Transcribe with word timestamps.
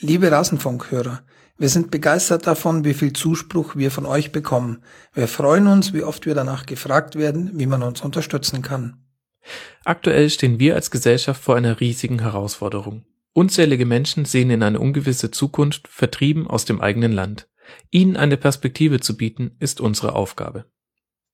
Liebe 0.00 0.30
Rasenfunkhörer, 0.30 1.22
wir 1.56 1.68
sind 1.68 1.90
begeistert 1.90 2.46
davon, 2.46 2.84
wie 2.84 2.94
viel 2.94 3.12
Zuspruch 3.12 3.74
wir 3.74 3.90
von 3.90 4.06
euch 4.06 4.30
bekommen. 4.30 4.84
Wir 5.12 5.26
freuen 5.26 5.66
uns, 5.66 5.92
wie 5.92 6.04
oft 6.04 6.24
wir 6.24 6.36
danach 6.36 6.66
gefragt 6.66 7.16
werden, 7.16 7.50
wie 7.54 7.66
man 7.66 7.82
uns 7.82 8.02
unterstützen 8.02 8.62
kann. 8.62 9.02
Aktuell 9.84 10.30
stehen 10.30 10.60
wir 10.60 10.76
als 10.76 10.92
Gesellschaft 10.92 11.42
vor 11.42 11.56
einer 11.56 11.80
riesigen 11.80 12.20
Herausforderung. 12.20 13.06
Unzählige 13.32 13.86
Menschen 13.86 14.24
sehen 14.24 14.50
in 14.50 14.62
eine 14.62 14.78
ungewisse 14.78 15.32
Zukunft, 15.32 15.88
vertrieben 15.88 16.46
aus 16.46 16.64
dem 16.64 16.80
eigenen 16.80 17.10
Land. 17.10 17.48
Ihnen 17.90 18.16
eine 18.16 18.36
Perspektive 18.36 19.00
zu 19.00 19.16
bieten, 19.16 19.56
ist 19.58 19.80
unsere 19.80 20.14
Aufgabe. 20.14 20.66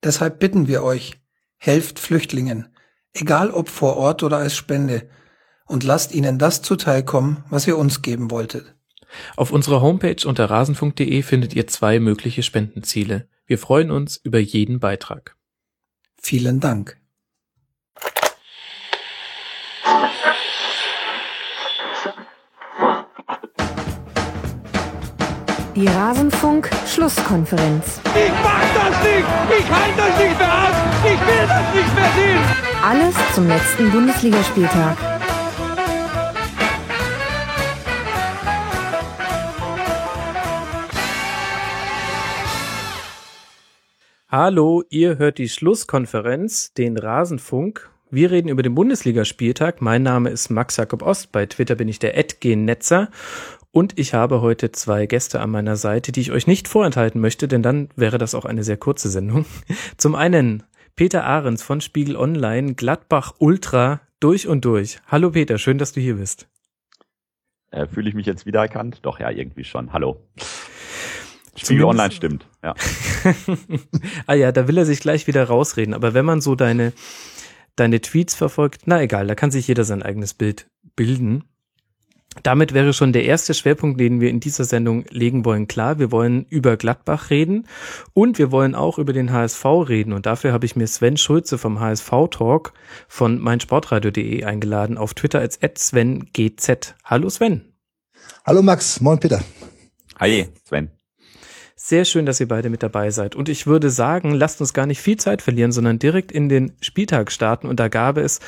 Deshalb 0.03 0.39
bitten 0.39 0.69
wir 0.69 0.83
euch, 0.83 1.21
helft 1.59 1.99
Flüchtlingen, 1.99 2.75
egal 3.13 3.51
ob 3.51 3.69
vor 3.69 3.99
Ort 3.99 4.23
oder 4.23 4.39
als 4.39 4.57
Spende, 4.57 5.07
und 5.67 5.85
lasst 5.85 6.15
ihnen 6.15 6.39
das 6.39 6.63
zuteilkommen, 6.63 7.45
was 7.51 7.67
ihr 7.67 7.77
uns 7.77 8.03
geben 8.03 8.31
wolltet. 8.31 8.75
Auf 9.37 9.53
unserer 9.53 9.81
Homepage 9.81 10.27
unter 10.27 10.51
rasenfunk.de 10.51 11.23
findet 11.23 11.55
ihr 11.55 11.67
zwei 11.67 12.01
mögliche 12.01 12.43
Spendenziele. 12.43 13.29
Wir 13.47 13.59
freuen 13.59 13.91
uns 13.91 14.17
über 14.17 14.39
jeden 14.39 14.81
Beitrag. 14.81 15.37
Vielen 16.21 16.61
Dank. 16.61 16.99
Die 25.77 25.89
Rasenfunk-Schlusskonferenz. 25.89 28.01
Ich 28.15 28.31
mach 28.45 28.63
das 28.75 29.03
nicht! 29.03 29.25
Ich 29.59 29.69
halte 29.69 29.97
das 29.97 30.17
nicht 30.21 30.39
mehr 30.39 30.53
aus! 30.53 30.77
Ich 31.05 31.21
will 31.27 31.47
das 31.49 31.75
nicht 31.75 31.93
mehr 31.97 32.13
sehen! 32.15 32.39
Alles 32.85 33.17
zum 33.35 33.49
letzten 33.49 33.91
Bundesligaspieltag. 33.91 35.14
Hallo, 44.37 44.83
ihr 44.91 45.19
hört 45.19 45.39
die 45.39 45.49
Schlusskonferenz, 45.49 46.75
den 46.75 46.99
Rasenfunk. 46.99 47.89
Wir 48.11 48.33
reden 48.33 48.49
über 48.49 48.65
den 48.65 48.75
Bundesligaspieltag. 48.75 49.81
Mein 49.81 50.03
Name 50.03 50.29
ist 50.29 50.51
Max 50.51 50.77
Jakob 50.77 51.03
Ost. 51.03 51.31
Bei 51.31 51.47
Twitter 51.47 51.77
bin 51.77 51.87
ich 51.87 52.01
der 52.01 52.17
Netzer 52.57 53.11
und 53.71 53.97
ich 53.97 54.13
habe 54.13 54.41
heute 54.41 54.73
zwei 54.73 55.07
Gäste 55.07 55.39
an 55.39 55.51
meiner 55.51 55.77
Seite, 55.77 56.11
die 56.11 56.21
ich 56.21 56.33
euch 56.33 56.49
nicht 56.49 56.67
vorenthalten 56.67 57.21
möchte, 57.21 57.47
denn 57.47 57.63
dann 57.63 57.91
wäre 57.95 58.19
das 58.19 58.35
auch 58.35 58.45
eine 58.45 58.65
sehr 58.65 58.77
kurze 58.77 59.09
Sendung. 59.09 59.47
Zum 59.99 60.17
einen 60.17 60.65
Peter 60.97 61.23
Ahrens 61.23 61.63
von 61.63 61.81
Spiegel 61.81 62.17
Online, 62.17 62.75
Gladbach 62.75 63.35
Ultra 63.39 64.01
durch 64.19 64.49
und 64.49 64.65
durch. 64.65 64.99
Hallo 65.07 65.31
Peter, 65.31 65.59
schön, 65.59 65.79
dass 65.79 65.93
du 65.93 66.01
hier 66.01 66.17
bist. 66.17 66.49
Äh, 67.71 67.87
Fühle 67.87 68.09
ich 68.09 68.17
mich 68.17 68.27
jetzt 68.27 68.47
wiedererkannt? 68.47 68.99
Doch, 69.03 69.21
ja, 69.21 69.31
irgendwie 69.31 69.63
schon. 69.63 69.93
Hallo. 69.93 70.27
Spiegel 71.57 71.83
Zumindest 71.83 71.89
Online 71.89 72.13
stimmt, 72.13 72.47
ja. 72.63 72.75
ah 74.27 74.35
ja, 74.35 74.53
da 74.53 74.67
will 74.67 74.79
er 74.79 74.87
sich 74.87 75.01
gleich 75.01 75.27
wieder 75.27 75.45
rausreden. 75.45 75.95
Aber 75.95 76.15
wenn 76.15 76.25
man 76.25 76.41
so 76.41 76.55
deine, 76.55 76.93
deine 77.77 78.01
Tweets 78.01 78.35
verfolgt, 78.35 78.83
na 78.87 79.01
egal, 79.01 79.27
da 79.27 79.35
kann 79.35 79.51
sich 79.51 79.69
jeder 79.69 79.85
sein 79.85 80.03
eigenes 80.03 80.35
Bild 80.35 80.67
bilden. 80.97 81.45
Damit 82.43 82.75
wäre 82.75 82.93
schon 82.93 83.13
der 83.13 83.25
erste 83.25 83.55
Schwerpunkt, 83.55 84.01
den 84.01 84.21
wir 84.21 84.29
in 84.29 84.41
dieser 84.41 84.65
Sendung 84.65 85.05
legen 85.11 85.45
wollen, 85.45 85.69
klar. 85.69 85.99
Wir 86.01 86.11
wollen 86.11 86.47
über 86.49 86.77
Gladbach 86.77 87.31
reden 87.31 87.69
und 88.13 88.39
wir 88.39 88.51
wollen 88.51 88.75
auch 88.75 88.99
über 88.99 89.13
den 89.13 89.33
HSV 89.33 89.65
reden. 89.65 90.13
Und 90.13 90.27
dafür 90.27 90.53
habe 90.53 90.67
ich 90.67 90.75
mir 90.75 90.87
Sven 90.89 91.17
Schulze 91.17 91.59
vom 91.59 91.79
HSV 91.79 92.11
Talk 92.31 92.73
von 93.07 93.39
meinsportradio.de 93.39 94.45
eingeladen, 94.45 94.99
auf 94.99 95.15
Twitter 95.15 95.39
als 95.39 95.61
SvenGZ. 95.63 96.97
Hallo 97.05 97.31
Sven. 97.31 97.73
Hallo 98.45 98.63
Max, 98.63 99.01
moin 99.01 99.21
Peter. 99.21 99.43
Hi 100.19 100.49
Sven. 100.65 100.91
Sehr 101.87 102.07
schön, 102.07 102.25
dass 102.25 102.41
ihr 102.41 102.49
beide 102.49 102.71
mit 102.71 102.83
dabei 102.83 103.11
seid. 103.11 103.37
Und 103.37 103.51
ich 103.51 103.67
würde 103.67 103.91
sagen, 103.91 104.33
lasst 104.33 104.59
uns 104.63 104.73
gar 104.73 104.87
nicht 104.87 105.03
viel 105.03 105.19
Zeit 105.19 105.43
verlieren, 105.43 105.71
sondern 105.71 105.99
direkt 105.99 106.33
in 106.33 106.49
den 106.49 106.73
Spieltag 106.81 107.31
starten. 107.31 107.67
Und 107.67 107.79
da 107.79 107.89
gab 107.89 108.17
es 108.17 108.41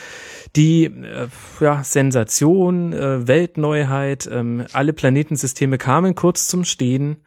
die 0.57 0.85
äh, 0.85 1.29
ja, 1.61 1.85
Sensation, 1.85 2.95
äh, 2.95 3.29
Weltneuheit. 3.29 4.27
Ähm, 4.33 4.65
alle 4.73 4.95
Planetensysteme 4.95 5.77
kamen 5.77 6.15
kurz 6.15 6.49
zum 6.49 6.65
Stehen. 6.65 7.19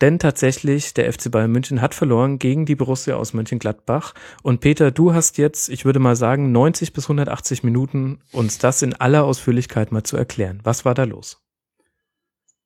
Denn 0.00 0.18
tatsächlich, 0.18 0.92
der 0.92 1.12
FC 1.12 1.30
Bayern 1.30 1.52
München 1.52 1.80
hat 1.80 1.94
verloren 1.94 2.40
gegen 2.40 2.66
die 2.66 2.74
Borussia 2.74 3.14
aus 3.14 3.32
Mönchengladbach. 3.32 4.14
Und 4.42 4.60
Peter, 4.60 4.90
du 4.90 5.14
hast 5.14 5.38
jetzt, 5.38 5.68
ich 5.68 5.84
würde 5.84 6.00
mal 6.00 6.16
sagen, 6.16 6.50
90 6.50 6.92
bis 6.92 7.04
180 7.04 7.62
Minuten, 7.62 8.18
uns 8.32 8.58
das 8.58 8.82
in 8.82 8.94
aller 8.94 9.22
Ausführlichkeit 9.22 9.92
mal 9.92 10.02
zu 10.02 10.16
erklären. 10.16 10.58
Was 10.64 10.84
war 10.84 10.94
da 10.94 11.04
los? 11.04 11.43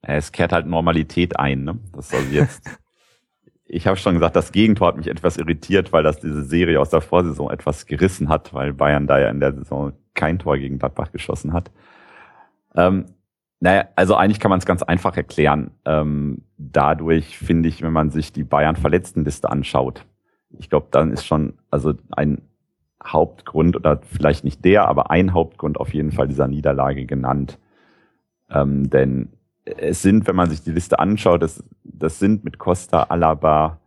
Es 0.03 0.33
kehrt 0.33 0.53
halt 0.53 0.67
Normalität 0.67 1.39
ein. 1.39 1.65
Ne? 1.65 1.79
Das 1.93 2.13
also 2.13 2.27
jetzt. 2.33 2.79
ich 3.67 3.87
habe 3.87 3.97
schon 3.97 4.15
gesagt, 4.15 4.37
das 4.37 4.53
Gegentor 4.53 4.89
hat 4.89 4.97
mich 4.97 5.09
etwas 5.09 5.37
irritiert, 5.37 5.93
weil 5.93 6.03
das 6.03 6.21
diese 6.21 6.43
Serie 6.45 6.81
aus 6.81 6.91
der 6.91 7.03
Vorsaison 7.03 7.51
etwas 7.51 7.87
gerissen 7.87 8.29
hat, 8.29 8.55
weil 8.55 8.73
Bayern 8.73 9.07
da 9.07 9.19
ja 9.19 9.29
in 9.29 9.41
der 9.41 9.53
Saison 9.53 9.93
kein 10.15 10.39
Tor 10.39 10.57
gegen 10.59 10.79
Gladbach 10.79 11.13
geschossen 11.13 11.53
hat. 11.53 11.71
Ähm, 12.75 13.07
naja, 13.61 13.89
also 13.97 14.15
eigentlich 14.15 14.41
kann 14.41 14.51
man 14.51 14.59
es 14.59 14.67
ganz 14.67 14.83
einfach 14.83 15.17
erklären. 15.17 15.73
Ähm, 15.85 16.43
dadurch 16.57 17.39
finde 17.39 17.69
ich, 17.69 17.83
wenn 17.83 17.93
man 17.93 18.11
sich 18.11 18.33
die 18.33 18.45
Bayern-Verletztenliste 18.45 19.51
anschaut, 19.51 20.07
ich 20.59 20.71
glaube, 20.71 20.89
dann 20.91 21.13
ist 21.13 21.27
schon 21.27 21.55
also 21.71 21.95
ein 22.11 22.41
Hauptgrund 23.05 23.77
oder 23.77 24.01
vielleicht 24.03 24.45
nicht 24.45 24.65
der, 24.65 24.89
aber 24.89 25.11
ein 25.11 25.35
Hauptgrund 25.35 25.79
auf 25.79 25.93
jeden 25.93 26.13
Fall 26.13 26.29
dieser 26.29 26.49
Niederlage 26.49 27.05
genannt. 27.05 27.59
Ähm, 28.51 28.89
denn 28.89 29.31
es 29.77 30.03
sind, 30.03 30.27
wenn 30.27 30.37
man 30.37 30.51
sich 30.51 30.63
die 30.63 30.73
Liste 30.73 30.99
anschaut, 30.99 31.43
das, 31.43 31.63
das 31.85 32.19
sind 32.19 32.45
mit 32.45 32.59
Costa, 32.59 33.05
Alaba, 33.05 33.81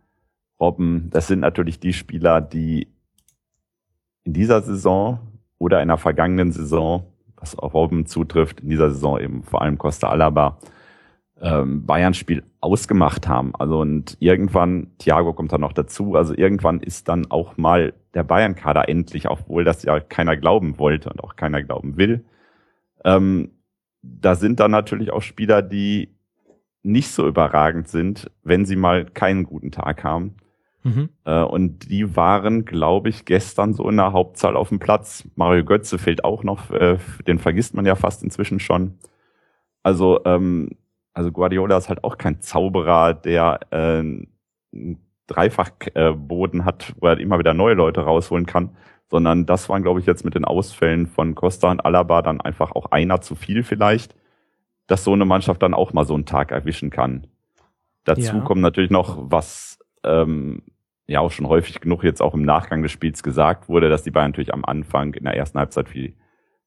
Robben, 0.60 1.10
das 1.10 1.26
sind 1.26 1.40
natürlich 1.40 1.80
die 1.80 1.92
Spieler, 1.92 2.40
die 2.40 2.88
in 4.24 4.32
dieser 4.32 4.62
Saison 4.62 5.18
oder 5.58 5.82
in 5.82 5.88
der 5.88 5.96
vergangenen 5.98 6.52
Saison, 6.52 7.04
was 7.36 7.58
auch 7.58 7.74
Robben 7.74 8.06
zutrifft, 8.06 8.60
in 8.60 8.68
dieser 8.68 8.90
Saison 8.90 9.18
eben 9.20 9.42
vor 9.42 9.62
allem 9.62 9.78
Costa 9.78 10.08
Alaba, 10.08 10.58
ähm, 11.40 11.84
Bayern-Spiel 11.84 12.44
ausgemacht 12.60 13.26
haben. 13.26 13.54
Also 13.56 13.80
und 13.80 14.16
irgendwann, 14.20 14.92
Thiago 14.98 15.32
kommt 15.32 15.52
dann 15.52 15.60
noch 15.60 15.72
dazu, 15.72 16.14
also 16.14 16.34
irgendwann 16.34 16.80
ist 16.80 17.08
dann 17.08 17.30
auch 17.30 17.56
mal 17.56 17.94
der 18.14 18.22
Bayern-Kader 18.22 18.88
endlich, 18.88 19.28
obwohl 19.28 19.64
das 19.64 19.82
ja 19.82 19.98
keiner 19.98 20.36
glauben 20.36 20.78
wollte 20.78 21.10
und 21.10 21.22
auch 21.24 21.34
keiner 21.34 21.62
glauben 21.62 21.96
will, 21.96 22.24
ähm, 23.04 23.50
da 24.02 24.34
sind 24.34 24.60
dann 24.60 24.70
natürlich 24.70 25.12
auch 25.12 25.22
Spieler, 25.22 25.62
die 25.62 26.14
nicht 26.82 27.10
so 27.10 27.26
überragend 27.26 27.88
sind, 27.88 28.30
wenn 28.42 28.64
sie 28.64 28.76
mal 28.76 29.04
keinen 29.04 29.44
guten 29.44 29.70
Tag 29.70 30.02
haben. 30.02 30.36
Mhm. 30.82 31.10
Äh, 31.24 31.42
und 31.42 31.90
die 31.90 32.16
waren, 32.16 32.64
glaube 32.64 33.08
ich, 33.08 33.24
gestern 33.24 33.72
so 33.72 33.88
in 33.88 33.96
der 33.96 34.12
Hauptzahl 34.12 34.56
auf 34.56 34.70
dem 34.70 34.80
Platz. 34.80 35.24
Mario 35.36 35.64
Götze 35.64 35.98
fehlt 35.98 36.24
auch 36.24 36.42
noch, 36.42 36.72
äh, 36.72 36.98
den 37.26 37.38
vergisst 37.38 37.74
man 37.74 37.86
ja 37.86 37.94
fast 37.94 38.24
inzwischen 38.24 38.58
schon. 38.58 38.98
Also, 39.84 40.24
ähm, 40.24 40.70
also 41.14 41.30
Guardiola 41.30 41.76
ist 41.76 41.88
halt 41.88 42.02
auch 42.02 42.18
kein 42.18 42.40
Zauberer, 42.40 43.14
der 43.14 43.60
äh, 43.70 43.76
einen 43.76 44.98
Dreifachboden 45.28 46.64
hat, 46.64 46.94
wo 46.98 47.06
er 47.06 47.20
immer 47.20 47.38
wieder 47.38 47.54
neue 47.54 47.74
Leute 47.74 48.00
rausholen 48.00 48.46
kann 48.46 48.70
sondern 49.12 49.44
das 49.44 49.68
waren, 49.68 49.82
glaube 49.82 50.00
ich, 50.00 50.06
jetzt 50.06 50.24
mit 50.24 50.34
den 50.34 50.46
Ausfällen 50.46 51.06
von 51.06 51.34
Costa 51.34 51.70
und 51.70 51.84
Alaba 51.84 52.22
dann 52.22 52.40
einfach 52.40 52.72
auch 52.72 52.92
einer 52.92 53.20
zu 53.20 53.34
viel 53.34 53.62
vielleicht, 53.62 54.16
dass 54.86 55.04
so 55.04 55.12
eine 55.12 55.26
Mannschaft 55.26 55.62
dann 55.62 55.74
auch 55.74 55.92
mal 55.92 56.06
so 56.06 56.14
einen 56.14 56.24
Tag 56.24 56.50
erwischen 56.50 56.88
kann. 56.88 57.26
Dazu 58.04 58.36
ja. 58.36 58.40
kommt 58.40 58.62
natürlich 58.62 58.90
noch, 58.90 59.18
was 59.30 59.78
ähm, 60.02 60.62
ja 61.06 61.20
auch 61.20 61.30
schon 61.30 61.46
häufig 61.46 61.78
genug 61.82 62.04
jetzt 62.04 62.22
auch 62.22 62.32
im 62.32 62.46
Nachgang 62.46 62.82
des 62.82 62.90
Spiels 62.90 63.22
gesagt 63.22 63.68
wurde, 63.68 63.90
dass 63.90 64.02
die 64.02 64.10
Bayern 64.10 64.30
natürlich 64.30 64.54
am 64.54 64.64
Anfang 64.64 65.12
in 65.12 65.24
der 65.24 65.36
ersten 65.36 65.58
Halbzeit 65.58 65.90
viel 65.90 66.14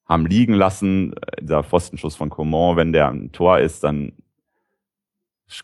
haben 0.05 0.27
liegen 0.27 0.53
lassen. 0.53 1.15
Dieser 1.41 1.63
Pfostenschuss 1.63 2.15
von 2.15 2.29
Coman, 2.29 2.77
wenn 2.77 2.93
der 2.93 3.09
ein 3.09 3.31
Tor 3.31 3.57
ist, 3.57 3.83
dann 3.83 4.13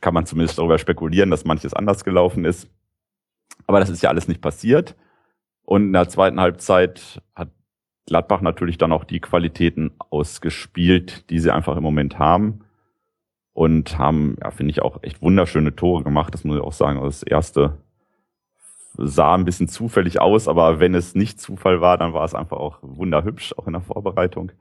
kann 0.02 0.16
man 0.16 0.26
zumindest 0.26 0.58
darüber 0.58 0.80
spekulieren, 0.80 1.30
dass 1.30 1.46
manches 1.46 1.76
anders 1.76 2.04
gelaufen 2.04 2.44
ist. 2.44 2.68
Aber 3.68 3.80
das 3.80 3.92
ist 3.92 4.02
ja 4.02 4.10
alles 4.10 4.28
nicht 4.28 4.42
passiert. 4.42 4.96
Und 5.72 5.84
in 5.84 5.94
der 5.94 6.10
zweiten 6.10 6.42
Halbzeit 6.42 7.22
hat 7.34 7.48
Gladbach 8.06 8.42
natürlich 8.42 8.78
dann 8.78 8.92
auch 8.92 9.06
die 9.06 9.22
Qualitäten 9.22 9.92
ausgespielt, 10.10 11.30
die 11.30 11.40
sie 11.40 11.50
einfach 11.50 11.78
im 11.78 11.84
Moment 11.84 12.20
haben. 12.20 12.66
Und 13.54 13.98
haben, 13.98 14.36
ja, 14.42 14.52
finde 14.52 14.72
ich, 14.72 14.82
auch 14.82 15.02
echt 15.02 15.22
wunderschöne 15.22 15.74
Tore 15.74 16.04
gemacht. 16.04 16.34
Das 16.34 16.44
muss 16.44 16.58
ich 16.58 16.62
auch 16.62 16.74
sagen. 16.74 16.98
Also 16.98 17.08
das 17.08 17.24
erste 17.24 17.78
sah 18.98 19.34
ein 19.34 19.46
bisschen 19.46 19.70
zufällig 19.70 20.20
aus, 20.20 20.50
aber 20.50 20.82
wenn 20.82 20.94
es 20.94 21.16
nicht 21.16 21.40
Zufall 21.40 21.80
war, 21.80 21.98
dann 21.98 22.12
war 22.12 22.26
es 22.26 22.36
einfach 22.36 22.58
auch 22.58 22.80
wunderhübsch, 22.82 23.54
auch 23.58 23.66
in 23.66 23.72
der 23.72 23.82
Vorbereitung. 23.82 24.52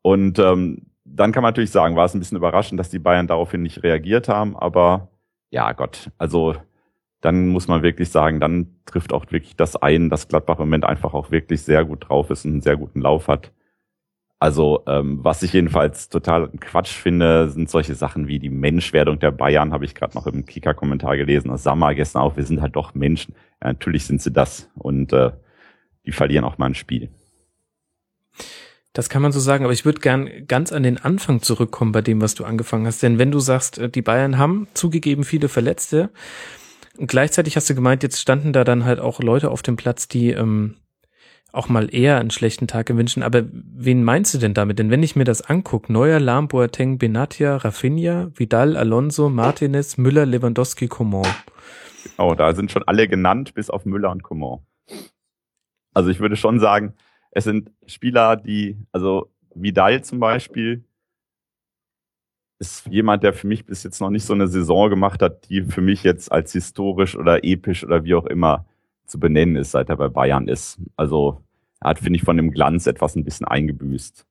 Und 0.00 0.38
ähm, 0.38 0.86
dann 1.04 1.32
kann 1.32 1.42
man 1.42 1.50
natürlich 1.50 1.70
sagen, 1.70 1.96
war 1.96 2.06
es 2.06 2.14
ein 2.14 2.18
bisschen 2.18 2.38
überraschend, 2.38 2.80
dass 2.80 2.88
die 2.88 2.98
Bayern 2.98 3.26
daraufhin 3.26 3.60
nicht 3.60 3.82
reagiert 3.82 4.30
haben, 4.30 4.56
aber 4.56 5.08
ja 5.50 5.72
Gott, 5.74 6.10
also 6.16 6.54
dann 7.20 7.48
muss 7.48 7.68
man 7.68 7.82
wirklich 7.82 8.10
sagen, 8.10 8.40
dann 8.40 8.68
trifft 8.86 9.12
auch 9.12 9.30
wirklich 9.30 9.56
das 9.56 9.76
ein, 9.76 10.10
dass 10.10 10.28
Gladbach 10.28 10.58
im 10.58 10.66
Moment 10.66 10.84
einfach 10.84 11.14
auch 11.14 11.30
wirklich 11.30 11.62
sehr 11.62 11.84
gut 11.84 12.08
drauf 12.08 12.30
ist 12.30 12.44
und 12.44 12.52
einen 12.52 12.60
sehr 12.62 12.76
guten 12.76 13.00
Lauf 13.00 13.28
hat. 13.28 13.52
Also 14.38 14.82
ähm, 14.86 15.18
was 15.22 15.42
ich 15.42 15.52
jedenfalls 15.52 16.08
total 16.08 16.48
Quatsch 16.60 16.92
finde, 16.92 17.50
sind 17.50 17.68
solche 17.68 17.94
Sachen 17.94 18.26
wie 18.26 18.38
die 18.38 18.48
Menschwerdung 18.48 19.18
der 19.18 19.32
Bayern, 19.32 19.72
habe 19.72 19.84
ich 19.84 19.94
gerade 19.94 20.16
noch 20.16 20.26
im 20.26 20.46
Kicker-Kommentar 20.46 21.18
gelesen, 21.18 21.50
das 21.50 21.62
Sammer 21.62 21.94
gestern 21.94 22.22
auch, 22.22 22.38
wir 22.38 22.44
sind 22.44 22.62
halt 22.62 22.74
doch 22.74 22.94
Menschen. 22.94 23.34
Ja, 23.60 23.68
natürlich 23.68 24.06
sind 24.06 24.22
sie 24.22 24.32
das 24.32 24.70
und 24.74 25.12
äh, 25.12 25.32
die 26.06 26.12
verlieren 26.12 26.46
auch 26.46 26.56
mal 26.56 26.66
ein 26.66 26.74
Spiel. 26.74 27.10
Das 28.94 29.10
kann 29.10 29.20
man 29.20 29.30
so 29.30 29.40
sagen, 29.40 29.64
aber 29.64 29.74
ich 29.74 29.84
würde 29.84 30.00
gern 30.00 30.28
ganz 30.48 30.72
an 30.72 30.82
den 30.82 30.96
Anfang 30.96 31.42
zurückkommen 31.42 31.92
bei 31.92 32.00
dem, 32.00 32.20
was 32.20 32.34
du 32.34 32.44
angefangen 32.44 32.86
hast. 32.86 33.02
Denn 33.02 33.18
wenn 33.18 33.30
du 33.30 33.38
sagst, 33.38 33.78
äh, 33.78 33.90
die 33.90 34.02
Bayern 34.02 34.38
haben 34.38 34.68
zugegeben 34.72 35.24
viele 35.24 35.48
Verletzte, 35.48 36.10
und 36.98 37.06
gleichzeitig 37.06 37.56
hast 37.56 37.70
du 37.70 37.74
gemeint, 37.74 38.02
jetzt 38.02 38.20
standen 38.20 38.52
da 38.52 38.64
dann 38.64 38.84
halt 38.84 39.00
auch 39.00 39.20
Leute 39.20 39.50
auf 39.50 39.62
dem 39.62 39.76
Platz, 39.76 40.08
die 40.08 40.30
ähm, 40.30 40.76
auch 41.52 41.68
mal 41.68 41.92
eher 41.94 42.18
einen 42.18 42.30
schlechten 42.30 42.66
Tag 42.66 42.86
gewünschen. 42.86 43.22
Aber 43.22 43.42
wen 43.52 44.04
meinst 44.04 44.34
du 44.34 44.38
denn 44.38 44.54
damit? 44.54 44.78
Denn 44.78 44.90
wenn 44.90 45.02
ich 45.02 45.16
mir 45.16 45.24
das 45.24 45.42
angucke, 45.42 45.92
Neuer, 45.92 46.20
Lahm, 46.20 46.48
Boateng, 46.48 46.98
Benatia, 46.98 47.56
Rafinha, 47.56 48.30
Vidal, 48.34 48.76
Alonso, 48.76 49.28
Martinez, 49.28 49.96
Müller, 49.96 50.26
Lewandowski, 50.26 50.88
Coman. 50.88 51.26
Oh, 52.18 52.34
da 52.36 52.54
sind 52.54 52.70
schon 52.70 52.84
alle 52.84 53.08
genannt, 53.08 53.54
bis 53.54 53.70
auf 53.70 53.84
Müller 53.84 54.10
und 54.10 54.22
Coman. 54.22 54.60
Also 55.92 56.10
ich 56.10 56.20
würde 56.20 56.36
schon 56.36 56.60
sagen, 56.60 56.94
es 57.32 57.44
sind 57.44 57.70
Spieler, 57.86 58.36
die, 58.36 58.78
also 58.92 59.30
Vidal 59.54 60.02
zum 60.02 60.20
Beispiel, 60.20 60.84
ist 62.60 62.86
jemand, 62.86 63.22
der 63.22 63.32
für 63.32 63.46
mich 63.46 63.64
bis 63.64 63.82
jetzt 63.82 64.00
noch 64.00 64.10
nicht 64.10 64.24
so 64.24 64.34
eine 64.34 64.46
Saison 64.46 64.90
gemacht 64.90 65.22
hat, 65.22 65.48
die 65.48 65.62
für 65.62 65.80
mich 65.80 66.04
jetzt 66.04 66.30
als 66.30 66.52
historisch 66.52 67.16
oder 67.16 67.42
episch 67.42 67.84
oder 67.84 68.04
wie 68.04 68.14
auch 68.14 68.26
immer 68.26 68.66
zu 69.06 69.18
benennen 69.18 69.56
ist, 69.56 69.72
seit 69.72 69.88
er 69.88 69.96
bei 69.96 70.08
Bayern 70.08 70.46
ist. 70.46 70.78
Also 70.94 71.42
er 71.80 71.90
hat, 71.90 71.98
finde 71.98 72.18
ich, 72.18 72.22
von 72.22 72.36
dem 72.36 72.50
Glanz 72.50 72.86
etwas 72.86 73.16
ein 73.16 73.24
bisschen 73.24 73.46
eingebüßt. 73.46 74.26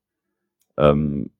Ähm, 0.77 1.31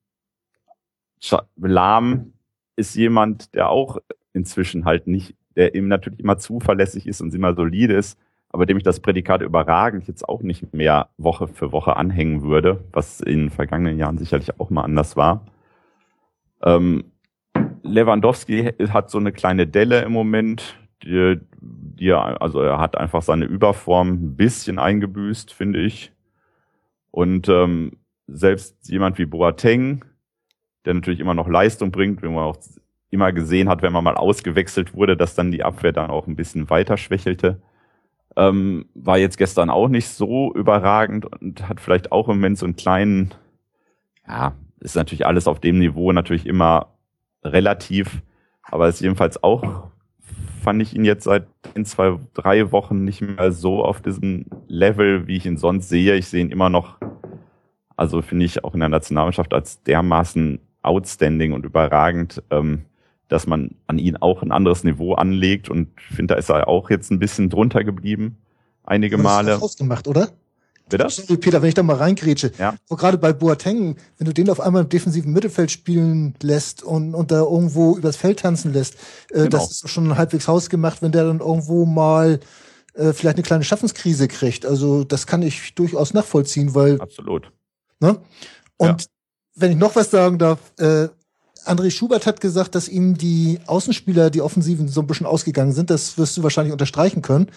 Lahm 1.56 2.32
ist 2.76 2.96
jemand, 2.96 3.54
der 3.54 3.68
auch 3.68 3.98
inzwischen 4.32 4.84
halt 4.84 5.06
nicht, 5.06 5.36
der 5.54 5.76
ihm 5.76 5.86
natürlich 5.86 6.18
immer 6.18 6.38
zuverlässig 6.38 7.06
ist 7.06 7.20
und 7.20 7.32
immer 7.34 7.54
solide 7.54 7.94
ist, 7.94 8.18
aber 8.48 8.66
dem 8.66 8.78
ich 8.78 8.82
das 8.82 8.98
Prädikat 8.98 9.42
überragend 9.42 10.08
jetzt 10.08 10.28
auch 10.28 10.42
nicht 10.42 10.74
mehr 10.74 11.10
Woche 11.18 11.46
für 11.46 11.70
Woche 11.70 11.96
anhängen 11.96 12.42
würde, 12.42 12.82
was 12.90 13.20
in 13.20 13.38
den 13.38 13.50
vergangenen 13.50 13.96
Jahren 13.96 14.18
sicherlich 14.18 14.58
auch 14.58 14.70
mal 14.70 14.82
anders 14.82 15.16
war. 15.16 15.46
Ähm, 16.62 17.04
Lewandowski 17.82 18.72
hat 18.90 19.10
so 19.10 19.18
eine 19.18 19.32
kleine 19.32 19.66
Delle 19.66 20.02
im 20.02 20.12
Moment, 20.12 20.76
die, 21.02 21.40
die 21.60 22.12
also 22.12 22.60
er 22.60 22.78
hat 22.78 22.96
einfach 22.96 23.22
seine 23.22 23.46
Überform 23.46 24.08
ein 24.08 24.36
bisschen 24.36 24.78
eingebüßt, 24.78 25.52
finde 25.52 25.80
ich. 25.80 26.12
Und 27.10 27.48
ähm, 27.48 27.98
selbst 28.26 28.88
jemand 28.88 29.18
wie 29.18 29.26
Boateng, 29.26 30.04
der 30.84 30.94
natürlich 30.94 31.20
immer 31.20 31.34
noch 31.34 31.48
Leistung 31.48 31.90
bringt, 31.90 32.22
wie 32.22 32.28
man 32.28 32.44
auch 32.44 32.58
immer 33.10 33.32
gesehen 33.32 33.68
hat, 33.68 33.82
wenn 33.82 33.92
man 33.92 34.04
mal 34.04 34.16
ausgewechselt 34.16 34.94
wurde, 34.94 35.16
dass 35.16 35.34
dann 35.34 35.50
die 35.50 35.64
Abwehr 35.64 35.92
dann 35.92 36.10
auch 36.10 36.26
ein 36.26 36.36
bisschen 36.36 36.70
weiter 36.70 36.96
schwächelte. 36.96 37.60
Ähm, 38.36 38.86
war 38.94 39.18
jetzt 39.18 39.36
gestern 39.36 39.70
auch 39.70 39.88
nicht 39.88 40.08
so 40.08 40.54
überragend 40.54 41.26
und 41.26 41.68
hat 41.68 41.80
vielleicht 41.80 42.12
auch 42.12 42.28
im 42.28 42.36
Moment 42.36 42.58
so 42.58 42.66
einen 42.66 42.76
kleinen, 42.76 43.34
ja, 44.26 44.54
ist 44.80 44.96
natürlich 44.96 45.26
alles 45.26 45.46
auf 45.46 45.60
dem 45.60 45.78
Niveau 45.78 46.12
natürlich 46.12 46.46
immer 46.46 46.94
relativ, 47.44 48.22
aber 48.62 48.88
ist 48.88 49.00
jedenfalls 49.00 49.42
auch 49.42 49.90
fand 50.60 50.82
ich 50.82 50.94
ihn 50.94 51.04
jetzt 51.04 51.24
seit 51.24 51.46
in 51.74 51.84
zwei, 51.84 52.18
drei 52.34 52.70
Wochen 52.70 53.04
nicht 53.04 53.20
mehr 53.20 53.52
so 53.52 53.84
auf 53.84 54.00
diesem 54.00 54.46
Level, 54.68 55.26
wie 55.26 55.36
ich 55.36 55.46
ihn 55.46 55.56
sonst 55.56 55.88
sehe. 55.88 56.14
Ich 56.16 56.28
sehe 56.28 56.42
ihn 56.42 56.50
immer 56.50 56.68
noch, 56.68 56.98
also 57.96 58.22
finde 58.22 58.44
ich 58.44 58.62
auch 58.62 58.74
in 58.74 58.80
der 58.80 58.88
Nationalmannschaft 58.88 59.52
als 59.52 59.82
dermaßen 59.82 60.60
outstanding 60.82 61.52
und 61.52 61.64
überragend, 61.64 62.42
ähm, 62.50 62.84
dass 63.28 63.46
man 63.46 63.76
an 63.86 63.98
ihn 63.98 64.16
auch 64.16 64.42
ein 64.42 64.52
anderes 64.52 64.84
Niveau 64.84 65.14
anlegt 65.14 65.68
und 65.68 65.88
finde, 66.00 66.34
da 66.34 66.38
ist 66.38 66.50
er 66.50 66.68
auch 66.68 66.90
jetzt 66.90 67.10
ein 67.10 67.18
bisschen 67.18 67.48
drunter 67.48 67.84
geblieben, 67.84 68.38
einige 68.84 69.18
Male. 69.18 69.52
Das 69.52 69.62
ausgemacht, 69.62 70.08
oder? 70.08 70.28
Bitte? 70.90 71.08
Sorry, 71.08 71.36
Peter, 71.38 71.62
wenn 71.62 71.68
ich 71.68 71.74
da 71.74 71.82
mal 71.82 71.96
reingrätsche. 71.96 72.52
Ja. 72.58 72.74
So 72.86 72.96
gerade 72.96 73.16
bei 73.18 73.32
Boateng, 73.32 73.96
wenn 74.18 74.26
du 74.26 74.34
den 74.34 74.50
auf 74.50 74.60
einmal 74.60 74.82
im 74.82 74.88
defensiven 74.88 75.32
Mittelfeld 75.32 75.70
spielen 75.70 76.34
lässt 76.42 76.82
und, 76.82 77.14
und 77.14 77.30
da 77.30 77.40
irgendwo 77.40 77.96
übers 77.96 78.16
Feld 78.16 78.40
tanzen 78.40 78.72
lässt, 78.72 78.94
äh, 79.30 79.44
Genau. 79.44 79.48
das 79.48 79.70
ist 79.70 79.88
schon 79.88 80.16
halbwegs 80.18 80.46
hausgemacht, 80.48 81.00
wenn 81.02 81.12
der 81.12 81.24
dann 81.24 81.40
irgendwo 81.40 81.86
mal 81.86 82.40
äh, 82.94 83.12
vielleicht 83.12 83.36
eine 83.36 83.44
kleine 83.44 83.64
Schaffenskrise 83.64 84.28
kriegt. 84.28 84.66
Also 84.66 85.04
das 85.04 85.26
kann 85.26 85.42
ich 85.42 85.74
durchaus 85.74 86.12
nachvollziehen, 86.12 86.74
weil, 86.74 87.00
Absolut. 87.00 87.50
ne? 88.00 88.18
Und 88.76 89.02
Ja. 89.02 89.06
wenn 89.54 89.70
ich 89.72 89.78
noch 89.78 89.94
was 89.96 90.10
sagen 90.10 90.38
darf, 90.38 90.58
äh, 90.78 91.08
André 91.66 91.90
Schubert 91.90 92.26
hat 92.26 92.40
gesagt, 92.40 92.74
dass 92.74 92.88
ihm 92.88 93.16
die 93.18 93.60
Außenspieler, 93.66 94.30
die 94.30 94.40
Offensiven 94.40 94.88
so 94.88 95.02
ein 95.02 95.06
bisschen 95.06 95.26
ausgegangen 95.26 95.72
sind. 95.72 95.90
Das 95.90 96.16
wirst 96.16 96.36
du 96.36 96.42
wahrscheinlich 96.42 96.72
unterstreichen 96.72 97.20
können. 97.20 97.50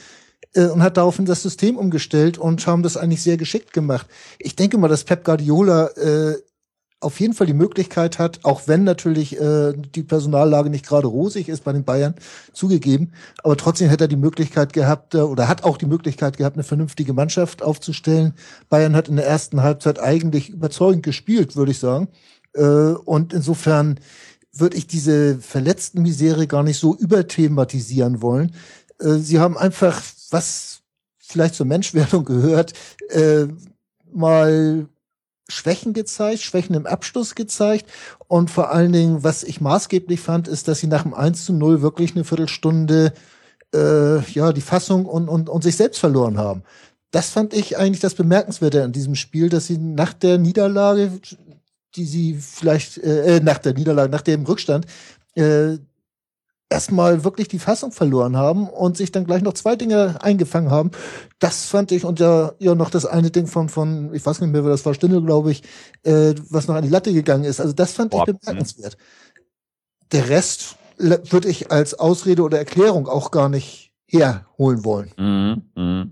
Äh, 0.54 0.68
und 0.68 0.84
hat 0.84 0.98
daraufhin 0.98 1.26
das 1.26 1.44
System 1.44 1.78
umgestellt 1.78 2.38
und 2.38 2.66
haben 2.68 2.84
das 2.84 2.98
eigentlich 2.98 3.22
sehr 3.22 3.38
geschickt 3.38 3.74
gemacht. 3.74 4.08
Ich 4.40 4.56
denke 4.56 4.78
mal, 4.78 4.88
dass 4.88 5.04
Pep 5.04 5.24
Guardiola 5.24 5.88
äh, 5.96 6.36
auf 7.04 7.20
jeden 7.20 7.34
Fall 7.34 7.48
die 7.48 7.54
Möglichkeit 7.54 8.18
hat, 8.18 8.40
auch 8.44 8.68
wenn 8.68 8.84
natürlich 8.84 9.40
äh, 9.40 9.74
die 9.74 10.04
Personallage 10.04 10.70
nicht 10.70 10.86
gerade 10.86 11.08
rosig 11.08 11.50
ist 11.50 11.64
bei 11.64 11.74
den 11.74 11.84
Bayern, 11.84 12.16
zugegeben, 12.54 13.12
aber 13.44 13.58
trotzdem 13.58 13.90
hätte 13.90 14.06
er 14.06 14.08
die 14.10 14.16
Möglichkeit 14.16 14.74
gehabt 14.74 15.14
äh, 15.14 15.20
oder 15.20 15.48
hat 15.48 15.64
auch 15.64 15.78
die 15.78 15.86
Möglichkeit 15.86 16.38
gehabt, 16.38 16.56
eine 16.56 16.64
vernünftige 16.64 17.14
Mannschaft 17.14 17.62
aufzustellen. 17.62 18.34
Bayern 18.70 18.96
hat 18.96 19.10
in 19.10 19.18
der 19.18 19.28
ersten 19.28 19.62
Halbzeit 19.62 20.00
eigentlich 20.00 20.50
überzeugend 20.50 21.04
gespielt, 21.04 21.56
würde 21.56 21.72
ich 21.72 21.80
sagen. 21.80 22.08
Äh, 22.54 22.64
und 22.64 23.34
insofern 23.34 24.00
würde 24.54 24.78
ich 24.78 24.88
diese 24.88 25.38
verletzten 25.40 26.04
Misere 26.04 26.48
gar 26.48 26.64
nicht 26.64 26.80
so 26.80 26.96
überthematisieren 26.96 28.22
wollen. 28.22 28.54
Äh, 29.00 29.16
sie 29.16 29.40
haben 29.40 29.58
einfach, 29.58 30.02
was 30.34 30.82
vielleicht 31.18 31.56
zur 31.56 31.66
Menschwerdung 31.66 32.26
gehört, 32.26 32.74
äh, 33.10 33.48
mal 34.12 34.88
Schwächen 35.50 35.94
gezeigt, 35.94 36.42
Schwächen 36.42 36.76
im 36.76 36.86
Abschluss 36.86 37.36
gezeigt. 37.36 37.90
Und 38.28 38.50
vor 38.50 38.72
allen 38.72 38.92
Dingen, 38.92 39.24
was 39.24 39.44
ich 39.44 39.62
maßgeblich 39.62 40.20
fand, 40.20 40.48
ist, 40.48 40.68
dass 40.68 40.80
sie 40.80 40.88
nach 40.88 41.04
dem 41.04 41.14
1 41.14 41.46
zu 41.46 41.54
0 41.54 41.82
wirklich 41.82 42.16
eine 42.16 42.24
Viertelstunde 42.24 43.14
äh, 43.74 44.20
ja 44.32 44.54
die 44.54 44.62
Fassung 44.62 45.06
und, 45.06 45.28
und, 45.28 45.50
und 45.50 45.64
sich 45.64 45.76
selbst 45.76 46.00
verloren 46.00 46.38
haben. 46.38 46.64
Das 47.12 47.30
fand 47.30 47.54
ich 47.54 47.78
eigentlich 47.78 48.00
das 48.00 48.16
Bemerkenswerte 48.16 48.84
an 48.84 48.92
diesem 48.92 49.16
Spiel, 49.16 49.50
dass 49.50 49.68
sie 49.68 49.78
nach 49.78 50.14
der 50.14 50.38
Niederlage, 50.38 51.12
die 51.96 52.06
sie 52.06 52.36
vielleicht, 52.36 52.98
äh, 52.98 53.38
äh, 53.38 53.40
nach 53.40 53.60
der 53.60 53.74
Niederlage, 53.74 54.12
nach 54.12 54.22
dem 54.22 54.46
Rückstand, 54.46 54.86
äh, 55.36 55.78
erstmal 56.74 57.24
wirklich 57.24 57.48
die 57.48 57.60
Fassung 57.60 57.92
verloren 57.92 58.36
haben 58.36 58.68
und 58.68 58.98
sich 58.98 59.12
dann 59.12 59.26
gleich 59.26 59.44
noch 59.44 59.54
zwei 59.54 59.76
Dinge 59.76 60.18
eingefangen 60.22 60.72
haben. 60.72 60.92
Das 61.40 61.68
fand 61.68 61.92
ich 61.92 62.04
und 62.04 62.20
ja, 62.20 62.54
ja 62.58 62.74
noch 62.74 62.90
das 62.90 63.06
eine 63.06 63.30
Ding 63.30 63.46
von, 63.48 63.70
von, 63.70 64.14
ich 64.14 64.26
weiß 64.26 64.42
nicht 64.42 64.52
mehr, 64.52 64.64
wer 64.64 64.72
das 64.72 64.86
war, 64.86 64.94
Stindl, 64.94 65.22
glaube 65.22 65.52
ich, 65.52 65.64
äh, 66.02 66.34
was 66.50 66.68
noch 66.68 66.76
an 66.76 66.84
die 66.84 66.90
Latte 66.90 67.14
gegangen 67.14 67.44
ist. 67.44 67.62
Also 67.62 67.74
das 67.74 67.94
fand 67.94 68.12
Boah, 68.12 68.28
ich 68.28 68.36
bemerkenswert. 68.38 68.98
Der 70.12 70.30
Rest 70.30 70.76
würde 70.98 71.48
ich 71.48 71.72
als 71.72 71.94
Ausrede 71.94 72.42
oder 72.42 72.58
Erklärung 72.58 73.08
auch 73.08 73.32
gar 73.32 73.50
nicht 73.50 73.94
herholen 74.08 74.84
wollen. 74.84 75.12
Mhm, 75.18 75.62
mhm. 75.76 76.12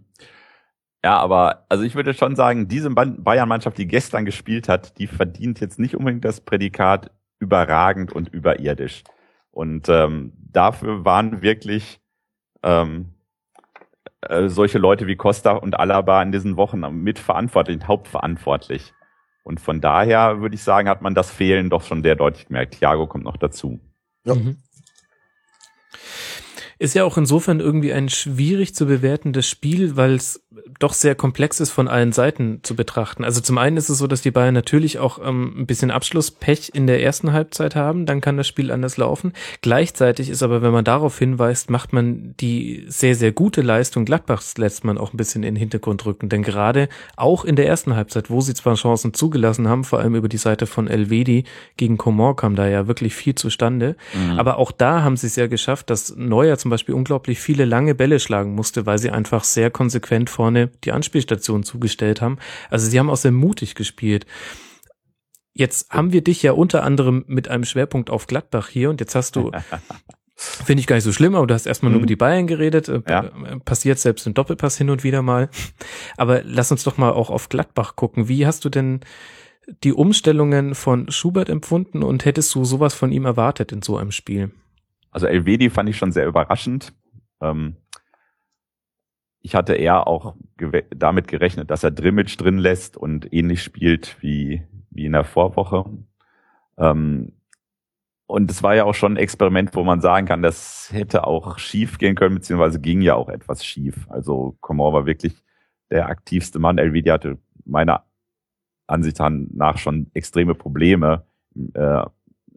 Ja, 1.03 1.17
aber 1.17 1.65
also 1.69 1.83
ich 1.83 1.95
würde 1.95 2.13
schon 2.13 2.35
sagen, 2.35 2.67
diese 2.67 2.91
Bayern-Mannschaft, 2.91 3.77
die 3.79 3.87
gestern 3.87 4.25
gespielt 4.25 4.69
hat, 4.69 4.99
die 4.99 5.07
verdient 5.07 5.59
jetzt 5.59 5.79
nicht 5.79 5.95
unbedingt 5.95 6.23
das 6.23 6.41
Prädikat 6.41 7.09
überragend 7.39 8.13
und 8.13 8.29
überirdisch. 8.29 9.03
Und 9.49 9.89
ähm, 9.89 10.33
dafür 10.53 11.05
waren 11.05 11.41
wirklich 11.41 11.99
ähm, 12.63 13.13
äh, 14.21 14.49
solche 14.49 14.77
Leute 14.77 15.07
wie 15.07 15.15
Costa 15.15 15.51
und 15.51 15.79
Alaba 15.79 16.21
in 16.21 16.31
diesen 16.31 16.57
Wochen 16.57 16.79
mitverantwortlich, 17.03 17.87
hauptverantwortlich. 17.87 18.93
Und 19.43 19.59
von 19.59 19.81
daher 19.81 20.39
würde 20.41 20.55
ich 20.55 20.63
sagen, 20.63 20.87
hat 20.87 21.01
man 21.01 21.15
das 21.15 21.31
Fehlen 21.31 21.69
doch 21.69 21.83
schon 21.83 22.03
sehr 22.03 22.15
deutlich 22.15 22.47
gemerkt. 22.47 22.75
Thiago 22.75 23.07
kommt 23.07 23.23
noch 23.23 23.37
dazu. 23.37 23.79
Ja. 24.23 24.35
Mhm. 24.35 24.57
Ist 26.81 26.95
ja 26.95 27.03
auch 27.03 27.15
insofern 27.15 27.59
irgendwie 27.59 27.93
ein 27.93 28.09
schwierig 28.09 28.73
zu 28.73 28.87
bewertendes 28.87 29.47
Spiel, 29.47 29.97
weil 29.97 30.15
es 30.15 30.41
doch 30.79 30.93
sehr 30.93 31.13
komplex 31.13 31.59
ist 31.59 31.69
von 31.69 31.87
allen 31.87 32.11
Seiten 32.11 32.61
zu 32.63 32.75
betrachten. 32.75 33.23
Also 33.23 33.39
zum 33.39 33.59
einen 33.59 33.77
ist 33.77 33.89
es 33.89 33.99
so, 33.99 34.07
dass 34.07 34.23
die 34.23 34.31
Bayern 34.31 34.55
natürlich 34.55 34.97
auch 34.97 35.19
ähm, 35.23 35.53
ein 35.59 35.65
bisschen 35.67 35.91
Abschlusspech 35.91 36.71
in 36.73 36.87
der 36.87 37.03
ersten 37.03 37.33
Halbzeit 37.33 37.75
haben, 37.75 38.07
dann 38.07 38.19
kann 38.19 38.35
das 38.35 38.47
Spiel 38.47 38.71
anders 38.71 38.97
laufen. 38.97 39.33
Gleichzeitig 39.61 40.31
ist 40.31 40.41
aber, 40.41 40.63
wenn 40.63 40.71
man 40.71 40.83
darauf 40.83 41.19
hinweist, 41.19 41.69
macht 41.69 41.93
man 41.93 42.33
die 42.39 42.83
sehr, 42.87 43.13
sehr 43.13 43.31
gute 43.31 43.61
Leistung 43.61 44.03
Gladbachs 44.03 44.57
lässt 44.57 44.83
man 44.83 44.97
auch 44.97 45.13
ein 45.13 45.17
bisschen 45.17 45.43
in 45.43 45.53
den 45.53 45.59
Hintergrund 45.59 46.03
rücken. 46.07 46.29
Denn 46.29 46.41
gerade 46.41 46.89
auch 47.15 47.45
in 47.45 47.55
der 47.55 47.67
ersten 47.67 47.95
Halbzeit, 47.95 48.31
wo 48.31 48.41
sie 48.41 48.55
zwar 48.55 48.73
Chancen 48.73 49.13
zugelassen 49.13 49.67
haben, 49.67 49.83
vor 49.83 49.99
allem 49.99 50.15
über 50.15 50.29
die 50.29 50.37
Seite 50.37 50.65
von 50.65 50.87
Elvedi 50.87 51.43
gegen 51.77 51.99
Coman 51.99 52.35
kam 52.35 52.55
da 52.55 52.67
ja 52.67 52.87
wirklich 52.87 53.13
viel 53.13 53.35
zustande. 53.35 53.95
Aber 54.35 54.57
auch 54.57 54.71
da 54.71 55.03
haben 55.03 55.15
sie 55.15 55.27
es 55.27 55.35
ja 55.35 55.45
geschafft, 55.45 55.91
dass 55.91 56.15
Neuer 56.15 56.57
zum 56.57 56.70
Beispiel 56.71 56.95
unglaublich 56.95 57.39
viele 57.39 57.65
lange 57.65 57.93
Bälle 57.95 58.19
schlagen 58.19 58.55
musste, 58.55 58.85
weil 58.85 58.97
sie 58.97 59.11
einfach 59.11 59.43
sehr 59.43 59.69
konsequent 59.69 60.29
vorne 60.29 60.67
die 60.83 60.91
Anspielstation 60.91 61.63
zugestellt 61.63 62.21
haben. 62.21 62.37
Also 62.69 62.89
sie 62.89 62.97
haben 62.99 63.09
auch 63.09 63.17
sehr 63.17 63.31
mutig 63.31 63.75
gespielt. 63.75 64.25
Jetzt 65.53 65.89
haben 65.91 66.13
wir 66.13 66.23
dich 66.23 66.41
ja 66.43 66.53
unter 66.53 66.83
anderem 66.83 67.25
mit 67.27 67.47
einem 67.49 67.65
Schwerpunkt 67.65 68.09
auf 68.09 68.25
Gladbach 68.27 68.69
hier 68.69 68.89
und 68.89 68.99
jetzt 69.01 69.15
hast 69.15 69.35
du, 69.35 69.51
finde 70.35 70.79
ich 70.79 70.87
gar 70.87 70.95
nicht 70.95 71.03
so 71.03 71.11
schlimm, 71.11 71.35
aber 71.35 71.45
du 71.45 71.53
hast 71.53 71.65
erstmal 71.65 71.91
nur 71.91 71.99
Mhm. 71.99 72.03
über 72.03 72.07
die 72.07 72.15
Bayern 72.15 72.47
geredet, 72.47 72.87
äh, 72.87 73.01
Ja. 73.07 73.25
äh, 73.25 73.59
passiert 73.59 73.99
selbst 73.99 74.25
im 74.25 74.33
Doppelpass 74.33 74.77
hin 74.77 74.89
und 74.89 75.03
wieder 75.03 75.21
mal. 75.21 75.49
Aber 76.17 76.41
lass 76.43 76.71
uns 76.71 76.83
doch 76.83 76.97
mal 76.97 77.11
auch 77.11 77.29
auf 77.29 77.49
Gladbach 77.49 77.95
gucken. 77.97 78.27
Wie 78.29 78.45
hast 78.47 78.63
du 78.65 78.69
denn 78.69 79.01
die 79.83 79.93
Umstellungen 79.93 80.73
von 80.73 81.11
Schubert 81.11 81.49
empfunden 81.49 82.01
und 82.01 82.25
hättest 82.25 82.55
du 82.55 82.63
sowas 82.65 82.93
von 82.93 83.11
ihm 83.11 83.25
erwartet 83.25 83.71
in 83.71 83.81
so 83.81 83.97
einem 83.97 84.11
Spiel? 84.11 84.51
Also 85.11 85.27
Elvedi 85.27 85.69
fand 85.69 85.89
ich 85.89 85.97
schon 85.97 86.11
sehr 86.11 86.25
überraschend. 86.25 86.93
Ähm, 87.41 87.75
ich 89.41 89.55
hatte 89.55 89.73
eher 89.73 90.07
auch 90.07 90.35
damit 90.95 91.27
gerechnet, 91.27 91.71
dass 91.71 91.83
er 91.83 91.91
Drimmitsch 91.91 92.39
drin 92.39 92.57
lässt 92.57 92.95
und 92.95 93.31
ähnlich 93.33 93.63
spielt 93.63 94.17
wie, 94.21 94.63
wie 94.91 95.05
in 95.05 95.13
der 95.13 95.23
Vorwoche. 95.23 95.85
Ähm, 96.77 97.33
und 98.27 98.49
es 98.49 98.63
war 98.63 98.75
ja 98.75 98.85
auch 98.85 98.93
schon 98.93 99.13
ein 99.13 99.17
Experiment, 99.17 99.75
wo 99.75 99.83
man 99.83 99.99
sagen 99.99 100.25
kann, 100.25 100.41
das 100.41 100.89
hätte 100.93 101.27
auch 101.27 101.57
schief 101.57 101.97
gehen 101.97 102.15
können, 102.15 102.35
beziehungsweise 102.35 102.79
ging 102.79 103.01
ja 103.01 103.15
auch 103.15 103.27
etwas 103.27 103.65
schief. 103.65 104.05
Also 104.09 104.55
Komor 104.61 104.93
war 104.93 105.05
wirklich 105.05 105.35
der 105.89 106.07
aktivste 106.07 106.57
Mann. 106.57 106.77
Elvedi 106.77 107.09
hatte 107.09 107.39
meiner 107.65 108.05
Ansicht 108.87 109.19
nach 109.19 109.77
schon 109.77 110.09
extreme 110.13 110.55
Probleme. 110.55 111.25
Äh, 111.73 112.05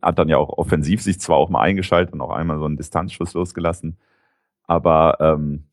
hat 0.04 0.18
dann 0.18 0.28
ja 0.28 0.36
auch 0.38 0.50
offensiv 0.50 1.02
sich 1.02 1.20
zwar 1.20 1.36
auch 1.36 1.48
mal 1.50 1.60
eingeschaltet 1.60 2.12
und 2.14 2.20
auch 2.20 2.30
einmal 2.30 2.58
so 2.58 2.66
einen 2.66 2.76
Distanzschuss 2.76 3.34
losgelassen, 3.34 3.98
aber 4.66 5.16
ähm, 5.20 5.64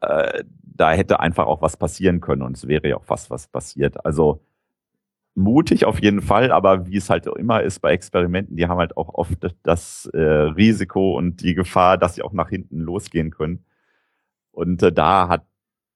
äh, 0.00 0.44
da 0.62 0.92
hätte 0.92 1.20
einfach 1.20 1.46
auch 1.46 1.62
was 1.62 1.76
passieren 1.76 2.20
können 2.20 2.42
und 2.42 2.56
es 2.56 2.66
wäre 2.66 2.88
ja 2.88 2.96
auch 2.96 3.04
fast 3.04 3.30
was 3.30 3.46
passiert. 3.46 4.04
Also 4.04 4.40
mutig 5.34 5.84
auf 5.84 6.00
jeden 6.00 6.22
Fall, 6.22 6.52
aber 6.52 6.86
wie 6.86 6.96
es 6.96 7.10
halt 7.10 7.28
auch 7.28 7.36
immer 7.36 7.62
ist 7.62 7.80
bei 7.80 7.92
Experimenten, 7.92 8.56
die 8.56 8.66
haben 8.66 8.78
halt 8.78 8.96
auch 8.96 9.14
oft 9.14 9.38
das 9.62 10.06
äh, 10.14 10.18
Risiko 10.20 11.16
und 11.16 11.42
die 11.42 11.54
Gefahr, 11.54 11.98
dass 11.98 12.14
sie 12.14 12.22
auch 12.22 12.32
nach 12.32 12.48
hinten 12.48 12.80
losgehen 12.80 13.30
können. 13.30 13.64
Und 14.52 14.82
äh, 14.82 14.92
da 14.92 15.28
hat 15.28 15.44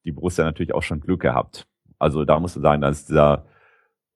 die 0.04 0.12
Borussia 0.12 0.44
natürlich 0.44 0.74
auch 0.74 0.82
schon 0.82 1.00
Glück 1.00 1.20
gehabt. 1.20 1.66
Also 1.98 2.24
da 2.24 2.38
musst 2.40 2.56
du 2.56 2.60
sagen, 2.60 2.82
dass 2.82 3.06
dieser 3.06 3.44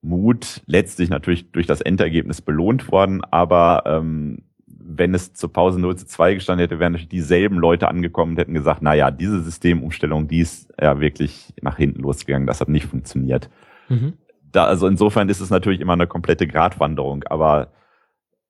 Mut 0.02 0.62
letztlich 0.66 1.08
natürlich 1.08 1.50
durch 1.52 1.66
das 1.66 1.80
Endergebnis 1.80 2.42
belohnt 2.42 2.90
worden, 2.90 3.22
aber 3.30 3.84
ähm, 3.86 4.42
wenn 4.66 5.14
es 5.14 5.32
zur 5.32 5.52
Pause 5.52 5.80
0 5.80 5.96
zu 5.96 6.06
2 6.06 6.34
gestanden 6.34 6.64
hätte, 6.64 6.80
wären 6.80 6.92
natürlich 6.92 7.08
dieselben 7.08 7.56
Leute 7.56 7.88
angekommen 7.88 8.32
und 8.32 8.38
hätten 8.38 8.54
gesagt, 8.54 8.82
na 8.82 8.94
ja, 8.94 9.10
diese 9.10 9.40
Systemumstellung, 9.42 10.28
die 10.28 10.40
ist 10.40 10.72
ja 10.80 11.00
wirklich 11.00 11.54
nach 11.62 11.76
hinten 11.76 12.02
losgegangen, 12.02 12.46
das 12.46 12.60
hat 12.60 12.68
nicht 12.68 12.86
funktioniert. 12.86 13.48
Mhm. 13.88 14.14
Da, 14.50 14.64
also 14.64 14.86
insofern 14.86 15.28
ist 15.28 15.40
es 15.40 15.50
natürlich 15.50 15.80
immer 15.80 15.94
eine 15.94 16.06
komplette 16.06 16.46
Gratwanderung, 16.46 17.22
aber 17.24 17.72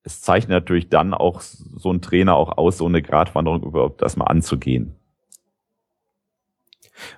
es 0.05 0.21
zeichnet 0.21 0.51
natürlich 0.51 0.89
dann 0.89 1.15
auch 1.15 1.41
so 1.41 1.93
ein 1.93 2.01
Trainer 2.01 2.35
auch 2.35 2.57
aus, 2.59 2.79
so 2.79 2.87
eine 2.87 3.03
Gratwanderung 3.03 3.63
überhaupt 3.63 4.03
erstmal 4.03 4.29
anzugehen. 4.29 4.97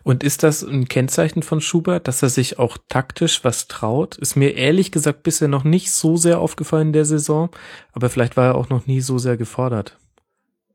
Und 0.03 0.25
ist 0.25 0.43
das 0.43 0.63
ein 0.63 0.87
Kennzeichen 0.89 1.43
von 1.43 1.61
Schubert, 1.61 2.09
dass 2.09 2.23
er 2.23 2.29
sich 2.29 2.59
auch 2.59 2.79
taktisch 2.89 3.45
was 3.45 3.69
traut? 3.69 4.17
Ist 4.17 4.37
mir 4.37 4.55
ehrlich 4.57 4.93
gesagt 4.93 5.23
bisher 5.23 5.49
noch 5.49 5.65
nicht 5.65 5.93
so 5.93 6.17
sehr 6.17 6.41
aufgefallen 6.41 6.89
in 6.89 6.93
der 6.93 7.05
Saison, 7.05 7.51
aber 7.93 8.11
vielleicht 8.11 8.37
war 8.37 8.47
er 8.47 8.55
auch 8.55 8.69
noch 8.69 8.87
nie 8.87 9.01
so 9.01 9.19
sehr 9.19 9.37
gefordert. 9.37 9.99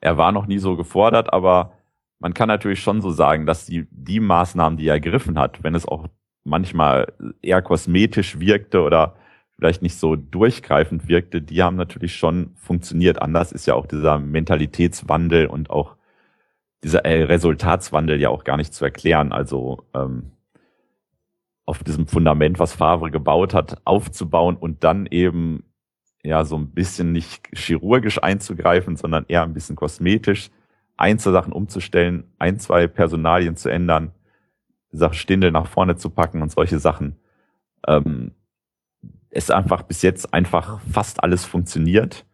er 0.01 0.17
war 0.17 0.31
noch 0.31 0.47
nie 0.47 0.59
so 0.59 0.75
gefordert, 0.77 1.33
aber 1.33 1.73
man 2.19 2.33
kann 2.33 2.47
natürlich 2.47 2.81
schon 2.81 3.01
so 3.01 3.11
sagen, 3.11 3.45
dass 3.45 3.65
die, 3.65 3.87
die 3.91 4.19
Maßnahmen, 4.19 4.77
die 4.77 4.87
er 4.87 4.95
ergriffen 4.95 5.39
hat, 5.39 5.63
wenn 5.63 5.75
es 5.75 5.87
auch 5.87 6.07
manchmal 6.43 7.13
eher 7.41 7.61
kosmetisch 7.61 8.39
wirkte 8.39 8.81
oder 8.81 9.15
vielleicht 9.55 9.81
nicht 9.81 9.97
so 9.97 10.15
durchgreifend 10.15 11.07
wirkte, 11.07 11.41
die 11.41 11.61
haben 11.63 11.75
natürlich 11.75 12.15
schon 12.15 12.51
funktioniert. 12.55 13.21
Anders 13.21 13.51
ist 13.51 13.65
ja 13.65 13.73
auch 13.73 13.85
dieser 13.85 14.19
Mentalitätswandel 14.19 15.47
und 15.47 15.69
auch 15.69 15.95
dieser 16.83 17.05
äh, 17.05 17.23
Resultatswandel 17.23 18.19
ja 18.19 18.29
auch 18.29 18.43
gar 18.43 18.57
nicht 18.57 18.73
zu 18.73 18.85
erklären. 18.85 19.31
Also 19.31 19.83
ähm, 19.93 20.31
auf 21.65 21.83
diesem 21.83 22.07
Fundament, 22.07 22.59
was 22.59 22.73
Favre 22.73 23.11
gebaut 23.11 23.53
hat, 23.53 23.81
aufzubauen 23.85 24.55
und 24.55 24.83
dann 24.83 25.05
eben 25.05 25.63
ja 26.23 26.43
so 26.43 26.57
ein 26.57 26.71
bisschen 26.71 27.11
nicht 27.11 27.47
chirurgisch 27.53 28.21
einzugreifen, 28.21 28.95
sondern 28.95 29.25
eher 29.27 29.43
ein 29.43 29.53
bisschen 29.53 29.75
kosmetisch 29.75 30.49
Einzelsachen 30.97 31.53
umzustellen, 31.53 32.25
ein, 32.39 32.59
zwei 32.59 32.87
Personalien 32.87 33.55
zu 33.55 33.69
ändern, 33.69 34.11
Stindel 35.11 35.51
nach 35.51 35.67
vorne 35.67 35.95
zu 35.95 36.09
packen 36.09 36.41
und 36.41 36.51
solche 36.51 36.79
Sachen. 36.79 37.17
Ähm, 37.87 38.31
es 39.29 39.51
einfach 39.51 39.83
bis 39.83 40.01
jetzt 40.01 40.33
einfach 40.33 40.81
fast 40.81 41.23
alles 41.23 41.45
funktioniert. 41.45 42.25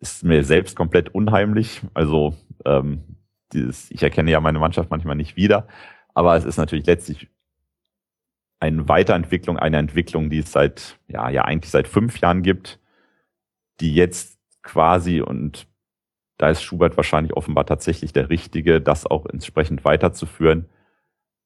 Ist 0.00 0.24
mir 0.24 0.44
selbst 0.44 0.76
komplett 0.76 1.14
unheimlich. 1.14 1.82
Also 1.92 2.34
ähm, 2.64 3.02
dieses, 3.54 3.90
ich 3.90 4.02
erkenne 4.02 4.30
ja 4.30 4.40
meine 4.40 4.58
Mannschaft 4.58 4.90
manchmal 4.90 5.16
nicht 5.16 5.36
wieder, 5.36 5.66
aber 6.14 6.36
es 6.36 6.44
ist 6.44 6.56
natürlich 6.56 6.86
letztlich 6.86 7.28
eine 8.60 8.88
Weiterentwicklung, 8.88 9.58
eine 9.58 9.78
Entwicklung, 9.78 10.30
die 10.30 10.38
es 10.38 10.52
seit, 10.52 10.98
ja, 11.08 11.28
ja 11.28 11.44
eigentlich 11.44 11.70
seit 11.70 11.88
fünf 11.88 12.18
Jahren 12.20 12.42
gibt, 12.42 12.80
die 13.80 13.94
jetzt 13.94 14.38
quasi 14.62 15.20
und 15.20 15.66
da 16.38 16.50
ist 16.50 16.62
Schubert 16.62 16.96
wahrscheinlich 16.96 17.34
offenbar 17.36 17.66
tatsächlich 17.66 18.12
der 18.12 18.28
Richtige, 18.28 18.80
das 18.80 19.06
auch 19.06 19.26
entsprechend 19.26 19.84
weiterzuführen 19.84 20.68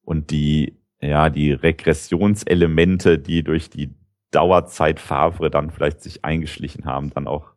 und 0.03 0.31
die, 0.31 0.79
ja, 1.01 1.29
die 1.29 1.53
Regressionselemente, 1.53 3.19
die 3.19 3.43
durch 3.43 3.69
die 3.69 3.95
Dauerzeit 4.31 5.01
Favre 5.01 5.51
dann 5.51 5.71
vielleicht 5.71 6.03
sich 6.03 6.25
eingeschlichen 6.25 6.85
haben, 6.85 7.11
dann 7.11 7.27
auch 7.27 7.53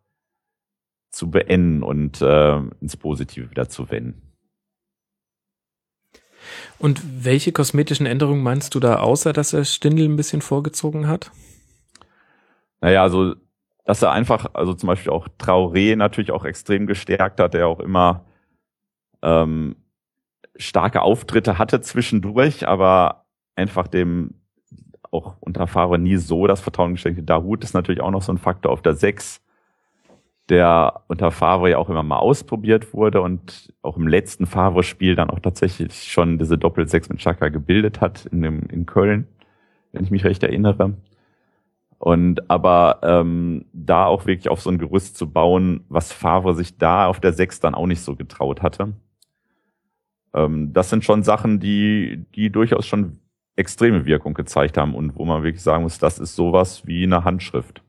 zu 1.10 1.30
beenden 1.30 1.84
und 1.84 2.22
äh, 2.22 2.58
ins 2.80 2.98
Positive 2.98 3.52
wieder 3.52 3.70
zu 3.70 3.90
wenden. 3.92 4.31
Und 6.80 7.02
welche 7.24 7.52
kosmetischen 7.52 8.06
Änderungen 8.06 8.44
meinst 8.44 8.76
du 8.76 8.80
da, 8.80 8.98
außer 8.98 9.34
dass 9.34 9.54
er 9.54 9.66
Stindl 9.66 10.06
ein 10.06 10.16
bisschen 10.16 10.42
vorgezogen 10.42 11.08
hat? 11.08 11.32
Naja, 12.82 13.04
also, 13.04 13.36
dass 13.86 14.02
er 14.02 14.12
einfach, 14.12 14.48
also 14.54 14.74
zum 14.74 14.88
Beispiel 14.88 15.12
auch 15.12 15.28
Traoré 15.40 15.96
natürlich 15.96 16.32
auch 16.32 16.46
extrem 16.46 16.88
gestärkt 16.88 17.40
hat, 17.40 17.54
der 17.54 17.68
auch 17.68 17.80
immer 17.80 18.26
ähm, 19.22 19.76
starke 20.56 21.02
Auftritte 21.02 21.58
hatte 21.58 21.82
zwischendurch, 21.82 22.68
aber 22.68 23.26
einfach 23.56 23.88
dem 23.88 24.36
auch 25.12 25.36
unter 25.42 25.68
Favre 25.68 26.00
nie 26.00 26.16
so 26.16 26.48
das 26.48 26.62
Vertrauen 26.62 26.94
geschenkt 26.94 27.20
hat. 27.20 27.30
Dahut 27.30 27.64
ist 27.64 27.74
natürlich 27.74 28.02
auch 28.02 28.12
noch 28.12 28.22
so 28.22 28.32
ein 28.32 28.38
Faktor 28.38 28.72
auf 28.72 28.82
der 28.82 28.94
Sechs, 28.94 29.42
der 30.52 31.04
unter 31.08 31.32
Favre 31.32 31.70
ja 31.70 31.78
auch 31.78 31.90
immer 31.90 32.04
mal 32.04 32.18
ausprobiert 32.18 32.94
wurde 32.94 33.22
und 33.22 33.74
auch 33.82 33.96
im 33.96 34.06
letzten 34.06 34.46
Favre-Spiel 34.46 35.16
dann 35.16 35.30
auch 35.30 35.40
tatsächlich 35.40 36.12
schon 36.12 36.38
diese 36.38 36.58
Doppel-Sechs 36.58 37.08
mit 37.08 37.20
Chaka 37.20 37.48
gebildet 37.48 38.02
hat 38.02 38.26
in, 38.26 38.42
dem, 38.42 38.64
in 38.70 38.86
Köln, 38.86 39.28
wenn 39.94 40.04
ich 40.04 40.12
mich 40.12 40.26
recht 40.26 40.44
erinnere. 40.44 40.98
Und 42.00 42.50
aber 42.50 43.00
ähm, 43.02 43.66
da 43.72 44.06
auch 44.08 44.26
wirklich 44.26 44.50
auf 44.50 44.62
so 44.62 44.70
ein 44.70 44.78
Gerüst 44.78 45.16
zu 45.16 45.32
bauen, 45.32 45.86
was 45.88 46.12
Favre 46.12 46.54
sich 46.54 46.78
da 46.78 47.08
auf 47.08 47.22
der 47.22 47.32
Sechs 47.32 47.62
dann 47.62 47.74
auch 47.74 47.88
nicht 47.88 48.02
so 48.02 48.18
getraut 48.18 48.62
hatte. 48.62 48.92
Ähm, 50.34 50.74
das 50.74 50.90
sind 50.90 51.06
schon 51.06 51.24
Sachen, 51.24 51.62
die, 51.62 52.26
die 52.36 52.50
durchaus 52.50 52.86
schon 52.86 53.20
extreme 53.56 54.06
Wirkung 54.06 54.34
gezeigt 54.34 54.78
haben 54.78 54.96
und 54.96 55.16
wo 55.16 55.24
man 55.24 55.44
wirklich 55.44 55.64
sagen 55.64 55.84
muss, 55.84 55.98
das 55.98 56.20
ist 56.20 56.36
sowas 56.36 56.86
wie 56.86 57.04
eine 57.04 57.24
Handschrift. 57.24 57.82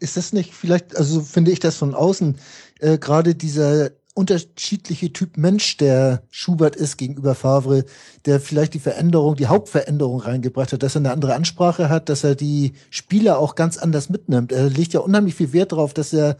Ist 0.00 0.16
das 0.16 0.32
nicht 0.32 0.54
vielleicht, 0.54 0.96
also 0.96 1.20
finde 1.20 1.50
ich 1.50 1.60
das 1.60 1.76
von 1.76 1.94
außen, 1.94 2.36
äh, 2.80 2.98
gerade 2.98 3.34
dieser 3.34 3.90
unterschiedliche 4.18 5.12
Typ 5.12 5.36
Mensch, 5.36 5.76
der 5.76 6.24
Schubert 6.28 6.74
ist 6.74 6.96
gegenüber 6.96 7.36
Favre, 7.36 7.84
der 8.26 8.40
vielleicht 8.40 8.74
die 8.74 8.80
Veränderung, 8.80 9.36
die 9.36 9.46
Hauptveränderung 9.46 10.18
reingebracht 10.18 10.72
hat, 10.72 10.82
dass 10.82 10.96
er 10.96 11.02
eine 11.02 11.12
andere 11.12 11.36
Ansprache 11.36 11.88
hat, 11.88 12.08
dass 12.08 12.24
er 12.24 12.34
die 12.34 12.72
Spieler 12.90 13.38
auch 13.38 13.54
ganz 13.54 13.78
anders 13.78 14.08
mitnimmt. 14.08 14.50
Er 14.50 14.68
legt 14.70 14.92
ja 14.92 15.00
unheimlich 15.00 15.36
viel 15.36 15.52
Wert 15.52 15.70
darauf, 15.70 15.94
dass 15.94 16.12
er 16.12 16.36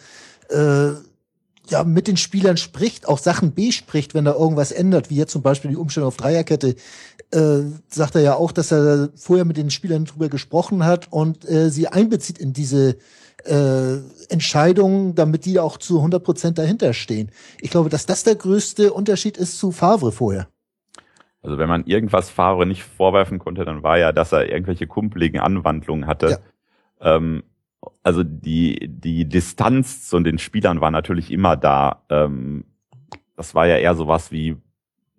äh, 0.50 0.88
ja 1.70 1.84
mit 1.84 2.08
den 2.08 2.16
Spielern 2.16 2.56
spricht, 2.56 3.06
auch 3.06 3.18
Sachen 3.18 3.54
bespricht, 3.54 4.12
wenn 4.12 4.26
er 4.26 4.34
irgendwas 4.34 4.72
ändert, 4.72 5.08
wie 5.08 5.16
jetzt 5.16 5.32
zum 5.32 5.42
Beispiel 5.42 5.70
die 5.70 5.76
Umstellung 5.76 6.08
auf 6.08 6.16
Dreierkette, 6.16 6.74
äh, 7.30 7.60
sagt 7.88 8.16
er 8.16 8.22
ja 8.22 8.34
auch, 8.34 8.50
dass 8.50 8.72
er 8.72 9.10
vorher 9.14 9.44
mit 9.44 9.56
den 9.56 9.70
Spielern 9.70 10.04
drüber 10.04 10.28
gesprochen 10.28 10.84
hat 10.84 11.12
und 11.12 11.48
äh, 11.48 11.70
sie 11.70 11.86
einbezieht 11.86 12.38
in 12.38 12.52
diese 12.52 12.96
äh, 13.44 13.98
Entscheidungen, 14.28 15.14
damit 15.14 15.44
die 15.44 15.58
auch 15.58 15.78
zu 15.78 15.98
100 15.98 16.22
Prozent 16.22 16.58
dahinter 16.58 16.92
stehen. 16.92 17.30
Ich 17.60 17.70
glaube, 17.70 17.88
dass 17.88 18.06
das 18.06 18.24
der 18.24 18.34
größte 18.34 18.92
Unterschied 18.92 19.36
ist 19.36 19.58
zu 19.58 19.72
Favre 19.72 20.12
vorher. 20.12 20.48
Also 21.42 21.58
wenn 21.58 21.68
man 21.68 21.84
irgendwas 21.84 22.30
Favre 22.30 22.66
nicht 22.66 22.82
vorwerfen 22.82 23.38
konnte, 23.38 23.64
dann 23.64 23.82
war 23.82 23.98
ja, 23.98 24.12
dass 24.12 24.32
er 24.32 24.50
irgendwelche 24.50 24.86
kumpeligen 24.86 25.40
Anwandlungen 25.40 26.06
hatte. 26.06 26.40
Ja. 27.00 27.16
Ähm, 27.16 27.44
also 28.02 28.24
die, 28.24 28.88
die 28.88 29.28
Distanz 29.28 30.08
zu 30.08 30.18
den 30.20 30.38
Spielern 30.38 30.80
war 30.80 30.90
natürlich 30.90 31.30
immer 31.30 31.56
da. 31.56 32.02
Ähm, 32.10 32.64
das 33.36 33.54
war 33.54 33.66
ja 33.66 33.76
eher 33.76 33.94
sowas 33.94 34.32
wie 34.32 34.56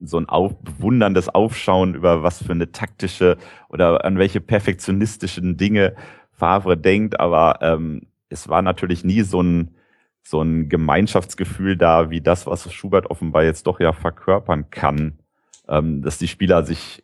so 0.02 0.18
ein 0.18 0.28
auf, 0.28 0.58
bewunderndes 0.62 1.30
Aufschauen 1.30 1.94
über 1.96 2.24
was 2.24 2.44
für 2.44 2.52
eine 2.52 2.72
taktische 2.72 3.38
oder 3.70 4.06
an 4.06 4.18
welche 4.18 4.42
perfektionistischen 4.42 5.58
Dinge 5.58 5.96
Favre 6.32 6.78
denkt, 6.78 7.20
aber 7.20 7.60
ähm, 7.62 8.08
es 8.30 8.48
war 8.48 8.62
natürlich 8.62 9.04
nie 9.04 9.22
so 9.22 9.42
ein, 9.42 9.76
so 10.24 10.42
ein 10.42 10.70
Gemeinschaftsgefühl 10.70 11.78
da, 11.78 12.10
wie 12.10 12.22
das, 12.22 12.46
was 12.48 12.72
Schubert 12.72 13.10
offenbar 13.10 13.44
jetzt 13.44 13.68
doch 13.68 13.80
ja 13.80 13.94
verkörpern 13.94 14.70
kann, 14.70 15.20
ähm, 15.68 16.02
dass 16.02 16.18
die 16.18 16.28
Spieler 16.28 16.64
sich 16.64 17.04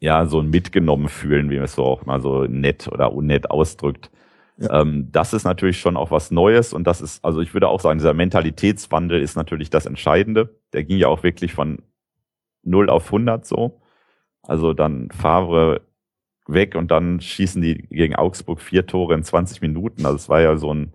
ja 0.00 0.26
so 0.26 0.42
mitgenommen 0.42 1.08
fühlen, 1.08 1.50
wie 1.50 1.56
man 1.56 1.64
es 1.64 1.74
so 1.74 1.84
auch 1.84 2.04
mal 2.04 2.20
so 2.20 2.44
nett 2.44 2.88
oder 2.88 3.12
unnett 3.12 3.50
ausdrückt. 3.50 4.10
Ja. 4.56 4.82
Ähm, 4.82 5.08
das 5.10 5.32
ist 5.32 5.44
natürlich 5.44 5.80
schon 5.80 5.96
auch 5.96 6.10
was 6.10 6.30
Neues 6.30 6.72
und 6.72 6.86
das 6.86 7.00
ist, 7.00 7.24
also 7.24 7.40
ich 7.40 7.54
würde 7.54 7.68
auch 7.68 7.80
sagen, 7.80 7.98
dieser 7.98 8.14
Mentalitätswandel 8.14 9.20
ist 9.20 9.36
natürlich 9.36 9.70
das 9.70 9.86
Entscheidende. 9.86 10.60
Der 10.72 10.84
ging 10.84 10.98
ja 10.98 11.08
auch 11.08 11.22
wirklich 11.22 11.54
von 11.54 11.78
0 12.62 12.90
auf 12.90 13.06
100 13.06 13.46
so. 13.46 13.80
Also 14.42 14.74
dann 14.74 15.10
Favre 15.10 15.80
weg 16.46 16.74
und 16.74 16.90
dann 16.90 17.20
schießen 17.20 17.62
die 17.62 17.86
gegen 17.88 18.14
Augsburg 18.14 18.60
vier 18.60 18.86
Tore 18.86 19.14
in 19.14 19.24
20 19.24 19.60
Minuten. 19.60 20.04
Also 20.04 20.16
es 20.16 20.28
war 20.28 20.40
ja 20.40 20.56
so 20.56 20.72
ein 20.72 20.92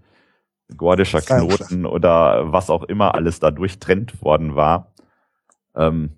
gordischer 0.75 1.22
Knoten 1.22 1.86
oder 1.86 2.51
was 2.51 2.70
auch 2.70 2.84
immer 2.84 3.15
alles 3.15 3.39
da 3.39 3.51
durchtrennt 3.51 4.22
worden 4.22 4.56
war. 4.56 4.94
Ähm, 5.75 6.12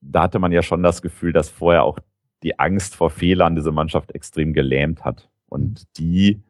da 0.00 0.22
hatte 0.22 0.38
man 0.38 0.52
ja 0.52 0.62
schon 0.62 0.82
das 0.82 1.02
Gefühl, 1.02 1.32
dass 1.32 1.48
vorher 1.48 1.84
auch 1.84 1.98
die 2.42 2.58
Angst 2.58 2.96
vor 2.96 3.10
Fehlern 3.10 3.54
diese 3.54 3.70
Mannschaft 3.70 4.12
extrem 4.12 4.52
gelähmt 4.52 5.04
hat. 5.04 5.30
Und 5.48 5.84
die, 5.98 6.42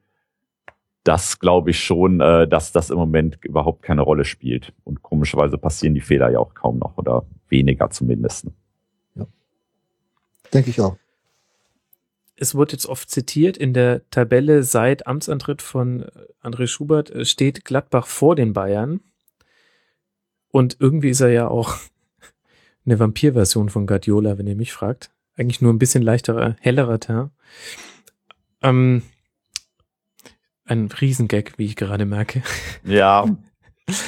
das 1.04 1.38
glaube 1.38 1.70
ich 1.70 1.84
schon, 1.84 2.20
äh, 2.20 2.48
dass 2.48 2.72
das 2.72 2.88
im 2.88 2.96
Moment 2.96 3.44
überhaupt 3.44 3.82
keine 3.82 4.00
Rolle 4.02 4.24
spielt. 4.24 4.72
Und 4.84 5.02
komischerweise 5.02 5.58
passieren 5.58 5.94
die 5.94 6.00
Fehler 6.00 6.30
ja 6.30 6.38
auch 6.38 6.54
kaum 6.54 6.78
noch 6.78 6.96
oder 6.96 7.26
weniger 7.48 7.90
zumindest. 7.90 8.46
Ja. 9.14 9.26
Denke 10.52 10.70
ich 10.70 10.80
auch. 10.80 10.96
Es 12.36 12.54
wurde 12.54 12.72
jetzt 12.72 12.86
oft 12.86 13.10
zitiert, 13.10 13.56
in 13.56 13.74
der 13.74 14.08
Tabelle 14.10 14.62
seit 14.62 15.06
Amtsantritt 15.06 15.62
von 15.62 16.06
André 16.42 16.66
Schubert 16.66 17.10
äh, 17.10 17.24
steht 17.24 17.64
Gladbach 17.64 18.06
vor 18.06 18.34
den 18.34 18.52
Bayern. 18.52 19.00
Und 20.48 20.76
irgendwie 20.80 21.10
ist 21.10 21.20
er 21.20 21.30
ja 21.30 21.48
auch 21.48 21.76
eine 22.86 22.98
Vampir-Version 22.98 23.68
von 23.68 23.86
Guardiola, 23.86 24.38
wenn 24.38 24.46
ihr 24.46 24.56
mich 24.56 24.72
fragt. 24.72 25.10
Eigentlich 25.36 25.60
nur 25.60 25.72
ein 25.72 25.78
bisschen 25.78 26.02
leichterer, 26.02 26.56
hellerer 26.60 27.00
Teint. 27.00 27.30
Ähm, 28.62 29.02
ein 30.64 30.88
Riesengag, 30.88 31.58
wie 31.58 31.66
ich 31.66 31.76
gerade 31.76 32.04
merke. 32.04 32.42
Ja. 32.84 33.26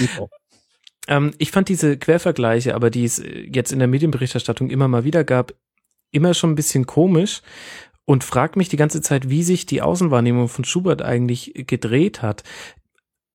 ähm, 1.08 1.34
ich 1.38 1.50
fand 1.50 1.68
diese 1.68 1.96
Quervergleiche, 1.96 2.74
aber 2.74 2.90
die 2.90 3.04
es 3.04 3.22
jetzt 3.24 3.72
in 3.72 3.78
der 3.78 3.88
Medienberichterstattung 3.88 4.70
immer 4.70 4.88
mal 4.88 5.04
wieder 5.04 5.24
gab, 5.24 5.54
immer 6.10 6.34
schon 6.34 6.50
ein 6.52 6.56
bisschen 6.56 6.86
komisch 6.86 7.42
und 8.06 8.24
frag 8.24 8.56
mich 8.56 8.68
die 8.68 8.76
ganze 8.76 9.00
Zeit, 9.00 9.30
wie 9.30 9.42
sich 9.42 9.66
die 9.66 9.82
Außenwahrnehmung 9.82 10.48
von 10.48 10.64
Schubert 10.64 11.02
eigentlich 11.02 11.52
gedreht 11.54 12.22
hat. 12.22 12.42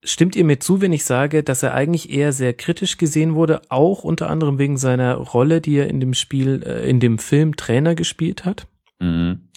Stimmt 0.03 0.35
ihr 0.35 0.45
mir 0.45 0.59
zu, 0.59 0.81
wenn 0.81 0.93
ich 0.93 1.03
sage, 1.03 1.43
dass 1.43 1.63
er 1.63 1.73
eigentlich 1.73 2.09
eher 2.09 2.31
sehr 2.31 2.53
kritisch 2.53 2.97
gesehen 2.97 3.35
wurde, 3.35 3.61
auch 3.69 4.03
unter 4.03 4.29
anderem 4.29 4.57
wegen 4.57 4.77
seiner 4.77 5.15
Rolle, 5.15 5.59
die 5.59 5.75
er 5.75 5.87
in 5.87 5.99
dem 5.99 6.13
Spiel, 6.13 6.63
äh, 6.65 6.89
in 6.89 6.99
dem 6.99 7.17
Film 7.17 7.57
Trainer 7.57 7.95
gespielt 7.95 8.45
hat? 8.45 8.67
Mhm. 8.99 9.49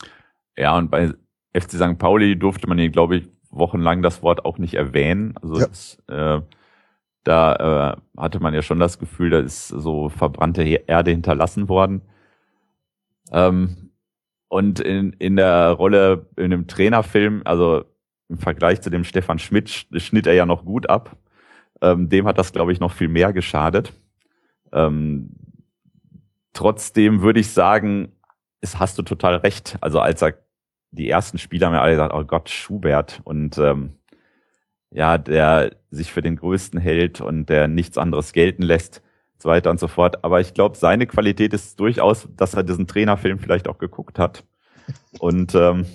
Ja, 0.56 0.76
und 0.76 0.90
bei 0.90 1.12
FC 1.52 1.72
St. 1.72 1.98
Pauli 1.98 2.36
durfte 2.38 2.66
man 2.66 2.78
ihn, 2.78 2.90
glaube 2.90 3.18
ich, 3.18 3.28
wochenlang 3.50 4.02
das 4.02 4.22
Wort 4.22 4.44
auch 4.44 4.58
nicht 4.58 4.74
erwähnen. 4.74 5.34
Also 5.40 5.60
ja. 5.60 5.66
das, 5.66 6.02
äh, 6.08 6.40
da 7.22 7.96
äh, 8.16 8.20
hatte 8.20 8.40
man 8.40 8.54
ja 8.54 8.62
schon 8.62 8.80
das 8.80 8.98
Gefühl, 8.98 9.30
da 9.30 9.38
ist 9.38 9.68
so 9.68 10.08
verbrannte 10.08 10.62
Erde 10.62 11.12
hinterlassen 11.12 11.68
worden. 11.68 12.02
Ähm, 13.30 13.91
und 14.52 14.80
in, 14.80 15.14
in 15.14 15.36
der 15.36 15.70
Rolle 15.70 16.26
in 16.36 16.44
einem 16.44 16.66
Trainerfilm, 16.66 17.40
also 17.46 17.86
im 18.28 18.36
Vergleich 18.36 18.82
zu 18.82 18.90
dem 18.90 19.02
Stefan 19.02 19.38
Schmidt, 19.38 19.70
schnitt 19.70 20.26
er 20.26 20.34
ja 20.34 20.44
noch 20.44 20.66
gut 20.66 20.90
ab. 20.90 21.16
Ähm, 21.80 22.10
dem 22.10 22.26
hat 22.26 22.36
das, 22.36 22.52
glaube 22.52 22.70
ich, 22.70 22.78
noch 22.78 22.92
viel 22.92 23.08
mehr 23.08 23.32
geschadet. 23.32 23.94
Ähm, 24.70 25.30
trotzdem 26.52 27.22
würde 27.22 27.40
ich 27.40 27.50
sagen, 27.50 28.12
es 28.60 28.78
hast 28.78 28.98
du 28.98 29.02
total 29.02 29.36
recht. 29.36 29.78
Also 29.80 30.00
als 30.00 30.20
er 30.20 30.34
die 30.90 31.08
ersten 31.08 31.38
Spieler 31.38 31.72
ja 31.72 31.80
alle 31.80 31.92
gesagt, 31.92 32.12
oh 32.12 32.24
Gott, 32.24 32.50
Schubert 32.50 33.22
und 33.24 33.56
ähm, 33.56 33.94
ja, 34.90 35.16
der 35.16 35.76
sich 35.90 36.12
für 36.12 36.20
den 36.20 36.36
Größten 36.36 36.78
hält 36.78 37.22
und 37.22 37.48
der 37.48 37.68
nichts 37.68 37.96
anderes 37.96 38.34
gelten 38.34 38.64
lässt, 38.64 39.00
so 39.38 39.48
weiter 39.48 39.70
und 39.70 39.80
so 39.80 39.88
fort. 39.88 40.22
Aber 40.26 40.40
ich 40.42 40.52
glaube, 40.52 40.76
seine 40.76 41.06
Qualität 41.06 41.54
ist 41.54 41.80
durchaus, 41.80 42.28
dass 42.36 42.52
er 42.52 42.64
diesen 42.64 42.86
Trainerfilm 42.86 43.38
vielleicht 43.38 43.66
auch 43.66 43.78
geguckt 43.78 44.18
hat 44.18 44.44
und 45.18 45.54
ähm, 45.54 45.86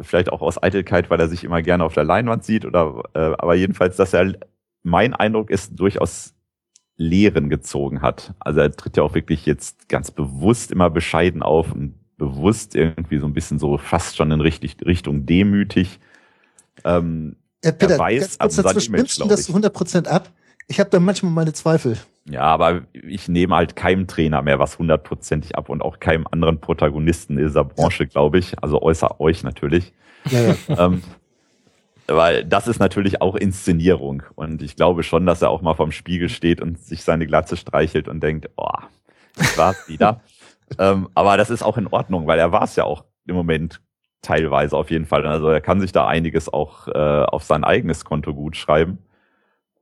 vielleicht 0.00 0.30
auch 0.30 0.42
aus 0.42 0.62
Eitelkeit, 0.62 1.10
weil 1.10 1.20
er 1.20 1.28
sich 1.28 1.44
immer 1.44 1.62
gerne 1.62 1.84
auf 1.84 1.94
der 1.94 2.04
Leinwand 2.04 2.44
sieht 2.44 2.64
oder 2.64 3.02
äh, 3.14 3.18
aber 3.18 3.54
jedenfalls, 3.54 3.96
dass 3.96 4.12
er 4.12 4.34
mein 4.82 5.14
Eindruck 5.14 5.50
ist 5.50 5.78
durchaus 5.78 6.34
Lehren 6.96 7.48
gezogen 7.48 8.02
hat. 8.02 8.34
Also 8.38 8.60
er 8.60 8.70
tritt 8.72 8.96
ja 8.96 9.02
auch 9.02 9.14
wirklich 9.14 9.46
jetzt 9.46 9.88
ganz 9.88 10.10
bewusst 10.10 10.70
immer 10.70 10.90
bescheiden 10.90 11.42
auf 11.42 11.72
und 11.72 11.94
bewusst 12.16 12.76
irgendwie 12.76 13.18
so 13.18 13.26
ein 13.26 13.32
bisschen 13.32 13.58
so 13.58 13.78
fast 13.78 14.16
schon 14.16 14.30
in 14.30 14.40
richtig, 14.40 14.76
Richtung 14.84 15.26
demütig. 15.26 15.98
Ähm, 16.84 17.36
ja, 17.64 17.72
Peter, 17.72 17.94
er 17.94 17.98
weiß, 17.98 18.38
ganz 18.38 18.56
kurz 18.56 18.66
dazwischen, 18.66 18.94
nimmst 18.94 19.20
du 19.20 19.26
das 19.26 19.48
100% 19.48 20.06
ab? 20.06 20.30
Ich 20.68 20.80
habe 20.80 20.90
da 20.90 21.00
manchmal 21.00 21.32
meine 21.32 21.52
Zweifel. 21.52 21.98
Ja, 22.28 22.42
aber 22.42 22.82
ich 22.92 23.28
nehme 23.28 23.54
halt 23.54 23.76
keinem 23.76 24.06
Trainer 24.06 24.40
mehr 24.42 24.58
was 24.58 24.78
hundertprozentig 24.78 25.56
ab 25.56 25.68
und 25.68 25.82
auch 25.82 26.00
keinem 26.00 26.26
anderen 26.30 26.60
Protagonisten 26.60 27.36
in 27.36 27.46
dieser 27.46 27.64
Branche, 27.64 28.06
glaube 28.06 28.38
ich. 28.38 28.58
Also 28.62 28.80
außer 28.80 29.20
euch 29.20 29.42
natürlich. 29.42 29.92
Ja, 30.30 30.40
ja. 30.40 30.56
ähm, 30.86 31.02
weil 32.06 32.44
das 32.44 32.66
ist 32.66 32.78
natürlich 32.78 33.20
auch 33.20 33.34
Inszenierung. 33.34 34.22
Und 34.34 34.62
ich 34.62 34.76
glaube 34.76 35.02
schon, 35.02 35.26
dass 35.26 35.42
er 35.42 35.50
auch 35.50 35.62
mal 35.62 35.74
vorm 35.74 35.92
Spiegel 35.92 36.28
steht 36.28 36.60
und 36.60 36.78
sich 36.78 37.02
seine 37.02 37.26
Glatze 37.26 37.56
streichelt 37.56 38.08
und 38.08 38.22
denkt, 38.22 38.48
oh, 38.56 38.70
das 39.36 39.58
war's 39.58 39.88
wieder 39.88 40.22
ähm, 40.78 41.08
aber 41.14 41.36
das 41.36 41.50
ist 41.50 41.62
auch 41.62 41.76
in 41.76 41.86
Ordnung, 41.86 42.26
weil 42.26 42.38
er 42.38 42.52
war 42.52 42.62
es 42.62 42.76
ja 42.76 42.84
auch 42.84 43.04
im 43.26 43.34
Moment 43.34 43.80
teilweise 44.22 44.76
auf 44.76 44.90
jeden 44.90 45.06
Fall. 45.06 45.26
Also 45.26 45.48
er 45.48 45.60
kann 45.60 45.80
sich 45.80 45.92
da 45.92 46.06
einiges 46.06 46.52
auch 46.52 46.88
äh, 46.88 47.24
auf 47.24 47.42
sein 47.42 47.64
eigenes 47.64 48.04
Konto 48.04 48.34
gut 48.34 48.56
schreiben. 48.56 48.98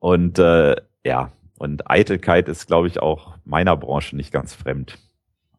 Und 0.03 0.41
äh, 0.41 0.75
ja, 1.05 1.31
und 1.59 1.89
Eitelkeit 1.89 2.49
ist, 2.49 2.67
glaube 2.67 2.89
ich, 2.89 3.01
auch 3.01 3.37
meiner 3.45 3.77
Branche 3.77 4.17
nicht 4.17 4.33
ganz 4.33 4.53
fremd. 4.53 4.99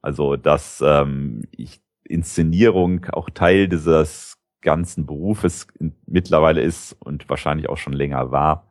Also 0.02 0.36
dass 0.36 0.84
ähm, 0.86 1.44
ich, 1.52 1.80
Inszenierung 2.04 3.06
auch 3.14 3.30
Teil 3.30 3.70
dieses 3.70 4.38
ganzen 4.60 5.06
Berufes 5.06 5.68
mittlerweile 6.06 6.60
ist 6.60 6.92
und 7.00 7.30
wahrscheinlich 7.30 7.70
auch 7.70 7.78
schon 7.78 7.94
länger 7.94 8.32
war, 8.32 8.68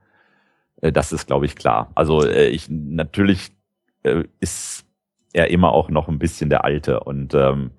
äh, 0.82 0.92
das 0.92 1.10
ist, 1.10 1.26
glaube 1.26 1.46
ich, 1.46 1.56
klar. 1.56 1.90
Also 1.94 2.22
äh, 2.22 2.48
ich 2.48 2.68
natürlich 2.68 3.56
äh, 4.02 4.24
ist 4.40 4.84
er 5.32 5.48
immer 5.48 5.72
auch 5.72 5.88
noch 5.88 6.08
ein 6.08 6.18
bisschen 6.18 6.50
der 6.50 6.64
Alte. 6.66 7.00
Und 7.00 7.32
ähm, 7.32 7.70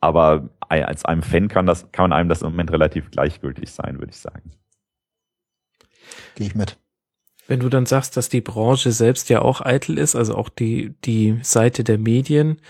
aber 0.00 0.48
als 0.68 1.04
einem 1.04 1.22
Fan 1.22 1.46
kann 1.46 1.66
das, 1.66 1.92
kann 1.92 2.12
einem 2.12 2.28
das 2.28 2.42
im 2.42 2.50
Moment 2.50 2.72
relativ 2.72 3.12
gleichgültig 3.12 3.70
sein, 3.70 4.00
würde 4.00 4.10
ich 4.10 4.18
sagen. 4.18 4.50
Gehe 6.34 6.48
ich 6.48 6.56
mit. 6.56 6.76
Wenn 7.46 7.60
du 7.60 7.68
dann 7.68 7.86
sagst, 7.86 8.16
dass 8.16 8.28
die 8.28 8.40
Branche 8.40 8.90
selbst 8.90 9.28
ja 9.28 9.42
auch 9.42 9.60
eitel 9.60 9.98
ist, 9.98 10.16
also 10.16 10.34
auch 10.34 10.48
die, 10.48 10.94
die 11.04 11.38
Seite 11.42 11.84
der 11.84 11.98
Medien, 11.98 12.60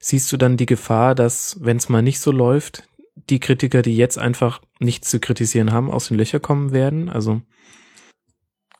siehst 0.00 0.32
du 0.32 0.36
dann 0.36 0.56
die 0.56 0.66
Gefahr, 0.66 1.14
dass, 1.14 1.58
wenn 1.60 1.76
es 1.76 1.88
mal 1.88 2.02
nicht 2.02 2.18
so 2.18 2.32
läuft, 2.32 2.88
die 3.30 3.38
Kritiker, 3.38 3.82
die 3.82 3.96
jetzt 3.96 4.18
einfach 4.18 4.60
nichts 4.80 5.08
zu 5.08 5.20
kritisieren 5.20 5.72
haben, 5.72 5.90
aus 5.90 6.08
den 6.08 6.16
Löchern 6.16 6.42
kommen 6.42 6.72
werden? 6.72 7.08
Also 7.08 7.42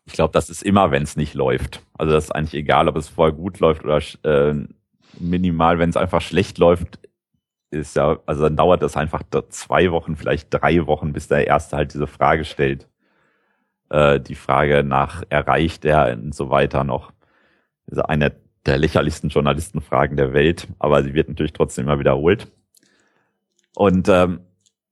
ich 0.07 0.13
glaube, 0.13 0.33
das 0.33 0.51
ist 0.51 0.63
immer, 0.63 0.91
wenn 0.91 1.03
es 1.03 1.17
nicht 1.17 1.35
läuft. 1.35 1.83
Also 1.97 2.13
das 2.13 2.25
ist 2.25 2.31
eigentlich 2.31 2.55
egal, 2.55 2.89
ob 2.89 2.97
es 2.97 3.09
vorher 3.09 3.35
gut 3.35 3.61
läuft 3.61 3.85
oder 3.85 4.03
äh, 4.25 4.55
minimal, 5.19 5.79
wenn 5.79 5.91
es 5.91 5.97
einfach 5.97 6.21
schlecht 6.21 6.59
läuft, 6.59 6.99
ist 7.71 7.97
ja, 7.97 8.19
also 8.27 8.43
dann 8.43 8.57
dauert 8.57 8.83
das 8.83 8.97
einfach 8.97 9.23
zwei 9.49 9.91
Wochen, 9.91 10.17
vielleicht 10.17 10.49
drei 10.51 10.87
Wochen, 10.87 11.13
bis 11.13 11.29
der 11.29 11.47
Erste 11.47 11.77
halt 11.77 11.95
diese 11.95 12.07
Frage 12.07 12.45
stellt. 12.45 12.89
Äh, 13.95 14.21
die 14.21 14.35
Frage 14.35 14.83
nach 14.83 15.23
erreicht 15.29 15.85
er 15.85 16.13
und 16.15 16.35
so 16.35 16.51
weiter 16.51 16.83
noch. 16.83 17.13
Das 17.87 17.99
ist 17.99 18.05
eine 18.05 18.33
der 18.67 18.77
lächerlichsten 18.77 19.31
Journalistenfragen 19.31 20.17
der 20.17 20.33
Welt, 20.33 20.67
aber 20.81 21.05
sie 21.05 21.15
wird 21.15 21.29
natürlich 21.29 21.53
trotzdem 21.53 21.85
immer 21.85 22.01
wiederholt. 22.01 22.51
Und 23.77 24.09
ähm, 24.09 24.41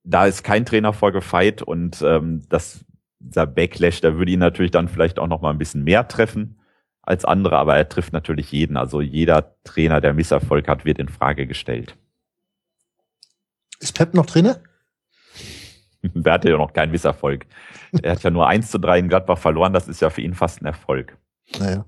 da 0.04 0.26
ist 0.26 0.44
kein 0.44 0.64
Trainer 0.64 0.92
vorgefeit 0.92 1.62
und 1.62 2.00
ähm, 2.02 2.42
das 2.48 2.84
dieser 3.18 3.46
Backlash, 3.46 4.00
der 4.00 4.18
würde 4.18 4.32
ihn 4.32 4.38
natürlich 4.38 4.70
dann 4.70 4.88
vielleicht 4.88 5.18
auch 5.18 5.28
noch 5.28 5.40
mal 5.40 5.50
ein 5.50 5.58
bisschen 5.58 5.82
mehr 5.82 6.06
treffen 6.06 6.60
als 7.02 7.24
andere, 7.24 7.56
aber 7.56 7.76
er 7.76 7.88
trifft 7.88 8.12
natürlich 8.12 8.52
jeden. 8.52 8.76
Also 8.76 9.00
jeder 9.00 9.56
Trainer, 9.64 10.00
der 10.00 10.14
Misserfolg 10.14 10.68
hat, 10.68 10.84
wird 10.84 10.98
in 10.98 11.08
Frage 11.08 11.48
gestellt. 11.48 11.96
Ist 13.80 13.96
Pep 13.96 14.14
noch 14.14 14.26
Trainer? 14.26 14.60
Der 16.14 16.32
hatte 16.32 16.50
ja 16.50 16.58
noch 16.58 16.72
keinen 16.72 16.92
Misserfolg. 16.92 17.46
Er 18.02 18.12
hat 18.12 18.22
ja 18.22 18.30
nur 18.30 18.48
1 18.48 18.70
zu 18.70 18.78
3 18.78 18.98
in 19.00 19.08
Gladbach 19.08 19.38
verloren. 19.38 19.72
Das 19.72 19.88
ist 19.88 20.00
ja 20.00 20.10
für 20.10 20.20
ihn 20.20 20.34
fast 20.34 20.62
ein 20.62 20.66
Erfolg. 20.66 21.16
Naja. 21.58 21.84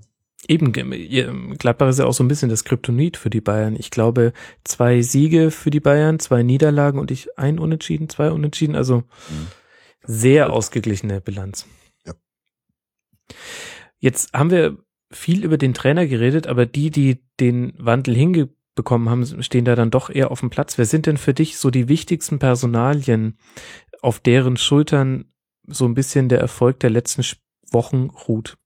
Eben, 0.46 1.56
Gladbach 1.56 1.88
ist 1.88 1.98
ja 1.98 2.04
auch 2.04 2.12
so 2.12 2.22
ein 2.22 2.28
bisschen 2.28 2.50
das 2.50 2.64
Kryptonit 2.64 3.16
für 3.16 3.30
die 3.30 3.40
Bayern. 3.40 3.76
Ich 3.76 3.90
glaube, 3.90 4.32
zwei 4.62 5.00
Siege 5.00 5.50
für 5.50 5.70
die 5.70 5.80
Bayern, 5.80 6.18
zwei 6.18 6.42
Niederlagen 6.42 6.98
und 6.98 7.10
ich 7.10 7.38
ein 7.38 7.58
Unentschieden, 7.58 8.10
zwei 8.10 8.30
Unentschieden, 8.30 8.76
also 8.76 8.98
mhm. 8.98 9.46
sehr 10.02 10.52
ausgeglichene 10.52 11.22
Bilanz. 11.22 11.66
Ja. 12.04 12.12
Jetzt 13.98 14.34
haben 14.34 14.50
wir 14.50 14.76
viel 15.10 15.44
über 15.44 15.56
den 15.56 15.72
Trainer 15.72 16.06
geredet, 16.06 16.46
aber 16.46 16.66
die, 16.66 16.90
die 16.90 17.22
den 17.40 17.72
Wandel 17.78 18.14
hingebekommen 18.14 19.08
haben, 19.08 19.42
stehen 19.42 19.64
da 19.64 19.74
dann 19.76 19.90
doch 19.90 20.10
eher 20.10 20.30
auf 20.30 20.40
dem 20.40 20.50
Platz. 20.50 20.76
Wer 20.76 20.84
sind 20.84 21.06
denn 21.06 21.16
für 21.16 21.32
dich 21.32 21.56
so 21.56 21.70
die 21.70 21.88
wichtigsten 21.88 22.38
Personalien, 22.38 23.38
auf 24.04 24.20
deren 24.20 24.56
Schultern 24.56 25.24
so 25.66 25.86
ein 25.86 25.94
bisschen 25.94 26.28
der 26.28 26.40
Erfolg 26.40 26.80
der 26.80 26.90
letzten 26.90 27.22
Wochen 27.70 28.10
ruht? 28.10 28.56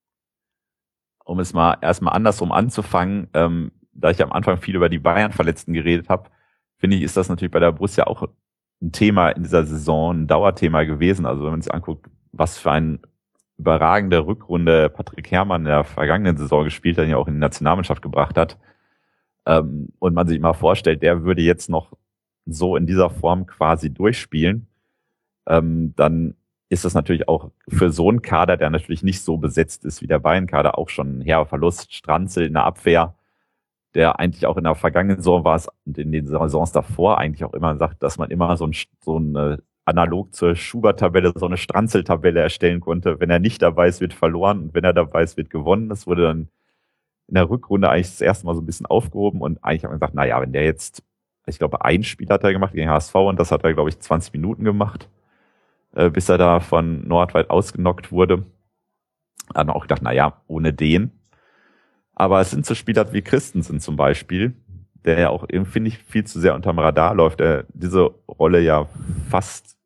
um 1.29 1.41
es 1.41 1.53
mal 1.53 1.77
erstmal 1.83 2.15
andersrum 2.15 2.53
anzufangen, 2.53 3.29
ähm, 3.35 3.71
da 3.93 4.11
ich 4.11 4.23
am 4.23 4.33
Anfang 4.33 4.57
viel 4.57 4.77
über 4.77 4.89
die 4.89 4.99
Bayern-Verletzten 4.99 5.75
geredet 5.75 6.09
habe, 6.09 6.31
finde 6.79 6.97
ich, 6.97 7.03
ist 7.03 7.19
das 7.19 7.29
natürlich 7.29 7.53
bei 7.53 7.61
der 7.61 7.73
Borussia 7.73 8.07
auch 8.07 8.27
ein 8.81 8.93
Thema 8.93 9.29
in 9.31 9.43
dieser 9.43 9.65
Saison, 9.65 10.23
ein 10.23 10.27
Dauerthema 10.27 10.85
gewesen. 10.85 11.27
Also 11.27 11.45
wenn 11.45 11.51
man 11.51 11.61
sich 11.61 11.75
anguckt, 11.75 12.07
was 12.33 12.57
für 12.57 12.71
ein 12.71 13.01
überragende 13.59 14.27
Rückrunde 14.27 14.89
Patrick 14.89 15.31
Herrmann 15.31 15.63
in 15.63 15.67
der 15.67 15.85
vergangenen 15.85 16.39
Saison 16.39 16.65
gespielt 16.65 16.97
hat, 16.97 17.09
ja 17.09 17.19
auch 17.19 17.29
in 17.29 17.35
die 17.35 17.41
Nationalmannschaft 17.41 18.01
gebracht 18.01 18.39
hat. 18.39 18.57
Ähm, 19.45 19.89
und 19.99 20.15
man 20.15 20.29
sich 20.29 20.41
mal 20.41 20.55
vorstellt, 20.55 21.03
der 21.03 21.25
würde 21.25 21.43
jetzt 21.43 21.69
noch 21.69 21.93
so 22.47 22.75
in 22.75 22.87
dieser 22.87 23.11
Form 23.11 23.47
quasi 23.47 23.93
durchspielen, 23.93 24.67
ähm, 25.49 25.95
dann 25.97 26.35
ist 26.69 26.85
das 26.85 26.95
natürlich 26.95 27.29
auch 27.29 27.51
für 27.69 27.91
so 27.91 28.09
einen 28.09 28.23
Kader, 28.23 28.57
der 28.57 28.71
natürlich 28.71 29.03
nicht 29.03 29.23
so 29.23 29.39
besetzt 29.39 29.85
ist 29.85 30.03
wie 30.03 30.07
der 30.07 30.19
Bayern-Kader, 30.19 30.79
auch 30.79 30.91
schon 30.91 31.19
ein 31.19 31.23
herber 31.23 31.47
Verlust. 31.47 31.95
Stranzel 31.95 32.47
in 32.47 32.53
der 32.55 32.65
Abwehr, 32.65 33.15
der 33.95 34.19
eigentlich 34.21 34.47
auch 34.47 34.59
in 34.59 34.65
der 34.65 34.75
vergangenen 34.75 35.19
Saison 35.19 35.45
war 35.45 35.57
es 35.57 35.69
und 35.87 35.97
in 35.99 36.13
den 36.13 36.27
Saisons 36.27 36.73
davor 36.73 37.19
eigentlich 37.19 37.45
auch 37.45 37.55
immer 37.55 37.77
sagt, 37.77 38.03
dass 38.03 38.19
man 38.19 38.31
immer 38.31 38.57
so 38.57 38.67
ein, 38.67 38.75
so 39.01 39.17
eine 39.17 39.63
analog 39.87 40.35
zur 40.35 40.55
Schubert-Tabelle 40.55 41.33
so 41.35 41.47
eine 41.47 41.57
Stranzel-Tabelle 41.57 42.41
erstellen 42.41 42.81
konnte. 42.81 43.19
Wenn 43.19 43.31
er 43.31 43.39
nicht 43.39 43.63
dabei 43.63 43.89
ist, 43.89 44.03
wird 44.03 44.13
verloren 44.13 44.61
und 44.65 44.75
wenn 44.75 44.85
er 44.85 44.93
dabei 44.93 45.23
ist, 45.23 45.39
wird 45.39 45.49
gewonnen. 45.49 45.89
Das 45.89 46.07
wurde 46.07 46.25
dann 46.25 46.49
in 47.29 47.35
der 47.35 47.49
Rückrunde 47.49 47.89
eigentlich 47.89 48.09
das 48.09 48.21
erste 48.21 48.47
Mal 48.47 48.55
so 48.55 48.61
ein 48.61 48.67
bisschen 48.67 48.87
aufgehoben 48.87 49.41
und 49.41 49.65
eigentlich 49.65 49.85
hat 49.85 49.91
man 49.91 49.99
gesagt, 50.01 50.15
na 50.15 50.27
ja, 50.27 50.41
wenn 50.41 50.53
der 50.53 50.65
jetzt, 50.65 51.03
ich 51.47 51.59
glaube, 51.59 51.83
ein 51.83 52.03
Spiel 52.05 52.29
hat 52.29 52.45
er 52.45 52.53
gemacht 52.53 52.75
gegen 52.75 52.91
HSV 52.91 53.15
und 53.15 53.41
das 53.41 53.53
hat 53.53 53.65
er, 53.65 53.73
glaube 53.73 53.89
ich, 53.89 53.99
20 53.99 54.35
Minuten 54.35 54.65
gemacht 54.65 55.09
äh, 55.99 56.11
bis 56.11 56.29
er 56.29 56.39
da 56.39 56.61
von 56.61 57.07
Nordweit 57.09 57.51
ausgenockt 57.51 58.13
wurde. 58.13 58.47
Dann 59.53 59.69
auch 59.69 59.83
gedacht, 59.83 60.03
na 60.03 60.13
ja, 60.13 60.41
ohne 60.47 60.73
den. 60.73 61.11
Aber 62.15 62.41
es 62.41 62.51
sind 62.51 62.65
so 62.65 62.75
Spieler 62.75 63.13
wie 63.13 63.23
Christensen 63.23 63.81
zum 63.81 63.97
Beispiel, 63.97 64.55
der 65.05 65.19
ja 65.19 65.31
auch 65.31 65.47
finde 65.65 65.89
ich, 65.89 65.99
viel 65.99 66.25
zu 66.25 66.39
sehr 66.39 66.55
unterm 66.55 66.79
Radar 66.79 67.15
läuft, 67.15 67.41
der 67.41 67.65
diese 67.75 68.11
Rolle 68.29 68.61
ja 68.61 68.87
fast 69.29 69.77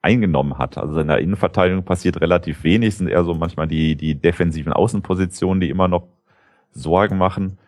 eingenommen 0.00 0.58
hat. 0.58 0.78
Also 0.78 1.00
in 1.00 1.08
der 1.08 1.18
Innenverteidigung 1.18 1.84
passiert 1.84 2.20
relativ 2.20 2.62
wenig, 2.62 2.96
sind 2.96 3.08
eher 3.08 3.24
so 3.24 3.34
manchmal 3.34 3.66
die, 3.66 3.96
die 3.96 4.14
defensiven 4.14 4.72
Außenpositionen, 4.72 5.60
die 5.60 5.70
immer 5.70 5.88
noch 5.88 6.06
Sorgen 6.70 7.18
machen. 7.18 7.58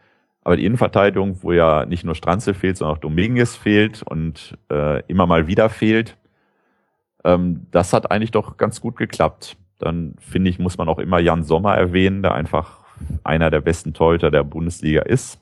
Aber 0.42 0.56
die 0.56 0.64
Innenverteidigung, 0.64 1.42
wo 1.42 1.52
ja 1.52 1.86
nicht 1.86 2.04
nur 2.04 2.14
Stranzel 2.14 2.54
fehlt, 2.54 2.76
sondern 2.76 2.96
auch 2.96 3.00
Dominguez 3.00 3.56
fehlt 3.56 4.02
und 4.02 4.56
äh, 4.70 5.02
immer 5.06 5.26
mal 5.26 5.48
wieder 5.48 5.68
fehlt, 5.68 6.16
ähm, 7.24 7.66
das 7.70 7.92
hat 7.92 8.10
eigentlich 8.10 8.30
doch 8.30 8.56
ganz 8.56 8.80
gut 8.80 8.96
geklappt. 8.96 9.56
Dann 9.78 10.14
finde 10.18 10.50
ich, 10.50 10.58
muss 10.58 10.78
man 10.78 10.88
auch 10.88 10.98
immer 10.98 11.18
Jan 11.18 11.42
Sommer 11.42 11.74
erwähnen, 11.74 12.22
der 12.22 12.34
einfach 12.34 12.84
einer 13.24 13.50
der 13.50 13.60
besten 13.60 13.94
Torhüter 13.94 14.30
der 14.30 14.44
Bundesliga 14.44 15.02
ist. 15.02 15.40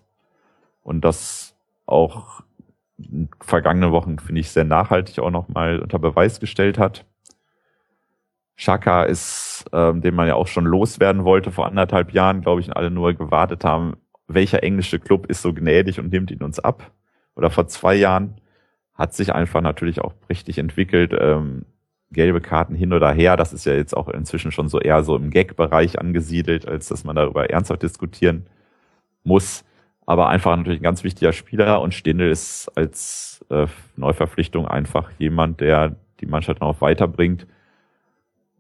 Und 0.83 1.05
das 1.05 1.57
auch 1.87 2.43
in 2.99 3.29
vergangenen 3.41 3.93
Wochen, 3.93 4.19
finde 4.19 4.41
ich, 4.41 4.51
sehr 4.51 4.65
nachhaltig 4.65 5.19
auch 5.21 5.31
nochmal 5.31 5.81
unter 5.81 5.99
Beweis 5.99 6.41
gestellt 6.41 6.79
hat. 6.79 7.05
Schaka 8.57 9.05
ist, 9.05 9.67
ähm, 9.73 10.01
den 10.03 10.15
man 10.15 10.27
ja 10.27 10.35
auch 10.35 10.49
schon 10.49 10.65
loswerden 10.65 11.25
wollte 11.25 11.53
vor 11.53 11.67
anderthalb 11.67 12.13
Jahren, 12.13 12.41
glaube 12.41 12.61
ich, 12.61 12.67
und 12.67 12.73
alle 12.73 12.91
nur 12.91 13.15
gewartet 13.15 13.65
haben, 13.65 13.97
welcher 14.27 14.63
englische 14.65 14.99
Club 14.99 15.27
ist 15.27 15.43
so 15.43 15.55
gnädig 15.55 16.01
und 16.01 16.11
nimmt 16.11 16.31
ihn 16.31 16.43
uns 16.43 16.59
ab. 16.59 16.91
Oder 17.37 17.51
vor 17.51 17.69
zwei 17.69 17.95
Jahren 17.95 18.41
hat 18.99 19.15
sich 19.15 19.33
einfach 19.33 19.61
natürlich 19.61 20.01
auch 20.03 20.13
richtig 20.29 20.59
entwickelt. 20.59 21.15
Ähm, 21.19 21.65
gelbe 22.11 22.41
Karten 22.41 22.75
hin 22.75 22.93
oder 22.93 23.13
her, 23.13 23.37
das 23.37 23.53
ist 23.53 23.67
ja 23.67 23.75
jetzt 23.75 23.97
auch 23.97 24.09
inzwischen 24.09 24.51
schon 24.51 24.69
so 24.69 24.81
eher 24.81 25.05
so 25.05 25.15
im 25.17 25.31
Gag-Bereich 25.31 26.01
angesiedelt, 26.01 26.67
als 26.67 26.89
dass 26.89 27.05
man 27.05 27.17
darüber 27.17 27.49
ernsthaft 27.51 27.83
diskutieren 27.83 28.47
muss. 29.25 29.65
Aber 30.07 30.29
einfach 30.29 30.57
natürlich 30.57 30.81
ein 30.81 30.85
ganz 30.85 31.05
wichtiger 31.05 31.33
Spieler 31.33 31.83
und 31.83 31.93
Stindl 31.93 32.31
ist 32.31 32.71
als 32.75 33.45
äh, 33.51 33.67
Neuverpflichtung 33.97 34.67
einfach 34.67 35.11
jemand, 35.19 35.61
der 35.61 35.97
die 36.21 36.27
Mannschaft 36.27 36.63
noch 36.63 36.81
weiterbringt. 36.81 37.47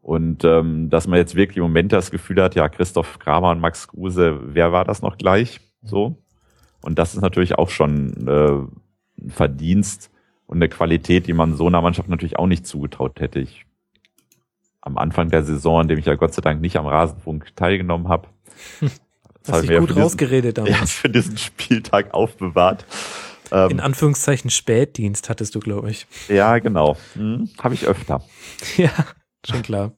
Und 0.03 0.44
ähm, 0.44 0.90
dass 0.90 1.07
man 1.07 1.18
jetzt 1.18 1.35
wirklich 1.35 1.57
im 1.57 1.62
Moment 1.64 1.92
das 1.92 2.11
Gefühl 2.11 2.42
hat, 2.42 2.55
ja, 2.55 2.68
Christoph 2.68 3.18
Kramer 3.18 3.51
und 3.51 3.61
Max 3.61 3.88
Kruse, 3.88 4.38
wer 4.42 4.72
war 4.72 4.85
das 4.85 5.01
noch 5.01 5.16
gleich? 5.16 5.61
So. 5.83 6.16
Und 6.83 6.98
das 6.98 7.14
ist 7.14 7.22
natürlich 7.22 7.57
auch 7.59 7.70
schon 7.70 8.29
äh, 8.29 9.22
ein 9.22 9.31
Verdienst, 9.31 10.11
und 10.48 10.56
eine 10.56 10.68
Qualität, 10.68 11.26
die 11.26 11.34
man 11.34 11.54
so 11.54 11.66
einer 11.66 11.82
Mannschaft 11.82 12.08
natürlich 12.08 12.38
auch 12.38 12.46
nicht 12.46 12.66
zugetraut 12.66 13.20
hätte. 13.20 13.38
Ich 13.38 13.66
am 14.80 14.96
Anfang 14.96 15.28
der 15.28 15.44
Saison, 15.44 15.82
in 15.82 15.88
dem 15.88 15.98
ich 15.98 16.06
ja 16.06 16.14
Gott 16.14 16.32
sei 16.32 16.40
Dank 16.40 16.61
nicht 16.62 16.76
am 16.76 16.87
Rasenfunk 16.87 17.54
teilgenommen 17.54 18.08
habe. 18.08 18.28
Das 18.80 18.90
Hast 19.48 19.68
dich 19.68 19.78
gut 19.78 19.94
rausgeredet 19.94 20.56
damals. 20.58 20.78
Ja, 20.78 20.87
für 20.87 21.11
diesen 21.11 21.37
Spieltag 21.37 22.14
aufbewahrt. 22.14 22.87
Ähm, 23.52 23.72
in 23.72 23.80
Anführungszeichen 23.80 24.50
Spätdienst 24.50 25.28
hattest 25.28 25.54
du, 25.54 25.61
glaube 25.61 25.90
ich. 25.90 26.06
Ja, 26.28 26.58
genau. 26.58 26.96
Hm, 27.12 27.50
habe 27.62 27.74
ich 27.74 27.87
öfter. 27.87 28.22
ja, 28.78 28.90
schon 29.46 29.62
klar. 29.62 29.92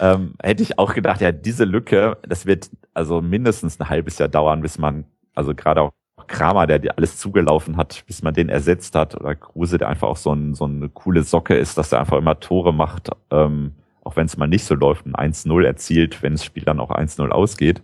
ähm, 0.00 0.34
hätte 0.42 0.62
ich 0.62 0.78
auch 0.78 0.92
gedacht, 0.92 1.22
ja, 1.22 1.32
diese 1.32 1.64
Lücke, 1.64 2.18
das 2.28 2.44
wird 2.44 2.68
also 2.92 3.22
mindestens 3.22 3.80
ein 3.80 3.88
halbes 3.88 4.18
Jahr 4.18 4.28
dauern, 4.28 4.60
bis 4.60 4.76
man, 4.76 5.06
also 5.34 5.54
gerade 5.54 5.80
auch 5.80 5.92
Kramer, 6.30 6.66
der 6.66 6.78
dir 6.78 6.96
alles 6.96 7.18
zugelaufen 7.18 7.76
hat, 7.76 8.04
bis 8.06 8.22
man 8.22 8.32
den 8.32 8.48
ersetzt 8.48 8.94
hat, 8.94 9.20
oder 9.20 9.34
Kruse, 9.34 9.78
der 9.78 9.88
einfach 9.88 10.08
auch 10.08 10.16
so, 10.16 10.32
ein, 10.32 10.54
so 10.54 10.64
eine 10.64 10.88
coole 10.88 11.24
Socke 11.24 11.56
ist, 11.56 11.76
dass 11.76 11.92
er 11.92 12.00
einfach 12.00 12.16
immer 12.16 12.38
Tore 12.38 12.72
macht, 12.72 13.10
ähm, 13.30 13.72
auch 14.02 14.16
wenn 14.16 14.26
es 14.26 14.36
mal 14.36 14.46
nicht 14.46 14.64
so 14.64 14.74
läuft, 14.74 15.06
ein 15.06 15.14
1-0 15.14 15.64
erzielt, 15.64 16.22
wenn 16.22 16.32
das 16.34 16.44
Spiel 16.44 16.62
dann 16.62 16.80
auch 16.80 16.90
1-0 16.90 17.28
ausgeht. 17.28 17.82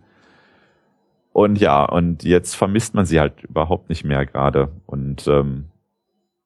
Und 1.33 1.59
ja, 1.59 1.85
und 1.85 2.23
jetzt 2.23 2.55
vermisst 2.55 2.95
man 2.95 3.05
sie 3.05 3.21
halt 3.21 3.43
überhaupt 3.43 3.91
nicht 3.91 4.05
mehr 4.05 4.25
gerade. 4.25 4.71
Und 4.87 5.27
ähm, 5.27 5.67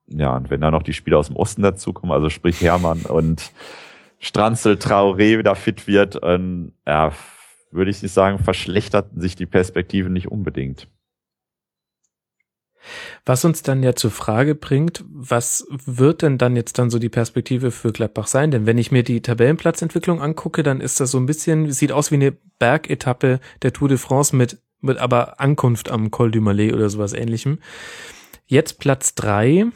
ja, 0.08 0.34
und 0.34 0.50
wenn 0.50 0.62
da 0.62 0.70
noch 0.70 0.82
die 0.82 0.94
Spieler 0.94 1.18
aus 1.18 1.28
dem 1.28 1.36
Osten 1.36 1.62
dazukommen, 1.62 2.12
also 2.12 2.30
sprich 2.30 2.60
Hermann 2.60 3.02
und 3.02 3.52
Stranzel, 4.18 4.74
Traoré 4.74 5.38
wieder 5.38 5.54
fit 5.54 5.86
wird, 5.86 6.18
ähm, 6.22 6.72
ja, 6.86 7.12
würde 7.70 7.90
ich 7.90 8.02
nicht 8.02 8.12
sagen, 8.12 8.38
verschlechterten 8.38 9.20
sich 9.20 9.36
die 9.36 9.46
Perspektiven 9.46 10.12
nicht 10.12 10.28
unbedingt. 10.28 10.88
Was 13.24 13.44
uns 13.44 13.62
dann 13.62 13.82
ja 13.82 13.94
zur 13.94 14.10
Frage 14.10 14.54
bringt, 14.54 15.04
was 15.08 15.66
wird 15.70 16.22
denn 16.22 16.38
dann 16.38 16.56
jetzt 16.56 16.78
dann 16.78 16.90
so 16.90 16.98
die 16.98 17.08
Perspektive 17.08 17.70
für 17.70 17.92
Gladbach 17.92 18.26
sein? 18.26 18.50
Denn 18.50 18.66
wenn 18.66 18.78
ich 18.78 18.90
mir 18.90 19.02
die 19.02 19.20
Tabellenplatzentwicklung 19.20 20.20
angucke, 20.20 20.62
dann 20.62 20.80
ist 20.80 21.00
das 21.00 21.10
so 21.10 21.18
ein 21.18 21.26
bisschen, 21.26 21.70
sieht 21.72 21.92
aus 21.92 22.10
wie 22.10 22.16
eine 22.16 22.32
Bergetappe 22.58 23.40
der 23.62 23.72
Tour 23.72 23.88
de 23.88 23.98
France 23.98 24.34
mit, 24.34 24.60
mit 24.80 24.98
aber 24.98 25.40
Ankunft 25.40 25.90
am 25.90 26.10
Col 26.10 26.30
du 26.30 26.40
Malais 26.40 26.72
oder 26.72 26.88
sowas 26.88 27.12
ähnlichem. 27.12 27.58
Jetzt 28.46 28.78
Platz 28.78 29.14
drei, 29.14 29.66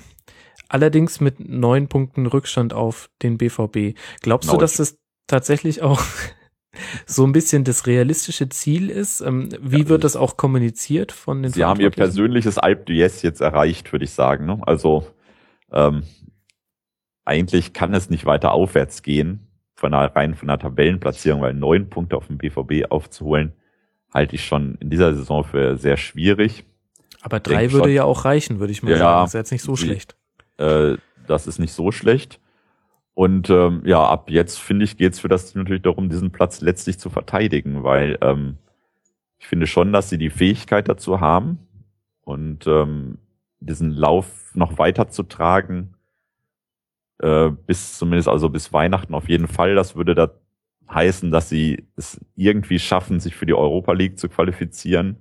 allerdings 0.68 1.20
mit 1.20 1.40
neun 1.40 1.88
Punkten 1.88 2.26
Rückstand 2.26 2.72
auf 2.72 3.10
den 3.22 3.38
BVB. 3.38 3.96
Glaubst 4.20 4.48
Neun. 4.48 4.58
du, 4.58 4.60
dass 4.60 4.76
das 4.76 4.98
tatsächlich 5.26 5.82
auch 5.82 6.02
so 7.06 7.24
ein 7.24 7.32
bisschen 7.32 7.64
das 7.64 7.86
realistische 7.86 8.48
Ziel 8.48 8.90
ist. 8.90 9.20
Ähm, 9.20 9.48
wie 9.60 9.88
wird 9.88 10.04
das 10.04 10.16
auch 10.16 10.36
kommuniziert 10.36 11.12
von 11.12 11.42
den 11.42 11.52
Sie 11.52 11.64
haben 11.64 11.80
ihr 11.80 11.90
persönliches 11.90 12.58
Alp 12.58 12.88
d'Huez 12.88 13.22
jetzt 13.22 13.40
erreicht, 13.40 13.92
würde 13.92 14.04
ich 14.04 14.12
sagen. 14.12 14.46
Ne? 14.46 14.60
Also 14.66 15.06
ähm, 15.72 16.02
eigentlich 17.24 17.72
kann 17.72 17.94
es 17.94 18.10
nicht 18.10 18.26
weiter 18.26 18.52
aufwärts 18.52 19.02
gehen, 19.02 19.46
von 19.74 19.92
der, 19.92 20.14
rein 20.14 20.34
von 20.34 20.48
der 20.48 20.58
Tabellenplatzierung, 20.58 21.40
weil 21.40 21.54
neun 21.54 21.88
Punkte 21.90 22.16
auf 22.16 22.26
dem 22.26 22.38
BVB 22.38 22.90
aufzuholen, 22.90 23.52
halte 24.12 24.36
ich 24.36 24.44
schon 24.44 24.76
in 24.80 24.90
dieser 24.90 25.14
Saison 25.14 25.44
für 25.44 25.76
sehr 25.76 25.96
schwierig. 25.96 26.64
Aber 27.22 27.40
drei 27.40 27.72
würde 27.72 27.86
schon, 27.86 27.94
ja 27.94 28.04
auch 28.04 28.24
reichen, 28.24 28.60
würde 28.60 28.72
ich 28.72 28.82
mal 28.82 28.92
ja, 28.92 28.98
sagen. 28.98 29.24
Das 29.24 29.30
ist 29.30 29.34
jetzt 29.34 29.52
nicht 29.52 29.62
so 29.62 29.76
schlecht. 29.76 30.16
Äh, 30.58 30.96
das 31.26 31.46
ist 31.46 31.58
nicht 31.58 31.72
so 31.72 31.90
schlecht. 31.90 32.38
Und 33.14 33.48
ähm, 33.48 33.82
ja, 33.84 34.04
ab 34.04 34.28
jetzt 34.28 34.58
finde 34.58 34.84
ich, 34.84 34.96
geht 34.96 35.12
es 35.12 35.20
für 35.20 35.28
das 35.28 35.52
Team 35.52 35.62
natürlich 35.62 35.82
darum, 35.82 36.08
diesen 36.08 36.32
Platz 36.32 36.60
letztlich 36.60 36.98
zu 36.98 37.10
verteidigen, 37.10 37.84
weil 37.84 38.18
ähm, 38.20 38.58
ich 39.38 39.46
finde 39.46 39.66
schon, 39.66 39.92
dass 39.92 40.10
sie 40.10 40.18
die 40.18 40.30
Fähigkeit 40.30 40.88
dazu 40.88 41.20
haben 41.20 41.58
und 42.22 42.66
ähm, 42.66 43.18
diesen 43.60 43.92
Lauf 43.92 44.50
noch 44.54 44.78
weiter 44.78 45.08
zu 45.08 45.22
tragen, 45.22 45.94
äh, 47.20 47.50
bis 47.50 47.98
zumindest 47.98 48.28
also 48.28 48.48
bis 48.48 48.72
Weihnachten 48.72 49.14
auf 49.14 49.28
jeden 49.28 49.46
Fall. 49.48 49.76
Das 49.76 49.94
würde 49.94 50.14
heißen, 50.90 51.30
dass 51.30 51.48
sie 51.48 51.84
es 51.96 52.20
irgendwie 52.36 52.78
schaffen, 52.78 53.20
sich 53.20 53.36
für 53.36 53.46
die 53.46 53.54
Europa 53.54 53.92
League 53.92 54.18
zu 54.18 54.28
qualifizieren, 54.28 55.16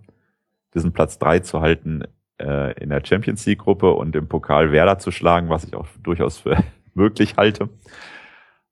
diesen 0.74 0.94
Platz 0.94 1.20
drei 1.20 1.40
zu 1.40 1.62
halten 1.62 2.04
äh, 2.40 2.74
in 2.82 2.90
der 2.90 3.06
Champions 3.06 3.46
League 3.46 3.60
Gruppe 3.60 3.92
und 3.92 4.16
im 4.16 4.28
Pokal 4.28 4.72
Werder 4.72 5.00
zu 5.00 5.12
schlagen, 5.12 5.50
was 5.50 5.64
ich 5.64 5.76
auch 5.76 5.88
durchaus 6.02 6.40
für 6.40 6.58
möglich 6.96 7.38
halte. 7.38 7.70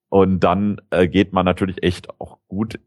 Und 0.10 0.42
dann 0.42 0.82
äh, 0.90 1.08
geht 1.08 1.32
man 1.34 1.46
natürlich 1.46 1.84
echt 1.84 2.10
auch 2.20 2.40
gut 2.48 2.80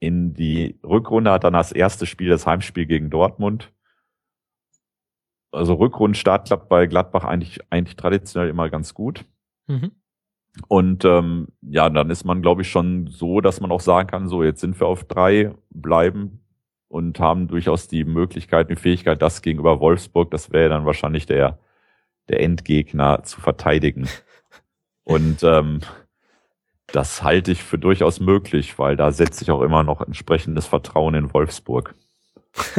in 0.00 0.34
die 0.34 0.78
Rückrunde, 0.82 1.30
hat 1.30 1.44
dann 1.44 1.52
das 1.52 1.72
erste 1.72 2.06
Spiel, 2.06 2.28
das 2.28 2.46
Heimspiel 2.46 2.86
gegen 2.86 3.10
Dortmund. 3.10 3.72
Also 5.52 5.74
Rückrundenstart 5.74 6.46
klappt 6.46 6.68
bei 6.68 6.86
Gladbach 6.86 7.24
eigentlich, 7.24 7.60
eigentlich 7.70 7.96
traditionell 7.96 8.48
immer 8.48 8.70
ganz 8.70 8.94
gut. 8.94 9.24
Mhm. 9.66 9.92
Und 10.68 11.04
ähm, 11.04 11.48
ja, 11.62 11.88
dann 11.90 12.10
ist 12.10 12.24
man, 12.24 12.42
glaube 12.42 12.62
ich, 12.62 12.70
schon 12.70 13.06
so, 13.06 13.40
dass 13.40 13.60
man 13.60 13.70
auch 13.70 13.80
sagen 13.80 14.08
kann, 14.08 14.28
so, 14.28 14.42
jetzt 14.42 14.60
sind 14.60 14.78
wir 14.80 14.86
auf 14.86 15.04
drei, 15.04 15.54
bleiben 15.70 16.40
und 16.88 17.20
haben 17.20 17.46
durchaus 17.46 17.88
die 17.88 18.04
Möglichkeit, 18.04 18.68
die 18.68 18.76
Fähigkeit, 18.76 19.22
das 19.22 19.42
gegenüber 19.42 19.80
Wolfsburg, 19.80 20.30
das 20.30 20.50
wäre 20.50 20.70
dann 20.70 20.86
wahrscheinlich 20.86 21.26
der, 21.26 21.58
der 22.28 22.40
Endgegner 22.40 23.22
zu 23.22 23.40
verteidigen. 23.40 24.08
Und 25.10 25.42
ähm, 25.42 25.80
das 26.86 27.22
halte 27.22 27.50
ich 27.50 27.64
für 27.64 27.78
durchaus 27.78 28.20
möglich, 28.20 28.78
weil 28.78 28.96
da 28.96 29.10
setze 29.10 29.42
ich 29.42 29.50
auch 29.50 29.62
immer 29.62 29.82
noch 29.82 30.00
entsprechendes 30.00 30.66
Vertrauen 30.66 31.14
in 31.14 31.32
Wolfsburg. 31.34 31.94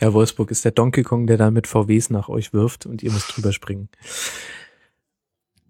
ja, 0.00 0.12
Wolfsburg 0.12 0.50
ist 0.50 0.64
der 0.64 0.72
Donkey 0.72 1.02
Kong, 1.02 1.26
der 1.26 1.36
da 1.36 1.52
mit 1.52 1.66
VWs 1.66 2.10
nach 2.10 2.28
euch 2.28 2.52
wirft 2.52 2.86
und 2.86 3.02
ihr 3.02 3.12
müsst 3.12 3.36
drüber 3.36 3.52
springen. 3.52 3.88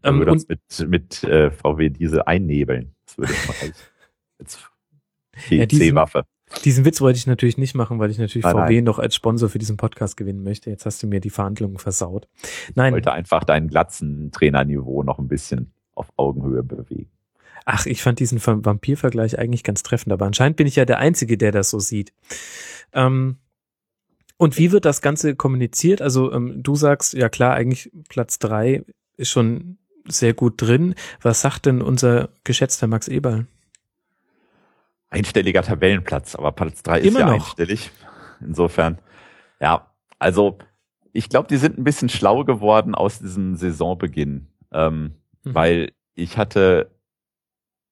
Ähm, 0.02 0.18
würde 0.18 0.32
das 0.32 0.48
mit, 0.48 0.88
mit 0.88 1.24
äh, 1.24 1.50
VW 1.50 1.90
diese 1.90 2.26
einnebeln. 2.26 2.94
Das 3.06 3.18
würde 3.18 3.32
ich 3.32 3.48
mal 3.48 3.56
als, 3.60 3.78
als 4.38 4.58
C-Waffe. 5.48 6.24
Diesen 6.64 6.84
Witz 6.84 7.00
wollte 7.00 7.18
ich 7.18 7.26
natürlich 7.26 7.58
nicht 7.58 7.74
machen, 7.74 7.98
weil 7.98 8.10
ich 8.10 8.18
natürlich 8.18 8.44
nein, 8.44 8.54
VW 8.54 8.74
nein. 8.74 8.84
noch 8.84 8.98
als 8.98 9.14
Sponsor 9.14 9.48
für 9.48 9.58
diesen 9.58 9.76
Podcast 9.76 10.16
gewinnen 10.16 10.42
möchte. 10.42 10.70
Jetzt 10.70 10.86
hast 10.86 11.02
du 11.02 11.06
mir 11.06 11.20
die 11.20 11.30
Verhandlungen 11.30 11.78
versaut. 11.78 12.28
Nein. 12.74 12.88
Ich 12.88 12.94
wollte 12.94 13.12
einfach 13.12 13.44
dein 13.44 13.68
glatzen 13.68 14.30
Trainerniveau 14.30 15.02
noch 15.02 15.18
ein 15.18 15.28
bisschen 15.28 15.73
auf 15.94 16.12
Augenhöhe 16.16 16.62
bewegen. 16.62 17.10
Ach, 17.64 17.86
ich 17.86 18.02
fand 18.02 18.20
diesen 18.20 18.44
Vampir-Vergleich 18.44 19.38
eigentlich 19.38 19.64
ganz 19.64 19.82
treffend, 19.82 20.12
aber 20.12 20.26
anscheinend 20.26 20.56
bin 20.56 20.66
ich 20.66 20.76
ja 20.76 20.84
der 20.84 20.98
Einzige, 20.98 21.38
der 21.38 21.50
das 21.50 21.70
so 21.70 21.78
sieht. 21.78 22.12
Ähm, 22.92 23.38
und 24.36 24.58
wie 24.58 24.72
wird 24.72 24.84
das 24.84 25.00
Ganze 25.00 25.34
kommuniziert? 25.34 26.02
Also 26.02 26.32
ähm, 26.32 26.62
du 26.62 26.74
sagst, 26.74 27.14
ja 27.14 27.28
klar, 27.28 27.54
eigentlich 27.54 27.90
Platz 28.08 28.38
drei 28.38 28.84
ist 29.16 29.30
schon 29.30 29.78
sehr 30.06 30.34
gut 30.34 30.60
drin. 30.60 30.94
Was 31.22 31.40
sagt 31.40 31.66
denn 31.66 31.80
unser 31.80 32.28
geschätzter 32.42 32.86
Max 32.86 33.08
Eberl? 33.08 33.46
einstelliger 35.14 35.62
Tabellenplatz, 35.62 36.34
aber 36.34 36.52
Platz 36.52 36.82
drei 36.82 37.00
ist 37.00 37.16
ja 37.16 37.26
noch. 37.26 37.34
einstellig. 37.34 37.90
Insofern, 38.40 38.98
ja, 39.60 39.90
also 40.18 40.58
ich 41.12 41.28
glaube, 41.28 41.48
die 41.48 41.56
sind 41.56 41.78
ein 41.78 41.84
bisschen 41.84 42.08
schlau 42.08 42.44
geworden 42.44 42.94
aus 42.94 43.20
diesem 43.20 43.54
Saisonbeginn, 43.54 44.48
ähm, 44.72 45.14
mhm. 45.44 45.54
weil 45.54 45.92
ich 46.14 46.38
hatte 46.38 46.90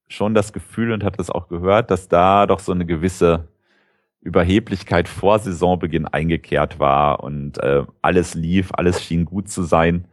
schon 0.08 0.34
das 0.34 0.52
Gefühl 0.52 0.92
und 0.92 1.04
hatte 1.04 1.20
es 1.20 1.30
auch 1.30 1.48
gehört, 1.48 1.90
dass 1.90 2.08
da 2.08 2.46
doch 2.46 2.60
so 2.60 2.72
eine 2.72 2.86
gewisse 2.86 3.48
Überheblichkeit 4.20 5.08
vor 5.08 5.38
Saisonbeginn 5.38 6.06
eingekehrt 6.06 6.78
war 6.78 7.24
und 7.24 7.58
äh, 7.58 7.84
alles 8.02 8.34
lief, 8.34 8.70
alles 8.72 9.02
schien 9.02 9.24
gut 9.24 9.48
zu 9.48 9.62
sein. 9.62 10.06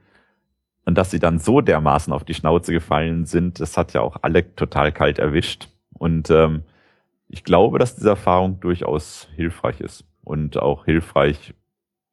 Und 0.85 0.97
dass 0.97 1.11
sie 1.11 1.19
dann 1.19 1.37
so 1.37 1.61
dermaßen 1.61 2.11
auf 2.11 2.23
die 2.23 2.33
Schnauze 2.33 2.71
gefallen 2.71 3.25
sind, 3.25 3.59
das 3.59 3.77
hat 3.77 3.93
ja 3.93 4.01
auch 4.01 4.17
alle 4.23 4.55
total 4.55 4.91
kalt 4.91 5.19
erwischt. 5.19 5.69
Und 5.93 6.31
ähm, 6.31 6.63
ich 7.27 7.43
glaube, 7.43 7.77
dass 7.77 7.95
diese 7.95 8.09
Erfahrung 8.09 8.59
durchaus 8.59 9.27
hilfreich 9.35 9.81
ist 9.81 10.05
und 10.23 10.57
auch 10.57 10.85
hilfreich 10.85 11.53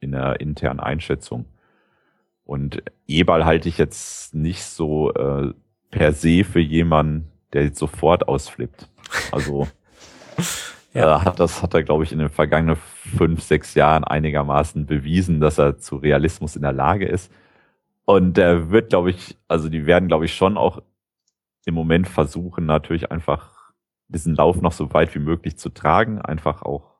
in 0.00 0.12
der 0.12 0.40
internen 0.40 0.80
Einschätzung. 0.80 1.46
Und 2.46 2.82
Ebal 3.08 3.44
halte 3.44 3.68
ich 3.68 3.76
jetzt 3.76 4.34
nicht 4.34 4.62
so 4.62 5.12
äh, 5.12 5.52
per 5.90 6.12
se 6.12 6.44
für 6.44 6.60
jemanden, 6.60 7.32
der 7.52 7.64
jetzt 7.64 7.78
sofort 7.78 8.28
ausflippt. 8.28 8.88
Also 9.32 9.66
ja. 10.94 11.16
äh, 11.16 11.20
hat 11.24 11.40
das 11.40 11.60
hat 11.62 11.74
er, 11.74 11.82
glaube 11.82 12.04
ich, 12.04 12.12
in 12.12 12.20
den 12.20 12.28
vergangenen 12.28 12.76
fünf, 12.76 13.42
sechs 13.42 13.74
Jahren 13.74 14.04
einigermaßen 14.04 14.86
bewiesen, 14.86 15.40
dass 15.40 15.58
er 15.58 15.78
zu 15.78 15.96
Realismus 15.96 16.54
in 16.54 16.62
der 16.62 16.72
Lage 16.72 17.06
ist. 17.06 17.32
Und 18.04 18.38
er 18.38 18.70
wird, 18.70 18.90
glaube 18.90 19.10
ich, 19.10 19.36
also 19.48 19.68
die 19.68 19.86
werden, 19.86 20.06
glaube 20.06 20.26
ich, 20.26 20.34
schon 20.34 20.56
auch 20.56 20.80
im 21.64 21.74
Moment 21.74 22.06
versuchen, 22.06 22.64
natürlich 22.64 23.10
einfach 23.10 23.72
diesen 24.06 24.36
Lauf 24.36 24.60
noch 24.62 24.70
so 24.70 24.94
weit 24.94 25.12
wie 25.16 25.18
möglich 25.18 25.58
zu 25.58 25.68
tragen, 25.70 26.20
einfach 26.20 26.62
auch, 26.62 26.94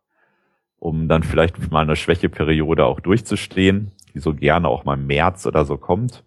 um 0.81 1.07
dann 1.07 1.23
vielleicht 1.23 1.71
mal 1.71 1.83
eine 1.83 1.95
Schwächeperiode 1.95 2.85
auch 2.85 2.99
durchzustehen, 2.99 3.93
die 4.17 4.21
so 4.21 4.35
gerne 4.35 4.67
auch 4.69 4.85
mal 4.85 4.95
im 4.95 5.07
März 5.07 5.47
oder 5.47 5.65
so 5.67 5.77
kommt. 5.77 6.25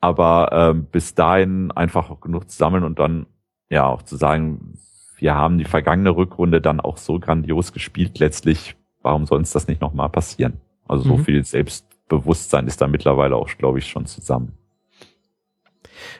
Aber 0.00 0.50
ähm, 0.52 0.84
bis 0.84 1.14
dahin 1.14 1.72
einfach 1.72 2.20
genug 2.20 2.50
zu 2.50 2.56
sammeln 2.56 2.84
und 2.84 2.98
dann 2.98 3.26
ja 3.70 3.86
auch 3.86 4.02
zu 4.02 4.16
sagen, 4.16 4.78
wir 5.16 5.34
haben 5.34 5.58
die 5.58 5.64
vergangene 5.64 6.10
Rückrunde 6.10 6.60
dann 6.60 6.78
auch 6.78 6.98
so 6.98 7.18
grandios 7.18 7.72
gespielt 7.72 8.18
letztlich. 8.18 8.76
Warum 9.02 9.26
soll 9.26 9.38
uns 9.38 9.50
das 9.50 9.66
nicht 9.66 9.80
nochmal 9.80 10.10
passieren? 10.10 10.60
Also 10.86 11.04
mhm. 11.04 11.16
so 11.16 11.24
viel 11.24 11.44
Selbstbewusstsein 11.44 12.66
ist 12.66 12.80
da 12.80 12.86
mittlerweile 12.86 13.34
auch, 13.34 13.48
glaube 13.56 13.78
ich, 13.78 13.88
schon 13.88 14.06
zusammen. 14.06 14.52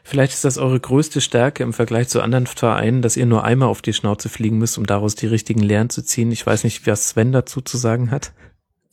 Vielleicht 0.03 0.33
ist 0.33 0.45
das 0.45 0.59
eure 0.59 0.81
größte 0.81 1.21
Stärke 1.21 1.63
im 1.63 1.73
Vergleich 1.73 2.09
zu 2.09 2.23
anderen 2.23 2.47
Vereinen, 2.47 3.03
dass 3.03 3.17
ihr 3.17 3.27
nur 3.27 3.45
einmal 3.45 3.69
auf 3.69 3.83
die 3.83 3.93
Schnauze 3.93 4.29
fliegen 4.29 4.59
müsst, 4.59 4.79
um 4.79 4.87
daraus 4.87 5.15
die 5.15 5.27
richtigen 5.27 5.61
Lehren 5.61 5.91
zu 5.91 6.03
ziehen. 6.03 6.33
Ich 6.33 6.45
weiß 6.45 6.65
nicht, 6.65 6.87
was 6.87 7.11
Sven 7.11 7.33
dazu 7.33 7.61
zu 7.61 7.77
sagen 7.77 8.11
hat. 8.11 8.33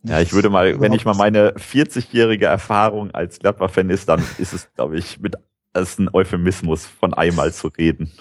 Ja, 0.08 0.22
ich 0.22 0.34
würde 0.34 0.50
mal, 0.50 0.80
wenn 0.80 0.94
ich 0.94 1.04
mal 1.04 1.16
meine 1.16 1.54
40-jährige 1.54 2.46
Erfahrung 2.46 3.12
als 3.12 3.40
Gladbach-Fan 3.40 3.90
ist, 3.90 4.08
dann 4.08 4.24
ist 4.38 4.54
es, 4.54 4.72
glaube 4.76 4.98
ich, 4.98 5.20
mit 5.20 5.36
als 5.74 5.98
ein 5.98 6.10
Euphemismus 6.14 6.86
von 6.86 7.14
einmal 7.14 7.54
zu 7.54 7.68
reden. 7.68 8.12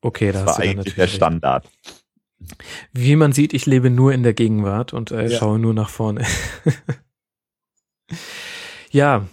Okay, 0.00 0.32
das, 0.32 0.44
das 0.44 0.58
war 0.58 0.64
eigentlich 0.64 0.96
der 0.96 1.06
Standard. 1.06 1.68
Wie 2.92 3.16
man 3.16 3.32
sieht, 3.32 3.54
ich 3.54 3.64
lebe 3.64 3.90
nur 3.90 4.12
in 4.12 4.22
der 4.22 4.34
Gegenwart 4.34 4.92
und 4.92 5.12
äh, 5.12 5.28
ja. 5.28 5.38
schaue 5.38 5.58
nur 5.58 5.72
nach 5.72 5.88
vorne. 5.88 6.26
ja, 8.90 9.26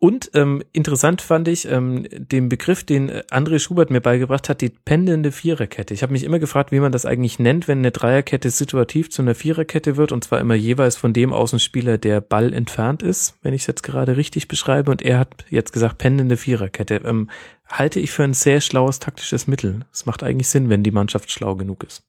und 0.00 0.30
ähm, 0.34 0.62
interessant 0.72 1.22
fand 1.22 1.48
ich 1.48 1.68
ähm, 1.68 2.06
den 2.12 2.48
Begriff, 2.48 2.84
den 2.84 3.08
äh, 3.08 3.24
André 3.32 3.58
Schubert 3.58 3.90
mir 3.90 4.00
beigebracht 4.00 4.48
hat, 4.48 4.60
die 4.60 4.68
pendelnde 4.68 5.32
Viererkette. 5.32 5.92
Ich 5.92 6.04
habe 6.04 6.12
mich 6.12 6.22
immer 6.22 6.38
gefragt, 6.38 6.70
wie 6.70 6.78
man 6.78 6.92
das 6.92 7.04
eigentlich 7.04 7.40
nennt, 7.40 7.66
wenn 7.66 7.78
eine 7.78 7.90
Dreierkette 7.90 8.50
situativ 8.50 9.10
zu 9.10 9.22
einer 9.22 9.34
Viererkette 9.34 9.96
wird 9.96 10.12
und 10.12 10.22
zwar 10.22 10.38
immer 10.38 10.54
jeweils 10.54 10.96
von 10.96 11.12
dem 11.12 11.32
Außenspieler, 11.32 11.98
der 11.98 12.20
Ball 12.20 12.52
entfernt 12.52 13.02
ist, 13.02 13.38
wenn 13.42 13.54
ich 13.54 13.62
es 13.62 13.66
jetzt 13.66 13.82
gerade 13.82 14.16
richtig 14.16 14.46
beschreibe. 14.46 14.92
Und 14.92 15.02
er 15.02 15.18
hat 15.18 15.44
jetzt 15.50 15.72
gesagt, 15.72 15.98
pendelnde 15.98 16.36
Viererkette. 16.36 17.02
Ähm, 17.04 17.28
halte 17.66 17.98
ich 17.98 18.12
für 18.12 18.22
ein 18.22 18.34
sehr 18.34 18.60
schlaues 18.60 19.00
taktisches 19.00 19.48
Mittel. 19.48 19.80
Es 19.92 20.06
macht 20.06 20.22
eigentlich 20.22 20.48
Sinn, 20.48 20.68
wenn 20.68 20.84
die 20.84 20.92
Mannschaft 20.92 21.32
schlau 21.32 21.56
genug 21.56 21.82
ist. 21.82 22.04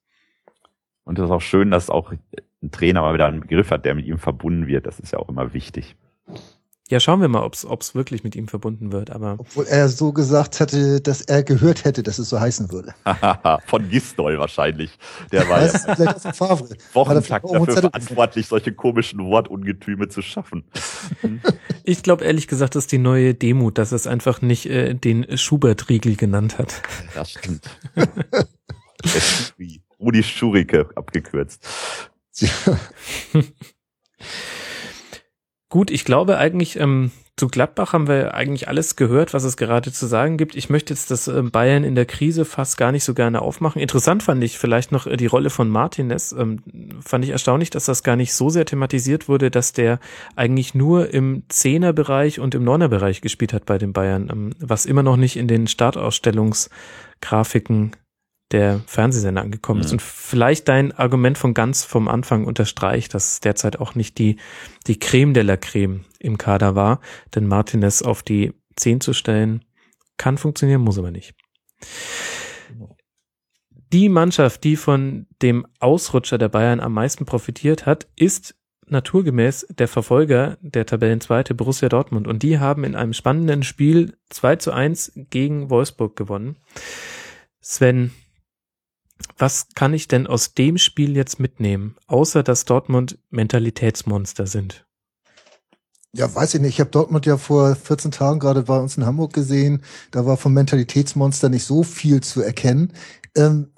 Und 1.06 1.18
es 1.18 1.26
ist 1.26 1.32
auch 1.32 1.42
schön, 1.42 1.72
dass 1.72 1.90
auch 1.90 2.12
ein 2.62 2.70
Trainer 2.70 3.02
mal 3.02 3.16
wieder 3.16 3.26
einen 3.26 3.42
Begriff 3.42 3.72
hat, 3.72 3.84
der 3.84 3.96
mit 3.96 4.06
ihm 4.06 4.20
verbunden 4.20 4.68
wird. 4.68 4.86
Das 4.86 5.00
ist 5.00 5.12
ja 5.12 5.18
auch 5.18 5.30
immer 5.30 5.56
wichtig. 5.56 5.96
Ja, 6.90 7.00
schauen 7.00 7.22
wir 7.22 7.28
mal, 7.28 7.44
ob 7.44 7.54
es 7.54 7.94
wirklich 7.94 8.24
mit 8.24 8.36
ihm 8.36 8.48
verbunden 8.48 8.92
wird. 8.92 9.12
Aber 9.12 9.36
Obwohl 9.38 9.66
er 9.68 9.90
so 9.90 10.12
gesagt 10.12 10.60
hatte, 10.60 11.00
dass 11.02 11.22
er 11.22 11.44
gehört 11.44 11.86
hätte, 11.86 12.02
dass 12.02 12.18
es 12.18 12.30
so 12.30 12.40
heißen 12.40 12.72
würde. 12.72 12.96
Von 13.68 13.90
Gistol 13.90 14.40
wahrscheinlich. 14.40 14.98
Der 15.32 15.48
war 15.48 15.60
das 15.60 15.86
ja 15.86 15.96
vielleicht 15.96 16.26
aus 16.26 16.38
Favre. 16.38 16.70
Wochentag 16.94 17.44
dafür 17.44 17.78
verantwortlich, 17.78 18.48
solche 18.48 18.74
komischen 18.74 19.20
Wortungetüme 19.20 20.10
zu 20.10 20.24
schaffen. 20.24 20.64
ich 21.84 22.02
glaube 22.02 22.26
ehrlich 22.26 22.48
gesagt, 22.48 22.76
das 22.76 22.86
ist 22.86 22.92
die 22.92 22.98
neue 22.98 23.36
Demut, 23.36 23.78
dass 23.78 23.92
es 23.92 24.08
einfach 24.08 24.42
nicht 24.42 24.66
äh, 24.66 24.96
den 24.96 25.38
Schubert-Riegel 25.38 26.16
genannt 26.16 26.58
hat. 26.58 26.82
Das 27.14 27.32
stimmt. 27.32 27.70
Rudi 30.00 30.24
Schurike 30.24 30.90
abgekürzt. 30.96 31.68
Gut, 35.70 35.92
ich 35.92 36.04
glaube 36.04 36.40
eigentlich, 36.40 36.80
ähm, 36.80 37.12
zu 37.38 37.48
Gladbach 37.48 37.94
haben 37.94 38.08
wir 38.08 38.34
eigentlich 38.34 38.68
alles 38.68 38.96
gehört, 38.96 39.36
was 39.36 39.44
es 39.44 39.56
gerade 39.56 39.94
zu 39.94 40.08
sagen 40.08 40.38
gibt. 40.38 40.56
Ich 40.56 40.72
möchte 40.72 40.92
jetzt 40.94 41.12
das 41.12 41.28
äh, 41.28 41.44
Bayern 41.44 41.84
in 41.84 41.94
der 41.94 42.08
Krise 42.08 42.44
fast 42.44 42.76
gar 42.78 42.92
nicht 42.92 43.04
so 43.04 43.14
gerne 43.14 43.44
aufmachen. 43.44 43.80
Interessant 43.80 44.24
fand 44.24 44.44
ich 44.44 44.58
vielleicht 44.58 44.92
noch 44.92 45.06
äh, 45.06 45.16
die 45.16 45.28
Rolle 45.28 45.52
von 45.52 45.70
Martinez. 45.70 46.34
Ähm, 46.38 46.64
fand 47.06 47.24
ich 47.24 47.30
erstaunlich, 47.30 47.70
dass 47.70 47.86
das 47.86 48.02
gar 48.02 48.16
nicht 48.16 48.34
so 48.34 48.50
sehr 48.50 48.66
thematisiert 48.66 49.30
wurde, 49.30 49.52
dass 49.52 49.72
der 49.72 50.00
eigentlich 50.36 50.74
nur 50.74 51.14
im 51.14 51.44
Zehnerbereich 51.50 52.40
und 52.40 52.56
im 52.56 52.64
Neunerbereich 52.64 53.22
gespielt 53.22 53.54
hat 53.54 53.68
bei 53.68 53.78
den 53.78 53.94
Bayern, 53.94 54.28
ähm, 54.32 54.56
was 54.60 54.88
immer 54.88 55.04
noch 55.04 55.18
nicht 55.18 55.38
in 55.38 55.48
den 55.48 55.68
Startausstellungsgrafiken 55.68 57.92
der 58.52 58.82
Fernsehsender 58.88 59.42
angekommen 59.42 59.82
ist. 59.82 59.92
Und 59.92 60.02
vielleicht 60.02 60.68
dein 60.68 60.92
Argument 60.92 61.38
von 61.38 61.54
ganz 61.54 61.84
vom 61.84 62.08
Anfang 62.08 62.46
unterstreicht, 62.46 63.14
dass 63.14 63.40
derzeit 63.40 63.80
auch 63.80 63.96
nicht 63.96 64.18
die, 64.18 64.38
die 64.88 64.98
Creme 64.98 65.34
de 65.34 65.44
la 65.44 65.58
Creme 65.58 66.06
im 66.20 66.38
Kader 66.38 66.76
war. 66.76 67.00
Denn 67.36 67.48
Martinez 67.48 68.02
auf 68.02 68.24
die 68.24 68.54
10 68.76 69.02
zu 69.02 69.14
stellen, 69.14 69.66
kann 70.18 70.38
funktionieren, 70.38 70.82
muss 70.82 70.98
aber 70.98 71.12
nicht. 71.12 71.36
Die 73.92 74.10
Mannschaft, 74.10 74.64
die 74.64 74.76
von 74.76 75.28
dem 75.42 75.66
Ausrutscher 75.80 76.38
der 76.38 76.50
Bayern 76.50 76.80
am 76.80 76.94
meisten 76.94 77.26
profitiert 77.26 77.86
hat, 77.86 78.08
ist 78.16 78.56
naturgemäß 78.88 79.68
der 79.70 79.88
Verfolger 79.88 80.58
der 80.62 80.86
Tabellenzweite 80.86 81.54
Borussia 81.54 81.90
Dortmund. 81.90 82.28
Und 82.28 82.44
die 82.44 82.60
haben 82.60 82.84
in 82.84 82.96
einem 82.96 83.14
spannenden 83.14 83.64
Spiel 83.64 84.18
2 84.30 84.56
zu 84.58 84.72
1 84.72 85.14
gegen 85.30 85.70
Wolfsburg 85.70 86.16
gewonnen. 86.16 86.58
Sven, 87.62 88.12
was 89.38 89.68
kann 89.76 89.94
ich 89.94 90.08
denn 90.08 90.28
aus 90.28 90.54
dem 90.54 90.78
Spiel 90.78 91.16
jetzt 91.16 91.40
mitnehmen, 91.40 91.96
außer 92.08 92.44
dass 92.44 92.66
Dortmund 92.66 93.20
Mentalitätsmonster 93.30 94.48
sind? 94.48 94.86
Ja, 96.14 96.34
weiß 96.34 96.56
ich 96.56 96.62
nicht. 96.62 96.74
Ich 96.74 96.80
habe 96.80 96.90
Dortmund 96.90 97.26
ja 97.26 97.38
vor 97.38 97.76
14 97.76 98.12
Tagen 98.12 98.40
gerade 98.40 98.64
bei 98.64 98.80
uns 98.80 98.98
in 98.98 99.06
Hamburg 99.06 99.34
gesehen. 99.34 99.84
Da 100.12 100.26
war 100.26 100.38
vom 100.38 100.54
Mentalitätsmonster 100.54 101.50
nicht 101.50 101.66
so 101.66 101.84
viel 101.84 102.22
zu 102.22 102.42
erkennen. 102.42 102.94
Ähm, 103.36 103.72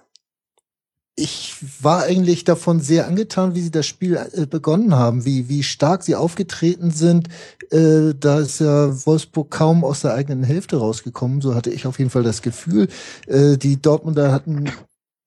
ich 1.18 1.58
war 1.82 2.04
eigentlich 2.04 2.46
davon 2.46 2.80
sehr 2.80 3.08
angetan, 3.08 3.54
wie 3.54 3.62
sie 3.62 3.72
das 3.72 3.86
Spiel 3.86 4.16
äh, 4.16 4.46
begonnen 4.46 4.96
haben, 4.96 5.26
wie, 5.26 5.50
wie 5.50 5.62
stark 5.62 6.04
sie 6.04 6.16
aufgetreten 6.16 6.90
sind. 6.90 7.28
Äh, 7.70 8.14
da 8.18 8.40
ist 8.40 8.60
ja 8.60 9.06
Wolfsburg 9.06 9.52
kaum 9.52 9.84
aus 9.84 10.02
der 10.02 10.14
eigenen 10.14 10.44
Hälfte 10.44 10.78
rausgekommen. 10.78 11.42
So 11.42 11.54
hatte 11.54 11.70
ich 11.70 11.86
auf 11.86 12.00
jeden 12.00 12.12
Fall 12.12 12.24
das 12.24 12.42
Gefühl. 12.42 12.88
Äh, 13.28 13.58
die 13.58 13.82
Dortmunder 13.82 14.32
hatten 14.32 14.72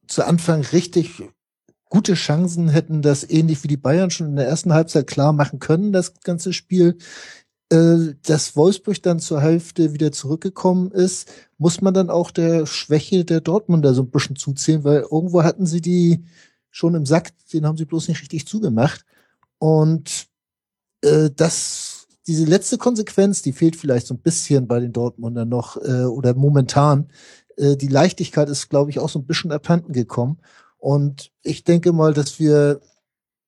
zu 0.06 0.26
Anfang 0.26 0.62
richtig 0.62 1.22
gute 1.88 2.14
Chancen, 2.14 2.68
hätten 2.68 3.02
das 3.02 3.28
ähnlich 3.28 3.62
wie 3.62 3.68
die 3.68 3.76
Bayern 3.76 4.10
schon 4.10 4.28
in 4.28 4.36
der 4.36 4.48
ersten 4.48 4.72
Halbzeit 4.72 5.06
klar 5.06 5.32
machen 5.32 5.60
können, 5.60 5.92
das 5.92 6.14
ganze 6.20 6.52
Spiel. 6.52 6.98
Äh, 7.70 8.14
dass 8.22 8.56
Wolfsburg 8.56 9.02
dann 9.02 9.20
zur 9.20 9.40
Hälfte 9.40 9.94
wieder 9.94 10.12
zurückgekommen 10.12 10.90
ist, 10.90 11.30
muss 11.56 11.80
man 11.80 11.94
dann 11.94 12.10
auch 12.10 12.30
der 12.30 12.66
Schwäche 12.66 13.24
der 13.24 13.40
Dortmunder 13.40 13.94
so 13.94 14.02
ein 14.02 14.10
bisschen 14.10 14.36
zuzählen, 14.36 14.84
weil 14.84 15.06
irgendwo 15.10 15.42
hatten 15.42 15.66
sie 15.66 15.80
die 15.80 16.24
schon 16.70 16.94
im 16.94 17.06
Sack, 17.06 17.30
den 17.52 17.66
haben 17.66 17.78
sie 17.78 17.86
bloß 17.86 18.08
nicht 18.08 18.20
richtig 18.20 18.46
zugemacht. 18.46 19.04
Und 19.58 20.26
äh, 21.02 21.30
das, 21.34 22.06
diese 22.26 22.44
letzte 22.44 22.76
Konsequenz, 22.76 23.40
die 23.42 23.52
fehlt 23.52 23.76
vielleicht 23.76 24.08
so 24.08 24.14
ein 24.14 24.20
bisschen 24.20 24.66
bei 24.66 24.80
den 24.80 24.92
Dortmundern 24.92 25.48
noch 25.48 25.76
äh, 25.76 26.04
oder 26.04 26.34
momentan. 26.34 27.08
Äh, 27.56 27.76
die 27.76 27.88
Leichtigkeit 27.88 28.48
ist, 28.48 28.68
glaube 28.68 28.90
ich, 28.90 28.98
auch 28.98 29.08
so 29.08 29.18
ein 29.18 29.26
bisschen 29.26 29.52
abhanden 29.52 29.92
gekommen. 29.92 30.40
Und 30.78 31.32
ich 31.42 31.64
denke 31.64 31.92
mal, 31.92 32.12
dass 32.12 32.38
wir 32.38 32.80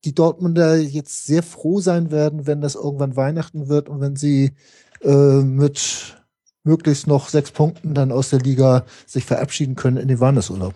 die 0.05 0.15
Dortmunder 0.15 0.77
jetzt 0.77 1.27
sehr 1.27 1.43
froh 1.43 1.81
sein 1.81 2.11
werden, 2.11 2.47
wenn 2.47 2.61
das 2.61 2.77
irgendwann 2.77 3.17
Weihnachten 3.17 3.69
wird 3.69 3.89
und 3.89 4.01
wenn 4.01 4.17
sie 4.17 4.55
äh, 5.03 5.43
mit 5.43 6.17
möglichst 6.63 7.07
noch 7.07 7.29
sechs 7.29 7.51
Punkten 7.51 7.95
dann 7.95 8.13
aus 8.13 8.31
der 8.31 8.41
Liga 8.41 8.85
sich 9.07 9.25
verabschieden 9.25 9.77
können 9.77 9.97
in 9.97 10.09
den 10.09 10.21
Wandesurlaub. 10.21 10.75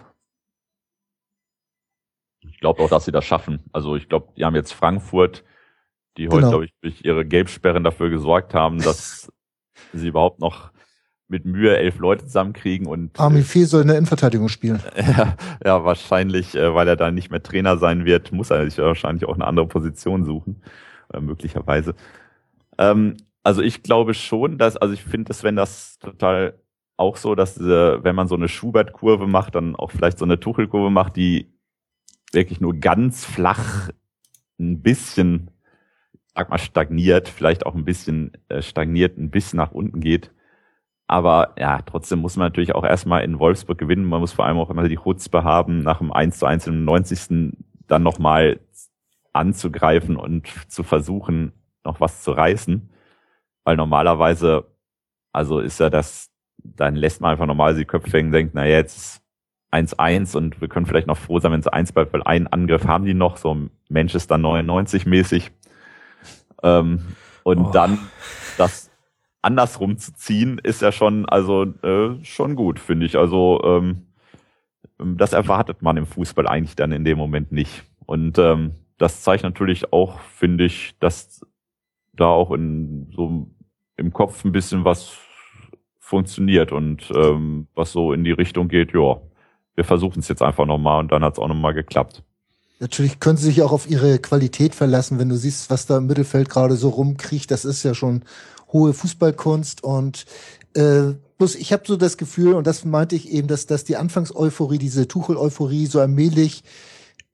Ich 2.43 2.61
glaube 2.61 2.83
auch, 2.83 2.89
dass 2.89 3.05
sie 3.05 3.13
das 3.13 3.25
schaffen. 3.25 3.65
Also 3.73 3.97
ich 3.97 4.09
glaube, 4.09 4.33
die 4.37 4.45
haben 4.45 4.55
jetzt 4.55 4.73
Frankfurt, 4.73 5.45
die 6.17 6.29
heute, 6.29 6.37
genau. 6.37 6.49
glaube 6.51 6.65
ich, 6.67 6.73
durch 6.81 7.05
ihre 7.05 7.27
Gelbsperren 7.27 7.85
dafür 7.85 8.11
gesorgt 8.11 8.55
haben, 8.55 8.79
dass 8.79 9.33
sie 9.93 10.09
überhaupt 10.09 10.41
noch 10.41 10.73
mit 11.31 11.45
Mühe 11.45 11.77
elf 11.77 11.99
Leute 11.99 12.27
zusammenkriegen 12.27 12.87
und 12.87 13.19
Armin 13.19 13.45
Fee 13.45 13.65
soll 13.65 13.83
in 13.83 13.89
der 13.89 13.97
Innenverteidigung 13.97 14.49
spielen. 14.49 14.83
ja, 14.97 15.37
ja, 15.65 15.85
wahrscheinlich, 15.85 16.55
äh, 16.57 16.75
weil 16.75 16.89
er 16.89 16.97
dann 16.97 17.15
nicht 17.15 17.31
mehr 17.31 17.43
Trainer 17.43 17.79
sein 17.79 18.05
wird, 18.05 18.33
muss 18.33 18.51
er 18.51 18.69
sich 18.69 18.79
wahrscheinlich 18.79 19.27
auch 19.27 19.35
eine 19.35 19.47
andere 19.47 19.67
Position 19.67 20.25
suchen, 20.25 20.63
äh, 21.15 21.21
möglicherweise. 21.21 21.95
Ähm, 22.79 23.17
also 23.45 23.63
ich 23.63 23.83
glaube 23.83 24.15
schon, 24.15 24.59
dass, 24.59 24.77
also 24.77 24.93
ich 24.93 25.03
finde 25.03 25.29
dass 25.29 25.45
wenn 25.45 25.57
das 25.57 25.99
total 26.01 26.59
auch 26.97 27.17
so, 27.17 27.35
dass 27.35 27.55
diese, 27.55 28.03
wenn 28.03 28.17
man 28.17 28.29
so 28.29 28.35
eine 28.35 28.49
Schubert-Kurve 28.49 29.27
macht, 29.27 29.55
dann 29.55 29.77
auch 29.77 29.91
vielleicht 29.91 30.19
so 30.19 30.25
eine 30.25 30.41
Tuchelkurve 30.41 30.91
macht, 30.91 31.17
die 31.17 31.51
wirklich 32.33 32.61
nur 32.61 32.75
ganz 32.75 33.25
flach 33.25 33.89
ein 34.59 34.83
bisschen, 34.83 35.51
sag 36.35 36.51
mal, 36.51 36.59
stagniert, 36.59 37.29
vielleicht 37.29 37.65
auch 37.65 37.75
ein 37.75 37.87
bisschen 37.87 38.33
äh, 38.49 38.61
stagniert, 38.61 39.17
ein 39.17 39.31
bisschen 39.31 39.57
nach 39.57 39.71
unten 39.71 40.01
geht 40.01 40.33
aber 41.11 41.55
ja, 41.59 41.83
trotzdem 41.83 42.21
muss 42.21 42.37
man 42.37 42.47
natürlich 42.47 42.73
auch 42.77 42.85
erstmal 42.85 43.25
in 43.25 43.41
Wolfsburg 43.41 43.77
gewinnen. 43.77 44.05
Man 44.05 44.21
muss 44.21 44.33
vor 44.33 44.47
allem 44.47 44.59
auch 44.59 44.71
immer 44.71 44.89
die 44.89 44.95
Chutzpe 44.95 45.43
haben, 45.43 45.83
nach 45.83 45.99
dem 45.99 46.13
1 46.13 46.39
zu 46.39 46.47
1 46.47 46.69
im 46.69 46.85
90. 46.85 47.57
dann 47.89 48.05
nochmal 48.05 48.61
anzugreifen 49.33 50.15
und 50.15 50.47
zu 50.69 50.85
versuchen, 50.85 51.51
noch 51.85 52.01
was 52.01 52.23
zu 52.23 52.31
reißen. 52.31 52.91
Weil 53.65 53.75
normalerweise, 53.75 54.69
also 55.33 55.59
ist 55.59 55.81
ja 55.81 55.91
das, 55.91 56.31
dann 56.59 56.95
lässt 56.95 57.21
man 57.21 57.33
einfach 57.33 57.47
normal 57.47 57.75
die 57.75 57.87
Köpfe 57.87 58.17
hängen, 58.17 58.31
denkt, 58.31 58.55
na 58.55 58.65
jetzt 58.65 59.21
1-1 59.73 60.37
und 60.37 60.61
wir 60.61 60.69
können 60.69 60.87
vielleicht 60.87 61.09
noch 61.09 61.19
froh 61.19 61.41
sein, 61.41 61.51
wenn 61.51 61.59
es 61.59 61.67
1 61.67 61.91
bleibt, 61.91 62.13
weil 62.13 62.23
einen 62.23 62.47
Angriff 62.47 62.87
haben 62.87 63.05
die 63.05 63.15
noch, 63.15 63.37
so 63.37 63.57
Manchester 63.89 64.39
99 64.39 65.07
mäßig. 65.07 65.51
Ähm, 66.63 67.17
und 67.43 67.59
oh. 67.59 67.71
dann 67.73 67.99
das 68.59 68.90
andersrum 69.43 69.97
zu 69.99 70.13
ziehen, 70.15 70.61
ist 70.63 70.83
ja 70.83 70.93
schon, 70.93 71.29
also 71.29 71.65
äh, 71.83 72.23
schon 72.25 72.57
gut, 72.57 72.79
finde 72.79 73.07
ich. 73.07 73.17
Also 73.17 73.61
ähm, 73.65 74.07
das 74.99 75.33
erwartet 75.33 75.83
man 75.83 75.97
im 75.97 76.07
Fußball 76.07 76.47
eigentlich 76.47 76.77
dann 76.77 76.93
in 76.93 77.05
dem 77.05 77.19
Moment 77.19 77.53
nicht. 77.53 77.85
Und 78.07 78.39
ähm, 78.39 78.73
das 78.99 79.23
zeigt 79.23 79.45
natürlich 79.45 79.93
auch, 79.93 80.21
finde 80.21 80.65
ich, 80.65 80.95
dass 81.01 81.47
da 82.13 82.27
auch 82.27 82.51
in 82.53 83.11
so 83.15 83.51
im 83.97 84.13
Kopf 84.13 84.45
ein 84.45 84.53
bisschen 84.53 84.85
was 84.85 85.17
funktioniert 85.99 86.73
und 86.73 87.11
ähm, 87.15 87.69
was 87.75 87.93
so 87.93 88.13
in 88.13 88.25
die 88.25 88.33
Richtung 88.33 88.69
geht, 88.69 88.93
ja, 88.93 89.21
wir 89.75 89.85
versuchen 89.85 90.21
es 90.21 90.29
jetzt 90.29 90.43
einfach 90.43 90.67
nochmal 90.67 91.01
und 91.01 91.13
dann 91.13 91.23
hat 91.23 91.35
es 91.35 91.39
auch 91.39 91.49
nochmal 91.49 91.73
geklappt. 91.73 92.23
Natürlich 92.81 93.21
können 93.21 93.37
sie 93.37 93.47
sich 93.47 93.63
auch 93.63 93.73
auf 93.73 93.89
ihre 93.89 94.19
Qualität 94.19 94.75
verlassen, 94.75 95.19
wenn 95.19 95.29
du 95.29 95.37
siehst, 95.37 95.71
was 95.71 95.87
da 95.87 95.99
im 95.99 96.07
Mittelfeld 96.07 96.49
gerade 96.49 96.77
so 96.77 96.89
rumkriecht, 96.89 97.51
das 97.51 97.65
ist 97.65 97.83
ja 97.83 97.95
schon 97.95 98.25
hohe 98.73 98.93
Fußballkunst 98.93 99.83
und 99.85 100.27
äh, 100.75 101.15
bloß 101.39 101.55
ich 101.57 101.73
habe 101.73 101.85
so 101.87 101.97
das 101.97 102.17
Gefühl, 102.17 102.55
und 102.55 102.67
das 102.67 102.85
meinte 102.85 103.17
ich 103.17 103.31
eben, 103.31 103.49
dass, 103.49 103.67
dass 103.67 103.85
die 103.85 103.97
Anfangseuphorie, 103.97 104.79
diese 104.79 105.09
Tuchel-Euphorie 105.09 105.87
so 105.87 106.01
allmählich 106.01 106.63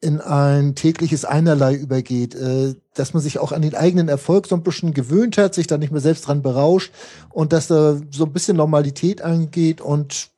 in 0.00 0.20
ein 0.20 0.74
tägliches 0.74 1.24
Einerlei 1.24 1.74
übergeht, 1.74 2.34
äh, 2.34 2.74
dass 2.94 3.14
man 3.14 3.22
sich 3.22 3.38
auch 3.38 3.52
an 3.52 3.62
den 3.62 3.74
eigenen 3.74 4.08
Erfolg 4.08 4.46
so 4.46 4.54
ein 4.54 4.62
bisschen 4.62 4.94
gewöhnt 4.94 5.38
hat, 5.38 5.54
sich 5.54 5.66
da 5.66 5.78
nicht 5.78 5.90
mehr 5.90 6.00
selbst 6.00 6.26
dran 6.26 6.42
berauscht 6.42 6.92
und 7.30 7.52
dass 7.52 7.66
da 7.66 7.98
so 8.10 8.24
ein 8.24 8.32
bisschen 8.32 8.56
Normalität 8.56 9.22
angeht 9.22 9.80
und 9.80 10.30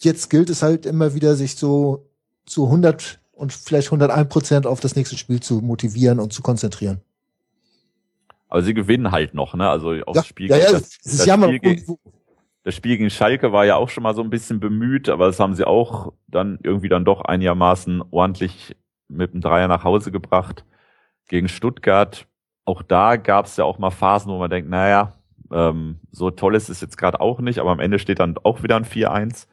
jetzt 0.00 0.30
gilt 0.30 0.50
es 0.50 0.62
halt 0.62 0.86
immer 0.86 1.14
wieder, 1.14 1.36
sich 1.36 1.56
so 1.56 2.06
zu 2.46 2.64
100 2.66 3.20
und 3.32 3.52
vielleicht 3.52 3.88
101 3.88 4.28
Prozent 4.28 4.66
auf 4.66 4.80
das 4.80 4.96
nächste 4.96 5.16
Spiel 5.16 5.40
zu 5.40 5.60
motivieren 5.60 6.18
und 6.18 6.32
zu 6.32 6.42
konzentrieren. 6.42 7.00
Aber 8.52 8.60
sie 8.60 8.74
gewinnen 8.74 9.12
halt 9.12 9.32
noch, 9.32 9.54
ne? 9.54 9.66
Also 9.66 9.92
auch 9.92 9.94
ja, 9.94 10.12
das 10.12 10.26
Spiel, 10.26 10.50
ja, 10.50 10.58
ja, 10.58 10.72
das, 10.72 10.98
das, 10.98 11.24
das, 11.24 11.38
Spiel 11.40 11.58
gegen, 11.58 11.98
das 12.64 12.74
Spiel 12.74 12.98
gegen 12.98 13.08
Schalke 13.08 13.50
war 13.50 13.64
ja 13.64 13.76
auch 13.76 13.88
schon 13.88 14.02
mal 14.02 14.14
so 14.14 14.22
ein 14.22 14.28
bisschen 14.28 14.60
bemüht, 14.60 15.08
aber 15.08 15.24
das 15.24 15.40
haben 15.40 15.54
sie 15.54 15.66
auch 15.66 16.12
dann 16.26 16.58
irgendwie 16.62 16.90
dann 16.90 17.06
doch 17.06 17.22
einigermaßen 17.22 18.02
ordentlich 18.10 18.76
mit 19.08 19.32
dem 19.32 19.40
Dreier 19.40 19.68
nach 19.68 19.84
Hause 19.84 20.12
gebracht. 20.12 20.66
Gegen 21.28 21.48
Stuttgart, 21.48 22.26
auch 22.66 22.82
da 22.82 23.16
gab 23.16 23.46
es 23.46 23.56
ja 23.56 23.64
auch 23.64 23.78
mal 23.78 23.90
Phasen, 23.90 24.30
wo 24.30 24.36
man 24.36 24.50
denkt, 24.50 24.68
naja, 24.68 25.14
ähm, 25.50 26.00
so 26.10 26.30
toll 26.30 26.54
ist 26.54 26.68
es 26.68 26.82
jetzt 26.82 26.98
gerade 26.98 27.22
auch 27.22 27.40
nicht, 27.40 27.58
aber 27.58 27.70
am 27.70 27.80
Ende 27.80 27.98
steht 27.98 28.18
dann 28.18 28.36
auch 28.42 28.62
wieder 28.62 28.76
ein 28.76 28.84
4-1. 28.84 29.46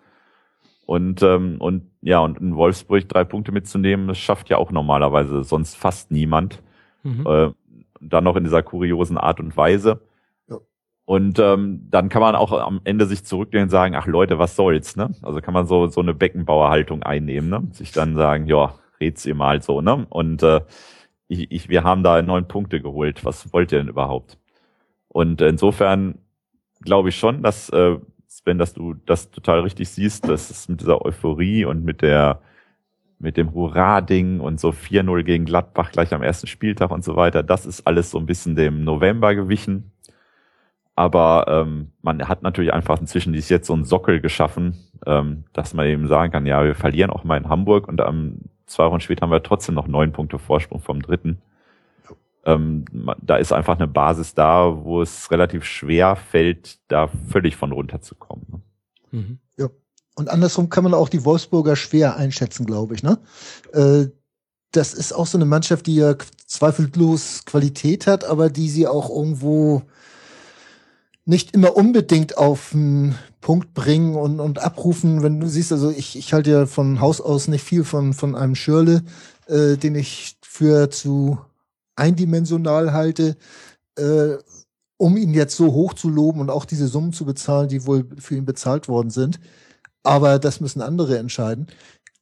Und, 0.85 1.23
ähm, 1.23 1.55
und 1.59 1.89
ja, 2.01 2.19
und 2.19 2.37
in 2.39 2.57
Wolfsburg 2.57 3.07
drei 3.07 3.23
Punkte 3.23 3.53
mitzunehmen, 3.53 4.09
das 4.09 4.17
schafft 4.17 4.49
ja 4.49 4.57
auch 4.57 4.71
normalerweise 4.71 5.45
sonst 5.45 5.77
fast 5.77 6.11
niemand. 6.11 6.61
Mhm. 7.03 7.25
Äh, 7.25 7.51
dann 7.99 8.23
noch 8.23 8.35
in 8.35 8.43
dieser 8.43 8.63
kuriosen 8.63 9.17
Art 9.17 9.39
und 9.39 9.55
Weise. 9.57 10.01
Ja. 10.49 10.57
Und 11.05 11.39
ähm, 11.39 11.87
dann 11.89 12.09
kann 12.09 12.21
man 12.21 12.35
auch 12.35 12.51
am 12.51 12.81
Ende 12.83 13.05
sich 13.05 13.23
zurücklehnen 13.25 13.65
und 13.65 13.71
sagen, 13.71 13.95
ach 13.95 14.07
Leute, 14.07 14.39
was 14.39 14.55
soll's, 14.55 14.95
ne? 14.95 15.11
Also 15.21 15.41
kann 15.41 15.53
man 15.53 15.65
so 15.67 15.87
so 15.87 16.01
eine 16.01 16.13
Beckenbauerhaltung 16.13 17.03
einnehmen, 17.03 17.49
ne? 17.49 17.67
Sich 17.71 17.91
dann 17.91 18.15
sagen, 18.15 18.47
ja, 18.47 18.75
red's 18.99 19.25
ihr 19.25 19.35
mal 19.35 19.61
so, 19.61 19.81
ne? 19.81 20.05
Und 20.09 20.43
äh, 20.43 20.61
ich, 21.27 21.51
ich, 21.51 21.69
wir 21.69 21.83
haben 21.83 22.03
da 22.03 22.21
neun 22.21 22.47
Punkte 22.47 22.81
geholt. 22.81 23.23
Was 23.25 23.53
wollt 23.53 23.71
ihr 23.71 23.79
denn 23.79 23.87
überhaupt? 23.87 24.37
Und 25.07 25.41
insofern 25.41 26.19
glaube 26.81 27.09
ich 27.09 27.17
schon, 27.17 27.43
dass 27.43 27.69
äh, 27.69 27.97
Sven, 28.27 28.57
dass 28.57 28.73
du 28.73 28.93
das 28.93 29.31
total 29.31 29.61
richtig 29.61 29.89
siehst, 29.89 30.27
dass 30.27 30.49
es 30.49 30.69
mit 30.69 30.81
dieser 30.81 31.03
Euphorie 31.03 31.65
und 31.65 31.83
mit 31.83 32.01
der 32.01 32.41
mit 33.19 33.37
dem 33.37 33.53
Hurra-Ding 33.53 34.39
und 34.39 34.59
so 34.59 34.69
4-0 34.69 35.23
gegen 35.23 35.45
Gladbach 35.45 35.91
gleich 35.91 36.13
am 36.13 36.23
ersten 36.23 36.47
Spieltag 36.47 36.89
und 36.91 37.03
so 37.03 37.15
weiter. 37.15 37.43
Das 37.43 37.65
ist 37.65 37.85
alles 37.85 38.11
so 38.11 38.17
ein 38.17 38.25
bisschen 38.25 38.55
dem 38.55 38.83
November 38.83 39.35
gewichen. 39.35 39.91
Aber 40.95 41.45
ähm, 41.47 41.91
man 42.01 42.27
hat 42.27 42.41
natürlich 42.43 42.73
einfach 42.73 42.99
inzwischen 42.99 43.33
dies 43.33 43.49
jetzt 43.49 43.67
so 43.67 43.73
einen 43.73 43.85
Sockel 43.85 44.19
geschaffen, 44.19 44.77
ähm, 45.05 45.45
dass 45.53 45.73
man 45.73 45.87
eben 45.87 46.07
sagen 46.07 46.31
kann, 46.31 46.45
ja, 46.45 46.63
wir 46.63 46.75
verlieren 46.75 47.09
auch 47.09 47.23
mal 47.23 47.37
in 47.37 47.47
Hamburg 47.47 47.87
und 47.87 48.01
am 48.01 48.39
zwei 48.65 48.85
Wochen 48.85 48.99
später 48.99 49.21
haben 49.21 49.31
wir 49.31 49.43
trotzdem 49.43 49.75
noch 49.75 49.87
neun 49.87 50.11
Punkte 50.11 50.39
Vorsprung 50.39 50.81
vom 50.81 51.01
dritten. 51.01 51.41
Ähm, 52.45 52.85
da 53.21 53.35
ist 53.35 53.51
einfach 53.51 53.77
eine 53.77 53.87
Basis 53.87 54.33
da, 54.33 54.83
wo 54.83 55.01
es 55.01 55.29
relativ 55.31 55.65
schwer 55.65 56.15
fällt, 56.15 56.79
da 56.89 57.07
völlig 57.07 57.55
von 57.55 57.71
runterzukommen. 57.71 58.45
Ne? 58.49 58.61
Mhm. 59.11 59.39
Ja, 59.57 59.67
Und 60.19 60.29
andersrum 60.29 60.67
kann 60.67 60.83
man 60.83 60.93
auch 60.93 61.07
die 61.07 61.23
Wolfsburger 61.23 61.77
schwer 61.77 62.17
einschätzen, 62.17 62.65
glaube 62.65 62.93
ich. 62.93 63.03
Ne? 63.03 63.19
Äh, 63.71 64.07
das 64.71 64.93
ist 64.93 65.13
auch 65.13 65.25
so 65.25 65.37
eine 65.37 65.45
Mannschaft, 65.45 65.87
die 65.87 65.95
ja 65.95 66.13
zweifellos 66.45 67.45
Qualität 67.45 68.05
hat, 68.05 68.25
aber 68.25 68.49
die 68.49 68.67
sie 68.67 68.85
auch 68.85 69.09
irgendwo 69.09 69.81
nicht 71.23 71.53
immer 71.53 71.77
unbedingt 71.77 72.37
auf 72.37 72.71
den 72.73 73.15
Punkt 73.39 73.73
bringen 73.73 74.15
und, 74.15 74.41
und 74.41 74.59
abrufen. 74.59 75.23
Wenn 75.23 75.39
du 75.39 75.47
siehst, 75.47 75.71
also 75.71 75.89
ich, 75.89 76.17
ich 76.17 76.33
halte 76.33 76.51
ja 76.51 76.65
von 76.65 76.99
Haus 76.99 77.21
aus 77.21 77.47
nicht 77.47 77.63
viel 77.63 77.85
von, 77.85 78.13
von 78.13 78.35
einem 78.35 78.55
Schirle, 78.55 79.03
äh, 79.47 79.77
den 79.77 79.95
ich 79.95 80.35
für 80.41 80.89
zu 80.89 81.37
eindimensional 81.95 82.91
halte, 82.91 83.37
äh, 83.97 84.35
um 84.97 85.15
ihn 85.15 85.33
jetzt 85.33 85.55
so 85.55 85.71
hoch 85.71 85.93
zu 85.93 86.09
loben 86.09 86.41
und 86.41 86.49
auch 86.49 86.65
diese 86.65 86.89
Summen 86.89 87.13
zu 87.13 87.23
bezahlen, 87.23 87.69
die 87.69 87.85
wohl 87.85 88.05
für 88.17 88.35
ihn 88.35 88.43
bezahlt 88.43 88.89
worden 88.89 89.11
sind. 89.11 89.39
Aber 90.09 90.39
das 90.39 90.59
müssen 90.59 90.81
andere 90.81 91.19
entscheiden. 91.19 91.67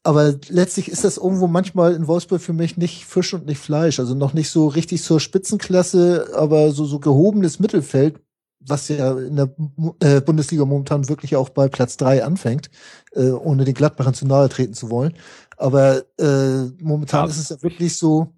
Aber 0.04 0.36
letztlich 0.50 0.90
ist 0.90 1.06
das 1.06 1.16
irgendwo 1.16 1.48
manchmal 1.48 1.94
in 1.94 2.08
Wolfsburg 2.08 2.42
für 2.42 2.52
mich 2.52 2.76
nicht 2.76 3.06
Fisch 3.06 3.34
und 3.34 3.46
nicht 3.46 3.60
Fleisch. 3.60 4.00
Also 4.00 4.14
noch 4.14 4.34
nicht 4.34 4.50
so 4.50 4.68
richtig 4.68 5.04
zur 5.04 5.22
Spitzenklasse, 5.22 6.32
aber 6.36 6.72
so, 6.72 6.84
so 6.84 7.00
gehobenes 7.00 7.60
Mittelfeld, 7.60 8.20
was 8.60 8.90
ja 8.90 9.18
in 9.18 9.38
der 9.38 9.56
äh, 10.02 10.20
Bundesliga 10.20 10.66
momentan 10.66 11.08
wirklich 11.08 11.38
auch 11.38 11.48
bei 11.48 11.70
Platz 11.70 11.96
drei 11.96 12.26
anfängt, 12.26 12.70
äh, 13.14 13.30
ohne 13.30 13.64
den 13.64 13.74
Gladbachern 13.74 14.14
zu 14.14 14.28
nahe 14.28 14.50
treten 14.50 14.74
zu 14.74 14.90
wollen. 14.90 15.14
Aber 15.56 16.04
äh, 16.20 16.66
momentan 16.82 17.26
ja. 17.26 17.32
ist 17.32 17.40
es 17.40 17.50
ja 17.50 17.64
wirklich 17.64 17.98
so 17.98 18.34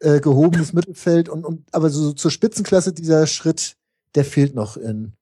äh, 0.00 0.18
gehobenes 0.18 0.72
Mittelfeld 0.72 1.28
und, 1.28 1.44
und 1.44 1.72
aber 1.72 1.90
so 1.90 2.12
zur 2.14 2.32
Spitzenklasse 2.32 2.92
dieser 2.92 3.28
Schritt, 3.28 3.76
der 4.16 4.24
fehlt 4.24 4.56
noch 4.56 4.76
in 4.76 5.12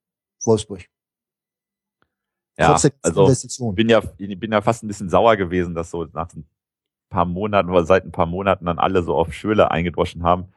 Wolfsburg. 0.45 0.87
Ja, 2.59 2.73
also 3.03 3.73
bin 3.73 3.89
ja, 3.89 4.01
bin 4.01 4.53
ja 4.53 4.63
fast 4.63 4.83
ein 4.83 4.89
bisschen 4.89 5.11
sauer 5.11 5.37
gewesen, 5.37 5.75
dass 5.75 5.91
so 5.91 6.07
nach 6.13 6.33
ein 6.35 6.47
paar 7.11 7.27
Monaten 7.27 7.71
oder 7.71 7.85
seit 7.85 8.05
ein 8.05 8.13
paar 8.13 8.27
Monaten 8.27 8.65
dann 8.65 8.79
alle 8.79 9.03
so 9.03 9.15
auf 9.15 9.33
Schöle 9.33 9.71
eingedroschen 9.71 10.23
haben, 10.23 10.49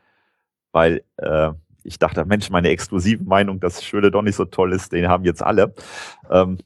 weil 0.71 1.03
äh, 1.17 1.51
ich 1.83 1.99
dachte, 1.99 2.25
Mensch, 2.25 2.49
meine 2.49 2.69
exklusive 2.69 3.23
Meinung, 3.23 3.59
dass 3.59 3.83
Schöle 3.83 4.11
doch 4.11 4.21
nicht 4.21 4.35
so 4.35 4.45
toll 4.45 4.73
ist, 4.73 4.91
den 4.91 5.07
haben 5.07 5.25
jetzt 5.25 5.43
alle. 5.43 5.73
Ähm, 6.29 6.59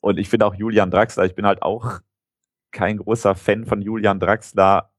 und 0.00 0.18
ich 0.18 0.28
finde 0.28 0.46
auch 0.46 0.54
Julian 0.54 0.90
Draxler, 0.90 1.24
ich 1.24 1.34
bin 1.34 1.46
halt 1.46 1.62
auch 1.62 2.00
kein 2.70 2.98
großer 2.98 3.34
Fan 3.34 3.64
von 3.64 3.80
Julian 3.80 4.20
Draxler. 4.20 4.90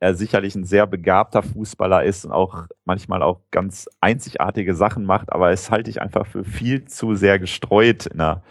Er 0.00 0.14
sicherlich 0.14 0.54
ein 0.54 0.64
sehr 0.64 0.86
begabter 0.86 1.42
Fußballer 1.42 2.04
ist 2.04 2.24
und 2.24 2.32
auch 2.32 2.66
manchmal 2.84 3.22
auch 3.22 3.40
ganz 3.50 3.88
einzigartige 4.00 4.74
Sachen 4.74 5.04
macht, 5.04 5.32
aber 5.32 5.50
es 5.50 5.70
halte 5.70 5.90
ich 5.90 6.00
einfach 6.00 6.26
für 6.26 6.44
viel 6.44 6.84
zu 6.84 7.14
sehr 7.14 7.38
gestreut 7.38 8.06
in 8.06 8.18
der 8.18 8.42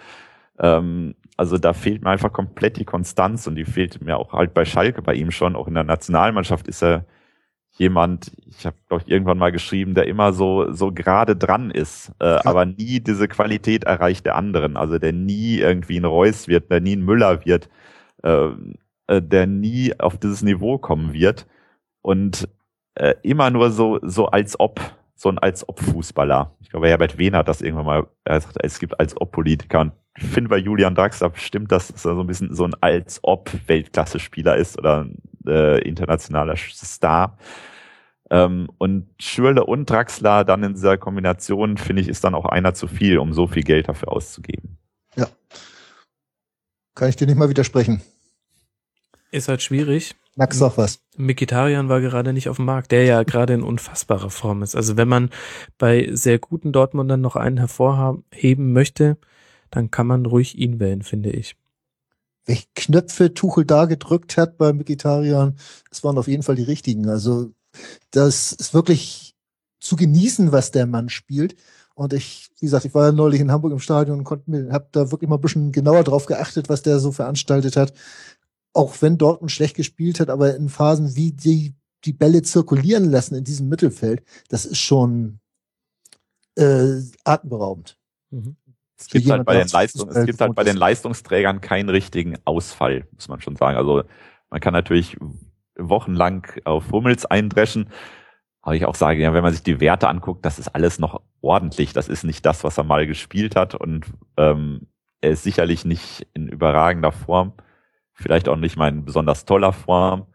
ähm, 0.60 1.16
also 1.38 1.58
da 1.58 1.74
fehlt 1.74 2.04
mir 2.04 2.12
einfach 2.12 2.32
komplett 2.32 2.78
die 2.78 2.86
Konstanz 2.86 3.48
und 3.48 3.56
die 3.56 3.66
fehlt 3.66 4.02
mir 4.02 4.18
auch 4.18 4.34
halt 4.34 4.54
bei 4.54 4.66
Schalke 4.66 5.02
bei 5.02 5.16
ihm 5.16 5.32
schon. 5.32 5.56
Auch 5.56 5.68
in 5.68 5.74
der 5.74 5.84
Nationalmannschaft 5.84 6.68
ist 6.68 6.84
er 6.84 7.06
jemand, 7.72 8.32
ich 8.46 8.66
habe 8.66 8.78
glaube 8.88 9.04
ich 9.06 9.12
irgendwann 9.12 9.40
mal 9.40 9.52
geschrieben, 9.52 9.96
der 9.96 10.08
immer 10.08 10.32
so 10.34 10.72
so 10.72 10.92
gerade 10.92 11.36
dran 11.36 11.72
ist, 11.72 12.12
äh, 12.20 12.26
ja. 12.26 12.46
aber 12.46 12.66
nie 12.66 13.00
diese 13.00 13.28
Qualität 13.28 13.84
erreicht 13.86 14.26
der 14.26 14.36
anderen. 14.36 14.78
Also 14.78 15.00
der 15.00 15.14
nie 15.14 15.58
irgendwie 15.58 15.98
ein 16.00 16.06
Reus 16.06 16.48
wird, 16.48 16.70
der 16.70 16.82
nie 16.82 16.96
ein 16.96 17.06
Müller 17.06 17.46
wird, 17.46 17.70
äh, 18.24 18.50
äh, 19.08 19.22
der 19.22 19.48
nie 19.48 20.00
auf 20.00 20.18
dieses 20.18 20.44
Niveau 20.44 20.78
kommen 20.78 21.14
wird 21.14 21.48
und 22.02 22.48
äh, 22.96 23.16
immer 23.24 23.50
nur 23.50 23.72
so 23.72 24.00
so 24.04 24.28
als 24.28 24.60
ob 24.60 24.80
so 25.16 25.30
ein 25.30 25.38
als 25.38 25.68
ob 25.68 25.80
Fußballer. 25.80 26.56
Ich 26.62 26.70
glaube, 26.70 26.88
Herbert 26.88 27.18
Wehner 27.18 27.40
hat 27.40 27.48
das 27.48 27.62
irgendwann 27.62 27.86
mal, 27.86 28.08
er 28.24 28.42
sagt, 28.42 28.58
es 28.62 28.80
gibt 28.80 29.00
als 29.00 29.20
ob 29.20 29.32
Politiker 29.32 29.82
und 29.82 29.94
ich 30.18 30.26
finde 30.26 30.50
bei 30.50 30.58
Julian 30.58 30.96
Draxler 30.96 31.32
stimmt, 31.36 31.72
dass 31.72 31.90
er 31.90 31.98
so 31.98 32.20
ein 32.20 32.28
bisschen 32.28 32.54
so 32.54 32.66
ein 32.66 32.76
als 32.82 33.20
ob 33.24 33.50
Weltklasse-Spieler 33.68 34.58
ist 34.58 34.78
oder 34.78 35.08
äh, 35.48 35.82
internationaler 35.88 36.56
Star. 36.56 37.38
Ähm, 38.30 38.70
und 38.78 39.10
Schürle 39.20 39.66
und 39.66 39.90
Draxler 39.90 40.44
dann 40.44 40.64
in 40.64 40.74
dieser 40.74 40.98
Kombination, 40.98 41.78
finde 41.78 42.02
ich, 42.02 42.08
ist 42.08 42.24
dann 42.24 42.36
auch 42.36 42.46
einer 42.46 42.74
zu 42.74 42.88
viel, 42.88 43.18
um 43.18 43.34
so 43.34 43.48
viel 43.48 43.64
Geld 43.64 43.90
dafür 43.90 44.12
auszugeben. 44.12 44.78
Ja. 45.16 45.28
Kann 46.96 47.10
ich 47.10 47.16
dir 47.16 47.26
nicht 47.26 47.38
mal 47.38 47.50
widersprechen. 47.50 48.02
Ist 49.32 49.48
halt 49.48 49.64
schwierig. 49.64 50.16
Max 50.36 50.58
sag 50.58 50.78
was. 50.78 51.00
Mikitarian 51.16 51.90
war 51.90 52.02
gerade 52.02 52.34
nicht 52.34 52.50
auf 52.50 52.56
dem 52.56 52.66
Markt, 52.66 52.92
der 52.92 53.06
ja 53.06 53.24
gerade 53.24 53.54
in 53.54 53.62
unfassbarer 53.62 54.32
Form 54.32 54.64
ist. 54.64 54.76
Also 54.76 54.98
wenn 54.98 55.08
man 55.08 55.30
bei 55.78 56.10
sehr 56.12 56.40
guten 56.40 56.72
Dortmundern 56.72 57.22
noch 57.22 57.36
einen 57.36 57.58
hervorheben 57.58 58.74
möchte, 58.74 59.18
dann 59.70 59.92
kann 59.92 60.08
man 60.08 60.26
ruhig 60.26 60.58
ihn 60.58 60.80
wählen, 60.80 61.04
finde 61.04 61.30
ich. 61.30 61.56
Welche 62.46 62.66
Knöpfe 62.76 63.34
Tuchel 63.34 63.66
da 63.66 63.86
gedrückt 63.86 64.38
hat 64.38 64.58
bei 64.58 64.78
Vegetariern, 64.78 65.56
das 65.90 66.04
waren 66.04 66.18
auf 66.18 66.28
jeden 66.28 66.44
Fall 66.44 66.56
die 66.56 66.64
richtigen. 66.64 67.10
Also 67.10 67.52
das 68.12 68.52
ist 68.52 68.74
wirklich 68.74 69.36
zu 69.80 69.96
genießen, 69.96 70.52
was 70.52 70.72
der 70.72 70.88
Mann 70.88 71.10
spielt. 71.10 71.56
Und 71.96 72.14
ich, 72.14 72.50
wie 72.60 72.66
gesagt, 72.66 72.86
ich 72.86 72.94
war 72.96 73.06
ja 73.06 73.12
neulich 73.12 73.40
in 73.40 73.52
Hamburg 73.52 73.72
im 73.72 73.80
Stadion 73.80 74.20
und 74.20 74.24
konnte 74.24 74.50
mir, 74.50 74.72
hab 74.72 74.92
da 74.94 75.12
wirklich 75.12 75.30
mal 75.30 75.36
ein 75.36 75.42
bisschen 75.42 75.72
genauer 75.72 76.04
drauf 76.04 76.26
geachtet, 76.26 76.68
was 76.70 76.82
der 76.82 77.00
so 77.00 77.12
veranstaltet 77.12 77.78
hat. 77.78 77.94
Auch 78.74 79.02
wenn 79.02 79.18
Dortmund 79.18 79.52
schlecht 79.52 79.76
gespielt 79.76 80.20
hat, 80.20 80.30
aber 80.30 80.56
in 80.56 80.70
Phasen, 80.70 81.16
wie 81.16 81.32
die 81.32 81.76
die 82.06 82.14
Bälle 82.14 82.42
zirkulieren 82.42 83.10
lassen 83.10 83.36
in 83.36 83.44
diesem 83.44 83.70
Mittelfeld, 83.70 84.24
das 84.50 84.66
ist 84.66 84.80
schon 84.80 85.40
äh, 86.56 87.00
atemberaubend. 87.24 87.98
Mhm. 88.30 88.58
Es 88.98 89.08
gibt 89.08 89.30
halt 89.30 89.46
bei 89.46 89.58
den 89.58 89.68
Leistung, 89.68 90.10
es 90.10 90.26
gibt 90.26 90.40
halt 90.40 90.56
bei 90.56 90.64
den 90.64 90.78
Leistungsträgern 90.78 91.62
keinen 91.62 91.90
richtigen 91.90 92.38
Ausfall, 92.46 93.08
muss 93.12 93.28
man 93.28 93.42
schon 93.42 93.56
sagen. 93.56 93.78
Also 93.78 94.04
man 94.50 94.62
kann 94.62 94.74
natürlich 94.74 95.18
wochenlang 95.78 96.48
auf 96.64 96.92
Hummels 96.92 97.26
eindreschen. 97.26 97.90
Aber 98.62 98.76
ich 98.76 98.86
auch 98.86 98.96
sage, 98.96 99.22
ja, 99.22 99.34
wenn 99.34 99.44
man 99.44 99.52
sich 99.52 99.64
die 99.64 99.82
Werte 99.82 100.08
anguckt, 100.08 100.46
das 100.46 100.58
ist 100.58 100.70
alles 100.70 101.00
noch 101.00 101.22
ordentlich. 101.42 101.92
Das 101.92 102.08
ist 102.08 102.24
nicht 102.24 102.46
das, 102.46 102.64
was 102.64 102.78
er 102.78 102.86
mal 102.86 103.06
gespielt 103.06 103.58
hat. 103.58 103.76
Und 103.76 104.06
ähm, 104.38 104.88
er 105.20 105.32
ist 105.32 105.44
sicherlich 105.44 105.84
nicht 105.84 106.28
in 106.34 106.48
überragender 106.48 107.12
Form. 107.12 107.54
Vielleicht 108.14 108.48
auch 108.48 108.56
nicht 108.56 108.78
mal 108.78 108.90
in 108.90 109.06
besonders 109.06 109.46
toller 109.46 109.74
Form. 109.74 110.28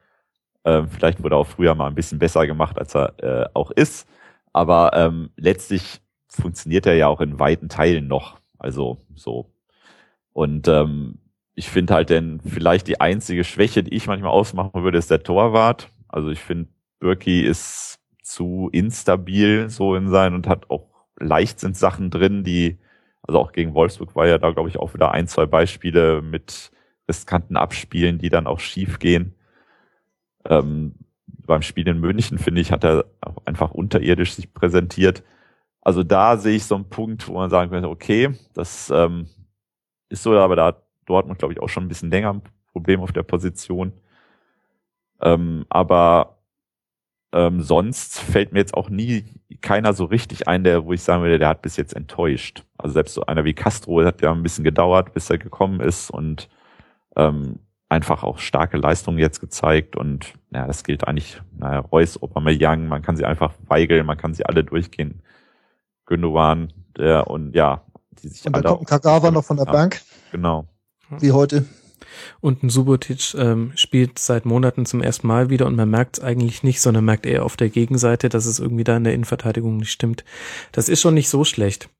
Ähm, 0.64 0.88
vielleicht 0.88 1.22
wurde 1.22 1.36
er 1.36 1.38
auch 1.38 1.46
früher 1.46 1.74
mal 1.74 1.86
ein 1.86 1.94
bisschen 1.94 2.18
besser 2.18 2.46
gemacht, 2.46 2.78
als 2.78 2.94
er 2.94 3.14
äh, 3.22 3.48
auch 3.54 3.70
ist. 3.70 4.08
Aber 4.52 4.92
ähm, 4.94 5.30
letztlich 5.36 6.00
funktioniert 6.28 6.86
er 6.86 6.94
ja 6.94 7.08
auch 7.08 7.20
in 7.20 7.38
weiten 7.38 7.68
Teilen 7.68 8.08
noch. 8.08 8.40
Also 8.58 8.98
so. 9.14 9.52
Und 10.32 10.68
ähm, 10.68 11.18
ich 11.54 11.68
finde 11.68 11.94
halt 11.94 12.10
denn 12.10 12.40
vielleicht 12.40 12.86
die 12.86 13.00
einzige 13.00 13.44
Schwäche, 13.44 13.82
die 13.82 13.94
ich 13.94 14.06
manchmal 14.06 14.30
ausmachen 14.30 14.82
würde, 14.82 14.98
ist 14.98 15.10
der 15.10 15.22
Torwart. 15.22 15.90
Also 16.08 16.30
ich 16.30 16.40
finde, 16.40 16.70
Birki 17.00 17.42
ist 17.42 17.98
zu 18.22 18.68
instabil 18.72 19.68
so 19.70 19.94
in 19.94 20.08
sein 20.08 20.34
und 20.34 20.46
hat 20.46 20.70
auch 20.70 20.86
leicht 21.18 21.60
sind 21.60 21.76
Sachen 21.76 22.10
drin, 22.10 22.44
die, 22.44 22.78
also 23.22 23.40
auch 23.40 23.52
gegen 23.52 23.74
Wolfsburg 23.74 24.14
war 24.14 24.26
ja 24.26 24.38
da, 24.38 24.50
glaube 24.50 24.68
ich, 24.68 24.78
auch 24.78 24.94
wieder 24.94 25.12
ein, 25.12 25.26
zwei 25.26 25.46
Beispiele 25.46 26.22
mit 26.22 26.70
riskanten 27.08 27.56
Abspielen, 27.56 28.18
die 28.18 28.28
dann 28.28 28.46
auch 28.46 28.60
schief 28.60 28.98
gehen. 28.98 29.34
Ähm, 30.44 30.94
beim 31.26 31.62
Spiel 31.62 31.88
in 31.88 31.98
München, 31.98 32.38
finde 32.38 32.60
ich, 32.60 32.70
hat 32.70 32.84
er 32.84 33.06
auch 33.20 33.38
einfach 33.46 33.70
unterirdisch 33.70 34.34
sich 34.34 34.52
präsentiert. 34.52 35.22
Also 35.80 36.02
da 36.02 36.36
sehe 36.36 36.56
ich 36.56 36.64
so 36.64 36.74
einen 36.74 36.88
Punkt, 36.88 37.26
wo 37.28 37.34
man 37.34 37.50
sagen 37.50 37.70
könnte, 37.70 37.88
okay, 37.88 38.34
das 38.54 38.90
ähm, 38.90 39.28
ist 40.08 40.22
so, 40.22 40.38
aber 40.38 40.56
da 40.56 40.66
hat 40.66 40.82
Dortmund, 41.06 41.38
glaube 41.38 41.54
ich, 41.54 41.60
auch 41.60 41.68
schon 41.68 41.84
ein 41.84 41.88
bisschen 41.88 42.10
länger 42.10 42.34
ein 42.34 42.42
Problem 42.72 43.00
auf 43.00 43.12
der 43.12 43.22
Position. 43.22 43.92
Ähm, 45.20 45.64
aber 45.68 46.38
ähm, 47.32 47.60
sonst 47.60 48.20
fällt 48.20 48.52
mir 48.52 48.60
jetzt 48.60 48.74
auch 48.74 48.90
nie 48.90 49.24
keiner 49.60 49.92
so 49.92 50.04
richtig 50.04 50.48
ein, 50.48 50.64
der, 50.64 50.84
wo 50.84 50.92
ich 50.92 51.02
sagen 51.02 51.22
würde, 51.22 51.38
der 51.38 51.48
hat 51.48 51.62
bis 51.62 51.76
jetzt 51.76 51.94
enttäuscht. 51.94 52.64
Also 52.76 52.94
selbst 52.94 53.14
so 53.14 53.26
einer 53.26 53.44
wie 53.44 53.54
Castro 53.54 54.04
hat 54.04 54.22
ja 54.22 54.32
ein 54.32 54.42
bisschen 54.42 54.64
gedauert, 54.64 55.14
bis 55.14 55.30
er 55.30 55.38
gekommen 55.38 55.80
ist 55.80 56.10
und 56.10 56.48
ähm, 57.18 57.58
einfach 57.88 58.22
auch 58.22 58.38
starke 58.38 58.76
Leistungen 58.76 59.18
jetzt 59.18 59.40
gezeigt 59.40 59.96
und 59.96 60.34
ja, 60.50 60.66
das 60.66 60.84
gilt 60.84 61.06
eigentlich, 61.06 61.40
naja, 61.56 61.80
Reus, 61.80 62.18
Young, 62.20 62.88
man 62.88 63.02
kann 63.02 63.16
sie 63.16 63.24
einfach 63.24 63.54
weigeln, 63.66 64.06
man 64.06 64.18
kann 64.18 64.34
sie 64.34 64.46
alle 64.46 64.64
durchgehen 64.64 65.22
Gündogan, 66.06 66.72
der 66.96 67.28
und 67.28 67.54
ja, 67.54 67.82
die 68.22 68.28
sich 68.28 68.46
und 68.46 68.54
alle. 68.54 68.76
Und 68.76 68.86
Kagawa 68.86 69.30
noch 69.30 69.44
von 69.44 69.56
der 69.56 69.66
Bank. 69.66 70.00
Genau. 70.32 70.66
Wie 71.18 71.32
heute. 71.32 71.64
Und 72.40 72.62
ein 72.62 72.70
Subotic 72.70 73.34
ähm, 73.34 73.72
spielt 73.74 74.18
seit 74.18 74.44
Monaten 74.44 74.86
zum 74.86 75.02
ersten 75.02 75.26
Mal 75.26 75.50
wieder 75.50 75.66
und 75.66 75.76
man 75.76 75.90
merkt 75.90 76.18
es 76.18 76.24
eigentlich 76.24 76.62
nicht, 76.62 76.80
sondern 76.80 77.04
merkt 77.04 77.26
eher 77.26 77.44
auf 77.44 77.56
der 77.56 77.68
Gegenseite, 77.68 78.28
dass 78.28 78.46
es 78.46 78.58
irgendwie 78.58 78.84
da 78.84 78.96
in 78.96 79.04
der 79.04 79.14
Innenverteidigung 79.14 79.76
nicht 79.76 79.90
stimmt. 79.90 80.24
Das 80.72 80.88
ist 80.88 81.00
schon 81.00 81.14
nicht 81.14 81.28
so 81.28 81.44
schlecht. 81.44 81.90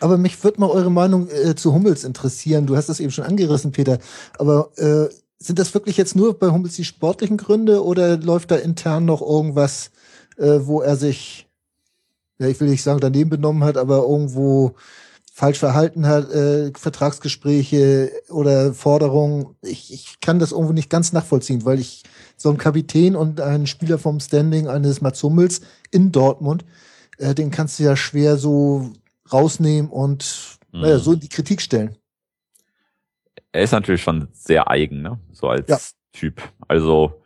Aber 0.00 0.18
mich 0.18 0.42
würde 0.44 0.60
mal 0.60 0.70
eure 0.70 0.90
Meinung 0.90 1.28
äh, 1.30 1.54
zu 1.54 1.72
Hummels 1.72 2.04
interessieren. 2.04 2.66
Du 2.66 2.76
hast 2.76 2.88
das 2.88 3.00
eben 3.00 3.10
schon 3.10 3.24
angerissen, 3.24 3.72
Peter. 3.72 3.98
Aber 4.38 4.70
äh, 4.76 5.08
sind 5.38 5.58
das 5.58 5.74
wirklich 5.74 5.96
jetzt 5.96 6.16
nur 6.16 6.38
bei 6.38 6.50
Hummels 6.50 6.74
die 6.74 6.84
sportlichen 6.84 7.36
Gründe 7.36 7.84
oder 7.84 8.16
läuft 8.16 8.50
da 8.50 8.56
intern 8.56 9.04
noch 9.04 9.22
irgendwas, 9.22 9.90
äh, 10.36 10.60
wo 10.62 10.80
er 10.80 10.96
sich 10.96 11.44
ja, 12.38 12.48
ich 12.48 12.60
will 12.60 12.68
nicht 12.68 12.82
sagen, 12.82 13.00
daneben 13.00 13.30
benommen 13.30 13.64
hat, 13.64 13.76
aber 13.76 13.98
irgendwo 13.98 14.74
falsch 15.32 15.58
verhalten 15.58 16.06
hat, 16.06 16.30
äh, 16.30 16.70
Vertragsgespräche 16.76 18.12
oder 18.28 18.72
Forderungen. 18.72 19.56
Ich, 19.62 19.92
ich 19.92 20.20
kann 20.20 20.38
das 20.38 20.52
irgendwo 20.52 20.72
nicht 20.72 20.90
ganz 20.90 21.12
nachvollziehen, 21.12 21.64
weil 21.64 21.80
ich 21.80 22.04
so 22.36 22.50
ein 22.50 22.58
Kapitän 22.58 23.16
und 23.16 23.40
ein 23.40 23.66
Spieler 23.66 23.98
vom 23.98 24.20
Standing 24.20 24.68
eines 24.68 25.00
Mats 25.00 25.22
Hummels 25.22 25.60
in 25.90 26.12
Dortmund, 26.12 26.64
äh, 27.18 27.34
den 27.34 27.50
kannst 27.50 27.78
du 27.78 27.84
ja 27.84 27.96
schwer 27.96 28.36
so 28.36 28.92
rausnehmen 29.32 29.90
und 29.90 30.58
mhm. 30.72 30.80
naja, 30.80 30.98
so 30.98 31.12
in 31.12 31.20
die 31.20 31.28
Kritik 31.28 31.60
stellen. 31.60 31.96
Er 33.52 33.62
ist 33.62 33.72
natürlich 33.72 34.02
schon 34.02 34.28
sehr 34.32 34.68
eigen, 34.68 35.02
ne? 35.02 35.20
So 35.32 35.48
als 35.48 35.68
ja. 35.68 35.78
Typ. 36.12 36.42
Also, 36.68 37.22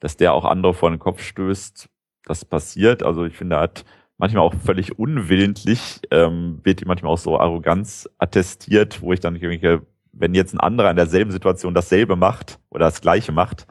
dass 0.00 0.16
der 0.16 0.34
auch 0.34 0.44
andere 0.44 0.74
vor 0.74 0.90
den 0.90 0.98
Kopf 0.98 1.22
stößt, 1.22 1.88
das 2.24 2.44
passiert. 2.44 3.02
Also 3.02 3.24
ich 3.24 3.36
finde, 3.36 3.56
er 3.56 3.62
hat 3.62 3.84
manchmal 4.18 4.44
auch 4.44 4.54
völlig 4.54 4.98
unwillentlich, 4.98 6.00
ähm, 6.10 6.60
wird 6.62 6.82
ihm 6.82 6.88
manchmal 6.88 7.12
auch 7.12 7.18
so 7.18 7.38
Arroganz 7.38 8.08
attestiert, 8.18 9.02
wo 9.02 9.12
ich 9.12 9.20
dann 9.20 9.38
denke, 9.38 9.86
wenn 10.12 10.34
jetzt 10.34 10.54
ein 10.54 10.60
anderer 10.60 10.90
in 10.90 10.96
derselben 10.96 11.30
Situation 11.30 11.74
dasselbe 11.74 12.16
macht 12.16 12.58
oder 12.70 12.86
das 12.86 13.00
Gleiche 13.00 13.32
macht, 13.32 13.66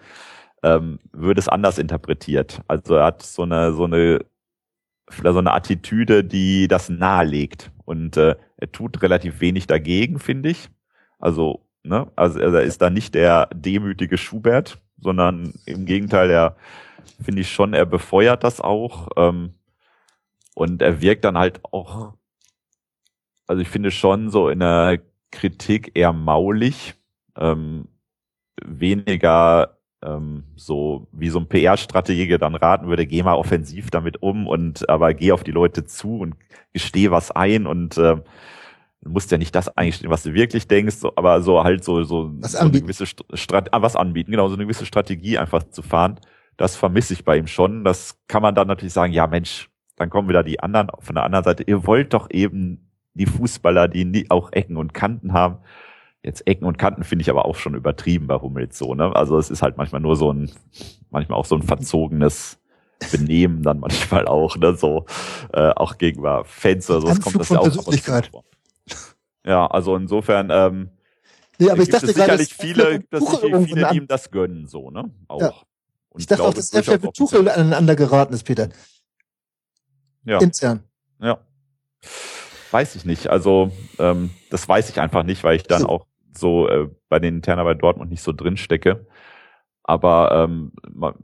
ähm, 0.62 1.00
würde 1.12 1.40
es 1.40 1.48
anders 1.48 1.78
interpretiert. 1.78 2.62
Also 2.68 2.96
er 2.96 3.06
hat 3.06 3.22
so 3.22 3.44
eine, 3.44 3.74
so 3.74 3.86
eine, 3.86 4.20
so 5.10 5.40
eine 5.40 5.54
Attitüde, 5.54 6.24
die 6.24 6.68
das 6.68 6.90
nahelegt. 6.90 7.72
Und 7.86 8.18
äh, 8.18 8.36
er 8.58 8.72
tut 8.72 9.02
relativ 9.02 9.42
wenig 9.42 9.68
dagegen, 9.68 10.20
finde 10.20 10.50
ich. 10.50 10.70
Also, 11.20 11.66
ne, 11.84 12.12
also 12.16 12.40
er 12.40 12.62
ist 12.62 12.82
da 12.82 12.90
nicht 12.90 13.16
der 13.16 13.48
demütige 13.54 14.18
Schubert, 14.18 14.80
sondern 15.00 15.54
im 15.66 15.86
Gegenteil, 15.86 16.30
er 16.30 16.56
finde 17.22 17.42
ich 17.42 17.52
schon, 17.52 17.74
er 17.74 17.86
befeuert 17.86 18.44
das 18.44 18.62
auch. 18.62 19.10
Ähm, 19.18 19.54
und 20.56 20.82
er 20.82 21.02
wirkt 21.02 21.26
dann 21.26 21.38
halt 21.38 21.62
auch, 21.64 22.14
also 23.48 23.62
ich 23.62 23.70
finde 23.70 23.92
schon 23.92 24.30
so 24.30 24.50
in 24.50 24.60
der 24.60 25.00
Kritik 25.32 25.92
eher 25.96 26.14
maulig, 26.14 26.94
ähm, 27.36 27.88
weniger 28.64 29.78
ähm, 30.06 30.44
so 30.56 31.08
wie 31.12 31.30
so 31.30 31.40
ein 31.40 31.48
PR-Stratege 31.48 32.38
dann 32.38 32.56
raten 32.56 32.88
würde, 32.88 33.06
geh 33.06 33.24
mal 33.24 33.36
offensiv 33.36 33.90
damit 33.92 34.22
um 34.22 34.48
und 34.48 34.88
aber 34.90 35.14
geh 35.14 35.32
auf 35.32 35.44
die 35.44 35.52
Leute 35.52 35.86
zu 35.86 36.20
und 36.20 36.36
gesteh 36.74 37.12
was 37.12 37.32
ein 37.32 37.68
und 37.68 37.98
äh, 37.98 38.18
du 39.02 39.10
musst 39.10 39.32
ja 39.32 39.38
nicht 39.38 39.56
das 39.56 39.76
eingestehen, 39.78 40.12
was 40.12 40.24
du 40.24 40.34
wirklich 40.34 40.68
denkst, 40.68 40.96
so, 40.96 41.14
aber 41.16 41.42
so 41.42 41.64
halt 41.64 41.84
so 41.84 42.04
so, 42.04 42.32
was 42.40 42.54
so 42.54 42.60
eine 42.60 42.72
gewisse 42.72 43.06
Strat 43.06 43.74
ah, 43.74 43.82
was 43.82 43.96
anbieten, 43.96 44.32
genau 44.32 44.48
so 44.48 44.56
eine 44.56 44.64
gewisse 44.64 44.86
Strategie 44.86 45.38
einfach 45.38 45.64
zu 45.64 45.82
fahren. 45.82 46.20
Das 46.58 46.76
vermisse 46.76 47.14
ich 47.14 47.26
bei 47.26 47.38
ihm 47.38 47.48
schon. 47.48 47.84
Das 47.84 48.20
kann 48.28 48.44
man 48.44 48.54
dann 48.54 48.68
natürlich 48.68 48.94
sagen, 48.94 49.12
ja 49.12 49.26
Mensch, 49.26 49.70
dann 49.96 50.10
kommen 50.10 50.30
wieder 50.30 50.44
die 50.44 50.60
anderen 50.60 50.90
von 51.00 51.16
der 51.16 51.24
anderen 51.24 51.44
Seite. 51.44 51.64
Ihr 51.64 51.86
wollt 51.88 52.14
doch 52.14 52.30
eben 52.30 52.92
die 53.14 53.26
Fußballer, 53.26 53.88
die 53.88 54.30
auch 54.30 54.52
Ecken 54.52 54.78
und 54.78 54.94
Kanten 54.94 55.34
haben. 55.34 55.58
Jetzt 56.24 56.48
Ecken 56.48 56.66
und 56.66 56.78
Kanten 56.78 57.04
finde 57.04 57.22
ich 57.22 57.30
aber 57.30 57.46
auch 57.46 57.56
schon 57.56 57.76
übertrieben 57.76 58.28
bei 58.28 58.36
Hummels 58.36 58.78
so, 58.78 58.96
ne? 58.96 59.14
Also 59.14 59.38
es 59.38 59.50
ist 59.50 59.62
halt 59.62 59.78
manchmal 59.78 60.02
nur 60.02 60.16
so 60.16 60.32
ein, 60.32 60.50
manchmal 61.10 61.38
auch 61.38 61.46
so 61.46 61.56
ein 61.56 61.64
verzogenes 61.64 62.60
Benehmen 63.12 63.62
dann 63.62 63.80
manchmal 63.80 64.28
auch, 64.28 64.56
ne? 64.56 64.76
So, 64.76 65.06
äh, 65.52 65.72
auch 65.72 65.98
gegenüber 65.98 66.46
Fans 66.46 66.90
oder 66.90 67.02
so. 67.02 67.08
Das 67.08 67.20
kommt 67.20 67.40
das 67.40 67.50
ja 67.50 67.60
auch 67.60 67.74
vor. 68.32 68.44
Ja, 69.46 69.68
also 69.68 69.98
insofern, 69.98 70.50
ähm, 70.50 70.90
Nee, 71.60 71.70
aber 71.70 71.84
ich 71.84 71.90
dachte 71.90 72.08
es 72.08 72.16
sicherlich 72.16 72.58
gerade, 72.58 72.74
viele, 72.74 73.00
dass 73.12 73.30
sich 73.30 73.40
viele 73.40 73.94
ihm 73.94 74.08
das 74.08 74.32
gönnen, 74.32 74.66
so, 74.68 74.90
ne? 74.90 75.12
Auch. 75.28 75.42
Ja. 75.42 75.54
ich 76.18 76.26
dachte 76.26 76.44
auch, 76.44 76.54
dass 76.54 76.74
er 76.74 76.84
vielleicht 76.84 77.04
mit 77.04 77.14
Tuchel 77.14 77.48
aneinander 77.48 77.96
geraten 77.96 78.34
ist, 78.34 78.44
Peter. 78.44 78.70
Ja. 80.26 80.40
Intern. 80.40 80.84
Ja. 81.22 81.40
Weiß 82.72 82.96
ich 82.96 83.06
nicht. 83.06 83.28
Also 83.28 83.72
ähm, 84.00 84.32
das 84.50 84.68
weiß 84.68 84.90
ich 84.90 85.00
einfach 85.00 85.24
nicht, 85.24 85.44
weil 85.44 85.58
ich 85.58 85.64
dann 85.64 85.86
auch 85.86 86.08
so 86.38 86.68
äh, 86.68 86.90
bei 87.10 87.20
den 87.20 87.36
Interner 87.36 87.64
bei 87.64 87.74
Dortmund 87.74 88.10
nicht 88.10 88.22
so 88.22 88.32
drin 88.32 88.58
stecke. 88.58 89.08
Aber 89.84 90.32
ähm, 90.32 90.72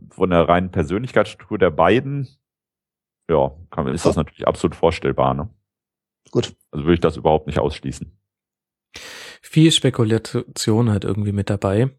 von 0.09 0.29
der 0.29 0.47
reinen 0.47 0.71
Persönlichkeitsstruktur 0.71 1.57
der 1.57 1.71
beiden, 1.71 2.27
ja, 3.29 3.51
kann, 3.71 3.87
ist 3.87 4.05
das 4.05 4.15
natürlich 4.15 4.47
absolut 4.47 4.75
vorstellbar. 4.75 5.33
Ne? 5.33 5.49
Gut. 6.31 6.55
Also 6.71 6.85
würde 6.85 6.95
ich 6.95 6.99
das 6.99 7.17
überhaupt 7.17 7.47
nicht 7.47 7.59
ausschließen. 7.59 8.11
Viel 9.41 9.71
Spekulation 9.71 10.89
halt 10.89 11.05
irgendwie 11.05 11.31
mit 11.31 11.49
dabei. 11.49 11.89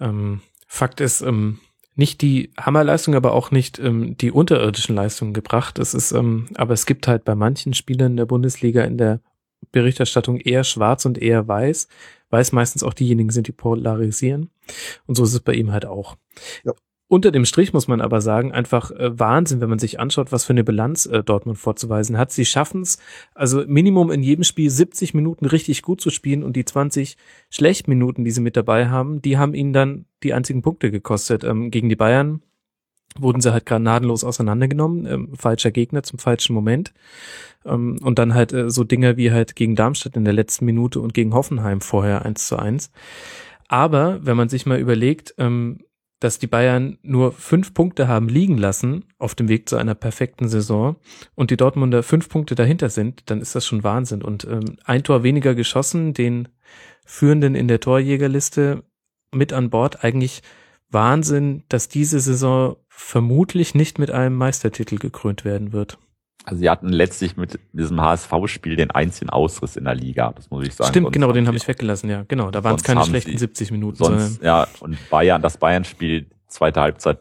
Ähm, 0.00 0.40
Fakt 0.66 1.00
ist, 1.00 1.20
ähm, 1.20 1.60
nicht 1.94 2.22
die 2.22 2.52
Hammerleistung, 2.58 3.14
aber 3.14 3.32
auch 3.32 3.50
nicht 3.50 3.78
ähm, 3.78 4.16
die 4.16 4.30
unterirdischen 4.30 4.96
Leistungen 4.96 5.34
gebracht. 5.34 5.78
Es 5.78 5.94
ist, 5.94 6.12
ähm, 6.12 6.48
aber 6.54 6.72
es 6.74 6.86
gibt 6.86 7.06
halt 7.06 7.24
bei 7.24 7.34
manchen 7.34 7.74
Spielern 7.74 8.16
der 8.16 8.26
Bundesliga 8.26 8.82
in 8.84 8.96
der 8.96 9.20
Berichterstattung 9.72 10.38
eher 10.38 10.64
schwarz 10.64 11.04
und 11.04 11.18
eher 11.18 11.48
weiß. 11.48 11.88
Weiß 12.30 12.52
meistens 12.52 12.82
auch 12.82 12.94
diejenigen 12.94 13.30
sind, 13.30 13.48
die 13.48 13.52
polarisieren. 13.52 14.50
Und 15.06 15.16
so 15.16 15.24
ist 15.24 15.34
es 15.34 15.40
bei 15.40 15.54
ihm 15.54 15.72
halt 15.72 15.86
auch. 15.86 16.16
Ja. 16.64 16.72
Unter 17.12 17.30
dem 17.30 17.44
Strich 17.44 17.74
muss 17.74 17.88
man 17.88 18.00
aber 18.00 18.22
sagen, 18.22 18.52
einfach 18.52 18.90
äh, 18.90 19.18
Wahnsinn, 19.18 19.60
wenn 19.60 19.68
man 19.68 19.78
sich 19.78 20.00
anschaut, 20.00 20.32
was 20.32 20.46
für 20.46 20.54
eine 20.54 20.64
Bilanz 20.64 21.04
äh, 21.04 21.22
Dortmund 21.22 21.58
vorzuweisen 21.58 22.16
hat. 22.16 22.32
Sie 22.32 22.46
schaffen 22.46 22.80
es, 22.80 22.96
also 23.34 23.64
Minimum 23.66 24.10
in 24.10 24.22
jedem 24.22 24.44
Spiel 24.44 24.70
70 24.70 25.12
Minuten 25.12 25.44
richtig 25.44 25.82
gut 25.82 26.00
zu 26.00 26.08
spielen 26.08 26.42
und 26.42 26.56
die 26.56 26.64
20 26.64 27.18
schlechten 27.50 27.90
Minuten, 27.90 28.24
die 28.24 28.30
sie 28.30 28.40
mit 28.40 28.56
dabei 28.56 28.88
haben, 28.88 29.20
die 29.20 29.36
haben 29.36 29.52
ihnen 29.52 29.74
dann 29.74 30.06
die 30.22 30.32
einzigen 30.32 30.62
Punkte 30.62 30.90
gekostet. 30.90 31.44
Ähm, 31.44 31.70
gegen 31.70 31.90
die 31.90 31.96
Bayern 31.96 32.40
wurden 33.18 33.40
sie 33.40 33.52
halt 33.52 33.66
gnadenlos 33.66 34.24
auseinandergenommen, 34.24 35.06
ähm, 35.06 35.34
falscher 35.36 35.70
Gegner 35.70 36.02
zum 36.02 36.18
falschen 36.18 36.54
Moment. 36.54 36.92
Ähm, 37.64 37.98
und 38.02 38.18
dann 38.18 38.34
halt 38.34 38.52
äh, 38.52 38.70
so 38.70 38.84
Dinge 38.84 39.16
wie 39.16 39.32
halt 39.32 39.56
gegen 39.56 39.76
Darmstadt 39.76 40.16
in 40.16 40.24
der 40.24 40.34
letzten 40.34 40.64
Minute 40.64 41.00
und 41.00 41.14
gegen 41.14 41.34
Hoffenheim 41.34 41.80
vorher 41.80 42.24
eins 42.24 42.46
zu 42.46 42.56
eins. 42.56 42.90
Aber 43.68 44.24
wenn 44.24 44.36
man 44.36 44.48
sich 44.48 44.66
mal 44.66 44.78
überlegt, 44.78 45.34
ähm, 45.38 45.80
dass 46.22 46.38
die 46.38 46.46
Bayern 46.46 46.98
nur 47.02 47.32
fünf 47.32 47.74
Punkte 47.74 48.06
haben 48.06 48.28
liegen 48.28 48.56
lassen 48.56 49.06
auf 49.18 49.34
dem 49.34 49.48
Weg 49.48 49.68
zu 49.68 49.76
einer 49.76 49.96
perfekten 49.96 50.48
Saison 50.48 50.96
und 51.34 51.50
die 51.50 51.56
Dortmunder 51.56 52.04
fünf 52.04 52.28
Punkte 52.28 52.54
dahinter 52.54 52.90
sind, 52.90 53.28
dann 53.28 53.40
ist 53.40 53.56
das 53.56 53.66
schon 53.66 53.82
Wahnsinn. 53.82 54.22
Und 54.22 54.44
ähm, 54.44 54.76
ein 54.84 55.02
Tor 55.02 55.24
weniger 55.24 55.56
geschossen, 55.56 56.14
den 56.14 56.48
Führenden 57.04 57.56
in 57.56 57.66
der 57.66 57.80
Torjägerliste 57.80 58.84
mit 59.32 59.52
an 59.52 59.70
Bord. 59.70 60.04
Eigentlich 60.04 60.42
Wahnsinn, 60.90 61.64
dass 61.68 61.88
diese 61.88 62.20
Saison 62.20 62.76
vermutlich 62.94 63.74
nicht 63.74 63.98
mit 63.98 64.10
einem 64.10 64.36
Meistertitel 64.36 64.98
gekrönt 64.98 65.44
werden 65.44 65.72
wird. 65.72 65.98
Also 66.44 66.60
sie 66.60 66.68
hatten 66.68 66.88
letztlich 66.88 67.36
mit 67.36 67.58
diesem 67.72 68.00
HSV-Spiel 68.00 68.76
den 68.76 68.90
einzigen 68.90 69.30
Ausriss 69.30 69.76
in 69.76 69.84
der 69.84 69.94
Liga, 69.94 70.32
das 70.32 70.50
muss 70.50 70.66
ich 70.66 70.74
sagen. 70.74 70.90
Stimmt, 70.90 71.04
sonst 71.06 71.14
genau, 71.14 71.32
den 71.32 71.46
habe 71.46 71.56
ich 71.56 71.66
weggelassen, 71.66 72.10
ja, 72.10 72.24
genau. 72.26 72.50
Da 72.50 72.64
waren 72.64 72.76
es 72.76 72.82
keine 72.82 73.04
schlechten 73.04 73.32
sie, 73.32 73.38
70 73.38 73.70
Minuten. 73.70 73.96
Sonst, 73.96 74.42
ja, 74.42 74.66
und 74.80 74.98
Bayern, 75.08 75.40
das 75.40 75.56
Bayern-Spiel, 75.56 76.26
zweite 76.48 76.80
Halbzeit 76.80 77.18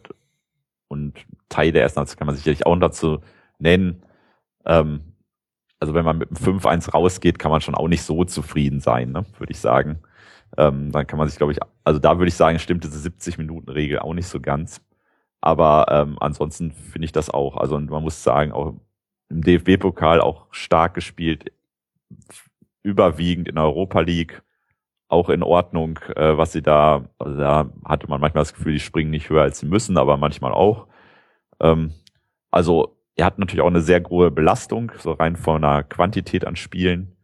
und 0.88 1.14
Teil 1.50 1.72
der 1.72 1.84
ersten 1.84 2.00
Halbzeit 2.00 2.18
kann 2.18 2.28
man 2.28 2.36
sicherlich 2.36 2.66
auch 2.66 2.76
dazu 2.78 3.20
nennen. 3.60 4.04
Ähm, 4.66 5.02
also 5.80 5.94
wenn 5.94 6.04
man 6.04 6.18
mit 6.18 6.30
einem 6.30 6.60
5-1 6.60 6.92
rausgeht, 6.92 7.40
kann 7.40 7.52
man 7.52 7.62
schon 7.62 7.76
auch 7.76 7.88
nicht 7.88 8.04
so 8.04 8.24
zufrieden 8.26 8.82
sein, 8.82 9.12
ne, 9.12 9.26
würde 9.38 9.52
ich 9.52 9.60
sagen. 9.60 10.00
Ähm, 10.58 10.92
dann 10.92 11.08
kann 11.08 11.18
man 11.18 11.30
sich, 11.30 11.38
glaube 11.38 11.54
ich, 11.54 11.60
also 11.84 12.00
da 12.00 12.18
würde 12.18 12.30
ich 12.30 12.36
sagen, 12.36 12.60
stimmt 12.60 12.84
diese 12.84 13.08
70-Minuten-Regel 13.08 14.00
auch 14.00 14.14
nicht 14.14 14.28
so 14.28 14.40
ganz. 14.40 14.82
Aber 15.42 15.88
ähm, 15.90 16.18
ansonsten 16.20 16.72
finde 16.72 17.06
ich 17.06 17.12
das 17.12 17.30
auch. 17.30 17.58
Also 17.58 17.80
man 17.80 18.04
muss 18.04 18.24
sagen, 18.24 18.52
auch 18.52 18.76
im 19.30 19.42
DFB-Pokal 19.42 20.22
auch 20.22 20.48
stark 20.52 20.94
gespielt, 20.94 21.52
überwiegend 22.84 23.48
in 23.48 23.56
der 23.56 23.64
Europa 23.66 24.02
League 24.02 24.44
auch 25.08 25.30
in 25.30 25.44
Ordnung, 25.44 26.00
äh, 26.16 26.38
was 26.38 26.54
sie 26.54 26.62
da, 26.62 27.04
also 27.20 27.38
da 27.38 27.70
hatte 27.84 28.08
man 28.08 28.22
manchmal 28.22 28.44
das 28.44 28.54
Gefühl, 28.54 28.74
die 28.74 28.80
springen 28.80 29.12
nicht 29.12 29.30
höher 29.30 29.42
als 29.42 29.60
sie 29.60 29.66
müssen, 29.66 29.98
aber 29.98 30.16
manchmal 30.16 30.54
auch. 30.54 30.88
Ähm, 31.60 31.94
also 32.50 32.98
er 33.16 33.26
hat 33.26 33.38
natürlich 33.38 33.62
auch 33.62 33.68
eine 33.68 33.82
sehr 33.82 34.00
große 34.00 34.32
Belastung, 34.32 34.92
so 34.98 35.12
rein 35.12 35.36
von 35.36 35.64
einer 35.64 35.84
Quantität 35.84 36.46
an 36.48 36.56
Spielen. 36.56 37.18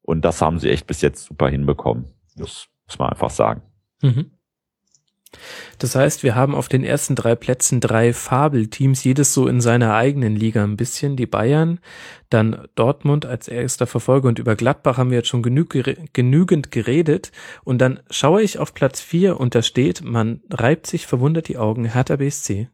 Und 0.00 0.24
das 0.24 0.40
haben 0.40 0.58
sie 0.58 0.70
echt 0.70 0.86
bis 0.86 1.02
jetzt 1.02 1.24
super 1.24 1.48
hinbekommen. 1.48 2.06
Das 2.36 2.68
muss 2.86 2.98
man 2.98 3.10
einfach 3.10 3.30
sagen. 3.30 3.62
Mhm. 4.02 4.30
Das 5.78 5.94
heißt, 5.94 6.22
wir 6.22 6.34
haben 6.34 6.54
auf 6.54 6.68
den 6.68 6.84
ersten 6.84 7.14
drei 7.14 7.34
Plätzen 7.34 7.80
drei 7.80 8.12
Fabelteams, 8.12 9.04
jedes 9.04 9.34
so 9.34 9.46
in 9.46 9.60
seiner 9.60 9.94
eigenen 9.94 10.36
Liga 10.36 10.64
ein 10.64 10.76
bisschen. 10.76 11.16
Die 11.16 11.26
Bayern, 11.26 11.80
dann 12.30 12.66
Dortmund 12.74 13.26
als 13.26 13.48
erster 13.48 13.86
Verfolger 13.86 14.28
und 14.28 14.38
über 14.38 14.56
Gladbach 14.56 14.98
haben 14.98 15.10
wir 15.10 15.18
jetzt 15.18 15.28
schon 15.28 15.42
genü 15.42 15.64
genügend 16.12 16.70
geredet. 16.70 17.32
Und 17.64 17.78
dann 17.78 18.00
schaue 18.10 18.42
ich 18.42 18.58
auf 18.58 18.74
Platz 18.74 19.00
vier 19.00 19.38
und 19.40 19.54
da 19.54 19.62
steht, 19.62 20.02
man 20.02 20.40
reibt 20.50 20.86
sich 20.86 21.06
verwundert 21.06 21.48
die 21.48 21.58
Augen, 21.58 21.84
Hertha 21.84 22.16
BSC. 22.16 22.68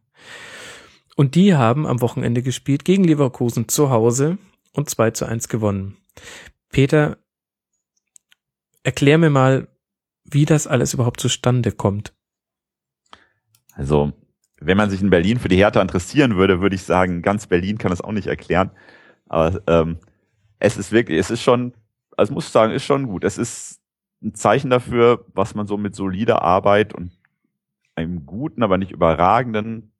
Und 1.15 1.35
die 1.35 1.55
haben 1.55 1.85
am 1.85 2.01
Wochenende 2.01 2.41
gespielt 2.41 2.85
gegen 2.85 3.03
Leverkusen 3.03 3.67
zu 3.67 3.89
Hause 3.89 4.37
und 4.73 4.89
2 4.89 5.11
zu 5.11 5.25
1 5.25 5.47
gewonnen. 5.47 5.97
Peter, 6.69 7.17
erklär 8.83 9.17
mir 9.17 9.29
mal, 9.29 9.67
wie 10.23 10.45
das 10.45 10.67
alles 10.67 10.93
überhaupt 10.93 11.19
zustande 11.19 11.71
kommt. 11.71 12.13
Also, 13.75 14.13
wenn 14.59 14.77
man 14.77 14.89
sich 14.89 15.01
in 15.01 15.09
Berlin 15.09 15.39
für 15.39 15.49
die 15.49 15.57
Hertha 15.57 15.81
interessieren 15.81 16.35
würde, 16.35 16.61
würde 16.61 16.75
ich 16.75 16.83
sagen, 16.83 17.21
ganz 17.21 17.47
Berlin 17.47 17.77
kann 17.77 17.91
das 17.91 18.01
auch 18.01 18.11
nicht 18.11 18.27
erklären. 18.27 18.71
Aber 19.27 19.61
ähm, 19.67 19.97
es 20.59 20.77
ist 20.77 20.91
wirklich, 20.91 21.19
es 21.19 21.31
ist 21.31 21.41
schon 21.41 21.73
also 22.17 22.33
muss 22.33 22.47
ich 22.47 22.51
sagen, 22.51 22.73
ist 22.73 22.85
schon 22.85 23.07
gut. 23.07 23.23
Es 23.23 23.37
ist 23.37 23.81
ein 24.21 24.35
Zeichen 24.35 24.69
dafür, 24.69 25.25
was 25.33 25.55
man 25.55 25.67
so 25.67 25.77
mit 25.77 25.95
solider 25.95 26.41
Arbeit 26.41 26.93
und 26.93 27.11
einem 27.95 28.25
guten, 28.25 28.63
aber 28.63 28.77
nicht 28.77 28.91
überragenden 28.91 29.91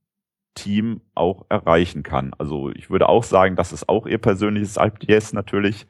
Team 0.55 1.01
auch 1.15 1.45
erreichen 1.49 2.03
kann. 2.03 2.33
Also 2.37 2.69
ich 2.71 2.89
würde 2.89 3.09
auch 3.09 3.23
sagen, 3.23 3.55
das 3.55 3.73
ist 3.73 3.89
auch 3.89 4.05
ihr 4.05 4.19
persönliches 4.19 4.77
IPS 4.77 5.33
natürlich. 5.33 5.87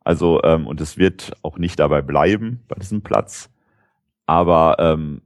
Also 0.00 0.42
ähm, 0.44 0.66
und 0.66 0.80
es 0.80 0.98
wird 0.98 1.32
auch 1.42 1.58
nicht 1.58 1.78
dabei 1.78 2.02
bleiben 2.02 2.64
bei 2.68 2.76
diesem 2.76 3.02
Platz. 3.02 3.50
Aber 4.26 4.76
ähm, 4.78 5.22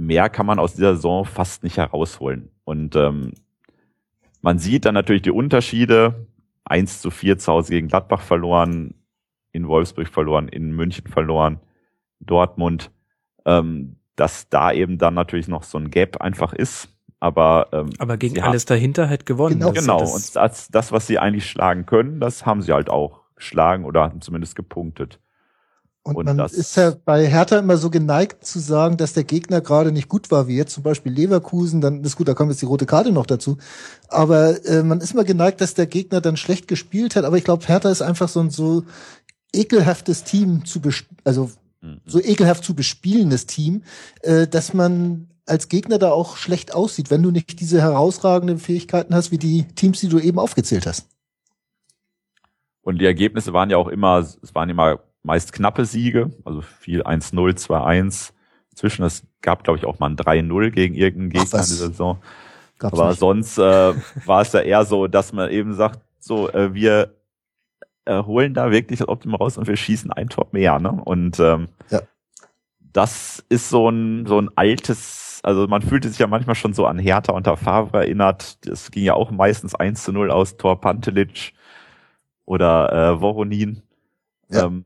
mehr 0.00 0.30
kann 0.30 0.46
man 0.46 0.58
aus 0.58 0.74
dieser 0.74 0.96
Saison 0.96 1.24
fast 1.24 1.62
nicht 1.62 1.76
herausholen. 1.76 2.50
Und 2.64 2.96
ähm, 2.96 3.32
man 4.40 4.58
sieht 4.58 4.86
dann 4.86 4.94
natürlich 4.94 5.22
die 5.22 5.30
Unterschiede. 5.30 6.26
1 6.64 7.02
zu 7.02 7.10
4 7.10 7.38
zu 7.38 7.52
Hause 7.52 7.72
gegen 7.72 7.88
Gladbach 7.88 8.22
verloren, 8.22 8.94
in 9.52 9.66
Wolfsburg 9.66 10.08
verloren, 10.08 10.48
in 10.48 10.70
München 10.70 11.06
verloren, 11.08 11.58
Dortmund, 12.20 12.90
ähm, 13.44 13.96
dass 14.14 14.48
da 14.48 14.72
eben 14.72 14.96
dann 14.98 15.14
natürlich 15.14 15.48
noch 15.48 15.64
so 15.64 15.78
ein 15.78 15.90
Gap 15.90 16.20
einfach 16.20 16.52
ist. 16.52 16.88
Aber, 17.18 17.68
ähm, 17.72 17.90
aber 17.98 18.16
gegen 18.16 18.40
alles 18.40 18.64
dahinter 18.64 19.08
halt 19.08 19.26
gewonnen. 19.26 19.58
Genau, 19.58 19.68
also 19.68 19.80
genau. 19.80 20.14
und 20.14 20.36
das, 20.36 20.68
das, 20.68 20.92
was 20.92 21.06
sie 21.06 21.18
eigentlich 21.18 21.50
schlagen 21.50 21.84
können, 21.84 22.20
das 22.20 22.46
haben 22.46 22.62
sie 22.62 22.72
halt 22.72 22.88
auch 22.88 23.20
geschlagen 23.34 23.84
oder 23.84 24.04
haben 24.04 24.20
zumindest 24.22 24.56
gepunktet. 24.56 25.20
Und, 26.02 26.16
und 26.16 26.24
man 26.24 26.38
ist 26.38 26.76
ja 26.76 26.94
bei 27.04 27.26
Hertha 27.26 27.58
immer 27.58 27.76
so 27.76 27.90
geneigt 27.90 28.44
zu 28.46 28.58
sagen, 28.58 28.96
dass 28.96 29.12
der 29.12 29.24
Gegner 29.24 29.60
gerade 29.60 29.92
nicht 29.92 30.08
gut 30.08 30.30
war, 30.30 30.48
wie 30.48 30.56
jetzt 30.56 30.72
zum 30.72 30.82
Beispiel 30.82 31.12
Leverkusen, 31.12 31.82
dann 31.82 32.02
ist 32.02 32.16
gut, 32.16 32.26
da 32.26 32.32
kommt 32.32 32.50
jetzt 32.50 32.62
die 32.62 32.66
rote 32.66 32.86
Karte 32.86 33.12
noch 33.12 33.26
dazu. 33.26 33.58
Aber 34.08 34.64
äh, 34.64 34.82
man 34.82 35.00
ist 35.02 35.12
immer 35.12 35.24
geneigt, 35.24 35.60
dass 35.60 35.74
der 35.74 35.86
Gegner 35.86 36.22
dann 36.22 36.38
schlecht 36.38 36.68
gespielt 36.68 37.16
hat. 37.16 37.24
Aber 37.24 37.36
ich 37.36 37.44
glaube, 37.44 37.66
Hertha 37.66 37.90
ist 37.90 38.00
einfach 38.00 38.28
so 38.30 38.40
ein 38.40 38.48
so 38.48 38.84
ekelhaftes 39.52 40.24
Team 40.24 40.64
zu 40.64 40.80
also 41.24 41.50
mhm. 41.82 42.00
so 42.06 42.18
ekelhaft 42.18 42.64
zu 42.64 42.74
bespielendes 42.74 43.44
Team, 43.44 43.82
äh, 44.22 44.46
dass 44.46 44.72
man 44.72 45.28
als 45.44 45.68
Gegner 45.68 45.98
da 45.98 46.12
auch 46.12 46.36
schlecht 46.36 46.72
aussieht, 46.74 47.10
wenn 47.10 47.22
du 47.22 47.30
nicht 47.30 47.60
diese 47.60 47.82
herausragenden 47.82 48.58
Fähigkeiten 48.58 49.14
hast, 49.14 49.32
wie 49.32 49.38
die 49.38 49.64
Teams, 49.74 50.00
die 50.00 50.08
du 50.08 50.18
eben 50.18 50.38
aufgezählt 50.38 50.86
hast. 50.86 51.08
Und 52.82 53.00
die 53.00 53.04
Ergebnisse 53.04 53.52
waren 53.52 53.68
ja 53.68 53.76
auch 53.76 53.88
immer, 53.88 54.20
es 54.20 54.54
waren 54.54 54.70
immer 54.70 55.00
meist 55.22 55.52
knappe 55.52 55.84
Siege, 55.84 56.30
also 56.44 56.60
viel 56.60 57.02
1-0, 57.02 57.34
2-1. 57.34 58.32
Zwischen 58.74 59.04
es 59.04 59.24
gab, 59.42 59.64
glaube 59.64 59.78
ich, 59.78 59.84
auch 59.84 59.98
mal 59.98 60.10
ein 60.10 60.16
3-0 60.16 60.70
gegen 60.70 60.94
irgendeinen 60.94 61.30
Gegner 61.30 61.58
in 61.58 61.64
dieser 61.64 61.88
Saison. 61.88 62.18
Gab's 62.78 62.98
Aber 62.98 63.10
nicht. 63.10 63.18
sonst 63.18 63.58
äh, 63.58 63.94
war 64.24 64.40
es 64.40 64.52
ja 64.52 64.60
eher 64.60 64.84
so, 64.84 65.06
dass 65.06 65.32
man 65.32 65.50
eben 65.50 65.74
sagt, 65.74 66.00
so, 66.18 66.50
äh, 66.50 66.72
wir 66.72 67.14
äh, 68.06 68.22
holen 68.22 68.54
da 68.54 68.70
wirklich 68.70 68.98
das 68.98 69.08
Optimum 69.08 69.36
raus 69.36 69.58
und 69.58 69.66
wir 69.66 69.76
schießen 69.76 70.10
ein 70.12 70.28
Tor 70.28 70.48
mehr. 70.52 70.78
Ne? 70.78 70.90
Und 70.90 71.38
ähm, 71.40 71.68
ja. 71.90 72.00
das 72.78 73.44
ist 73.48 73.68
so 73.68 73.88
ein, 73.88 74.26
so 74.26 74.40
ein 74.40 74.50
altes, 74.56 75.40
also 75.42 75.66
man 75.66 75.82
fühlte 75.82 76.08
sich 76.08 76.18
ja 76.18 76.26
manchmal 76.26 76.54
schon 76.54 76.72
so 76.72 76.86
an 76.86 76.98
Hertha 76.98 77.32
unter 77.32 77.56
Favre 77.56 77.98
erinnert. 77.98 78.66
Das 78.66 78.90
ging 78.90 79.04
ja 79.04 79.14
auch 79.14 79.30
meistens 79.30 79.74
1 79.74 80.04
zu 80.04 80.12
0 80.12 80.30
aus 80.30 80.56
Tor 80.56 80.80
Pantelic 80.80 81.52
oder 82.46 82.92
äh, 82.92 83.20
Voronin. 83.20 83.82
Ja. 84.48 84.66
Ähm, 84.66 84.84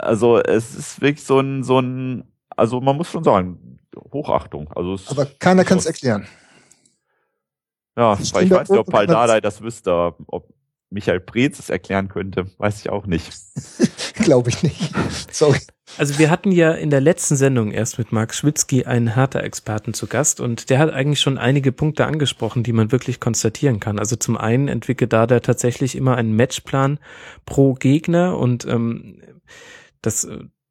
also 0.00 0.38
es 0.38 0.74
ist 0.74 1.00
wirklich 1.00 1.24
so 1.24 1.40
ein, 1.40 1.62
so 1.62 1.78
ein, 1.78 2.24
also 2.56 2.80
man 2.80 2.96
muss 2.96 3.10
schon 3.10 3.24
sagen, 3.24 3.78
Hochachtung. 4.12 4.70
Also 4.74 4.94
es 4.94 5.08
Aber 5.08 5.26
keiner 5.26 5.64
kann 5.64 5.78
es 5.78 5.86
erklären. 5.86 6.26
Ja, 7.96 8.18
weil 8.32 8.44
ich 8.44 8.50
weiß 8.50 8.68
nicht, 8.68 8.78
ob 8.78 8.90
Paldadei 8.90 9.40
das 9.40 9.60
wüsste, 9.60 10.14
ob 10.26 10.48
Michael 10.90 11.20
Preetz 11.20 11.58
es 11.58 11.70
erklären 11.70 12.08
könnte, 12.08 12.46
weiß 12.58 12.80
ich 12.80 12.90
auch 12.90 13.06
nicht. 13.06 13.32
Glaube 14.14 14.50
ich 14.50 14.62
nicht. 14.62 14.92
Sorry. 15.30 15.60
Also 15.98 16.18
wir 16.18 16.30
hatten 16.30 16.50
ja 16.50 16.72
in 16.72 16.90
der 16.90 17.00
letzten 17.00 17.36
Sendung 17.36 17.70
erst 17.70 17.98
mit 17.98 18.10
Marc 18.12 18.34
Schwitzky 18.34 18.84
einen 18.84 19.14
Hertha-Experten 19.14 19.94
zu 19.94 20.06
Gast 20.06 20.40
und 20.40 20.68
der 20.70 20.78
hat 20.78 20.92
eigentlich 20.92 21.20
schon 21.20 21.38
einige 21.38 21.72
Punkte 21.72 22.06
angesprochen, 22.06 22.62
die 22.62 22.72
man 22.72 22.90
wirklich 22.90 23.20
konstatieren 23.20 23.80
kann. 23.80 23.98
Also 23.98 24.16
zum 24.16 24.36
einen 24.36 24.68
entwickelt 24.68 25.12
da 25.12 25.26
der 25.26 25.42
tatsächlich 25.42 25.96
immer 25.96 26.16
einen 26.16 26.34
Matchplan 26.34 26.98
pro 27.46 27.74
Gegner 27.74 28.36
und 28.36 28.66
ähm, 28.66 29.22
das, 30.02 30.28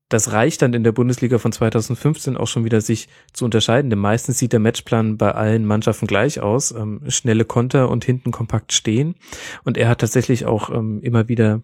das 0.10 0.32
reicht 0.32 0.62
dann 0.62 0.74
in 0.74 0.84
der 0.84 0.92
Bundesliga 0.92 1.38
von 1.38 1.52
2015 1.52 2.36
auch 2.36 2.48
schon 2.48 2.66
wieder 2.66 2.82
sich 2.82 3.10
zu 3.32 3.46
unterscheiden. 3.46 3.90
Denn 3.90 4.00
meistens 4.00 4.40
sieht 4.40 4.54
der 4.54 4.60
Matchplan 4.60 5.18
bei 5.18 5.32
allen 5.34 5.66
Mannschaften 5.66 6.08
gleich 6.08 6.40
aus. 6.40 6.72
Ähm, 6.72 7.02
schnelle 7.08 7.46
Konter 7.46 7.90
und 7.90 8.04
hinten 8.06 8.32
kompakt 8.32 8.74
stehen. 8.74 9.16
Und 9.64 9.78
er 9.78 9.88
hat 9.88 10.00
tatsächlich 10.00 10.46
auch 10.46 10.70
ähm, 10.72 11.02
immer 11.04 11.28
wieder 11.28 11.62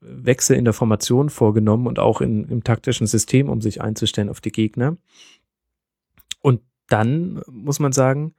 Wechsel 0.00 0.56
in 0.56 0.64
der 0.64 0.74
Formation 0.74 1.28
vorgenommen 1.28 1.86
und 1.86 1.98
auch 1.98 2.20
in, 2.20 2.44
im 2.48 2.64
taktischen 2.64 3.06
System, 3.06 3.48
um 3.48 3.60
sich 3.60 3.82
einzustellen 3.82 4.28
auf 4.30 4.40
die 4.40 4.52
Gegner. 4.52 4.96
Und 6.40 6.62
dann 6.88 7.42
muss 7.48 7.80
man 7.80 7.92
sagen, 7.92 8.34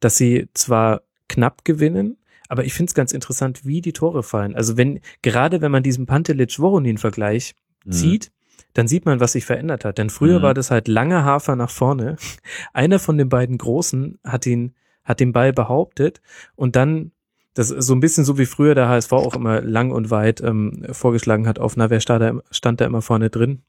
dass 0.00 0.16
sie 0.16 0.48
zwar 0.54 1.02
knapp 1.28 1.64
gewinnen, 1.64 2.18
aber 2.48 2.64
ich 2.64 2.74
finde 2.74 2.90
es 2.90 2.94
ganz 2.94 3.12
interessant, 3.12 3.64
wie 3.64 3.80
die 3.80 3.92
Tore 3.92 4.22
fallen. 4.22 4.54
Also 4.54 4.76
wenn, 4.76 5.00
gerade 5.22 5.60
wenn 5.60 5.72
man 5.72 5.82
diesen 5.82 6.06
Pantelic-Voronin-Vergleich. 6.06 7.54
Zieht, 7.92 8.32
dann 8.74 8.88
sieht 8.88 9.06
man, 9.06 9.20
was 9.20 9.32
sich 9.32 9.44
verändert 9.44 9.84
hat. 9.84 9.98
Denn 9.98 10.10
früher 10.10 10.38
mhm. 10.38 10.42
war 10.42 10.54
das 10.54 10.70
halt 10.70 10.88
lange 10.88 11.24
Hafer 11.24 11.56
nach 11.56 11.70
vorne. 11.70 12.16
Einer 12.72 12.98
von 12.98 13.18
den 13.18 13.28
beiden 13.28 13.58
Großen 13.58 14.18
hat 14.24 14.46
ihn, 14.46 14.74
hat 15.04 15.20
den 15.20 15.32
Ball 15.32 15.52
behauptet 15.52 16.20
und 16.54 16.76
dann 16.76 17.12
das 17.54 17.70
ist 17.70 17.86
so 17.86 17.94
ein 17.94 18.00
bisschen 18.00 18.26
so 18.26 18.36
wie 18.36 18.44
früher 18.44 18.74
der 18.74 18.88
HSV 18.88 19.12
auch 19.14 19.34
immer 19.34 19.62
lang 19.62 19.90
und 19.90 20.10
weit 20.10 20.42
ähm, 20.42 20.84
vorgeschlagen 20.92 21.48
hat 21.48 21.58
auf, 21.58 21.74
na, 21.74 21.88
wer 21.88 22.00
stand 22.00 22.22
da, 22.22 22.42
stand 22.50 22.82
da 22.82 22.84
immer 22.84 23.00
vorne 23.00 23.30
drin? 23.30 23.62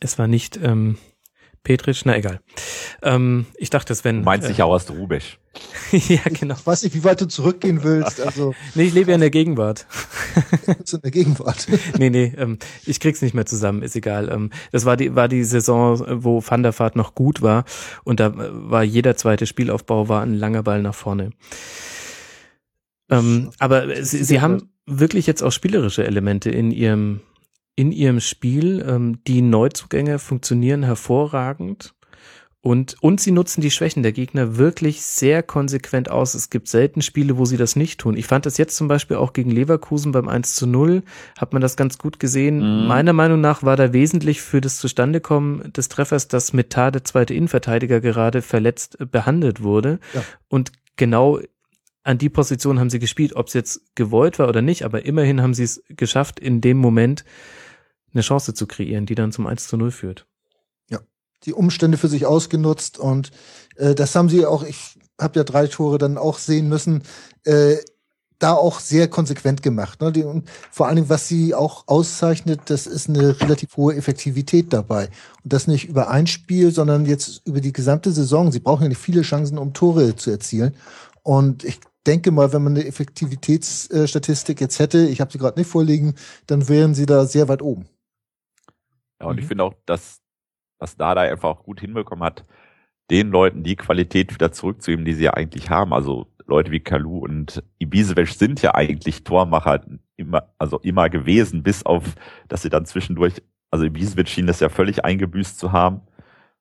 Es 0.00 0.18
war 0.18 0.26
nicht 0.26 0.58
ähm, 0.60 0.98
Petric, 1.66 2.02
na 2.04 2.16
egal. 2.16 2.38
Ähm, 3.02 3.44
ich 3.56 3.70
dachte, 3.70 3.92
es 3.92 4.04
wenn. 4.04 4.22
Meinst 4.22 4.44
äh, 4.46 4.50
sicher 4.50 4.66
aus 4.66 4.88
Rubisch. 4.88 5.40
ja, 5.90 6.20
genau. 6.32 6.54
Ich 6.54 6.64
weiß 6.64 6.84
nicht, 6.84 6.94
wie 6.94 7.02
weit 7.02 7.20
du 7.20 7.26
zurückgehen 7.26 7.82
willst. 7.82 8.20
Also, 8.20 8.54
nee, 8.76 8.84
ich 8.84 8.94
lebe 8.94 9.10
ja 9.10 9.16
in 9.16 9.20
der 9.20 9.30
Gegenwart. 9.30 9.84
in 10.64 11.00
der 11.00 11.10
Gegenwart. 11.10 11.66
nee, 11.98 12.08
nee, 12.08 12.32
ähm, 12.38 12.60
ich 12.84 13.00
krieg's 13.00 13.20
nicht 13.20 13.34
mehr 13.34 13.46
zusammen, 13.46 13.82
ist 13.82 13.96
egal. 13.96 14.28
Ähm, 14.30 14.50
das 14.70 14.84
war 14.84 14.96
die, 14.96 15.16
war 15.16 15.26
die 15.26 15.42
Saison, 15.42 16.22
wo 16.22 16.40
Van 16.40 16.62
der 16.62 16.78
Vaart 16.78 16.94
noch 16.94 17.16
gut 17.16 17.42
war 17.42 17.64
und 18.04 18.20
da 18.20 18.32
war 18.36 18.84
jeder 18.84 19.16
zweite 19.16 19.46
Spielaufbau 19.46 20.08
war 20.08 20.22
ein 20.22 20.34
langer 20.34 20.62
Ball 20.62 20.82
nach 20.82 20.94
vorne. 20.94 21.30
Ähm, 23.10 23.50
aber 23.58 24.04
sie, 24.04 24.22
sie 24.22 24.40
haben 24.40 24.70
wirklich 24.86 25.26
jetzt 25.26 25.42
auch 25.42 25.50
spielerische 25.50 26.06
Elemente 26.06 26.48
in 26.50 26.70
ihrem 26.70 27.22
in 27.76 27.92
ihrem 27.92 28.20
Spiel. 28.20 28.84
Ähm, 28.86 29.20
die 29.26 29.42
Neuzugänge 29.42 30.18
funktionieren 30.18 30.82
hervorragend. 30.82 31.94
Und, 32.66 32.96
und 33.00 33.20
sie 33.20 33.30
nutzen 33.30 33.60
die 33.60 33.70
Schwächen 33.70 34.02
der 34.02 34.10
Gegner 34.10 34.56
wirklich 34.56 35.02
sehr 35.02 35.44
konsequent 35.44 36.10
aus. 36.10 36.34
Es 36.34 36.50
gibt 36.50 36.66
selten 36.66 37.00
Spiele, 37.00 37.38
wo 37.38 37.44
sie 37.44 37.56
das 37.56 37.76
nicht 37.76 38.00
tun. 38.00 38.16
Ich 38.16 38.26
fand 38.26 38.44
das 38.44 38.58
jetzt 38.58 38.74
zum 38.74 38.88
Beispiel 38.88 39.18
auch 39.18 39.32
gegen 39.34 39.52
Leverkusen 39.52 40.10
beim 40.10 40.26
1 40.26 40.56
zu 40.56 40.66
0, 40.66 41.04
hat 41.38 41.52
man 41.52 41.62
das 41.62 41.76
ganz 41.76 41.96
gut 41.96 42.18
gesehen. 42.18 42.56
Mhm. 42.56 42.88
Meiner 42.88 43.12
Meinung 43.12 43.40
nach 43.40 43.62
war 43.62 43.76
da 43.76 43.92
wesentlich 43.92 44.40
für 44.40 44.60
das 44.60 44.78
Zustandekommen 44.78 45.72
des 45.74 45.88
Treffers, 45.88 46.26
dass 46.26 46.54
Metade, 46.54 46.98
der 46.98 47.04
zweite 47.04 47.34
Innenverteidiger, 47.34 48.00
gerade 48.00 48.42
verletzt 48.42 48.98
behandelt 49.12 49.62
wurde. 49.62 50.00
Ja. 50.12 50.24
Und 50.48 50.72
genau 50.96 51.38
an 52.02 52.18
die 52.18 52.30
Position 52.30 52.80
haben 52.80 52.90
sie 52.90 52.98
gespielt, 52.98 53.36
ob 53.36 53.46
es 53.46 53.52
jetzt 53.52 53.94
gewollt 53.94 54.40
war 54.40 54.48
oder 54.48 54.62
nicht, 54.62 54.84
aber 54.84 55.04
immerhin 55.04 55.40
haben 55.40 55.54
sie 55.54 55.64
es 55.64 55.84
geschafft, 55.88 56.40
in 56.40 56.60
dem 56.60 56.78
Moment 56.78 57.24
eine 58.16 58.22
Chance 58.22 58.54
zu 58.54 58.66
kreieren, 58.66 59.06
die 59.06 59.14
dann 59.14 59.32
zum 59.32 59.46
1 59.46 59.68
zu 59.68 59.76
0 59.76 59.90
führt. 59.90 60.26
Ja, 60.90 61.00
die 61.44 61.52
Umstände 61.52 61.98
für 61.98 62.08
sich 62.08 62.26
ausgenutzt 62.26 62.98
und 62.98 63.30
äh, 63.76 63.94
das 63.94 64.14
haben 64.14 64.28
sie 64.28 64.46
auch, 64.46 64.64
ich 64.64 64.98
habe 65.20 65.38
ja 65.38 65.44
drei 65.44 65.66
Tore 65.66 65.98
dann 65.98 66.18
auch 66.18 66.38
sehen 66.38 66.68
müssen, 66.68 67.02
äh, 67.44 67.76
da 68.38 68.52
auch 68.52 68.80
sehr 68.80 69.08
konsequent 69.08 69.62
gemacht. 69.62 70.00
Ne? 70.00 70.12
Die, 70.12 70.22
und 70.22 70.48
vor 70.70 70.86
allen 70.86 70.96
Dingen, 70.96 71.08
was 71.08 71.28
sie 71.28 71.54
auch 71.54 71.84
auszeichnet, 71.86 72.60
das 72.66 72.86
ist 72.86 73.08
eine 73.08 73.40
relativ 73.40 73.76
hohe 73.76 73.94
Effektivität 73.94 74.72
dabei. 74.72 75.08
Und 75.42 75.52
das 75.52 75.66
nicht 75.66 75.88
über 75.88 76.10
ein 76.10 76.26
Spiel, 76.26 76.70
sondern 76.70 77.06
jetzt 77.06 77.46
über 77.46 77.60
die 77.60 77.72
gesamte 77.72 78.12
Saison. 78.12 78.52
Sie 78.52 78.60
brauchen 78.60 78.82
ja 78.82 78.88
nicht 78.90 79.00
viele 79.00 79.22
Chancen, 79.22 79.56
um 79.58 79.72
Tore 79.72 80.16
zu 80.16 80.30
erzielen. 80.30 80.74
Und 81.22 81.64
ich 81.64 81.80
denke 82.06 82.30
mal, 82.30 82.52
wenn 82.52 82.62
man 82.62 82.76
eine 82.76 82.86
Effektivitätsstatistik 82.86 84.60
jetzt 84.60 84.78
hätte, 84.78 85.06
ich 85.06 85.20
habe 85.20 85.32
sie 85.32 85.38
gerade 85.38 85.58
nicht 85.58 85.70
vorliegen, 85.70 86.14
dann 86.46 86.68
wären 86.68 86.94
sie 86.94 87.06
da 87.06 87.26
sehr 87.26 87.48
weit 87.48 87.62
oben. 87.62 87.86
Ja, 89.20 89.26
und 89.28 89.36
mhm. 89.36 89.42
ich 89.42 89.46
finde 89.46 89.64
auch, 89.64 89.74
dass 89.86 90.22
was 90.78 90.96
Dada 90.96 91.22
einfach 91.22 91.48
auch 91.50 91.64
gut 91.64 91.80
hinbekommen 91.80 92.24
hat, 92.24 92.44
den 93.10 93.30
Leuten 93.30 93.62
die 93.62 93.76
Qualität 93.76 94.34
wieder 94.34 94.52
zurückzugeben, 94.52 95.04
die 95.04 95.14
sie 95.14 95.24
ja 95.24 95.34
eigentlich 95.34 95.70
haben. 95.70 95.92
Also 95.92 96.26
Leute 96.46 96.70
wie 96.70 96.80
Kalu 96.80 97.18
und 97.18 97.62
Ibisevic 97.78 98.28
sind 98.28 98.62
ja 98.62 98.74
eigentlich 98.74 99.24
Tormacher 99.24 99.84
immer, 100.16 100.52
also 100.58 100.78
immer 100.80 101.08
gewesen, 101.08 101.62
bis 101.62 101.84
auf, 101.86 102.14
dass 102.48 102.62
sie 102.62 102.70
dann 102.70 102.86
zwischendurch, 102.86 103.42
also 103.70 103.84
Ibisevic 103.86 104.28
schien 104.28 104.46
das 104.46 104.60
ja 104.60 104.68
völlig 104.68 105.04
eingebüßt 105.04 105.58
zu 105.58 105.72
haben 105.72 106.02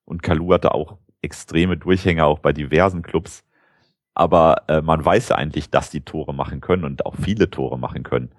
und 0.06 0.24
Kalu 0.24 0.54
hatte 0.54 0.74
auch 0.74 0.98
extreme 1.22 1.78
Durchhänge 1.78 2.26
auch 2.26 2.40
bei 2.40 2.54
diversen 2.54 3.02
Clubs. 3.02 3.44
Aber 4.14 4.64
äh, 4.70 4.82
man 4.82 5.04
weiß 5.04 5.30
ja 5.30 5.36
eigentlich, 5.38 5.70
dass 5.72 5.90
die 5.90 6.02
Tore 6.02 6.34
machen 6.34 6.62
können 6.62 6.86
und 6.86 7.06
auch 7.06 7.16
viele 7.16 7.50
Tore 7.50 7.78
machen 7.80 8.04
können. 8.04 8.32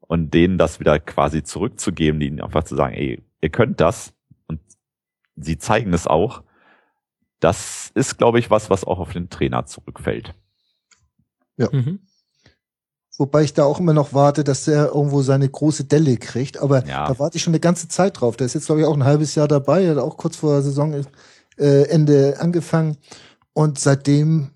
und 0.00 0.34
denen 0.34 0.58
das 0.58 0.80
wieder 0.80 0.98
quasi 1.00 1.42
zurückzugeben, 1.44 2.20
ihnen 2.20 2.40
einfach 2.40 2.64
zu 2.64 2.76
sagen, 2.76 2.94
ey, 2.94 3.22
ihr 3.44 3.50
könnt 3.50 3.80
das 3.80 4.14
und 4.48 4.58
sie 5.36 5.58
zeigen 5.58 5.92
es 5.92 6.06
auch. 6.06 6.42
Das 7.40 7.92
ist, 7.94 8.16
glaube 8.16 8.38
ich, 8.38 8.50
was, 8.50 8.70
was 8.70 8.84
auch 8.84 8.98
auf 8.98 9.12
den 9.12 9.28
Trainer 9.28 9.66
zurückfällt. 9.66 10.34
Ja. 11.58 11.68
Mhm. 11.70 12.00
Wobei 13.18 13.42
ich 13.42 13.52
da 13.52 13.64
auch 13.64 13.78
immer 13.78 13.92
noch 13.92 14.12
warte, 14.14 14.42
dass 14.42 14.66
er 14.66 14.86
irgendwo 14.86 15.22
seine 15.22 15.48
große 15.48 15.84
Delle 15.84 16.16
kriegt. 16.16 16.58
Aber 16.58 16.84
ja. 16.86 17.06
da 17.06 17.18
warte 17.18 17.36
ich 17.36 17.42
schon 17.42 17.52
eine 17.52 17.60
ganze 17.60 17.86
Zeit 17.86 18.20
drauf. 18.20 18.36
Der 18.36 18.46
ist 18.46 18.54
jetzt, 18.54 18.66
glaube 18.66 18.80
ich, 18.80 18.86
auch 18.86 18.94
ein 18.94 19.04
halbes 19.04 19.34
Jahr 19.34 19.46
dabei. 19.46 19.84
Er 19.84 19.92
hat 19.92 19.98
auch 19.98 20.16
kurz 20.16 20.36
vor 20.36 20.62
Saisonende 20.62 21.06
äh, 21.58 22.34
angefangen. 22.36 22.96
Und 23.52 23.78
seitdem. 23.78 24.50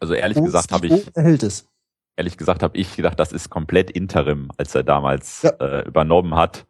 Also 0.00 0.14
ehrlich 0.14 0.42
gesagt 0.42 0.72
habe 0.72 0.86
ich. 0.88 1.14
Erhält 1.14 1.42
es. 1.42 1.68
Ehrlich 2.16 2.36
gesagt 2.36 2.64
habe 2.64 2.76
ich 2.76 2.96
gedacht, 2.96 3.20
das 3.20 3.30
ist 3.30 3.48
komplett 3.48 3.92
Interim, 3.92 4.50
als 4.56 4.74
er 4.74 4.82
damals 4.82 5.42
ja. 5.42 5.50
äh, 5.60 5.86
übernommen 5.86 6.34
hat. 6.34 6.66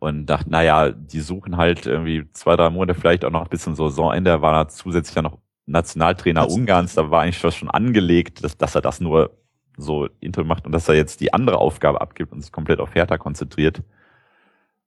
Und 0.00 0.26
dachte, 0.26 0.50
naja, 0.50 0.90
die 0.90 1.20
suchen 1.20 1.56
halt 1.56 1.86
irgendwie 1.86 2.26
zwei, 2.32 2.56
drei 2.56 2.70
Monate 2.70 2.98
vielleicht 2.98 3.24
auch 3.24 3.30
noch 3.30 3.48
bis 3.48 3.62
zum 3.62 3.74
Saisonende. 3.74 4.42
War 4.42 4.62
er 4.62 4.68
zusätzlich 4.68 5.14
ja 5.14 5.22
noch 5.22 5.38
Nationaltrainer 5.66 6.44
das 6.44 6.54
Ungarns. 6.54 6.94
Da 6.94 7.10
war 7.10 7.22
eigentlich 7.22 7.38
schon 7.38 7.70
angelegt, 7.70 8.42
dass, 8.42 8.56
dass 8.56 8.74
er 8.74 8.80
das 8.80 9.00
nur 9.00 9.30
so 9.76 10.08
Intro 10.20 10.44
macht 10.44 10.66
und 10.66 10.72
dass 10.72 10.88
er 10.88 10.94
jetzt 10.94 11.20
die 11.20 11.32
andere 11.32 11.58
Aufgabe 11.58 12.00
abgibt 12.00 12.32
und 12.32 12.40
sich 12.40 12.50
komplett 12.50 12.80
auf 12.80 12.94
Hertha 12.94 13.18
konzentriert. 13.18 13.82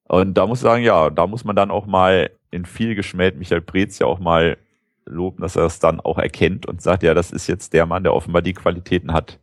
Und 0.08 0.36
da 0.36 0.46
muss 0.46 0.60
ich 0.60 0.64
sagen, 0.64 0.84
ja, 0.84 1.10
da 1.10 1.28
muss 1.28 1.46
man 1.46 1.56
dann 1.56 1.72
auch 1.72 1.86
mal 1.86 2.30
in 2.52 2.66
viel 2.66 2.96
geschmäht 2.96 3.38
Michael 3.38 3.62
Preetz 3.62 4.00
ja 4.00 4.08
auch 4.08 4.20
mal 4.20 4.58
loben, 5.06 5.42
dass 5.42 5.56
er 5.56 5.66
es 5.66 5.80
dann 5.80 6.00
auch 6.00 6.18
erkennt 6.18 6.66
und 6.66 6.82
sagt, 6.82 7.04
ja, 7.04 7.14
das 7.14 7.32
ist 7.32 7.48
jetzt 7.48 7.74
der 7.74 7.86
Mann, 7.86 8.04
der 8.04 8.14
offenbar 8.14 8.42
die 8.42 8.54
Qualitäten 8.54 9.14
hat. 9.14 9.40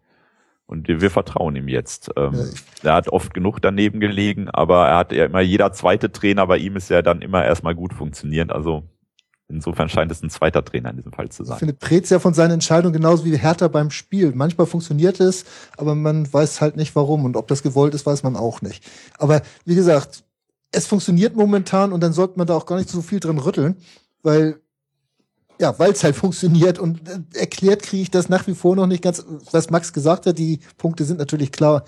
Und 0.70 0.86
wir, 0.86 1.10
vertrauen 1.10 1.56
ihm 1.56 1.66
jetzt. 1.66 2.12
Ähm, 2.16 2.34
ja, 2.82 2.90
er 2.90 2.94
hat 2.94 3.08
oft 3.08 3.34
genug 3.34 3.60
daneben 3.60 3.98
gelegen, 3.98 4.48
aber 4.48 4.86
er 4.86 4.96
hat 4.98 5.12
ja 5.12 5.24
immer, 5.24 5.40
jeder 5.40 5.72
zweite 5.72 6.12
Trainer 6.12 6.46
bei 6.46 6.58
ihm 6.58 6.76
ist 6.76 6.90
ja 6.90 7.02
dann 7.02 7.22
immer 7.22 7.44
erstmal 7.44 7.74
gut 7.74 7.92
funktionierend. 7.92 8.52
Also 8.52 8.84
Insofern 9.50 9.88
scheint 9.88 10.12
es 10.12 10.22
ein 10.22 10.30
zweiter 10.30 10.64
Trainer 10.64 10.90
in 10.90 10.96
diesem 10.96 11.12
Fall 11.12 11.28
zu 11.28 11.44
sein. 11.44 11.56
Ich 11.56 11.58
finde 11.58 11.74
Preetz 11.74 12.08
ja 12.10 12.20
von 12.20 12.34
seinen 12.34 12.52
Entscheidungen 12.52 12.92
genauso 12.92 13.24
wie 13.24 13.36
Hertha 13.36 13.66
beim 13.68 13.90
Spiel. 13.90 14.32
Manchmal 14.34 14.66
funktioniert 14.66 15.18
es, 15.18 15.44
aber 15.76 15.94
man 15.94 16.32
weiß 16.32 16.60
halt 16.60 16.76
nicht 16.76 16.94
warum. 16.94 17.24
Und 17.24 17.36
ob 17.36 17.48
das 17.48 17.62
gewollt 17.62 17.94
ist, 17.94 18.06
weiß 18.06 18.22
man 18.22 18.36
auch 18.36 18.62
nicht. 18.62 18.84
Aber 19.18 19.42
wie 19.64 19.74
gesagt, 19.74 20.22
es 20.70 20.86
funktioniert 20.86 21.34
momentan 21.34 21.92
und 21.92 22.00
dann 22.00 22.12
sollte 22.12 22.38
man 22.38 22.46
da 22.46 22.54
auch 22.54 22.66
gar 22.66 22.76
nicht 22.76 22.88
so 22.88 23.02
viel 23.02 23.18
dran 23.18 23.38
rütteln, 23.38 23.76
weil 24.22 24.60
ja, 25.60 25.78
weil 25.78 25.92
es 25.92 26.02
halt 26.02 26.16
funktioniert 26.16 26.78
und 26.78 27.06
äh, 27.06 27.38
erklärt 27.38 27.82
kriege 27.82 28.02
ich 28.02 28.10
das 28.10 28.30
nach 28.30 28.46
wie 28.46 28.54
vor 28.54 28.74
noch 28.74 28.86
nicht 28.86 29.02
ganz, 29.02 29.24
was 29.52 29.70
Max 29.70 29.92
gesagt 29.92 30.26
hat, 30.26 30.38
die 30.38 30.60
Punkte 30.78 31.04
sind 31.04 31.18
natürlich 31.18 31.52
klar, 31.52 31.84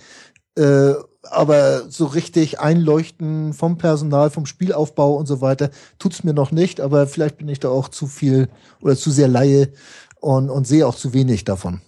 äh, 0.56 0.92
aber 1.22 1.88
so 1.88 2.04
richtig 2.04 2.60
einleuchten 2.60 3.54
vom 3.54 3.78
Personal, 3.78 4.30
vom 4.30 4.44
Spielaufbau 4.44 5.14
und 5.14 5.26
so 5.26 5.40
weiter, 5.40 5.70
tut's 5.98 6.22
mir 6.22 6.34
noch 6.34 6.52
nicht, 6.52 6.80
aber 6.80 7.06
vielleicht 7.06 7.38
bin 7.38 7.48
ich 7.48 7.60
da 7.60 7.70
auch 7.70 7.88
zu 7.88 8.06
viel 8.06 8.48
oder 8.82 8.94
zu 8.94 9.10
sehr 9.10 9.28
Laie 9.28 9.72
und, 10.20 10.50
und 10.50 10.66
sehe 10.66 10.86
auch 10.86 10.94
zu 10.94 11.14
wenig 11.14 11.44
davon, 11.44 11.80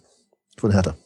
von 0.57 0.71
Hertha. 0.71 0.97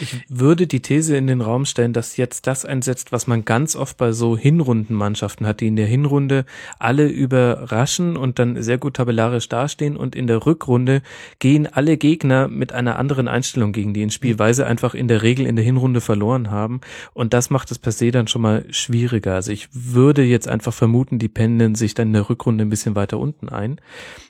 Ich 0.00 0.16
würde 0.28 0.66
die 0.66 0.80
These 0.80 1.16
in 1.16 1.26
den 1.26 1.40
Raum 1.40 1.64
stellen, 1.64 1.92
dass 1.92 2.16
jetzt 2.16 2.46
das 2.46 2.64
einsetzt, 2.64 3.12
was 3.12 3.26
man 3.26 3.44
ganz 3.44 3.76
oft 3.76 3.96
bei 3.96 4.12
so 4.12 4.36
Hinrundenmannschaften 4.36 5.46
hat, 5.46 5.60
die 5.60 5.68
in 5.68 5.76
der 5.76 5.86
Hinrunde 5.86 6.44
alle 6.78 7.06
überraschen 7.06 8.16
und 8.16 8.38
dann 8.38 8.62
sehr 8.62 8.78
gut 8.78 8.94
tabellarisch 8.94 9.48
dastehen 9.48 9.96
und 9.96 10.16
in 10.16 10.26
der 10.26 10.46
Rückrunde 10.46 11.02
gehen 11.38 11.66
alle 11.66 11.96
Gegner 11.96 12.48
mit 12.48 12.72
einer 12.72 12.98
anderen 12.98 13.28
Einstellung 13.28 13.72
gegen 13.72 13.94
die 13.94 14.02
ins 14.02 14.14
Spiel, 14.14 14.38
weil 14.38 14.54
sie 14.54 14.66
einfach 14.66 14.94
in 14.94 15.08
der 15.08 15.22
Regel 15.22 15.46
in 15.46 15.56
der 15.56 15.64
Hinrunde 15.64 16.00
verloren 16.00 16.50
haben 16.50 16.80
und 17.12 17.34
das 17.34 17.50
macht 17.50 17.70
es 17.70 17.78
per 17.78 17.92
se 17.92 18.10
dann 18.10 18.28
schon 18.28 18.42
mal 18.42 18.64
schwieriger. 18.70 19.34
Also 19.34 19.52
ich 19.52 19.68
würde 19.72 20.22
jetzt 20.22 20.48
einfach 20.48 20.72
vermuten, 20.72 21.18
die 21.18 21.28
pendeln 21.28 21.74
sich 21.74 21.94
dann 21.94 22.08
in 22.08 22.14
der 22.14 22.28
Rückrunde 22.28 22.64
ein 22.64 22.70
bisschen 22.70 22.94
weiter 22.94 23.18
unten 23.18 23.48
ein. 23.48 23.80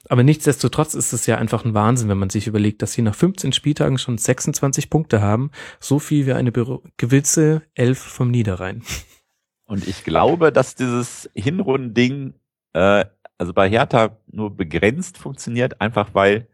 Aber 0.08 0.22
nichtsdestotrotz 0.22 0.94
ist 0.94 1.12
es 1.12 1.26
ja 1.26 1.38
einfach 1.38 1.64
ein 1.64 1.74
Wahnsinn, 1.74 2.08
wenn 2.08 2.18
man 2.18 2.30
sich 2.30 2.46
überlegt, 2.46 2.82
dass 2.82 2.92
sie 2.92 3.02
nach 3.02 3.14
15 3.14 3.52
Spieltagen 3.52 3.98
schon 3.98 4.18
26 4.18 4.90
Punkte 4.90 5.22
haben. 5.22 5.50
So 5.80 5.98
viel 5.98 6.26
wie 6.26 6.32
eine 6.32 6.52
gewisse 6.96 7.62
Elf 7.74 7.98
vom 7.98 8.30
Niederrhein. 8.30 8.82
Und 9.66 9.88
ich 9.88 10.04
glaube, 10.04 10.52
dass 10.52 10.74
dieses 10.74 11.30
Hinrundending, 11.34 12.34
äh, 12.74 13.06
also 13.38 13.54
bei 13.54 13.68
Hertha 13.68 14.18
nur 14.30 14.54
begrenzt 14.54 15.16
funktioniert, 15.16 15.80
einfach 15.80 16.10
weil 16.12 16.48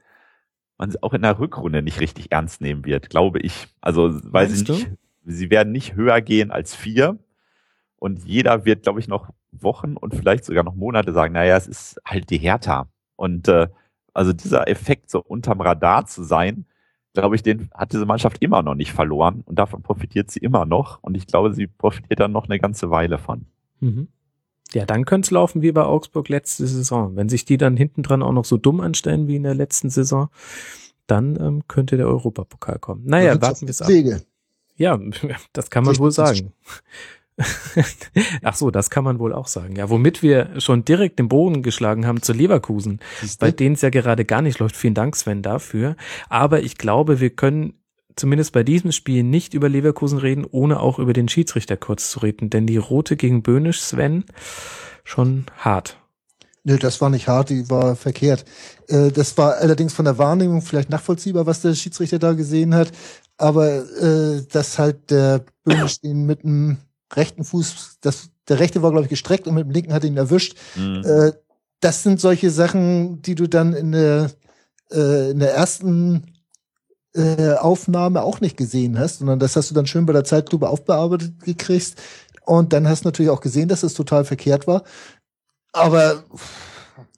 man 0.79 0.91
sie 0.91 1.03
auch 1.03 1.13
in 1.13 1.23
der 1.23 1.39
Rückrunde 1.39 1.83
nicht 1.83 2.01
richtig 2.01 2.33
ernst 2.33 2.61
nehmen 2.61 2.85
wird, 2.85 3.11
glaube 3.11 3.41
ich. 3.41 3.69
Also, 3.81 4.15
weil 4.33 4.47
Meinst 4.47 4.67
sie 4.67 4.73
nicht, 4.73 4.87
du? 4.87 4.97
sie 5.33 5.51
werden 5.51 5.73
nicht 5.73 5.95
höher 5.95 6.21
gehen 6.21 6.51
als 6.51 6.75
vier. 6.75 7.19
Und 7.97 8.25
jeder 8.25 8.65
wird, 8.65 8.85
glaube 8.85 9.01
ich, 9.01 9.09
noch 9.09 9.29
Wochen 9.53 9.97
und 9.97 10.15
vielleicht 10.15 10.45
sogar 10.45 10.65
noch 10.65 10.75
Monate 10.75 11.13
sagen, 11.13 11.35
naja, 11.35 11.57
es 11.57 11.67
ist 11.67 12.01
halt 12.05 12.31
die 12.31 12.39
Hertha. 12.39 12.89
Und 13.21 13.49
äh, 13.49 13.69
also 14.15 14.33
dieser 14.33 14.67
Effekt, 14.67 15.11
so 15.11 15.21
unterm 15.21 15.61
Radar 15.61 16.07
zu 16.07 16.25
sein, 16.25 16.65
glaube 17.13 17.37
ich, 17.37 17.43
den 17.43 17.69
hat 17.75 17.93
diese 17.93 18.07
Mannschaft 18.07 18.39
immer 18.41 18.63
noch 18.63 18.75
nicht 18.75 18.93
verloren 18.93 19.43
und 19.45 19.59
davon 19.59 19.83
profitiert 19.83 20.31
sie 20.31 20.39
immer 20.39 20.65
noch. 20.65 21.03
Und 21.03 21.19
ich 21.19 21.27
glaube, 21.27 21.53
sie 21.53 21.67
profitiert 21.67 22.19
dann 22.19 22.33
noch 22.33 22.49
eine 22.49 22.59
ganze 22.59 22.91
Weile 22.91 23.19
von. 23.19 23.45
Mhm. 23.81 24.09
Ja, 24.73 24.87
dann 24.87 25.05
könnte 25.05 25.27
es 25.27 25.31
laufen 25.33 25.61
wie 25.61 25.71
bei 25.71 25.83
Augsburg 25.83 26.31
letzte 26.31 26.67
Saison. 26.67 27.15
Wenn 27.15 27.29
sich 27.29 27.45
die 27.45 27.59
dann 27.59 27.77
hinten 27.77 28.03
dran 28.03 28.23
auch 28.23 28.33
noch 28.33 28.47
so 28.47 28.57
dumm 28.57 28.81
anstellen 28.81 29.29
wie 29.29 29.37
in 29.37 29.43
der 29.43 29.55
letzten 29.55 29.91
Saison, 29.91 30.31
dann 31.07 31.39
ähm, 31.39 31.69
könnte 31.69 31.99
der 31.99 32.07
Europapokal 32.07 32.79
kommen. 32.79 33.03
Naja, 33.05 33.39
warten 33.43 33.67
wir 33.67 33.71
es 33.71 33.83
ab. 33.83 33.89
Wege. 33.89 34.23
Ja, 34.77 34.99
das 35.53 35.69
kann 35.69 35.85
man 35.85 35.99
wohl 35.99 36.11
sagen. 36.11 36.55
Ach 38.43 38.55
so, 38.55 38.71
das 38.71 38.91
kann 38.91 39.05
man 39.05 39.19
wohl 39.19 39.33
auch 39.33 39.47
sagen. 39.47 39.77
Ja, 39.77 39.89
womit 39.91 40.23
wir 40.23 40.61
schon 40.61 40.85
direkt 40.85 41.19
den 41.19 41.29
Boden 41.29 41.63
geschlagen 41.63 42.07
haben 42.07 42.23
zu 42.23 42.33
Leverkusen, 42.33 43.01
bei 43.39 43.51
denen 43.51 43.75
es 43.75 43.83
ja 43.83 43.91
gerade 43.91 44.25
gar 44.25 44.43
nicht 44.43 44.59
läuft. 44.59 44.77
Vielen 44.77 44.95
Dank, 44.95 45.17
Sven, 45.17 45.43
dafür. 45.43 45.97
Aber 46.29 46.63
ich 46.63 46.77
glaube, 46.77 47.21
wir 47.21 47.31
können 47.31 47.75
zumindest 48.17 48.53
bei 48.53 48.63
diesem 48.63 48.93
Spiel 48.93 49.23
nicht 49.23 49.55
über 49.55 49.69
Leverkusen 49.69 50.19
reden, 50.19 50.47
ohne 50.51 50.81
auch 50.81 50.99
über 50.99 51.13
den 51.13 51.29
Schiedsrichter 51.29 51.77
kurz 51.77 52.11
zu 52.11 52.21
reden. 52.21 52.51
Denn 52.51 52.67
die 52.67 52.77
Rote 52.77 53.17
gegen 53.17 53.43
Böhnisch, 53.43 53.81
Sven, 53.81 54.25
schon 55.05 55.47
hart. 55.57 55.97
Nö, 56.63 56.77
das 56.77 57.01
war 57.01 57.09
nicht 57.09 57.27
hart, 57.27 57.49
die 57.49 57.71
war 57.71 57.97
verkehrt. 57.97 58.45
Äh, 58.89 59.11
das 59.11 59.39
war 59.39 59.57
allerdings 59.57 59.95
von 59.95 60.05
der 60.05 60.19
Wahrnehmung 60.19 60.61
vielleicht 60.61 60.91
nachvollziehbar, 60.91 61.47
was 61.47 61.63
der 61.63 61.75
Schiedsrichter 61.75 62.19
da 62.19 62.35
gesehen 62.35 62.75
hat. 62.75 62.93
Aber 63.39 63.79
äh, 64.01 64.43
dass 64.53 64.79
halt 64.79 65.11
der 65.11 65.47
Böhnisch 65.65 66.03
den 66.03 66.27
mit 66.27 66.45
einem 66.45 66.77
rechten 67.13 67.45
Fuß, 67.45 67.99
das, 68.01 68.31
der 68.49 68.61
rechte 68.61 68.83
war, 68.83 68.91
glaube 68.91 69.05
ich, 69.05 69.11
gestreckt 69.11 69.47
und 69.47 69.55
mit 69.55 69.65
dem 69.65 69.71
linken 69.71 69.93
hat 69.93 70.05
ihn 70.05 70.17
erwischt. 70.17 70.57
Mhm. 70.77 71.03
Äh, 71.05 71.33
das 71.81 72.03
sind 72.03 72.21
solche 72.21 72.51
Sachen, 72.51 73.23
die 73.23 73.35
du 73.35 73.49
dann 73.49 73.73
in 73.73 73.93
der, 73.93 74.31
äh, 74.93 75.31
in 75.31 75.39
der 75.39 75.55
ersten 75.55 76.25
äh, 77.15 77.55
Aufnahme 77.55 78.23
auch 78.23 78.41
nicht 78.41 78.57
gesehen 78.57 78.99
hast, 78.99 79.19
sondern 79.19 79.39
das 79.39 79.57
hast 79.57 79.71
du 79.71 79.75
dann 79.75 79.87
schön 79.87 80.07
bei 80.07 80.13
der 80.13 80.25
Zeitlupe 80.25 80.69
aufbearbeitet 80.69 81.43
gekriegt. 81.43 81.97
Und 82.45 82.73
dann 82.73 82.89
hast 82.89 83.05
du 83.05 83.09
natürlich 83.09 83.31
auch 83.31 83.41
gesehen, 83.41 83.69
dass 83.69 83.83
es 83.83 83.95
total 83.95 84.25
verkehrt 84.25 84.67
war. 84.67 84.85
Aber 85.73 86.25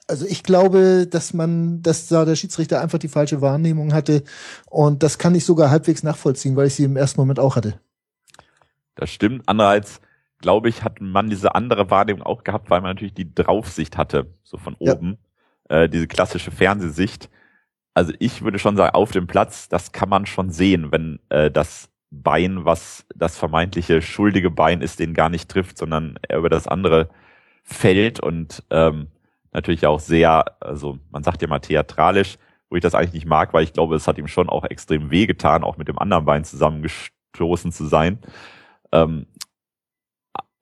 also 0.07 0.27
ich 0.27 0.43
glaube, 0.43 1.07
dass 1.07 1.33
man, 1.33 1.83
dass 1.83 2.09
da 2.09 2.25
der 2.25 2.37
Schiedsrichter 2.37 2.81
einfach 2.81 2.99
die 2.99 3.09
falsche 3.09 3.41
Wahrnehmung 3.41 3.95
hatte. 3.95 4.25
Und 4.69 5.03
das 5.03 5.19
kann 5.19 5.35
ich 5.35 5.45
sogar 5.45 5.71
halbwegs 5.71 6.03
nachvollziehen, 6.03 6.57
weil 6.57 6.67
ich 6.67 6.75
sie 6.75 6.85
im 6.85 6.97
ersten 6.97 7.21
Moment 7.21 7.41
auch 7.41 7.57
hatte. 7.57 7.81
Das 8.95 9.11
stimmt. 9.11 9.43
Andererseits, 9.47 10.01
glaube 10.39 10.69
ich, 10.69 10.83
hat 10.83 11.01
man 11.01 11.31
diese 11.31 11.55
andere 11.55 11.91
Wahrnehmung 11.91 12.23
auch 12.23 12.45
gehabt, 12.45 12.71
weil 12.71 12.81
man 12.81 12.91
natürlich 12.91 13.15
die 13.15 13.35
Draufsicht 13.35 13.97
hatte, 13.97 14.35
so 14.43 14.59
von 14.59 14.77
ja. 14.79 14.93
oben, 14.93 15.19
äh, 15.69 15.89
diese 15.89 16.07
klassische 16.07 16.51
Fernsehsicht. 16.51 17.31
Also 17.95 18.13
ich 18.19 18.43
würde 18.43 18.59
schon 18.59 18.77
sagen, 18.77 18.95
auf 18.95 19.13
dem 19.13 19.27
Platz, 19.27 19.69
das 19.69 19.93
kann 19.93 20.09
man 20.09 20.27
schon 20.27 20.51
sehen, 20.51 20.93
wenn 20.93 21.19
äh, 21.29 21.51
das 21.51 21.91
Bein, 22.11 22.67
was 22.67 23.07
das 23.15 23.39
vermeintliche 23.39 24.03
schuldige 24.03 24.51
Bein 24.51 24.83
ist, 24.83 25.01
den 25.01 25.15
gar 25.15 25.31
nicht 25.31 25.51
trifft, 25.51 25.79
sondern 25.79 26.19
er 26.29 26.39
über 26.39 26.51
das 26.51 26.69
andere 26.69 27.09
fällt 27.63 28.21
und 28.21 28.63
ähm, 28.71 29.09
natürlich 29.53 29.87
auch 29.87 30.01
sehr, 30.01 30.45
also 30.61 30.99
man 31.11 31.23
sagt 31.23 31.41
ja 31.41 31.49
mal 31.49 31.61
theatralisch, 31.61 32.37
wo 32.69 32.77
ich 32.77 32.83
das 32.83 32.95
eigentlich 32.95 33.13
nicht 33.13 33.27
mag, 33.27 33.53
weil 33.53 33.65
ich 33.65 33.73
glaube, 33.73 33.97
es 33.97 34.07
hat 34.07 34.19
ihm 34.19 34.29
schon 34.29 34.49
auch 34.49 34.65
extrem 34.65 35.11
wehgetan, 35.11 35.65
auch 35.65 35.77
mit 35.77 35.89
dem 35.89 35.99
anderen 35.99 36.25
Bein 36.25 36.45
zusammengestoßen 36.45 37.73
zu 37.73 37.87
sein. 37.87 38.19
Ähm, 38.93 39.27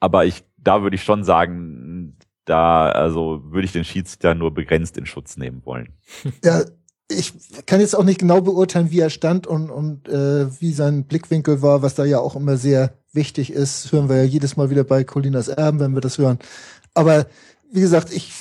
aber 0.00 0.24
ich, 0.24 0.44
da 0.56 0.82
würde 0.82 0.96
ich 0.96 1.02
schon 1.02 1.24
sagen, 1.24 2.16
da, 2.44 2.90
also 2.90 3.42
würde 3.44 3.66
ich 3.66 3.72
den 3.72 3.84
Schiedsrichter 3.84 4.34
nur 4.34 4.52
begrenzt 4.52 4.96
in 4.96 5.06
Schutz 5.06 5.36
nehmen 5.36 5.64
wollen. 5.64 5.94
Ja, 6.44 6.62
ich 7.08 7.32
kann 7.66 7.80
jetzt 7.80 7.96
auch 7.96 8.04
nicht 8.04 8.20
genau 8.20 8.40
beurteilen, 8.40 8.92
wie 8.92 9.00
er 9.00 9.10
stand 9.10 9.46
und, 9.46 9.68
und 9.68 10.08
äh, 10.08 10.46
wie 10.60 10.72
sein 10.72 11.04
Blickwinkel 11.04 11.60
war, 11.60 11.82
was 11.82 11.96
da 11.96 12.04
ja 12.04 12.20
auch 12.20 12.36
immer 12.36 12.56
sehr 12.56 12.94
wichtig 13.12 13.52
ist. 13.52 13.90
Hören 13.90 14.08
wir 14.08 14.16
ja 14.16 14.22
jedes 14.22 14.56
Mal 14.56 14.70
wieder 14.70 14.84
bei 14.84 15.02
Colinas 15.02 15.48
Erben, 15.48 15.80
wenn 15.80 15.94
wir 15.94 16.00
das 16.00 16.18
hören. 16.18 16.38
Aber 16.94 17.26
wie 17.72 17.80
gesagt, 17.80 18.12
ich 18.12 18.32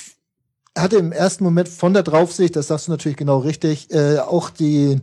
hatte 0.78 0.96
im 0.96 1.10
ersten 1.10 1.44
Moment 1.44 1.68
von 1.68 1.94
der 1.94 2.04
Draufsicht, 2.04 2.54
das 2.54 2.68
sagst 2.68 2.86
du 2.86 2.92
natürlich 2.92 3.18
genau 3.18 3.38
richtig, 3.38 3.92
äh, 3.92 4.18
auch 4.18 4.50
den 4.50 5.02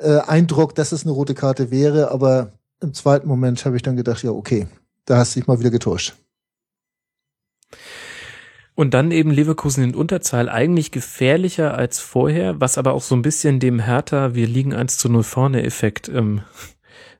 äh, 0.00 0.18
Eindruck, 0.18 0.74
dass 0.74 0.92
es 0.92 1.04
eine 1.04 1.12
rote 1.12 1.34
Karte 1.34 1.70
wäre, 1.70 2.10
aber 2.10 2.52
im 2.84 2.94
zweiten 2.94 3.26
Moment 3.26 3.64
habe 3.64 3.76
ich 3.76 3.82
dann 3.82 3.96
gedacht, 3.96 4.22
ja, 4.22 4.30
okay, 4.30 4.66
da 5.04 5.16
hast 5.16 5.34
du 5.34 5.40
dich 5.40 5.46
mal 5.46 5.58
wieder 5.58 5.70
getäuscht. 5.70 6.14
Und 8.76 8.92
dann 8.92 9.12
eben 9.12 9.30
Leverkusen 9.30 9.84
in 9.84 9.94
Unterzahl 9.94 10.48
eigentlich 10.48 10.90
gefährlicher 10.90 11.76
als 11.76 12.00
vorher, 12.00 12.60
was 12.60 12.76
aber 12.76 12.92
auch 12.92 13.02
so 13.02 13.14
ein 13.14 13.22
bisschen 13.22 13.60
dem 13.60 13.78
Hertha, 13.78 14.34
wir 14.34 14.48
liegen 14.48 14.74
1 14.74 14.98
zu 14.98 15.08
0 15.08 15.22
vorne 15.22 15.62
Effekt 15.62 16.08
ähm, 16.08 16.42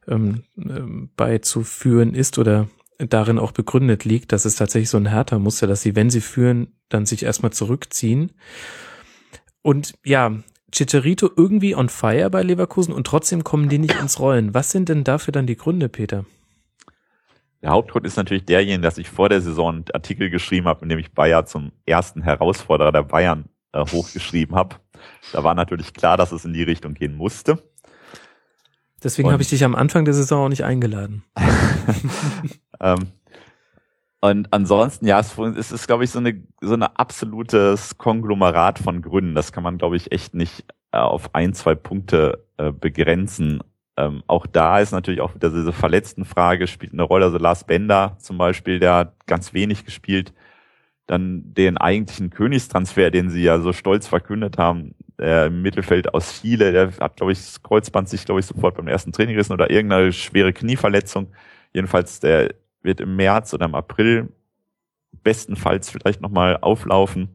ähm, 0.09 0.43
ähm, 0.57 1.11
beizuführen 1.17 2.15
ist 2.15 2.39
oder 2.39 2.69
darin 2.99 3.39
auch 3.39 3.53
begründet 3.53 4.05
liegt, 4.05 4.33
dass 4.33 4.45
es 4.45 4.57
tatsächlich 4.57 4.91
so 4.91 4.97
ein 4.97 5.07
härter 5.07 5.39
Muster, 5.39 5.67
dass 5.67 5.83
sie, 5.83 5.95
wenn 5.95 6.11
sie 6.11 6.21
führen, 6.21 6.69
dann 6.89 7.07
sich 7.07 7.23
erstmal 7.23 7.53
zurückziehen. 7.53 8.33
Und 9.63 9.95
ja, 10.05 10.33
Chicharito 10.75 11.31
irgendwie 11.37 11.77
on 11.77 11.89
fire 11.89 12.29
bei 12.31 12.43
Leverkusen 12.43 12.93
und 12.93 13.07
trotzdem 13.07 13.45
kommen 13.45 13.69
die 13.69 13.79
nicht 13.79 13.95
ins 14.01 14.19
Rollen. 14.19 14.55
Was 14.55 14.71
sind 14.71 14.89
denn 14.89 15.05
dafür 15.05 15.31
dann 15.31 15.47
die 15.47 15.57
Gründe, 15.57 15.89
Peter? 15.89 16.25
Der 17.63 17.71
Hauptgrund 17.71 18.05
ist 18.07 18.17
natürlich 18.17 18.45
derjenige, 18.45 18.83
dass 18.83 18.99
ich 18.99 19.09
vor 19.09 19.29
der 19.29 19.41
Saison 19.41 19.75
einen 19.77 19.85
Artikel 19.95 20.31
geschrieben 20.31 20.67
habe, 20.67 20.83
in 20.83 20.89
dem 20.89 20.99
ich 20.99 21.13
Bayer 21.13 21.47
zum 21.47 21.71
ersten 21.87 22.23
Herausforderer 22.23 22.91
der 22.91 23.05
Bayern 23.05 23.45
äh, 23.73 23.87
hochgeschrieben 23.87 24.57
habe. 24.57 24.77
Da 25.33 25.45
war 25.45 25.55
natürlich 25.55 25.95
klar, 25.95 26.17
dass 26.17 26.33
es 26.33 26.45
in 26.45 26.53
die 26.53 26.65
Richtung 26.65 26.95
gehen 26.95 27.17
musste. 27.17 27.63
Deswegen 29.03 29.31
habe 29.31 29.43
ich 29.43 29.51
dich 29.51 29.65
am 29.65 29.75
Anfang 29.75 30.05
der 30.05 30.15
Saison 30.15 30.47
auch 30.47 30.49
nicht 30.49 30.65
eingeladen. 30.65 31.23
ähm, 32.81 33.13
und 34.25 34.51
ansonsten, 34.55 35.07
ja, 35.07 35.21
es, 35.21 35.37
es 35.37 35.71
ist, 35.71 35.87
glaube 35.87 36.05
ich, 36.05 36.11
so 36.11 36.19
eine, 36.19 36.43
so 36.63 36.73
eine 36.73 36.99
absolutes 36.99 37.99
Konglomerat 37.99 38.79
von 38.79 39.03
Gründen. 39.03 39.35
Das 39.35 39.53
kann 39.53 39.63
man, 39.63 39.77
glaube 39.77 39.97
ich, 39.97 40.13
echt 40.13 40.33
nicht 40.35 40.65
äh, 40.93 40.97
auf 40.97 41.35
ein, 41.35 41.53
zwei 41.53 41.75
Punkte 41.75 42.43
äh, 42.57 42.73
begrenzen. 42.73 43.63
Ähm, 43.99 44.23
auch 44.27 44.47
da 44.47 44.79
ist 44.79 44.93
natürlich 44.93 45.21
auch 45.21 45.35
wieder 45.35 45.51
diese 45.51 45.75
verletzten 45.75 46.25
Frage 46.25 46.67
spielt 46.69 46.95
eine 46.95 47.03
Rolle. 47.03 47.27
Also 47.27 47.37
Lars 47.37 47.65
Bender 47.65 48.17
zum 48.19 48.39
Beispiel, 48.39 48.81
der 48.81 48.95
hat 48.95 49.27
ganz 49.27 49.53
wenig 49.53 49.85
gespielt. 49.85 50.33
Dann 51.07 51.53
den 51.53 51.77
eigentlichen 51.77 52.31
Königstransfer, 52.31 53.11
den 53.11 53.29
sie 53.29 53.43
ja 53.43 53.61
so 53.61 53.75
stolz 53.75 54.07
verkündet 54.07 54.57
haben, 54.57 54.95
der 55.19 55.49
im 55.49 55.61
Mittelfeld 55.61 56.15
aus 56.15 56.41
Chile, 56.41 56.73
der 56.73 56.93
hat, 56.99 57.17
glaube 57.19 57.33
ich, 57.33 57.41
das 57.41 57.63
Kreuzband 57.63 58.09
sich, 58.09 58.25
glaube 58.25 58.41
ich, 58.41 58.47
sofort 58.47 58.75
beim 58.77 58.89
ersten 58.89 59.13
Training 59.13 59.35
gerissen 59.35 59.53
oder 59.53 59.71
irgendeine 59.71 60.15
schwere 60.15 60.55
Knieverletzung. 60.55 61.27
Jedenfalls, 61.75 62.21
der 62.21 62.55
wird 62.85 63.01
im 63.01 63.17
März 63.17 63.55
oder 63.55 63.67
im 63.67 63.75
April 63.75 64.33
bestenfalls 65.23 65.91
vielleicht 65.91 66.21
nochmal 66.21 66.59
auflaufen. 66.59 67.29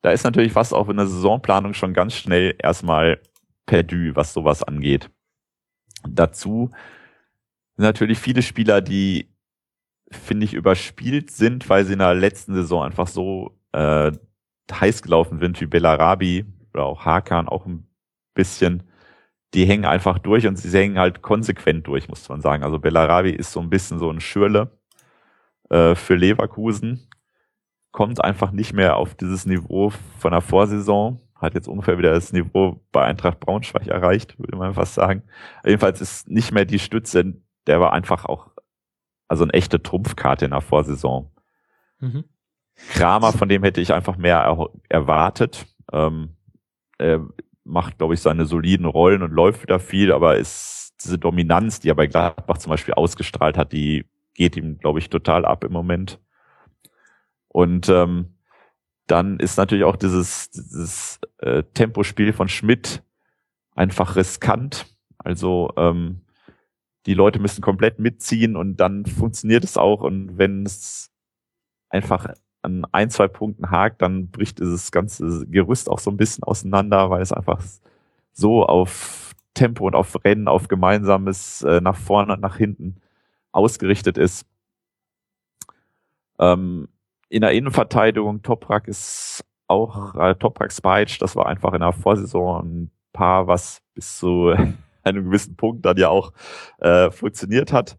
Da 0.00 0.10
ist 0.10 0.24
natürlich 0.24 0.54
was 0.54 0.72
auch 0.72 0.88
in 0.88 0.96
der 0.96 1.06
Saisonplanung 1.06 1.74
schon 1.74 1.94
ganz 1.94 2.14
schnell 2.14 2.54
erstmal 2.58 3.20
perdu, 3.66 4.14
was 4.14 4.32
sowas 4.32 4.62
angeht. 4.62 5.10
Dazu 6.08 6.70
sind 7.76 7.84
natürlich 7.84 8.18
viele 8.18 8.42
Spieler, 8.42 8.80
die, 8.80 9.28
finde 10.10 10.44
ich, 10.44 10.54
überspielt 10.54 11.30
sind, 11.30 11.68
weil 11.68 11.84
sie 11.84 11.92
in 11.92 12.00
der 12.00 12.14
letzten 12.14 12.54
Saison 12.54 12.82
einfach 12.82 13.06
so 13.06 13.58
äh, 13.72 14.12
heiß 14.70 15.02
gelaufen 15.02 15.38
sind, 15.38 15.60
wie 15.60 15.66
Bellarabi 15.66 16.44
oder 16.72 16.84
auch 16.84 17.04
Hakan 17.04 17.48
auch 17.48 17.66
ein 17.66 17.86
bisschen. 18.34 18.82
Die 19.54 19.66
hängen 19.66 19.84
einfach 19.84 20.18
durch 20.18 20.46
und 20.46 20.56
sie 20.56 20.76
hängen 20.76 20.98
halt 20.98 21.22
konsequent 21.22 21.86
durch, 21.86 22.08
muss 22.08 22.28
man 22.28 22.40
sagen. 22.40 22.62
Also 22.62 22.78
Bellarabi 22.78 23.30
ist 23.30 23.52
so 23.52 23.60
ein 23.60 23.70
bisschen 23.70 23.98
so 23.98 24.10
ein 24.10 24.20
Schürle 24.20 24.78
äh, 25.68 25.94
für 25.94 26.14
Leverkusen. 26.14 27.08
Kommt 27.90 28.24
einfach 28.24 28.52
nicht 28.52 28.72
mehr 28.72 28.96
auf 28.96 29.14
dieses 29.14 29.44
Niveau 29.44 29.92
von 30.18 30.32
der 30.32 30.40
Vorsaison 30.40 31.20
hat 31.42 31.54
jetzt 31.54 31.68
ungefähr 31.68 31.98
wieder 31.98 32.12
das 32.12 32.32
Niveau 32.32 32.80
bei 32.92 33.04
Eintracht 33.04 33.40
Braunschweig 33.40 33.88
erreicht, 33.88 34.38
würde 34.38 34.56
man 34.56 34.74
fast 34.74 34.94
sagen. 34.94 35.24
Jedenfalls 35.64 36.00
ist 36.00 36.28
nicht 36.28 36.52
mehr 36.52 36.64
die 36.64 36.78
Stütze, 36.78 37.34
der 37.66 37.80
war 37.80 37.92
einfach 37.92 38.24
auch, 38.24 38.52
also 39.28 39.42
eine 39.42 39.52
echte 39.52 39.82
Trumpfkarte 39.82 40.44
in 40.44 40.52
der 40.52 40.60
Vorsaison. 40.60 41.30
Mhm. 41.98 42.24
Kramer, 42.90 43.32
von 43.32 43.48
dem 43.48 43.64
hätte 43.64 43.80
ich 43.80 43.92
einfach 43.92 44.16
mehr 44.16 44.38
er 44.38 44.68
erwartet. 44.88 45.66
Ähm, 45.92 46.36
er 46.98 47.26
macht, 47.64 47.98
glaube 47.98 48.14
ich, 48.14 48.20
seine 48.20 48.46
soliden 48.46 48.86
Rollen 48.86 49.22
und 49.22 49.32
läuft 49.32 49.62
wieder 49.62 49.78
viel, 49.78 50.12
aber 50.12 50.36
ist 50.36 50.94
diese 51.02 51.18
Dominanz, 51.18 51.80
die 51.80 51.88
er 51.88 51.94
bei 51.94 52.06
Gladbach 52.06 52.58
zum 52.58 52.70
Beispiel 52.70 52.94
ausgestrahlt 52.94 53.56
hat, 53.56 53.72
die 53.72 54.04
geht 54.34 54.56
ihm, 54.56 54.78
glaube 54.78 54.98
ich, 54.98 55.10
total 55.10 55.44
ab 55.44 55.64
im 55.64 55.72
Moment. 55.72 56.20
Und 57.48 57.88
ähm, 57.88 58.34
dann 59.06 59.38
ist 59.38 59.58
natürlich 59.58 59.84
auch 59.84 59.96
dieses, 59.96 60.50
dieses 60.50 61.20
äh, 61.38 61.62
Tempospiel 61.74 62.32
von 62.32 62.48
Schmidt 62.48 63.02
einfach 63.74 64.16
riskant. 64.16 64.86
Also 65.18 65.70
ähm, 65.76 66.22
die 67.06 67.14
Leute 67.14 67.40
müssen 67.40 67.62
komplett 67.62 67.98
mitziehen 67.98 68.56
und 68.56 68.76
dann 68.76 69.04
funktioniert 69.06 69.64
es 69.64 69.76
auch. 69.76 70.00
Und 70.00 70.38
wenn 70.38 70.64
es 70.64 71.10
einfach 71.88 72.32
an 72.62 72.86
ein, 72.92 73.10
zwei 73.10 73.28
Punkten 73.28 73.70
hakt, 73.70 74.02
dann 74.02 74.28
bricht 74.28 74.60
dieses 74.60 74.92
ganze 74.92 75.46
Gerüst 75.46 75.90
auch 75.90 75.98
so 75.98 76.10
ein 76.10 76.16
bisschen 76.16 76.44
auseinander, 76.44 77.10
weil 77.10 77.20
es 77.20 77.32
einfach 77.32 77.60
so 78.32 78.64
auf 78.64 79.34
Tempo 79.54 79.86
und 79.86 79.94
auf 79.94 80.24
Rennen, 80.24 80.48
auf 80.48 80.68
gemeinsames 80.68 81.62
äh, 81.62 81.80
nach 81.80 81.96
vorne 81.96 82.34
und 82.34 82.40
nach 82.40 82.56
hinten 82.56 83.00
ausgerichtet 83.50 84.16
ist. 84.16 84.46
Ähm, 86.38 86.88
in 87.28 87.42
der 87.42 87.52
Innenverteidigung, 87.52 88.42
Toprak 88.42 88.88
ist 88.88 89.44
auch, 89.66 90.14
äh, 90.14 90.34
Toprak 90.34 90.72
Spike, 90.72 91.18
das 91.18 91.36
war 91.36 91.46
einfach 91.46 91.72
in 91.72 91.80
der 91.80 91.92
Vorsaison 91.92 92.64
ein 92.64 92.90
Paar, 93.12 93.46
was 93.46 93.82
bis 93.94 94.18
zu 94.18 94.54
einem 95.02 95.24
gewissen 95.24 95.56
Punkt 95.56 95.84
dann 95.84 95.96
ja 95.96 96.08
auch 96.08 96.32
äh, 96.78 97.10
funktioniert 97.10 97.72
hat. 97.72 97.98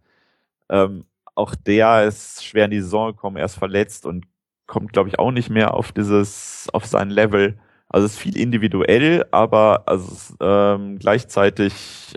Ähm, 0.70 1.06
auch 1.36 1.56
der 1.56 2.06
ist 2.06 2.44
schwer 2.44 2.66
in 2.66 2.72
die 2.72 2.82
Saison 2.82 3.12
gekommen, 3.12 3.38
er 3.38 3.46
ist 3.46 3.56
verletzt 3.56 4.06
und 4.06 4.26
kommt, 4.74 4.92
glaube 4.92 5.08
ich, 5.08 5.20
auch 5.20 5.32
nicht 5.32 5.52
mehr 5.52 5.76
auf 5.76 5.92
dieses, 5.92 6.68
auf 6.74 6.86
sein 6.88 7.12
Level. 7.12 7.60
Also 7.90 8.08
es 8.08 8.14
ist 8.14 8.20
viel 8.20 8.36
individuell, 8.36 9.24
aber 9.30 9.84
also 9.86 10.36
ähm, 10.42 10.98
gleichzeitig, 10.98 12.16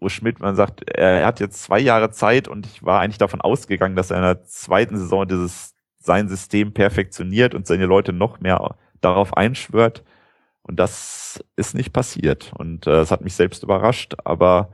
wo 0.00 0.08
Schmidt, 0.08 0.40
man 0.40 0.56
sagt, 0.56 0.90
er 0.90 1.24
hat 1.24 1.38
jetzt 1.38 1.62
zwei 1.62 1.78
Jahre 1.78 2.10
Zeit 2.10 2.48
und 2.48 2.66
ich 2.66 2.82
war 2.82 3.00
eigentlich 3.00 3.18
davon 3.18 3.40
ausgegangen, 3.40 3.94
dass 3.94 4.10
er 4.10 4.16
in 4.16 4.24
der 4.24 4.44
zweiten 4.44 4.98
Saison 4.98 5.28
dieses 5.28 5.76
sein 6.00 6.28
System 6.28 6.74
perfektioniert 6.74 7.54
und 7.54 7.68
seine 7.68 7.86
Leute 7.86 8.12
noch 8.12 8.40
mehr 8.40 8.74
darauf 9.00 9.36
einschwört. 9.36 10.02
Und 10.62 10.80
das 10.80 11.44
ist 11.54 11.76
nicht 11.76 11.92
passiert. 11.92 12.52
Und 12.56 12.88
äh, 12.88 13.02
es 13.02 13.12
hat 13.12 13.20
mich 13.20 13.34
selbst 13.34 13.62
überrascht, 13.62 14.16
aber 14.24 14.70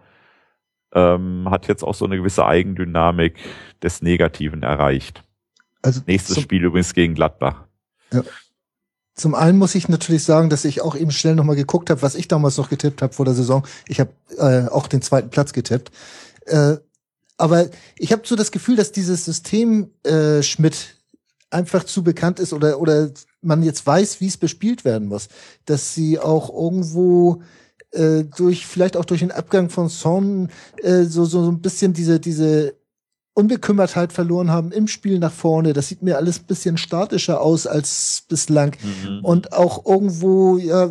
ähm, 0.95 1.49
hat 1.51 1.69
jetzt 1.69 1.83
auch 1.83 1.95
so 1.95 2.07
eine 2.07 2.17
gewisse 2.17 2.47
Eigendynamik 2.47 3.39
des 3.83 4.01
Negativen 4.01 4.63
erreicht. 4.63 5.23
Also 5.83 6.01
Nächstes 6.07 6.41
Spiel 6.41 6.65
übrigens 6.65 6.95
gegen 6.95 7.15
Gladbach. 7.15 7.65
Ja. 8.13 8.23
Zum 9.15 9.35
einen 9.35 9.59
muss 9.59 9.75
ich 9.75 9.89
natürlich 9.89 10.23
sagen, 10.23 10.49
dass 10.49 10.65
ich 10.65 10.81
auch 10.81 10.95
eben 10.95 11.11
schnell 11.11 11.35
nochmal 11.35 11.57
geguckt 11.57 11.91
habe, 11.91 12.03
was 12.03 12.15
ich 12.15 12.29
damals 12.29 12.57
noch 12.57 12.71
getippt 12.71 13.03
habe 13.03 13.13
vor 13.13 13.25
der 13.25 13.35
Saison. 13.35 13.67
Ich 13.89 13.99
habe 13.99 14.11
äh, 14.37 14.69
auch 14.69 14.87
den 14.87 15.03
zweiten 15.03 15.31
Platz 15.31 15.53
getippt. 15.53 15.91
Äh, 16.47 16.77
aber 17.37 17.69
ich 17.97 18.13
habe 18.13 18.23
so 18.25 18.37
das 18.37 18.53
Gefühl, 18.53 18.77
dass 18.77 18.93
dieses 18.93 19.25
System 19.25 19.91
äh, 20.05 20.43
Schmidt 20.43 20.97
einfach 21.51 21.85
zu 21.85 22.05
bekannt 22.05 22.39
ist 22.39 22.53
oder, 22.53 22.81
oder 22.81 23.11
man 23.41 23.63
jetzt 23.63 23.87
weiß, 23.87 24.21
wie 24.21 24.27
es 24.27 24.37
bespielt 24.37 24.85
werden 24.85 25.09
muss. 25.09 25.29
Dass 25.65 25.95
sie 25.95 26.19
auch 26.19 26.53
irgendwo 26.53 27.43
äh, 27.93 28.25
durch, 28.25 28.67
vielleicht 28.67 28.97
auch 28.97 29.05
durch 29.05 29.21
den 29.21 29.33
Abgang 29.33 29.71
von 29.71 29.89
Son 29.89 30.49
äh, 30.83 31.05
so, 31.05 31.25
so, 31.25 31.43
so 31.45 31.51
ein 31.51 31.61
bisschen 31.61 31.93
diese, 31.93 32.21
diese 32.21 32.75
Unbekümmertheit 33.39 34.13
verloren 34.13 34.51
haben 34.51 34.73
im 34.73 34.89
Spiel 34.89 35.21
nach 35.21 35.33
vorne. 35.33 35.73
Das 35.73 35.87
sieht 35.87 36.03
mir 36.03 36.17
alles 36.17 36.41
ein 36.41 36.47
bisschen 36.47 36.77
statischer 36.77 37.41
aus 37.41 37.69
als 37.69 38.25
bislang. 38.29 38.77
Mhm. 38.83 39.25
Und 39.25 39.53
auch 39.53 39.87
irgendwo, 39.87 40.59
ja, 40.59 40.91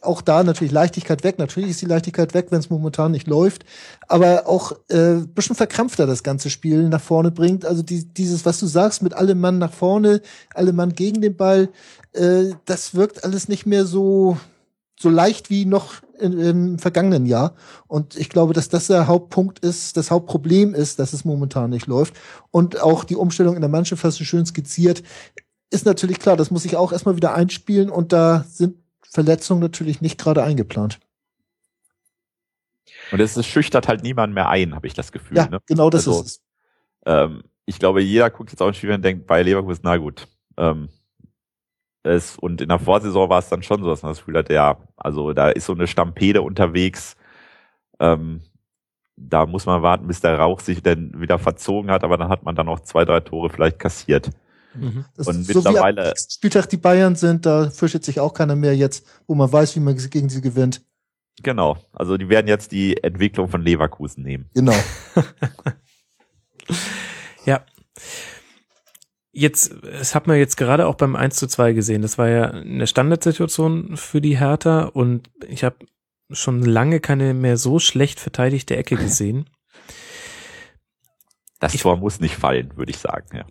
auch 0.00 0.22
da 0.22 0.44
natürlich 0.44 0.72
Leichtigkeit 0.72 1.24
weg. 1.24 1.40
Natürlich 1.40 1.70
ist 1.70 1.82
die 1.82 1.86
Leichtigkeit 1.86 2.32
weg, 2.32 2.46
wenn 2.50 2.60
es 2.60 2.70
momentan 2.70 3.10
nicht 3.10 3.26
läuft. 3.26 3.64
Aber 4.06 4.46
auch 4.46 4.70
äh, 4.88 5.14
bisschen 5.34 5.56
verkrampfter 5.56 6.06
das 6.06 6.22
ganze 6.22 6.48
Spiel 6.48 6.88
nach 6.88 7.00
vorne 7.00 7.32
bringt. 7.32 7.64
Also 7.64 7.82
die, 7.82 8.04
dieses, 8.04 8.46
was 8.46 8.60
du 8.60 8.66
sagst, 8.66 9.02
mit 9.02 9.14
allem 9.14 9.40
Mann 9.40 9.58
nach 9.58 9.72
vorne, 9.72 10.20
allem 10.54 10.76
Mann 10.76 10.92
gegen 10.92 11.22
den 11.22 11.36
Ball, 11.36 11.70
äh, 12.12 12.52
das 12.66 12.94
wirkt 12.94 13.24
alles 13.24 13.48
nicht 13.48 13.66
mehr 13.66 13.84
so 13.84 14.36
so 14.96 15.10
leicht 15.10 15.50
wie 15.50 15.64
noch 15.64 15.94
im 16.18 16.78
vergangenen 16.78 17.26
Jahr. 17.26 17.54
Und 17.86 18.16
ich 18.16 18.28
glaube, 18.28 18.52
dass 18.52 18.68
das 18.68 18.86
der 18.86 19.06
Hauptpunkt 19.06 19.58
ist, 19.58 19.96
das 19.96 20.10
Hauptproblem 20.10 20.74
ist, 20.74 20.98
dass 20.98 21.12
es 21.12 21.24
momentan 21.24 21.70
nicht 21.70 21.86
läuft. 21.86 22.14
Und 22.50 22.80
auch 22.80 23.04
die 23.04 23.16
Umstellung 23.16 23.54
in 23.54 23.60
der 23.60 23.70
Mannschaft 23.70 24.04
hast 24.04 24.20
du 24.20 24.24
schön 24.24 24.46
skizziert. 24.46 25.02
Ist 25.70 25.86
natürlich 25.86 26.18
klar, 26.18 26.36
das 26.36 26.50
muss 26.50 26.64
ich 26.64 26.76
auch 26.76 26.92
erstmal 26.92 27.16
wieder 27.16 27.34
einspielen 27.34 27.90
und 27.90 28.12
da 28.12 28.44
sind 28.48 28.76
Verletzung 29.02 29.60
natürlich 29.60 30.00
nicht 30.00 30.18
gerade 30.18 30.42
eingeplant. 30.42 30.98
Und 33.12 33.20
es, 33.20 33.36
es 33.36 33.46
schüchtert 33.46 33.88
halt 33.88 34.02
niemand 34.02 34.34
mehr 34.34 34.48
ein, 34.48 34.74
habe 34.74 34.86
ich 34.86 34.94
das 34.94 35.12
Gefühl. 35.12 35.36
Ja, 35.36 35.48
ne? 35.48 35.60
genau 35.66 35.90
das 35.90 36.08
also, 36.08 36.20
ist 36.20 36.26
es. 36.26 36.42
Ähm, 37.06 37.42
ich 37.66 37.78
glaube, 37.78 38.02
jeder 38.02 38.30
guckt 38.30 38.50
jetzt 38.50 38.60
auf 38.60 38.68
ein 38.68 38.74
Spiel 38.74 38.92
und 38.92 39.04
denkt, 39.04 39.26
bei 39.26 39.42
Leverkusen, 39.42 39.82
na 39.84 39.96
gut. 39.96 40.28
Ähm, 40.56 40.88
es, 42.04 42.36
und 42.38 42.60
in 42.60 42.68
der 42.68 42.78
Vorsaison 42.78 43.28
war 43.28 43.38
es 43.38 43.48
dann 43.48 43.62
schon 43.62 43.82
so, 43.82 43.88
dass 43.88 44.02
man 44.02 44.12
das 44.12 44.18
Gefühl 44.18 44.38
hat, 44.38 44.50
ja, 44.50 44.76
also 44.96 45.32
da 45.32 45.48
ist 45.48 45.66
so 45.66 45.72
eine 45.72 45.86
Stampede 45.86 46.42
unterwegs. 46.42 47.16
Ähm, 47.98 48.42
da 49.16 49.46
muss 49.46 49.66
man 49.66 49.82
warten, 49.82 50.06
bis 50.06 50.20
der 50.20 50.38
Rauch 50.38 50.60
sich 50.60 50.82
dann 50.82 51.20
wieder 51.20 51.38
verzogen 51.38 51.90
hat, 51.90 52.04
aber 52.04 52.16
dann 52.16 52.28
hat 52.28 52.42
man 52.42 52.54
dann 52.56 52.68
auch 52.68 52.80
zwei, 52.80 53.04
drei 53.04 53.20
Tore 53.20 53.48
vielleicht 53.48 53.78
kassiert. 53.78 54.30
Mhm. 54.74 55.04
Das 55.16 55.28
Und 55.28 55.40
ist 55.40 55.52
so 55.52 55.64
wie 55.64 55.68
mittlerweile- 55.68 56.08
nächsten 56.08 56.32
Spieltag 56.32 56.68
die 56.68 56.76
Bayern 56.76 57.14
sind, 57.16 57.46
da 57.46 57.70
fürchtet 57.70 58.04
sich 58.04 58.20
auch 58.20 58.34
keiner 58.34 58.56
mehr 58.56 58.76
jetzt, 58.76 59.06
wo 59.26 59.34
man 59.34 59.50
weiß, 59.52 59.76
wie 59.76 59.80
man 59.80 59.96
gegen 59.96 60.28
sie 60.28 60.40
gewinnt. 60.40 60.82
Genau. 61.42 61.76
Also 61.92 62.16
die 62.16 62.28
werden 62.28 62.48
jetzt 62.48 62.72
die 62.72 63.02
Entwicklung 63.02 63.48
von 63.48 63.62
Leverkusen 63.62 64.22
nehmen. 64.22 64.50
Genau. 64.54 64.74
Ja. 67.46 67.60
Jetzt, 69.36 69.74
das 69.82 70.14
hat 70.14 70.26
man 70.28 70.38
jetzt 70.38 70.56
gerade 70.56 70.86
auch 70.86 70.94
beim 70.94 71.16
1 71.16 71.34
zu 71.36 71.48
2 71.48 71.72
gesehen. 71.72 72.02
Das 72.02 72.18
war 72.18 72.28
ja 72.28 72.50
eine 72.52 72.86
Standardsituation 72.86 73.96
für 73.96 74.20
die 74.20 74.38
Hertha 74.38 74.84
und 74.84 75.28
ich 75.48 75.64
habe 75.64 75.76
schon 76.30 76.62
lange 76.62 77.00
keine 77.00 77.34
mehr 77.34 77.56
so 77.56 77.78
schlecht 77.80 78.20
verteidigte 78.20 78.76
Ecke 78.76 78.96
gesehen. 78.96 79.50
Das 81.58 81.74
Ich- 81.74 81.82
Tor 81.82 81.96
muss 81.96 82.20
nicht 82.20 82.36
fallen, 82.36 82.76
würde 82.76 82.90
ich 82.90 82.98
sagen. 82.98 83.36
Ja. 83.36 83.44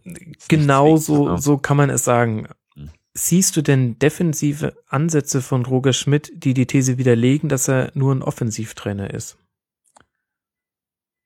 Genau 0.47 0.95
so, 0.97 1.29
ne? 1.29 1.37
so 1.37 1.57
kann 1.57 1.77
man 1.77 1.89
es 1.89 2.03
sagen. 2.03 2.47
Hm. 2.75 2.89
Siehst 3.13 3.55
du 3.57 3.61
denn 3.61 3.99
defensive 3.99 4.75
Ansätze 4.87 5.41
von 5.41 5.65
Roger 5.65 5.93
Schmidt, 5.93 6.31
die 6.33 6.53
die 6.53 6.65
These 6.65 6.97
widerlegen, 6.97 7.49
dass 7.49 7.67
er 7.67 7.91
nur 7.93 8.13
ein 8.15 8.21
Offensivtrainer 8.23 9.13
ist? 9.13 9.37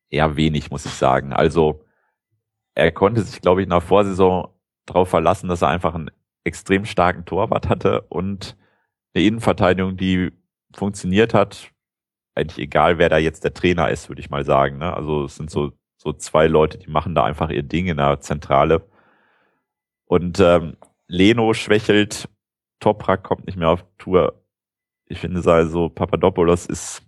eher 0.09 0.37
wenig, 0.37 0.71
muss 0.71 0.85
ich 0.85 0.93
sagen. 0.93 1.33
Also 1.33 1.81
er 2.77 2.91
konnte 2.91 3.23
sich, 3.23 3.41
glaube 3.41 3.61
ich, 3.61 3.65
in 3.65 3.71
der 3.71 3.81
Vorsaison 3.81 4.49
darauf 4.85 5.09
verlassen, 5.09 5.49
dass 5.49 5.63
er 5.63 5.69
einfach 5.69 5.95
einen 5.95 6.11
extrem 6.43 6.85
starken 6.85 7.25
Torwart 7.25 7.69
hatte 7.69 8.01
und 8.01 8.55
eine 9.13 9.25
Innenverteidigung, 9.25 9.97
die 9.97 10.31
funktioniert 10.75 11.33
hat. 11.33 11.71
Eigentlich 12.35 12.59
egal, 12.59 12.99
wer 12.99 13.09
da 13.09 13.17
jetzt 13.17 13.43
der 13.43 13.55
Trainer 13.55 13.89
ist, 13.89 14.09
würde 14.09 14.21
ich 14.21 14.29
mal 14.29 14.45
sagen. 14.45 14.77
Ne? 14.77 14.93
Also 14.93 15.25
es 15.25 15.35
sind 15.35 15.49
so, 15.49 15.71
so 15.97 16.13
zwei 16.13 16.45
Leute, 16.45 16.77
die 16.77 16.91
machen 16.91 17.15
da 17.15 17.23
einfach 17.23 17.49
ihr 17.49 17.63
Ding 17.63 17.87
in 17.87 17.97
der 17.97 18.21
Zentrale. 18.21 18.87
Und 20.05 20.39
ähm, 20.39 20.77
Leno 21.07 21.55
schwächelt, 21.55 22.29
Toprak 22.79 23.23
kommt 23.23 23.47
nicht 23.47 23.57
mehr 23.57 23.69
auf 23.69 23.83
Tour. 23.97 24.39
Ich 25.07 25.19
finde 25.19 25.41
also, 25.51 25.89
Papadopoulos 25.89 26.67
ist 26.67 27.01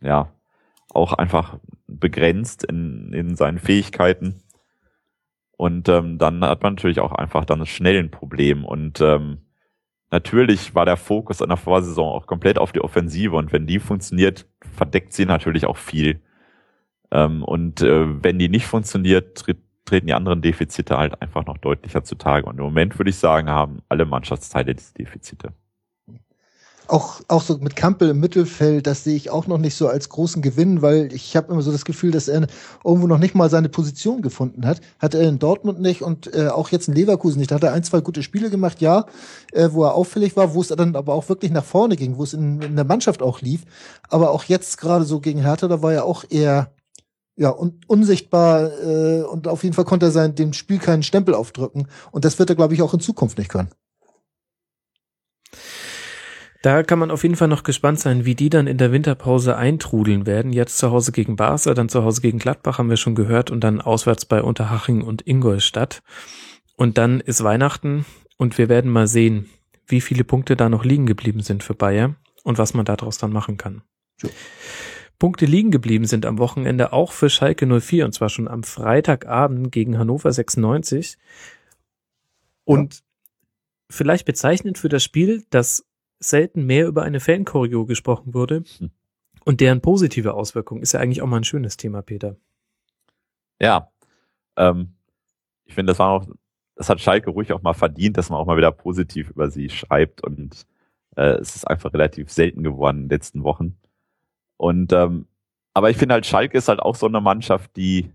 ja 0.00 0.32
auch 0.92 1.12
einfach 1.12 1.60
begrenzt 1.86 2.64
in, 2.64 3.12
in 3.12 3.36
seinen 3.36 3.60
Fähigkeiten. 3.60 4.42
Und 5.62 5.88
ähm, 5.88 6.18
dann 6.18 6.44
hat 6.44 6.64
man 6.64 6.74
natürlich 6.74 6.98
auch 6.98 7.12
einfach 7.12 7.44
dann 7.44 7.64
schnell 7.66 7.96
ein 7.96 8.10
Problem. 8.10 8.64
Und 8.64 9.00
ähm, 9.00 9.42
natürlich 10.10 10.74
war 10.74 10.84
der 10.84 10.96
Fokus 10.96 11.40
an 11.40 11.50
der 11.50 11.56
Vorsaison 11.56 12.12
auch 12.12 12.26
komplett 12.26 12.58
auf 12.58 12.72
die 12.72 12.80
Offensive. 12.80 13.36
Und 13.36 13.52
wenn 13.52 13.68
die 13.68 13.78
funktioniert, 13.78 14.48
verdeckt 14.74 15.12
sie 15.12 15.24
natürlich 15.24 15.66
auch 15.66 15.76
viel. 15.76 16.20
Ähm, 17.12 17.44
und 17.44 17.80
äh, 17.80 18.24
wenn 18.24 18.40
die 18.40 18.48
nicht 18.48 18.66
funktioniert, 18.66 19.38
tritt, 19.38 19.58
treten 19.84 20.08
die 20.08 20.14
anderen 20.14 20.42
Defizite 20.42 20.98
halt 20.98 21.22
einfach 21.22 21.46
noch 21.46 21.58
deutlicher 21.58 22.02
zutage. 22.02 22.44
Und 22.46 22.58
im 22.58 22.64
Moment 22.64 22.98
würde 22.98 23.10
ich 23.10 23.16
sagen, 23.16 23.48
haben 23.48 23.82
alle 23.88 24.04
Mannschaftsteile 24.04 24.74
diese 24.74 24.94
Defizite. 24.94 25.52
Auch, 26.88 27.20
auch 27.28 27.42
so 27.42 27.58
mit 27.58 27.76
Kampel 27.76 28.10
im 28.10 28.20
Mittelfeld, 28.20 28.86
das 28.86 29.04
sehe 29.04 29.16
ich 29.16 29.30
auch 29.30 29.46
noch 29.46 29.58
nicht 29.58 29.74
so 29.74 29.88
als 29.88 30.08
großen 30.08 30.42
Gewinn, 30.42 30.82
weil 30.82 31.12
ich 31.12 31.36
habe 31.36 31.52
immer 31.52 31.62
so 31.62 31.72
das 31.72 31.84
Gefühl, 31.84 32.10
dass 32.10 32.28
er 32.28 32.46
irgendwo 32.84 33.06
noch 33.06 33.18
nicht 33.18 33.34
mal 33.34 33.50
seine 33.50 33.68
Position 33.68 34.22
gefunden 34.22 34.66
hat. 34.66 34.80
Hat 34.98 35.14
er 35.14 35.28
in 35.28 35.38
Dortmund 35.38 35.80
nicht 35.80 36.02
und 36.02 36.34
äh, 36.34 36.48
auch 36.48 36.70
jetzt 36.70 36.88
in 36.88 36.94
Leverkusen 36.94 37.38
nicht. 37.38 37.50
Da 37.50 37.56
hat 37.56 37.64
er 37.64 37.72
ein, 37.72 37.84
zwei 37.84 38.00
gute 38.00 38.22
Spiele 38.22 38.50
gemacht, 38.50 38.80
ja, 38.80 39.06
äh, 39.52 39.68
wo 39.72 39.84
er 39.84 39.94
auffällig 39.94 40.36
war, 40.36 40.54
wo 40.54 40.60
es 40.60 40.68
dann 40.68 40.96
aber 40.96 41.14
auch 41.14 41.28
wirklich 41.28 41.52
nach 41.52 41.64
vorne 41.64 41.96
ging, 41.96 42.18
wo 42.18 42.24
es 42.24 42.34
in, 42.34 42.60
in 42.60 42.76
der 42.76 42.84
Mannschaft 42.84 43.22
auch 43.22 43.40
lief. 43.40 43.62
Aber 44.08 44.30
auch 44.30 44.44
jetzt 44.44 44.78
gerade 44.78 45.04
so 45.04 45.20
gegen 45.20 45.40
Hertha, 45.40 45.68
da 45.68 45.82
war 45.82 45.92
er 45.92 46.04
auch 46.04 46.24
eher 46.28 46.72
ja, 47.36 47.50
un 47.50 47.80
unsichtbar 47.86 48.70
äh, 48.82 49.22
und 49.22 49.48
auf 49.48 49.62
jeden 49.64 49.74
Fall 49.74 49.84
konnte 49.84 50.06
er 50.06 50.12
sein, 50.12 50.34
dem 50.34 50.52
Spiel 50.52 50.78
keinen 50.78 51.02
Stempel 51.02 51.34
aufdrücken. 51.34 51.88
Und 52.10 52.24
das 52.24 52.38
wird 52.38 52.50
er, 52.50 52.56
glaube 52.56 52.74
ich, 52.74 52.82
auch 52.82 52.92
in 52.92 53.00
Zukunft 53.00 53.38
nicht 53.38 53.50
können. 53.50 53.70
Da 56.62 56.84
kann 56.84 57.00
man 57.00 57.10
auf 57.10 57.24
jeden 57.24 57.34
Fall 57.34 57.48
noch 57.48 57.64
gespannt 57.64 57.98
sein, 57.98 58.24
wie 58.24 58.36
die 58.36 58.48
dann 58.48 58.68
in 58.68 58.78
der 58.78 58.92
Winterpause 58.92 59.56
eintrudeln 59.56 60.26
werden. 60.26 60.52
Jetzt 60.52 60.78
zu 60.78 60.92
Hause 60.92 61.10
gegen 61.10 61.34
Barca, 61.34 61.74
dann 61.74 61.88
zu 61.88 62.04
Hause 62.04 62.20
gegen 62.20 62.38
Gladbach 62.38 62.78
haben 62.78 62.88
wir 62.88 62.96
schon 62.96 63.16
gehört 63.16 63.50
und 63.50 63.62
dann 63.64 63.80
auswärts 63.80 64.24
bei 64.24 64.40
Unterhaching 64.40 65.02
und 65.02 65.26
Ingolstadt. 65.26 66.02
Und 66.76 66.98
dann 66.98 67.20
ist 67.20 67.42
Weihnachten 67.42 68.06
und 68.36 68.58
wir 68.58 68.68
werden 68.68 68.92
mal 68.92 69.08
sehen, 69.08 69.50
wie 69.88 70.00
viele 70.00 70.22
Punkte 70.22 70.56
da 70.56 70.68
noch 70.68 70.84
liegen 70.84 71.06
geblieben 71.06 71.40
sind 71.40 71.64
für 71.64 71.74
Bayer 71.74 72.14
und 72.44 72.58
was 72.58 72.74
man 72.74 72.84
daraus 72.84 73.18
dann 73.18 73.32
machen 73.32 73.56
kann. 73.56 73.82
Ja. 74.22 74.30
Punkte 75.18 75.46
liegen 75.46 75.72
geblieben 75.72 76.04
sind 76.04 76.26
am 76.26 76.38
Wochenende 76.38 76.92
auch 76.92 77.12
für 77.12 77.28
Schalke 77.28 77.66
04 77.66 78.04
und 78.04 78.12
zwar 78.12 78.28
schon 78.28 78.48
am 78.48 78.62
Freitagabend 78.62 79.72
gegen 79.72 79.98
Hannover 79.98 80.32
96. 80.32 81.16
Und 82.64 83.02
vielleicht 83.90 84.26
bezeichnend 84.26 84.78
für 84.78 84.88
das 84.88 85.02
Spiel, 85.02 85.44
dass 85.50 85.84
selten 86.22 86.64
mehr 86.64 86.86
über 86.86 87.02
eine 87.02 87.20
Fanchoreo 87.20 87.84
gesprochen 87.86 88.34
wurde 88.34 88.64
Hm. 88.78 88.90
und 89.44 89.60
deren 89.60 89.80
positive 89.80 90.34
Auswirkung 90.34 90.80
ist 90.80 90.92
ja 90.92 91.00
eigentlich 91.00 91.22
auch 91.22 91.26
mal 91.26 91.38
ein 91.38 91.44
schönes 91.44 91.76
Thema, 91.76 92.02
Peter. 92.02 92.36
Ja, 93.60 93.90
ähm, 94.56 94.94
ich 95.64 95.74
finde, 95.74 95.90
das 95.92 95.98
war 95.98 96.10
auch, 96.10 96.26
das 96.76 96.88
hat 96.88 97.00
Schalke 97.00 97.30
ruhig 97.30 97.52
auch 97.52 97.62
mal 97.62 97.74
verdient, 97.74 98.16
dass 98.16 98.30
man 98.30 98.38
auch 98.38 98.46
mal 98.46 98.56
wieder 98.56 98.72
positiv 98.72 99.30
über 99.30 99.50
sie 99.50 99.68
schreibt 99.70 100.22
und 100.22 100.66
äh, 101.16 101.34
es 101.34 101.54
ist 101.56 101.66
einfach 101.66 101.92
relativ 101.92 102.30
selten 102.30 102.62
geworden 102.62 102.98
in 102.98 103.02
den 103.04 103.10
letzten 103.10 103.44
Wochen. 103.44 103.78
Und 104.56 104.92
ähm, 104.92 105.26
aber 105.74 105.90
ich 105.90 105.96
finde 105.96 106.14
halt, 106.14 106.26
Schalke 106.26 106.58
ist 106.58 106.68
halt 106.68 106.80
auch 106.80 106.94
so 106.96 107.06
eine 107.06 107.20
Mannschaft, 107.20 107.76
die 107.76 108.12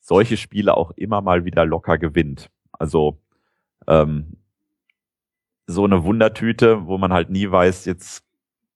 solche 0.00 0.36
Spiele 0.36 0.76
auch 0.76 0.92
immer 0.92 1.20
mal 1.20 1.44
wieder 1.44 1.66
locker 1.66 1.98
gewinnt. 1.98 2.50
Also 2.72 3.18
ähm, 3.86 4.36
so 5.66 5.84
eine 5.84 6.04
Wundertüte, 6.04 6.86
wo 6.86 6.98
man 6.98 7.12
halt 7.12 7.30
nie 7.30 7.50
weiß, 7.50 7.84
jetzt 7.86 8.24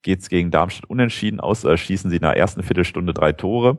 geht's 0.03 0.29
gegen 0.29 0.51
Darmstadt 0.51 0.89
unentschieden 0.89 1.41
aus, 1.41 1.65
äh, 1.65 1.77
schießen 1.77 2.11
sie 2.11 2.17
in 2.17 2.23
der 2.23 2.37
ersten 2.37 2.63
Viertelstunde 2.63 3.15
drei 3.15 3.33
Tore. 3.33 3.79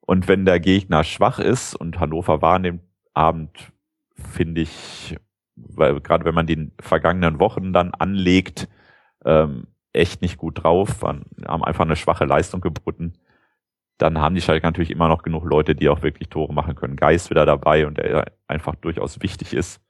Und 0.00 0.28
wenn 0.28 0.44
der 0.44 0.60
Gegner 0.60 1.04
schwach 1.04 1.38
ist, 1.38 1.74
und 1.74 2.00
Hannover 2.00 2.42
war 2.42 2.56
an 2.56 2.62
dem 2.64 2.80
Abend, 3.14 3.72
finde 4.14 4.62
ich, 4.62 5.16
weil 5.56 6.00
gerade 6.00 6.24
wenn 6.24 6.34
man 6.34 6.46
die 6.46 6.70
vergangenen 6.80 7.38
Wochen 7.38 7.72
dann 7.72 7.94
anlegt, 7.94 8.68
ähm, 9.24 9.66
echt 9.92 10.22
nicht 10.22 10.38
gut 10.38 10.62
drauf, 10.62 11.02
waren, 11.02 11.24
haben 11.46 11.64
einfach 11.64 11.84
eine 11.84 11.96
schwache 11.96 12.24
Leistung 12.24 12.60
geboten, 12.60 13.14
dann 13.98 14.18
haben 14.18 14.34
die 14.34 14.40
Schalke 14.40 14.66
natürlich 14.66 14.90
immer 14.90 15.08
noch 15.08 15.22
genug 15.22 15.44
Leute, 15.44 15.74
die 15.74 15.88
auch 15.88 16.02
wirklich 16.02 16.28
Tore 16.28 16.52
machen 16.52 16.74
können. 16.74 16.96
Geist 16.96 17.30
wieder 17.30 17.46
dabei 17.46 17.86
und 17.86 17.98
der 17.98 18.32
einfach 18.48 18.74
durchaus 18.74 19.22
wichtig 19.22 19.52
ist. 19.52 19.80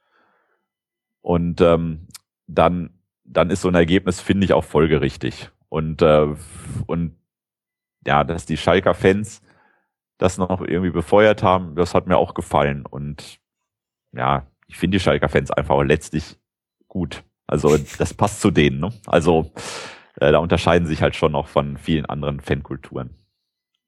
Und 1.21 1.61
ähm, 1.61 2.07
dann, 2.47 2.91
dann 3.23 3.49
ist 3.49 3.61
so 3.61 3.67
ein 3.67 3.75
Ergebnis, 3.75 4.21
finde 4.21 4.45
ich, 4.45 4.53
auch 4.53 4.63
folgerichtig. 4.63 5.49
Und, 5.69 6.01
äh, 6.01 6.27
und 6.85 7.17
ja, 8.05 8.23
dass 8.23 8.45
die 8.45 8.57
Schalker 8.57 8.93
Fans 8.93 9.41
das 10.17 10.37
noch 10.37 10.61
irgendwie 10.61 10.91
befeuert 10.91 11.43
haben, 11.43 11.75
das 11.75 11.93
hat 11.93 12.07
mir 12.07 12.17
auch 12.17 12.33
gefallen. 12.33 12.85
Und 12.85 13.39
ja, 14.11 14.47
ich 14.67 14.77
finde 14.77 14.97
die 14.97 15.03
Schalker 15.03 15.29
Fans 15.29 15.51
einfach 15.51 15.81
letztlich 15.83 16.37
gut. 16.87 17.23
Also 17.47 17.77
das 17.97 18.13
passt 18.13 18.41
zu 18.41 18.51
denen. 18.51 18.79
Ne? 18.79 18.93
Also 19.05 19.51
äh, 20.19 20.31
da 20.31 20.39
unterscheiden 20.39 20.87
sich 20.87 21.01
halt 21.01 21.15
schon 21.15 21.31
noch 21.31 21.47
von 21.47 21.77
vielen 21.77 22.05
anderen 22.05 22.39
Fankulturen. 22.39 23.15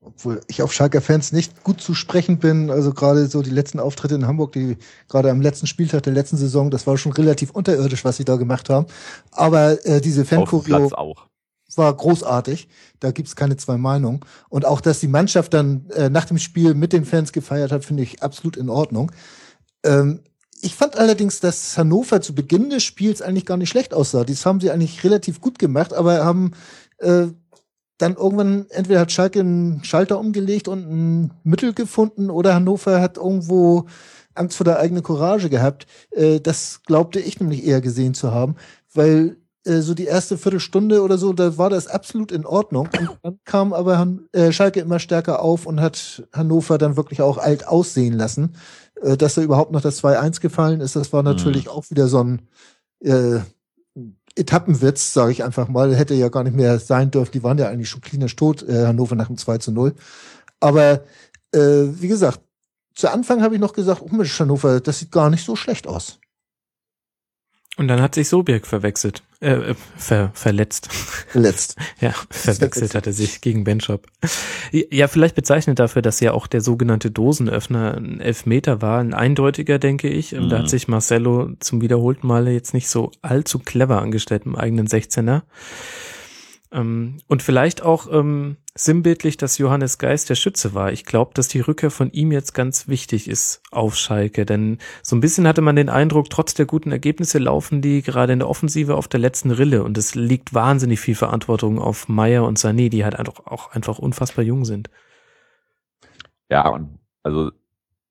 Obwohl 0.06 0.42
ich 0.48 0.62
auf 0.62 0.72
Schalker 0.72 1.02
Fans 1.02 1.32
nicht 1.32 1.64
gut 1.64 1.82
zu 1.82 1.94
sprechen 1.94 2.38
bin, 2.38 2.70
also 2.70 2.94
gerade 2.94 3.28
so 3.28 3.42
die 3.42 3.50
letzten 3.50 3.80
Auftritte 3.80 4.16
in 4.16 4.28
Hamburg, 4.28 4.54
die 4.54 4.78
gerade 5.10 5.32
am 5.32 5.42
letzten 5.42 5.68
Spieltag 5.68 6.04
der 6.04 6.14
letzten 6.14 6.38
Saison, 6.38 6.72
das 6.72 6.88
war 6.88 6.98
schon 6.98 7.12
relativ 7.12 7.52
unterirdisch, 7.52 8.06
was 8.06 8.18
sie 8.18 8.26
da 8.26 8.36
gemacht 8.36 8.70
haben. 8.70 8.86
Aber 9.32 9.86
äh, 9.86 10.02
diese 10.02 10.26
auch. 10.94 11.28
war 11.78 11.94
großartig. 11.94 12.68
Da 13.00 13.12
gibt's 13.12 13.36
keine 13.36 13.58
zwei 13.58 13.78
Meinungen. 13.78 14.22
Und 14.50 14.66
auch, 14.66 14.82
dass 14.82 15.00
die 15.00 15.08
Mannschaft 15.08 15.54
dann 15.54 15.90
äh, 15.90 16.10
nach 16.10 16.26
dem 16.26 16.38
Spiel 16.38 16.74
mit 16.74 16.94
den 16.94 17.06
Fans 17.06 17.32
gefeiert 17.32 17.72
hat, 17.72 17.84
finde 17.84 18.04
ich 18.04 18.22
absolut 18.22 18.56
in 18.56 18.70
Ordnung. 18.70 19.12
Ähm, 19.84 20.22
ich 20.62 20.76
fand 20.76 20.98
allerdings, 20.98 21.40
dass 21.40 21.78
Hannover 21.78 22.22
zu 22.22 22.34
Beginn 22.34 22.70
des 22.70 22.84
Spiels 22.84 23.22
eigentlich 23.22 23.46
gar 23.46 23.58
nicht 23.58 23.70
schlecht 23.70 23.94
aussah. 23.94 24.24
Das 24.24 24.46
haben 24.46 24.62
sie 24.62 24.72
eigentlich 24.72 25.04
relativ 25.04 25.42
gut 25.42 25.60
gemacht, 25.60 25.94
aber 25.94 26.24
haben 26.24 26.52
äh, 27.00 27.28
dann 27.98 28.16
irgendwann 28.16 28.66
entweder 28.70 29.00
hat 29.02 29.12
Schalke 29.12 29.40
einen 29.40 29.84
Schalter 29.84 30.20
umgelegt 30.20 30.68
und 30.68 30.80
ein 30.80 31.34
Mittel 31.44 31.74
gefunden 31.74 32.30
oder 32.30 32.54
Hannover 32.54 33.02
hat 33.02 33.18
irgendwo 33.18 33.86
Angst 34.34 34.58
vor 34.58 34.66
der 34.66 34.80
eigenen 34.80 35.04
Courage 35.04 35.50
gehabt. 35.50 35.88
Äh, 36.12 36.40
das 36.40 36.82
glaubte 36.86 37.20
ich 37.20 37.40
nämlich 37.40 37.66
eher 37.66 37.82
gesehen 37.82 38.14
zu 38.14 38.32
haben, 38.32 38.56
weil 38.94 39.38
äh, 39.66 39.80
so 39.80 39.94
die 39.94 40.06
erste 40.06 40.38
Viertelstunde 40.38 41.02
oder 41.02 41.18
so, 41.18 41.34
da 41.34 41.58
war 41.58 41.70
das 41.70 41.88
absolut 41.88 42.32
in 42.32 42.46
Ordnung. 42.46 42.90
Und 43.00 43.20
dann 43.24 43.40
kam 43.46 43.74
aber 43.74 43.98
Han 43.98 44.28
äh, 44.34 44.52
Schalke 44.52 44.80
immer 44.82 45.00
stärker 45.00 45.42
auf 45.42 45.66
und 45.66 45.80
hat 45.82 46.24
Hannover 46.34 46.78
dann 46.78 46.98
wirklich 46.98 47.22
auch 47.22 47.38
alt 47.38 47.68
aussehen 47.68 48.14
lassen. 48.14 48.56
Äh, 49.02 49.18
dass 49.18 49.36
da 49.36 49.42
überhaupt 49.42 49.72
noch 49.72 49.82
das 49.82 50.04
2-1 50.04 50.42
gefallen 50.42 50.82
ist, 50.82 50.96
das 50.96 51.12
war 51.14 51.24
natürlich 51.24 51.70
auch 51.70 51.90
wieder 51.90 52.08
so 52.08 52.24
ein 52.24 52.42
äh, 53.02 53.40
Etappenwitz, 54.36 55.14
sage 55.14 55.32
ich 55.32 55.44
einfach 55.44 55.68
mal. 55.68 55.96
Hätte 55.96 56.14
ja 56.14 56.30
gar 56.30 56.44
nicht 56.44 56.56
mehr 56.56 56.80
sein 56.80 57.12
dürfen. 57.12 57.32
Die 57.32 57.44
waren 57.44 57.58
ja 57.58 57.70
eigentlich 57.70 57.90
schon 57.90 58.02
klinisch 58.02 58.36
tot, 58.36 58.64
äh, 58.64 58.86
Hannover 58.86 59.16
nach 59.16 59.28
dem 59.28 59.38
2 59.38 59.58
zu 59.60 59.72
0. 59.72 59.96
Aber 60.60 61.04
äh, 61.54 61.60
wie 61.60 62.08
gesagt, 62.08 62.42
zu 62.94 63.10
Anfang 63.12 63.42
habe 63.42 63.56
ich 63.56 63.62
noch 63.62 63.74
gesagt, 63.74 64.02
oh 64.02 64.10
Mensch, 64.12 64.40
Hannover, 64.40 64.80
das 64.80 65.00
sieht 65.00 65.12
gar 65.12 65.30
nicht 65.30 65.46
so 65.46 65.56
schlecht 65.56 65.88
aus. 65.88 66.20
Und 67.78 67.88
dann 67.88 68.02
hat 68.02 68.16
sich 68.16 68.30
Sobirk 68.30 68.68
verwechselt, 68.68 69.22
äh, 69.46 69.72
äh, 69.72 69.76
ver, 69.96 70.32
verletzt. 70.34 70.92
Verletzt. 70.92 71.76
ja, 72.02 72.14
verwechselt 72.32 72.96
hat 72.96 73.06
er 73.06 73.14
sich 73.14 73.42
gegen 73.42 73.64
Benchop. 73.64 74.08
Ja, 74.72 75.08
vielleicht 75.08 75.36
bezeichnet 75.36 75.78
dafür, 75.78 76.02
dass 76.02 76.20
ja 76.20 76.32
auch 76.32 76.48
der 76.48 76.62
sogenannte 76.62 77.12
Dosenöffner 77.12 77.96
ein 77.96 78.22
Elfmeter 78.22 78.82
war, 78.82 79.00
ein 79.00 79.14
eindeutiger, 79.14 79.78
denke 79.78 80.10
ich. 80.10 80.32
Mhm. 80.32 80.50
Da 80.50 80.60
hat 80.60 80.70
sich 80.70 80.88
Marcello 80.88 81.52
zum 81.60 81.82
wiederholten 81.82 82.26
Male 82.26 82.52
jetzt 82.52 82.74
nicht 82.74 82.90
so 82.90 83.12
allzu 83.22 83.60
clever 83.60 84.02
angestellt 84.02 84.44
im 84.46 84.56
eigenen 84.56 84.88
16er. 84.88 85.44
Ähm, 86.76 87.18
und 87.28 87.42
vielleicht 87.42 87.82
auch 87.82 88.12
ähm, 88.12 88.58
sinnbildlich, 88.76 89.38
dass 89.38 89.58
Johannes 89.58 89.98
Geist 89.98 90.30
der 90.30 90.36
Schütze 90.36 90.74
war. 90.74 90.92
Ich 90.92 91.06
glaube, 91.06 91.32
dass 91.34 91.48
die 91.48 91.62
Rückkehr 91.62 91.90
von 91.90 92.12
ihm 92.12 92.34
jetzt 92.34 92.54
ganz 92.54 92.90
wichtig 92.90 93.30
ist 93.30 93.62
auf 93.72 93.96
Schalke, 93.96 94.46
denn 94.46 94.80
so 95.02 95.16
ein 95.16 95.22
bisschen 95.22 95.48
hatte 95.48 95.62
man 95.62 95.78
den 95.78 95.90
Eindruck, 95.90 96.30
trotz 96.30 96.54
der 96.54 96.66
guten 96.66 96.92
Ergebnisse 96.92 97.40
laufen 97.40 97.82
die 97.82 98.02
gerade 98.02 98.34
in 98.34 98.40
der 98.40 98.50
Offensive 98.50 98.96
auf 98.96 99.08
der 99.08 99.22
letzten 99.22 99.52
Rille 99.52 99.84
und 99.84 99.98
es 99.98 100.16
liegt 100.16 100.54
wahnsinnig 100.54 101.00
viel 101.00 101.16
Verantwortung 101.16 101.80
auf 101.80 102.10
Meier 102.10 102.44
und 102.44 102.60
Sané, 102.60 102.90
die 102.90 103.06
halt 103.06 103.16
einfach 103.16 103.46
auch 103.46 103.72
einfach 103.72 103.98
unfassbar 103.98 104.44
jung 104.44 104.66
sind. 104.66 104.90
Ja, 106.50 106.68
und 106.68 107.00
also 107.24 107.52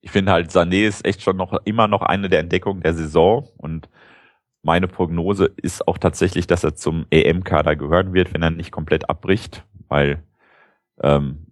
ich 0.01 0.09
finde 0.09 0.31
halt, 0.31 0.49
Sané 0.49 0.87
ist 0.87 1.05
echt 1.05 1.21
schon 1.21 1.37
noch 1.37 1.53
immer 1.65 1.87
noch 1.87 2.01
eine 2.01 2.29
der 2.29 2.39
Entdeckungen 2.39 2.81
der 2.81 2.95
Saison 2.95 3.47
und 3.57 3.87
meine 4.65 4.87
Prognose 4.87 5.51
ist 5.57 5.87
auch 5.87 5.99
tatsächlich, 5.99 6.47
dass 6.47 6.63
er 6.63 6.73
zum 6.73 7.05
EM-Kader 7.11 7.75
gehören 7.75 8.13
wird, 8.13 8.33
wenn 8.33 8.41
er 8.41 8.49
nicht 8.49 8.71
komplett 8.71 9.09
abbricht, 9.11 9.63
weil 9.87 10.23
ähm, 11.01 11.45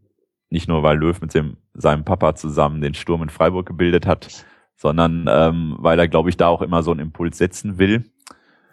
nicht 0.50 0.68
nur, 0.68 0.82
weil 0.82 0.98
Löw 0.98 1.22
mit 1.22 1.36
dem, 1.36 1.58
seinem 1.76 2.06
Papa 2.06 2.34
zusammen 2.34 2.82
den 2.82 2.96
Sturm 2.96 3.22
in 3.22 3.30
Freiburg 3.30 3.68
gebildet 3.68 4.08
hat, 4.08 4.44
sondern 4.76 5.28
ähm, 5.30 5.76
weil 5.78 6.00
er, 6.00 6.08
glaube 6.08 6.32
ich, 6.32 6.38
da 6.38 6.48
auch 6.48 6.64
immer 6.64 6.82
so 6.82 6.90
einen 6.90 7.02
Impuls 7.02 7.38
setzen 7.38 7.78
will. 7.78 8.04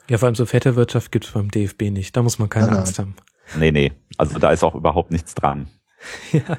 Ja, 0.09 0.17
vor 0.17 0.27
allem 0.27 0.35
so 0.35 0.47
fette 0.47 0.75
Wirtschaft 0.75 1.13
gibt 1.13 1.27
es 1.27 1.33
beim 1.33 1.51
DFB 1.51 1.91
nicht. 1.91 2.17
Da 2.17 2.23
muss 2.23 2.39
man 2.39 2.49
keine 2.49 2.73
ja, 2.73 2.79
Angst 2.79 2.99
haben. 2.99 3.15
Nee, 3.59 3.73
nee. 3.73 3.93
Also 4.17 4.39
da 4.39 4.53
ist 4.53 4.65
auch 4.65 4.75
überhaupt 4.75 5.11
nichts 5.11 5.35
dran. 5.35 5.69
ja. 6.33 6.59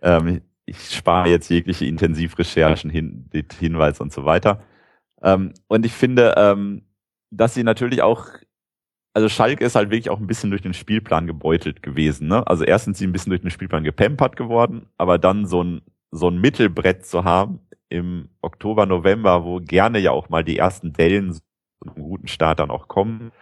Ähm, 0.00 0.42
ich 0.64 0.94
spare 0.94 1.28
jetzt 1.28 1.48
jegliche 1.50 1.86
Intensivrecherchen, 1.86 2.88
hin, 2.88 3.28
Hinweis 3.58 4.00
und 4.00 4.12
so 4.12 4.24
weiter. 4.24 4.62
Ähm, 5.22 5.54
und 5.68 5.86
ich 5.86 5.92
finde, 5.92 6.34
ähm, 6.36 6.82
dass 7.30 7.54
sie 7.54 7.64
natürlich 7.64 8.02
auch, 8.02 8.26
also 9.14 9.28
Schalke 9.28 9.64
ist 9.64 9.74
halt 9.74 9.90
wirklich 9.90 10.10
auch 10.10 10.20
ein 10.20 10.26
bisschen 10.26 10.50
durch 10.50 10.62
den 10.62 10.74
Spielplan 10.74 11.26
gebeutelt 11.26 11.82
gewesen. 11.82 12.28
Ne? 12.28 12.46
Also 12.46 12.64
erstens 12.64 12.98
sie 12.98 13.06
ein 13.06 13.12
bisschen 13.12 13.30
durch 13.30 13.42
den 13.42 13.50
Spielplan 13.50 13.84
gepampert 13.84 14.36
geworden, 14.36 14.86
aber 14.98 15.18
dann 15.18 15.46
so 15.46 15.62
ein, 15.62 15.82
so 16.10 16.28
ein 16.28 16.40
Mittelbrett 16.40 17.06
zu 17.06 17.24
haben 17.24 17.60
im 17.88 18.30
Oktober, 18.40 18.86
November, 18.86 19.44
wo 19.44 19.60
gerne 19.60 19.98
ja 19.98 20.12
auch 20.12 20.28
mal 20.28 20.44
die 20.44 20.58
ersten 20.58 20.92
Dellen 20.92 21.38
einen 21.84 21.94
guten 21.94 22.28
Start 22.28 22.58
dann 22.58 22.70
auch 22.70 22.88
kommen, 22.88 23.32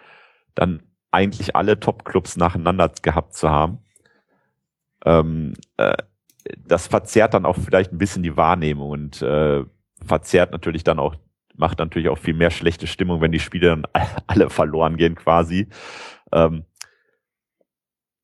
dann 0.55 0.83
eigentlich 1.11 1.57
alle 1.57 1.79
Top-Clubs 1.79 2.37
nacheinander 2.37 2.91
gehabt 3.03 3.35
zu 3.35 3.51
haben. 3.51 3.79
Ähm, 5.05 5.55
äh, 5.77 5.97
das 6.57 6.87
verzerrt 6.87 7.35
dann 7.35 7.47
auch 7.47 7.57
vielleicht 7.57 7.93
ein 7.93 7.99
bisschen 7.99 8.23
die 8.23 8.37
Wahrnehmung 8.37 8.91
und 8.91 9.23
äh, 9.23 9.65
verzerrt 10.05 10.53
natürlich 10.53 10.85
dann 10.85 10.99
auch 10.99 11.17
macht 11.61 11.79
natürlich 11.79 12.09
auch 12.09 12.19
viel 12.19 12.35
mehr 12.35 12.51
schlechte 12.51 12.87
Stimmung, 12.89 13.21
wenn 13.21 13.33
die 13.33 13.39
Spiele 13.39 13.69
dann 13.69 13.87
alle 14.27 14.51
verloren 14.51 14.97
gehen 14.97 15.15
quasi. 15.15 15.69
Ähm, 16.33 16.65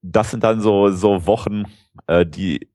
das 0.02 0.30
sind 0.30 0.42
dann 0.44 0.60
so, 0.60 0.90
so 0.90 1.26
Wochen, 1.26 1.64
äh, 2.06 2.26
die, 2.26 2.68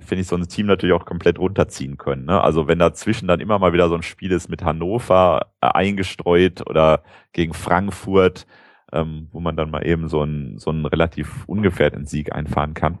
finde 0.00 0.22
ich, 0.22 0.28
so 0.28 0.36
ein 0.36 0.48
Team 0.48 0.66
natürlich 0.66 0.94
auch 0.94 1.04
komplett 1.04 1.38
runterziehen 1.38 1.96
können. 1.98 2.24
Ne? 2.24 2.40
Also 2.40 2.68
wenn 2.68 2.78
dazwischen 2.78 3.28
dann 3.28 3.40
immer 3.40 3.58
mal 3.58 3.72
wieder 3.72 3.88
so 3.88 3.94
ein 3.94 4.02
Spiel 4.02 4.32
ist 4.32 4.48
mit 4.48 4.64
Hannover 4.64 5.52
äh, 5.60 5.68
eingestreut 5.68 6.68
oder 6.68 7.02
gegen 7.32 7.54
Frankfurt, 7.54 8.46
ähm, 8.92 9.28
wo 9.32 9.40
man 9.40 9.56
dann 9.56 9.70
mal 9.70 9.86
eben 9.86 10.08
so 10.08 10.22
einen, 10.22 10.58
so 10.58 10.70
einen 10.70 10.86
relativ 10.86 11.44
ungefährdeten 11.46 12.06
Sieg 12.06 12.32
einfahren 12.32 12.74
kann, 12.74 12.98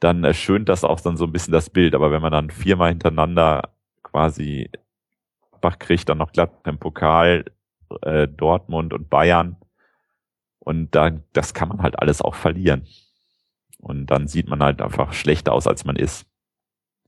dann 0.00 0.24
erschönt 0.24 0.68
das 0.68 0.84
auch 0.84 1.00
dann 1.00 1.16
so 1.16 1.24
ein 1.24 1.32
bisschen 1.32 1.52
das 1.52 1.70
Bild. 1.70 1.94
Aber 1.94 2.10
wenn 2.10 2.22
man 2.22 2.32
dann 2.32 2.50
viermal 2.50 2.90
hintereinander 2.90 3.70
quasi 4.02 4.70
Gladbach 5.60 5.78
kriegt 5.78 6.08
dann 6.08 6.18
noch 6.18 6.32
Gladbach 6.32 6.70
im 6.70 6.78
Pokal, 6.78 7.44
äh, 8.02 8.26
Dortmund 8.28 8.92
und 8.92 9.10
Bayern. 9.10 9.56
Und 10.58 10.94
da, 10.94 11.10
das 11.32 11.54
kann 11.54 11.68
man 11.68 11.82
halt 11.82 11.98
alles 11.98 12.22
auch 12.22 12.34
verlieren. 12.34 12.86
Und 13.78 14.06
dann 14.06 14.28
sieht 14.28 14.48
man 14.48 14.62
halt 14.62 14.82
einfach 14.82 15.12
schlechter 15.12 15.52
aus, 15.52 15.66
als 15.66 15.84
man 15.84 15.96
ist. 15.96 16.26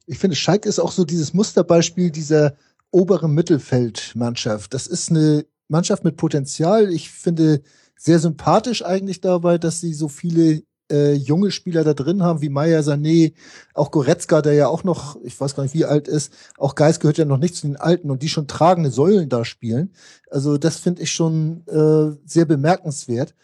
Ich 0.06 0.18
finde, 0.18 0.36
Schalke 0.36 0.68
ist 0.68 0.78
auch 0.78 0.90
so 0.90 1.04
dieses 1.04 1.34
Musterbeispiel 1.34 2.10
dieser 2.10 2.56
oberen 2.90 3.32
Mittelfeldmannschaft. 3.34 4.74
Das 4.74 4.86
ist 4.86 5.10
eine 5.10 5.46
Mannschaft 5.68 6.04
mit 6.04 6.16
Potenzial. 6.16 6.90
Ich 6.92 7.10
finde 7.10 7.62
sehr 7.96 8.18
sympathisch 8.18 8.84
eigentlich 8.84 9.20
dabei, 9.20 9.58
dass 9.58 9.80
sie 9.80 9.94
so 9.94 10.08
viele 10.08 10.62
äh, 10.92 11.14
junge 11.14 11.50
Spieler 11.50 11.82
da 11.82 11.94
drin 11.94 12.22
haben, 12.22 12.42
wie 12.42 12.50
Maya 12.50 12.80
Sané, 12.80 13.32
auch 13.74 13.90
Goretzka, 13.90 14.42
der 14.42 14.52
ja 14.52 14.68
auch 14.68 14.84
noch, 14.84 15.16
ich 15.24 15.40
weiß 15.40 15.56
gar 15.56 15.62
nicht, 15.62 15.74
wie 15.74 15.86
alt 15.86 16.06
ist, 16.06 16.32
auch 16.58 16.74
Geist 16.74 17.00
gehört 17.00 17.18
ja 17.18 17.24
noch 17.24 17.38
nicht 17.38 17.56
zu 17.56 17.66
den 17.66 17.76
Alten 17.76 18.10
und 18.10 18.22
die 18.22 18.28
schon 18.28 18.46
tragende 18.46 18.90
Säulen 18.90 19.28
da 19.28 19.44
spielen. 19.44 19.92
Also 20.30 20.58
das 20.58 20.76
finde 20.76 21.02
ich 21.02 21.10
schon 21.10 21.66
äh, 21.66 22.16
sehr 22.26 22.44
bemerkenswert. 22.44 23.34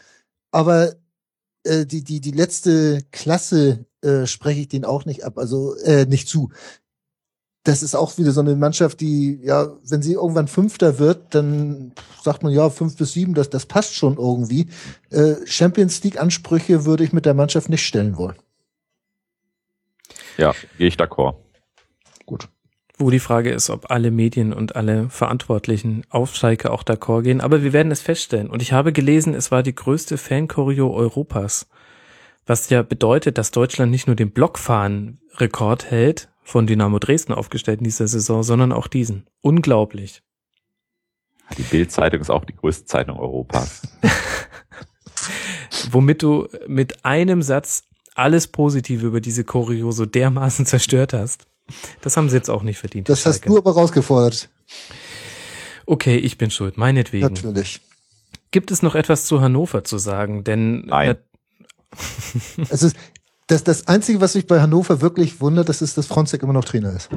Aber 0.51 0.95
äh, 1.65 1.87
die, 1.87 2.05
die, 2.05 2.21
die 2.21 2.31
letzte 2.31 3.03
Klasse 3.11 3.87
äh, 4.03 4.27
spreche 4.27 4.61
ich 4.61 4.69
denen 4.69 4.85
auch 4.85 5.05
nicht 5.05 5.25
ab, 5.25 5.39
also 5.39 5.75
äh, 5.77 6.07
nicht 6.07 6.29
zu 6.29 6.51
das 7.69 7.83
ist 7.83 7.95
auch 7.95 8.17
wieder 8.17 8.33
so 8.33 8.41
eine 8.41 8.57
Mannschaft, 8.57 9.01
die, 9.01 9.41
ja, 9.43 9.69
wenn 9.87 10.01
sie 10.01 10.15
irgendwann 10.15 10.49
Fünfter 10.49 10.99
wird, 10.99 11.35
dann 11.35 11.93
sagt 12.23 12.43
man 12.43 12.51
ja, 12.51 12.71
fünf 12.71 12.97
bis 12.97 13.13
sieben, 13.13 13.35
das, 13.35 13.51
das 13.51 13.67
passt 13.67 13.95
schon 13.95 14.17
irgendwie. 14.17 14.69
Äh, 15.11 15.35
Champions 15.45 16.03
League-Ansprüche 16.03 16.87
würde 16.87 17.05
ich 17.05 17.13
mit 17.13 17.27
der 17.27 17.35
Mannschaft 17.35 17.69
nicht 17.69 17.87
stellen 17.87 18.17
wollen. 18.17 18.37
Ja, 20.39 20.55
gehe 20.79 20.89
ich 20.89 20.97
d'accord. 20.97 21.35
Gut. 22.25 22.49
Wo 22.97 23.11
die 23.11 23.19
Frage 23.19 23.51
ist, 23.51 23.69
ob 23.69 23.91
alle 23.91 24.11
Medien 24.11 24.55
und 24.55 24.75
alle 24.75 25.11
Verantwortlichen 25.11 26.05
auf 26.09 26.35
Schalke 26.35 26.71
auch 26.71 26.83
d'accord 26.83 27.23
gehen. 27.23 27.43
Aber 27.43 27.63
wir 27.63 27.75
werden 27.75 27.93
es 27.93 28.01
feststellen. 28.01 28.49
Und 28.49 28.63
ich 28.63 28.73
habe 28.73 28.95
gelesen, 28.95 29.35
es 29.35 29.51
war 29.51 29.63
die 29.63 29.75
größte 29.75 30.17
Fanchoreo 30.17 30.91
Europas. 30.91 31.69
Was 32.47 32.71
ja 32.71 32.83
bedeutet, 32.83 33.37
dass 33.37 33.51
Deutschland 33.51 33.91
nicht 33.91 34.07
nur 34.07 34.17
den 34.17 34.31
Blockfahren-Rekord 34.31 35.91
hält, 35.91 36.29
von 36.49 36.67
Dynamo 36.67 36.99
Dresden 36.99 37.35
aufgestellt 37.35 37.81
in 37.81 37.85
dieser 37.85 38.09
Saison, 38.09 38.43
sondern 38.43 38.73
auch 38.73 38.87
diesen. 38.87 39.27
Unglaublich. 39.43 40.23
Die 41.59 41.63
Bild-Zeitung 41.63 42.23
ist 42.23 42.31
auch 42.31 42.47
die 42.47 42.57
größte 42.57 42.87
Zeitung 42.87 43.19
Europas. 43.19 43.83
Womit 45.91 46.23
du 46.23 46.49
mit 46.67 47.05
einem 47.05 47.43
Satz 47.43 47.85
alles 48.15 48.47
Positive 48.47 49.07
über 49.07 49.21
diese 49.21 49.45
Choreo 49.45 49.93
so 49.93 50.07
dermaßen 50.07 50.65
zerstört 50.65 51.13
hast. 51.13 51.47
Das 52.01 52.17
haben 52.17 52.31
sie 52.31 52.37
jetzt 52.37 52.49
auch 52.49 52.63
nicht 52.63 52.79
verdient. 52.79 53.11
Das 53.11 53.27
hast 53.27 53.47
du 53.47 53.59
aber 53.59 53.73
rausgefordert. 53.73 54.49
Okay, 55.85 56.17
ich 56.17 56.39
bin 56.39 56.51
schuld, 56.51 56.79
meinetwegen. 56.79 57.27
Natürlich. 57.27 57.83
Gibt 58.53 58.71
es 58.71 58.83
noch 58.83 58.95
etwas 58.95 59.27
zu 59.27 59.43
Hannover 59.43 59.85
zu 59.85 59.99
sagen? 59.99 60.45
Denn 60.45 60.87
Nein. 60.87 61.17
es 62.71 62.83
ist, 62.83 62.97
das, 63.49 63.65
das 63.65 63.89
Einzige, 63.89 64.21
was 64.21 64.35
mich 64.35 64.47
bei 64.47 64.61
Hannover 64.61 65.01
wirklich 65.01 65.41
wundert, 65.41 65.69
das 65.69 65.83
ist, 65.83 65.99
dass 65.99 66.07
Fronzek 66.07 66.43
immer 66.43 66.53
noch 66.53 66.65
Trainer 66.65 66.93
ist. 66.95 67.11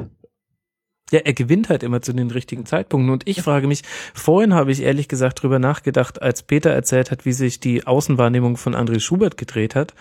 Ja, 1.12 1.20
er 1.20 1.34
gewinnt 1.34 1.68
halt 1.68 1.82
immer 1.82 2.00
zu 2.00 2.14
den 2.14 2.30
richtigen 2.30 2.64
Zeitpunkten. 2.64 3.12
Und 3.12 3.28
ich 3.28 3.42
frage 3.42 3.66
mich, 3.66 3.82
vorhin 4.14 4.54
habe 4.54 4.72
ich 4.72 4.80
ehrlich 4.80 5.08
gesagt 5.08 5.42
drüber 5.42 5.58
nachgedacht, 5.58 6.22
als 6.22 6.42
Peter 6.42 6.70
erzählt 6.70 7.10
hat, 7.10 7.26
wie 7.26 7.32
sich 7.32 7.60
die 7.60 7.86
Außenwahrnehmung 7.86 8.56
von 8.56 8.74
André 8.74 8.98
Schubert 8.98 9.36
gedreht 9.36 9.74
hat, 9.74 9.92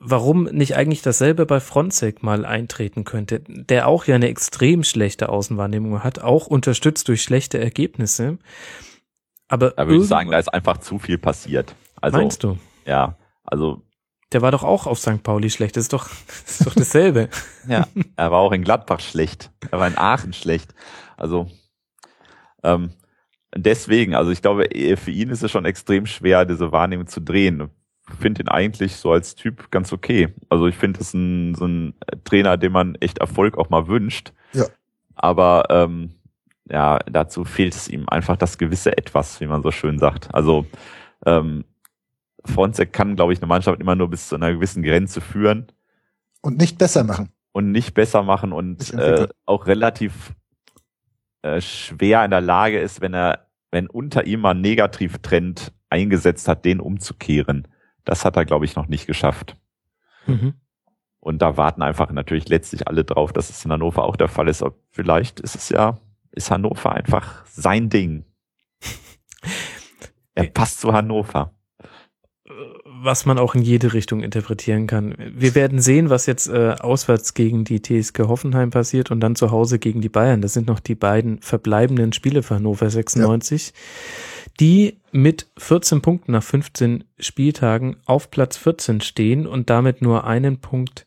warum 0.00 0.44
nicht 0.44 0.74
eigentlich 0.76 1.02
dasselbe 1.02 1.46
bei 1.46 1.60
Fronzek 1.60 2.24
mal 2.24 2.44
eintreten 2.44 3.04
könnte, 3.04 3.44
der 3.46 3.86
auch 3.86 4.06
ja 4.06 4.16
eine 4.16 4.28
extrem 4.28 4.82
schlechte 4.82 5.28
Außenwahrnehmung 5.28 6.02
hat, 6.02 6.18
auch 6.18 6.48
unterstützt 6.48 7.06
durch 7.06 7.22
schlechte 7.22 7.60
Ergebnisse. 7.60 8.38
Aber 9.46 9.70
da 9.70 9.86
würde 9.86 10.02
ich 10.02 10.08
sagen, 10.08 10.32
da 10.32 10.38
ist 10.40 10.52
einfach 10.52 10.78
zu 10.78 10.98
viel 10.98 11.18
passiert. 11.18 11.76
Also, 12.00 12.18
meinst 12.18 12.42
du? 12.42 12.58
Ja, 12.84 13.16
also 13.44 13.82
der 14.32 14.42
war 14.42 14.50
doch 14.50 14.64
auch 14.64 14.86
auf 14.86 14.98
St. 14.98 15.22
Pauli 15.22 15.50
schlecht. 15.50 15.76
Das 15.76 15.84
ist 15.84 15.92
doch, 15.92 16.08
das 16.08 16.60
ist 16.60 16.66
doch 16.66 16.74
dasselbe. 16.74 17.28
ja, 17.68 17.86
er 18.16 18.30
war 18.30 18.40
auch 18.40 18.52
in 18.52 18.64
Gladbach 18.64 19.00
schlecht. 19.00 19.50
Er 19.70 19.78
war 19.78 19.86
in 19.86 19.98
Aachen 19.98 20.32
schlecht. 20.32 20.74
Also 21.16 21.48
ähm, 22.62 22.90
deswegen, 23.54 24.14
also 24.14 24.30
ich 24.30 24.42
glaube, 24.42 24.68
für 24.96 25.10
ihn 25.10 25.30
ist 25.30 25.42
es 25.42 25.50
schon 25.50 25.64
extrem 25.64 26.06
schwer, 26.06 26.44
diese 26.44 26.72
Wahrnehmung 26.72 27.06
zu 27.06 27.20
drehen. 27.20 27.70
Ich 28.08 28.16
finde 28.16 28.42
ihn 28.42 28.48
eigentlich 28.48 28.96
so 28.96 29.12
als 29.12 29.34
Typ 29.34 29.70
ganz 29.70 29.92
okay. 29.92 30.34
Also 30.48 30.66
ich 30.66 30.76
finde 30.76 31.00
es 31.00 31.14
ein, 31.14 31.54
so 31.54 31.66
ein 31.66 31.94
Trainer, 32.24 32.56
dem 32.56 32.72
man 32.72 32.94
echt 32.96 33.18
Erfolg 33.18 33.58
auch 33.58 33.70
mal 33.70 33.88
wünscht. 33.88 34.32
Ja. 34.52 34.66
Aber 35.14 35.64
ähm, 35.70 36.14
ja, 36.68 36.98
dazu 37.10 37.44
fehlt 37.44 37.74
es 37.74 37.88
ihm 37.88 38.08
einfach 38.08 38.36
das 38.36 38.58
gewisse 38.58 38.96
Etwas, 38.96 39.40
wie 39.40 39.46
man 39.46 39.62
so 39.62 39.70
schön 39.70 39.98
sagt. 39.98 40.34
Also 40.34 40.66
ähm, 41.24 41.64
Fronzek 42.46 42.92
kann, 42.92 43.16
glaube 43.16 43.32
ich, 43.32 43.40
eine 43.40 43.48
Mannschaft 43.48 43.80
immer 43.80 43.96
nur 43.96 44.08
bis 44.08 44.28
zu 44.28 44.34
einer 44.34 44.52
gewissen 44.52 44.82
Grenze 44.82 45.20
führen. 45.20 45.66
Und 46.42 46.58
nicht 46.58 46.78
besser 46.78 47.04
machen. 47.04 47.30
Und 47.52 47.72
nicht 47.72 47.94
besser 47.94 48.22
machen 48.22 48.52
und 48.52 48.92
äh, 48.94 49.28
auch 49.46 49.66
relativ 49.66 50.34
äh, 51.42 51.60
schwer 51.60 52.24
in 52.24 52.30
der 52.30 52.42
Lage 52.42 52.78
ist, 52.78 53.00
wenn 53.00 53.14
er, 53.14 53.46
wenn 53.70 53.86
unter 53.86 54.26
ihm 54.26 54.40
mal 54.40 54.50
ein 54.50 54.60
Negativtrend 54.60 55.72
eingesetzt 55.88 56.48
hat, 56.48 56.64
den 56.64 56.80
umzukehren. 56.80 57.66
Das 58.04 58.24
hat 58.24 58.36
er, 58.36 58.44
glaube 58.44 58.66
ich, 58.66 58.76
noch 58.76 58.88
nicht 58.88 59.06
geschafft. 59.06 59.56
Mhm. 60.26 60.54
Und 61.20 61.40
da 61.40 61.56
warten 61.56 61.82
einfach 61.82 62.12
natürlich 62.12 62.48
letztlich 62.48 62.86
alle 62.86 63.04
drauf, 63.04 63.32
dass 63.32 63.50
es 63.50 63.64
in 63.64 63.72
Hannover 63.72 64.04
auch 64.04 64.16
der 64.16 64.28
Fall 64.28 64.48
ist. 64.48 64.62
Aber 64.62 64.76
vielleicht 64.90 65.40
ist 65.40 65.56
es 65.56 65.70
ja, 65.70 65.98
ist 66.32 66.50
Hannover 66.50 66.92
einfach 66.92 67.44
sein 67.46 67.88
Ding. 67.88 68.24
er 70.34 70.44
passt 70.44 70.80
zu 70.80 70.92
Hannover 70.92 71.55
was 72.84 73.26
man 73.26 73.38
auch 73.38 73.54
in 73.54 73.62
jede 73.62 73.92
Richtung 73.92 74.20
interpretieren 74.20 74.86
kann. 74.86 75.14
Wir 75.34 75.54
werden 75.54 75.80
sehen, 75.80 76.10
was 76.10 76.26
jetzt 76.26 76.48
äh, 76.48 76.76
auswärts 76.78 77.34
gegen 77.34 77.64
die 77.64 77.82
TSG 77.82 78.20
Hoffenheim 78.20 78.70
passiert 78.70 79.10
und 79.10 79.20
dann 79.20 79.36
zu 79.36 79.50
Hause 79.50 79.78
gegen 79.78 80.00
die 80.00 80.08
Bayern. 80.08 80.42
Das 80.42 80.52
sind 80.52 80.66
noch 80.66 80.80
die 80.80 80.94
beiden 80.94 81.40
verbleibenden 81.40 82.12
Spiele 82.12 82.42
für 82.42 82.56
Hannover 82.56 82.88
96, 82.88 83.72
ja. 83.74 84.52
die 84.60 84.98
mit 85.10 85.48
14 85.58 86.02
Punkten 86.02 86.32
nach 86.32 86.42
15 86.42 87.04
Spieltagen 87.18 87.96
auf 88.06 88.30
Platz 88.30 88.56
14 88.56 89.00
stehen 89.00 89.46
und 89.46 89.68
damit 89.68 90.02
nur 90.02 90.24
einen 90.24 90.60
Punkt 90.60 91.06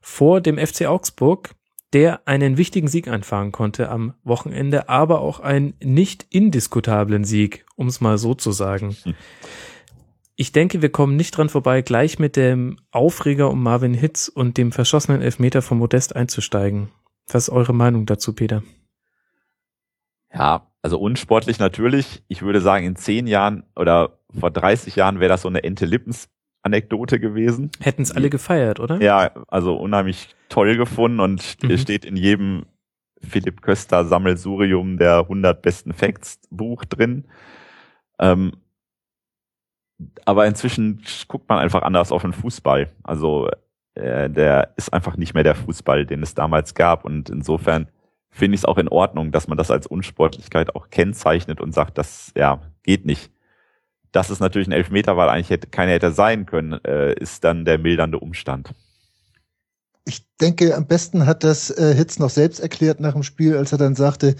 vor 0.00 0.40
dem 0.40 0.58
FC 0.58 0.86
Augsburg, 0.86 1.50
der 1.92 2.26
einen 2.26 2.56
wichtigen 2.56 2.88
Sieg 2.88 3.08
einfahren 3.08 3.50
konnte 3.50 3.88
am 3.88 4.14
Wochenende, 4.22 4.88
aber 4.88 5.20
auch 5.22 5.40
einen 5.40 5.74
nicht 5.82 6.26
indiskutablen 6.30 7.24
Sieg, 7.24 7.64
um 7.76 7.88
es 7.88 8.00
mal 8.00 8.18
so 8.18 8.34
zu 8.34 8.52
sagen. 8.52 8.96
Hm. 9.02 9.14
Ich 10.40 10.52
denke, 10.52 10.82
wir 10.82 10.90
kommen 10.90 11.16
nicht 11.16 11.36
dran 11.36 11.48
vorbei, 11.48 11.82
gleich 11.82 12.20
mit 12.20 12.36
dem 12.36 12.76
Aufreger 12.92 13.50
um 13.50 13.60
Marvin 13.60 13.92
Hitz 13.92 14.28
und 14.28 14.56
dem 14.56 14.70
verschossenen 14.70 15.20
Elfmeter 15.20 15.62
von 15.62 15.78
Modest 15.78 16.14
einzusteigen. 16.14 16.90
Was 17.26 17.48
ist 17.48 17.50
eure 17.50 17.74
Meinung 17.74 18.06
dazu, 18.06 18.32
Peter? 18.32 18.62
Ja, 20.32 20.70
also 20.80 21.00
unsportlich 21.00 21.58
natürlich. 21.58 22.22
Ich 22.28 22.42
würde 22.42 22.60
sagen, 22.60 22.86
in 22.86 22.94
zehn 22.94 23.26
Jahren 23.26 23.64
oder 23.74 24.20
vor 24.30 24.52
30 24.52 24.94
Jahren 24.94 25.18
wäre 25.18 25.28
das 25.28 25.42
so 25.42 25.48
eine 25.48 25.64
Ente 25.64 25.86
Lippens 25.86 26.28
Anekdote 26.62 27.18
gewesen. 27.18 27.72
Hätten 27.80 28.02
es 28.02 28.12
alle 28.12 28.30
gefeiert, 28.30 28.78
oder? 28.78 29.02
Ja, 29.02 29.32
also 29.48 29.74
unheimlich 29.74 30.36
toll 30.48 30.76
gefunden 30.76 31.18
und 31.18 31.56
mhm. 31.64 31.78
steht 31.78 32.04
in 32.04 32.16
jedem 32.16 32.66
Philipp 33.28 33.60
Köster 33.60 34.04
Sammelsurium 34.04 34.98
der 34.98 35.18
100 35.18 35.60
besten 35.62 35.92
Facts 35.92 36.38
Buch 36.48 36.84
drin. 36.84 37.24
Ähm, 38.20 38.52
aber 40.24 40.46
inzwischen 40.46 41.02
guckt 41.26 41.48
man 41.48 41.58
einfach 41.58 41.82
anders 41.82 42.12
auf 42.12 42.22
den 42.22 42.32
Fußball. 42.32 42.90
Also 43.02 43.48
äh, 43.94 44.30
der 44.30 44.74
ist 44.76 44.92
einfach 44.92 45.16
nicht 45.16 45.34
mehr 45.34 45.42
der 45.42 45.54
Fußball, 45.54 46.06
den 46.06 46.22
es 46.22 46.34
damals 46.34 46.74
gab. 46.74 47.04
Und 47.04 47.30
insofern 47.30 47.88
finde 48.30 48.54
ich 48.54 48.60
es 48.60 48.64
auch 48.64 48.78
in 48.78 48.88
Ordnung, 48.88 49.32
dass 49.32 49.48
man 49.48 49.58
das 49.58 49.70
als 49.70 49.86
Unsportlichkeit 49.86 50.74
auch 50.74 50.90
kennzeichnet 50.90 51.60
und 51.60 51.72
sagt, 51.72 51.98
das 51.98 52.32
ja 52.36 52.60
geht 52.82 53.06
nicht. 53.06 53.32
Dass 54.12 54.30
es 54.30 54.40
natürlich 54.40 54.68
ein 54.68 54.72
Elfmeter 54.72 55.16
war, 55.16 55.30
eigentlich 55.30 55.50
hätte, 55.50 55.66
keiner 55.66 55.92
hätte 55.92 56.12
sein 56.12 56.46
können, 56.46 56.72
äh, 56.84 57.12
ist 57.14 57.44
dann 57.44 57.64
der 57.64 57.78
mildernde 57.78 58.18
Umstand. 58.18 58.74
Ich 60.04 60.26
denke, 60.40 60.74
am 60.74 60.86
besten 60.86 61.26
hat 61.26 61.44
das 61.44 61.70
äh, 61.70 61.94
Hitz 61.94 62.18
noch 62.18 62.30
selbst 62.30 62.60
erklärt 62.60 63.00
nach 63.00 63.12
dem 63.12 63.22
Spiel, 63.22 63.56
als 63.56 63.72
er 63.72 63.78
dann 63.78 63.94
sagte, 63.94 64.36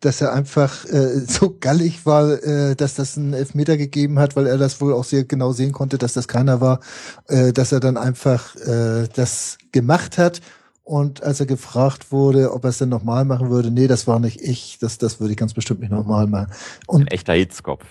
dass 0.00 0.20
er 0.20 0.32
einfach 0.32 0.84
äh, 0.86 1.20
so 1.26 1.56
gallig 1.58 2.06
war, 2.06 2.42
äh, 2.42 2.76
dass 2.76 2.94
das 2.94 3.16
einen 3.16 3.32
Elfmeter 3.32 3.76
gegeben 3.76 4.18
hat, 4.18 4.36
weil 4.36 4.46
er 4.46 4.58
das 4.58 4.80
wohl 4.80 4.92
auch 4.92 5.04
sehr 5.04 5.24
genau 5.24 5.52
sehen 5.52 5.72
konnte, 5.72 5.98
dass 5.98 6.12
das 6.12 6.28
keiner 6.28 6.60
war, 6.60 6.80
äh, 7.26 7.52
dass 7.52 7.72
er 7.72 7.80
dann 7.80 7.96
einfach 7.96 8.56
äh, 8.56 9.08
das 9.14 9.58
gemacht 9.72 10.18
hat. 10.18 10.40
Und 10.84 11.22
als 11.22 11.38
er 11.38 11.44
gefragt 11.44 12.12
wurde, 12.12 12.52
ob 12.52 12.64
er 12.64 12.70
es 12.70 12.78
denn 12.78 12.88
nochmal 12.88 13.26
machen 13.26 13.50
würde, 13.50 13.70
nee, 13.70 13.88
das 13.88 14.06
war 14.06 14.18
nicht 14.20 14.40
ich, 14.40 14.78
das, 14.80 14.96
das 14.96 15.20
würde 15.20 15.32
ich 15.32 15.36
ganz 15.36 15.52
bestimmt 15.52 15.80
nicht 15.80 15.90
nochmal 15.90 16.26
machen. 16.26 16.50
Und, 16.86 17.02
Ein 17.02 17.06
echter 17.08 17.34
Hitzkopf. 17.34 17.84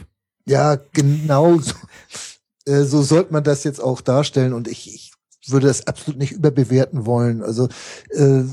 Ja, 0.47 0.79
genau 0.93 1.59
so, 1.59 1.75
äh, 2.65 2.84
so 2.84 3.03
sollte 3.03 3.34
man 3.34 3.43
das 3.43 3.63
jetzt 3.63 3.84
auch 3.84 4.01
darstellen. 4.01 4.53
Und 4.53 4.67
ich, 4.67 4.93
ich 4.95 5.11
würde 5.47 5.67
das 5.67 5.85
absolut 5.85 6.19
nicht 6.19 6.31
überbewerten 6.31 7.05
wollen. 7.05 7.43
Also 7.43 7.69
äh, 8.09 8.43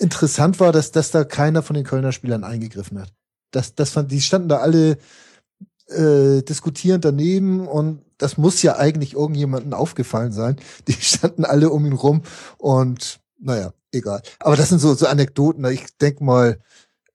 interessant 0.00 0.60
war, 0.60 0.72
dass, 0.72 0.92
dass 0.92 1.10
da 1.10 1.24
keiner 1.24 1.62
von 1.62 1.74
den 1.74 1.84
Kölner 1.84 2.12
Spielern 2.12 2.44
eingegriffen 2.44 3.00
hat. 3.00 3.12
Das, 3.50 3.74
das 3.74 3.90
fand, 3.90 4.10
die 4.10 4.20
standen 4.20 4.48
da 4.48 4.58
alle 4.58 4.98
äh, 5.88 6.42
diskutierend 6.42 7.04
daneben 7.04 7.66
und 7.66 8.02
das 8.18 8.36
muss 8.36 8.62
ja 8.62 8.76
eigentlich 8.76 9.14
irgendjemandem 9.14 9.74
aufgefallen 9.74 10.32
sein. 10.32 10.56
Die 10.88 10.92
standen 10.92 11.44
alle 11.44 11.70
um 11.70 11.86
ihn 11.86 11.94
rum 11.94 12.22
und 12.58 13.20
naja, 13.38 13.72
egal. 13.92 14.22
Aber 14.38 14.56
das 14.56 14.68
sind 14.68 14.78
so, 14.78 14.94
so 14.94 15.06
Anekdoten. 15.06 15.64
Ich 15.64 15.86
denk 15.98 16.20
mal, 16.20 16.60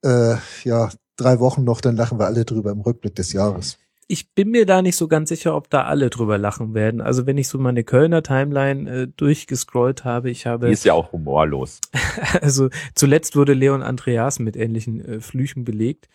äh, 0.03 0.35
ja, 0.63 0.89
drei 1.15 1.39
Wochen 1.39 1.63
noch, 1.63 1.81
dann 1.81 1.95
lachen 1.95 2.19
wir 2.19 2.25
alle 2.25 2.43
drüber 2.43 2.71
im 2.71 2.81
Rückblick 2.81 3.15
des 3.15 3.31
Jahres 3.33 3.77
ich 4.07 4.33
bin 4.33 4.51
mir 4.51 4.65
da 4.65 4.81
nicht 4.81 4.95
so 4.95 5.07
ganz 5.07 5.29
sicher, 5.29 5.55
ob 5.55 5.69
da 5.69 5.85
alle 5.85 6.09
drüber 6.09 6.37
lachen 6.37 6.73
werden. 6.73 7.01
Also 7.01 7.25
wenn 7.25 7.37
ich 7.37 7.47
so 7.47 7.57
meine 7.57 7.83
Kölner 7.83 8.21
Timeline 8.21 8.89
äh, 8.89 9.07
durchgescrollt 9.07 10.03
habe, 10.03 10.29
ich 10.29 10.45
habe. 10.45 10.67
Die 10.67 10.73
ist 10.73 10.85
ja 10.85 10.93
auch 10.93 11.11
humorlos. 11.11 11.81
also 12.41 12.69
zuletzt 12.93 13.35
wurde 13.35 13.53
Leon 13.53 13.81
Andreas 13.81 14.39
mit 14.39 14.55
ähnlichen 14.55 15.03
äh, 15.03 15.19
Flüchen 15.21 15.65
belegt. 15.65 16.07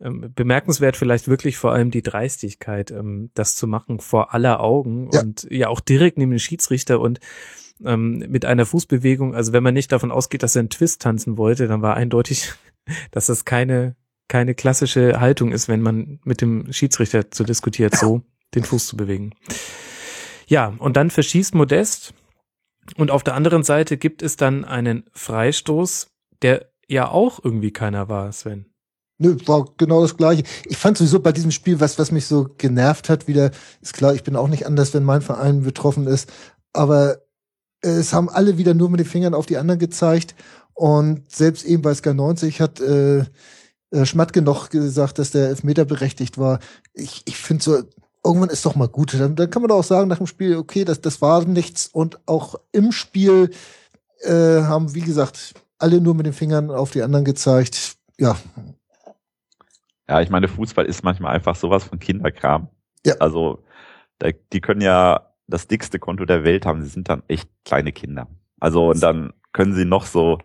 Ähm, 0.00 0.32
bemerkenswert 0.34 0.96
vielleicht 0.96 1.28
wirklich 1.28 1.56
vor 1.56 1.72
allem 1.72 1.90
die 1.90 2.02
Dreistigkeit, 2.02 2.90
ähm, 2.92 3.30
das 3.34 3.56
zu 3.56 3.66
machen 3.66 3.98
vor 4.00 4.34
aller 4.34 4.60
Augen 4.60 5.10
ja. 5.12 5.20
und 5.20 5.46
ja 5.50 5.68
auch 5.68 5.80
direkt 5.80 6.18
neben 6.18 6.30
den 6.30 6.40
Schiedsrichter 6.40 7.00
und 7.00 7.18
ähm, 7.84 8.18
mit 8.28 8.44
einer 8.44 8.66
Fußbewegung. 8.66 9.34
Also 9.34 9.52
wenn 9.52 9.62
man 9.64 9.74
nicht 9.74 9.90
davon 9.90 10.12
ausgeht, 10.12 10.44
dass 10.44 10.54
er 10.54 10.60
einen 10.60 10.70
Twist 10.70 11.02
tanzen 11.02 11.36
wollte, 11.38 11.66
dann 11.66 11.82
war 11.82 11.96
eindeutig, 11.96 12.52
dass 13.10 13.26
das 13.26 13.44
keine 13.44 13.96
keine 14.32 14.54
klassische 14.54 15.20
Haltung 15.20 15.52
ist, 15.52 15.68
wenn 15.68 15.82
man 15.82 16.18
mit 16.24 16.40
dem 16.40 16.72
Schiedsrichter 16.72 17.30
zu 17.30 17.44
diskutiert, 17.44 17.94
so 17.94 18.22
den 18.54 18.64
Fuß 18.64 18.86
zu 18.86 18.96
bewegen. 18.96 19.34
Ja, 20.46 20.72
und 20.78 20.96
dann 20.96 21.10
verschießt 21.10 21.54
Modest 21.54 22.14
und 22.96 23.10
auf 23.10 23.24
der 23.24 23.34
anderen 23.34 23.62
Seite 23.62 23.98
gibt 23.98 24.22
es 24.22 24.38
dann 24.38 24.64
einen 24.64 25.04
Freistoß, 25.12 26.06
der 26.40 26.72
ja 26.88 27.10
auch 27.10 27.44
irgendwie 27.44 27.72
keiner 27.72 28.08
war, 28.08 28.32
Sven. 28.32 28.72
Nö, 29.18 29.36
war 29.44 29.66
genau 29.76 30.00
das 30.00 30.16
Gleiche. 30.16 30.44
Ich 30.64 30.78
fand 30.78 30.96
sowieso 30.96 31.20
bei 31.20 31.32
diesem 31.32 31.50
Spiel, 31.50 31.78
was, 31.78 31.98
was 31.98 32.10
mich 32.10 32.24
so 32.24 32.48
genervt 32.56 33.10
hat, 33.10 33.28
wieder, 33.28 33.50
ist 33.82 33.92
klar, 33.92 34.14
ich 34.14 34.22
bin 34.22 34.36
auch 34.36 34.48
nicht 34.48 34.64
anders, 34.64 34.94
wenn 34.94 35.04
mein 35.04 35.20
Verein 35.20 35.62
betroffen 35.62 36.06
ist, 36.06 36.32
aber 36.72 37.18
es 37.82 38.14
haben 38.14 38.30
alle 38.30 38.56
wieder 38.56 38.72
nur 38.72 38.88
mit 38.88 38.98
den 38.98 39.06
Fingern 39.06 39.34
auf 39.34 39.44
die 39.44 39.58
anderen 39.58 39.78
gezeigt 39.78 40.34
und 40.72 41.30
selbst 41.30 41.66
eben 41.66 41.82
bei 41.82 41.92
Sky 41.92 42.14
90 42.14 42.62
hat 42.62 42.80
äh, 42.80 43.26
Schmatke 44.04 44.42
noch 44.42 44.70
gesagt, 44.70 45.18
dass 45.18 45.30
der 45.30 45.48
Elfmeter 45.48 45.84
berechtigt 45.84 46.38
war. 46.38 46.58
Ich, 46.94 47.22
ich 47.26 47.36
finde 47.36 47.62
so, 47.62 47.82
irgendwann 48.24 48.50
ist 48.50 48.64
doch 48.64 48.74
mal 48.74 48.88
gut. 48.88 49.14
Dann, 49.14 49.36
dann 49.36 49.50
kann 49.50 49.62
man 49.62 49.68
doch 49.68 49.78
auch 49.78 49.84
sagen 49.84 50.08
nach 50.08 50.18
dem 50.18 50.26
Spiel, 50.26 50.56
okay, 50.56 50.84
das, 50.84 51.00
das 51.00 51.20
war 51.20 51.44
nichts. 51.44 51.88
Und 51.88 52.20
auch 52.26 52.54
im 52.72 52.92
Spiel 52.92 53.50
äh, 54.20 54.62
haben, 54.62 54.94
wie 54.94 55.00
gesagt, 55.00 55.54
alle 55.78 56.00
nur 56.00 56.14
mit 56.14 56.26
den 56.26 56.32
Fingern 56.32 56.70
auf 56.70 56.92
die 56.92 57.02
anderen 57.02 57.24
gezeigt. 57.24 57.96
Ja. 58.18 58.36
Ja, 60.08 60.20
ich 60.20 60.30
meine, 60.30 60.48
Fußball 60.48 60.86
ist 60.86 61.04
manchmal 61.04 61.34
einfach 61.34 61.56
sowas 61.56 61.84
von 61.84 61.98
Kinderkram. 61.98 62.68
Ja. 63.04 63.14
Also, 63.18 63.64
da, 64.18 64.30
die 64.52 64.60
können 64.60 64.80
ja 64.80 65.32
das 65.46 65.66
dickste 65.66 65.98
Konto 65.98 66.24
der 66.24 66.44
Welt 66.44 66.66
haben. 66.66 66.82
Sie 66.82 66.88
sind 66.88 67.08
dann 67.08 67.22
echt 67.28 67.48
kleine 67.64 67.92
Kinder. 67.92 68.28
Also, 68.60 68.90
und 68.90 69.02
dann 69.02 69.32
können 69.52 69.74
sie 69.74 69.84
noch 69.84 70.06
so 70.06 70.38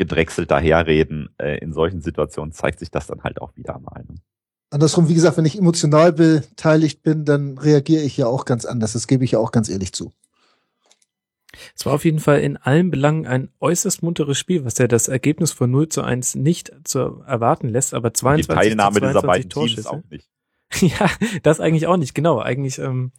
gedrechselt 0.00 0.50
daherreden, 0.50 1.28
äh, 1.36 1.58
in 1.58 1.74
solchen 1.74 2.00
Situationen 2.00 2.52
zeigt 2.52 2.78
sich 2.78 2.90
das 2.90 3.06
dann 3.06 3.22
halt 3.22 3.38
auch 3.42 3.54
wieder 3.54 3.78
mal. 3.78 4.02
Ne? 4.08 4.14
Andersrum, 4.70 5.10
wie 5.10 5.14
gesagt, 5.14 5.36
wenn 5.36 5.44
ich 5.44 5.58
emotional 5.58 6.14
beteiligt 6.14 7.02
bin, 7.02 7.26
dann 7.26 7.58
reagiere 7.58 8.02
ich 8.02 8.16
ja 8.16 8.26
auch 8.26 8.46
ganz 8.46 8.64
anders. 8.64 8.94
Das 8.94 9.06
gebe 9.06 9.24
ich 9.24 9.32
ja 9.32 9.38
auch 9.38 9.52
ganz 9.52 9.68
ehrlich 9.68 9.92
zu. 9.92 10.10
Es 11.76 11.84
war 11.84 11.92
auf 11.92 12.06
jeden 12.06 12.18
Fall 12.18 12.40
in 12.40 12.56
allen 12.56 12.90
Belangen 12.90 13.26
ein 13.26 13.50
äußerst 13.60 14.02
munteres 14.02 14.38
Spiel, 14.38 14.64
was 14.64 14.78
ja 14.78 14.86
das 14.86 15.08
Ergebnis 15.08 15.52
von 15.52 15.70
0 15.70 15.90
zu 15.90 16.00
1 16.00 16.36
nicht 16.36 16.72
zu 16.84 17.22
erwarten 17.26 17.68
lässt, 17.68 17.92
aber 17.92 18.14
22 18.14 18.46
Die 18.46 18.54
Teilnahme 18.54 18.94
zu 18.94 19.00
22 19.00 19.12
dieser 19.12 19.26
beiden 19.26 19.50
Teams 19.50 19.86
auch 19.86 20.02
nicht. 20.08 20.28
ja, 20.98 21.10
das 21.42 21.60
eigentlich 21.60 21.86
auch 21.86 21.98
nicht, 21.98 22.14
genau. 22.14 22.38
Eigentlich 22.38 22.78
ähm, 22.78 23.12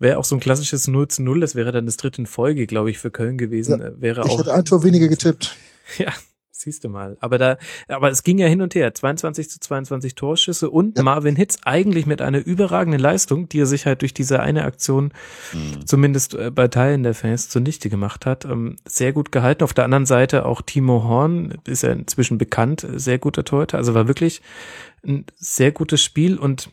Wäre 0.00 0.18
auch 0.18 0.24
so 0.24 0.34
ein 0.34 0.40
klassisches 0.40 0.88
0 0.88 1.08
zu 1.08 1.22
0, 1.22 1.40
das 1.40 1.54
wäre 1.54 1.72
dann 1.72 1.84
das 1.84 1.98
dritte 1.98 2.22
in 2.22 2.26
Folge, 2.26 2.66
glaube 2.66 2.90
ich, 2.90 2.98
für 2.98 3.10
Köln 3.10 3.36
gewesen. 3.36 3.80
Ja, 3.80 4.00
wäre 4.00 4.22
ich 4.24 4.30
auch, 4.30 4.38
hätte 4.38 4.54
ein 4.54 4.64
Tor 4.64 4.82
weniger 4.82 5.06
getippt. 5.08 5.56
Ja, 5.98 6.12
siehst 6.52 6.84
du 6.84 6.88
mal. 6.88 7.16
Aber 7.18 7.36
da, 7.36 7.58
aber 7.88 8.10
es 8.10 8.22
ging 8.22 8.38
ja 8.38 8.46
hin 8.46 8.62
und 8.62 8.76
her. 8.76 8.94
22 8.94 9.50
zu 9.50 9.58
22 9.58 10.14
Torschüsse 10.14 10.70
und 10.70 10.96
ja. 10.96 11.02
Marvin 11.02 11.34
Hitz 11.34 11.58
eigentlich 11.64 12.06
mit 12.06 12.22
einer 12.22 12.38
überragenden 12.38 13.00
Leistung, 13.00 13.48
die 13.48 13.58
er 13.58 13.66
sich 13.66 13.86
halt 13.86 14.02
durch 14.02 14.14
diese 14.14 14.38
eine 14.38 14.64
Aktion 14.64 15.12
mhm. 15.52 15.84
zumindest 15.84 16.34
äh, 16.34 16.52
bei 16.52 16.68
Teilen 16.68 17.02
der 17.02 17.14
Fans 17.14 17.48
zunichte 17.48 17.90
gemacht 17.90 18.24
hat. 18.24 18.44
Ähm, 18.44 18.76
sehr 18.86 19.12
gut 19.12 19.32
gehalten. 19.32 19.64
Auf 19.64 19.74
der 19.74 19.84
anderen 19.84 20.06
Seite 20.06 20.46
auch 20.46 20.62
Timo 20.62 21.02
Horn 21.02 21.58
ist 21.66 21.82
ja 21.82 21.90
inzwischen 21.90 22.38
bekannt, 22.38 22.86
sehr 22.94 23.18
guter 23.18 23.44
Torhüter. 23.44 23.78
Also 23.78 23.94
war 23.94 24.06
wirklich 24.06 24.40
ein 25.04 25.26
sehr 25.36 25.72
gutes 25.72 26.02
Spiel 26.04 26.38
und 26.38 26.70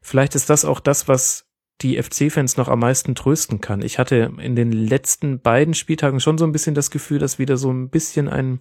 vielleicht 0.00 0.34
ist 0.34 0.48
das 0.48 0.64
auch 0.64 0.80
das, 0.80 1.06
was 1.06 1.43
die 1.80 2.00
FC-Fans 2.00 2.56
noch 2.56 2.68
am 2.68 2.80
meisten 2.80 3.14
trösten 3.14 3.60
kann. 3.60 3.82
Ich 3.82 3.98
hatte 3.98 4.32
in 4.38 4.56
den 4.56 4.72
letzten 4.72 5.40
beiden 5.40 5.74
Spieltagen 5.74 6.20
schon 6.20 6.38
so 6.38 6.44
ein 6.44 6.52
bisschen 6.52 6.74
das 6.74 6.90
Gefühl, 6.90 7.18
dass 7.18 7.38
wieder 7.38 7.56
so 7.56 7.70
ein 7.70 7.90
bisschen 7.90 8.28
ein, 8.28 8.60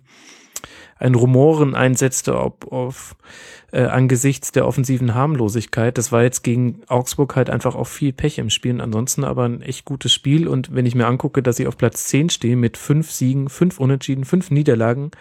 ein 0.97 1.15
Rumoren 1.15 1.75
einsetzte, 1.75 2.37
ob 2.39 2.71
auf 2.71 3.15
äh, 3.71 3.83
angesichts 3.83 4.51
der 4.51 4.67
offensiven 4.67 5.13
Harmlosigkeit. 5.13 5.97
Das 5.97 6.11
war 6.11 6.23
jetzt 6.23 6.43
gegen 6.43 6.81
Augsburg 6.87 7.35
halt 7.35 7.49
einfach 7.49 7.75
auch 7.75 7.87
viel 7.87 8.13
Pech 8.13 8.39
im 8.39 8.49
Spiel. 8.49 8.73
Und 8.73 8.81
ansonsten 8.81 9.23
aber 9.23 9.45
ein 9.45 9.61
echt 9.61 9.85
gutes 9.85 10.11
Spiel. 10.11 10.47
Und 10.47 10.73
wenn 10.73 10.85
ich 10.85 10.95
mir 10.95 11.07
angucke, 11.07 11.43
dass 11.43 11.57
sie 11.57 11.67
auf 11.67 11.77
Platz 11.77 12.05
10 12.05 12.29
stehen 12.29 12.59
mit 12.59 12.77
fünf 12.77 13.11
Siegen, 13.11 13.47
fünf 13.47 13.79
Unentschieden, 13.79 14.25
fünf 14.25 14.49
Niederlagen, 14.49 15.11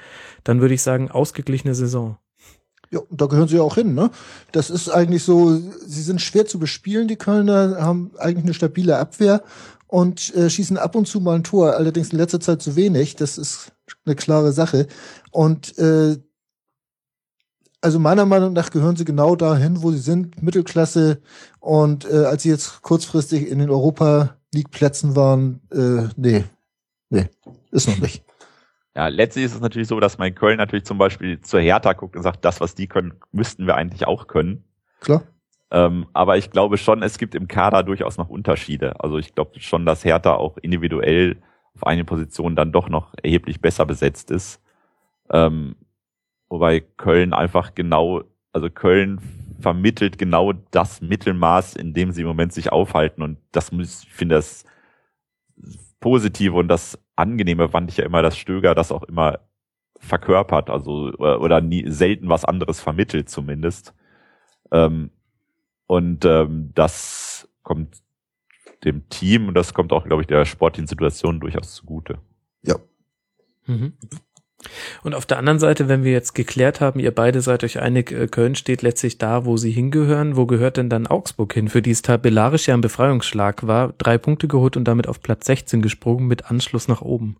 dann 0.45 0.61
würde 0.61 0.75
ich 0.75 0.83
sagen, 0.83 1.11
ausgeglichene 1.11 1.75
Saison. 1.75 2.17
Ja, 2.93 3.01
da 3.11 3.27
gehören 3.27 3.49
sie 3.49 3.57
ja 3.57 3.63
auch 3.63 3.77
hin, 3.77 3.95
ne? 3.95 4.11
Das 4.53 4.69
ist 4.69 4.91
eigentlich 4.91 5.25
so, 5.25 5.57
sie 5.57 6.03
sind 6.03 6.21
schwer 6.21 6.45
zu 6.45 6.59
bespielen, 6.59 7.09
die 7.09 7.17
Kölner, 7.17 7.79
haben 7.81 8.11
eigentlich 8.19 8.45
eine 8.45 8.55
stabile 8.55 8.99
Abwehr 8.99 9.43
und 9.87 10.35
äh, 10.35 10.51
schießen 10.51 10.77
ab 10.77 10.95
und 10.95 11.09
zu 11.09 11.21
mal 11.21 11.37
ein 11.37 11.45
Tor, 11.45 11.75
allerdings 11.75 12.13
in 12.13 12.19
letzter 12.19 12.41
Zeit 12.41 12.61
zu 12.61 12.77
wenig. 12.77 13.17
Das 13.17 13.39
ist 13.39 13.73
eine 14.05 14.15
klare 14.15 14.53
Sache. 14.53 14.87
Und 15.31 15.79
äh, 15.79 16.19
also 17.83 17.99
meiner 17.99 18.27
Meinung 18.27 18.53
nach 18.53 18.71
gehören 18.71 18.97
sie 18.97 19.05
genau 19.05 19.37
dahin, 19.37 19.83
wo 19.83 19.91
sie 19.91 19.99
sind, 19.99 20.43
Mittelklasse. 20.43 21.21
Und 21.61 22.05
äh, 22.11 22.25
als 22.25 22.43
sie 22.43 22.51
jetzt 22.51 22.83
kurzfristig 22.83 23.49
in 23.49 23.59
den 23.59 23.71
Europa 23.71 24.37
League 24.55 24.71
Plätzen 24.71 25.17
waren, 25.17 25.61
äh, 25.73 26.09
nee, 26.17 26.45
nee, 27.11 27.29
ist 27.71 27.89
noch 27.89 27.99
nicht. 27.99 28.23
Ja, 28.95 29.09
letztlich 29.09 29.47
ist 29.47 29.55
es 29.55 29.61
natürlich 29.61 29.89
so, 29.89 30.01
dass 30.01 30.19
man 30.19 30.29
in 30.29 30.35
Köln 30.35 30.59
natürlich 30.59 30.85
zum 30.85 30.99
Beispiel 30.99 31.41
zur 31.41 31.61
Hertha 31.61 31.95
guckt 31.95 32.15
und 32.17 32.23
sagt, 32.23 32.45
das, 32.45 32.61
was 32.61 32.75
die 32.75 32.87
können, 32.87 33.15
müssten 33.33 33.67
wir 33.67 33.77
eigentlich 33.77 34.07
auch 34.07 34.27
können. 34.27 34.65
Klar. 35.01 35.23
Ähm, 35.71 36.07
aber 36.13 36.37
ich 36.37 36.51
glaube 36.51 36.77
schon, 36.77 37.03
es 37.03 37.17
gibt 37.17 37.35
im 37.35 37.49
Kader 37.49 37.83
durchaus 37.83 38.19
noch 38.19 38.29
Unterschiede. 38.29 39.01
Also 39.01 39.17
ich 39.17 39.35
glaube 39.35 39.59
schon, 39.61 39.87
dass 39.87 40.05
Hertha 40.05 40.35
auch 40.35 40.59
individuell 40.59 41.39
auf 41.75 41.87
eine 41.87 42.05
Position 42.05 42.55
dann 42.55 42.73
doch 42.73 42.91
noch 42.91 43.15
erheblich 43.23 43.63
besser 43.63 43.87
besetzt 43.87 44.31
ist. 44.31 44.61
Ähm, 45.31 45.77
wobei 46.51 46.81
Köln 46.81 47.33
einfach 47.33 47.75
genau, 47.75 48.25
also 48.53 48.69
Köln 48.69 49.21
vermittelt 49.61 50.19
genau 50.19 50.53
das 50.53 51.01
Mittelmaß, 51.01 51.77
in 51.77 51.95
dem 51.95 52.13
sie 52.13 52.21
im 52.21 52.27
Moment 52.27 52.53
sich 52.53 52.71
aufhalten. 52.71 53.23
Und 53.23 53.39
das 53.53 53.73
muss, 53.73 54.03
ich 54.03 54.13
finde 54.13 54.35
das 54.35 54.67
Positive 56.03 56.55
und 56.55 56.69
das 56.69 56.99
Angenehme 57.17 57.71
fand 57.71 57.91
ich 57.91 57.97
ja 57.97 58.05
immer, 58.05 58.21
dass 58.21 58.37
Stöger 58.37 58.75
das 58.75 58.93
auch 58.93 59.05
immer 59.05 59.39
verkörpert, 59.99 60.69
also 60.69 61.13
oder, 61.15 61.63
nie, 61.63 61.89
selten 61.89 62.29
was 62.29 62.45
anderes 62.45 62.81
vermittelt 62.81 63.31
zumindest. 63.31 63.95
Ähm, 64.71 65.11
und 65.87 66.25
ähm, 66.25 66.73
das 66.75 67.49
kommt 67.63 68.03
dem 68.85 69.09
Team 69.09 69.49
und 69.49 69.55
das 69.55 69.75
kommt 69.75 69.93
auch, 69.93 70.05
glaube 70.05 70.23
ich, 70.23 70.27
der 70.27 70.45
sportlichen 70.45 70.89
Situation 70.89 71.39
durchaus 71.39 71.75
zugute. 71.75 72.19
Ja. 72.63 72.77
Mhm. 73.67 73.93
Und 75.03 75.15
auf 75.15 75.27
der 75.27 75.39
anderen 75.39 75.59
Seite, 75.59 75.89
wenn 75.89 76.05
wir 76.05 76.13
jetzt 76.13 76.35
geklärt 76.35 76.81
haben, 76.81 77.01
ihr 77.01 77.15
beide 77.15 77.41
seid 77.41 77.65
euch 77.65 77.81
einig, 77.81 78.13
äh, 78.13 78.27
Köln 78.27 78.55
steht 78.55 78.83
letztlich 78.83 79.19
da, 79.19 79.45
wo 79.45 79.57
sie 79.57 79.71
hingehören. 79.71 80.37
Wo 80.37 80.47
gehört 80.47 80.77
denn 80.77 80.89
dann 80.89 81.07
Augsburg 81.07 81.53
hin, 81.53 81.69
für 81.69 81.83
die 81.83 81.91
es 81.91 82.03
tabellarisch 82.03 82.69
ja 82.69 82.75
ein 82.75 82.81
Befreiungsschlag 82.81 83.67
war, 83.67 83.93
drei 83.99 84.19
Punkte 84.19 84.49
geholt 84.49 84.77
und 84.77 84.85
damit 84.85 85.07
auf 85.07 85.21
Platz 85.21 85.47
16 85.47 85.83
gesprungen 85.83 86.27
mit 86.27 86.51
Anschluss 86.51 86.89
nach 86.89 87.03
oben? 87.03 87.37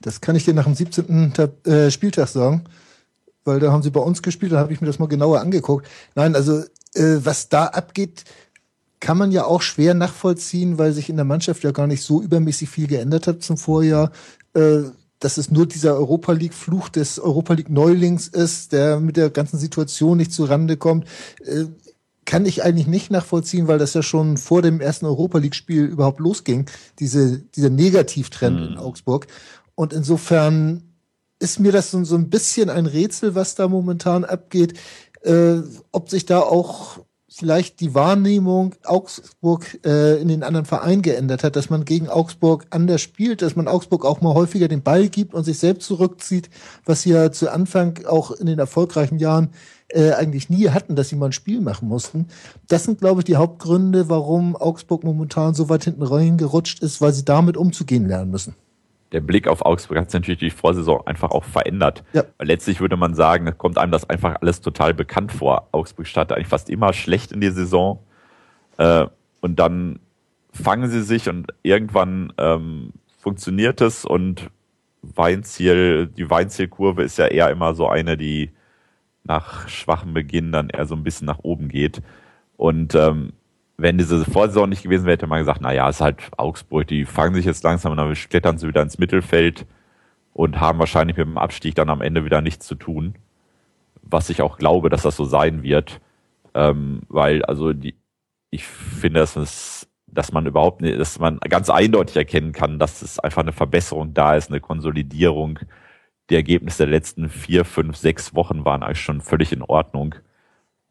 Das 0.00 0.20
kann 0.20 0.36
ich 0.36 0.44
dir 0.44 0.54
nach 0.54 0.64
dem 0.64 0.74
17. 0.74 1.32
Äh, 1.64 1.90
Spieltag 1.90 2.28
sagen, 2.28 2.64
weil 3.44 3.60
da 3.60 3.72
haben 3.72 3.82
sie 3.82 3.90
bei 3.90 4.00
uns 4.00 4.22
gespielt, 4.22 4.52
da 4.52 4.58
habe 4.58 4.72
ich 4.72 4.80
mir 4.80 4.86
das 4.86 4.98
mal 4.98 5.06
genauer 5.06 5.40
angeguckt. 5.40 5.88
Nein, 6.14 6.34
also 6.34 6.62
äh, 6.94 7.18
was 7.22 7.48
da 7.48 7.66
abgeht, 7.66 8.24
kann 9.00 9.18
man 9.18 9.32
ja 9.32 9.44
auch 9.44 9.62
schwer 9.62 9.94
nachvollziehen, 9.94 10.78
weil 10.78 10.92
sich 10.92 11.08
in 11.08 11.16
der 11.16 11.24
Mannschaft 11.24 11.64
ja 11.64 11.72
gar 11.72 11.88
nicht 11.88 12.02
so 12.02 12.22
übermäßig 12.22 12.68
viel 12.68 12.86
geändert 12.86 13.26
hat 13.26 13.42
zum 13.42 13.56
Vorjahr. 13.56 14.12
Dass 15.22 15.38
es 15.38 15.52
nur 15.52 15.66
dieser 15.66 15.94
Europa 15.94 16.32
League 16.32 16.52
Fluch 16.52 16.88
des 16.88 17.20
Europa 17.20 17.54
League 17.54 17.70
Neulings 17.70 18.26
ist, 18.26 18.72
der 18.72 18.98
mit 18.98 19.16
der 19.16 19.30
ganzen 19.30 19.56
Situation 19.56 20.18
nicht 20.18 20.32
zurande 20.32 20.76
kommt, 20.76 21.06
äh, 21.44 21.66
kann 22.24 22.44
ich 22.44 22.64
eigentlich 22.64 22.88
nicht 22.88 23.10
nachvollziehen, 23.10 23.68
weil 23.68 23.78
das 23.78 23.94
ja 23.94 24.02
schon 24.02 24.36
vor 24.36 24.62
dem 24.62 24.80
ersten 24.80 25.06
Europa 25.06 25.38
League 25.38 25.54
Spiel 25.54 25.84
überhaupt 25.84 26.18
losging, 26.18 26.66
diese, 26.98 27.38
dieser 27.38 27.70
Negativtrend 27.70 28.58
mhm. 28.58 28.66
in 28.66 28.78
Augsburg. 28.78 29.28
Und 29.76 29.92
insofern 29.92 30.82
ist 31.38 31.60
mir 31.60 31.70
das 31.70 31.92
so, 31.92 32.02
so 32.02 32.16
ein 32.16 32.28
bisschen 32.28 32.68
ein 32.68 32.86
Rätsel, 32.86 33.36
was 33.36 33.54
da 33.54 33.68
momentan 33.68 34.24
abgeht, 34.24 34.74
äh, 35.22 35.58
ob 35.92 36.10
sich 36.10 36.26
da 36.26 36.40
auch 36.40 36.98
vielleicht 37.34 37.80
die 37.80 37.94
Wahrnehmung 37.94 38.74
Augsburg 38.84 39.78
äh, 39.84 40.20
in 40.20 40.28
den 40.28 40.42
anderen 40.42 40.66
Verein 40.66 41.02
geändert 41.02 41.44
hat, 41.44 41.56
dass 41.56 41.70
man 41.70 41.84
gegen 41.84 42.08
Augsburg 42.08 42.66
anders 42.70 43.00
spielt, 43.00 43.42
dass 43.42 43.56
man 43.56 43.68
Augsburg 43.68 44.04
auch 44.04 44.20
mal 44.20 44.34
häufiger 44.34 44.68
den 44.68 44.82
Ball 44.82 45.08
gibt 45.08 45.32
und 45.32 45.44
sich 45.44 45.58
selbst 45.58 45.86
zurückzieht, 45.86 46.50
was 46.84 47.02
sie 47.02 47.10
ja 47.10 47.32
zu 47.32 47.50
Anfang 47.50 48.04
auch 48.06 48.30
in 48.32 48.46
den 48.46 48.58
erfolgreichen 48.58 49.18
Jahren 49.18 49.50
äh, 49.88 50.12
eigentlich 50.12 50.50
nie 50.50 50.68
hatten, 50.70 50.94
dass 50.94 51.08
sie 51.08 51.16
mal 51.16 51.26
ein 51.26 51.32
Spiel 51.32 51.60
machen 51.60 51.88
mussten. 51.88 52.28
Das 52.68 52.84
sind, 52.84 53.00
glaube 53.00 53.20
ich, 53.20 53.24
die 53.24 53.36
Hauptgründe, 53.36 54.08
warum 54.08 54.54
Augsburg 54.54 55.02
momentan 55.02 55.54
so 55.54 55.68
weit 55.68 55.84
hinten 55.84 56.02
reingerutscht 56.02 56.82
ist, 56.82 57.00
weil 57.00 57.12
sie 57.12 57.24
damit 57.24 57.56
umzugehen 57.56 58.06
lernen 58.06 58.30
müssen 58.30 58.54
der 59.12 59.20
Blick 59.20 59.46
auf 59.46 59.64
Augsburg 59.64 59.98
hat 59.98 60.10
sich 60.10 60.20
natürlich 60.20 60.40
die 60.40 60.50
Vorsaison 60.50 61.06
einfach 61.06 61.30
auch 61.30 61.44
verändert. 61.44 62.02
Ja. 62.12 62.24
Letztlich 62.40 62.80
würde 62.80 62.96
man 62.96 63.14
sagen, 63.14 63.52
kommt 63.58 63.78
einem 63.78 63.92
das 63.92 64.08
einfach 64.08 64.36
alles 64.40 64.60
total 64.60 64.94
bekannt 64.94 65.32
vor. 65.32 65.68
Augsburg 65.72 66.06
startet 66.06 66.36
eigentlich 66.36 66.48
fast 66.48 66.70
immer 66.70 66.92
schlecht 66.92 67.32
in 67.32 67.40
die 67.40 67.50
Saison. 67.50 67.98
Äh, 68.78 69.06
und 69.40 69.58
dann 69.58 70.00
fangen 70.52 70.90
sie 70.90 71.02
sich 71.02 71.28
und 71.28 71.48
irgendwann 71.62 72.32
ähm, 72.38 72.92
funktioniert 73.18 73.80
es 73.80 74.04
und 74.04 74.50
Weinziel, 75.02 76.06
die 76.06 76.30
Weinzielkurve 76.30 77.02
ist 77.02 77.18
ja 77.18 77.26
eher 77.26 77.50
immer 77.50 77.74
so 77.74 77.88
eine, 77.88 78.16
die 78.16 78.52
nach 79.24 79.68
schwachem 79.68 80.14
Beginn 80.14 80.52
dann 80.52 80.68
eher 80.68 80.86
so 80.86 80.94
ein 80.94 81.02
bisschen 81.02 81.26
nach 81.26 81.40
oben 81.42 81.68
geht. 81.68 82.02
Und 82.56 82.94
ähm, 82.94 83.32
wenn 83.82 83.98
diese 83.98 84.24
Vorsaison 84.24 84.68
nicht 84.68 84.84
gewesen 84.84 85.06
wäre, 85.06 85.14
hätte 85.14 85.26
man 85.26 85.40
gesagt, 85.40 85.60
na 85.60 85.72
ja, 85.72 85.88
ist 85.88 86.00
halt 86.00 86.22
Augsburg, 86.36 86.86
die 86.86 87.04
fangen 87.04 87.34
sich 87.34 87.44
jetzt 87.44 87.64
langsam 87.64 87.92
und 87.92 87.98
dann 87.98 88.14
klettern 88.14 88.56
sie 88.56 88.68
wieder 88.68 88.80
ins 88.80 88.98
Mittelfeld 88.98 89.66
und 90.32 90.60
haben 90.60 90.78
wahrscheinlich 90.78 91.16
mit 91.16 91.26
dem 91.26 91.36
Abstieg 91.36 91.74
dann 91.74 91.90
am 91.90 92.00
Ende 92.00 92.24
wieder 92.24 92.40
nichts 92.40 92.66
zu 92.66 92.76
tun. 92.76 93.16
Was 94.02 94.30
ich 94.30 94.40
auch 94.40 94.56
glaube, 94.56 94.88
dass 94.88 95.02
das 95.02 95.16
so 95.16 95.24
sein 95.24 95.64
wird. 95.64 96.00
Ähm, 96.54 97.02
weil, 97.08 97.44
also 97.44 97.72
die, 97.72 97.96
ich 98.50 98.64
finde, 98.64 99.20
dass 99.20 99.34
es, 99.36 99.88
dass 100.06 100.32
man 100.32 100.46
überhaupt 100.46 100.80
nicht, 100.80 100.98
dass 100.98 101.18
man 101.18 101.38
ganz 101.40 101.68
eindeutig 101.68 102.16
erkennen 102.16 102.52
kann, 102.52 102.78
dass 102.78 103.02
es 103.02 103.18
einfach 103.18 103.42
eine 103.42 103.52
Verbesserung 103.52 104.14
da 104.14 104.36
ist, 104.36 104.50
eine 104.50 104.60
Konsolidierung. 104.60 105.58
Die 106.30 106.36
Ergebnisse 106.36 106.84
der 106.84 106.92
letzten 106.92 107.28
vier, 107.28 107.64
fünf, 107.64 107.96
sechs 107.96 108.34
Wochen 108.34 108.64
waren 108.64 108.82
eigentlich 108.82 109.00
schon 109.00 109.20
völlig 109.22 109.52
in 109.52 109.62
Ordnung. 109.62 110.14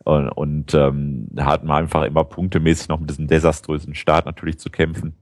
Und, 0.03 0.30
und 0.30 0.73
ähm, 0.73 1.28
da 1.30 1.45
hat 1.45 1.64
man 1.64 1.84
einfach 1.84 2.03
immer 2.03 2.23
punktemäßig 2.23 2.88
noch 2.88 2.99
mit 2.99 3.10
diesem 3.10 3.28
desaströsen 3.28 3.95
Start 3.95 4.26
natürlich 4.26 4.60
zu 4.60 4.69
kämpfen. 4.69 5.15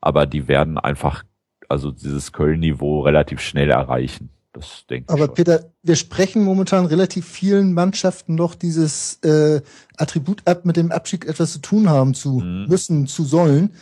Aber 0.00 0.26
die 0.26 0.48
werden 0.48 0.78
einfach, 0.78 1.24
also 1.68 1.90
dieses 1.90 2.32
Köln-Niveau 2.32 3.00
relativ 3.00 3.40
schnell 3.40 3.70
erreichen. 3.70 4.30
Das 4.52 4.84
denke 4.88 5.06
ich. 5.08 5.10
Aber 5.12 5.26
schon. 5.26 5.34
Peter, 5.34 5.72
wir 5.82 5.96
sprechen 5.96 6.42
momentan 6.42 6.86
relativ 6.86 7.26
vielen 7.26 7.74
Mannschaften 7.74 8.34
noch 8.34 8.54
dieses 8.54 9.18
äh, 9.22 9.60
Attribut 9.96 10.42
ab, 10.46 10.64
mit 10.64 10.76
dem 10.76 10.90
Abschied 10.90 11.24
etwas 11.24 11.52
zu 11.52 11.60
tun 11.60 11.88
haben 11.88 12.14
zu 12.14 12.40
mhm. 12.40 12.66
müssen, 12.68 13.06
zu 13.06 13.24
sollen. 13.24 13.74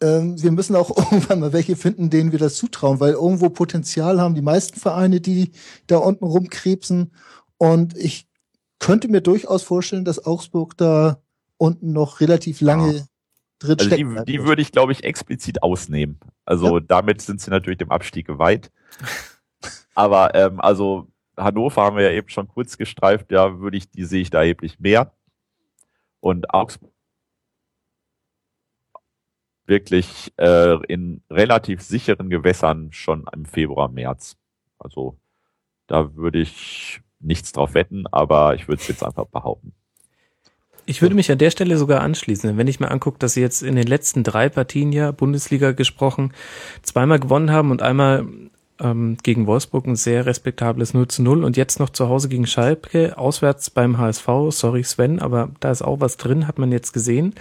Ähm, 0.00 0.40
wir 0.42 0.52
müssen 0.52 0.74
auch 0.76 0.96
irgendwann 0.96 1.40
mal 1.40 1.52
welche 1.52 1.76
finden, 1.76 2.08
denen 2.08 2.32
wir 2.32 2.38
das 2.38 2.54
zutrauen, 2.54 3.00
weil 3.00 3.12
irgendwo 3.12 3.50
Potenzial 3.50 4.20
haben 4.20 4.34
die 4.34 4.42
meisten 4.42 4.80
Vereine, 4.80 5.20
die 5.20 5.52
da 5.86 5.98
unten 5.98 6.24
rumkrebsen. 6.24 7.12
Und 7.58 7.96
ich 7.96 8.26
könnte 8.82 9.08
mir 9.08 9.20
durchaus 9.20 9.62
vorstellen, 9.62 10.04
dass 10.04 10.26
Augsburg 10.26 10.76
da 10.76 11.22
unten 11.56 11.92
noch 11.92 12.20
relativ 12.20 12.60
lange 12.60 12.92
ja. 12.92 13.04
drin 13.60 13.78
also 13.78 13.96
Die, 13.96 14.24
die 14.32 14.44
würde 14.44 14.60
ich, 14.60 14.72
glaube 14.72 14.90
ich, 14.90 15.04
explizit 15.04 15.62
ausnehmen. 15.62 16.18
Also 16.44 16.78
ja. 16.78 16.84
damit 16.86 17.22
sind 17.22 17.40
sie 17.40 17.50
natürlich 17.50 17.78
dem 17.78 17.92
Abstieg 17.92 18.26
geweiht. 18.26 18.72
Aber 19.94 20.34
ähm, 20.34 20.60
also 20.60 21.06
Hannover 21.36 21.82
haben 21.82 21.96
wir 21.96 22.02
ja 22.02 22.10
eben 22.10 22.28
schon 22.28 22.48
kurz 22.48 22.76
gestreift, 22.76 23.30
ja, 23.30 23.60
würde 23.60 23.76
ich, 23.76 23.88
die 23.88 24.04
sehe 24.04 24.20
ich 24.20 24.30
da 24.30 24.40
erheblich 24.40 24.80
mehr. 24.80 25.12
Und 26.18 26.52
Augsburg 26.52 26.92
wirklich 29.64 30.32
äh, 30.38 30.84
in 30.86 31.22
relativ 31.30 31.82
sicheren 31.82 32.30
Gewässern 32.30 32.90
schon 32.92 33.26
im 33.32 33.44
Februar, 33.44 33.88
März. 33.88 34.36
Also 34.78 35.16
da 35.86 36.16
würde 36.16 36.40
ich 36.40 37.00
nichts 37.22 37.52
drauf 37.52 37.74
wetten, 37.74 38.04
aber 38.10 38.54
ich 38.54 38.68
würde 38.68 38.80
es 38.80 38.88
jetzt 38.88 39.04
einfach 39.04 39.26
behaupten. 39.26 39.72
Ich 40.84 41.00
würde 41.00 41.14
mich 41.14 41.30
an 41.30 41.38
der 41.38 41.50
Stelle 41.50 41.76
sogar 41.76 42.00
anschließen, 42.00 42.56
wenn 42.56 42.66
ich 42.66 42.80
mir 42.80 42.90
angucke, 42.90 43.18
dass 43.18 43.34
sie 43.34 43.40
jetzt 43.40 43.62
in 43.62 43.76
den 43.76 43.86
letzten 43.86 44.24
drei 44.24 44.48
Partien 44.48 44.92
ja 44.92 45.12
Bundesliga 45.12 45.72
gesprochen 45.72 46.32
zweimal 46.82 47.20
gewonnen 47.20 47.52
haben 47.52 47.70
und 47.70 47.82
einmal 47.82 48.26
ähm, 48.80 49.16
gegen 49.22 49.46
Wolfsburg 49.46 49.86
ein 49.86 49.96
sehr 49.96 50.26
respektables 50.26 50.92
0 50.92 51.06
zu 51.08 51.22
0 51.22 51.44
und 51.44 51.56
jetzt 51.56 51.78
noch 51.78 51.90
zu 51.90 52.08
Hause 52.08 52.28
gegen 52.28 52.46
Schalke, 52.46 53.16
auswärts 53.16 53.70
beim 53.70 53.98
HSV, 53.98 54.26
sorry 54.50 54.82
Sven, 54.82 55.20
aber 55.20 55.50
da 55.60 55.70
ist 55.70 55.82
auch 55.82 56.00
was 56.00 56.16
drin, 56.16 56.48
hat 56.48 56.58
man 56.58 56.72
jetzt 56.72 56.92
gesehen. 56.92 57.34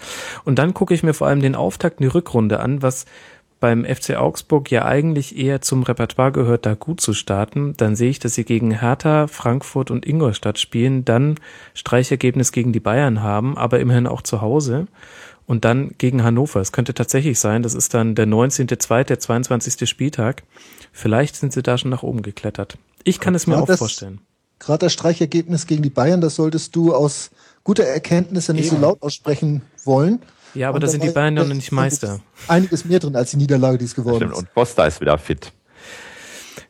Und 0.46 0.60
dann 0.60 0.74
gucke 0.74 0.94
ich 0.94 1.04
mir 1.04 1.14
vor 1.14 1.28
allem 1.28 1.42
den 1.42 1.56
Auftakt 1.56 2.00
in 2.00 2.08
die 2.08 2.14
Rückrunde 2.14 2.60
an, 2.60 2.82
was 2.82 3.06
beim 3.62 3.86
FC 3.86 4.16
Augsburg 4.18 4.70
ja 4.72 4.84
eigentlich 4.84 5.38
eher 5.38 5.62
zum 5.62 5.84
Repertoire 5.84 6.34
gehört, 6.34 6.66
da 6.66 6.74
gut 6.74 7.00
zu 7.00 7.14
starten, 7.14 7.74
dann 7.78 7.96
sehe 7.96 8.10
ich, 8.10 8.20
dass 8.20 8.34
sie 8.34 8.44
gegen 8.44 8.72
Hertha, 8.82 9.28
Frankfurt 9.28 9.90
und 9.92 10.06
Ingolstadt 10.06 10.60
spielen, 10.60 11.06
dann 11.06 11.36
Streichergebnis 11.74 12.52
gegen 12.52 12.74
die 12.74 12.80
Bayern 12.82 13.22
haben, 13.24 13.58
aber 13.58 13.80
immerhin 13.80 14.08
auch 14.08 14.22
zu 14.22 14.42
Hause 14.42 14.88
und 15.48 15.64
dann 15.64 15.92
gegen 15.98 16.24
Hannover. 16.24 16.60
Es 16.60 16.72
könnte 16.72 16.94
tatsächlich 16.94 17.40
sein, 17.40 17.64
das 17.64 17.74
ist 17.74 17.94
dann 17.94 18.16
der 18.16 18.28
19.2., 18.28 19.04
der 19.06 19.20
22. 19.20 19.90
Spieltag. 19.90 20.44
Vielleicht 20.92 21.36
sind 21.38 21.54
sie 21.54 21.64
da 21.64 21.78
schon 21.78 21.92
nach 21.92 22.04
oben 22.04 22.22
geklettert. 22.22 22.78
Ich 23.04 23.20
kann 23.20 23.36
es 23.36 23.48
mir 23.48 23.56
Ja, 23.56 23.62
auch 23.62 23.68
das- 23.68 23.80
vorstellen. 23.80 24.20
Gerade 24.60 24.86
das 24.86 24.94
Streichergebnis 24.94 25.66
gegen 25.66 25.82
die 25.82 25.90
Bayern, 25.90 26.22
das 26.22 26.36
solltest 26.36 26.76
du 26.76 26.94
aus 26.94 27.32
guter 27.64 27.84
Erkenntnis 27.84 28.46
ja 28.46 28.54
nicht 28.54 28.70
so 28.70 28.76
Eben. 28.76 28.84
laut 28.84 29.02
aussprechen 29.02 29.64
wollen. 29.86 30.20
Ja, 30.54 30.70
aber 30.70 30.76
Und 30.76 30.84
da 30.84 30.88
sind 30.88 31.04
die 31.04 31.10
Bayern 31.10 31.34
noch 31.34 31.48
nicht 31.48 31.68
ist 31.68 31.72
Meister. 31.72 32.20
Einiges 32.48 32.86
mehr 32.86 33.00
drin 33.00 33.16
als 33.16 33.32
die 33.32 33.38
Niederlage, 33.38 33.78
die 33.78 33.86
es 33.86 33.96
geworden 33.96 34.18
Stimmt. 34.18 34.34
ist. 34.34 34.40
Und 34.40 34.54
Costa 34.54 34.86
ist 34.86 35.02
wieder 35.02 35.18
fit. 35.18 35.52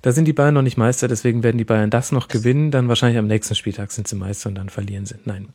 Da 0.01 0.11
sind 0.11 0.25
die 0.25 0.33
Bayern 0.33 0.53
noch 0.53 0.61
nicht 0.61 0.77
Meister, 0.77 1.07
deswegen 1.07 1.43
werden 1.43 1.57
die 1.57 1.63
Bayern 1.63 1.89
das 1.89 2.11
noch 2.11 2.27
gewinnen. 2.27 2.71
Dann 2.71 2.87
wahrscheinlich 2.87 3.19
am 3.19 3.27
nächsten 3.27 3.55
Spieltag 3.55 3.91
sind 3.91 4.07
sie 4.07 4.15
Meister 4.15 4.49
und 4.49 4.55
dann 4.55 4.69
verlieren 4.69 5.05
sie. 5.05 5.15
Nein. 5.25 5.49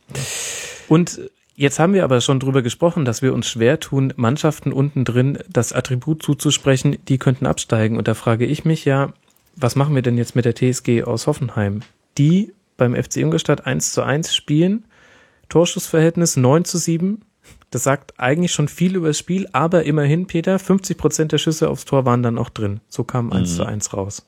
Und 0.87 1.19
jetzt 1.55 1.79
haben 1.79 1.93
wir 1.93 2.03
aber 2.03 2.21
schon 2.21 2.39
drüber 2.39 2.61
gesprochen, 2.61 3.03
dass 3.03 3.21
wir 3.21 3.33
uns 3.33 3.47
schwer 3.47 3.79
tun, 3.79 4.13
Mannschaften 4.15 4.71
unten 4.71 5.03
drin 5.03 5.39
das 5.49 5.73
Attribut 5.73 6.23
zuzusprechen, 6.23 6.97
die 7.07 7.17
könnten 7.17 7.45
absteigen. 7.45 7.97
Und 7.97 8.07
da 8.07 8.13
frage 8.13 8.45
ich 8.45 8.63
mich 8.63 8.85
ja, 8.85 9.11
was 9.55 9.75
machen 9.75 9.95
wir 9.95 10.01
denn 10.01 10.17
jetzt 10.17 10.35
mit 10.35 10.45
der 10.45 10.55
TSG 10.55 11.03
aus 11.03 11.27
Hoffenheim? 11.27 11.81
Die 12.17 12.53
beim 12.77 12.95
FC 12.95 13.17
Ingolstadt 13.17 13.65
1 13.65 13.91
zu 13.91 14.03
1 14.03 14.33
spielen, 14.33 14.85
Torschussverhältnis 15.49 16.37
9 16.37 16.63
zu 16.63 16.77
7. 16.77 17.21
Das 17.69 17.83
sagt 17.83 18.17
eigentlich 18.17 18.53
schon 18.53 18.69
viel 18.69 18.95
über 18.95 19.07
das 19.07 19.17
Spiel, 19.17 19.47
aber 19.51 19.83
immerhin, 19.83 20.25
Peter, 20.25 20.57
50 20.57 20.97
Prozent 20.97 21.31
der 21.33 21.37
Schüsse 21.37 21.69
aufs 21.69 21.85
Tor 21.85 22.05
waren 22.05 22.23
dann 22.23 22.37
auch 22.37 22.49
drin. 22.49 22.79
So 22.87 23.03
kam 23.03 23.33
1 23.33 23.57
zu 23.57 23.65
1 23.65 23.93
raus. 23.93 24.25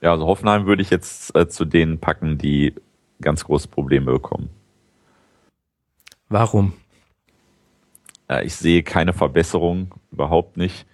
Ja, 0.00 0.12
also 0.12 0.26
Hoffenheim 0.26 0.66
würde 0.66 0.82
ich 0.82 0.90
jetzt 0.90 1.34
äh, 1.36 1.48
zu 1.48 1.64
denen 1.64 1.98
packen, 1.98 2.38
die 2.38 2.74
ganz 3.20 3.44
große 3.44 3.68
Probleme 3.68 4.12
bekommen. 4.12 4.50
Warum? 6.28 6.72
Äh, 8.28 8.44
ich 8.44 8.54
sehe 8.54 8.82
keine 8.82 9.12
Verbesserung, 9.12 9.94
überhaupt 10.10 10.56
nicht. 10.56 10.86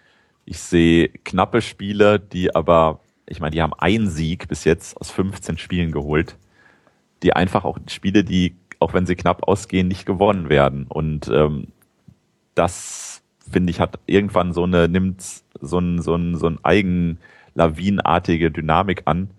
Ich 0.45 0.59
sehe 0.59 1.09
knappe 1.09 1.63
Spiele, 1.63 2.19
die 2.19 2.55
aber, 2.55 3.01
ich 3.27 3.41
meine, 3.41 3.53
die 3.53 3.63
haben 3.63 3.75
einen 3.75 4.09
Sieg 4.09 4.49
bis 4.49 4.65
jetzt 4.65 4.97
aus 5.01 5.11
15 5.11 5.59
Spielen 5.59 5.93
geholt, 5.93 6.37
die 7.23 7.33
einfach 7.33 7.65
auch 7.65 7.79
Spiele, 7.89 8.25
die, 8.25 8.57
auch 8.87 8.95
wenn 8.95 9.05
sie 9.05 9.17
knapp 9.17 9.49
ausgehen, 9.49 9.89
nicht 9.89 10.07
gewonnen 10.07 10.49
werden. 10.49 10.87
Und 10.89 11.27
ähm, 11.27 11.73
das, 12.55 13.21
finde 13.51 13.73
ich, 13.73 13.81
hat 13.81 13.99
irgendwann 14.07 14.53
so 14.53 14.63
eine, 14.63 14.89
nimmt 14.89 15.25
so 15.61 15.79
ein, 15.81 16.01
so 16.01 16.15
ein, 16.15 16.37
so 16.37 16.47
ein 16.47 16.61
eigen 16.63 17.19
lawinenartige 17.55 18.53
Dynamik 18.53 19.03
an. 19.07 19.31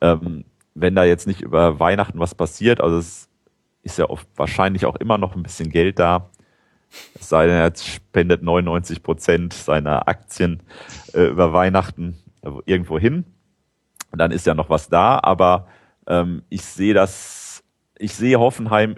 Ähm, 0.00 0.44
wenn 0.76 0.94
da 0.94 1.02
jetzt 1.02 1.26
nicht 1.26 1.40
über 1.40 1.80
Weihnachten 1.80 2.20
was 2.20 2.36
passiert, 2.36 2.80
also 2.80 2.98
es 2.98 3.28
ist 3.82 3.98
ja 3.98 4.08
oft 4.08 4.28
wahrscheinlich 4.36 4.86
auch 4.86 4.94
immer 4.94 5.18
noch 5.18 5.34
ein 5.34 5.42
bisschen 5.42 5.70
Geld 5.70 5.98
da, 5.98 6.30
es 7.18 7.28
sei 7.28 7.46
denn, 7.46 7.56
er 7.56 7.72
spendet 7.74 8.44
99 8.44 9.02
Prozent 9.02 9.52
seiner 9.52 10.06
Aktien 10.06 10.62
äh, 11.12 11.24
über 11.24 11.52
Weihnachten 11.52 12.18
irgendwo 12.66 13.00
hin. 13.00 13.24
Dann 14.12 14.30
ist 14.30 14.46
ja 14.46 14.54
noch 14.54 14.70
was 14.70 14.88
da, 14.88 15.18
aber 15.20 15.66
ähm, 16.06 16.42
ich 16.50 16.62
sehe 16.62 16.94
das, 16.94 17.45
ich 17.98 18.14
sehe 18.14 18.38
Hoffenheim 18.38 18.96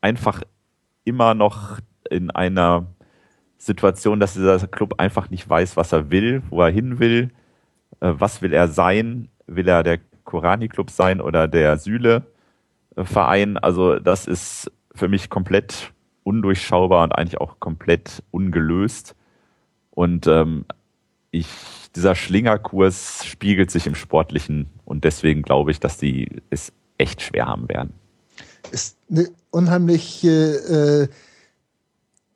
einfach 0.00 0.42
immer 1.04 1.34
noch 1.34 1.78
in 2.10 2.30
einer 2.30 2.86
Situation, 3.58 4.20
dass 4.20 4.34
dieser 4.34 4.66
Club 4.68 4.94
einfach 4.98 5.30
nicht 5.30 5.48
weiß, 5.48 5.76
was 5.76 5.92
er 5.92 6.10
will, 6.10 6.42
wo 6.50 6.60
er 6.60 6.70
hin 6.70 6.98
will, 6.98 7.30
äh, 8.00 8.12
was 8.16 8.42
will 8.42 8.52
er 8.52 8.68
sein, 8.68 9.28
will 9.46 9.68
er 9.68 9.82
der 9.82 9.98
Korani-Club 10.24 10.90
sein 10.90 11.20
oder 11.20 11.48
der 11.48 11.78
Süle-Verein. 11.78 13.56
Also 13.58 13.98
das 13.98 14.26
ist 14.26 14.70
für 14.94 15.08
mich 15.08 15.30
komplett 15.30 15.92
undurchschaubar 16.22 17.04
und 17.04 17.12
eigentlich 17.12 17.40
auch 17.40 17.60
komplett 17.60 18.22
ungelöst. 18.30 19.14
Und 19.90 20.26
ähm, 20.26 20.64
ich, 21.30 21.48
dieser 21.94 22.14
Schlingerkurs 22.14 23.24
spiegelt 23.24 23.70
sich 23.70 23.86
im 23.86 23.94
Sportlichen 23.94 24.66
und 24.84 25.04
deswegen 25.04 25.42
glaube 25.42 25.70
ich, 25.70 25.80
dass 25.80 25.98
die 25.98 26.42
es 26.50 26.72
echt 26.98 27.22
schwer 27.22 27.46
haben 27.46 27.68
werden. 27.68 27.92
ist 28.70 28.96
eine 29.10 29.28
unheimlich 29.50 30.24
äh, 30.24 31.06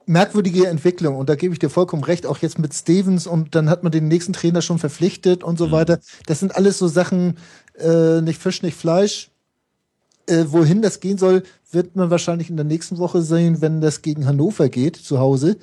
merkwürdige 0.06 0.66
Entwicklung 0.68 1.16
und 1.16 1.28
da 1.28 1.34
gebe 1.34 1.52
ich 1.52 1.58
dir 1.58 1.68
vollkommen 1.68 2.04
recht, 2.04 2.26
auch 2.26 2.38
jetzt 2.38 2.58
mit 2.58 2.72
Stevens 2.74 3.26
und 3.26 3.54
dann 3.54 3.68
hat 3.68 3.82
man 3.82 3.92
den 3.92 4.08
nächsten 4.08 4.32
Trainer 4.32 4.62
schon 4.62 4.78
verpflichtet 4.78 5.44
und 5.44 5.58
so 5.58 5.66
Mhm. 5.66 5.72
weiter. 5.72 6.00
Das 6.26 6.40
sind 6.40 6.56
alles 6.56 6.78
so 6.78 6.88
Sachen, 6.88 7.36
äh, 7.78 8.20
nicht 8.22 8.40
Fisch, 8.40 8.62
nicht 8.62 8.76
Fleisch. 8.76 9.30
Äh, 10.26 10.44
wohin 10.48 10.80
das 10.82 11.00
gehen 11.00 11.18
soll, 11.18 11.42
wird 11.72 11.96
man 11.96 12.10
wahrscheinlich 12.10 12.48
in 12.50 12.56
der 12.56 12.64
nächsten 12.64 12.98
Woche 12.98 13.22
sehen, 13.22 13.60
wenn 13.60 13.80
das 13.80 14.00
gegen 14.02 14.26
Hannover 14.26 14.68
geht, 14.68 14.96
zu 14.96 15.18
Hause. 15.18 15.56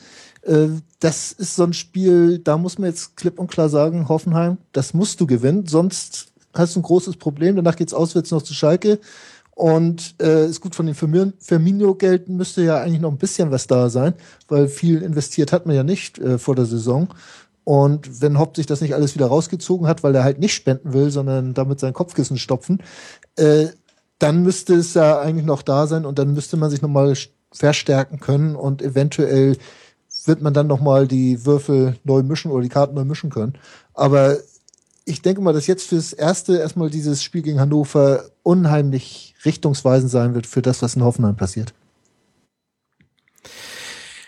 Äh, 0.43 0.67
das 0.99 1.31
ist 1.31 1.55
so 1.55 1.63
ein 1.63 1.73
Spiel, 1.73 2.39
da 2.39 2.57
muss 2.57 2.77
man 2.77 2.89
jetzt 2.89 3.15
klipp 3.15 3.39
und 3.39 3.49
klar 3.49 3.69
sagen, 3.69 4.09
Hoffenheim, 4.09 4.57
das 4.73 4.93
musst 4.93 5.21
du 5.21 5.27
gewinnen, 5.27 5.65
sonst 5.67 6.33
hast 6.59 6.75
du 6.75 6.79
ein 6.79 6.83
großes 6.83 7.17
Problem. 7.17 7.55
Danach 7.55 7.75
geht's 7.75 7.93
auswärts 7.93 8.31
noch 8.31 8.41
zu 8.41 8.53
Schalke. 8.53 8.99
Und 9.55 10.15
äh, 10.21 10.47
ist 10.47 10.59
gut 10.59 10.75
von 10.75 10.85
den 10.85 10.95
Firmin- 10.95 11.33
Firmino-Geld 11.39 12.27
müsste 12.27 12.61
ja 12.61 12.81
eigentlich 12.81 12.99
noch 12.99 13.11
ein 13.11 13.17
bisschen 13.17 13.51
was 13.51 13.67
da 13.67 13.89
sein, 13.89 14.13
weil 14.49 14.67
viel 14.67 15.01
investiert 15.01 15.53
hat 15.53 15.65
man 15.65 15.75
ja 15.75 15.83
nicht 15.83 16.19
äh, 16.19 16.37
vor 16.37 16.55
der 16.55 16.65
Saison. 16.65 17.07
Und 17.63 18.21
wenn 18.21 18.37
Hopp 18.37 18.57
sich 18.57 18.65
das 18.65 18.81
nicht 18.81 18.93
alles 18.93 19.15
wieder 19.15 19.27
rausgezogen 19.27 19.87
hat, 19.87 20.03
weil 20.03 20.13
er 20.13 20.25
halt 20.25 20.39
nicht 20.39 20.53
spenden 20.53 20.93
will, 20.93 21.09
sondern 21.09 21.53
damit 21.53 21.79
sein 21.79 21.93
Kopfkissen 21.93 22.37
stopfen, 22.37 22.83
äh, 23.37 23.67
dann 24.19 24.43
müsste 24.43 24.75
es 24.75 24.93
ja 24.93 25.19
eigentlich 25.19 25.45
noch 25.45 25.61
da 25.61 25.87
sein 25.87 26.05
und 26.05 26.19
dann 26.19 26.33
müsste 26.33 26.57
man 26.57 26.69
sich 26.69 26.81
nochmal 26.81 27.13
verstärken 27.51 28.19
können 28.19 28.55
und 28.55 28.81
eventuell 28.81 29.57
wird 30.25 30.41
man 30.41 30.53
dann 30.53 30.67
nochmal 30.67 31.07
die 31.07 31.45
Würfel 31.45 31.97
neu 32.03 32.23
mischen 32.23 32.51
oder 32.51 32.63
die 32.63 32.69
Karten 32.69 32.95
neu 32.95 33.05
mischen 33.05 33.29
können. 33.29 33.53
Aber 33.93 34.37
ich 35.05 35.21
denke 35.21 35.41
mal, 35.41 35.53
dass 35.53 35.67
jetzt 35.67 35.87
fürs 35.87 36.13
erste 36.13 36.57
erstmal 36.57 36.89
dieses 36.89 37.23
Spiel 37.23 37.43
gegen 37.43 37.59
Hannover 37.59 38.25
unheimlich 38.43 39.35
richtungsweisend 39.45 40.11
sein 40.11 40.33
wird 40.33 40.47
für 40.47 40.63
das, 40.63 40.81
was 40.81 40.95
in 40.95 41.03
Hoffenheim 41.03 41.37
passiert. 41.37 41.73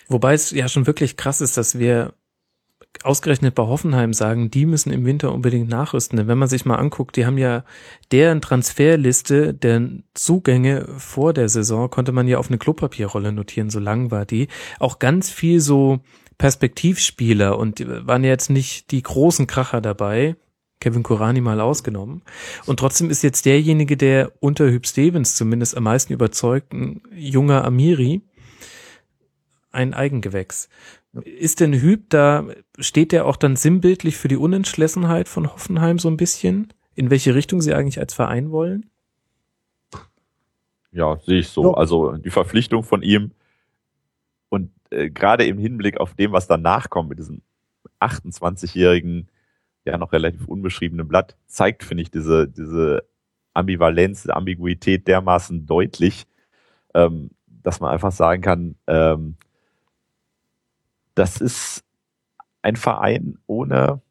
Wobei 0.07 0.35
es 0.35 0.51
ja 0.51 0.69
schon 0.69 0.87
wirklich 0.87 1.17
krass 1.17 1.41
ist, 1.41 1.57
dass 1.57 1.79
wir 1.79 2.13
ausgerechnet 3.03 3.55
bei 3.55 3.63
Hoffenheim 3.63 4.13
sagen, 4.13 4.49
die 4.49 4.65
müssen 4.65 4.91
im 4.91 5.05
Winter 5.05 5.33
unbedingt 5.33 5.69
nachrüsten. 5.69 6.17
Denn 6.17 6.27
wenn 6.27 6.37
man 6.37 6.47
sich 6.47 6.65
mal 6.65 6.75
anguckt, 6.75 7.15
die 7.15 7.25
haben 7.25 7.37
ja 7.37 7.63
deren 8.11 8.41
Transferliste 8.41 9.53
der 9.53 9.81
Zugänge 10.13 10.87
vor 10.97 11.33
der 11.33 11.49
Saison, 11.49 11.89
konnte 11.89 12.11
man 12.11 12.27
ja 12.27 12.37
auf 12.37 12.49
eine 12.49 12.57
Klopapierrolle 12.57 13.31
notieren, 13.31 13.69
so 13.69 13.79
lang 13.79 14.11
war 14.11 14.25
die. 14.25 14.47
Auch 14.79 14.99
ganz 14.99 15.29
viel 15.29 15.59
so 15.59 15.99
Perspektivspieler 16.37 17.57
und 17.57 17.83
waren 18.07 18.23
jetzt 18.23 18.49
nicht 18.49 18.91
die 18.91 19.01
großen 19.01 19.47
Kracher 19.47 19.81
dabei. 19.81 20.35
Kevin 20.79 21.03
Kurani 21.03 21.41
mal 21.41 21.59
ausgenommen. 21.59 22.21
Und 22.65 22.79
trotzdem 22.79 23.09
ist 23.09 23.23
jetzt 23.23 23.45
derjenige, 23.45 23.97
der 23.97 24.31
unter 24.39 24.69
Hüb 24.69 24.85
Stevens 24.85 25.35
zumindest 25.35 25.75
am 25.75 25.83
meisten 25.83 26.13
überzeugt, 26.13 26.73
ein 26.73 27.01
junger 27.11 27.65
Amiri, 27.65 28.21
ein 29.71 29.93
Eigengewächs. 29.93 30.69
Ist 31.23 31.61
denn 31.61 31.73
Hüb 31.73 32.09
da, 32.09 32.45
steht 32.77 33.11
der 33.11 33.25
auch 33.25 33.37
dann 33.37 33.55
sinnbildlich 33.55 34.17
für 34.17 34.27
die 34.27 34.37
Unentschlossenheit 34.37 35.27
von 35.27 35.51
Hoffenheim 35.51 35.97
so 35.99 36.09
ein 36.09 36.17
bisschen? 36.17 36.73
In 36.93 37.09
welche 37.09 37.33
Richtung 37.33 37.61
sie 37.61 37.73
eigentlich 37.73 37.99
als 37.99 38.13
Verein 38.13 38.51
wollen? 38.51 38.89
Ja, 40.91 41.17
sehe 41.17 41.39
ich 41.39 41.49
so. 41.49 41.63
Ja. 41.63 41.73
Also 41.73 42.13
die 42.13 42.29
Verpflichtung 42.29 42.83
von 42.83 43.01
ihm 43.01 43.31
und 44.49 44.71
äh, 44.89 45.09
gerade 45.09 45.45
im 45.45 45.57
Hinblick 45.57 45.99
auf 45.99 46.13
dem, 46.13 46.31
was 46.31 46.47
danach 46.47 46.89
kommt 46.89 47.09
mit 47.09 47.19
diesem 47.19 47.41
28-jährigen, 47.99 49.27
ja 49.87 49.97
noch 49.97 50.11
relativ 50.11 50.47
unbeschriebenen 50.47 51.07
Blatt, 51.07 51.35
zeigt, 51.47 51.83
finde 51.83 52.03
ich, 52.03 52.11
diese, 52.11 52.47
diese 52.47 53.03
Ambivalenz, 53.53 54.23
diese 54.23 54.35
Ambiguität 54.35 55.07
dermaßen 55.07 55.65
deutlich, 55.65 56.25
ähm, 56.93 57.31
dass 57.47 57.79
man 57.79 57.91
einfach 57.91 58.11
sagen 58.11 58.41
kann, 58.41 58.75
ähm, 58.87 59.35
das 61.15 61.41
ist 61.41 61.83
ein 62.61 62.75
Verein 62.75 63.39
ohne 63.47 64.01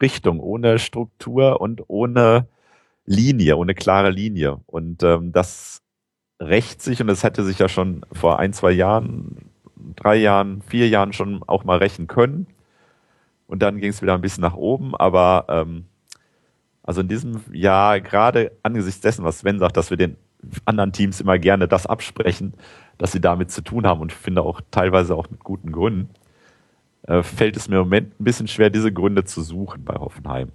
Richtung, 0.00 0.40
ohne 0.40 0.78
Struktur 0.78 1.60
und 1.60 1.82
ohne 1.88 2.46
Linie, 3.06 3.56
ohne 3.56 3.74
klare 3.74 4.10
Linie. 4.10 4.60
Und 4.66 5.02
ähm, 5.02 5.32
das 5.32 5.82
rächt 6.40 6.82
sich, 6.82 7.00
und 7.00 7.06
das 7.06 7.22
hätte 7.22 7.44
sich 7.44 7.58
ja 7.58 7.68
schon 7.68 8.04
vor 8.12 8.38
ein, 8.38 8.52
zwei 8.52 8.72
Jahren, 8.72 9.50
drei 9.94 10.16
Jahren, 10.16 10.62
vier 10.62 10.88
Jahren 10.88 11.12
schon 11.12 11.42
auch 11.46 11.64
mal 11.64 11.78
rächen 11.78 12.06
können. 12.06 12.46
Und 13.46 13.62
dann 13.62 13.78
ging 13.78 13.90
es 13.90 14.02
wieder 14.02 14.14
ein 14.14 14.20
bisschen 14.20 14.42
nach 14.42 14.54
oben, 14.54 14.94
aber 14.94 15.46
ähm, 15.48 15.86
also 16.82 17.00
in 17.00 17.08
diesem 17.08 17.40
Jahr, 17.52 18.00
gerade 18.00 18.52
angesichts 18.62 19.00
dessen, 19.00 19.24
was 19.24 19.40
Sven 19.40 19.58
sagt, 19.58 19.76
dass 19.76 19.90
wir 19.90 19.96
den 19.96 20.16
anderen 20.64 20.92
Teams 20.92 21.20
immer 21.20 21.38
gerne 21.38 21.66
das 21.66 21.86
absprechen, 21.86 22.54
dass 22.98 23.12
sie 23.12 23.20
damit 23.20 23.50
zu 23.50 23.62
tun 23.62 23.86
haben 23.86 24.00
und 24.00 24.12
ich 24.12 24.18
finde 24.18 24.42
auch 24.42 24.60
teilweise 24.70 25.14
auch 25.14 25.28
mit 25.30 25.42
guten 25.42 25.72
Gründen, 25.72 26.10
äh, 27.02 27.22
fällt 27.22 27.56
es 27.56 27.68
mir 27.68 27.76
im 27.76 27.82
Moment 27.82 28.20
ein 28.20 28.24
bisschen 28.24 28.48
schwer, 28.48 28.70
diese 28.70 28.92
Gründe 28.92 29.24
zu 29.24 29.42
suchen 29.42 29.84
bei 29.84 29.94
Hoffenheim. 29.94 30.50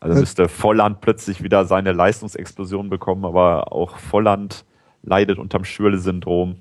Also 0.00 0.20
müsste 0.20 0.48
Volland 0.48 1.00
plötzlich 1.00 1.42
wieder 1.42 1.64
seine 1.64 1.92
Leistungsexplosion 1.92 2.90
bekommen, 2.90 3.24
aber 3.24 3.72
auch 3.72 3.96
Volland 3.96 4.64
leidet 5.02 5.38
unterm 5.38 5.64
Schürle-Syndrom. 5.64 6.56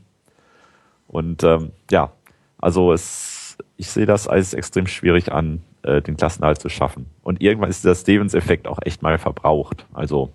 Und 1.07 1.43
ähm, 1.43 1.71
ja, 1.91 2.11
also 2.57 2.93
es, 2.93 3.34
ich 3.77 3.89
sehe 3.89 4.05
das 4.05 4.27
als 4.27 4.53
extrem 4.53 4.87
schwierig 4.87 5.31
an, 5.31 5.61
äh, 5.83 6.01
den 6.01 6.17
Klassenhalt 6.17 6.59
zu 6.59 6.69
schaffen. 6.69 7.07
Und 7.21 7.41
irgendwann 7.41 7.69
ist 7.69 7.85
der 7.85 7.95
Stevens-Effekt 7.95 8.67
auch 8.67 8.79
echt 8.83 9.01
mal 9.01 9.17
verbraucht. 9.17 9.85
Also 9.93 10.31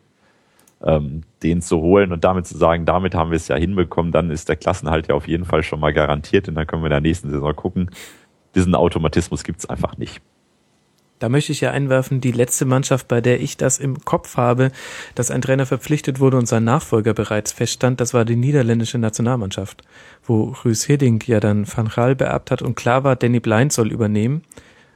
ähm, 0.83 1.23
den 1.43 1.61
zu 1.61 1.81
holen 1.81 2.13
und 2.13 2.25
damit 2.25 2.47
zu 2.47 2.57
sagen, 2.57 2.87
damit 2.87 3.15
haben 3.15 3.31
wir 3.31 3.37
es 3.37 3.49
ja 3.49 3.57
hinbekommen, 3.57 4.13
dann 4.13 4.31
ist 4.31 4.49
der 4.49 4.57
Klassenhalt 4.57 5.09
ja 5.09 5.15
auf 5.15 5.29
jeden 5.29 5.45
Fall 5.45 5.63
schon 5.63 5.81
mal 5.81 5.93
garantiert 5.93 6.49
und 6.49 6.55
dann 6.55 6.67
können 6.67 6.83
wir 6.83 6.87
in 6.87 6.93
der 6.93 7.01
nächsten 7.01 7.31
Saison 7.31 7.55
gucken. 7.55 7.91
Diesen 8.55 8.75
Automatismus 8.75 9.45
gibt 9.45 9.61
es 9.61 9.69
einfach 9.69 9.97
nicht. 9.99 10.23
Da 11.21 11.29
möchte 11.29 11.53
ich 11.53 11.61
ja 11.61 11.71
einwerfen, 11.71 12.23
die 12.23 12.33
letzte 12.33 12.65
Mannschaft, 12.65 13.07
bei 13.07 13.21
der 13.21 13.41
ich 13.41 13.59
das 13.59 13.79
im 13.79 14.05
Kopf 14.07 14.39
habe, 14.39 14.73
dass 15.15 15.31
ein 15.31 15.43
Trainer 15.43 15.67
verpflichtet 15.67 16.19
wurde 16.19 16.39
und 16.39 16.47
sein 16.47 16.65
Nachfolger 16.65 17.13
bereits 17.13 17.53
feststand, 17.53 18.01
das 18.01 18.15
war 18.15 18.25
die 18.25 18.37
niederländische 18.37 18.97
Nationalmannschaft, 18.97 19.83
wo 20.25 20.57
Rüß 20.65 20.85
Hiddink 20.85 21.29
ja 21.29 21.39
dann 21.39 21.67
Van 21.69 21.89
Gaal 21.89 22.17
beerbt 22.17 22.51
hat 22.51 22.63
und 22.63 22.75
klar 22.75 23.05
war, 23.05 23.17
Danny 23.17 23.39
Blind 23.39 23.71
soll 23.71 23.93
übernehmen, 23.93 24.43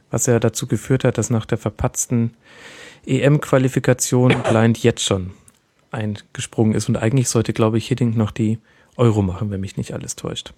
was 0.09 0.25
ja 0.25 0.39
dazu 0.39 0.65
geführt 0.65 1.03
hat, 1.03 1.19
dass 1.19 1.29
nach 1.29 1.45
der 1.45 1.59
verpatzten 1.59 2.33
EM-Qualifikation 3.05 4.35
Blind 4.49 4.79
jetzt 4.81 5.03
schon 5.03 5.31
eingesprungen 5.91 6.73
ist 6.73 6.89
und 6.89 6.97
eigentlich 6.97 7.29
sollte, 7.29 7.53
glaube 7.53 7.77
ich, 7.77 7.87
Hiddink 7.87 8.17
noch 8.17 8.31
die 8.31 8.57
Euro 8.97 9.21
machen, 9.21 9.51
wenn 9.51 9.61
mich 9.61 9.77
nicht 9.77 9.93
alles 9.93 10.15
täuscht. 10.15 10.53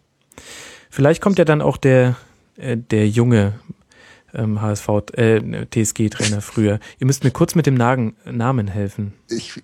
Vielleicht 0.90 1.22
kommt 1.22 1.40
ja 1.40 1.46
dann 1.46 1.62
auch 1.62 1.76
der, 1.76 2.16
äh, 2.56 2.78
der 2.78 3.10
junge 3.10 3.60
ähm, 4.38 4.62
HSV, 4.62 4.88
äh, 5.14 5.66
TSG-Trainer 5.66 6.42
früher. 6.42 6.80
Ihr 7.00 7.08
müsst 7.08 7.24
mir 7.24 7.32
kurz 7.32 7.56
mit 7.56 7.66
dem 7.66 7.76
Nagen, 7.76 8.16
Namen 8.26 8.68
helfen. 8.68 9.14
Ich 9.30 9.62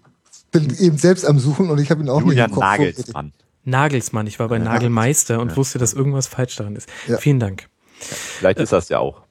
bin 0.52 0.76
eben 0.80 0.98
selbst 0.98 1.26
am 1.26 1.40
Suchen 1.40 1.70
und 1.70 1.80
ich 1.80 1.90
habe 1.92 2.02
ihn 2.02 2.10
auch 2.10 2.22
Julian 2.22 2.50
nicht 2.50 2.58
im 2.58 2.62
Kopf. 2.62 2.64
Nagelsmann. 2.64 3.34
Nagelsmann, 3.66 4.28
ich 4.28 4.40
war 4.40 4.50
bei 4.50 4.58
Ja. 4.58 4.64
Nagelmeister 4.66 5.40
und 5.40 5.52
Ja. 5.52 5.58
wusste, 5.58 5.80
dass 5.80 5.94
irgendwas 5.94 6.28
falsch 6.28 6.56
daran 6.58 6.76
ist. 6.76 6.90
Ja. 7.08 7.18
Vielen 7.18 7.40
Dank. 7.40 7.70
Vielleicht 8.00 8.60
ist 8.60 8.74
das 8.74 8.90
ja 8.90 9.00
auch. 9.00 9.22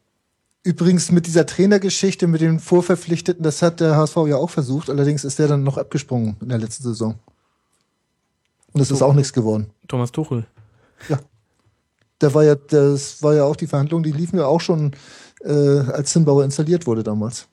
Übrigens 0.64 1.10
mit 1.10 1.26
dieser 1.26 1.44
Trainergeschichte, 1.44 2.26
mit 2.28 2.40
den 2.40 2.60
Vorverpflichteten, 2.60 3.42
das 3.42 3.62
hat 3.62 3.80
der 3.80 3.96
HSV 3.96 4.16
ja 4.28 4.36
auch 4.36 4.48
versucht. 4.50 4.88
Allerdings 4.88 5.24
ist 5.24 5.38
der 5.38 5.48
dann 5.48 5.64
noch 5.64 5.76
abgesprungen 5.76 6.36
in 6.40 6.48
der 6.48 6.58
letzten 6.58 6.84
Saison. 6.84 7.18
Und 8.72 8.80
es 8.80 8.90
ist 8.90 9.02
auch 9.02 9.12
nichts 9.12 9.32
geworden. 9.32 9.70
Thomas 9.88 10.12
Tuchel. 10.12 10.46
Da 12.18 12.32
war 12.34 12.44
ja, 12.44 12.54
das 12.54 13.20
war 13.22 13.34
ja 13.34 13.42
auch 13.44 13.56
die 13.56 13.66
Verhandlung, 13.66 14.04
die 14.04 14.12
liefen 14.12 14.38
ja 14.38 14.46
auch 14.46 14.60
schon, 14.60 14.92
äh, 15.44 15.90
als 15.90 16.12
Zinnbauer 16.12 16.44
installiert 16.44 16.86
wurde 16.86 17.02
damals. 17.02 17.48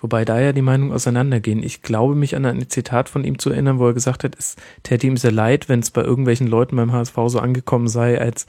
Wobei 0.00 0.24
da 0.24 0.40
ja 0.40 0.52
die 0.52 0.62
Meinungen 0.62 0.92
auseinandergehen. 0.92 1.62
Ich 1.62 1.82
glaube, 1.82 2.14
mich 2.14 2.36
an 2.36 2.44
ein 2.44 2.68
Zitat 2.68 3.08
von 3.08 3.24
ihm 3.24 3.38
zu 3.38 3.50
erinnern, 3.50 3.80
wo 3.80 3.88
er 3.88 3.94
gesagt 3.94 4.22
hat, 4.22 4.36
es 4.38 4.54
täte 4.84 5.06
ihm 5.06 5.16
sehr 5.16 5.32
leid, 5.32 5.68
wenn 5.68 5.80
es 5.80 5.90
bei 5.90 6.02
irgendwelchen 6.02 6.46
Leuten 6.46 6.76
beim 6.76 6.92
HSV 6.92 7.16
so 7.26 7.40
angekommen 7.40 7.88
sei, 7.88 8.20
als, 8.20 8.46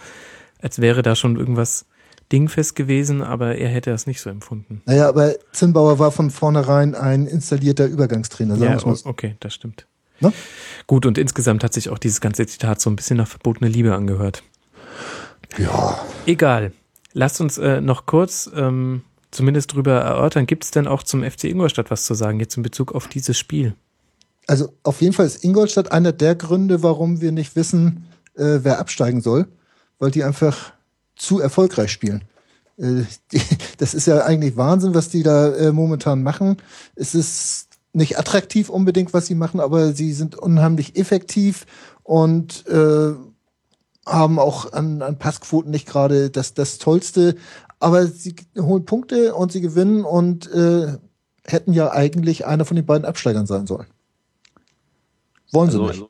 als 0.62 0.80
wäre 0.80 1.02
da 1.02 1.16
schon 1.16 1.38
irgendwas 1.38 1.86
dingfest 2.32 2.76
gewesen, 2.76 3.24
aber 3.24 3.56
er 3.56 3.70
hätte 3.70 3.90
das 3.90 4.06
nicht 4.06 4.22
so 4.22 4.30
empfunden. 4.30 4.84
Naja, 4.86 5.10
aber 5.10 5.34
Zinnbauer 5.52 5.98
war 5.98 6.12
von 6.12 6.30
vornherein 6.30 6.94
ein 6.94 7.26
installier's 7.26 7.80
Übergangstrainer, 7.80 8.56
sagen 8.56 8.80
Ja, 8.80 8.86
mal 8.86 8.98
okay, 9.06 9.36
das 9.40 9.56
stimmt. 9.56 9.88
Ne? 10.20 10.32
Gut, 10.86 11.08
und 11.08 11.18
insgesamt 11.18 11.64
hat 11.64 11.74
sich 11.74 11.90
auch 11.90 11.98
dieses 11.98 12.22
ganze 12.22 12.46
Zitat 12.46 12.82
so 12.82 12.90
ein 12.92 12.96
bisschen 12.96 13.18
nach 13.18 13.28
verbotene 13.28 13.70
Liebe 13.70 13.96
angehört. 13.96 14.44
Ja. 15.58 16.00
Egal. 16.28 16.74
Lasst 17.14 17.42
uns 17.42 17.58
äh, 17.58 17.82
noch 17.82 18.06
kurz 18.06 18.50
ähm, 18.56 19.02
zumindest 19.32 19.74
drüber 19.74 20.00
erörtern. 20.02 20.46
Gibt 20.46 20.64
es 20.64 20.72
denn 20.72 20.88
auch 20.88 21.04
zum 21.04 21.24
FC 21.24 21.46
Ingolstadt 21.46 21.92
was 21.92 22.06
zu 22.06 22.14
sagen, 22.14 22.40
jetzt 22.40 22.58
in 22.58 22.64
Bezug 22.64 22.94
auf 22.94 23.08
dieses 23.08 23.38
Spiel? 23.38 23.76
Also 24.48 24.74
auf 24.84 25.02
jeden 25.02 25.14
Fall 25.14 25.28
ist 25.28 25.44
Ingolstadt 25.44 25.92
einer 25.92 26.12
der 26.12 26.36
Gründe, 26.36 26.82
warum 26.82 27.22
wir 27.22 27.32
nicht 27.32 27.56
wissen, 27.56 28.06
äh, 28.36 28.60
wer 28.64 28.80
absteigen 28.80 29.22
soll, 29.22 29.48
weil 30.00 30.12
die 30.12 30.24
einfach 30.24 30.74
zu 31.16 31.40
erfolgreich 31.40 31.92
spielen. 31.92 32.24
Äh, 32.78 33.04
die, 33.32 33.42
das 33.78 33.94
ist 33.94 34.08
ja 34.08 34.24
eigentlich 34.24 34.58
Wahnsinn, 34.58 34.96
was 34.96 35.10
die 35.10 35.24
da 35.24 35.54
äh, 35.54 35.72
momentan 35.72 36.24
machen. 36.24 36.58
Es 36.96 37.14
ist 37.14 37.68
nicht 37.94 38.18
attraktiv 38.18 38.70
unbedingt, 38.70 39.14
was 39.14 39.26
sie 39.26 39.36
machen, 39.36 39.60
aber 39.60 39.94
sie 39.94 40.14
sind 40.14 40.36
unheimlich 40.36 40.96
effektiv 40.96 41.66
und 42.04 42.66
äh, 42.68 43.14
haben 44.10 44.40
auch 44.40 44.74
an, 44.74 45.02
an 45.02 45.18
Passquoten 45.18 45.72
nicht 45.72 45.88
gerade 45.88 46.30
das, 46.30 46.54
das 46.54 46.78
Tollste, 46.78 47.36
aber 47.80 48.08
sie 48.08 48.36
holen 48.58 48.86
Punkte 48.86 49.36
und 49.36 49.52
sie 49.52 49.62
gewinnen 49.62 50.04
und 50.04 50.52
äh, 50.52 50.98
hätten 51.46 51.74
ja 51.74 51.92
eigentlich 51.92 52.46
einer 52.46 52.66
von 52.66 52.76
den 52.76 52.86
beiden 52.86 53.06
Absteigern 53.06 53.46
sein 53.46 53.68
sollen. 53.68 53.88
Wollen 55.52 55.72
sie 55.72 55.80
Also, 55.80 55.88
nicht. 55.88 56.10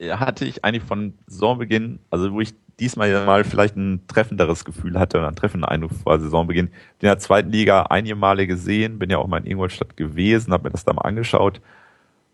ja, 0.00 0.20
hatte 0.20 0.44
ich 0.44 0.64
eigentlich 0.64 0.84
von 0.84 1.14
Saisonbeginn, 1.26 2.00
also 2.10 2.32
wo 2.32 2.40
ich 2.40 2.54
diesmal 2.78 3.10
ja 3.10 3.24
mal 3.26 3.44
vielleicht 3.44 3.76
ein 3.76 4.06
treffenderes 4.08 4.64
Gefühl 4.64 4.98
hatte, 4.98 5.18
oder 5.18 5.26
einen 5.26 5.36
treffenden 5.36 5.68
Eindruck 5.68 5.92
vor 5.92 6.18
Saisonbeginn, 6.18 6.68
in 6.68 6.72
der 7.02 7.18
zweiten 7.18 7.50
Liga 7.50 7.82
einige 7.82 8.16
Male 8.16 8.46
gesehen, 8.46 8.98
bin 8.98 9.10
ja 9.10 9.18
auch 9.18 9.26
mal 9.26 9.38
in 9.38 9.46
Ingolstadt 9.46 9.96
gewesen, 9.96 10.52
habe 10.52 10.64
mir 10.64 10.70
das 10.70 10.84
da 10.84 10.92
mal 10.92 11.02
angeschaut 11.02 11.60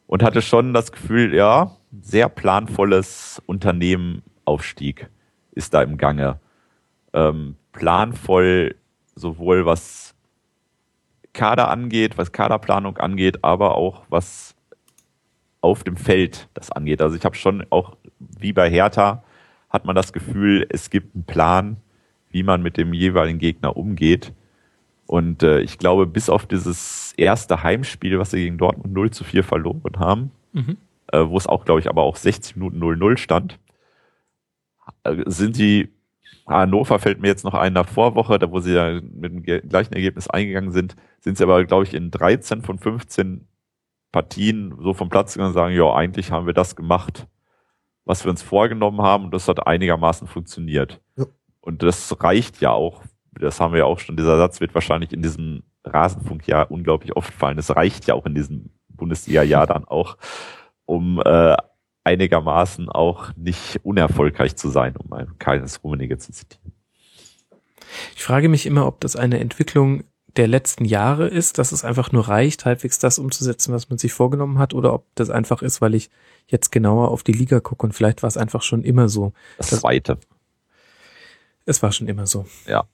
und 0.06 0.22
hatte 0.22 0.42
schon 0.42 0.72
das 0.72 0.92
Gefühl, 0.92 1.34
ja, 1.34 1.72
sehr 2.00 2.28
planvolles 2.28 3.42
Unternehmen 3.46 4.22
Aufstieg 4.46 5.08
ist 5.52 5.74
da 5.74 5.82
im 5.82 5.96
Gange. 5.98 6.38
Ähm, 7.12 7.56
planvoll 7.72 8.74
sowohl 9.14 9.66
was 9.66 10.14
Kader 11.32 11.68
angeht, 11.70 12.16
was 12.16 12.32
Kaderplanung 12.32 12.96
angeht, 12.98 13.44
aber 13.44 13.74
auch 13.76 14.04
was 14.08 14.54
auf 15.60 15.84
dem 15.84 15.96
Feld 15.96 16.48
das 16.54 16.70
angeht. 16.72 17.02
Also 17.02 17.16
ich 17.16 17.24
habe 17.24 17.34
schon 17.36 17.66
auch, 17.70 17.96
wie 18.18 18.52
bei 18.52 18.70
Hertha, 18.70 19.22
hat 19.68 19.84
man 19.84 19.96
das 19.96 20.12
Gefühl, 20.12 20.66
es 20.70 20.90
gibt 20.90 21.14
einen 21.14 21.24
Plan, 21.24 21.76
wie 22.30 22.42
man 22.42 22.62
mit 22.62 22.76
dem 22.76 22.92
jeweiligen 22.94 23.38
Gegner 23.38 23.76
umgeht. 23.76 24.32
Und 25.06 25.42
äh, 25.42 25.60
ich 25.60 25.78
glaube, 25.78 26.06
bis 26.06 26.28
auf 26.30 26.46
dieses 26.46 27.12
erste 27.16 27.62
Heimspiel, 27.62 28.18
was 28.18 28.30
sie 28.30 28.38
gegen 28.44 28.58
Dortmund 28.58 28.92
0 28.92 29.10
zu 29.10 29.24
4 29.24 29.44
verloren 29.44 29.98
haben, 29.98 30.30
Mhm. 30.52 30.78
äh, 31.12 31.18
wo 31.26 31.36
es 31.36 31.46
auch, 31.46 31.64
glaube 31.64 31.80
ich, 31.80 31.88
aber 31.88 32.02
auch 32.02 32.16
60 32.16 32.56
Minuten 32.56 32.78
0-0 32.82 33.18
stand, 33.18 33.58
sind 35.26 35.56
die, 35.56 35.88
Hannover 36.46 36.98
fällt 36.98 37.20
mir 37.20 37.28
jetzt 37.28 37.44
noch 37.44 37.54
ein 37.54 37.72
nach 37.72 37.88
Vorwoche, 37.88 38.38
da 38.38 38.50
wo 38.50 38.60
sie 38.60 38.74
ja 38.74 39.00
mit 39.00 39.32
dem 39.32 39.42
gleichen 39.42 39.94
Ergebnis 39.94 40.28
eingegangen 40.28 40.70
sind, 40.70 40.94
sind 41.20 41.38
sie 41.38 41.44
aber, 41.44 41.64
glaube 41.64 41.84
ich, 41.84 41.94
in 41.94 42.10
13 42.10 42.62
von 42.62 42.78
15 42.78 43.48
Partien 44.12 44.74
so 44.80 44.94
vom 44.94 45.08
Platz 45.08 45.34
gegangen 45.34 45.48
und 45.48 45.54
sagen, 45.54 45.74
ja, 45.74 45.92
eigentlich 45.92 46.30
haben 46.30 46.46
wir 46.46 46.54
das 46.54 46.76
gemacht, 46.76 47.26
was 48.04 48.24
wir 48.24 48.30
uns 48.30 48.42
vorgenommen 48.42 49.02
haben 49.02 49.24
und 49.24 49.34
das 49.34 49.48
hat 49.48 49.66
einigermaßen 49.66 50.28
funktioniert. 50.28 51.00
Ja. 51.16 51.26
Und 51.60 51.82
das 51.82 52.22
reicht 52.22 52.60
ja 52.60 52.70
auch, 52.70 53.02
das 53.32 53.60
haben 53.60 53.72
wir 53.72 53.80
ja 53.80 53.84
auch 53.84 53.98
schon, 53.98 54.16
dieser 54.16 54.36
Satz 54.38 54.60
wird 54.60 54.74
wahrscheinlich 54.74 55.12
in 55.12 55.22
diesem 55.22 55.64
Rasenfunkjahr 55.84 56.70
unglaublich 56.70 57.16
oft 57.16 57.34
fallen. 57.34 57.58
Es 57.58 57.74
reicht 57.74 58.06
ja 58.06 58.14
auch 58.14 58.24
in 58.24 58.34
diesem 58.34 58.70
Bundesliga-Jahr 58.88 59.66
dann 59.66 59.84
auch, 59.84 60.16
um 60.84 61.20
äh, 61.24 61.56
einigermaßen 62.06 62.88
auch 62.88 63.32
nicht 63.36 63.80
unerfolgreich 63.82 64.56
zu 64.56 64.70
sein, 64.70 64.96
um 64.96 65.12
ein 65.12 65.38
Keines 65.38 65.82
Rummenigge 65.82 66.18
zu 66.18 66.32
zitieren. 66.32 66.72
Ich 68.14 68.22
frage 68.24 68.48
mich 68.48 68.64
immer, 68.66 68.86
ob 68.86 69.00
das 69.00 69.16
eine 69.16 69.40
Entwicklung 69.40 70.04
der 70.36 70.46
letzten 70.48 70.84
Jahre 70.84 71.28
ist, 71.28 71.58
dass 71.58 71.72
es 71.72 71.84
einfach 71.84 72.12
nur 72.12 72.28
reicht, 72.28 72.64
halbwegs 72.64 72.98
das 72.98 73.18
umzusetzen, 73.18 73.72
was 73.72 73.88
man 73.88 73.98
sich 73.98 74.12
vorgenommen 74.12 74.58
hat, 74.58 74.74
oder 74.74 74.92
ob 74.92 75.06
das 75.14 75.30
einfach 75.30 75.62
ist, 75.62 75.80
weil 75.80 75.94
ich 75.94 76.10
jetzt 76.46 76.70
genauer 76.70 77.10
auf 77.10 77.22
die 77.22 77.32
Liga 77.32 77.60
gucke 77.60 77.86
und 77.86 77.92
vielleicht 77.92 78.22
war 78.22 78.28
es 78.28 78.36
einfach 78.36 78.62
schon 78.62 78.82
immer 78.84 79.08
so. 79.08 79.32
Das, 79.56 79.70
Das- 79.70 79.80
zweite. 79.80 80.18
Es 81.64 81.82
war 81.82 81.90
schon 81.90 82.06
immer 82.06 82.26
so. 82.26 82.46
Ja. 82.66 82.84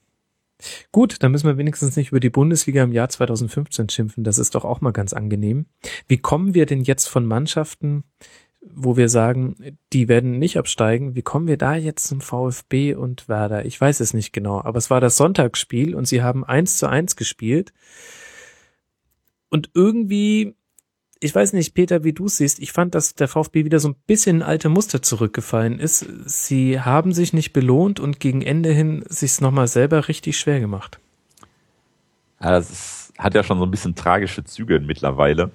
Gut, 0.91 1.17
dann 1.21 1.31
müssen 1.31 1.47
wir 1.47 1.57
wenigstens 1.57 1.95
nicht 1.97 2.09
über 2.09 2.19
die 2.21 2.29
Bundesliga 2.29 2.81
im 2.83 2.93
Jahr 2.93 3.09
2015 3.09 3.89
schimpfen. 3.89 4.23
Das 4.23 4.37
ist 4.37 4.55
doch 4.55 4.63
auch 4.63 4.79
mal 4.81 4.91
ganz 4.93 5.11
angenehm. 5.13 5.65
Wie 6.07 6.17
kommen 6.17 6.53
wir 6.53 6.65
denn 6.65 6.81
jetzt 6.81 7.07
von 7.07 7.25
Mannschaften, 7.25 8.03
wo 8.71 8.97
wir 8.97 9.09
sagen, 9.09 9.77
die 9.91 10.07
werden 10.07 10.39
nicht 10.39 10.57
absteigen, 10.57 11.15
wie 11.15 11.21
kommen 11.21 11.47
wir 11.47 11.57
da 11.57 11.75
jetzt 11.75 12.07
zum 12.07 12.21
VfB 12.21 12.95
und 12.95 13.27
Werder? 13.27 13.65
Ich 13.65 13.79
weiß 13.79 13.99
es 13.99 14.13
nicht 14.13 14.33
genau, 14.33 14.61
aber 14.61 14.77
es 14.77 14.89
war 14.89 15.01
das 15.01 15.17
Sonntagsspiel 15.17 15.95
und 15.95 16.07
sie 16.07 16.23
haben 16.23 16.43
eins 16.43 16.77
zu 16.77 16.87
eins 16.87 17.15
gespielt. 17.15 17.73
Und 19.49 19.69
irgendwie, 19.73 20.55
ich 21.19 21.35
weiß 21.35 21.53
nicht, 21.53 21.73
Peter, 21.73 22.03
wie 22.03 22.13
du 22.13 22.25
es 22.25 22.37
siehst, 22.37 22.59
ich 22.59 22.71
fand, 22.71 22.95
dass 22.95 23.15
der 23.15 23.27
VfB 23.27 23.65
wieder 23.65 23.79
so 23.79 23.89
ein 23.89 23.95
bisschen 24.07 24.37
in 24.37 24.43
alte 24.43 24.69
Muster 24.69 25.01
zurückgefallen 25.01 25.79
ist. 25.79 26.05
Sie 26.25 26.79
haben 26.79 27.13
sich 27.13 27.33
nicht 27.33 27.53
belohnt 27.53 27.99
und 27.99 28.19
gegen 28.19 28.41
Ende 28.41 28.71
hin 28.71 29.03
sich's 29.07 29.41
nochmal 29.41 29.67
selber 29.67 30.07
richtig 30.07 30.39
schwer 30.39 30.59
gemacht. 30.59 30.99
Das 32.39 32.71
ist, 32.71 33.13
hat 33.17 33.35
ja 33.35 33.43
schon 33.43 33.59
so 33.59 33.65
ein 33.65 33.71
bisschen 33.71 33.95
tragische 33.95 34.43
Züge 34.43 34.79
mittlerweile, 34.79 35.51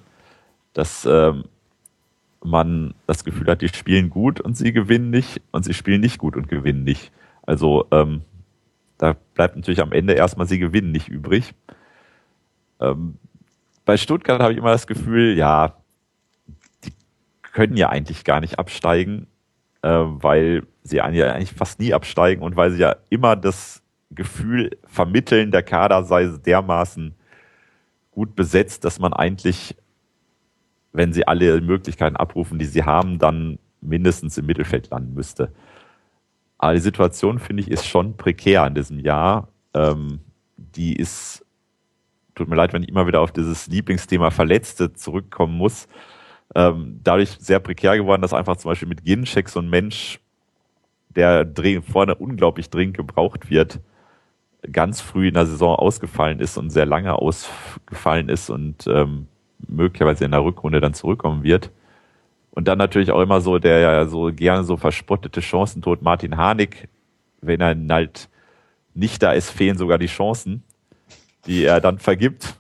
dass 0.72 1.06
ähm, 1.10 1.44
man 2.42 2.94
das 3.06 3.24
Gefühl 3.24 3.46
hat, 3.46 3.62
die 3.62 3.68
spielen 3.68 4.10
gut 4.10 4.40
und 4.40 4.56
sie 4.56 4.72
gewinnen 4.72 5.10
nicht 5.10 5.42
und 5.50 5.64
sie 5.64 5.74
spielen 5.74 6.00
nicht 6.00 6.18
gut 6.18 6.36
und 6.36 6.48
gewinnen 6.48 6.84
nicht. 6.84 7.12
Also 7.42 7.86
ähm, 7.90 8.22
da 8.98 9.16
bleibt 9.34 9.56
natürlich 9.56 9.80
am 9.80 9.92
Ende 9.92 10.12
erstmal 10.14 10.46
sie 10.46 10.58
gewinnen 10.58 10.92
nicht 10.92 11.08
übrig. 11.08 11.54
Ähm, 12.80 13.18
bei 13.84 13.96
Stuttgart 13.96 14.40
habe 14.40 14.52
ich 14.52 14.58
immer 14.58 14.72
das 14.72 14.86
Gefühl, 14.86 15.36
ja, 15.36 15.74
die 16.84 16.92
können 17.42 17.76
ja 17.76 17.88
eigentlich 17.88 18.24
gar 18.24 18.40
nicht 18.40 18.58
absteigen, 18.58 19.26
äh, 19.82 19.88
weil 19.88 20.64
sie 20.82 21.00
eigentlich 21.00 21.52
fast 21.52 21.80
nie 21.80 21.94
absteigen 21.94 22.42
und 22.42 22.56
weil 22.56 22.70
sie 22.70 22.80
ja 22.80 22.96
immer 23.08 23.36
das 23.36 23.82
Gefühl 24.10 24.76
vermitteln, 24.84 25.50
der 25.50 25.62
Kader 25.62 26.04
sei 26.04 26.26
dermaßen 26.26 27.14
gut 28.10 28.34
besetzt, 28.34 28.84
dass 28.84 28.98
man 28.98 29.12
eigentlich, 29.12 29.76
wenn 30.92 31.12
sie 31.12 31.26
alle 31.26 31.60
Möglichkeiten 31.60 32.16
abrufen, 32.16 32.58
die 32.58 32.64
sie 32.64 32.84
haben, 32.84 33.18
dann 33.18 33.58
mindestens 33.80 34.38
im 34.38 34.46
Mittelfeld 34.46 34.90
landen 34.90 35.14
müsste. 35.14 35.52
Aber 36.58 36.74
die 36.74 36.80
Situation, 36.80 37.38
finde 37.38 37.62
ich, 37.62 37.70
ist 37.70 37.86
schon 37.86 38.16
prekär 38.16 38.66
in 38.66 38.74
diesem 38.74 38.98
Jahr. 38.98 39.48
Ähm, 39.74 40.20
die 40.56 40.96
ist, 40.96 41.46
tut 42.34 42.48
mir 42.48 42.56
leid, 42.56 42.72
wenn 42.72 42.82
ich 42.82 42.88
immer 42.88 43.06
wieder 43.06 43.20
auf 43.20 43.32
dieses 43.32 43.68
Lieblingsthema 43.68 44.30
Verletzte 44.30 44.92
zurückkommen 44.92 45.56
muss, 45.56 45.88
ähm, 46.54 47.00
dadurch 47.04 47.30
sehr 47.38 47.60
prekär 47.60 47.96
geworden, 47.96 48.22
dass 48.22 48.32
einfach 48.32 48.56
zum 48.56 48.70
Beispiel 48.70 48.88
mit 48.88 49.04
Ginczek 49.04 49.48
so 49.48 49.60
ein 49.60 49.70
Mensch, 49.70 50.18
der 51.10 51.48
vorne 51.82 52.14
unglaublich 52.14 52.70
dringend 52.70 52.96
gebraucht 52.96 53.50
wird, 53.50 53.80
ganz 54.72 55.00
früh 55.00 55.28
in 55.28 55.34
der 55.34 55.46
Saison 55.46 55.76
ausgefallen 55.76 56.40
ist 56.40 56.56
und 56.56 56.70
sehr 56.70 56.86
lange 56.86 57.14
ausgefallen 57.14 58.28
ist 58.28 58.50
und 58.50 58.86
ähm, 58.88 59.28
möglicherweise 59.66 60.24
in 60.24 60.30
der 60.30 60.44
Rückrunde 60.44 60.80
dann 60.80 60.94
zurückkommen 60.94 61.42
wird. 61.42 61.70
Und 62.50 62.66
dann 62.66 62.78
natürlich 62.78 63.10
auch 63.10 63.20
immer 63.20 63.40
so 63.40 63.58
der 63.58 63.78
ja 63.78 64.06
so 64.06 64.32
gerne 64.34 64.64
so 64.64 64.76
verspottete 64.76 65.40
Chancentod 65.40 66.02
Martin 66.02 66.36
Harnik, 66.36 66.88
wenn 67.40 67.60
er 67.60 67.76
halt 67.94 68.28
nicht 68.94 69.22
da 69.22 69.32
ist, 69.32 69.50
fehlen 69.50 69.78
sogar 69.78 69.98
die 69.98 70.06
Chancen, 70.06 70.64
die 71.46 71.64
er 71.64 71.80
dann 71.80 71.98
vergibt. 71.98 72.56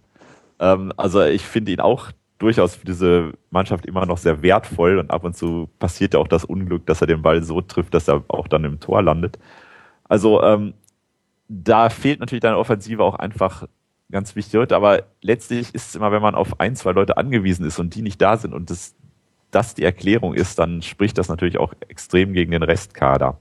Ähm, 0.60 0.92
also 0.96 1.22
ich 1.22 1.42
finde 1.42 1.72
ihn 1.72 1.80
auch 1.80 2.10
durchaus 2.38 2.76
für 2.76 2.86
diese 2.86 3.32
Mannschaft 3.50 3.86
immer 3.86 4.06
noch 4.06 4.18
sehr 4.18 4.42
wertvoll 4.42 4.98
und 4.98 5.10
ab 5.10 5.24
und 5.24 5.36
zu 5.36 5.68
passiert 5.78 6.14
ja 6.14 6.20
auch 6.20 6.28
das 6.28 6.44
Unglück, 6.44 6.86
dass 6.86 7.00
er 7.00 7.08
den 7.08 7.22
Ball 7.22 7.42
so 7.42 7.60
trifft, 7.60 7.94
dass 7.94 8.08
er 8.08 8.22
auch 8.28 8.46
dann 8.46 8.64
im 8.64 8.78
Tor 8.78 9.02
landet. 9.02 9.38
Also 10.04 10.42
ähm, 10.42 10.74
da 11.48 11.90
fehlt 11.90 12.20
natürlich 12.20 12.42
deine 12.42 12.58
Offensive 12.58 13.02
auch 13.02 13.16
einfach 13.16 13.66
ganz 14.10 14.36
wichtig. 14.36 14.72
Aber 14.72 15.04
letztlich 15.22 15.74
ist 15.74 15.88
es 15.88 15.94
immer, 15.94 16.12
wenn 16.12 16.22
man 16.22 16.34
auf 16.34 16.60
ein, 16.60 16.76
zwei 16.76 16.92
Leute 16.92 17.16
angewiesen 17.16 17.66
ist 17.66 17.78
und 17.78 17.94
die 17.94 18.02
nicht 18.02 18.20
da 18.20 18.36
sind 18.36 18.54
und 18.54 18.70
das, 18.70 18.94
das 19.50 19.74
die 19.74 19.84
Erklärung 19.84 20.34
ist, 20.34 20.58
dann 20.58 20.82
spricht 20.82 21.18
das 21.18 21.28
natürlich 21.28 21.58
auch 21.58 21.74
extrem 21.88 22.32
gegen 22.32 22.52
den 22.52 22.62
Restkader. 22.62 23.38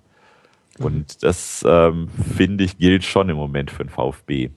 Und 0.79 1.23
das, 1.23 1.63
ähm, 1.67 2.09
finde 2.35 2.63
ich, 2.63 2.77
gilt 2.77 3.03
schon 3.03 3.29
im 3.29 3.37
Moment 3.37 3.71
für 3.71 3.83
den 3.83 3.89
VfB. 3.89 4.51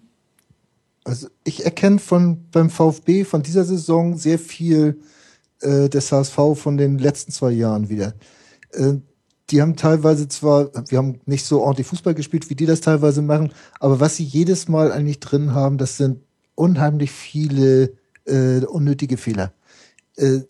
Also 1.05 1.29
ich 1.45 1.65
erkenne 1.65 1.99
von 1.99 2.45
beim 2.51 2.69
VfB 2.69 3.25
von 3.25 3.43
dieser 3.43 3.65
Saison 3.65 4.17
sehr 4.17 4.39
viel 4.39 5.01
äh, 5.61 5.89
des 5.89 6.13
HSV 6.13 6.37
von 6.55 6.77
den 6.77 6.99
letzten 6.99 7.33
zwei 7.33 7.53
Jahren 7.53 7.89
wieder. 7.89 8.15
Äh, 8.73 8.97
die 9.51 9.61
haben 9.61 9.77
teilweise 9.77 10.29
zwar, 10.29 10.71
wir 10.89 10.99
haben 10.99 11.21
nicht 11.27 11.45
so 11.45 11.61
ordentlich 11.61 11.87
Fußball 11.87 12.15
gespielt, 12.15 12.49
wie 12.51 12.55
die 12.55 12.67
das 12.67 12.81
teilweise 12.81 13.23
machen, 13.23 13.53
aber 13.81 14.01
was 14.01 14.17
sie 14.17 14.25
jedes 14.25 14.69
Mal 14.69 14.93
eigentlich 14.93 15.21
drin 15.21 15.55
haben, 15.55 15.79
das 15.79 15.97
sind 15.97 16.21
unheimlich 16.55 17.11
viele 17.11 17.95
äh, 18.27 18.65
unnötige 18.65 19.17
Fehler, 19.17 19.53
äh, 20.17 20.41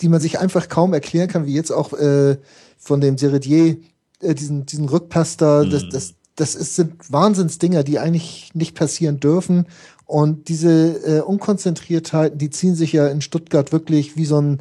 die 0.00 0.08
man 0.08 0.20
sich 0.20 0.38
einfach 0.38 0.68
kaum 0.68 0.92
erklären 0.92 1.28
kann, 1.28 1.46
wie 1.46 1.54
jetzt 1.54 1.72
auch 1.72 1.92
äh, 1.92 2.36
von 2.78 3.00
dem 3.00 3.18
Seredier, 3.18 3.78
äh, 4.20 4.34
diesen, 4.34 4.66
diesen 4.66 4.88
Rückpass 4.88 5.36
da, 5.36 5.64
mhm. 5.64 5.70
das, 5.70 5.88
das, 5.90 6.14
das 6.36 6.54
ist, 6.54 6.76
sind 6.76 7.10
Wahnsinnsdinger, 7.10 7.82
die 7.82 7.98
eigentlich 7.98 8.50
nicht 8.54 8.76
passieren 8.76 9.18
dürfen. 9.18 9.66
Und 10.06 10.48
diese 10.48 11.18
äh, 11.18 11.20
Unkonzentriertheiten, 11.20 12.38
die 12.38 12.50
ziehen 12.50 12.76
sich 12.76 12.92
ja 12.92 13.08
in 13.08 13.20
Stuttgart 13.20 13.72
wirklich 13.72 14.16
wie 14.16 14.24
so 14.24 14.40
ein 14.40 14.58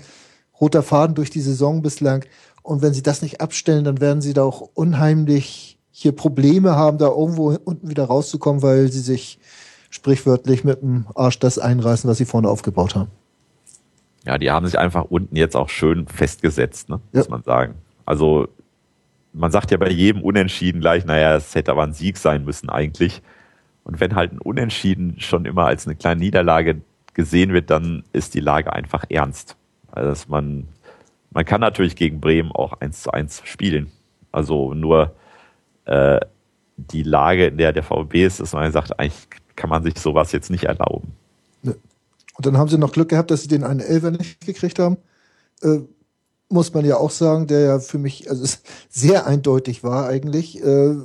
roter 0.59 0.83
Faden 0.83 1.15
durch 1.15 1.29
die 1.29 1.41
Saison 1.41 1.81
bislang. 1.81 2.25
Und 2.67 2.81
wenn 2.81 2.93
sie 2.93 3.01
das 3.01 3.21
nicht 3.21 3.39
abstellen, 3.39 3.85
dann 3.85 4.01
werden 4.01 4.19
sie 4.19 4.33
da 4.33 4.43
auch 4.43 4.59
unheimlich 4.73 5.79
hier 5.89 6.11
Probleme 6.11 6.75
haben, 6.75 6.97
da 6.97 7.07
irgendwo 7.07 7.57
unten 7.63 7.89
wieder 7.89 8.03
rauszukommen, 8.03 8.61
weil 8.61 8.91
sie 8.91 8.99
sich 8.99 9.39
sprichwörtlich 9.89 10.65
mit 10.65 10.81
dem 10.81 11.05
Arsch 11.15 11.39
das 11.39 11.59
einreißen, 11.59 12.09
was 12.09 12.17
sie 12.17 12.25
vorne 12.25 12.49
aufgebaut 12.49 12.93
haben. 12.93 13.09
Ja, 14.25 14.37
die 14.37 14.51
haben 14.51 14.65
sich 14.65 14.77
einfach 14.77 15.05
unten 15.05 15.37
jetzt 15.37 15.55
auch 15.55 15.69
schön 15.69 16.07
festgesetzt, 16.07 16.89
ne? 16.89 16.99
muss 17.13 17.27
ja. 17.27 17.31
man 17.31 17.43
sagen. 17.43 17.75
Also 18.05 18.49
man 19.31 19.49
sagt 19.49 19.71
ja 19.71 19.77
bei 19.77 19.89
jedem 19.89 20.21
Unentschieden 20.21 20.81
gleich, 20.81 21.05
naja, 21.05 21.37
es 21.37 21.55
hätte 21.55 21.71
aber 21.71 21.83
ein 21.83 21.93
Sieg 21.93 22.17
sein 22.17 22.43
müssen 22.43 22.69
eigentlich. 22.69 23.21
Und 23.85 24.01
wenn 24.01 24.13
halt 24.13 24.33
ein 24.33 24.39
Unentschieden 24.39 25.21
schon 25.21 25.45
immer 25.45 25.67
als 25.67 25.87
eine 25.87 25.95
kleine 25.95 26.19
Niederlage 26.19 26.81
gesehen 27.13 27.53
wird, 27.53 27.69
dann 27.69 28.03
ist 28.11 28.33
die 28.33 28.41
Lage 28.41 28.73
einfach 28.73 29.05
ernst. 29.07 29.55
Also 29.89 30.09
dass 30.09 30.27
man 30.27 30.67
man 31.37 31.45
kann 31.45 31.61
natürlich 31.61 31.95
gegen 31.95 32.19
Bremen 32.19 32.51
auch 32.51 32.81
eins 32.81 33.03
zu 33.03 33.11
eins 33.11 33.43
spielen. 33.45 33.91
Also 34.31 34.73
nur 34.73 35.13
äh, 35.85 36.19
die 36.77 37.03
Lage, 37.03 37.45
in 37.45 37.59
der 37.59 37.73
der 37.73 37.83
VfB 37.83 38.25
ist, 38.25 38.39
ist 38.39 38.53
man 38.53 38.71
sagt, 38.71 38.99
eigentlich 38.99 39.27
kann 39.55 39.69
man 39.69 39.83
sich 39.83 39.99
sowas 39.99 40.31
jetzt 40.31 40.49
nicht 40.49 40.63
erlauben. 40.63 41.13
Und 41.61 42.45
dann 42.47 42.57
haben 42.57 42.69
sie 42.69 42.79
noch 42.79 42.91
Glück 42.91 43.09
gehabt, 43.09 43.29
dass 43.29 43.43
sie 43.43 43.47
den 43.47 43.63
einen 43.63 43.81
Elfer 43.81 44.09
nicht 44.09 44.47
gekriegt 44.47 44.79
haben. 44.79 44.97
Äh, 45.61 45.81
muss 46.49 46.73
man 46.73 46.83
ja 46.85 46.97
auch 46.97 47.11
sagen, 47.11 47.45
der 47.45 47.59
ja 47.59 47.79
für 47.79 47.99
mich 47.99 48.31
also 48.31 48.57
sehr 48.89 49.27
eindeutig 49.27 49.83
war 49.83 50.07
eigentlich. 50.07 50.59
Äh, 50.63 50.95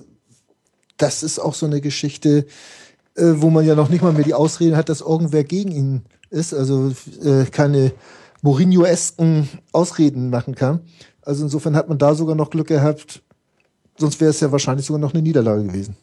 das 0.97 1.23
ist 1.23 1.41
auch 1.41 1.53
so 1.53 1.67
eine 1.67 1.83
Geschichte, 1.83 2.47
äh, 3.17 3.35
wo 3.35 3.51
man 3.51 3.67
ja 3.67 3.75
noch 3.75 3.91
nicht 3.91 4.01
mal 4.01 4.15
mehr 4.15 4.25
die 4.25 4.33
Ausrede 4.33 4.79
hat, 4.79 4.89
dass 4.89 5.03
irgendwer 5.03 5.45
gegen 5.45 5.73
ihn 5.73 6.05
ist. 6.31 6.55
Also 6.55 6.95
äh, 7.23 7.45
keine 7.51 7.93
Mourinho-esken 8.43 9.49
Ausreden 9.73 10.31
machen 10.31 10.55
kann. 10.55 10.81
Also 11.23 11.45
insofern 11.45 11.77
hat 11.77 11.89
man 11.89 11.99
da 11.99 12.15
sogar 12.15 12.35
noch 12.35 12.51
Glück 12.51 12.67
gehabt. 12.67 13.23
Sonst 13.97 14.21
wäre 14.21 14.31
es 14.31 14.41
ja 14.41 14.53
wahrscheinlich 14.53 14.87
sogar 14.87 15.01
noch 15.01 15.15
eine 15.15 15.23
Niederlage 15.23 15.65
gewesen. 15.65 15.97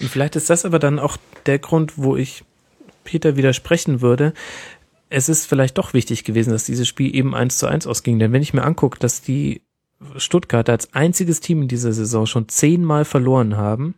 Und 0.00 0.08
vielleicht 0.08 0.36
ist 0.36 0.48
das 0.48 0.64
aber 0.64 0.78
dann 0.78 0.98
auch 0.98 1.16
der 1.46 1.58
Grund, 1.58 1.98
wo 1.98 2.16
ich 2.16 2.44
Peter 3.04 3.36
widersprechen 3.36 4.00
würde. 4.00 4.32
Es 5.08 5.28
ist 5.28 5.46
vielleicht 5.46 5.76
doch 5.78 5.92
wichtig 5.92 6.24
gewesen, 6.24 6.50
dass 6.50 6.64
dieses 6.64 6.86
Spiel 6.86 7.14
eben 7.14 7.34
eins 7.34 7.58
zu 7.58 7.66
eins 7.66 7.86
ausging. 7.86 8.18
Denn 8.18 8.32
wenn 8.32 8.42
ich 8.42 8.54
mir 8.54 8.62
angucke, 8.62 8.98
dass 8.98 9.22
die 9.22 9.62
Stuttgarter 10.16 10.72
als 10.72 10.92
einziges 10.94 11.40
Team 11.40 11.62
in 11.62 11.68
dieser 11.68 11.92
Saison 11.92 12.26
schon 12.26 12.48
zehnmal 12.48 13.04
verloren 13.04 13.56
haben, 13.56 13.94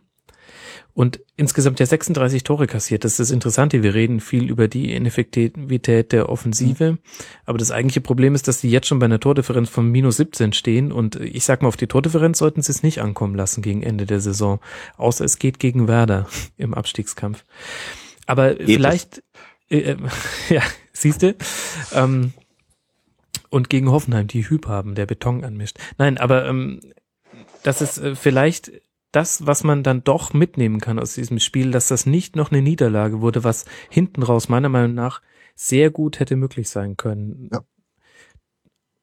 und 0.95 1.19
insgesamt 1.35 1.81
ja 1.81 1.85
36 1.85 2.43
Tore 2.43 2.67
kassiert. 2.67 3.03
Das 3.03 3.11
ist 3.11 3.19
das 3.19 3.31
Interessante. 3.31 3.83
Wir 3.83 3.93
reden 3.93 4.21
viel 4.21 4.49
über 4.49 4.69
die 4.69 4.93
Ineffektivität 4.93 6.13
der 6.13 6.29
Offensive. 6.29 6.93
Mhm. 6.93 6.99
Aber 7.45 7.57
das 7.57 7.71
eigentliche 7.71 7.99
Problem 7.99 8.33
ist, 8.33 8.47
dass 8.47 8.61
die 8.61 8.69
jetzt 8.71 8.87
schon 8.87 8.99
bei 8.99 9.05
einer 9.05 9.19
Tordifferenz 9.19 9.69
von 9.69 9.91
minus 9.91 10.15
17 10.15 10.53
stehen. 10.53 10.93
Und 10.93 11.17
ich 11.17 11.43
sag 11.43 11.61
mal, 11.61 11.67
auf 11.67 11.75
die 11.75 11.87
Tordifferenz 11.87 12.37
sollten 12.37 12.61
sie 12.61 12.71
es 12.71 12.81
nicht 12.81 13.01
ankommen 13.01 13.35
lassen 13.35 13.61
gegen 13.61 13.83
Ende 13.83 14.05
der 14.05 14.21
Saison. 14.21 14.61
Außer 14.95 15.25
es 15.25 15.37
geht 15.37 15.59
gegen 15.59 15.89
Werder 15.89 16.27
im 16.57 16.73
Abstiegskampf. 16.73 17.43
Aber 18.25 18.55
geht 18.55 18.67
vielleicht, 18.67 19.21
äh, 19.69 19.79
äh, 19.79 19.97
ja, 20.49 20.61
siehst 20.93 21.23
du, 21.23 21.35
ähm, 21.93 22.31
und 23.49 23.69
gegen 23.69 23.91
Hoffenheim, 23.91 24.27
die 24.27 24.47
Hüb 24.47 24.67
haben, 24.67 24.95
der 24.95 25.07
Beton 25.07 25.43
anmischt. 25.43 25.77
Nein, 25.97 26.17
aber 26.17 26.45
ähm, 26.45 26.79
das 27.63 27.81
ist 27.81 27.97
äh, 27.97 28.15
vielleicht 28.15 28.71
das, 29.15 29.45
was 29.45 29.63
man 29.63 29.83
dann 29.83 30.03
doch 30.03 30.33
mitnehmen 30.33 30.79
kann 30.79 30.99
aus 30.99 31.13
diesem 31.13 31.39
Spiel, 31.39 31.71
dass 31.71 31.87
das 31.87 32.05
nicht 32.05 32.35
noch 32.35 32.51
eine 32.51 32.61
Niederlage 32.61 33.21
wurde, 33.21 33.43
was 33.43 33.65
hinten 33.89 34.23
raus 34.23 34.49
meiner 34.49 34.69
Meinung 34.69 34.93
nach 34.93 35.21
sehr 35.55 35.89
gut 35.89 36.19
hätte 36.19 36.35
möglich 36.35 36.69
sein 36.69 36.97
können. 36.97 37.49
Ja. 37.51 37.63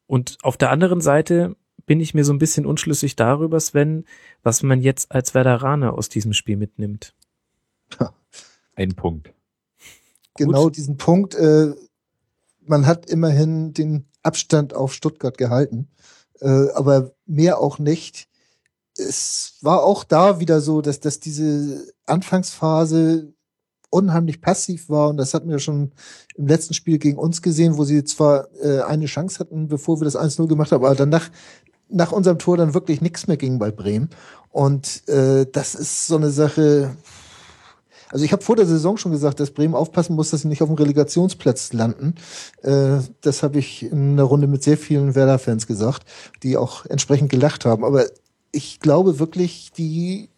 Und 0.07 0.37
auf 0.43 0.57
der 0.57 0.71
anderen 0.71 1.01
Seite 1.01 1.57
bin 1.87 2.01
ich 2.01 2.15
mir 2.15 2.25
so 2.25 2.33
ein 2.33 2.39
bisschen 2.39 2.67
unschlüssig 2.67 3.17
darüber, 3.17 3.59
Sven, 3.59 4.05
was 4.43 4.63
man 4.63 4.81
jetzt 4.81 5.11
als 5.11 5.35
Werderaner 5.35 5.95
aus 5.95 6.09
diesem 6.09 6.33
Spiel 6.33 6.57
mitnimmt. 6.57 7.15
Ein 8.75 8.95
Punkt. 8.95 9.33
Genau 10.37 10.65
Gut. 10.65 10.77
diesen 10.77 10.97
Punkt. 10.97 11.35
Äh, 11.35 11.75
man 12.61 12.87
hat 12.87 13.11
immerhin 13.11 13.73
den 13.75 14.07
Abstand 14.23 14.75
auf 14.75 14.95
Stuttgart 14.95 15.37
gehalten, 15.37 15.89
äh, 16.41 16.71
aber 16.75 17.13
mehr 17.27 17.59
auch 17.59 17.79
nicht 17.79 18.29
es 18.99 19.55
war 19.63 19.83
auch 19.83 20.05
da 20.05 20.41
wieder 20.41 20.61
so, 20.61 20.81
dass, 20.83 21.01
dass 21.01 21.21
diese 21.21 21.87
Anfangsphase 22.07 23.33
unheimlich 23.91 24.41
passiv 24.41 24.89
war 24.89 25.09
und 25.09 25.19
das 25.19 25.35
hatten 25.35 25.51
wir 25.51 25.59
schon 25.59 25.93
im 26.37 26.47
letzten 26.47 26.73
Spiel 26.75 26.99
gegen 26.99 27.19
uns 27.19 27.43
gesehen, 27.43 27.77
wo 27.77 27.85
sie 27.85 28.05
zwar 28.05 28.49
äh, 28.63 28.81
eine 28.81 29.07
Chance 29.07 29.39
hatten, 29.39 29.69
bevor 29.69 30.01
wir 30.01 30.07
das 30.07 30.17
1-0 30.17 30.49
gemacht 30.49 30.73
haben, 30.73 30.85
aber 30.85 30.95
danach 30.95 31.31
nach 31.89 32.11
unserem 32.11 32.39
Tor 32.39 32.57
dann 32.57 32.73
wirklich 32.73 33.03
nichts 33.03 33.27
mehr 33.27 33.37
ging 33.37 33.59
bei 33.59 33.71
Bremen 33.71 34.09
und 34.51 35.07
äh, 35.09 35.47
das 35.51 35.75
ist 35.75 36.07
so 36.07 36.17
eine 36.17 36.31
Sache. 36.31 36.97
Also 38.09 38.27
ich 38.27 38.33
habe 38.33 38.43
vor 38.43 38.57
der 38.57 38.67
Saison 38.67 38.99
schon 38.99 39.13
gesagt, 39.13 39.41
dass 39.41 39.51
Bremen 39.51 39.75
aufpassen 39.75 40.15
muss, 40.17 40.31
dass 40.31 40.43
sie 40.43 40.49
nicht 40.49 40.63
auf 40.63 40.69
dem 40.69 40.77
Relegationsplatz 40.77 41.73
landen. 41.73 42.15
Äh, 42.63 42.99
das 43.23 43.43
habe 43.43 43.59
ich 43.59 43.85
in 43.85 44.13
einer 44.13 44.25
Runde 44.25 44.47
mit 44.47 44.63
sehr 44.63 44.77
vielen 44.77 45.15
Werder-Fans 45.15 45.67
gesagt, 45.67 46.05
die 46.43 46.59
auch 46.59 46.85
entsprechend 46.87 47.31
gelacht 47.31 47.65
haben. 47.65 47.85
Aber 47.85 48.05
ich 48.53 48.81
glaube 48.81 49.19
wirklich, 49.19 49.73
die 49.73 50.29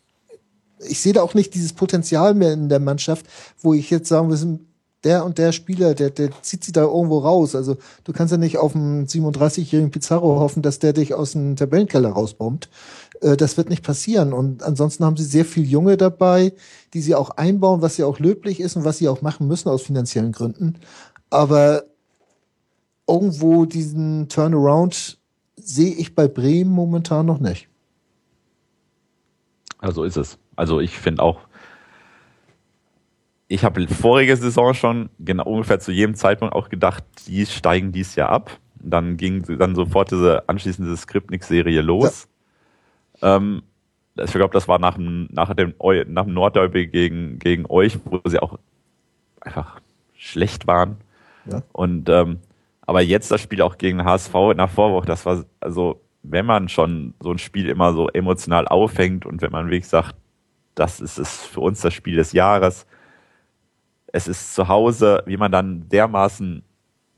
ich 0.86 1.01
sehe 1.01 1.12
da 1.12 1.23
auch 1.23 1.35
nicht 1.35 1.55
dieses 1.55 1.73
Potenzial 1.73 2.35
mehr 2.35 2.53
in 2.53 2.69
der 2.69 2.81
Mannschaft, 2.81 3.27
wo 3.61 3.74
ich 3.74 3.91
jetzt 3.91 4.09
sagen 4.09 4.31
wir 4.31 4.59
der 5.05 5.24
und 5.24 5.39
der 5.39 5.53
Spieler, 5.53 5.95
der, 5.95 6.11
der 6.11 6.31
zieht 6.43 6.65
sie 6.65 6.73
da 6.73 6.82
irgendwo 6.82 7.19
raus. 7.19 7.55
Also 7.55 7.77
du 8.05 8.12
kannst 8.12 8.32
ja 8.32 8.39
nicht 8.39 8.57
auf 8.57 8.74
einen 8.74 9.07
37-jährigen 9.07 9.91
Pizarro 9.91 10.41
hoffen, 10.41 10.62
dass 10.62 10.78
der 10.78 10.95
dich 10.95 11.15
aus 11.15 11.32
dem 11.32 11.57
Tabellenkeller 11.57 12.11
rausbombt. 12.11 12.70
Äh, 13.20 13.36
das 13.36 13.57
wird 13.57 13.69
nicht 13.69 13.85
passieren. 13.85 14.32
Und 14.32 14.62
ansonsten 14.62 15.05
haben 15.05 15.16
sie 15.16 15.24
sehr 15.24 15.45
viel 15.45 15.65
Junge 15.65 15.97
dabei, 15.97 16.55
die 16.95 17.03
sie 17.03 17.15
auch 17.15 17.31
einbauen, 17.31 17.82
was 17.82 17.99
ja 17.99 18.07
auch 18.07 18.19
löblich 18.19 18.61
ist 18.61 18.77
und 18.77 18.85
was 18.85 18.99
sie 18.99 19.09
auch 19.09 19.20
machen 19.20 19.47
müssen 19.47 19.69
aus 19.69 19.82
finanziellen 19.82 20.32
Gründen. 20.32 20.78
Aber 21.28 21.85
irgendwo 23.07 23.66
diesen 23.66 24.28
Turnaround 24.31 25.19
sehe 25.57 25.95
ich 25.95 26.15
bei 26.15 26.28
Bremen 26.28 26.70
momentan 26.70 27.27
noch 27.27 27.41
nicht. 27.41 27.69
Also 29.85 30.05
ist 30.05 30.16
es. 30.16 30.39
Also 30.56 30.81
ich 30.81 30.98
finde 30.98 31.23
auch, 31.23 31.40
ich 33.48 33.65
habe 33.65 33.86
vorige 33.86 34.35
Saison 34.36 34.73
schon 34.73 35.11
genau 35.19 35.44
ungefähr 35.44 35.78
zu 35.78 35.93
jedem 35.93 36.15
Zeitpunkt 36.15 36.55
auch 36.55 36.70
gedacht, 36.70 37.05
die 37.27 37.44
steigen 37.44 37.93
dies 37.93 38.15
Jahr 38.15 38.31
ab. 38.31 38.51
Dann 38.77 39.19
ging 39.19 39.44
dann 39.59 39.74
sofort 39.74 40.11
diese 40.11 40.48
anschließende 40.48 40.97
Skripnik-Serie 40.97 41.82
los. 41.82 42.28
Ja. 43.20 43.36
Ähm, 43.36 43.62
ich 44.16 44.32
glaube, 44.32 44.55
das 44.55 44.69
war 44.69 44.78
nach 44.78 44.94
dem, 44.94 45.28
nach 45.31 45.52
dem, 45.55 45.74
nach 46.06 46.24
dem 46.24 46.35
Nordderby 46.35 46.86
gegen, 46.86 47.39
gegen 47.39 47.66
euch, 47.69 47.98
wo 48.05 48.20
sie 48.24 48.39
auch 48.39 48.59
einfach 49.40 49.81
schlecht 50.15 50.66
waren. 50.66 50.97
Ja. 51.44 51.62
Und 51.73 52.09
ähm, 52.09 52.39
aber 52.86 53.02
jetzt 53.02 53.31
das 53.31 53.40
Spiel 53.40 53.61
auch 53.61 53.77
gegen 53.77 54.05
HSV 54.05 54.35
nach 54.56 54.70
Vorwoche, 54.70 55.06
das 55.06 55.27
war 55.27 55.44
also, 55.61 56.01
wenn 56.24 56.46
man 56.46 56.68
schon 56.68 57.14
so 57.20 57.30
ein 57.30 57.38
Spiel 57.38 57.68
immer 57.68 57.92
so 57.92 58.09
emotional 58.09 58.66
aufhängt 58.66 59.26
und 59.26 59.42
wenn 59.42 59.52
man 59.52 59.66
wirklich 59.66 59.86
sagt, 59.86 60.16
das 60.74 61.01
ist 61.01 61.18
es 61.18 61.44
für 61.44 61.60
uns 61.60 61.82
das 61.82 61.94
Spiel 61.94 62.16
des 62.16 62.32
Jahres. 62.32 62.86
Es 64.06 64.26
ist 64.26 64.55
zu 64.55 64.68
Hause, 64.68 65.22
wie 65.26 65.36
man 65.36 65.52
dann 65.52 65.88
dermaßen 65.88 66.62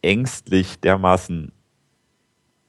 ängstlich, 0.03 0.81
dermaßen 0.81 1.53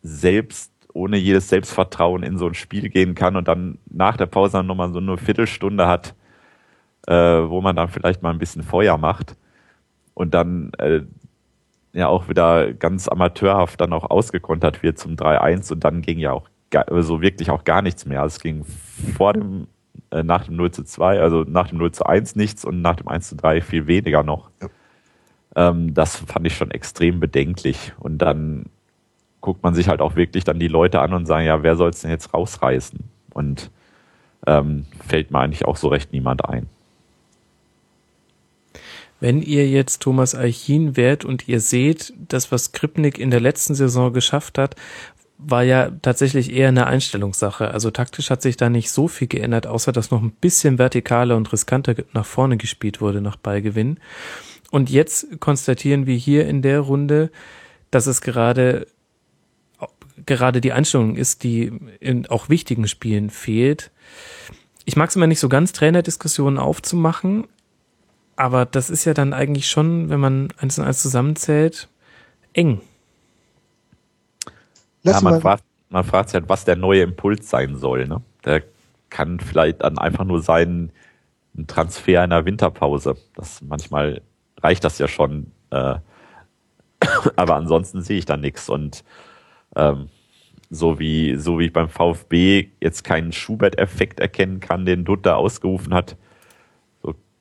selbst 0.03 0.71
ohne 0.93 1.17
jedes 1.17 1.49
Selbstvertrauen 1.49 2.23
in 2.23 2.37
so 2.37 2.47
ein 2.47 2.53
Spiel 2.53 2.89
gehen 2.89 3.15
kann 3.15 3.35
und 3.35 3.47
dann 3.47 3.79
nach 3.89 4.15
der 4.15 4.25
Pause 4.27 4.63
nochmal 4.63 4.91
so 4.93 4.99
eine 4.99 5.17
Viertelstunde 5.17 5.87
hat, 5.87 6.15
äh, 7.07 7.13
wo 7.13 7.61
man 7.61 7.75
dann 7.75 7.89
vielleicht 7.89 8.21
mal 8.21 8.31
ein 8.31 8.39
bisschen 8.39 8.63
Feuer 8.63 8.97
macht 8.97 9.35
und 10.13 10.33
dann 10.33 10.71
äh, 10.77 11.01
ja 11.97 12.07
auch 12.07 12.29
wieder 12.29 12.73
ganz 12.73 13.07
amateurhaft 13.07 13.81
dann 13.81 13.93
auch 13.93 14.09
ausgekontert 14.09 14.83
wird 14.83 14.99
zum 14.99 15.15
3-1 15.15 15.73
und 15.73 15.83
dann 15.83 16.01
ging 16.01 16.19
ja 16.19 16.31
auch 16.31 16.47
so 16.99 17.21
wirklich 17.21 17.49
auch 17.49 17.63
gar 17.63 17.81
nichts 17.81 18.05
mehr. 18.05 18.23
Es 18.23 18.39
ging 18.39 18.65
vor 19.15 19.33
dem 19.33 19.67
äh, 20.11 20.23
nach 20.23 20.45
dem 20.45 20.55
0 20.55 20.71
zu 20.71 20.83
2, 20.83 21.19
also 21.19 21.43
nach 21.43 21.69
dem 21.69 21.77
0 21.79 21.91
zu 21.91 22.05
1 22.05 22.35
nichts 22.35 22.65
und 22.65 22.81
nach 22.81 22.95
dem 22.95 23.07
1 23.07 23.29
zu 23.29 23.35
3 23.35 23.61
viel 23.61 23.87
weniger 23.87 24.23
noch. 24.23 24.49
Ja. 24.61 24.69
Ähm, 25.69 25.93
das 25.93 26.17
fand 26.17 26.45
ich 26.47 26.55
schon 26.55 26.71
extrem 26.71 27.19
bedenklich. 27.19 27.93
Und 27.99 28.19
dann 28.19 28.65
guckt 29.41 29.63
man 29.63 29.75
sich 29.75 29.89
halt 29.89 30.01
auch 30.01 30.15
wirklich 30.15 30.43
dann 30.43 30.59
die 30.59 30.67
Leute 30.67 31.01
an 31.01 31.13
und 31.13 31.25
sagen, 31.25 31.45
ja, 31.45 31.63
wer 31.63 31.75
soll 31.75 31.89
es 31.89 32.01
denn 32.01 32.11
jetzt 32.11 32.33
rausreißen? 32.33 32.99
Und 33.33 33.71
ähm, 34.45 34.85
fällt 35.05 35.31
mir 35.31 35.39
eigentlich 35.39 35.65
auch 35.65 35.75
so 35.75 35.89
recht 35.89 36.13
niemand 36.13 36.45
ein. 36.45 36.67
Wenn 39.19 39.41
ihr 39.41 39.67
jetzt 39.67 40.01
Thomas 40.01 40.35
Eichin 40.35 40.95
wärt 40.95 41.25
und 41.25 41.47
ihr 41.47 41.59
seht, 41.59 42.13
das, 42.27 42.51
was 42.51 42.71
Kripnik 42.71 43.17
in 43.17 43.31
der 43.31 43.39
letzten 43.39 43.75
Saison 43.75 44.13
geschafft 44.13 44.57
hat, 44.57 44.75
war 45.37 45.63
ja 45.63 45.91
tatsächlich 46.01 46.51
eher 46.51 46.69
eine 46.69 46.87
Einstellungssache. 46.87 47.69
Also 47.69 47.91
taktisch 47.91 48.29
hat 48.29 48.41
sich 48.41 48.57
da 48.57 48.69
nicht 48.69 48.89
so 48.89 49.07
viel 49.07 49.27
geändert, 49.27 49.67
außer 49.67 49.91
dass 49.91 50.11
noch 50.11 50.21
ein 50.21 50.31
bisschen 50.31 50.77
vertikaler 50.77 51.35
und 51.35 51.51
riskanter 51.51 51.95
nach 52.13 52.25
vorne 52.25 52.57
gespielt 52.57 53.01
wurde 53.01 53.21
nach 53.21 53.35
Ballgewinn. 53.35 53.99
Und 54.71 54.89
jetzt 54.89 55.39
konstatieren 55.39 56.07
wir 56.07 56.15
hier 56.15 56.47
in 56.47 56.61
der 56.61 56.79
Runde, 56.79 57.31
dass 57.91 58.07
es 58.07 58.21
gerade 58.21 58.87
gerade 60.25 60.61
die 60.61 60.73
Einstellung 60.73 61.15
ist, 61.15 61.43
die 61.43 61.71
in 61.99 62.25
auch 62.27 62.49
wichtigen 62.49 62.87
Spielen 62.87 63.29
fehlt. 63.29 63.91
Ich 64.83 64.95
mag 64.95 65.09
es 65.09 65.15
immer 65.15 65.27
nicht 65.27 65.39
so 65.39 65.47
ganz, 65.47 65.73
Trainerdiskussionen 65.73 66.57
aufzumachen, 66.57 67.45
aber 68.37 68.65
das 68.65 68.89
ist 68.89 69.03
ja 69.03 69.13
dann 69.13 69.33
eigentlich 69.33 69.67
schon, 69.67 70.09
wenn 70.09 70.19
man 70.19 70.47
eins 70.57 70.79
und 70.79 70.85
eins 70.85 71.01
zusammenzählt, 71.01 71.89
eng 72.53 72.81
ja, 75.07 75.21
man, 75.21 75.41
fragt, 75.41 75.63
man 75.89 76.03
fragt 76.03 76.29
sich 76.29 76.35
halt, 76.35 76.49
was 76.49 76.65
der 76.65 76.75
neue 76.75 77.03
Impuls 77.03 77.49
sein 77.49 77.75
soll. 77.77 78.07
Ne? 78.07 78.21
Der 78.45 78.63
kann 79.09 79.39
vielleicht 79.39 79.81
dann 79.81 79.97
einfach 79.97 80.25
nur 80.25 80.41
sein, 80.41 80.91
ein 81.57 81.67
Transfer 81.67 82.23
in 82.23 82.29
der 82.29 82.45
Winterpause. 82.45 83.15
Das 83.35 83.61
manchmal 83.61 84.21
reicht 84.61 84.83
das 84.83 84.99
ja 84.99 85.07
schon. 85.07 85.51
Äh, 85.69 85.95
aber 87.35 87.55
ansonsten 87.55 88.01
sehe 88.01 88.17
ich 88.17 88.25
da 88.25 88.37
nichts. 88.37 88.69
Und 88.69 89.03
ähm, 89.75 90.09
so 90.69 90.99
wie 90.99 91.35
so 91.37 91.59
wie 91.59 91.67
ich 91.67 91.73
beim 91.73 91.89
VfB 91.89 92.69
jetzt 92.81 93.03
keinen 93.03 93.31
Schubert-Effekt 93.31 94.19
erkennen 94.19 94.59
kann, 94.59 94.85
den 94.85 95.05
Dutt 95.05 95.25
da 95.25 95.35
ausgerufen 95.35 95.93
hat, 95.93 96.17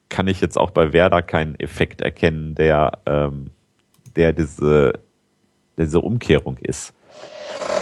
kann 0.08 0.28
ich 0.28 0.40
jetzt 0.40 0.56
auch 0.58 0.70
bei 0.70 0.92
Werder 0.92 1.22
keinen 1.22 1.58
Effekt 1.58 2.00
erkennen, 2.00 2.54
der 2.54 2.98
ähm, 3.06 3.50
der 4.14 4.32
diese 4.32 5.00
diese 5.78 6.00
Umkehrung 6.00 6.56
ist. 6.58 6.94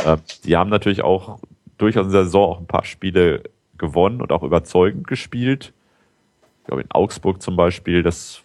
Äh, 0.04 0.16
die 0.44 0.56
haben 0.56 0.70
natürlich 0.70 1.02
auch 1.02 1.38
durchaus 1.78 2.06
in 2.06 2.12
der 2.12 2.24
Saison 2.24 2.50
auch 2.50 2.60
ein 2.60 2.66
paar 2.66 2.84
Spiele 2.84 3.42
gewonnen 3.78 4.20
und 4.20 4.32
auch 4.32 4.42
überzeugend 4.42 5.06
gespielt. 5.06 5.72
Ich 6.60 6.66
glaube, 6.66 6.82
in 6.82 6.90
Augsburg 6.90 7.42
zum 7.42 7.56
Beispiel, 7.56 8.02
das 8.02 8.42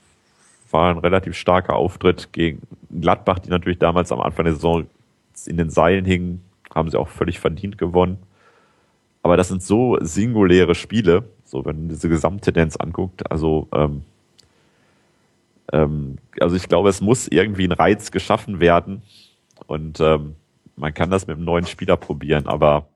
war 0.72 0.92
ein 0.92 0.98
relativ 0.98 1.36
starker 1.36 1.76
Auftritt 1.76 2.34
gegen 2.34 2.62
Gladbach, 2.90 3.40
die 3.40 3.50
natürlich 3.50 3.80
damals 3.80 4.12
am 4.12 4.22
Anfang 4.22 4.46
der 4.46 4.56
Saison 4.56 4.86
in 5.46 5.58
den 5.58 5.70
Seilen 5.70 6.06
hingen, 6.06 6.44
haben 6.74 6.90
sie 6.90 7.00
auch 7.00 7.08
völlig 7.08 7.40
verdient 7.40 7.78
gewonnen. 7.78 8.18
Aber 9.24 9.38
das 9.38 9.48
sind 9.48 9.64
so 9.64 9.98
singuläre 10.02 10.76
Spiele, 10.76 11.24
so 11.50 11.66
wenn 11.66 11.78
man 11.78 11.90
diese 11.90 12.10
Gesamttendenz 12.10 12.76
anguckt. 12.76 13.30
Also, 13.32 13.68
ähm, 13.74 14.04
ähm, 15.72 16.18
also 16.40 16.56
ich 16.56 16.68
glaube, 16.68 16.90
es 16.90 17.02
muss 17.02 17.28
irgendwie 17.28 17.68
ein 17.68 17.72
Reiz 17.72 18.12
geschaffen 18.12 18.60
werden. 18.60 19.02
Und 19.68 20.00
ähm, 20.00 20.36
man 20.76 20.94
kann 20.94 21.10
das 21.10 21.28
mit 21.28 21.36
einem 21.36 21.46
neuen 21.46 21.66
Spieler 21.66 21.98
probieren, 21.98 22.48
aber 22.48 22.88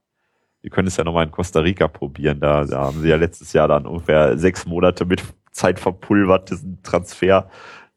wir 0.61 0.69
können 0.69 0.88
es 0.88 0.97
ja 0.97 1.03
nochmal 1.03 1.25
in 1.25 1.31
Costa 1.31 1.59
Rica 1.59 1.88
probieren. 1.88 2.39
Da, 2.39 2.63
da 2.63 2.85
haben 2.85 3.01
sie 3.01 3.09
ja 3.09 3.17
letztes 3.17 3.51
Jahr 3.53 3.67
dann 3.67 3.85
ungefähr 3.85 4.38
sechs 4.38 4.65
Monate 4.65 5.05
mit 5.05 5.21
Zeit 5.51 5.80
verpulvert, 5.80 6.49
diesen 6.49 6.81
Transfer 6.84 7.49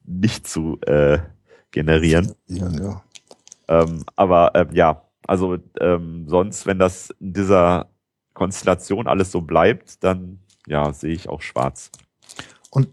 nicht 0.05 0.49
zu 0.49 0.81
äh, 0.83 1.19
generieren. 1.70 2.33
Ja, 2.49 2.69
ja. 2.70 3.03
Ähm, 3.69 4.05
aber 4.16 4.53
ähm, 4.55 4.69
ja, 4.73 5.03
also 5.27 5.59
ähm, 5.81 6.24
sonst, 6.28 6.66
wenn 6.66 6.78
das 6.78 7.11
in 7.20 7.33
dieser 7.33 7.89
Konstellation 8.35 9.07
alles 9.07 9.33
so 9.33 9.41
bleibt, 9.41 10.03
dann 10.05 10.41
ja, 10.67 10.93
sehe 10.93 11.15
ich 11.15 11.29
auch 11.29 11.43
schwarz. 11.43 11.91
Und 12.71 12.89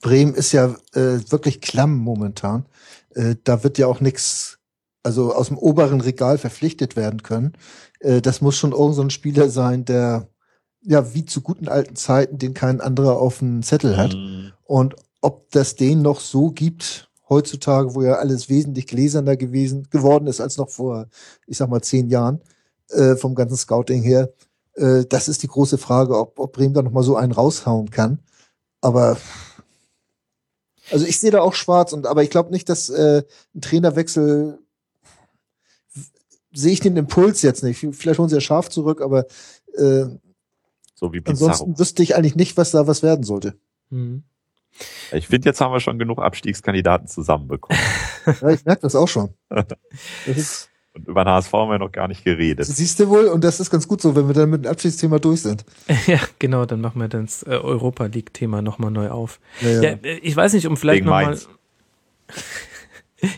Bremen 0.00 0.34
ist 0.34 0.52
ja 0.52 0.76
äh, 0.92 1.18
wirklich 1.30 1.60
klamm 1.60 1.96
momentan. 1.96 2.66
Äh, 3.14 3.36
da 3.44 3.64
wird 3.64 3.78
ja 3.78 3.86
auch 3.86 4.00
nichts 4.00 4.58
also 5.02 5.34
aus 5.34 5.48
dem 5.48 5.58
oberen 5.58 6.00
Regal 6.00 6.38
verpflichtet 6.38 6.96
werden 6.96 7.22
können. 7.22 7.52
Äh, 8.00 8.20
das 8.20 8.40
muss 8.40 8.56
schon 8.56 8.72
irgend 8.72 8.94
so 8.94 9.02
ein 9.02 9.10
Spieler 9.10 9.50
sein, 9.50 9.84
der 9.84 10.28
ja 10.82 11.14
wie 11.14 11.24
zu 11.24 11.40
guten 11.40 11.68
alten 11.68 11.96
Zeiten, 11.96 12.38
den 12.38 12.54
kein 12.54 12.80
anderer 12.80 13.18
auf 13.18 13.38
dem 13.38 13.62
Zettel 13.62 13.96
hat. 13.96 14.14
Mhm. 14.14 14.52
Und 14.64 14.96
ob 15.20 15.50
das 15.50 15.76
den 15.76 16.02
noch 16.02 16.20
so 16.20 16.50
gibt 16.50 17.10
heutzutage, 17.28 17.94
wo 17.94 18.02
ja 18.02 18.14
alles 18.14 18.48
wesentlich 18.48 18.86
gläserner 18.86 19.36
gewesen 19.36 19.88
geworden 19.90 20.26
ist 20.26 20.40
als 20.40 20.56
noch 20.56 20.68
vor, 20.68 21.06
ich 21.46 21.56
sag 21.56 21.70
mal 21.70 21.82
zehn 21.82 22.08
Jahren 22.08 22.40
äh, 22.90 23.16
vom 23.16 23.34
ganzen 23.34 23.56
Scouting 23.56 24.02
her, 24.02 24.32
äh, 24.74 25.04
das 25.08 25.28
ist 25.28 25.42
die 25.42 25.48
große 25.48 25.78
Frage, 25.78 26.18
ob, 26.18 26.38
ob 26.38 26.52
Bremen 26.52 26.74
da 26.74 26.82
noch 26.82 26.92
mal 26.92 27.02
so 27.02 27.16
einen 27.16 27.32
raushauen 27.32 27.90
kann. 27.90 28.20
Aber 28.80 29.16
also 30.90 31.06
ich 31.06 31.18
sehe 31.18 31.30
da 31.30 31.40
auch 31.40 31.54
schwarz 31.54 31.92
und 31.92 32.06
aber 32.06 32.22
ich 32.22 32.30
glaube 32.30 32.50
nicht, 32.50 32.68
dass 32.68 32.90
äh, 32.90 33.22
ein 33.54 33.60
Trainerwechsel 33.60 34.58
sehe 36.52 36.72
ich 36.72 36.80
den 36.80 36.96
Impuls 36.96 37.42
jetzt 37.42 37.62
nicht. 37.62 37.78
Vielleicht 37.78 38.18
holen 38.18 38.28
sie 38.28 38.36
ja 38.36 38.40
scharf 38.40 38.68
zurück, 38.68 39.00
aber 39.00 39.26
äh, 39.76 40.04
so 40.94 41.12
wie 41.12 41.22
ansonsten 41.24 41.78
wüsste 41.78 42.02
ich 42.02 42.14
eigentlich 42.14 42.36
nicht, 42.36 42.56
was 42.56 42.70
da 42.70 42.86
was 42.86 43.02
werden 43.02 43.24
sollte. 43.24 43.58
Mhm. 43.90 44.24
Ich 45.12 45.28
finde, 45.28 45.48
jetzt 45.48 45.60
haben 45.60 45.72
wir 45.72 45.80
schon 45.80 45.98
genug 45.98 46.18
Abstiegskandidaten 46.18 47.06
zusammenbekommen. 47.06 47.80
ja, 48.26 48.48
ich 48.50 48.64
merke 48.64 48.82
das 48.82 48.94
auch 48.94 49.08
schon. 49.08 49.34
Das 50.26 50.36
ist 50.36 50.70
Und 50.94 51.08
über 51.08 51.24
den 51.24 51.30
HSV 51.30 51.52
haben 51.52 51.70
wir 51.70 51.78
noch 51.78 51.90
gar 51.90 52.06
nicht 52.06 52.24
geredet. 52.24 52.66
Siehst 52.66 53.00
du 53.00 53.08
wohl, 53.08 53.26
und 53.26 53.42
das 53.42 53.58
ist 53.58 53.68
ganz 53.68 53.88
gut 53.88 54.00
so, 54.00 54.14
wenn 54.14 54.28
wir 54.28 54.34
dann 54.34 54.48
mit 54.48 54.64
dem 54.64 54.70
Abschiedsthema 54.70 55.18
durch 55.18 55.42
sind. 55.42 55.64
ja, 56.06 56.20
genau, 56.38 56.66
dann 56.66 56.80
machen 56.80 57.00
wir 57.00 57.08
das 57.08 57.42
äh, 57.42 57.50
Europa 57.50 58.06
League-Thema 58.06 58.62
nochmal 58.62 58.92
neu 58.92 59.10
auf. 59.10 59.40
Ja, 59.60 59.70
ja. 59.70 59.82
Ja, 59.82 59.90
äh, 60.02 60.18
ich 60.18 60.36
weiß 60.36 60.52
nicht, 60.52 60.66
um 60.66 60.76
vielleicht 60.76 61.04
nochmal. 61.04 61.38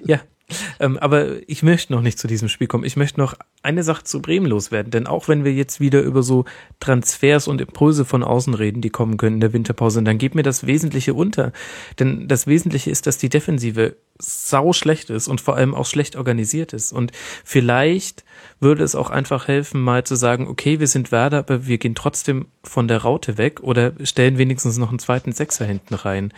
Ja, 0.04 0.20
ähm, 0.80 0.96
aber 0.98 1.48
ich 1.48 1.62
möchte 1.62 1.92
noch 1.92 2.02
nicht 2.02 2.18
zu 2.18 2.26
diesem 2.26 2.48
Spiel 2.48 2.66
kommen. 2.66 2.84
Ich 2.84 2.96
möchte 2.96 3.18
noch 3.20 3.34
eine 3.62 3.82
Sache 3.82 4.04
zu 4.04 4.22
Bremen 4.22 4.46
loswerden, 4.46 4.90
denn 4.90 5.06
auch 5.06 5.28
wenn 5.28 5.44
wir 5.44 5.52
jetzt 5.52 5.80
wieder 5.80 6.02
über 6.02 6.22
so 6.22 6.44
Transfers 6.80 7.48
und 7.48 7.60
Impulse 7.60 8.04
von 8.04 8.22
außen 8.22 8.54
reden, 8.54 8.80
die 8.80 8.90
kommen 8.90 9.16
können 9.16 9.36
in 9.36 9.40
der 9.40 9.52
Winterpause, 9.52 10.02
dann 10.02 10.18
geht 10.18 10.34
mir 10.34 10.42
das 10.42 10.66
Wesentliche 10.66 11.14
unter. 11.14 11.52
Denn 11.98 12.28
das 12.28 12.46
Wesentliche 12.46 12.90
ist, 12.90 13.06
dass 13.06 13.18
die 13.18 13.28
Defensive 13.28 13.96
sau 14.18 14.72
schlecht 14.72 15.10
ist 15.10 15.28
und 15.28 15.40
vor 15.40 15.56
allem 15.56 15.74
auch 15.74 15.86
schlecht 15.86 16.16
organisiert 16.16 16.72
ist. 16.72 16.92
Und 16.92 17.12
vielleicht 17.44 18.24
würde 18.60 18.84
es 18.84 18.94
auch 18.94 19.10
einfach 19.10 19.48
helfen, 19.48 19.82
mal 19.82 20.04
zu 20.04 20.14
sagen, 20.14 20.48
okay, 20.48 20.80
wir 20.80 20.86
sind 20.86 21.12
Werder, 21.12 21.38
aber 21.38 21.66
wir 21.66 21.78
gehen 21.78 21.94
trotzdem 21.94 22.46
von 22.62 22.88
der 22.88 23.02
Raute 23.02 23.36
weg 23.36 23.60
oder 23.60 23.92
stellen 24.04 24.38
wenigstens 24.38 24.78
noch 24.78 24.88
einen 24.90 24.98
zweiten 24.98 25.32
Sechser 25.32 25.64
hinten 25.66 25.94
rein. 25.94 26.32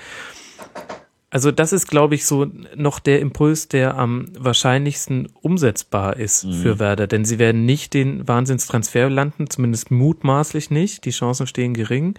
Also 1.31 1.51
das 1.53 1.75
ist, 1.75 1.89
glaube 1.89 2.15
ich, 2.15 2.25
so 2.25 2.47
noch 2.75 3.01
der 3.01 3.21
Impuls, 3.21 3.69
der 3.69 3.99
am 3.99 4.27
wahrscheinlichsten 4.39 5.29
umsetzbar 5.43 6.17
ist 6.17 6.45
Mhm. 6.45 6.53
für 6.55 6.79
Werder. 6.79 7.07
Denn 7.07 7.27
sie 7.27 7.39
werden 7.39 7.67
nicht 7.67 7.93
den 7.93 8.27
Wahnsinnstransfer 8.27 9.11
landen, 9.11 9.51
zumindest 9.51 9.91
mutmaßlich 9.91 10.71
nicht. 10.71 11.05
Die 11.05 11.11
Chancen 11.11 11.47
stehen 11.47 11.75
gering. 11.75 12.15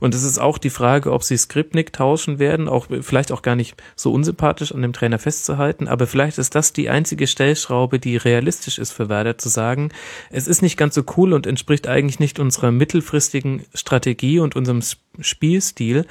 Und 0.00 0.14
es 0.14 0.22
ist 0.22 0.38
auch 0.38 0.56
die 0.56 0.70
Frage, 0.70 1.12
ob 1.12 1.24
sie 1.24 1.36
Skripnik 1.36 1.92
tauschen 1.92 2.38
werden, 2.38 2.66
auch 2.66 2.86
vielleicht 3.02 3.32
auch 3.32 3.42
gar 3.42 3.54
nicht 3.54 3.74
so 3.96 4.12
unsympathisch 4.12 4.72
an 4.72 4.80
dem 4.80 4.94
Trainer 4.94 5.18
festzuhalten. 5.18 5.86
Aber 5.86 6.06
vielleicht 6.06 6.38
ist 6.38 6.54
das 6.54 6.72
die 6.72 6.88
einzige 6.88 7.26
Stellschraube, 7.26 7.98
die 7.98 8.16
realistisch 8.16 8.78
ist 8.78 8.92
für 8.92 9.10
Werder, 9.10 9.36
zu 9.36 9.50
sagen, 9.50 9.90
es 10.30 10.48
ist 10.48 10.62
nicht 10.62 10.78
ganz 10.78 10.94
so 10.94 11.02
cool 11.18 11.34
und 11.34 11.46
entspricht 11.46 11.86
eigentlich 11.86 12.18
nicht 12.18 12.38
unserer 12.38 12.70
mittelfristigen 12.70 13.66
Strategie 13.74 14.38
und 14.38 14.56
unserem 14.56 14.80
Spielstil. 15.20 16.06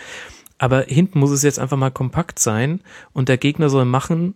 Aber 0.57 0.83
hinten 0.83 1.19
muss 1.19 1.31
es 1.31 1.43
jetzt 1.43 1.59
einfach 1.59 1.77
mal 1.77 1.91
kompakt 1.91 2.39
sein 2.39 2.81
und 3.11 3.29
der 3.29 3.37
Gegner 3.37 3.69
soll 3.69 3.85
machen 3.85 4.35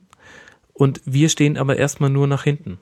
und 0.73 1.01
wir 1.05 1.29
stehen 1.29 1.57
aber 1.57 1.77
erstmal 1.77 2.09
nur 2.09 2.27
nach 2.27 2.43
hinten. 2.43 2.79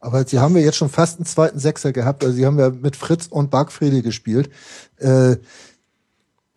Aber 0.00 0.26
sie 0.26 0.38
haben 0.38 0.56
ja 0.56 0.62
jetzt 0.62 0.76
schon 0.76 0.88
fast 0.88 1.18
einen 1.18 1.26
zweiten 1.26 1.58
Sechser 1.58 1.92
gehabt. 1.92 2.24
Also 2.24 2.34
sie 2.34 2.46
haben 2.46 2.58
ja 2.58 2.70
mit 2.70 2.96
Fritz 2.96 3.26
und 3.26 3.50
Bargfrede 3.50 4.00
gespielt. 4.00 4.50
Äh, 4.96 5.36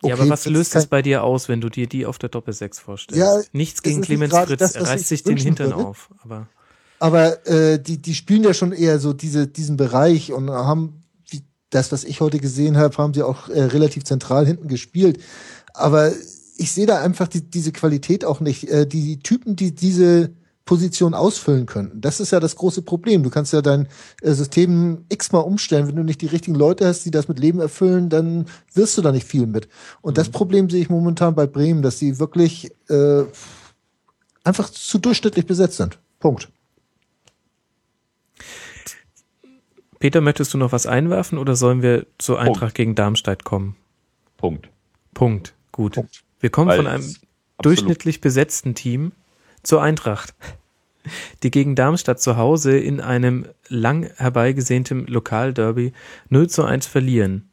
ja, 0.02 0.14
aber 0.14 0.28
was 0.28 0.44
Fritz 0.44 0.52
löst 0.52 0.76
es 0.76 0.86
bei 0.86 1.02
dir 1.02 1.22
aus, 1.22 1.48
wenn 1.48 1.60
du 1.60 1.68
dir 1.68 1.86
die 1.86 2.06
auf 2.06 2.18
der 2.18 2.30
Doppelsechs 2.30 2.78
vorstellst? 2.78 3.20
Ja, 3.20 3.40
Nichts 3.52 3.82
gegen 3.82 4.00
Clemens 4.00 4.34
Fritz, 4.34 4.58
das, 4.58 4.74
er 4.74 4.86
reißt 4.86 5.02
ich 5.02 5.06
sich 5.08 5.22
den 5.24 5.36
Hintern 5.36 5.70
würde. 5.72 5.86
auf. 5.86 6.10
Aber 6.22 6.48
Aber 6.98 7.46
äh, 7.46 7.78
die, 7.78 8.00
die 8.00 8.14
spielen 8.14 8.44
ja 8.44 8.54
schon 8.54 8.72
eher 8.72 8.98
so 8.98 9.12
diese, 9.12 9.46
diesen 9.46 9.76
Bereich 9.76 10.32
und 10.32 10.50
haben, 10.50 11.04
wie 11.28 11.42
das, 11.68 11.92
was 11.92 12.04
ich 12.04 12.22
heute 12.22 12.38
gesehen 12.38 12.78
habe, 12.78 12.96
haben 12.96 13.12
sie 13.12 13.22
auch 13.22 13.50
äh, 13.50 13.62
relativ 13.62 14.04
zentral 14.04 14.46
hinten 14.46 14.68
gespielt. 14.68 15.20
Aber 15.74 16.12
ich 16.56 16.72
sehe 16.72 16.86
da 16.86 17.02
einfach 17.02 17.28
die, 17.28 17.42
diese 17.42 17.72
Qualität 17.72 18.24
auch 18.24 18.40
nicht. 18.40 18.68
Äh, 18.70 18.86
die, 18.86 19.02
die 19.02 19.18
Typen, 19.18 19.56
die 19.56 19.74
diese 19.74 20.30
Position 20.64 21.12
ausfüllen 21.12 21.66
könnten. 21.66 22.00
Das 22.00 22.20
ist 22.20 22.30
ja 22.30 22.40
das 22.40 22.56
große 22.56 22.82
Problem. 22.82 23.22
Du 23.22 23.28
kannst 23.28 23.52
ja 23.52 23.60
dein 23.60 23.88
äh, 24.22 24.32
System 24.32 25.04
x-mal 25.10 25.40
umstellen. 25.40 25.88
Wenn 25.88 25.96
du 25.96 26.02
nicht 26.02 26.22
die 26.22 26.26
richtigen 26.26 26.54
Leute 26.54 26.86
hast, 26.86 27.04
die 27.04 27.10
das 27.10 27.28
mit 27.28 27.38
Leben 27.38 27.60
erfüllen, 27.60 28.08
dann 28.08 28.46
wirst 28.72 28.96
du 28.96 29.02
da 29.02 29.12
nicht 29.12 29.26
viel 29.26 29.46
mit. 29.46 29.68
Und 30.00 30.16
das 30.16 30.30
Problem 30.30 30.70
sehe 30.70 30.80
ich 30.80 30.88
momentan 30.88 31.34
bei 31.34 31.46
Bremen, 31.46 31.82
dass 31.82 31.98
sie 31.98 32.18
wirklich 32.18 32.72
äh, 32.88 33.24
einfach 34.42 34.70
zu 34.70 34.98
durchschnittlich 34.98 35.46
besetzt 35.46 35.76
sind. 35.76 35.98
Punkt. 36.18 36.48
Peter, 39.98 40.20
möchtest 40.20 40.54
du 40.54 40.58
noch 40.58 40.72
was 40.72 40.86
einwerfen 40.86 41.38
oder 41.38 41.56
sollen 41.56 41.82
wir 41.82 42.06
zur 42.18 42.38
Eintracht 42.38 42.74
gegen 42.74 42.94
Darmstadt 42.94 43.44
kommen? 43.44 43.76
Punkt. 44.36 44.68
Punkt. 45.14 45.54
Gut. 45.74 45.94
Punkt. 45.94 46.22
Wir 46.38 46.50
kommen 46.50 46.68
Weil 46.68 46.76
von 46.76 46.86
einem 46.86 47.16
durchschnittlich 47.60 48.20
besetzten 48.20 48.76
Team 48.76 49.10
zur 49.64 49.82
Eintracht, 49.82 50.32
die 51.42 51.50
gegen 51.50 51.74
Darmstadt 51.74 52.20
zu 52.20 52.36
Hause 52.36 52.78
in 52.78 53.00
einem 53.00 53.46
lang 53.66 54.08
herbeigesehnten 54.14 55.04
Lokalderby 55.08 55.92
0 56.28 56.48
zu 56.48 56.62
1 56.62 56.86
verlieren. 56.86 57.48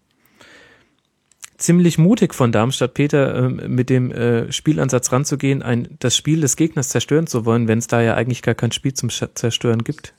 Ziemlich 1.58 1.98
mutig 1.98 2.36
von 2.36 2.52
Darmstadt, 2.52 2.94
Peter, 2.94 3.36
ähm, 3.36 3.60
mit 3.66 3.90
dem 3.90 4.12
äh, 4.12 4.52
Spielansatz 4.52 5.12
ranzugehen, 5.12 5.64
ein, 5.64 5.96
das 5.98 6.16
Spiel 6.16 6.42
des 6.42 6.56
Gegners 6.56 6.90
zerstören 6.90 7.26
zu 7.26 7.46
wollen, 7.46 7.68
wenn 7.68 7.80
es 7.80 7.88
da 7.88 8.02
ja 8.02 8.14
eigentlich 8.14 8.44
gar 8.44 8.56
kein 8.56 8.72
Spiel 8.72 8.94
zum 8.94 9.10
Zerstören 9.10 9.84
gibt. 9.84 10.14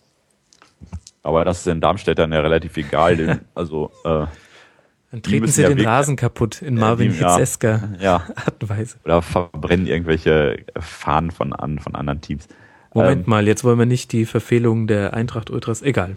Aber 1.22 1.44
das 1.44 1.58
ist 1.58 1.68
den 1.68 1.80
Darmstädtern 1.80 2.32
ja 2.32 2.40
relativ 2.40 2.76
egal. 2.76 3.16
denn, 3.16 3.40
also, 3.54 3.92
äh, 4.04 4.26
Dann 5.12 5.22
treten 5.22 5.46
sie 5.46 5.62
ja 5.62 5.68
den 5.68 5.76
wirklich- 5.76 5.88
Rasen 5.88 6.16
kaputt 6.16 6.62
in 6.62 6.74
Marvin 6.74 7.12
die- 7.12 7.18
ja. 7.20 7.36
Hitzesker 7.36 7.90
ja. 8.00 8.14
Art 8.34 8.60
und 8.62 8.68
Weise. 8.70 8.96
Oder 9.04 9.22
verbrennen 9.22 9.86
irgendwelche 9.86 10.64
Fahnen 10.80 11.30
von, 11.30 11.52
an, 11.52 11.78
von 11.78 11.94
anderen 11.94 12.20
Teams. 12.20 12.48
Moment 12.94 13.24
Ähm, 13.26 13.30
mal, 13.30 13.46
jetzt 13.46 13.62
wollen 13.62 13.78
wir 13.78 13.86
nicht 13.86 14.10
die 14.12 14.24
Verfehlung 14.26 14.86
der 14.86 15.14
Eintracht 15.14 15.50
Ultras. 15.50 15.82
Egal. 15.82 16.16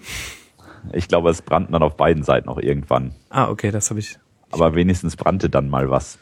Ich 0.94 1.08
glaube, 1.08 1.30
es 1.30 1.42
brannten 1.42 1.74
dann 1.74 1.84
auf 1.84 1.98
beiden 1.98 2.24
Seiten 2.24 2.48
auch 2.50 2.58
irgendwann. 2.60 3.12
Ah, 3.30 3.50
okay, 3.50 3.72
das 3.72 3.90
habe 3.90 4.00
ich. 4.00 4.18
Aber 4.52 4.76
wenigstens 4.76 5.16
brannte 5.18 5.50
dann 5.50 5.70
mal 5.70 5.90
was. 5.90 6.18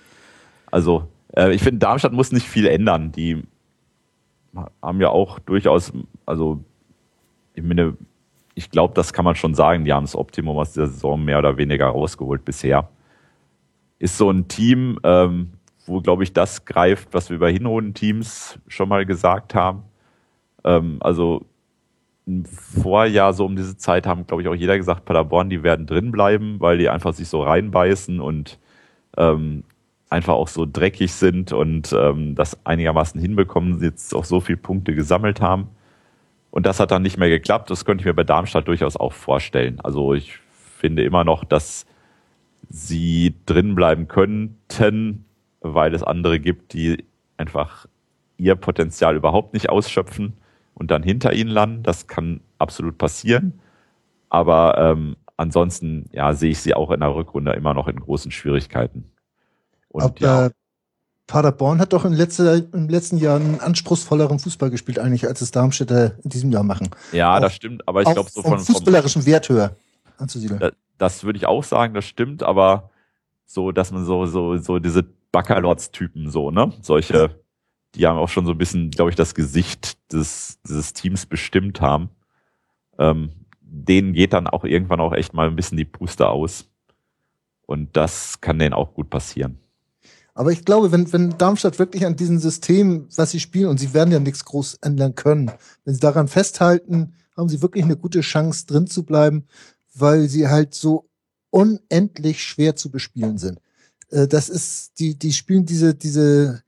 Also, 0.72 1.08
äh, 1.36 1.54
ich 1.54 1.62
finde, 1.62 1.80
Darmstadt 1.80 2.14
muss 2.14 2.32
nicht 2.32 2.48
viel 2.48 2.66
ändern. 2.68 3.12
Die 3.12 3.44
haben 4.82 5.02
ja 5.02 5.10
auch 5.10 5.40
durchaus, 5.40 5.92
also, 6.26 6.64
ich 7.56 7.64
meine, 7.64 7.98
ich 8.56 8.70
glaube, 8.70 8.94
das 8.94 9.14
kann 9.14 9.26
man 9.26 9.36
schon 9.36 9.56
sagen, 9.56 9.86
die 9.86 9.94
haben 9.94 10.04
das 10.04 10.16
Optimum 10.16 10.58
aus 10.58 10.74
der 10.74 10.88
Saison 10.88 11.24
mehr 11.24 11.40
oder 11.40 11.58
weniger 11.58 11.88
rausgeholt 11.88 12.46
bisher. 12.46 12.90
Ist 14.00 14.18
so 14.18 14.30
ein 14.30 14.48
Team, 14.48 15.00
ähm, 15.04 15.54
wo, 15.86 16.02
glaube 16.02 16.24
ich, 16.24 16.34
das 16.34 16.66
greift, 16.66 17.10
was 17.14 17.30
wir 17.30 17.36
über 17.36 17.50
Hinrunden-Teams 17.50 18.60
schon 18.68 18.90
mal 18.90 19.06
gesagt 19.06 19.56
haben. 19.56 19.84
Ähm, 20.64 20.98
also 21.00 21.46
im 22.26 22.46
Vorjahr 22.46 23.34
so 23.34 23.46
um 23.46 23.56
diese 23.56 23.76
Zeit 23.78 24.08
haben, 24.08 24.26
glaube 24.28 24.44
ich, 24.44 24.48
auch 24.48 24.56
jeder 24.56 24.78
gesagt, 24.78 25.06
Paderborn, 25.06 25.50
die 25.50 25.64
werden 25.64 25.86
drin 25.86 26.12
bleiben, 26.12 26.60
weil 26.60 26.78
die 26.78 26.90
einfach 26.90 27.14
sich 27.14 27.28
so 27.28 27.44
reinbeißen 27.44 28.22
und 28.22 28.60
ähm, 29.18 29.64
einfach 30.10 30.34
auch 30.34 30.48
so 30.48 30.66
dreckig 30.72 31.12
sind 31.12 31.52
und 31.52 31.92
ähm, 31.92 32.36
das 32.36 32.66
einigermaßen 32.66 33.20
hinbekommen, 33.20 33.82
jetzt 33.82 34.16
auch 34.16 34.26
so 34.26 34.40
viele 34.40 34.58
Punkte 34.58 34.96
gesammelt 34.96 35.42
haben. 35.42 35.68
Und 36.54 36.68
das 36.68 36.80
hat 36.80 36.92
dann 36.92 37.02
nicht 37.02 37.18
mehr 37.18 37.30
geklappt. 37.30 37.72
Das 37.72 37.84
könnte 37.84 38.04
ich 38.04 38.06
mir 38.06 38.14
bei 38.14 38.24
Darmstadt 38.24 38.68
durchaus 38.68 38.96
auch 38.96 39.12
vorstellen. 39.12 39.80
Also 39.80 40.14
ich 40.14 40.38
finde 40.78 41.04
immer 41.04 41.24
noch, 41.24 41.44
dass 41.44 41.88
sie 42.70 43.34
drin 43.48 43.74
bleiben 43.74 44.08
könnten, 44.08 45.26
weil 45.62 45.96
es 45.96 46.04
andere 46.04 46.40
gibt, 46.40 46.74
die 46.74 47.06
einfach 47.38 47.88
ihr 48.38 48.54
Potenzial 48.54 49.16
überhaupt 49.16 49.56
nicht 49.56 49.72
ausschöpfen 49.72 50.34
und 50.76 50.92
dann 50.92 51.02
hinter 51.02 51.34
ihnen 51.34 51.50
landen. 51.50 51.82
Das 51.82 52.06
kann 52.06 52.42
absolut 52.60 53.00
passieren. 53.00 53.60
Aber 54.30 54.78
ähm, 54.78 55.16
ansonsten 55.38 56.06
ja, 56.12 56.34
sehe 56.34 56.52
ich 56.52 56.60
sie 56.60 56.76
auch 56.76 56.92
in 56.92 57.00
der 57.00 57.16
Rückrunde 57.16 57.54
immer 57.54 57.74
noch 57.74 57.88
in 57.88 58.00
großen 58.00 58.30
Schwierigkeiten. 58.30 59.12
Und 59.90 60.04
Aber 60.04 60.20
ja, 60.20 60.50
Paderborn 61.28 61.80
hat 61.80 61.94
doch 61.94 62.06
in 62.06 62.14
letzter, 62.14 62.56
im 62.74 62.90
letzten 62.90 63.18
Jahr 63.18 63.38
einen 63.38 63.60
anspruchsvolleren 63.62 64.40
Fußball 64.40 64.70
gespielt, 64.70 65.00
eigentlich, 65.00 65.26
als 65.28 65.42
es 65.42 65.52
Darmstädter 65.52 66.18
in 66.24 66.30
diesem 66.30 66.52
Jahr 66.52 66.64
machen. 66.64 66.90
ja, 67.12 67.36
auch- 67.36 67.40
das 67.40 67.54
stimmt. 67.56 67.88
Aber 67.88 68.02
ich 68.02 68.12
glaube, 68.12 68.30
so 68.30 68.42
von, 68.42 68.52
vom 68.60 68.60
fußballerischen 68.60 69.26
Wert 69.26 69.48
höher 69.50 69.76
anzusiedeln. 70.18 70.60
Da- 70.60 70.72
das 70.98 71.24
würde 71.24 71.38
ich 71.38 71.46
auch 71.48 71.64
sagen, 71.64 71.94
das 71.94 72.06
stimmt, 72.06 72.44
aber 72.44 72.90
so, 73.46 73.72
dass 73.72 73.92
man 73.92 74.06
so, 74.06 74.26
so, 74.26 74.58
so 74.58 74.80
diese 74.80 75.04
Backerlots-Typen 75.32 76.30
so, 76.30 76.52
ne? 76.52 76.72
Solche, 76.82 77.40
die 77.96 78.06
haben 78.06 78.18
auch 78.18 78.30
schon 78.30 78.46
so 78.46 78.52
ein 78.52 78.58
bisschen, 78.58 78.92
glaube 78.92 79.10
ich, 79.10 79.16
das 79.16 79.34
Gesicht 79.34 79.98
des, 80.14 80.60
dieses 80.68 80.94
Teams 80.94 81.26
bestimmt 81.26 81.82
haben. 81.82 82.10
Ähm, 83.00 83.32
denen 83.62 84.14
geht 84.14 84.34
dann 84.34 84.48
auch 84.48 84.64
irgendwann 84.66 85.00
auch 85.00 85.14
echt 85.14 85.34
mal 85.34 85.48
ein 85.48 85.56
bisschen 85.56 85.78
die 85.78 85.86
Puste 85.86 86.30
aus. 86.30 86.70
Und 87.66 87.96
das 87.98 88.40
kann 88.40 88.60
denen 88.60 88.74
auch 88.74 88.94
gut 88.94 89.10
passieren. 89.10 89.58
Aber 90.34 90.52
ich 90.52 90.66
glaube, 90.66 90.92
wenn, 90.92 91.12
wenn 91.14 91.38
Darmstadt 91.38 91.78
wirklich 91.78 92.06
an 92.06 92.16
diesem 92.16 92.40
System, 92.40 93.08
was 93.16 93.32
sie 93.32 93.40
spielen, 93.40 93.70
und 93.70 93.80
sie 93.80 93.94
werden 93.94 94.12
ja 94.12 94.20
nichts 94.20 94.46
groß 94.46 94.80
ändern 94.82 95.16
können, 95.16 95.52
wenn 95.86 95.94
sie 95.94 96.00
daran 96.00 96.28
festhalten, 96.28 97.14
haben 97.38 97.50
sie 97.50 97.62
wirklich 97.62 97.84
eine 97.84 97.98
gute 97.98 98.22
Chance, 98.22 98.66
drin 98.66 98.88
zu 98.88 99.04
bleiben, 99.04 99.46
weil 99.94 100.28
sie 100.28 100.48
halt 100.48 100.74
so 100.74 101.10
unendlich 101.52 102.44
schwer 102.44 102.76
zu 102.76 102.90
bespielen 102.90 103.38
sind. 103.38 103.60
Äh, 104.10 104.28
das 104.28 104.50
ist, 104.50 105.00
die, 105.00 105.18
die 105.18 105.34
spielen 105.34 105.66
diese, 105.66 105.94
diese, 105.94 106.64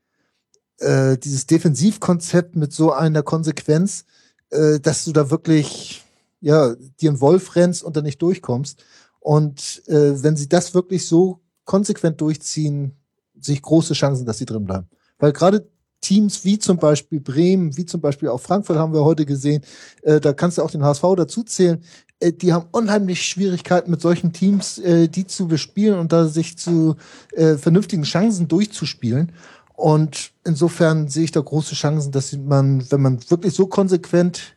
äh, 0.80 1.18
dieses 1.18 1.48
Defensivkonzept 1.48 2.56
mit 2.56 2.72
so 2.72 2.92
einer 2.92 3.24
Konsequenz, 3.24 4.06
äh, 4.52 4.80
dass 4.80 5.06
du 5.06 5.12
da 5.12 5.32
wirklich, 5.32 6.04
ja, 6.40 6.76
dir 7.02 7.10
einen 7.10 7.22
Wolf 7.22 7.56
rennst 7.56 7.84
und 7.84 7.96
dann 7.98 8.04
nicht 8.04 8.22
durchkommst. 8.22 8.84
Und 9.20 9.82
äh, 9.88 10.22
wenn 10.22 10.38
sie 10.38 10.48
das 10.48 10.76
wirklich 10.76 11.08
so 11.08 11.40
konsequent 11.64 12.22
durchziehen, 12.22 12.96
sich 13.40 13.62
große 13.62 13.94
Chancen, 13.94 14.26
dass 14.26 14.38
sie 14.38 14.46
drin 14.46 14.66
bleiben. 14.66 14.88
Weil 15.20 15.34
gerade 15.34 15.68
Teams 16.02 16.46
wie 16.46 16.60
zum 16.60 16.78
Beispiel 16.78 17.20
Bremen, 17.20 17.76
wie 17.78 17.86
zum 17.86 18.02
Beispiel 18.02 18.30
auch 18.30 18.40
Frankfurt 18.40 18.78
haben 18.78 18.94
wir 18.94 19.04
heute 19.04 19.26
gesehen, 19.26 19.64
äh, 20.04 20.20
da 20.20 20.34
kannst 20.34 20.58
du 20.58 20.62
auch 20.62 20.70
den 20.70 20.84
HSV 20.84 21.04
dazu 21.18 21.44
zählen, 21.44 21.82
äh, 22.20 22.32
die 22.32 22.54
haben 22.54 22.68
unheimlich 22.72 23.24
Schwierigkeiten 23.24 23.92
mit 23.92 24.02
solchen 24.02 24.34
Teams, 24.34 24.78
äh, 24.78 25.08
die 25.08 25.26
zu 25.26 25.48
bespielen 25.48 26.00
und 26.00 26.12
da 26.12 26.28
sich 26.28 26.58
zu 26.58 26.96
äh, 27.34 27.56
vernünftigen 27.56 28.04
Chancen 28.04 28.48
durchzuspielen. 28.48 29.32
Und 29.74 30.32
insofern 30.46 31.10
sehe 31.10 31.26
ich 31.26 31.32
da 31.32 31.42
große 31.42 31.76
Chancen, 31.76 32.12
dass 32.12 32.34
man, 32.34 32.90
wenn 32.92 33.02
man 33.02 33.20
wirklich 33.30 33.54
so 33.54 33.68
konsequent 33.68 34.56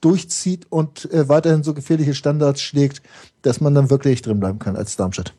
durchzieht 0.00 0.66
und 0.70 1.10
äh, 1.12 1.28
weiterhin 1.28 1.62
so 1.62 1.72
gefährliche 1.72 2.14
Standards 2.14 2.60
schlägt, 2.60 3.02
dass 3.42 3.60
man 3.60 3.74
dann 3.74 3.90
wirklich 3.90 4.22
drin 4.22 4.40
bleiben 4.40 4.58
kann 4.58 4.76
als 4.76 4.96
Darmstadt. 4.96 5.34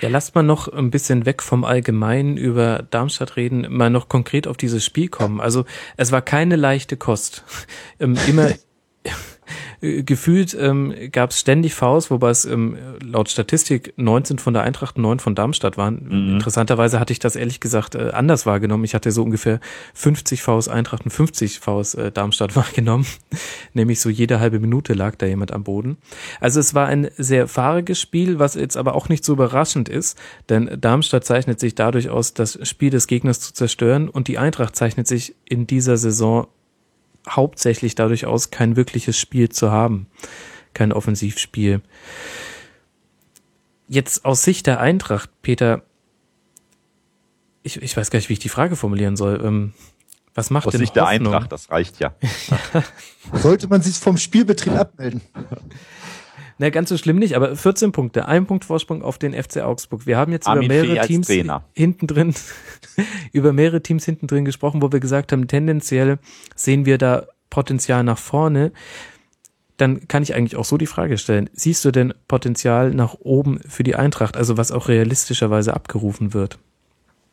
Ja, 0.00 0.08
lasst 0.08 0.34
mal 0.34 0.42
noch 0.42 0.68
ein 0.68 0.90
bisschen 0.90 1.26
weg 1.26 1.42
vom 1.42 1.64
Allgemeinen 1.64 2.36
über 2.36 2.84
Darmstadt 2.90 3.36
reden, 3.36 3.66
mal 3.70 3.90
noch 3.90 4.08
konkret 4.08 4.46
auf 4.46 4.56
dieses 4.56 4.84
Spiel 4.84 5.08
kommen. 5.08 5.40
Also 5.40 5.64
es 5.96 6.12
war 6.12 6.22
keine 6.22 6.56
leichte 6.56 6.96
Kost. 6.96 7.44
Ähm, 8.00 8.16
immer 8.26 8.50
gefühlt 10.04 10.56
ähm, 10.58 10.94
gab 11.12 11.30
es 11.30 11.40
ständig 11.40 11.74
Faust, 11.74 12.10
wobei 12.10 12.30
es 12.30 12.44
ähm, 12.44 12.76
laut 13.02 13.28
Statistik 13.28 13.92
19 13.96 14.38
von 14.38 14.54
der 14.54 14.62
Eintracht, 14.62 14.96
9 14.96 15.18
von 15.18 15.34
Darmstadt 15.34 15.76
waren. 15.76 16.06
Mhm. 16.08 16.34
Interessanterweise 16.34 17.00
hatte 17.00 17.12
ich 17.12 17.18
das 17.18 17.36
ehrlich 17.36 17.60
gesagt 17.60 17.94
äh, 17.94 18.10
anders 18.12 18.46
wahrgenommen. 18.46 18.84
Ich 18.84 18.94
hatte 18.94 19.12
so 19.12 19.22
ungefähr 19.22 19.60
50 19.94 20.42
Faust 20.42 20.68
Eintracht 20.68 21.04
und 21.04 21.10
50 21.10 21.60
Faust 21.60 21.96
äh, 21.96 22.10
Darmstadt 22.10 22.56
wahrgenommen. 22.56 23.06
Nämlich 23.74 24.00
so 24.00 24.08
jede 24.08 24.40
halbe 24.40 24.58
Minute 24.58 24.94
lag 24.94 25.16
da 25.16 25.26
jemand 25.26 25.52
am 25.52 25.64
Boden. 25.64 25.98
Also 26.40 26.60
es 26.60 26.74
war 26.74 26.86
ein 26.86 27.08
sehr 27.16 27.46
fahriges 27.48 28.00
Spiel, 28.00 28.38
was 28.38 28.54
jetzt 28.54 28.76
aber 28.76 28.94
auch 28.94 29.08
nicht 29.08 29.24
so 29.24 29.34
überraschend 29.34 29.88
ist, 29.88 30.18
denn 30.48 30.70
Darmstadt 30.80 31.24
zeichnet 31.24 31.60
sich 31.60 31.74
dadurch 31.74 32.08
aus, 32.08 32.34
das 32.34 32.58
Spiel 32.66 32.90
des 32.90 33.06
Gegners 33.06 33.40
zu 33.40 33.52
zerstören 33.52 34.08
und 34.08 34.28
die 34.28 34.38
Eintracht 34.38 34.76
zeichnet 34.76 35.06
sich 35.06 35.34
in 35.44 35.66
dieser 35.66 35.96
Saison 35.96 36.46
hauptsächlich 37.28 37.94
dadurch 37.94 38.26
aus, 38.26 38.50
kein 38.50 38.76
wirkliches 38.76 39.18
Spiel 39.18 39.48
zu 39.48 39.70
haben, 39.70 40.06
kein 40.72 40.92
Offensivspiel. 40.92 41.80
Jetzt 43.88 44.24
aus 44.24 44.42
Sicht 44.42 44.66
der 44.66 44.80
Eintracht, 44.80 45.30
Peter, 45.42 45.82
ich, 47.62 47.80
ich 47.82 47.96
weiß 47.96 48.10
gar 48.10 48.18
nicht, 48.18 48.28
wie 48.28 48.34
ich 48.34 48.38
die 48.38 48.48
Frage 48.48 48.76
formulieren 48.76 49.16
soll. 49.16 49.40
Ähm, 49.42 49.72
was 50.34 50.50
macht 50.50 50.66
aus 50.66 50.72
denn 50.72 50.80
Sicht 50.80 50.96
der 50.96 51.06
Eintracht, 51.06 51.52
das 51.52 51.70
reicht 51.70 52.00
ja. 52.00 52.14
Sollte 53.32 53.68
man 53.68 53.82
sich 53.82 53.96
vom 53.96 54.16
Spielbetrieb 54.16 54.74
abmelden? 54.74 55.20
Na, 56.58 56.70
ganz 56.70 56.88
so 56.88 56.96
schlimm 56.96 57.18
nicht, 57.18 57.34
aber 57.34 57.56
14 57.56 57.92
Punkte, 57.92 58.28
ein 58.28 58.46
Punkt 58.46 58.64
Vorsprung 58.64 59.02
auf 59.02 59.18
den 59.18 59.32
FC 59.32 59.58
Augsburg. 59.58 60.06
Wir 60.06 60.16
haben 60.16 60.32
jetzt 60.32 60.46
Armin 60.46 60.70
über 60.70 60.74
mehrere 60.74 61.06
Teams 61.06 61.28
hinten 61.72 62.06
drin, 62.06 62.34
über 63.32 63.52
mehrere 63.52 63.82
Teams 63.82 64.04
hinten 64.04 64.26
drin 64.26 64.44
gesprochen, 64.44 64.80
wo 64.80 64.92
wir 64.92 65.00
gesagt 65.00 65.32
haben, 65.32 65.48
tendenziell 65.48 66.18
sehen 66.54 66.86
wir 66.86 66.98
da 66.98 67.26
Potenzial 67.50 68.04
nach 68.04 68.18
vorne. 68.18 68.72
Dann 69.76 70.06
kann 70.06 70.22
ich 70.22 70.34
eigentlich 70.34 70.56
auch 70.56 70.64
so 70.64 70.76
die 70.76 70.86
Frage 70.86 71.18
stellen, 71.18 71.50
siehst 71.52 71.84
du 71.84 71.90
denn 71.90 72.14
Potenzial 72.28 72.90
nach 72.90 73.14
oben 73.18 73.58
für 73.68 73.82
die 73.82 73.96
Eintracht, 73.96 74.36
also 74.36 74.56
was 74.56 74.70
auch 74.70 74.86
realistischerweise 74.86 75.74
abgerufen 75.74 76.32
wird? 76.32 76.60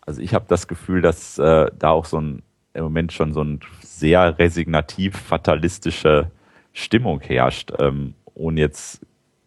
Also 0.02 0.22
ich 0.22 0.34
habe 0.34 0.46
das 0.48 0.68
Gefühl, 0.68 1.04
dass 1.04 1.38
äh, 1.38 1.68
da 1.78 1.90
auch 1.90 2.06
so 2.06 2.20
ein 2.20 2.42
im 2.74 2.84
Moment 2.84 3.12
schon 3.12 3.34
so 3.34 3.44
ein 3.44 3.60
sehr 3.82 4.40
resignativ 4.40 5.18
fatalistische 5.18 6.32
Stimmung 6.74 7.20
herrscht, 7.20 7.72
ähm, 7.80 8.14
ohne 8.34 8.62
jetzt 8.62 9.02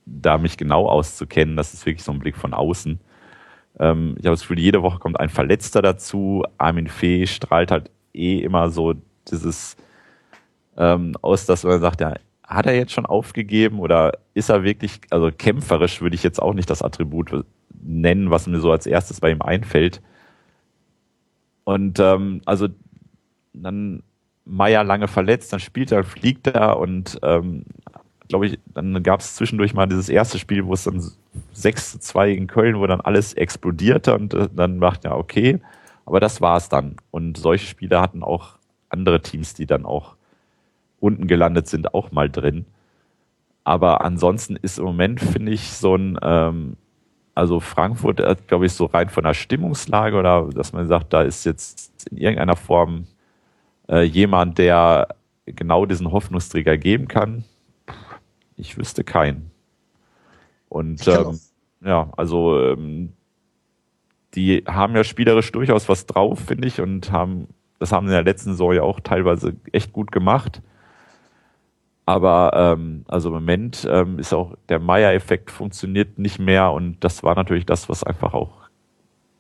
da 0.06 0.38
mich 0.38 0.56
genau 0.56 0.88
auszukennen. 0.88 1.56
Das 1.56 1.74
ist 1.74 1.86
wirklich 1.86 2.04
so 2.04 2.12
ein 2.12 2.18
Blick 2.18 2.36
von 2.36 2.54
außen. 2.54 3.00
Ähm, 3.78 4.14
ich 4.18 4.26
habe 4.26 4.34
das 4.34 4.40
Gefühl, 4.42 4.58
jede 4.58 4.82
Woche 4.82 4.98
kommt 4.98 5.18
ein 5.18 5.28
Verletzter 5.28 5.82
dazu. 5.82 6.44
Armin 6.58 6.88
Fee 6.88 7.26
strahlt 7.26 7.70
halt 7.70 7.90
eh 8.12 8.38
immer 8.38 8.70
so 8.70 8.94
dieses 9.30 9.76
ähm, 10.76 11.14
aus, 11.22 11.46
dass 11.46 11.64
man 11.64 11.80
sagt, 11.80 12.00
ja, 12.00 12.14
hat 12.46 12.66
er 12.66 12.74
jetzt 12.74 12.92
schon 12.92 13.06
aufgegeben 13.06 13.78
oder 13.80 14.18
ist 14.34 14.50
er 14.50 14.64
wirklich, 14.64 15.00
also 15.10 15.30
kämpferisch 15.30 16.02
würde 16.02 16.14
ich 16.14 16.22
jetzt 16.22 16.40
auch 16.42 16.54
nicht 16.54 16.68
das 16.68 16.82
Attribut 16.82 17.44
nennen, 17.82 18.30
was 18.30 18.46
mir 18.46 18.60
so 18.60 18.70
als 18.70 18.86
erstes 18.86 19.20
bei 19.20 19.30
ihm 19.30 19.42
einfällt. 19.42 20.02
Und 21.64 21.98
ähm, 21.98 22.42
also 22.44 22.68
dann 23.52 24.02
Meier 24.44 24.84
lange 24.84 25.08
verletzt, 25.08 25.52
dann 25.52 25.60
spielt 25.60 25.90
er, 25.90 26.04
fliegt 26.04 26.46
er 26.48 26.78
und 26.78 27.18
ähm, 27.22 27.64
glaube 28.34 28.48
ich, 28.48 28.58
dann 28.74 29.00
gab 29.04 29.20
es 29.20 29.36
zwischendurch 29.36 29.74
mal 29.74 29.86
dieses 29.86 30.08
erste 30.08 30.40
Spiel, 30.40 30.66
wo 30.66 30.72
es 30.72 30.82
dann 30.82 31.00
6 31.52 31.92
zu 31.92 32.00
2 32.00 32.32
in 32.32 32.48
Köln, 32.48 32.80
wo 32.80 32.86
dann 32.88 33.00
alles 33.00 33.32
explodierte 33.32 34.12
und 34.12 34.34
äh, 34.34 34.48
dann 34.52 34.78
macht 34.78 35.04
ja 35.04 35.14
okay, 35.14 35.60
aber 36.04 36.18
das 36.18 36.40
war 36.40 36.56
es 36.56 36.68
dann. 36.68 36.96
Und 37.12 37.36
solche 37.36 37.64
Spiele 37.64 38.00
hatten 38.00 38.24
auch 38.24 38.58
andere 38.88 39.22
Teams, 39.22 39.54
die 39.54 39.66
dann 39.66 39.84
auch 39.86 40.16
unten 40.98 41.28
gelandet 41.28 41.68
sind, 41.68 41.94
auch 41.94 42.10
mal 42.10 42.28
drin. 42.28 42.66
Aber 43.62 44.04
ansonsten 44.04 44.56
ist 44.56 44.80
im 44.80 44.84
Moment, 44.84 45.20
finde 45.20 45.52
ich, 45.52 45.70
so 45.72 45.94
ein, 45.94 46.18
ähm, 46.20 46.76
also 47.36 47.60
Frankfurt, 47.60 48.48
glaube 48.48 48.66
ich, 48.66 48.72
so 48.72 48.86
rein 48.86 49.10
von 49.10 49.22
der 49.22 49.34
Stimmungslage 49.34 50.16
oder 50.16 50.48
dass 50.52 50.72
man 50.72 50.88
sagt, 50.88 51.12
da 51.12 51.22
ist 51.22 51.44
jetzt 51.44 52.10
in 52.10 52.16
irgendeiner 52.16 52.56
Form 52.56 53.06
äh, 53.88 54.02
jemand, 54.02 54.58
der 54.58 55.06
genau 55.46 55.86
diesen 55.86 56.10
Hoffnungsträger 56.10 56.76
geben 56.76 57.06
kann? 57.06 57.44
Ich 58.56 58.76
wüsste 58.78 59.04
keinen. 59.04 59.50
Und 60.68 61.06
ähm, 61.06 61.38
ja, 61.84 62.10
also 62.16 62.60
ähm, 62.60 63.12
die 64.34 64.64
haben 64.66 64.96
ja 64.96 65.04
spielerisch 65.04 65.52
durchaus 65.52 65.88
was 65.88 66.06
drauf, 66.06 66.40
finde 66.40 66.66
ich, 66.66 66.80
und 66.80 67.12
haben, 67.12 67.48
das 67.78 67.92
haben 67.92 68.06
in 68.06 68.12
der 68.12 68.24
letzten 68.24 68.50
Saison 68.50 68.74
ja 68.74 68.82
auch 68.82 69.00
teilweise 69.00 69.54
echt 69.72 69.92
gut 69.92 70.10
gemacht. 70.12 70.62
Aber 72.06 72.50
ähm, 72.54 73.04
also 73.08 73.28
im 73.28 73.34
Moment 73.34 73.88
ähm, 73.90 74.18
ist 74.18 74.34
auch 74.34 74.56
der 74.68 74.78
Meier-Effekt 74.78 75.50
funktioniert 75.50 76.18
nicht 76.18 76.38
mehr 76.38 76.72
und 76.72 77.02
das 77.02 77.22
war 77.22 77.34
natürlich 77.34 77.64
das, 77.64 77.88
was 77.88 78.04
einfach 78.04 78.34
auch 78.34 78.64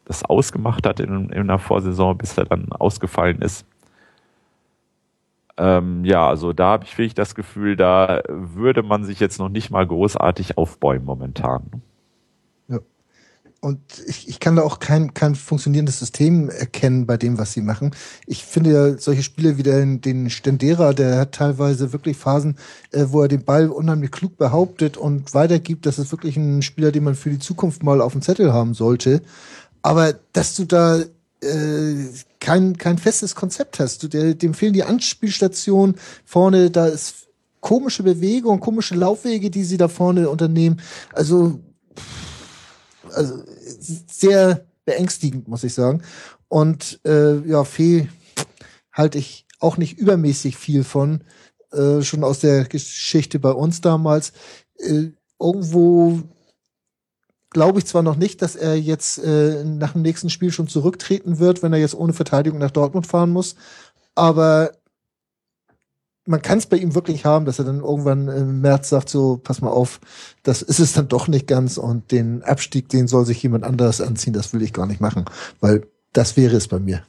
das 0.06 0.24
ausgemacht 0.24 0.86
hat 0.86 1.00
in, 1.00 1.30
in 1.30 1.48
der 1.48 1.58
Vorsaison, 1.58 2.16
bis 2.16 2.38
er 2.38 2.44
dann 2.44 2.72
ausgefallen 2.72 3.42
ist. 3.42 3.66
Ähm, 5.56 6.04
ja, 6.04 6.28
also 6.28 6.52
da 6.52 6.72
habe 6.72 6.84
ich 6.84 6.98
wirklich 6.98 7.14
das 7.14 7.34
Gefühl, 7.34 7.76
da 7.76 8.22
würde 8.28 8.82
man 8.82 9.04
sich 9.04 9.20
jetzt 9.20 9.38
noch 9.38 9.48
nicht 9.48 9.70
mal 9.70 9.86
großartig 9.86 10.58
aufbäumen 10.58 11.04
momentan. 11.04 11.82
Ja. 12.66 12.80
Und 13.60 13.80
ich, 14.06 14.28
ich 14.28 14.40
kann 14.40 14.56
da 14.56 14.62
auch 14.62 14.80
kein, 14.80 15.14
kein 15.14 15.36
funktionierendes 15.36 16.00
System 16.00 16.50
erkennen 16.50 17.06
bei 17.06 17.16
dem, 17.16 17.38
was 17.38 17.52
sie 17.52 17.60
machen. 17.60 17.92
Ich 18.26 18.44
finde 18.44 18.72
ja 18.72 18.98
solche 18.98 19.22
Spiele 19.22 19.56
wie 19.56 19.62
den, 19.62 20.00
den 20.00 20.28
Stendera, 20.28 20.92
der 20.92 21.18
hat 21.18 21.32
teilweise 21.32 21.92
wirklich 21.92 22.16
Phasen, 22.16 22.56
äh, 22.90 23.06
wo 23.10 23.22
er 23.22 23.28
den 23.28 23.44
Ball 23.44 23.68
unheimlich 23.68 24.10
klug 24.10 24.36
behauptet 24.36 24.96
und 24.96 25.34
weitergibt. 25.34 25.86
Das 25.86 26.00
ist 26.00 26.10
wirklich 26.10 26.36
ein 26.36 26.62
Spieler, 26.62 26.90
den 26.90 27.04
man 27.04 27.14
für 27.14 27.30
die 27.30 27.38
Zukunft 27.38 27.84
mal 27.84 28.00
auf 28.00 28.12
dem 28.12 28.22
Zettel 28.22 28.52
haben 28.52 28.74
sollte. 28.74 29.22
Aber 29.82 30.14
dass 30.32 30.56
du 30.56 30.64
da 30.64 30.98
äh, 31.44 32.08
kein, 32.44 32.76
kein 32.76 32.98
festes 32.98 33.34
Konzept 33.34 33.80
hast. 33.80 34.02
Du, 34.02 34.08
der, 34.08 34.34
dem 34.34 34.52
fehlen 34.52 34.74
die 34.74 34.84
Anspielstationen 34.84 35.96
vorne, 36.26 36.70
da 36.70 36.86
ist 36.86 37.28
komische 37.60 38.02
Bewegung, 38.02 38.60
komische 38.60 38.94
Laufwege, 38.94 39.50
die 39.50 39.64
sie 39.64 39.78
da 39.78 39.88
vorne 39.88 40.28
unternehmen. 40.28 40.82
Also, 41.14 41.60
also 43.12 43.42
sehr 43.66 44.66
beängstigend, 44.84 45.48
muss 45.48 45.64
ich 45.64 45.72
sagen. 45.72 46.02
Und 46.48 47.00
äh, 47.06 47.40
ja, 47.48 47.64
Fee 47.64 48.08
halte 48.92 49.16
ich 49.16 49.46
auch 49.58 49.78
nicht 49.78 49.98
übermäßig 49.98 50.58
viel 50.58 50.84
von, 50.84 51.24
äh, 51.72 52.02
schon 52.02 52.24
aus 52.24 52.40
der 52.40 52.64
Geschichte 52.64 53.38
bei 53.38 53.52
uns 53.52 53.80
damals. 53.80 54.32
Äh, 54.76 55.12
irgendwo 55.40 56.20
glaube 57.54 57.78
ich 57.78 57.86
zwar 57.86 58.02
noch 58.02 58.16
nicht, 58.16 58.42
dass 58.42 58.56
er 58.56 58.78
jetzt 58.78 59.18
äh, 59.18 59.64
nach 59.64 59.92
dem 59.92 60.02
nächsten 60.02 60.28
Spiel 60.28 60.52
schon 60.52 60.68
zurücktreten 60.68 61.38
wird, 61.38 61.62
wenn 61.62 61.72
er 61.72 61.78
jetzt 61.78 61.94
ohne 61.94 62.12
Verteidigung 62.12 62.58
nach 62.58 62.70
Dortmund 62.70 63.06
fahren 63.06 63.30
muss, 63.30 63.56
aber 64.14 64.72
man 66.26 66.42
kann 66.42 66.58
es 66.58 66.66
bei 66.66 66.76
ihm 66.76 66.94
wirklich 66.94 67.24
haben, 67.24 67.44
dass 67.44 67.58
er 67.58 67.64
dann 67.64 67.80
irgendwann 67.80 68.28
im 68.28 68.60
März 68.60 68.88
sagt, 68.88 69.08
so, 69.08 69.38
pass 69.42 69.60
mal 69.60 69.70
auf, 69.70 70.00
das 70.42 70.62
ist 70.62 70.78
es 70.78 70.92
dann 70.92 71.08
doch 71.08 71.28
nicht 71.28 71.46
ganz 71.46 71.76
und 71.76 72.12
den 72.12 72.42
Abstieg, 72.42 72.88
den 72.88 73.08
soll 73.08 73.26
sich 73.26 73.42
jemand 73.42 73.64
anderes 73.64 74.00
anziehen, 74.00 74.32
das 74.32 74.52
will 74.52 74.62
ich 74.62 74.72
gar 74.72 74.86
nicht 74.86 75.00
machen, 75.00 75.26
weil 75.60 75.86
das 76.12 76.36
wäre 76.36 76.56
es 76.56 76.68
bei 76.68 76.78
mir. 76.78 77.04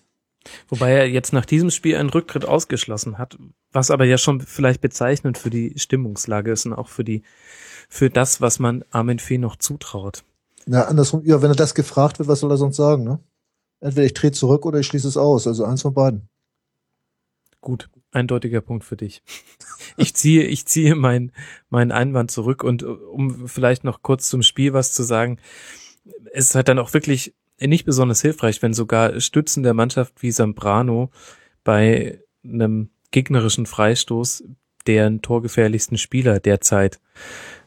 Wobei 0.68 0.92
er 0.92 1.10
jetzt 1.10 1.34
nach 1.34 1.46
diesem 1.46 1.72
Spiel 1.72 1.96
einen 1.96 2.10
Rücktritt 2.10 2.46
ausgeschlossen 2.46 3.18
hat, 3.18 3.38
was 3.72 3.90
aber 3.90 4.06
ja 4.06 4.18
schon 4.18 4.42
vielleicht 4.42 4.82
bezeichnend 4.82 5.38
für 5.38 5.50
die 5.50 5.74
Stimmungslage 5.78 6.52
ist 6.52 6.66
und 6.66 6.74
auch 6.74 6.90
für 6.90 7.04
die, 7.04 7.24
für 7.90 8.10
das, 8.10 8.42
was 8.42 8.60
man 8.60 8.84
Armin 8.92 9.20
Fee 9.20 9.40
noch 9.40 9.56
zutraut. 9.56 10.24
Ja, 10.68 10.86
andersrum, 10.86 11.24
ja, 11.26 11.42
wenn 11.42 11.52
er 11.52 11.56
das 11.56 11.76
gefragt 11.76 12.20
wird, 12.20 12.28
was 12.28 12.40
soll 12.40 12.52
er 12.52 12.58
sonst 12.58 12.78
sagen, 12.78 13.04
ne? 13.04 13.20
Entweder 13.80 14.06
ich 14.06 14.14
trete 14.14 14.38
zurück 14.38 14.66
oder 14.66 14.80
ich 14.80 14.88
schließe 14.88 15.08
es 15.08 15.18
aus, 15.18 15.48
also 15.48 15.66
eins 15.66 15.82
von 15.82 15.94
beiden. 15.94 16.30
Gut, 17.62 17.90
eindeutiger 18.12 18.62
Punkt 18.62 18.84
für 18.84 18.98
dich. 18.98 19.24
Ich 19.98 20.14
ziehe, 20.14 20.44
ich 20.44 20.66
ziehe 20.66 20.94
meinen 20.94 21.32
meinen 21.70 21.94
Einwand 21.94 22.30
zurück 22.30 22.66
und 22.66 22.84
um 22.84 23.48
vielleicht 23.48 23.86
noch 23.86 24.02
kurz 24.02 24.28
zum 24.28 24.42
Spiel 24.42 24.74
was 24.74 24.92
zu 24.92 25.04
sagen, 25.04 25.40
es 26.34 26.50
ist 26.50 26.56
halt 26.56 26.68
dann 26.68 26.80
auch 26.80 26.94
wirklich 26.94 27.34
nicht 27.62 27.86
besonders 27.86 28.22
hilfreich, 28.22 28.62
wenn 28.62 28.74
sogar 28.74 29.22
Stützen 29.22 29.64
der 29.64 29.74
Mannschaft 29.74 30.22
wie 30.22 30.34
Zambrano 30.34 31.12
bei 31.64 32.20
einem 32.44 32.90
gegnerischen 33.12 33.66
Freistoß 33.66 34.44
deren 34.88 35.22
torgefährlichsten 35.22 35.98
Spieler 35.98 36.42
derzeit 36.42 37.00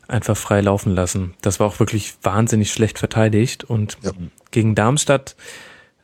einfach 0.08 0.36
frei 0.36 0.62
laufen 0.62 0.94
lassen. 0.94 1.34
Das 1.42 1.60
war 1.60 1.66
auch 1.66 1.78
wirklich 1.78 2.16
wahnsinnig 2.22 2.72
schlecht 2.72 2.98
verteidigt 2.98 3.64
und 3.64 3.98
ja. 4.02 4.12
gegen 4.50 4.74
Darmstadt 4.74 5.36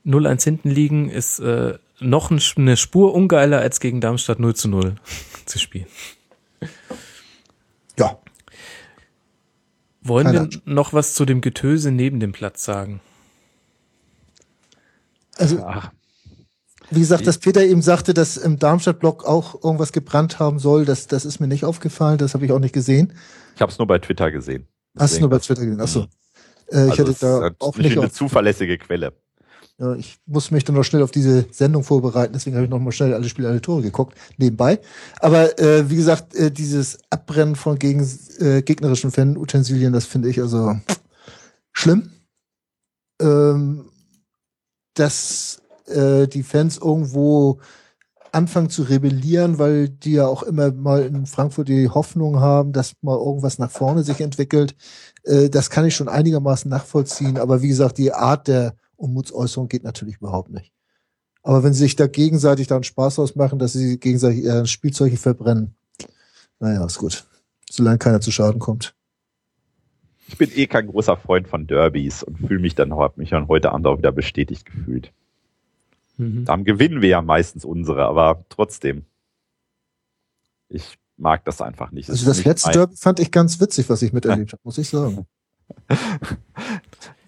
0-1 0.07 0.45
hinten 0.45 0.71
liegen 0.71 1.09
ist 1.09 1.41
äh, 1.41 1.79
noch 1.99 2.31
eine 2.31 2.77
Spur 2.77 3.15
ungeiler 3.15 3.61
als 3.61 3.81
gegen 3.81 4.01
Darmstadt 4.01 4.39
0 4.39 4.55
zu 4.55 4.69
0 4.69 4.97
zu 5.47 5.59
spielen. 5.59 5.87
Ja. 7.99 8.19
Wollen 10.03 10.27
Keine 10.27 10.51
wir 10.51 10.61
noch 10.67 10.93
was 10.93 11.15
zu 11.15 11.25
dem 11.25 11.41
Getöse 11.41 11.91
neben 11.91 12.21
dem 12.21 12.33
Platz 12.33 12.65
sagen? 12.65 13.01
Also, 15.37 15.65
Ach. 15.65 15.91
Wie 16.95 17.01
gesagt, 17.01 17.27
dass 17.27 17.39
Peter 17.39 17.65
eben 17.65 17.83
sagte, 17.83 18.15
dass 18.15 18.37
im 18.37 18.59
Darmstadt-Block 18.59 19.25
auch 19.25 19.63
irgendwas 19.63 19.93
gebrannt 19.93 20.39
haben 20.39 20.59
soll, 20.59 20.85
das, 20.85 21.07
das 21.07 21.25
ist 21.25 21.41
mir 21.41 21.49
nicht 21.49 21.65
aufgefallen, 21.65 22.19
das 22.19 22.35
habe 22.35 22.45
ich 22.45 22.53
auch 22.53 22.59
nicht 22.59 22.75
gesehen. 22.75 23.13
Ich 23.55 23.61
habe 23.61 23.71
es 23.71 23.79
nur 23.79 23.87
bei 23.87 23.99
Twitter 23.99 24.31
gesehen. 24.31 24.67
Hast 24.99 25.17
du 25.17 25.21
nur 25.21 25.31
bei 25.31 25.39
Twitter 25.39 25.65
gesehen? 25.65 25.81
Achso. 25.81 26.01
Mhm. 26.01 26.07
Äh, 26.71 26.87
ich 26.87 27.01
also 27.01 27.07
hatte 27.07 27.55
da 27.59 27.67
auch 27.67 27.77
nicht 27.77 27.99
eine 27.99 28.11
zuverlässige 28.11 28.79
Quelle. 28.79 29.13
Ja, 29.79 29.95
ich 29.97 30.19
muss 30.27 30.53
mich 30.53 30.63
dann 30.65 30.77
noch 30.77 30.85
schnell 30.85 31.03
auf 31.03 31.11
diese 31.11 31.47
Sendung 31.51 31.83
vorbereiten, 31.83 32.33
deswegen 32.33 32.55
habe 32.55 32.65
ich 32.65 32.71
noch 32.71 32.79
mal 32.79 32.93
schnell 32.93 33.13
alle 33.13 33.29
Spiele, 33.29 33.49
alle 33.49 33.61
Tore 33.61 33.83
geguckt, 33.83 34.17
nebenbei. 34.37 34.79
Aber 35.19 35.59
äh, 35.59 35.91
wie 35.91 35.97
gesagt, 35.97 36.35
äh, 36.37 36.53
dieses 36.53 36.99
Abbrennen 37.11 37.57
von 37.57 37.77
gegen, 37.77 38.09
äh, 38.39 38.63
gegnerischen 38.63 39.11
Fan-Utensilien, 39.11 39.93
das 39.93 40.05
finde 40.05 40.29
ich 40.29 40.41
also 40.41 40.77
schlimm. 41.73 42.13
Ähm, 43.21 43.91
dass 44.95 45.61
äh, 45.87 46.27
die 46.27 46.43
Fans 46.43 46.79
irgendwo 46.79 47.61
anfangen 48.35 48.69
zu 48.69 48.83
rebellieren, 48.83 49.59
weil 49.59 49.89
die 49.89 50.13
ja 50.13 50.27
auch 50.27 50.43
immer 50.43 50.73
mal 50.73 51.03
in 51.03 51.27
Frankfurt 51.27 51.69
die 51.69 51.89
Hoffnung 51.89 52.41
haben, 52.41 52.73
dass 52.73 52.95
mal 53.01 53.17
irgendwas 53.17 53.59
nach 53.59 53.71
vorne 53.71 54.03
sich 54.03 54.21
entwickelt. 54.21 54.75
Äh, 55.23 55.49
das 55.49 55.71
kann 55.71 55.87
ich 55.87 55.95
schon 55.95 56.09
einigermaßen 56.09 56.69
nachvollziehen. 56.69 57.39
Aber 57.39 57.63
wie 57.63 57.69
gesagt, 57.69 57.99
die 57.99 58.13
Art 58.13 58.49
der 58.49 58.75
Unmutsäußerung 58.97 59.69
geht 59.69 59.85
natürlich 59.85 60.17
überhaupt 60.17 60.51
nicht. 60.51 60.73
Aber 61.43 61.63
wenn 61.63 61.75
sie 61.75 61.81
sich 61.81 61.97
da 61.97 62.07
gegenseitig 62.07 62.67
dann 62.67 62.83
Spaß 62.83 63.19
ausmachen, 63.19 63.59
dass 63.59 63.75
sie 63.75 63.99
gegenseitig 63.99 64.45
ihre 64.45 64.67
Spielzeuge 64.67 65.17
verbrennen, 65.17 65.77
naja, 66.59 66.85
ist 66.85 66.99
gut. 66.99 67.25
Solange 67.71 67.99
keiner 67.99 68.21
zu 68.21 68.31
Schaden 68.31 68.61
kommt. 68.61 68.95
Ich 70.27 70.39
bin 70.39 70.51
eh 70.55 70.67
kein 70.67 70.87
großer 70.87 71.17
Freund 71.17 71.49
von 71.49 71.67
Derbys 71.67 72.23
und 72.23 72.39
fühle 72.39 72.61
mich 72.61 72.75
dann, 72.75 72.95
habe 72.95 73.21
mich 73.21 73.31
dann 73.31 73.49
heute 73.49 73.73
Abend 73.73 73.87
auch 73.87 73.99
wieder 73.99 74.13
bestätigt 74.13 74.65
gefühlt. 74.65 75.13
Mhm. 76.17 76.45
Dann 76.45 76.65
gewinnen 76.65 77.03
wir 77.03 77.09
ja 77.09 77.23
meistens 77.23 77.65
unsere, 77.65 78.05
aber 78.05 78.45
trotzdem. 78.49 79.05
Ich 80.69 80.99
mag 81.17 81.45
das 81.45 81.61
einfach 81.61 81.91
nicht. 81.91 82.11
Also 82.11 82.27
das, 82.27 82.39
das 82.39 82.45
letzte 82.45 82.71
Derby 82.73 82.97
fand 82.97 83.21
ich 83.21 83.31
ganz 83.31 83.61
witzig, 83.61 83.89
was 83.89 84.03
ich 84.03 84.13
miterlebt 84.13 84.53
habe, 84.53 84.61
muss 84.65 84.79
ich 84.79 84.89
sagen. 84.89 85.27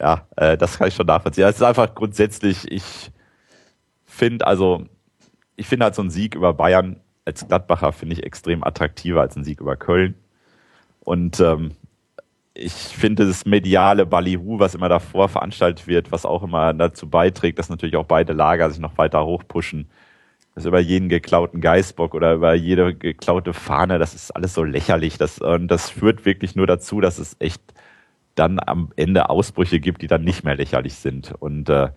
ja, 0.01 0.27
äh, 0.37 0.57
das 0.57 0.79
kann 0.79 0.89
ich 0.89 0.95
schon 0.95 1.07
nachvollziehen. 1.07 1.47
Es 1.47 1.57
ist 1.57 1.63
einfach 1.63 1.95
grundsätzlich, 1.95 2.71
ich 2.71 3.13
finde, 4.05 4.47
also, 4.47 4.87
ich 5.57 5.67
finde 5.67 5.85
halt 5.85 5.95
so 5.95 6.03
ein 6.03 6.11
Sieg 6.11 6.35
über 6.35 6.53
Bayern 6.53 7.01
als 7.27 7.47
Gladbacher 7.47 7.93
finde 7.93 8.15
ich 8.15 8.23
extrem 8.23 8.65
attraktiver 8.65 9.21
als 9.21 9.37
ein 9.37 9.45
Sieg 9.45 9.61
über 9.61 9.77
Köln. 9.77 10.15
Und 11.01 11.41
ähm, 11.41 11.73
ich 12.59 12.73
finde 12.73 13.27
das 13.27 13.45
mediale 13.45 14.07
Ballyhoo, 14.07 14.59
was 14.59 14.75
immer 14.75 14.89
davor 14.89 15.29
veranstaltet 15.29 15.87
wird, 15.87 16.11
was 16.13 16.25
auch 16.25 16.43
immer 16.43 16.73
dazu 16.73 17.09
beiträgt, 17.09 17.59
dass 17.59 17.69
natürlich 17.69 17.97
auch 17.97 18.07
beide 18.07 18.33
Lager 18.33 18.71
sich 18.71 18.81
noch 18.81 18.97
weiter 18.99 19.25
hochpushen. 19.27 19.91
Das 20.55 20.65
über 20.65 20.81
jeden 20.81 21.11
geklauten 21.11 21.61
Geißbock 21.61 22.15
oder 22.15 22.35
über 22.35 22.55
jede 22.55 22.95
geklaute 22.95 23.53
Fahne, 23.53 23.99
das 23.99 24.15
ist 24.15 24.31
alles 24.31 24.55
so 24.55 24.65
lächerlich. 24.65 25.19
Das, 25.19 25.39
und 25.39 25.69
das 25.69 25.91
führt 25.91 26.25
wirklich 26.25 26.57
nur 26.57 26.67
dazu, 26.67 27.01
dass 27.03 27.19
es 27.19 27.37
echt 27.41 27.63
dann 28.37 28.59
am 28.65 28.91
Ende 28.97 29.29
Ausbrüche 29.29 29.81
gibt, 29.81 30.01
die 30.03 30.07
dann 30.07 30.25
nicht 30.25 30.45
mehr 30.45 30.57
lächerlich 30.57 30.95
sind. 30.95 31.35
Und 31.39 31.69
äh, 31.69 31.91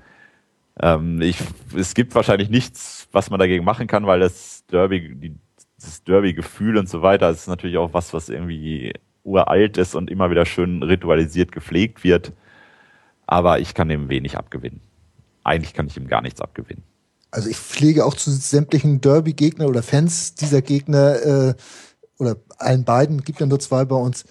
ähm, 0.82 1.22
ich, 1.22 1.38
es 1.76 1.94
gibt 1.94 2.16
wahrscheinlich 2.16 2.50
nichts, 2.50 3.08
was 3.14 3.30
man 3.30 3.40
dagegen 3.40 3.64
machen 3.64 3.88
kann, 3.88 4.08
weil 4.08 4.20
das 4.20 4.66
Derby, 4.68 5.16
die, 5.16 5.36
das 5.78 6.04
Derby-Gefühl 6.04 6.78
und 6.78 6.90
so 6.90 7.02
weiter, 7.02 7.30
ist 7.30 7.48
natürlich 7.48 7.78
auch 7.78 7.94
was, 7.94 8.14
was 8.14 8.28
irgendwie 8.28 8.94
uralt 9.24 9.78
ist 9.78 9.96
und 9.96 10.10
immer 10.10 10.32
wieder 10.32 10.46
schön 10.46 10.84
ritualisiert 10.84 11.52
gepflegt 11.52 12.04
wird. 12.04 12.34
Aber 13.28 13.60
ich 13.60 13.74
kann 13.74 13.90
dem 13.90 14.10
wenig 14.10 14.38
abgewinnen. 14.38 14.82
Eigentlich 15.44 15.74
kann 15.74 15.88
ich 15.88 15.98
ihm 15.98 16.08
gar 16.08 16.22
nichts 16.22 16.42
abgewinnen. 16.42 16.84
Also 17.32 17.50
ich 17.50 17.58
pflege 17.58 18.06
auch 18.06 18.16
zu 18.16 18.32
sämtlichen 18.32 19.02
Derby-Gegner 19.02 19.68
oder 19.68 19.84
Fans 19.84 20.34
dieser 20.34 20.62
Gegner 20.62 21.26
äh, 21.50 21.54
oder 22.18 22.38
allen 22.58 22.84
beiden, 22.84 23.24
gibt 23.24 23.40
ja 23.40 23.46
nur 23.46 23.60
zwei 23.60 23.86
bei 23.86 23.96
uns, 23.96 24.26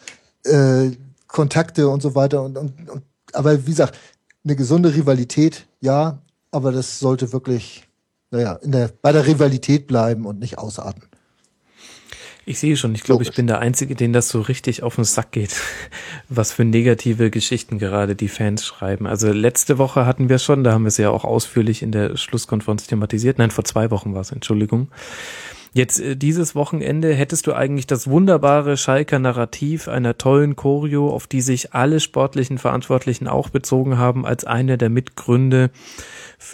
äh, 0.45 0.91
Kontakte 1.29 1.89
und 1.89 2.03
so 2.03 2.15
weiter. 2.15 2.43
Und, 2.43 2.59
und, 2.59 2.91
und 2.91 3.03
aber 3.33 3.67
wie 3.67 3.71
gesagt, 3.71 3.97
eine 4.45 4.57
gesunde 4.57 4.95
Rivalität, 4.95 5.67
ja, 5.81 6.23
aber 6.51 6.73
das 6.73 6.99
sollte 6.99 7.33
wirklich, 7.33 7.87
naja, 8.31 8.55
in 8.55 8.73
der, 8.73 8.91
bei 9.01 9.13
der 9.13 9.27
Rivalität 9.27 9.87
bleiben 9.87 10.27
und 10.27 10.39
nicht 10.41 10.59
ausarten. 10.59 11.08
Ich 12.49 12.61
sehe 12.61 12.79
schon, 12.79 12.95
ich 12.95 13.03
glaube, 13.03 13.23
ich 13.25 13.35
bin 13.35 13.47
der 13.47 13.59
Einzige, 13.59 13.95
den 13.95 14.15
das 14.15 14.31
so 14.31 14.41
richtig 14.41 14.83
auf 14.83 14.95
den 14.95 15.05
Sack 15.05 15.33
geht, 15.33 15.55
was 16.31 16.51
für 16.51 16.65
negative 16.65 17.31
Geschichten 17.31 17.79
gerade 17.79 18.17
die 18.17 18.29
Fans 18.29 18.65
schreiben. 18.65 19.07
Also 19.07 19.31
letzte 19.31 19.77
Woche 19.77 20.07
hatten 20.07 20.31
wir 20.31 20.39
schon, 20.39 20.65
da 20.65 20.73
haben 20.73 20.85
wir 20.85 20.89
es 20.89 20.97
ja 20.97 21.11
auch 21.11 21.25
ausführlich 21.25 21.83
in 21.83 21.93
der 21.93 22.17
Schlusskonferenz 22.17 22.87
thematisiert. 22.87 23.37
Nein, 23.37 23.51
vor 23.51 23.65
zwei 23.65 23.91
Wochen 23.91 24.15
war 24.15 24.23
es, 24.23 24.33
Entschuldigung. 24.33 24.89
Jetzt 25.75 26.01
äh, 26.01 26.17
dieses 26.17 26.55
Wochenende 26.55 27.13
hättest 27.13 27.47
du 27.47 27.53
eigentlich 27.53 27.87
das 27.87 28.09
wunderbare 28.09 28.79
Schalker 28.79 29.19
Narrativ 29.19 29.87
einer 29.87 30.17
tollen 30.17 30.57
Choreo, 30.57 31.11
auf 31.11 31.27
die 31.27 31.43
sich 31.43 31.75
alle 31.75 32.01
sportlichen 32.01 32.57
Verantwortlichen 32.57 33.29
auch 33.29 33.51
bezogen 33.51 33.99
haben, 33.99 34.25
als 34.25 34.47
einer 34.47 34.79
der 34.79 34.89
Mitgründe, 34.89 35.71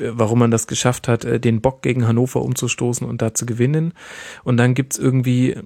warum 0.01 0.41
man 0.41 0.51
das 0.51 0.67
geschafft 0.67 1.07
hat, 1.07 1.25
äh, 1.25 1.39
den 1.39 1.61
Bock 1.61 1.83
gegen 1.83 2.09
Hannover 2.09 2.43
umzustoßen 2.43 3.07
und 3.07 3.23
da 3.23 3.33
zu 3.33 3.47
gewinnen. 3.47 3.93
Und 4.43 4.57
dann 4.57 4.75
gibt's 4.75 4.99
irgendwie 4.99 5.57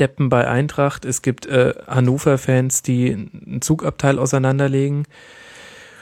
Deppen 0.00 0.28
bei 0.28 0.48
Eintracht, 0.48 1.04
es 1.04 1.22
gibt 1.22 1.46
äh, 1.46 1.74
Hannover-Fans, 1.86 2.82
die 2.82 3.10
ein 3.10 3.60
Zugabteil 3.60 4.18
auseinanderlegen 4.18 5.04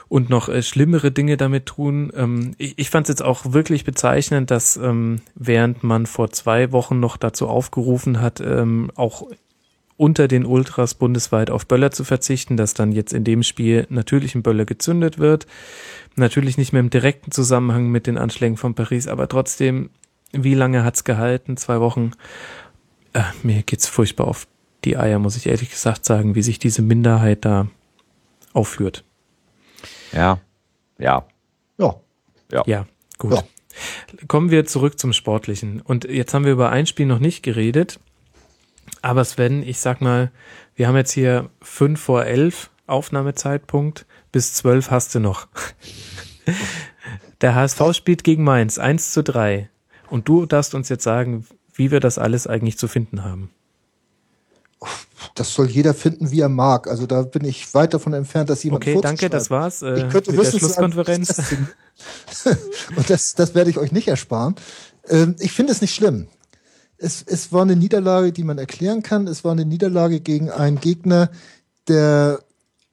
und 0.08 0.30
noch 0.30 0.48
äh, 0.48 0.62
schlimmere 0.62 1.10
Dinge 1.10 1.36
damit 1.36 1.66
tun. 1.66 2.10
Ähm, 2.16 2.52
ich 2.58 2.78
ich 2.78 2.90
fand 2.90 3.06
es 3.06 3.08
jetzt 3.10 3.22
auch 3.22 3.52
wirklich 3.52 3.84
bezeichnend, 3.84 4.50
dass 4.50 4.76
ähm, 4.76 5.20
während 5.34 5.82
man 5.84 6.06
vor 6.06 6.30
zwei 6.30 6.72
Wochen 6.72 7.00
noch 7.00 7.16
dazu 7.16 7.48
aufgerufen 7.48 8.20
hat, 8.20 8.40
ähm, 8.40 8.90
auch 8.94 9.26
unter 9.96 10.28
den 10.28 10.46
Ultras 10.46 10.94
bundesweit 10.94 11.50
auf 11.50 11.66
Böller 11.66 11.90
zu 11.90 12.04
verzichten, 12.04 12.56
dass 12.56 12.72
dann 12.72 12.92
jetzt 12.92 13.12
in 13.12 13.24
dem 13.24 13.42
Spiel 13.42 13.86
natürlich 13.90 14.34
ein 14.34 14.42
Böller 14.42 14.64
gezündet 14.64 15.18
wird. 15.18 15.46
Natürlich 16.14 16.56
nicht 16.56 16.72
mehr 16.72 16.80
im 16.80 16.90
direkten 16.90 17.32
Zusammenhang 17.32 17.88
mit 17.88 18.06
den 18.06 18.16
Anschlägen 18.16 18.56
von 18.56 18.74
Paris, 18.74 19.08
aber 19.08 19.28
trotzdem, 19.28 19.90
wie 20.32 20.54
lange 20.54 20.84
hat's 20.84 21.02
gehalten? 21.02 21.56
Zwei 21.56 21.80
Wochen 21.80 22.12
äh, 23.18 23.24
mir 23.42 23.62
geht's 23.62 23.86
furchtbar 23.86 24.28
auf 24.28 24.46
die 24.84 24.96
Eier, 24.96 25.18
muss 25.18 25.36
ich 25.36 25.46
ehrlich 25.46 25.70
gesagt 25.70 26.04
sagen, 26.04 26.34
wie 26.34 26.42
sich 26.42 26.58
diese 26.58 26.82
Minderheit 26.82 27.44
da 27.44 27.66
aufführt. 28.52 29.04
Ja, 30.12 30.40
ja. 30.98 31.26
Ja. 31.78 32.00
Ja, 32.50 32.62
ja 32.66 32.86
gut. 33.18 33.34
Ja. 33.34 33.42
Kommen 34.26 34.50
wir 34.50 34.66
zurück 34.66 34.98
zum 34.98 35.12
Sportlichen. 35.12 35.80
Und 35.80 36.04
jetzt 36.04 36.34
haben 36.34 36.44
wir 36.44 36.52
über 36.52 36.70
ein 36.70 36.86
Spiel 36.86 37.06
noch 37.06 37.18
nicht 37.18 37.42
geredet. 37.42 38.00
Aber 39.02 39.24
Sven, 39.24 39.62
ich 39.62 39.78
sag 39.78 40.00
mal, 40.00 40.32
wir 40.74 40.88
haben 40.88 40.96
jetzt 40.96 41.12
hier 41.12 41.50
fünf 41.60 42.00
vor 42.00 42.24
elf 42.24 42.70
Aufnahmezeitpunkt. 42.86 44.06
Bis 44.32 44.54
zwölf 44.54 44.90
hast 44.90 45.14
du 45.14 45.20
noch. 45.20 45.46
Der 47.40 47.54
HSV 47.54 47.92
spielt 47.92 48.24
gegen 48.24 48.42
Mainz, 48.42 48.78
eins 48.78 49.12
zu 49.12 49.22
drei. 49.22 49.70
Und 50.08 50.28
du 50.28 50.46
darfst 50.46 50.74
uns 50.74 50.88
jetzt 50.88 51.04
sagen, 51.04 51.46
wie 51.78 51.90
wir 51.90 52.00
das 52.00 52.18
alles 52.18 52.46
eigentlich 52.46 52.76
zu 52.76 52.88
finden 52.88 53.24
haben. 53.24 53.50
Das 55.34 55.54
soll 55.54 55.68
jeder 55.68 55.94
finden, 55.94 56.30
wie 56.30 56.40
er 56.40 56.48
mag. 56.48 56.88
Also 56.88 57.06
da 57.06 57.22
bin 57.22 57.44
ich 57.44 57.72
weit 57.74 57.94
davon 57.94 58.12
entfernt, 58.12 58.50
dass 58.50 58.62
jemand. 58.62 58.84
Okay, 58.84 58.98
danke, 59.00 59.30
das 59.30 59.50
war's. 59.50 59.82
Äh, 59.82 59.98
ich 59.98 60.08
könnte 60.08 60.32
mit 60.32 60.44
der 60.44 60.58
Schlusskonferenz. 60.58 61.38
Und 62.96 63.10
das, 63.10 63.34
das 63.34 63.54
werde 63.54 63.70
ich 63.70 63.78
euch 63.78 63.92
nicht 63.92 64.08
ersparen. 64.08 64.54
Ähm, 65.08 65.36
ich 65.38 65.52
finde 65.52 65.72
es 65.72 65.80
nicht 65.80 65.94
schlimm. 65.94 66.28
Es, 66.96 67.22
es 67.24 67.52
war 67.52 67.62
eine 67.62 67.76
Niederlage, 67.76 68.32
die 68.32 68.44
man 68.44 68.58
erklären 68.58 69.02
kann. 69.02 69.26
Es 69.26 69.44
war 69.44 69.52
eine 69.52 69.64
Niederlage 69.64 70.20
gegen 70.20 70.50
einen 70.50 70.80
Gegner, 70.80 71.30
der 71.86 72.40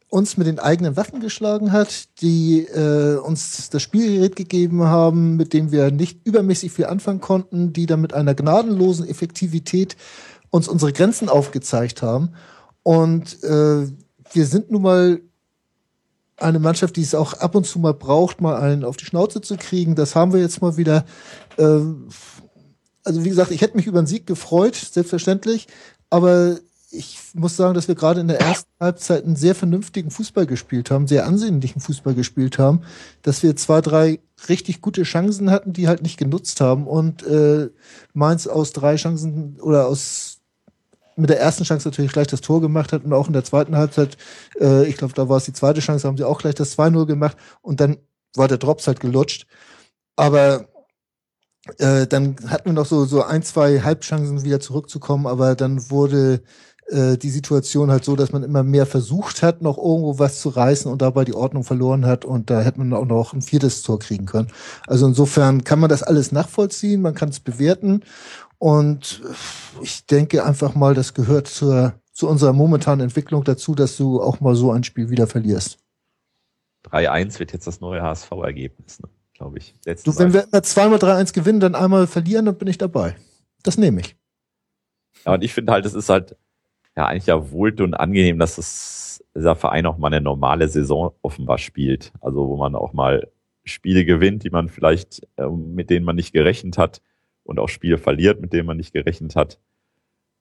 uns 0.09 0.37
mit 0.37 0.47
den 0.47 0.59
eigenen 0.59 0.95
Waffen 0.95 1.19
geschlagen 1.19 1.71
hat, 1.71 2.19
die 2.21 2.61
äh, 2.61 3.17
uns 3.17 3.69
das 3.69 3.81
Spielgerät 3.81 4.35
gegeben 4.35 4.83
haben, 4.83 5.35
mit 5.35 5.53
dem 5.53 5.71
wir 5.71 5.91
nicht 5.91 6.25
übermäßig 6.25 6.71
viel 6.71 6.85
anfangen 6.85 7.21
konnten, 7.21 7.73
die 7.73 7.85
dann 7.85 8.01
mit 8.01 8.13
einer 8.13 8.35
gnadenlosen 8.35 9.07
Effektivität 9.07 9.97
uns 10.51 10.67
unsere 10.67 10.93
Grenzen 10.93 11.27
aufgezeigt 11.27 12.01
haben. 12.01 12.33
Und 12.83 13.43
äh, 13.43 13.87
wir 14.31 14.45
sind 14.45 14.71
nun 14.71 14.83
mal 14.83 15.21
eine 16.37 16.59
Mannschaft, 16.59 16.95
die 16.97 17.01
es 17.01 17.15
auch 17.15 17.33
ab 17.33 17.55
und 17.55 17.65
zu 17.65 17.79
mal 17.79 17.93
braucht, 17.93 18.41
mal 18.41 18.57
einen 18.57 18.83
auf 18.83 18.97
die 18.97 19.05
Schnauze 19.05 19.41
zu 19.41 19.57
kriegen. 19.57 19.95
Das 19.95 20.15
haben 20.15 20.33
wir 20.33 20.39
jetzt 20.39 20.61
mal 20.61 20.77
wieder. 20.77 21.05
Ähm, 21.57 22.09
also 23.03 23.23
wie 23.23 23.29
gesagt, 23.29 23.51
ich 23.51 23.61
hätte 23.61 23.77
mich 23.77 23.87
über 23.87 23.99
einen 23.99 24.07
Sieg 24.07 24.27
gefreut, 24.27 24.75
selbstverständlich. 24.75 25.67
Aber 26.09 26.57
ich 26.97 27.19
muss 27.33 27.55
sagen, 27.55 27.73
dass 27.73 27.87
wir 27.87 27.95
gerade 27.95 28.21
in 28.21 28.27
der 28.27 28.39
ersten 28.39 28.69
Halbzeit 28.79 29.25
einen 29.25 29.35
sehr 29.35 29.55
vernünftigen 29.55 30.11
Fußball 30.11 30.45
gespielt 30.45 30.91
haben, 30.91 31.07
sehr 31.07 31.25
ansehnlichen 31.25 31.81
Fußball 31.81 32.13
gespielt 32.13 32.57
haben, 32.59 32.81
dass 33.21 33.43
wir 33.43 33.55
zwei, 33.55 33.81
drei 33.81 34.19
richtig 34.49 34.81
gute 34.81 35.03
Chancen 35.03 35.51
hatten, 35.51 35.73
die 35.73 35.87
halt 35.87 36.01
nicht 36.01 36.17
genutzt 36.17 36.61
haben 36.61 36.87
und 36.87 37.23
äh, 37.23 37.69
Mainz 38.13 38.47
aus 38.47 38.71
drei 38.73 38.95
Chancen 38.95 39.59
oder 39.61 39.87
aus 39.87 40.39
mit 41.15 41.29
der 41.29 41.39
ersten 41.39 41.63
Chance 41.63 41.87
natürlich 41.87 42.11
gleich 42.11 42.27
das 42.27 42.41
Tor 42.41 42.59
gemacht 42.61 42.91
hat 42.91 43.05
und 43.05 43.13
auch 43.13 43.27
in 43.27 43.33
der 43.33 43.45
zweiten 43.45 43.77
Halbzeit, 43.77 44.17
äh, 44.59 44.85
ich 44.85 44.97
glaube, 44.97 45.13
da 45.13 45.29
war 45.29 45.37
es 45.37 45.45
die 45.45 45.53
zweite 45.53 45.79
Chance, 45.79 46.07
haben 46.07 46.17
sie 46.17 46.25
auch 46.25 46.39
gleich 46.39 46.55
das 46.55 46.77
2-0 46.77 47.05
gemacht 47.05 47.37
und 47.61 47.79
dann 47.79 47.97
war 48.35 48.47
der 48.47 48.57
Drops 48.57 48.87
halt 48.87 48.99
gelutscht. 48.99 49.47
Aber 50.17 50.67
äh, 51.77 52.05
dann 52.07 52.35
hatten 52.47 52.69
wir 52.69 52.73
noch 52.73 52.85
so, 52.85 53.05
so 53.05 53.23
ein, 53.23 53.43
zwei 53.43 53.81
Halbchancen 53.81 54.43
wieder 54.43 54.59
zurückzukommen, 54.59 55.25
aber 55.25 55.55
dann 55.55 55.89
wurde 55.89 56.43
äh, 56.87 57.17
die 57.17 57.29
Situation 57.29 57.89
halt 57.89 58.05
so, 58.05 58.15
dass 58.15 58.31
man 58.31 58.43
immer 58.43 58.63
mehr 58.63 58.85
versucht 58.85 59.41
hat, 59.41 59.61
noch 59.61 59.77
irgendwo 59.77 60.19
was 60.19 60.39
zu 60.39 60.49
reißen 60.49 60.91
und 60.91 61.01
dabei 61.01 61.25
die 61.25 61.33
Ordnung 61.33 61.63
verloren 61.63 62.05
hat 62.05 62.25
und 62.25 62.49
da 62.49 62.61
hätte 62.61 62.79
man 62.79 62.93
auch 62.93 63.05
noch 63.05 63.33
ein 63.33 63.41
viertes 63.41 63.81
Tor 63.81 63.99
kriegen 63.99 64.25
können. 64.25 64.51
Also 64.85 65.07
insofern 65.07 65.63
kann 65.63 65.79
man 65.79 65.89
das 65.89 66.03
alles 66.03 66.31
nachvollziehen, 66.31 67.01
man 67.01 67.15
kann 67.15 67.29
es 67.29 67.39
bewerten 67.39 68.01
und 68.59 69.21
ich 69.81 70.05
denke 70.05 70.45
einfach 70.45 70.75
mal, 70.75 70.93
das 70.93 71.13
gehört 71.13 71.47
zur, 71.47 71.93
zu 72.11 72.27
unserer 72.27 72.53
momentanen 72.53 73.03
Entwicklung 73.03 73.43
dazu, 73.43 73.73
dass 73.73 73.97
du 73.97 74.21
auch 74.21 74.39
mal 74.39 74.55
so 74.55 74.71
ein 74.71 74.83
Spiel 74.83 75.09
wieder 75.09 75.27
verlierst. 75.27 75.79
3-1 76.91 77.39
wird 77.39 77.51
jetzt 77.51 77.65
das 77.65 77.81
neue 77.81 78.03
HSV-Ergebnis, 78.03 78.99
ne? 78.99 79.09
glaube 79.33 79.57
ich. 79.57 79.73
Letzten 79.85 80.11
du, 80.11 80.19
wenn 80.19 80.33
wir 80.33 80.45
immer 80.51 80.61
zweimal 80.61 80.99
3-1 80.99 81.33
gewinnen, 81.33 81.59
dann 81.59 81.73
einmal 81.73 82.05
verlieren, 82.05 82.45
dann 82.45 82.57
bin 82.57 82.67
ich 82.67 82.77
dabei. 82.77 83.15
Das 83.63 83.77
nehme 83.77 84.01
ich. 84.01 84.15
Ja, 85.25 85.33
und 85.33 85.43
ich 85.43 85.53
finde 85.53 85.73
halt, 85.73 85.85
es 85.85 85.95
ist 85.95 86.09
halt 86.09 86.37
ja 86.95 87.05
eigentlich 87.07 87.27
ja 87.27 87.51
wohlt 87.51 87.81
und 87.81 87.93
angenehm, 87.93 88.39
dass 88.39 88.57
es, 88.57 89.23
dieser 89.35 89.55
Verein 89.55 89.85
auch 89.85 89.97
mal 89.97 90.07
eine 90.07 90.21
normale 90.21 90.67
Saison 90.69 91.13
offenbar 91.21 91.57
spielt. 91.57 92.13
Also 92.21 92.47
wo 92.47 92.55
man 92.55 92.75
auch 92.75 92.93
mal 92.93 93.27
Spiele 93.65 94.05
gewinnt, 94.05 94.43
die 94.43 94.49
man 94.49 94.69
vielleicht, 94.69 95.27
äh, 95.37 95.47
mit 95.47 95.89
denen 95.89 96.05
man 96.05 96.15
nicht 96.15 96.31
gerechnet 96.31 96.77
hat 96.77 97.01
und 97.43 97.59
auch 97.59 97.67
Spiele 97.67 97.97
verliert, 97.97 98.39
mit 98.39 98.53
denen 98.53 98.67
man 98.67 98.77
nicht 98.77 98.93
gerechnet 98.93 99.35
hat. 99.35 99.59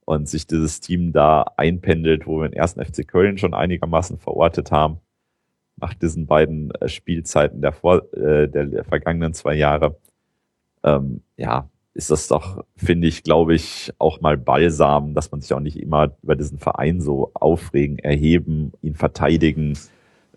Und 0.05 0.29
sich 0.29 0.47
dieses 0.47 0.81
Team 0.81 1.13
da 1.13 1.47
einpendelt, 1.57 2.27
wo 2.27 2.41
wir 2.41 2.49
den 2.49 2.57
ersten 2.57 2.85
FC 2.85 3.09
Köln 3.09 3.39
schon 3.39 3.55
einigermaßen 3.55 4.19
verortet 4.19 4.71
haben, 4.71 4.99
nach 5.77 5.95
diesen 5.95 6.27
beiden 6.27 6.71
äh, 6.73 6.89
Spielzeiten 6.89 7.63
der, 7.63 7.73
vor, 7.73 8.13
äh, 8.15 8.49
der 8.49 8.85
vergangenen 8.85 9.35
zwei 9.35 9.55
Jahre. 9.55 9.97
Ähm, 10.85 11.23
ja, 11.37 11.69
ist 11.95 12.11
das 12.11 12.27
doch, 12.27 12.65
finde 12.77 13.07
ich, 13.07 13.23
glaube 13.23 13.55
ich, 13.55 13.93
auch 13.99 14.21
mal 14.21 14.37
balsam, 14.37 15.15
dass 15.15 15.31
man 15.31 15.41
sich 15.41 15.53
auch 15.55 15.61
nicht 15.61 15.81
immer 15.81 16.13
über 16.23 16.35
diesen 16.35 16.59
Verein 16.59 17.01
so 17.01 17.31
aufregen, 17.35 17.99
erheben, 18.01 18.73
ihn 18.83 18.97
verteidigen, 18.97 19.79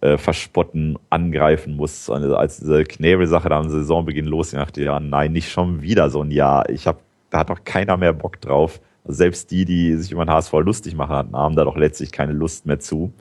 äh, 0.02 0.18
verspotten, 0.18 1.00
angreifen 1.10 1.76
muss. 1.76 2.10
Also 2.12 2.36
als 2.36 2.60
diese 2.60 2.84
Knebel-Sache 2.84 3.50
da 3.50 3.60
am 3.60 3.70
Saisonbeginn 3.70 4.26
losging, 4.28 4.60
dachte 4.60 4.82
ich, 4.82 4.86
ja, 4.86 5.00
nein, 5.00 5.34
nicht 5.34 5.50
schon 5.50 5.82
wieder 5.82 6.12
so 6.12 6.22
ein 6.22 6.30
Jahr. 6.30 6.70
Ich 6.70 6.86
habe, 6.86 7.00
da 7.32 7.40
hat 7.40 7.50
doch 7.50 7.64
keiner 7.64 7.98
mehr 7.98 8.14
Bock 8.14 8.40
drauf. 8.40 8.80
Also 9.04 9.18
selbst 9.18 9.50
die, 9.50 9.66
die 9.66 9.96
sich 9.96 10.12
über 10.12 10.26
den 10.26 10.32
HSV 10.32 10.54
lustig 10.60 10.96
machen 10.96 11.16
hatten, 11.16 11.36
haben 11.36 11.56
da 11.56 11.66
doch 11.66 11.78
letztlich 11.78 12.12
keine 12.12 12.34
Lust 12.34 12.68
mehr 12.68 12.80
zu. 12.80 13.12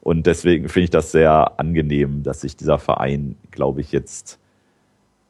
Und 0.00 0.26
deswegen 0.26 0.68
finde 0.68 0.84
ich 0.84 0.90
das 0.90 1.10
sehr 1.10 1.58
angenehm, 1.58 2.22
dass 2.22 2.42
sich 2.42 2.56
dieser 2.56 2.78
Verein, 2.78 3.34
glaube 3.50 3.80
ich, 3.80 3.90
jetzt 3.90 4.38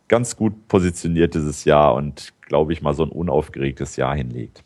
ganz 0.08 0.36
gut 0.36 0.68
positioniert 0.68 1.34
dieses 1.34 1.64
Jahr 1.64 1.94
und, 1.94 2.32
glaube 2.42 2.72
ich, 2.72 2.82
mal 2.82 2.94
so 2.94 3.02
ein 3.02 3.10
unaufgeregtes 3.10 3.96
Jahr 3.96 4.14
hinlegt. 4.14 4.62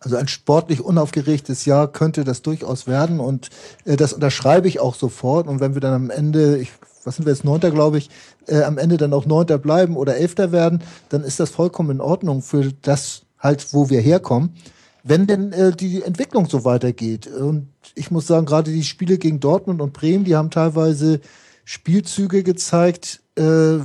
Also 0.00 0.16
ein 0.16 0.26
sportlich 0.26 0.80
unaufgeregtes 0.80 1.64
Jahr 1.64 1.86
könnte 1.86 2.24
das 2.24 2.42
durchaus 2.42 2.88
werden 2.88 3.20
und 3.20 3.50
äh, 3.84 3.96
das 3.96 4.12
unterschreibe 4.12 4.66
ich 4.66 4.80
auch 4.80 4.94
sofort. 4.94 5.46
Und 5.46 5.60
wenn 5.60 5.74
wir 5.74 5.80
dann 5.80 5.94
am 5.94 6.10
Ende, 6.10 6.58
ich, 6.58 6.72
was 7.04 7.16
sind 7.16 7.26
wir 7.26 7.32
jetzt, 7.32 7.44
Neunter, 7.44 7.70
glaube 7.70 7.98
ich, 7.98 8.10
äh, 8.48 8.62
am 8.62 8.78
Ende 8.78 8.96
dann 8.96 9.12
auch 9.12 9.26
Neunter 9.26 9.58
bleiben 9.58 9.96
oder 9.96 10.16
Elfter 10.16 10.50
werden, 10.50 10.82
dann 11.08 11.22
ist 11.22 11.38
das 11.38 11.50
vollkommen 11.50 11.90
in 11.90 12.00
Ordnung 12.00 12.42
für 12.42 12.72
das 12.82 13.22
halt, 13.38 13.72
wo 13.72 13.90
wir 13.90 14.00
herkommen. 14.00 14.54
Wenn 15.04 15.26
denn 15.26 15.52
äh, 15.52 15.70
die 15.72 16.02
Entwicklung 16.02 16.48
so 16.48 16.64
weitergeht. 16.64 17.28
Und 17.28 17.68
ich 17.94 18.10
muss 18.10 18.26
sagen, 18.26 18.46
gerade 18.46 18.72
die 18.72 18.84
Spiele 18.84 19.18
gegen 19.18 19.38
Dortmund 19.38 19.80
und 19.80 19.92
Bremen, 19.92 20.24
die 20.24 20.34
haben 20.34 20.50
teilweise 20.50 21.20
Spielzüge 21.64 22.42
gezeigt, 22.42 23.20
äh, 23.36 23.78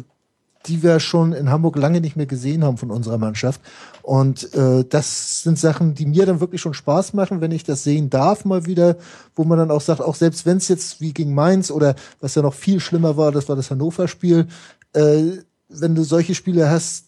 die 0.67 0.83
wir 0.83 0.99
schon 0.99 1.33
in 1.33 1.49
Hamburg 1.49 1.77
lange 1.77 2.01
nicht 2.01 2.15
mehr 2.15 2.25
gesehen 2.25 2.63
haben 2.63 2.77
von 2.77 2.91
unserer 2.91 3.17
Mannschaft. 3.17 3.61
Und 4.01 4.53
äh, 4.53 4.83
das 4.87 5.43
sind 5.43 5.57
Sachen, 5.57 5.93
die 5.93 6.05
mir 6.05 6.25
dann 6.25 6.39
wirklich 6.39 6.61
schon 6.61 6.73
Spaß 6.73 7.13
machen, 7.13 7.41
wenn 7.41 7.51
ich 7.51 7.63
das 7.63 7.83
sehen 7.83 8.09
darf 8.09 8.45
mal 8.45 8.65
wieder, 8.65 8.97
wo 9.35 9.43
man 9.43 9.57
dann 9.57 9.71
auch 9.71 9.81
sagt, 9.81 10.01
auch 10.01 10.15
selbst 10.15 10.45
wenn 10.45 10.57
es 10.57 10.67
jetzt 10.67 11.01
wie 11.01 11.13
gegen 11.13 11.33
Mainz 11.33 11.71
oder 11.71 11.95
was 12.19 12.35
ja 12.35 12.41
noch 12.41 12.53
viel 12.53 12.79
schlimmer 12.79 13.17
war, 13.17 13.31
das 13.31 13.49
war 13.49 13.55
das 13.55 13.71
Hannover-Spiel, 13.71 14.47
äh, 14.93 15.23
wenn 15.69 15.95
du 15.95 16.03
solche 16.03 16.35
Spiele 16.35 16.69
hast, 16.69 17.05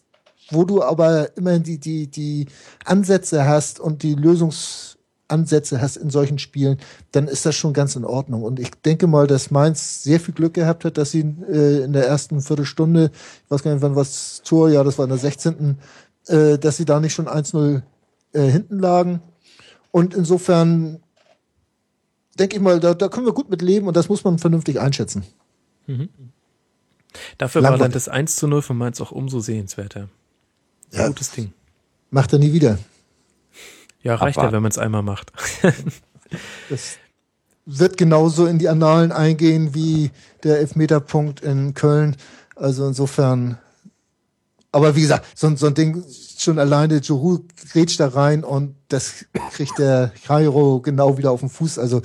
wo 0.52 0.64
du 0.64 0.82
aber 0.82 1.38
immerhin 1.38 1.64
die, 1.64 1.78
die, 1.78 2.08
die 2.08 2.48
Ansätze 2.86 3.46
hast 3.46 3.80
und 3.80 4.04
die 4.04 4.16
Lösungs 4.16 4.89
Ansätze 5.30 5.82
hast 5.82 5.98
in 5.98 6.10
solchen 6.10 6.40
Spielen, 6.40 6.78
dann 7.12 7.28
ist 7.28 7.46
das 7.46 7.56
schon 7.56 7.74
ganz 7.74 7.96
in 7.96 8.06
Ordnung. 8.06 8.44
Und 8.44 8.60
ich 8.60 8.72
denke 8.72 9.08
mal, 9.08 9.28
dass 9.28 9.52
Mainz 9.52 10.04
sehr 10.04 10.20
viel 10.20 10.34
Glück 10.34 10.54
gehabt 10.54 10.86
hat, 10.86 10.98
dass 10.98 11.12
sie 11.12 11.22
äh, 11.22 11.84
in 11.84 11.94
der 11.94 12.08
ersten 12.08 12.42
Viertelstunde, 12.42 13.12
ich 13.46 13.52
weiß 13.52 13.64
gar 13.64 13.74
nicht, 13.74 13.82
wann 13.82 13.96
war 13.96 14.04
das 14.04 14.42
Tor, 14.44 14.70
ja, 14.70 14.84
das 14.84 14.98
war 14.98 15.06
in 15.06 15.10
der 15.10 15.20
16., 15.20 15.78
äh, 16.28 16.58
dass 16.58 16.78
sie 16.78 16.86
da 16.86 17.00
nicht 17.00 17.14
schon 17.14 17.28
1-0 17.28 17.82
äh, 18.34 18.42
hinten 18.42 18.80
lagen. 18.80 19.22
Und 19.92 20.14
insofern 20.14 21.00
denke 22.38 22.56
ich 22.56 22.62
mal, 22.62 22.80
da, 22.80 22.94
da 22.94 23.08
können 23.10 23.26
wir 23.26 23.34
gut 23.34 23.50
mit 23.50 23.62
leben 23.62 23.88
und 23.88 23.98
das 23.98 24.10
muss 24.10 24.24
man 24.24 24.40
vernünftig 24.40 24.80
einschätzen. 24.80 25.24
Mhm. 25.88 26.10
Dafür 27.38 27.62
Langweilig. 27.62 27.80
war 27.80 27.88
dann 27.88 27.94
das 27.94 28.08
1 28.08 28.36
zu 28.36 28.48
0 28.48 28.62
von 28.62 28.78
Mainz 28.78 29.02
auch 29.02 29.12
umso 29.12 29.40
sehenswerter. 29.40 30.10
Ja, 30.92 31.08
Gutes 31.08 31.32
Ding. 31.32 31.54
Macht 32.12 32.34
er 32.34 32.40
nie 32.40 32.54
wieder. 32.54 32.80
Ja, 34.02 34.16
reicht 34.16 34.38
Abwarten. 34.38 34.54
ja, 34.54 34.58
wenn 34.58 34.64
man 34.64 34.72
es 34.72 34.78
einmal 34.78 35.04
macht. 35.04 35.32
das 36.70 36.98
wird 37.66 37.98
genauso 37.98 38.46
in 38.46 38.58
die 38.58 38.70
Annalen 38.70 39.12
eingehen 39.12 39.74
wie 39.74 40.12
der 40.44 40.60
Elfmeterpunkt 40.60 41.42
in 41.42 41.74
Köln. 41.74 42.16
Also 42.56 42.88
insofern. 42.88 43.58
Aber 44.72 44.96
wie 44.96 45.02
gesagt, 45.02 45.26
so, 45.36 45.56
so 45.56 45.68
ein 45.68 45.74
Ding 45.74 46.04
schon 46.38 46.60
alleine, 46.60 46.98
Juru 46.98 47.40
grätscht 47.72 48.00
da 48.00 48.10
rein 48.10 48.44
und 48.44 48.76
das 48.88 49.26
kriegt 49.52 49.80
der 49.80 50.12
Cairo 50.26 50.80
genau 50.80 51.18
wieder 51.18 51.32
auf 51.32 51.40
den 51.40 51.50
Fuß. 51.50 51.80
Also 51.80 52.02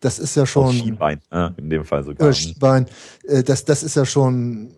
das 0.00 0.18
ist 0.18 0.36
ja 0.36 0.46
schon. 0.46 0.66
Auf 0.66 0.74
Schienbein, 0.74 1.20
ja, 1.32 1.52
in 1.56 1.70
dem 1.70 1.84
Fall 1.84 2.04
sogar. 2.04 2.28
Äh, 2.28 2.32
Schienbein. 2.32 2.86
Äh, 3.26 3.42
das, 3.42 3.64
das 3.64 3.82
ist 3.82 3.96
ja 3.96 4.04
schon. 4.04 4.70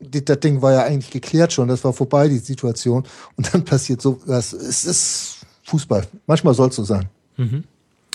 Das 0.00 0.40
Ding 0.40 0.60
war 0.60 0.72
ja 0.72 0.82
eigentlich 0.82 1.10
geklärt 1.10 1.52
schon, 1.52 1.68
das 1.68 1.82
war 1.82 1.94
vorbei, 1.94 2.28
die 2.28 2.38
Situation. 2.38 3.04
Und 3.36 3.54
dann 3.54 3.64
passiert 3.64 4.02
so 4.02 4.20
was. 4.26 4.52
Es 4.52 4.84
ist 4.84 5.33
Fußball. 5.64 6.06
Manchmal 6.26 6.54
soll 6.54 6.68
es 6.68 6.76
so 6.76 6.84
sein. 6.84 7.06
Mhm. 7.36 7.64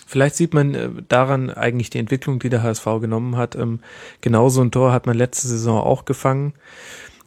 Vielleicht 0.05 0.35
sieht 0.35 0.53
man 0.53 0.73
äh, 0.73 0.89
daran 1.07 1.49
eigentlich 1.49 1.89
die 1.89 1.99
Entwicklung, 1.99 2.39
die 2.39 2.49
der 2.49 2.63
HSV 2.63 2.85
genommen 2.99 3.37
hat. 3.37 3.55
Ähm, 3.55 3.79
genauso 4.21 4.61
ein 4.61 4.71
Tor 4.71 4.91
hat 4.91 5.05
man 5.05 5.17
letzte 5.17 5.47
Saison 5.47 5.79
auch 5.81 6.05
gefangen. 6.05 6.53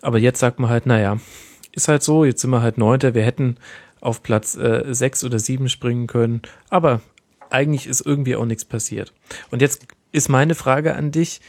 Aber 0.01 0.19
jetzt 0.19 0.41
sagt 0.41 0.59
man 0.59 0.69
halt, 0.69 0.87
naja, 0.87 1.19
ist 1.73 1.89
halt 1.89 2.03
so, 2.03 2.25
jetzt 2.25 2.41
sind 2.41 2.51
wir 2.51 2.63
halt 2.63 2.79
Neunter. 2.79 3.15
Wir 3.15 3.23
hätten 3.23 3.57
auf 4.01 4.23
Platz 4.23 4.57
äh, 4.57 4.93
sechs 4.93 5.23
oder 5.23 5.39
sieben 5.39 5.69
springen 5.69 6.09
können. 6.09 6.43
Aber 6.71 7.01
eigentlich 7.51 7.87
ist 7.87 8.05
irgendwie 8.05 8.35
auch 8.37 8.47
nichts 8.47 8.65
passiert. 8.65 9.13
Und 9.51 9.63
jetzt 9.63 9.87
ist 10.11 10.29
meine 10.29 10.55
Frage 10.55 10.95
an 10.95 11.13
dich, 11.13 11.41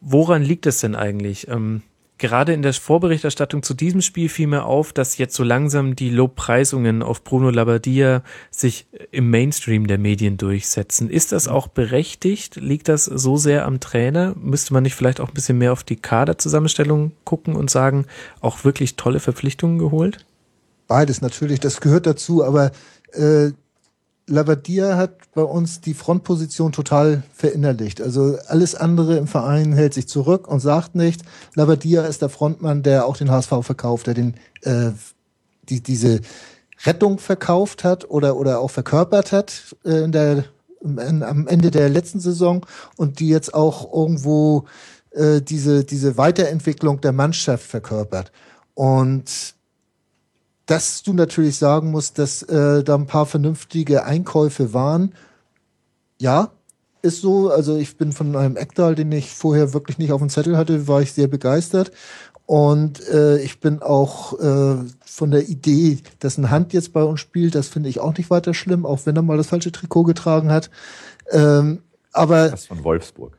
woran 0.00 0.42
liegt 0.42 0.66
es 0.66 0.80
denn 0.80 0.94
eigentlich? 0.94 1.48
Ähm, 1.48 1.82
Gerade 2.18 2.52
in 2.52 2.62
der 2.62 2.72
Vorberichterstattung 2.72 3.62
zu 3.62 3.74
diesem 3.74 4.02
Spiel 4.02 4.28
fiel 4.28 4.48
mir 4.48 4.64
auf, 4.64 4.92
dass 4.92 5.18
jetzt 5.18 5.34
so 5.34 5.44
langsam 5.44 5.94
die 5.94 6.10
Lobpreisungen 6.10 7.02
auf 7.02 7.22
Bruno 7.22 7.50
Labbadia 7.50 8.22
sich 8.50 8.88
im 9.12 9.30
Mainstream 9.30 9.86
der 9.86 9.98
Medien 9.98 10.36
durchsetzen. 10.36 11.10
Ist 11.10 11.30
das 11.30 11.46
auch 11.46 11.68
berechtigt? 11.68 12.56
Liegt 12.56 12.88
das 12.88 13.04
so 13.04 13.36
sehr 13.36 13.64
am 13.66 13.78
Trainer? 13.78 14.34
Müsste 14.36 14.74
man 14.74 14.82
nicht 14.82 14.96
vielleicht 14.96 15.20
auch 15.20 15.28
ein 15.28 15.34
bisschen 15.34 15.58
mehr 15.58 15.72
auf 15.72 15.84
die 15.84 15.96
Kaderzusammenstellung 15.96 17.12
gucken 17.22 17.54
und 17.54 17.70
sagen, 17.70 18.06
auch 18.40 18.64
wirklich 18.64 18.96
tolle 18.96 19.20
Verpflichtungen 19.20 19.78
geholt? 19.78 20.26
Beides 20.88 21.20
natürlich, 21.20 21.60
das 21.60 21.80
gehört 21.80 22.06
dazu, 22.06 22.44
aber 22.44 22.72
äh, 23.12 23.52
Lavadia 24.28 24.96
hat 24.96 25.32
bei 25.34 25.42
uns 25.42 25.80
die 25.80 25.94
Frontposition 25.94 26.72
total 26.72 27.22
verinnerlicht. 27.34 28.00
Also 28.00 28.38
alles 28.46 28.74
andere 28.74 29.16
im 29.16 29.26
Verein 29.26 29.72
hält 29.72 29.94
sich 29.94 30.06
zurück 30.06 30.46
und 30.46 30.60
sagt 30.60 30.94
nicht. 30.94 31.22
Lavadia 31.54 32.02
ist 32.04 32.22
der 32.22 32.28
Frontmann, 32.28 32.82
der 32.82 33.06
auch 33.06 33.16
den 33.16 33.30
HSV 33.30 33.52
verkauft, 33.62 34.06
der 34.06 34.14
den 34.14 34.34
äh, 34.62 34.90
die 35.68 35.82
diese 35.82 36.20
Rettung 36.84 37.18
verkauft 37.18 37.84
hat 37.84 38.08
oder 38.08 38.36
oder 38.36 38.60
auch 38.60 38.70
verkörpert 38.70 39.32
hat 39.32 39.76
äh, 39.84 40.04
in 40.04 40.12
der 40.12 40.44
am 40.84 41.48
Ende 41.48 41.70
der 41.70 41.88
letzten 41.88 42.20
Saison 42.20 42.64
und 42.96 43.18
die 43.18 43.28
jetzt 43.28 43.52
auch 43.52 43.92
irgendwo 43.92 44.66
äh, 45.10 45.40
diese, 45.40 45.84
diese 45.84 46.16
Weiterentwicklung 46.16 47.00
der 47.00 47.12
Mannschaft 47.12 47.64
verkörpert. 47.64 48.30
Und 48.74 49.56
dass 50.68 51.02
du 51.02 51.14
natürlich 51.14 51.56
sagen 51.56 51.90
musst, 51.90 52.18
dass 52.18 52.42
äh, 52.42 52.84
da 52.84 52.94
ein 52.94 53.06
paar 53.06 53.24
vernünftige 53.24 54.04
Einkäufe 54.04 54.74
waren. 54.74 55.14
Ja, 56.20 56.52
ist 57.00 57.22
so. 57.22 57.50
Also 57.50 57.76
ich 57.78 57.96
bin 57.96 58.12
von 58.12 58.36
einem 58.36 58.58
Ekdal, 58.58 58.94
den 58.94 59.10
ich 59.10 59.30
vorher 59.30 59.72
wirklich 59.72 59.96
nicht 59.96 60.12
auf 60.12 60.20
dem 60.20 60.28
Zettel 60.28 60.58
hatte, 60.58 60.86
war 60.86 61.00
ich 61.00 61.14
sehr 61.14 61.26
begeistert. 61.26 61.90
Und 62.44 63.06
äh, 63.08 63.38
ich 63.38 63.60
bin 63.60 63.80
auch 63.80 64.38
äh, 64.38 64.76
von 65.06 65.30
der 65.30 65.48
Idee, 65.48 66.00
dass 66.18 66.36
ein 66.36 66.50
Hand 66.50 66.74
jetzt 66.74 66.92
bei 66.92 67.02
uns 67.02 67.20
spielt, 67.20 67.54
das 67.54 67.68
finde 67.68 67.88
ich 67.88 68.00
auch 68.00 68.16
nicht 68.16 68.28
weiter 68.28 68.52
schlimm, 68.52 68.84
auch 68.84 69.00
wenn 69.06 69.16
er 69.16 69.22
mal 69.22 69.38
das 69.38 69.48
falsche 69.48 69.72
Trikot 69.72 70.04
getragen 70.04 70.50
hat. 70.50 70.70
Ähm, 71.30 71.82
aber 72.12 72.50
das 72.50 72.66
von 72.66 72.84
Wolfsburg. 72.84 73.38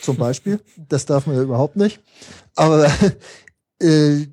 Zum 0.00 0.16
Beispiel. 0.16 0.60
das 0.88 1.04
darf 1.04 1.26
man 1.26 1.36
ja 1.36 1.42
überhaupt 1.42 1.76
nicht. 1.76 2.00
Aber 2.54 2.90
äh, 3.82 4.26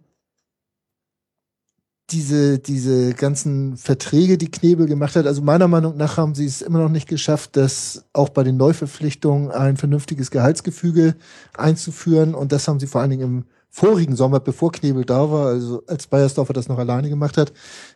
diese, 2.14 2.60
diese 2.60 3.14
ganzen 3.14 3.76
Verträge, 3.76 4.38
die 4.38 4.52
Knebel 4.52 4.86
gemacht 4.86 5.16
hat, 5.16 5.26
also 5.26 5.42
meiner 5.42 5.68
Meinung 5.68 5.98
nach 5.98 6.18
haben 6.18 6.36
sie 6.36 6.46
es 6.46 6.62
immer 6.62 6.80
noch 6.80 6.90
nicht 6.90 7.08
geschafft, 7.08 7.58
das 7.58 8.06
auch 8.14 8.30
bei 8.30 8.44
den 8.44 8.56
Neuverpflichtungen 8.58 9.52
ein 9.52 9.78
vernünftiges 9.78 10.32
Gehaltsgefüge 10.32 11.16
einzuführen. 11.58 12.36
Und 12.36 12.52
das 12.52 12.68
haben 12.68 12.80
sie 12.80 12.88
vor 12.88 13.02
allen 13.02 13.10
Dingen 13.10 13.24
im 13.24 13.46
vorigen 13.70 14.16
Sommer, 14.16 14.40
bevor 14.40 14.72
Knebel 14.72 15.04
da 15.04 15.32
war, 15.32 15.48
also 15.48 15.84
als 15.88 16.06
Bayersdorfer 16.08 16.54
das 16.54 16.70
noch 16.70 16.78
alleine 16.78 17.10
gemacht 17.10 17.38
hat, 17.38 17.52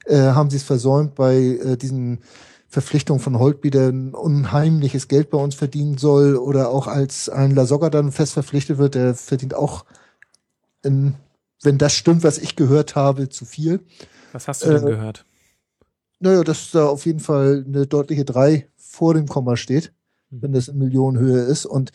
äh, 0.06 0.18
haben 0.18 0.50
sie 0.50 0.58
es 0.58 0.64
versäumt, 0.64 1.14
bei 1.14 1.36
äh, 1.36 1.78
diesen 1.78 2.20
Verpflichtungen 2.68 3.22
von 3.22 3.38
Holtby, 3.38 3.70
der 3.70 3.90
ein 3.90 4.14
unheimliches 4.14 5.08
Geld 5.08 5.30
bei 5.30 5.38
uns 5.38 5.54
verdienen 5.54 5.98
soll, 5.98 6.36
oder 6.36 6.70
auch 6.70 6.88
als 6.88 7.30
ein 7.30 7.52
Lasogga 7.52 7.92
dann 7.92 8.12
fest 8.12 8.34
verpflichtet 8.34 8.80
wird, 8.80 8.96
der 8.96 9.14
verdient 9.14 9.54
auch 9.54 9.86
in 10.84 11.14
wenn 11.64 11.78
das 11.78 11.94
stimmt, 11.94 12.24
was 12.24 12.38
ich 12.38 12.56
gehört 12.56 12.96
habe, 12.96 13.30
zu 13.30 13.46
viel. 13.46 13.82
Was 14.32 14.48
hast 14.48 14.66
du 14.66 14.70
denn 14.70 14.84
äh, 14.84 14.92
gehört? 14.92 15.26
Naja, 16.20 16.44
dass 16.44 16.72
da 16.72 16.88
auf 16.88 17.06
jeden 17.06 17.20
Fall 17.20 17.64
eine 17.68 17.86
deutliche 17.88 18.26
3 18.26 18.68
vor 18.76 19.14
dem 19.14 19.28
Komma 19.28 19.56
steht, 19.56 19.94
mhm. 20.30 20.42
wenn 20.42 20.54
das 20.54 20.68
in 20.68 20.78
Millionenhöhe 20.78 21.42
ist. 21.42 21.66
Und 21.66 21.92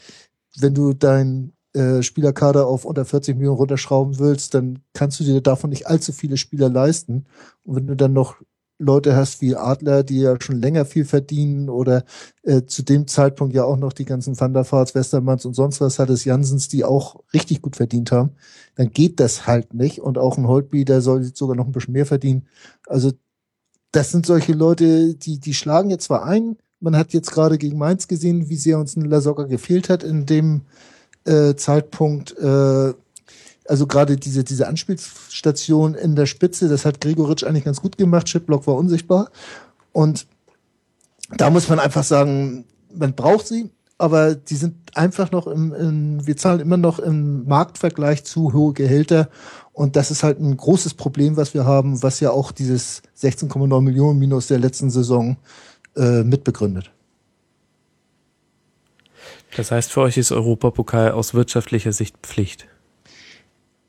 wenn 0.59 0.75
du 0.75 0.93
dein 0.93 1.53
äh, 1.75 2.03
Spielerkader 2.03 2.67
auf 2.67 2.85
unter 2.85 3.05
40 3.05 3.37
Millionen 3.37 3.57
runterschrauben 3.57 4.19
willst, 4.19 4.55
dann 4.55 4.81
kannst 4.93 5.21
du 5.21 5.25
dir 5.25 5.41
davon 5.41 5.71
nicht 5.71 5.87
allzu 5.87 6.13
viele 6.13 6.37
Spieler 6.37 6.69
leisten. 6.69 7.27
Und 7.65 7.77
wenn 7.77 7.87
du 7.87 7.97
dann 7.97 8.13
noch 8.13 8.37
Leute 8.83 9.17
hast 9.17 9.41
wie 9.41 9.57
Adler, 9.57 10.03
die 10.03 10.21
ja 10.21 10.37
schon 10.41 10.61
länger 10.61 10.85
viel 10.85 11.05
verdienen 11.05 11.69
oder 11.69 12.05
äh, 12.43 12.63
zu 12.63 12.83
dem 12.83 13.07
Zeitpunkt 13.07 13.55
ja 13.55 13.65
auch 13.65 13.77
noch 13.77 13.93
die 13.93 14.05
ganzen 14.05 14.39
Van 14.39 14.53
der 14.53 14.71
Vaarts, 14.71 14.95
Westermanns 14.95 15.45
und 15.45 15.55
sonst 15.55 15.81
was 15.81 15.99
hattest, 15.99 16.25
Jansens, 16.25 16.69
die 16.69 16.85
auch 16.85 17.23
richtig 17.33 17.63
gut 17.63 17.77
verdient 17.77 18.13
haben, 18.13 18.33
dann 18.75 18.91
geht 18.91 19.21
das 19.21 19.47
halt 19.47 19.75
nicht. 19.75 20.01
Und 20.01 20.19
auch 20.19 20.37
ein 20.37 20.49
Holtby, 20.49 20.85
der 20.85 21.01
soll 21.01 21.25
sogar 21.35 21.57
noch 21.57 21.67
ein 21.67 21.73
bisschen 21.73 21.93
mehr 21.93 22.07
verdienen. 22.07 22.47
Also 22.87 23.13
das 23.93 24.11
sind 24.11 24.27
solche 24.27 24.53
Leute, 24.53 25.15
die, 25.15 25.39
die 25.39 25.55
schlagen 25.55 25.91
jetzt 25.91 26.05
zwar 26.05 26.25
ein, 26.25 26.57
man 26.81 26.97
hat 26.97 27.13
jetzt 27.13 27.31
gerade 27.31 27.59
gegen 27.59 27.79
Mainz 27.79 28.09
gesehen, 28.09 28.49
wie 28.49 28.57
sehr 28.57 28.79
uns 28.79 28.97
ein 28.97 29.05
Lasogga 29.05 29.45
gefehlt 29.45 29.89
hat 29.89 30.03
in 30.03 30.27
dem 30.27 30.63
äh, 31.25 31.55
Zeitpunkt. 31.55 32.37
Äh, 32.37 32.95
also 33.73 33.87
gerade 33.87 34.19
diese, 34.19 34.45
diese 34.45 34.69
Anspielstation 34.69 35.95
in 35.95 36.15
der 36.15 36.27
Spitze, 36.27 36.69
das 36.69 36.85
hat 36.85 37.01
Gregoritsch 37.01 37.43
eigentlich 37.43 37.65
ganz 37.65 37.81
gut 37.81 37.97
gemacht. 37.97 38.27
Chipblock 38.27 38.67
war 38.67 38.75
unsichtbar. 38.75 39.31
Und 39.93 40.27
da 41.39 41.49
muss 41.49 41.71
man 41.71 41.79
einfach 41.79 42.05
sagen, 42.05 42.67
man 42.95 43.15
braucht 43.15 43.47
sie, 43.47 43.71
aber 43.97 44.35
die 44.35 44.57
sind 44.57 44.75
einfach 44.95 45.31
noch 45.31 45.47
im, 45.47 45.73
im 45.73 46.27
wir 46.27 46.37
zahlen 46.37 46.61
immer 46.61 46.77
noch 46.77 46.99
im 46.99 47.47
Marktvergleich 47.47 48.25
zu 48.25 48.53
hohe 48.53 48.75
Gehälter. 48.75 49.31
Und 49.73 49.97
das 49.97 50.11
ist 50.11 50.23
halt 50.23 50.39
ein 50.39 50.55
großes 50.55 50.93
Problem, 50.93 51.39
was 51.39 51.55
wir 51.55 51.65
haben, 51.65 52.03
was 52.03 52.21
ja 52.21 52.31
auch 52.31 52.53
dieses 52.53 53.01
16,9 53.19 53.81
Millionen 53.81 54.19
Minus 54.19 54.49
der 54.49 54.59
letzten 54.59 54.91
Saison 54.91 55.39
äh, 55.97 56.23
mitbegründet. 56.25 56.91
Das 59.57 59.71
heißt, 59.71 59.93
für 59.93 60.03
euch 60.03 60.19
ist 60.19 60.31
Europapokal 60.31 61.13
aus 61.13 61.33
wirtschaftlicher 61.33 61.93
Sicht 61.93 62.19
Pflicht. 62.23 62.67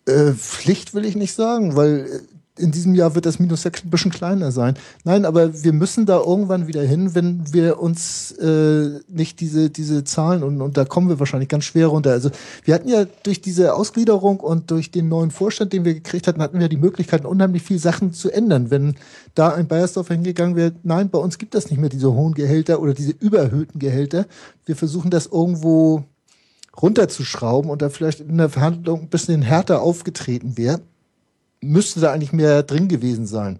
Äh, 0.05 0.33
Pflicht 0.33 0.93
will 0.93 1.05
ich 1.05 1.15
nicht 1.15 1.33
sagen, 1.33 1.75
weil 1.75 1.99
äh, 1.99 2.19
in 2.57 2.71
diesem 2.71 2.93
Jahr 2.93 3.15
wird 3.15 3.25
das 3.25 3.39
Minus 3.39 3.63
6 3.63 3.85
ein 3.85 3.89
bisschen 3.89 4.11
kleiner 4.11 4.51
sein. 4.51 4.75
Nein, 5.03 5.25
aber 5.25 5.63
wir 5.63 5.73
müssen 5.73 6.05
da 6.05 6.19
irgendwann 6.19 6.67
wieder 6.67 6.83
hin, 6.83 7.15
wenn 7.15 7.51
wir 7.51 7.79
uns 7.79 8.31
äh, 8.33 8.99
nicht 9.07 9.39
diese, 9.39 9.71
diese 9.71 10.03
Zahlen 10.03 10.43
und, 10.43 10.61
und 10.61 10.77
da 10.77 10.85
kommen 10.85 11.09
wir 11.09 11.19
wahrscheinlich 11.19 11.49
ganz 11.49 11.63
schwer 11.63 11.87
runter. 11.87 12.11
Also 12.11 12.29
wir 12.63 12.75
hatten 12.75 12.89
ja 12.89 13.05
durch 13.23 13.41
diese 13.41 13.73
Ausgliederung 13.73 14.39
und 14.39 14.69
durch 14.69 14.91
den 14.91 15.09
neuen 15.09 15.31
Vorstand, 15.31 15.73
den 15.73 15.83
wir 15.83 15.95
gekriegt 15.95 16.27
hatten, 16.27 16.43
hatten 16.43 16.59
wir 16.59 16.69
die 16.69 16.77
Möglichkeit, 16.77 17.25
unheimlich 17.25 17.63
viel 17.63 17.79
Sachen 17.79 18.13
zu 18.13 18.29
ändern. 18.29 18.69
Wenn 18.69 18.95
da 19.33 19.49
ein 19.49 19.67
Bayersdorf 19.67 20.09
hingegangen 20.09 20.55
wäre, 20.55 20.73
nein, 20.83 21.09
bei 21.09 21.17
uns 21.17 21.39
gibt 21.39 21.55
es 21.55 21.71
nicht 21.71 21.79
mehr 21.79 21.89
diese 21.89 22.13
hohen 22.13 22.35
Gehälter 22.35 22.81
oder 22.81 22.93
diese 22.93 23.13
überhöhten 23.13 23.79
Gehälter. 23.79 24.27
Wir 24.65 24.75
versuchen 24.75 25.09
das 25.09 25.25
irgendwo 25.25 26.03
runterzuschrauben 26.81 27.69
und 27.69 27.81
da 27.81 27.89
vielleicht 27.89 28.19
in 28.19 28.37
der 28.37 28.49
Verhandlung 28.49 29.01
ein 29.01 29.09
bisschen 29.09 29.41
härter 29.41 29.81
aufgetreten 29.81 30.57
wäre, 30.57 30.81
müsste 31.61 31.99
da 31.99 32.11
eigentlich 32.11 32.33
mehr 32.33 32.63
drin 32.63 32.87
gewesen 32.87 33.25
sein. 33.25 33.59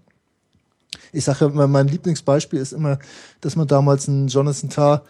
Ich 1.11 1.23
sage 1.23 1.45
immer, 1.45 1.67
mein 1.67 1.87
Lieblingsbeispiel 1.87 2.59
ist 2.59 2.73
immer, 2.73 2.99
dass 3.41 3.55
man 3.55 3.67
damals 3.67 4.07
einen 4.07 4.27
Jonathan 4.27 4.69
Tarr 4.69 5.03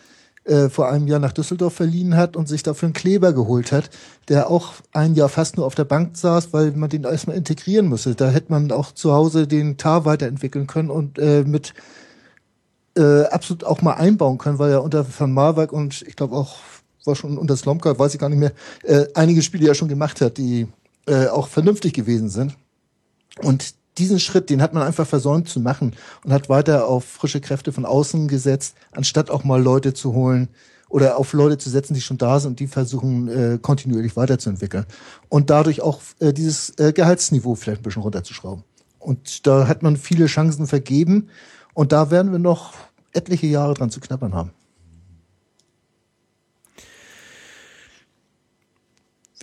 äh, 0.45 0.69
vor 0.69 0.89
einem 0.89 1.07
Jahr 1.07 1.19
nach 1.19 1.31
Düsseldorf 1.31 1.75
verliehen 1.75 2.17
hat 2.17 2.35
und 2.35 2.49
sich 2.49 2.63
dafür 2.63 2.87
einen 2.87 2.93
Kleber 2.93 3.31
geholt 3.31 3.71
hat, 3.71 3.89
der 4.27 4.49
auch 4.49 4.73
ein 4.91 5.15
Jahr 5.15 5.29
fast 5.29 5.55
nur 5.55 5.65
auf 5.65 5.75
der 5.75 5.85
Bank 5.85 6.17
saß, 6.17 6.51
weil 6.51 6.71
man 6.71 6.89
den 6.89 7.05
erstmal 7.05 7.37
integrieren 7.37 7.87
musste. 7.87 8.15
Da 8.15 8.29
hätte 8.29 8.51
man 8.51 8.71
auch 8.71 8.91
zu 8.91 9.13
Hause 9.13 9.47
den 9.47 9.77
Tar 9.77 10.03
weiterentwickeln 10.03 10.67
können 10.67 10.89
und 10.89 11.17
äh, 11.17 11.43
mit 11.45 11.73
äh, 12.97 13.23
absolut 13.23 13.63
auch 13.63 13.81
mal 13.81 13.93
einbauen 13.93 14.37
können, 14.37 14.59
weil 14.59 14.71
er 14.71 14.83
unter 14.83 15.05
Van 15.17 15.31
Marwijk 15.31 15.71
und 15.71 16.01
ich 16.01 16.15
glaube 16.17 16.35
auch 16.35 16.57
war 17.05 17.15
schon 17.15 17.37
unter 17.37 17.57
Slomka, 17.57 17.97
weiß 17.97 18.13
ich 18.13 18.19
gar 18.19 18.29
nicht 18.29 18.39
mehr, 18.39 18.53
äh, 18.83 19.05
einige 19.13 19.41
Spiele 19.41 19.67
ja 19.67 19.73
schon 19.73 19.87
gemacht 19.87 20.21
hat, 20.21 20.37
die 20.37 20.67
äh, 21.07 21.27
auch 21.27 21.47
vernünftig 21.47 21.93
gewesen 21.93 22.29
sind. 22.29 22.55
Und 23.41 23.75
diesen 23.97 24.19
Schritt, 24.19 24.49
den 24.49 24.61
hat 24.61 24.73
man 24.73 24.83
einfach 24.83 25.07
versäumt 25.07 25.49
zu 25.49 25.59
machen 25.59 25.95
und 26.23 26.33
hat 26.33 26.49
weiter 26.49 26.87
auf 26.87 27.05
frische 27.05 27.41
Kräfte 27.41 27.71
von 27.71 27.85
außen 27.85 28.27
gesetzt, 28.27 28.75
anstatt 28.91 29.29
auch 29.29 29.43
mal 29.43 29.61
Leute 29.61 29.93
zu 29.93 30.13
holen 30.13 30.49
oder 30.89 31.17
auf 31.17 31.33
Leute 31.33 31.57
zu 31.57 31.69
setzen, 31.69 31.93
die 31.93 32.01
schon 32.01 32.17
da 32.17 32.39
sind 32.39 32.51
und 32.51 32.59
die 32.59 32.67
versuchen 32.67 33.27
äh, 33.27 33.57
kontinuierlich 33.61 34.15
weiterzuentwickeln. 34.15 34.85
Und 35.29 35.49
dadurch 35.49 35.81
auch 35.81 36.01
äh, 36.19 36.33
dieses 36.33 36.71
äh, 36.77 36.93
Gehaltsniveau 36.93 37.55
vielleicht 37.55 37.81
ein 37.81 37.83
bisschen 37.83 38.03
runterzuschrauben. 38.03 38.63
Und 38.99 39.45
da 39.45 39.67
hat 39.67 39.83
man 39.83 39.97
viele 39.97 40.27
Chancen 40.27 40.67
vergeben 40.67 41.29
und 41.73 41.91
da 41.91 42.09
werden 42.09 42.31
wir 42.31 42.39
noch 42.39 42.73
etliche 43.11 43.47
Jahre 43.47 43.73
dran 43.73 43.89
zu 43.89 43.99
knappern 43.99 44.33
haben. 44.33 44.51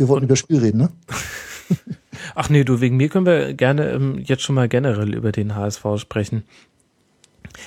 Wir 0.01 0.09
wollten 0.09 0.25
über 0.25 0.37
Spiel 0.37 0.61
reden, 0.61 0.79
ne? 0.79 0.89
Ach 2.35 2.49
nee, 2.49 2.65
du, 2.65 2.81
wegen 2.81 2.97
mir 2.97 3.11
können 3.11 3.27
wir 3.27 3.53
gerne 3.53 3.91
ähm, 3.91 4.19
jetzt 4.25 4.43
schon 4.43 4.55
mal 4.55 4.67
generell 4.67 5.15
über 5.15 5.31
den 5.31 5.55
HSV 5.55 5.85
sprechen. 5.99 6.45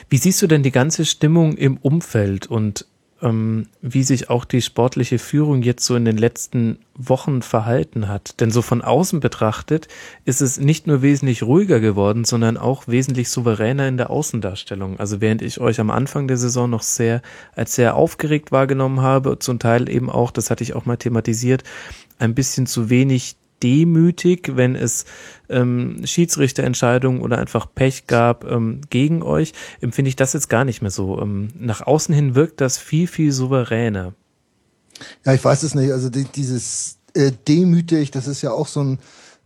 Wie 0.10 0.18
siehst 0.18 0.42
du 0.42 0.48
denn 0.48 0.64
die 0.64 0.72
ganze 0.72 1.06
Stimmung 1.06 1.56
im 1.56 1.78
Umfeld 1.78 2.48
und 2.48 2.88
ähm, 3.24 3.68
wie 3.82 4.04
sich 4.04 4.30
auch 4.30 4.46
die 4.46 4.62
sportliche 4.62 5.18
Führung 5.18 5.62
jetzt 5.64 5.86
so 5.86 5.96
in 5.96 6.06
den 6.06 6.18
letzten 6.18 6.80
Wochen 6.96 7.42
verhalten 7.42 8.08
hat. 8.08 8.40
Denn 8.42 8.52
so 8.52 8.62
von 8.62 8.82
außen 8.82 9.20
betrachtet 9.20 9.88
ist 10.26 10.42
es 10.42 10.60
nicht 10.60 10.86
nur 10.86 11.02
wesentlich 11.02 11.42
ruhiger 11.42 11.80
geworden, 11.80 12.26
sondern 12.26 12.58
auch 12.58 12.88
wesentlich 12.88 13.30
souveräner 13.30 13.88
in 13.88 13.98
der 13.98 14.10
Außendarstellung. 14.10 15.00
Also 15.00 15.22
während 15.22 15.42
ich 15.42 15.60
euch 15.60 15.80
am 15.80 15.90
Anfang 15.90 16.28
der 16.28 16.38
Saison 16.38 16.70
noch 16.70 16.84
sehr 16.84 17.22
als 17.56 17.74
sehr 17.74 17.96
aufgeregt 17.96 18.52
wahrgenommen 18.52 19.02
habe, 19.02 19.40
zum 19.40 19.58
Teil 19.58 19.90
eben 19.90 20.10
auch, 20.10 20.30
das 20.30 20.52
hatte 20.52 20.64
ich 20.64 20.76
auch 20.76 20.86
mal 20.86 20.98
thematisiert, 20.98 21.64
ein 22.20 22.36
bisschen 22.36 22.68
zu 22.68 22.90
wenig 22.90 23.36
demütig, 23.64 24.52
wenn 24.56 24.76
es 24.76 25.06
ähm, 25.50 26.02
Schiedsrichterentscheidungen 26.04 27.22
oder 27.22 27.38
einfach 27.38 27.68
Pech 27.74 28.08
gab 28.08 28.44
ähm, 28.44 28.82
gegen 28.90 29.24
euch, 29.24 29.54
empfinde 29.80 30.10
ich 30.10 30.16
das 30.16 30.34
jetzt 30.34 30.50
gar 30.50 30.66
nicht 30.66 30.82
mehr 30.82 30.92
so. 30.92 31.20
Ähm, 31.22 31.48
nach 31.58 31.82
außen 31.82 32.14
hin 32.14 32.36
wirkt 32.36 32.60
das 32.62 32.78
viel, 32.78 33.08
viel 33.08 33.32
souveräner. 33.32 34.14
Ja, 35.26 35.34
ich 35.34 35.44
weiß 35.44 35.64
es 35.64 35.76
nicht. 35.76 35.92
Also 35.92 36.10
die, 36.10 36.26
dieses 36.26 36.98
äh, 37.14 37.32
demütig, 37.48 38.12
das 38.12 38.28
ist 38.28 38.42
ja 38.42 38.52
auch 38.52 38.68
so 38.68 38.84
ein 38.84 39.00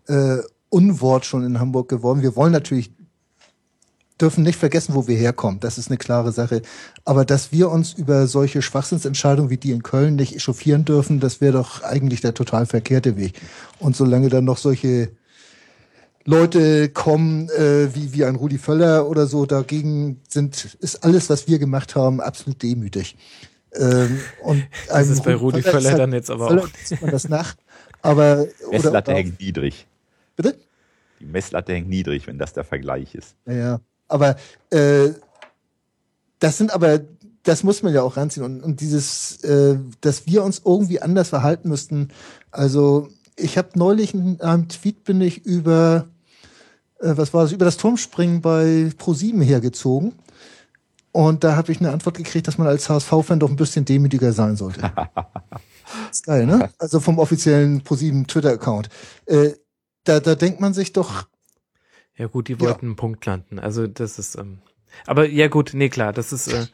äh, 0.08 0.38
Unwort 0.70 1.26
schon 1.26 1.44
in 1.44 1.60
Hamburg 1.60 1.88
geworden. 1.88 2.22
Wir 2.22 2.36
wollen 2.36 2.52
natürlich 2.52 2.92
dürfen 4.20 4.44
nicht 4.44 4.58
vergessen, 4.58 4.96
wo 4.96 5.08
wir 5.08 5.16
herkommen. 5.16 5.60
Das 5.60 5.78
ist 5.78 5.90
eine 5.90 5.98
klare 5.98 6.32
Sache. 6.32 6.62
Aber 7.06 7.26
dass 7.26 7.52
wir 7.52 7.70
uns 7.70 7.94
über 7.94 8.28
solche 8.28 8.62
Schwachsinnsentscheidungen 8.62 9.50
wie 9.50 9.58
die 9.58 9.72
in 9.72 9.84
Köln 9.84 10.16
nicht 10.16 10.36
echauffieren 10.36 10.86
dürfen, 10.86 11.20
das 11.20 11.42
wäre 11.42 11.54
doch 11.54 11.84
eigentlich 11.84 12.22
der 12.22 12.34
total 12.34 12.66
verkehrte 12.66 13.18
Weg. 13.18 13.40
Und 13.80 13.96
solange 13.96 14.30
dann 14.30 14.46
noch 14.46 14.58
solche 14.58 15.10
Leute 16.26 16.90
kommen 16.90 17.50
äh, 17.52 17.96
wie, 17.96 18.14
wie 18.14 18.26
ein 18.26 18.36
Rudi 18.36 18.58
Völler 18.58 19.08
oder 19.08 19.28
so. 19.28 19.46
Dagegen 19.46 20.20
sind, 20.28 20.78
ist 20.82 21.04
alles, 21.04 21.30
was 21.30 21.48
wir 21.48 21.58
gemacht 21.58 21.96
haben, 21.96 22.20
absolut 22.20 22.62
demütig. 22.62 23.16
Ähm, 23.74 24.20
und 24.44 24.66
das 24.90 25.08
ist 25.08 25.24
bei 25.24 25.36
Rudi 25.36 25.62
Völler, 25.62 25.82
Völler 25.82 25.98
dann 25.98 26.12
jetzt 26.12 26.30
aber 26.30 26.50
Völler 26.50 26.64
auch. 26.64 26.70
Sieht 26.84 27.02
man 27.02 27.12
das 27.12 27.30
nach. 27.30 27.56
Aber, 28.02 28.46
Messlatte 28.72 29.14
hängt 29.14 29.40
niedrig. 29.40 29.88
Bitte? 30.36 30.58
Die 31.22 31.26
Messlatte 31.26 31.74
hängt 31.74 31.88
niedrig, 31.88 32.28
wenn 32.28 32.38
das 32.38 32.52
der 32.52 32.66
Vergleich 32.66 33.16
ist. 33.16 33.36
Ja, 33.46 33.80
aber 34.08 34.36
äh, 34.70 35.10
das 36.40 36.58
sind 36.58 36.74
aber, 36.74 37.02
das 37.44 37.64
muss 37.64 37.84
man 37.84 37.94
ja 37.94 38.02
auch 38.02 38.18
ranziehen. 38.18 38.46
Und, 38.46 38.62
und 38.62 38.82
dieses, 38.82 39.44
äh, 39.44 39.78
dass 40.02 40.28
wir 40.28 40.44
uns 40.44 40.62
irgendwie 40.64 41.02
anders 41.02 41.30
verhalten 41.30 41.70
müssten. 41.70 42.10
Also 42.52 43.10
ich 43.36 43.58
habe 43.58 43.70
neulich 43.76 44.14
in 44.14 44.42
einem 44.42 44.68
Tweet 44.68 45.04
bin 45.04 45.22
ich 45.22 45.46
über, 45.46 46.08
äh, 47.00 47.14
was 47.16 47.34
war 47.34 47.44
das, 47.44 47.52
über 47.52 47.66
das 47.66 47.78
Turmspringen 47.78 48.42
bei 48.42 48.92
Pro7 48.98 49.42
hergezogen. 49.42 50.14
Und 51.12 51.44
da 51.44 51.56
habe 51.56 51.72
ich 51.72 51.80
eine 51.80 51.92
Antwort 51.92 52.18
gekriegt, 52.18 52.48
dass 52.48 52.58
man 52.58 52.68
als 52.68 52.90
HSV-Fan 52.90 53.40
doch 53.40 53.50
ein 53.50 53.56
bisschen 53.56 53.86
demütiger 53.86 54.34
sein 54.34 54.56
sollte. 54.56 54.92
ist 56.12 56.24
geil, 56.26 56.46
ne? 56.46 56.70
Also 56.78 57.00
vom 57.00 57.18
offiziellen 57.18 57.82
Pro7 57.82 58.28
Twitter-Account. 58.28 58.90
Äh, 59.26 59.54
da, 60.04 60.20
da 60.20 60.36
denkt 60.36 60.60
man 60.60 60.74
sich 60.74 60.94
doch. 60.94 61.28
Ja 62.18 62.28
gut, 62.28 62.48
die 62.48 62.60
wollten 62.60 62.86
ja. 62.86 62.90
einen 62.90 62.96
Punkt 62.96 63.26
landen. 63.26 63.60
Also 63.60 63.88
das 63.88 64.20
ist. 64.20 64.36
Ähm, 64.36 64.60
aber 65.06 65.28
ja 65.28 65.48
gut, 65.48 65.72
nee 65.74 65.90
klar, 65.90 66.14
das 66.14 66.34
ist 66.34 66.48
äh, 66.48 66.66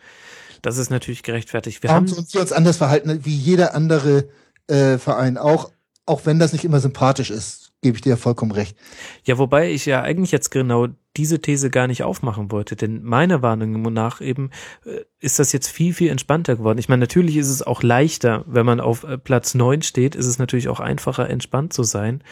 das 0.64 0.78
ist 0.78 0.90
natürlich 0.90 1.24
gerechtfertigt. 1.24 1.84
Wir 1.84 1.92
haben 1.92 2.10
uns, 2.10 2.34
uns 2.34 2.52
anders 2.52 2.78
verhalten 2.78 3.26
wie 3.26 3.36
jeder 3.36 3.76
andere 3.76 4.30
äh, 4.68 4.98
Verein 4.98 5.38
auch, 5.38 5.72
auch 6.06 6.26
wenn 6.26 6.40
das 6.40 6.54
nicht 6.54 6.64
immer 6.64 6.80
sympathisch 6.80 7.30
ist, 7.30 7.74
gebe 7.82 7.98
ich 7.98 8.02
dir 8.02 8.16
vollkommen 8.16 8.52
recht. 8.54 8.78
Ja, 9.26 9.38
wobei 9.38 9.72
ich 9.72 9.86
ja 9.86 10.02
eigentlich 10.02 10.32
jetzt 10.32 10.52
genau 10.52 10.88
diese 11.18 11.40
These 11.40 11.70
gar 11.70 11.88
nicht 11.88 12.04
aufmachen 12.04 12.50
wollte, 12.50 12.78
denn 12.78 13.04
meiner 13.04 13.42
Warnung 13.42 13.82
nach 13.94 14.22
eben 14.22 14.52
äh, 14.86 15.02
ist 15.20 15.38
das 15.38 15.52
jetzt 15.52 15.68
viel, 15.68 15.94
viel 15.94 16.10
entspannter 16.10 16.56
geworden. 16.56 16.80
Ich 16.80 16.88
meine, 16.88 17.02
natürlich 17.02 17.36
ist 17.36 17.50
es 17.50 17.62
auch 17.62 17.84
leichter, 17.84 18.46
wenn 18.48 18.66
man 18.66 18.80
auf 18.80 19.04
äh, 19.04 19.18
Platz 19.18 19.54
neun 19.54 19.82
steht, 19.82 20.16
ist 20.16 20.28
es 20.28 20.40
natürlich 20.40 20.70
auch 20.70 20.80
einfacher, 20.80 21.30
entspannt 21.30 21.74
zu 21.74 21.84
sein. 21.84 22.24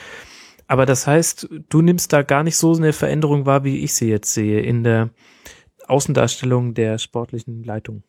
Aber 0.72 0.86
das 0.86 1.06
heißt, 1.06 1.50
du 1.68 1.82
nimmst 1.82 2.14
da 2.14 2.22
gar 2.22 2.44
nicht 2.44 2.56
so 2.56 2.74
eine 2.74 2.94
Veränderung 2.94 3.46
wahr, 3.46 3.66
wie 3.66 3.80
ich 3.80 3.94
sie 3.94 4.08
jetzt 4.08 4.34
sehe, 4.34 4.62
in 4.62 4.86
der 4.86 5.10
Außendarstellung 5.86 6.76
der 6.76 6.98
sportlichen 6.98 7.66
Leitung. 7.66 8.04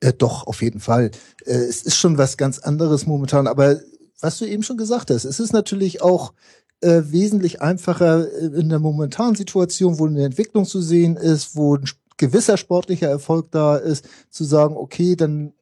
Äh, 0.00 0.12
doch, 0.12 0.46
auf 0.46 0.60
jeden 0.60 0.80
Fall. 0.80 1.12
Äh, 1.46 1.54
es 1.54 1.82
ist 1.82 1.96
schon 1.96 2.18
was 2.18 2.36
ganz 2.36 2.58
anderes 2.58 3.06
momentan, 3.06 3.46
aber 3.46 3.80
was 4.20 4.36
du 4.36 4.44
eben 4.44 4.62
schon 4.62 4.76
gesagt 4.76 5.08
hast, 5.08 5.24
es 5.24 5.40
ist 5.40 5.54
natürlich 5.54 6.02
auch 6.02 6.34
äh, 6.82 7.04
wesentlich 7.06 7.62
einfacher 7.62 8.30
äh, 8.30 8.48
in 8.48 8.68
der 8.68 8.78
momentanen 8.78 9.34
Situation, 9.34 9.98
wo 9.98 10.04
eine 10.06 10.26
Entwicklung 10.26 10.66
zu 10.66 10.82
sehen 10.82 11.16
ist, 11.16 11.56
wo 11.56 11.76
ein 11.76 11.88
gewisser 12.18 12.58
sportlicher 12.58 13.08
Erfolg 13.08 13.50
da 13.50 13.76
ist, 13.78 14.06
zu 14.28 14.44
sagen, 14.44 14.76
okay, 14.76 15.16
dann 15.16 15.54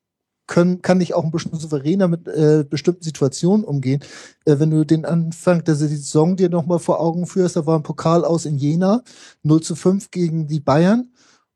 können, 0.50 0.82
kann 0.82 1.00
ich 1.00 1.14
auch 1.14 1.24
ein 1.24 1.30
bisschen 1.30 1.58
souveräner 1.58 2.08
mit 2.08 2.26
äh, 2.26 2.64
bestimmten 2.68 3.02
Situationen 3.02 3.64
umgehen. 3.64 4.00
Äh, 4.44 4.58
wenn 4.58 4.70
du 4.70 4.84
den 4.84 5.06
Anfang 5.06 5.64
der 5.64 5.76
Saison 5.76 6.36
dir 6.36 6.50
nochmal 6.50 6.80
vor 6.80 7.00
Augen 7.00 7.26
führst, 7.26 7.56
da 7.56 7.64
war 7.66 7.78
ein 7.78 7.84
Pokal 7.84 8.24
aus 8.24 8.44
in 8.44 8.58
Jena, 8.58 9.02
0 9.44 9.62
zu 9.62 9.76
5 9.76 10.10
gegen 10.10 10.48
die 10.48 10.60
Bayern. 10.60 11.12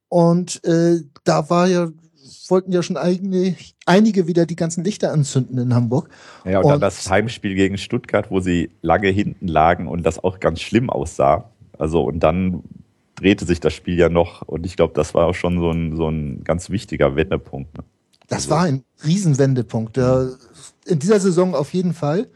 Und 0.09 0.65
äh, 0.65 1.01
da 1.25 1.51
war 1.51 1.67
ja 1.67 1.89
wollten 2.49 2.73
ja 2.73 2.83
schon 2.83 2.97
eigene, 2.97 3.57
einige 3.87 4.27
wieder 4.27 4.47
die 4.47 4.57
ganzen 4.57 4.85
Lichter 4.85 5.13
anzünden 5.13 5.59
in 5.59 5.75
Hamburg. 5.75 6.09
Ja, 6.45 6.59
und, 6.59 6.65
und 6.65 6.71
dann 6.73 6.81
das 6.81 7.11
Heimspiel 7.11 7.55
gegen 7.55 7.79
Stuttgart, 7.79 8.31
wo 8.31 8.41
sie 8.41 8.71
lange 8.81 9.09
hinten 9.09 9.49
lagen 9.49 9.89
und 9.89 10.05
das 10.05 10.23
auch 10.23 10.41
ganz 10.41 10.61
schlimm 10.61 10.89
aussah. 10.89 11.51
Also 11.79 12.03
und 12.05 12.21
dann 12.21 12.63
drehte 13.17 13.45
sich 13.45 13.61
das 13.61 13.73
Spiel 13.73 13.99
ja 13.99 14.09
noch 14.09 14.43
und 14.43 14.67
ich 14.67 14.77
glaube, 14.77 14.93
das 14.95 15.15
war 15.15 15.27
auch 15.27 15.35
schon 15.35 15.59
so 15.59 15.71
ein, 15.71 15.97
so 15.97 16.09
ein 16.09 16.45
ganz 16.45 16.71
wichtiger 16.71 17.17
Wendepunkt. 17.17 17.77
Ne? 17.77 17.85
Das 18.29 18.45
also. 18.45 18.51
war 18.51 18.63
ein 18.63 18.85
Riesenwendepunkt. 19.05 19.97
Ja, 19.97 20.29
in 20.87 20.99
dieser 20.99 21.21
Saison 21.21 21.55
auf 21.55 21.73
jeden 21.75 21.95
Fall, 21.95 22.29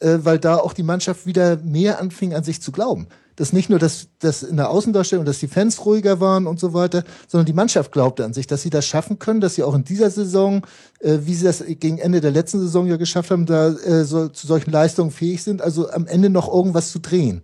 äh, 0.00 0.18
weil 0.22 0.38
da 0.38 0.56
auch 0.56 0.72
die 0.72 0.82
Mannschaft 0.82 1.26
wieder 1.26 1.56
mehr 1.56 2.00
anfing 2.00 2.34
an 2.34 2.44
sich 2.44 2.60
zu 2.60 2.72
glauben 2.72 3.08
dass 3.36 3.52
nicht 3.52 3.68
nur 3.68 3.78
dass 3.78 4.08
das 4.20 4.42
in 4.42 4.56
der 4.56 4.70
Außendarstellung, 4.70 5.24
dass 5.24 5.40
die 5.40 5.48
Fans 5.48 5.84
ruhiger 5.84 6.20
waren 6.20 6.46
und 6.46 6.60
so 6.60 6.72
weiter, 6.72 7.04
sondern 7.26 7.46
die 7.46 7.52
Mannschaft 7.52 7.92
glaubte 7.92 8.24
an 8.24 8.32
sich, 8.32 8.46
dass 8.46 8.62
sie 8.62 8.70
das 8.70 8.86
schaffen 8.86 9.18
können, 9.18 9.40
dass 9.40 9.56
sie 9.56 9.62
auch 9.62 9.74
in 9.74 9.84
dieser 9.84 10.10
Saison, 10.10 10.62
äh, 11.00 11.18
wie 11.22 11.34
sie 11.34 11.44
das 11.44 11.64
gegen 11.66 11.98
Ende 11.98 12.20
der 12.20 12.30
letzten 12.30 12.60
Saison 12.60 12.86
ja 12.86 12.96
geschafft 12.96 13.30
haben, 13.30 13.46
da 13.46 13.70
äh, 13.70 14.04
zu 14.04 14.30
solchen 14.32 14.70
Leistungen 14.70 15.10
fähig 15.10 15.42
sind, 15.42 15.62
also 15.62 15.90
am 15.90 16.06
Ende 16.06 16.30
noch 16.30 16.52
irgendwas 16.52 16.92
zu 16.92 17.00
drehen. 17.00 17.42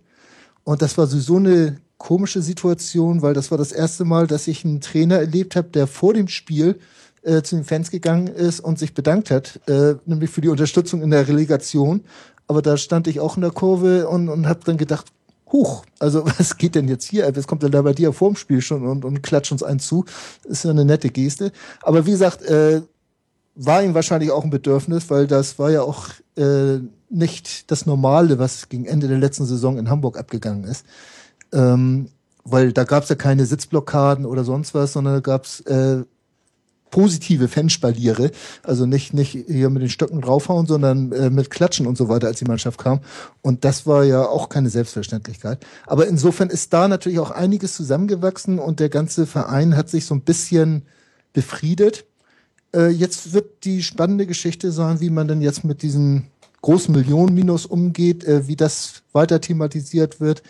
Und 0.63 0.81
das 0.81 0.97
war 0.97 1.07
sowieso 1.07 1.37
eine 1.37 1.77
komische 1.97 2.41
Situation, 2.41 3.21
weil 3.21 3.33
das 3.33 3.51
war 3.51 3.57
das 3.57 3.71
erste 3.71 4.05
Mal, 4.05 4.27
dass 4.27 4.47
ich 4.47 4.63
einen 4.63 4.81
Trainer 4.81 5.17
erlebt 5.17 5.55
habe, 5.55 5.69
der 5.69 5.87
vor 5.87 6.13
dem 6.13 6.27
Spiel 6.27 6.79
äh, 7.23 7.41
zu 7.41 7.55
den 7.55 7.65
Fans 7.65 7.91
gegangen 7.91 8.27
ist 8.27 8.59
und 8.59 8.79
sich 8.79 8.93
bedankt 8.93 9.31
hat, 9.31 9.59
äh, 9.67 9.95
nämlich 10.05 10.29
für 10.29 10.41
die 10.41 10.49
Unterstützung 10.49 11.01
in 11.01 11.11
der 11.11 11.27
Relegation. 11.27 12.03
Aber 12.47 12.61
da 12.61 12.77
stand 12.77 13.07
ich 13.07 13.19
auch 13.19 13.35
in 13.37 13.41
der 13.41 13.51
Kurve 13.51 14.07
und, 14.07 14.29
und 14.29 14.47
habe 14.47 14.61
dann 14.65 14.77
gedacht, 14.77 15.07
huch, 15.51 15.85
also 15.99 16.25
was 16.37 16.57
geht 16.57 16.75
denn 16.75 16.87
jetzt 16.87 17.05
hier? 17.05 17.33
Was 17.35 17.47
kommt 17.47 17.69
bei 17.69 17.93
dir 17.93 18.13
vorm 18.13 18.35
Spiel 18.35 18.61
schon 18.61 18.85
und, 18.85 19.05
und 19.05 19.21
klatscht 19.21 19.51
uns 19.51 19.63
einen 19.63 19.79
zu? 19.79 20.05
Ist 20.45 20.63
ja 20.63 20.71
eine 20.71 20.85
nette 20.85 21.09
Geste. 21.09 21.51
Aber 21.81 22.05
wie 22.05 22.11
gesagt, 22.11 22.41
äh, 22.43 22.81
war 23.55 23.83
ihm 23.83 23.93
wahrscheinlich 23.93 24.31
auch 24.31 24.43
ein 24.43 24.49
Bedürfnis, 24.49 25.09
weil 25.09 25.27
das 25.27 25.59
war 25.59 25.71
ja 25.71 25.81
auch 25.81 26.07
äh, 26.37 26.79
nicht 27.09 27.69
das 27.69 27.85
Normale, 27.85 28.39
was 28.39 28.69
gegen 28.69 28.85
Ende 28.85 29.07
der 29.07 29.17
letzten 29.17 29.45
Saison 29.45 29.77
in 29.77 29.89
Hamburg 29.89 30.17
abgegangen 30.17 30.63
ist. 30.63 30.85
Ähm, 31.51 32.07
weil 32.43 32.73
da 32.73 32.85
gab 32.85 33.03
es 33.03 33.09
ja 33.09 33.15
keine 33.15 33.45
Sitzblockaden 33.45 34.25
oder 34.25 34.43
sonst 34.43 34.73
was, 34.73 34.93
sondern 34.93 35.15
da 35.15 35.19
gab 35.19 35.45
es 35.45 35.59
äh, 35.61 36.03
positive 36.91 37.47
Fanspaliere, 37.47 38.31
also 38.61 38.85
nicht 38.85 39.13
nicht 39.13 39.31
hier 39.31 39.69
mit 39.69 39.81
den 39.81 39.89
Stöcken 39.89 40.21
draufhauen, 40.21 40.67
sondern 40.67 41.11
äh, 41.11 41.29
mit 41.29 41.49
Klatschen 41.49 41.87
und 41.87 41.97
so 41.97 42.09
weiter, 42.09 42.27
als 42.27 42.39
die 42.39 42.45
Mannschaft 42.45 42.79
kam. 42.79 42.99
Und 43.41 43.65
das 43.65 43.87
war 43.87 44.03
ja 44.03 44.27
auch 44.27 44.49
keine 44.49 44.69
Selbstverständlichkeit. 44.69 45.65
Aber 45.87 46.07
insofern 46.07 46.49
ist 46.49 46.71
da 46.73 46.87
natürlich 46.87 47.19
auch 47.19 47.31
einiges 47.31 47.73
zusammengewachsen 47.73 48.59
und 48.59 48.79
der 48.79 48.89
ganze 48.89 49.25
Verein 49.25 49.75
hat 49.75 49.89
sich 49.89 50.05
so 50.05 50.13
ein 50.13 50.21
bisschen 50.21 50.83
befriedet. 51.33 52.05
Äh, 52.75 52.89
jetzt 52.89 53.33
wird 53.33 53.63
die 53.63 53.81
spannende 53.81 54.27
Geschichte 54.27 54.71
sein, 54.71 54.99
wie 54.99 55.09
man 55.09 55.27
denn 55.27 55.41
jetzt 55.41 55.63
mit 55.63 55.81
diesem 55.81 56.27
großen 56.61 56.93
Millionenminus 56.93 57.65
umgeht, 57.65 58.23
äh, 58.25 58.47
wie 58.47 58.55
das 58.55 59.01
weiter 59.13 59.41
thematisiert 59.41 60.19
wird 60.19 60.43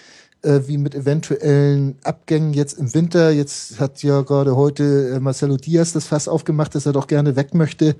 äh, 0.43 0.61
wie 0.67 0.77
mit 0.77 0.95
eventuellen 0.95 1.97
Abgängen 2.03 2.53
jetzt 2.53 2.77
im 2.77 2.93
Winter. 2.93 3.31
Jetzt 3.31 3.79
hat 3.79 4.01
ja 4.03 4.21
gerade 4.21 4.55
heute 4.55 5.11
äh, 5.15 5.19
Marcelo 5.19 5.57
Diaz 5.57 5.93
das 5.93 6.07
Fass 6.07 6.27
aufgemacht, 6.27 6.75
dass 6.75 6.85
er 6.85 6.93
doch 6.93 7.07
gerne 7.07 7.35
weg 7.35 7.53
möchte, 7.53 7.95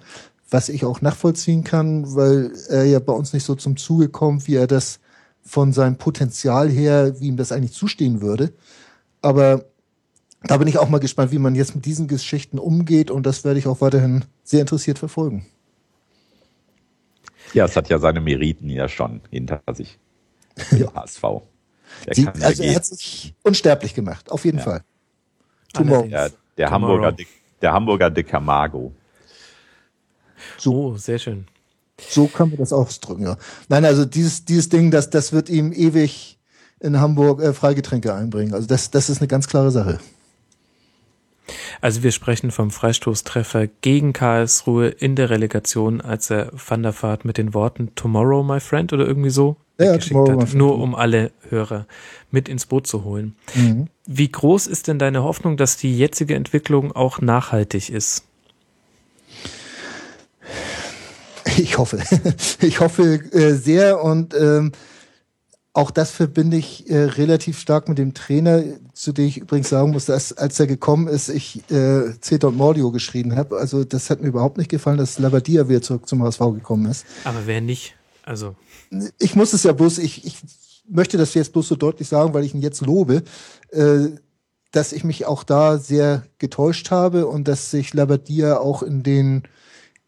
was 0.50 0.70
ich 0.70 0.86
auch 0.86 1.02
nachvollziehen 1.02 1.64
kann, 1.64 2.16
weil 2.16 2.52
er 2.70 2.86
ja 2.86 3.00
bei 3.00 3.14
uns 3.14 3.34
nicht 3.34 3.46
so 3.46 3.56
zum 3.56 3.78
Zuge 3.78 4.10
kommt, 4.10 4.48
wie 4.48 4.56
er 4.56 4.68
das 4.68 5.00
von 5.44 5.74
seinem 5.74 5.98
Potenzial 5.98 6.70
her, 6.70 7.20
wie 7.20 7.28
ihm 7.28 7.38
das 7.38 7.52
eigentlich 7.52 7.74
zustehen 7.74 8.22
würde. 8.22 8.54
Aber 9.22 9.66
da 10.44 10.58
bin 10.58 10.68
ich 10.68 10.78
auch 10.78 10.90
mal 10.90 11.00
gespannt, 11.00 11.32
wie 11.32 11.40
man 11.40 11.56
jetzt 11.56 11.76
mit 11.76 11.86
diesen 11.86 12.08
Geschichten 12.08 12.60
umgeht 12.60 13.12
und 13.12 13.26
das 13.26 13.44
werde 13.44 13.60
ich 13.60 13.68
auch 13.68 13.82
weiterhin 13.82 14.26
sehr 14.44 14.62
interessiert 14.62 15.00
verfolgen. 15.00 15.46
Ja, 17.54 17.66
es 17.66 17.76
hat 17.76 17.90
ja 17.90 18.00
seine 18.00 18.22
Meriten 18.22 18.70
ja 18.70 18.88
schon 18.88 19.22
hinter 19.30 19.62
sich. 19.74 20.00
Ja. 20.72 20.94
HSV. 20.94 21.24
Sie, 22.12 22.28
also 22.28 22.64
er 22.64 22.76
hat 22.76 22.86
sich 22.86 23.34
unsterblich 23.44 23.94
gemacht, 23.94 24.32
auf 24.32 24.46
jeden 24.46 24.58
ja. 24.58 24.64
Fall. 24.64 24.84
Tomorrow. 25.74 26.06
Ja, 26.08 26.28
der 26.58 26.72
Hamburger, 26.72 27.16
der 27.62 27.74
Hamburger 27.74 28.10
De 28.10 28.24
Camargo. 28.24 28.94
So, 30.58 30.74
oh, 30.74 30.98
sehr 30.98 31.20
schön. 31.20 31.48
So 32.10 32.28
können 32.28 32.52
wir 32.52 32.58
das 32.58 32.74
ausdrücken, 32.74 33.24
ja. 33.24 33.38
Nein, 33.70 33.86
also 33.86 34.06
dieses, 34.06 34.46
dieses 34.46 34.70
Ding, 34.70 34.92
das, 34.92 35.10
das 35.10 35.34
wird 35.34 35.50
ihm 35.50 35.72
ewig 35.72 36.40
in 36.80 37.00
Hamburg 37.00 37.42
äh, 37.42 37.54
Freigetränke 37.54 38.14
einbringen. 38.14 38.54
Also 38.54 38.68
das, 38.68 38.90
das 38.90 39.10
ist 39.10 39.20
eine 39.20 39.28
ganz 39.28 39.48
klare 39.48 39.72
Sache. 39.72 40.00
Also 41.80 42.04
wir 42.04 42.12
sprechen 42.12 42.52
vom 42.52 42.72
Freistoßtreffer 42.72 43.68
gegen 43.68 44.14
Karlsruhe 44.14 44.88
in 44.88 45.16
der 45.16 45.30
Relegation, 45.30 46.02
als 46.02 46.30
er 46.30 46.52
Van 46.54 46.84
der 46.84 46.94
Vaart 47.02 47.26
mit 47.26 47.38
den 47.38 47.54
Worten 47.54 47.94
Tomorrow, 47.96 48.44
my 48.44 48.60
friend 48.60 48.94
oder 48.94 49.06
irgendwie 49.06 49.30
so 49.30 49.58
ja, 49.86 49.94
hat, 49.94 50.54
nur 50.54 50.78
um 50.80 50.96
alle 50.96 51.32
Hörer 51.50 51.86
mit 52.32 52.50
ins 52.50 52.66
Boot 52.66 52.88
zu 52.88 53.04
holen. 53.04 53.36
Mhm. 53.56 53.88
Wie 54.06 54.32
groß 54.32 54.68
ist 54.68 54.88
denn 54.88 55.00
deine 55.00 55.24
Hoffnung, 55.24 55.58
dass 55.58 55.78
die 55.78 55.98
jetzige 55.98 56.36
Entwicklung 56.36 56.92
auch 56.92 57.22
nachhaltig 57.22 57.90
ist? 57.90 58.24
Ich 61.58 61.78
hoffe. 61.78 62.00
Ich 62.62 62.80
hoffe 62.80 63.20
äh, 63.34 63.54
sehr 63.56 64.04
und 64.04 64.34
ähm, 64.34 64.72
auch 65.74 65.92
das 65.92 66.12
verbinde 66.12 66.58
ich 66.58 66.90
äh, 66.90 67.04
relativ 67.04 67.60
stark 67.60 67.88
mit 67.88 67.98
dem 67.98 68.14
Trainer, 68.14 68.64
zu 68.94 69.14
dem 69.14 69.26
ich 69.26 69.38
übrigens 69.38 69.70
sagen 69.70 69.92
muss, 69.92 70.06
dass 70.06 70.34
als 70.34 70.60
er 70.60 70.68
gekommen 70.68 71.08
ist, 71.08 71.30
ich 71.30 71.64
äh, 71.72 72.14
und 72.46 72.58
Mordio 72.58 72.92
geschrieben 72.92 73.36
habe. 73.36 73.58
Also 73.58 73.84
das 73.84 74.10
hat 74.10 74.22
mir 74.22 74.28
überhaupt 74.28 74.58
nicht 74.58 74.70
gefallen, 74.70 74.98
dass 74.98 75.18
Labadia 75.18 75.70
wieder 75.70 75.82
zurück 75.82 76.08
zum 76.08 76.24
HSV 76.24 76.40
gekommen 76.40 76.90
ist. 76.92 77.06
Aber 77.24 77.40
wer 77.46 77.62
nicht? 77.62 77.96
Also 78.24 78.56
ich 79.20 79.36
muss 79.36 79.54
es 79.54 79.64
ja 79.64 79.72
bloß, 79.72 79.98
ich, 80.00 80.26
ich 80.26 80.38
möchte 80.88 81.18
das 81.18 81.34
jetzt 81.34 81.54
bloß 81.54 81.68
so 81.68 81.76
deutlich 81.76 82.08
sagen, 82.08 82.34
weil 82.34 82.44
ich 82.44 82.54
ihn 82.54 82.62
jetzt 82.62 82.82
lobe, 82.82 83.24
äh, 83.72 84.10
dass 84.72 84.94
ich 84.94 85.04
mich 85.04 85.26
auch 85.26 85.44
da 85.44 85.78
sehr 85.78 86.24
getäuscht 86.38 86.92
habe 86.92 87.28
und 87.28 87.48
dass 87.48 87.72
sich 87.72 87.94
Labadia 87.94 88.58
auch 88.58 88.84
in 88.84 89.04
den, 89.04 89.44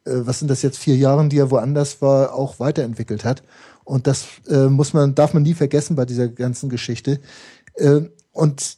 äh, 0.06 0.22
was 0.26 0.40
sind 0.40 0.50
das 0.50 0.62
jetzt, 0.62 0.78
vier 0.78 0.96
Jahren, 0.96 1.30
die 1.30 1.38
er 1.38 1.52
woanders 1.52 2.02
war, 2.02 2.34
auch 2.34 2.60
weiterentwickelt 2.60 3.26
hat. 3.26 3.44
Und 3.84 4.08
das 4.08 4.26
äh, 4.48 4.68
muss 4.68 4.94
man, 4.94 5.16
darf 5.16 5.34
man 5.34 5.44
nie 5.44 5.54
vergessen 5.54 5.96
bei 5.96 6.06
dieser 6.06 6.30
ganzen 6.30 6.70
Geschichte. 6.70 7.20
Äh, 7.76 8.02
und 8.32 8.78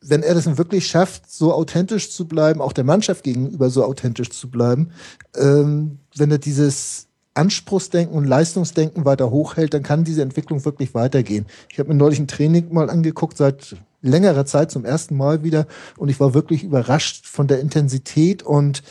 wenn 0.00 0.22
er 0.22 0.34
das 0.34 0.58
wirklich 0.58 0.86
schafft, 0.86 1.30
so 1.30 1.52
authentisch 1.52 2.10
zu 2.10 2.26
bleiben, 2.26 2.60
auch 2.60 2.72
der 2.72 2.84
Mannschaft 2.84 3.22
gegenüber 3.24 3.70
so 3.70 3.84
authentisch 3.84 4.30
zu 4.30 4.50
bleiben, 4.50 4.90
ähm, 5.34 5.98
wenn 6.16 6.30
er 6.30 6.38
dieses 6.38 7.06
Anspruchsdenken 7.34 8.16
und 8.16 8.24
Leistungsdenken 8.24 9.04
weiter 9.04 9.30
hochhält, 9.30 9.74
dann 9.74 9.82
kann 9.82 10.04
diese 10.04 10.22
Entwicklung 10.22 10.64
wirklich 10.64 10.94
weitergehen. 10.94 11.46
Ich 11.70 11.78
habe 11.78 11.88
mir 11.88 11.96
neulich 11.96 12.18
ein 12.20 12.28
Training 12.28 12.72
mal 12.72 12.88
angeguckt, 12.90 13.36
seit 13.36 13.76
längerer 14.02 14.46
Zeit 14.46 14.70
zum 14.70 14.84
ersten 14.84 15.16
Mal 15.16 15.42
wieder, 15.42 15.66
und 15.96 16.08
ich 16.08 16.20
war 16.20 16.34
wirklich 16.34 16.62
überrascht 16.62 17.26
von 17.26 17.48
der 17.48 17.60
Intensität 17.60 18.42
und 18.42 18.82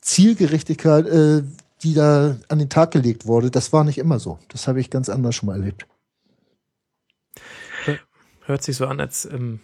Zielgerichtigkeit, 0.00 1.06
äh, 1.06 1.42
die 1.82 1.94
da 1.94 2.36
an 2.48 2.58
den 2.58 2.68
Tag 2.68 2.90
gelegt 2.90 3.26
wurde. 3.26 3.50
Das 3.50 3.72
war 3.72 3.84
nicht 3.84 3.98
immer 3.98 4.18
so. 4.18 4.38
Das 4.48 4.68
habe 4.68 4.80
ich 4.80 4.90
ganz 4.90 5.08
anders 5.08 5.34
schon 5.34 5.46
mal 5.46 5.58
erlebt. 5.58 5.86
Hört 8.44 8.62
sich 8.62 8.76
so 8.76 8.86
an, 8.86 9.00
als 9.00 9.26
ähm, 9.26 9.60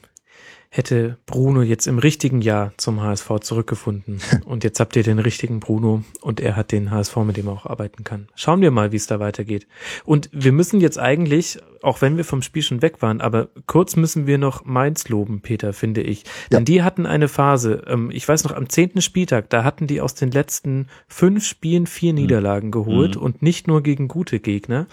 hätte 0.71 1.19
Bruno 1.27 1.63
jetzt 1.63 1.87
im 1.87 1.99
richtigen 1.99 2.41
Jahr 2.41 2.73
zum 2.77 3.01
HSV 3.03 3.41
zurückgefunden. 3.41 4.21
Und 4.45 4.65
jetzt 4.65 4.81
habt 4.81 4.97
ihr 4.97 5.03
den 5.03 5.19
richtigen 5.19 5.61
Bruno 5.61 6.03
und 6.21 6.41
er 6.41 6.57
hat 6.57 6.73
den 6.73 6.91
HSV, 6.91 7.17
mit 7.19 7.37
dem 7.37 7.47
er 7.49 7.53
auch 7.53 7.67
arbeiten 7.67 8.05
kann. 8.05 8.29
Schauen 8.35 8.61
wir 8.61 8.71
mal, 8.71 8.93
wie 8.93 8.97
es 8.97 9.07
da 9.07 9.21
weitergeht. 9.21 9.67
Und 10.05 10.29
wir 10.33 10.53
müssen 10.53 10.81
jetzt 10.81 10.99
eigentlich, 10.99 11.59
auch 11.83 12.01
wenn 12.01 12.17
wir 12.17 12.25
vom 12.25 12.43
Spiel 12.43 12.63
schon 12.63 12.83
weg 12.83 13.03
waren, 13.03 13.21
aber 13.21 13.49
kurz 13.67 13.97
müssen 13.97 14.27
wir 14.27 14.39
noch 14.39 14.65
Mainz 14.65 15.09
loben, 15.09 15.41
Peter, 15.41 15.73
finde 15.73 16.03
ich. 16.03 16.25
Ja. 16.25 16.59
Denn 16.59 16.65
die 16.65 16.83
hatten 16.83 17.07
eine 17.07 17.29
Phase, 17.29 17.83
ähm, 17.87 18.11
ich 18.13 18.27
weiß 18.29 18.45
noch, 18.45 18.53
am 18.53 18.69
zehnten 18.69 19.03
Spieltag, 19.03 19.51
da 19.51 19.65
hatten 19.65 19.87
die 19.87 20.01
aus 20.01 20.15
den 20.15 20.31
letzten 20.31 20.89
fünf 21.09 21.45
Spielen 21.45 21.87
vier 21.87 22.13
mhm. 22.13 22.21
Niederlagen 22.21 22.71
geholt 22.71 23.17
mhm. 23.17 23.23
und 23.23 23.43
nicht 23.43 23.67
nur 23.67 23.83
gegen 23.83 24.09
gute 24.09 24.41
Gegner. 24.41 24.87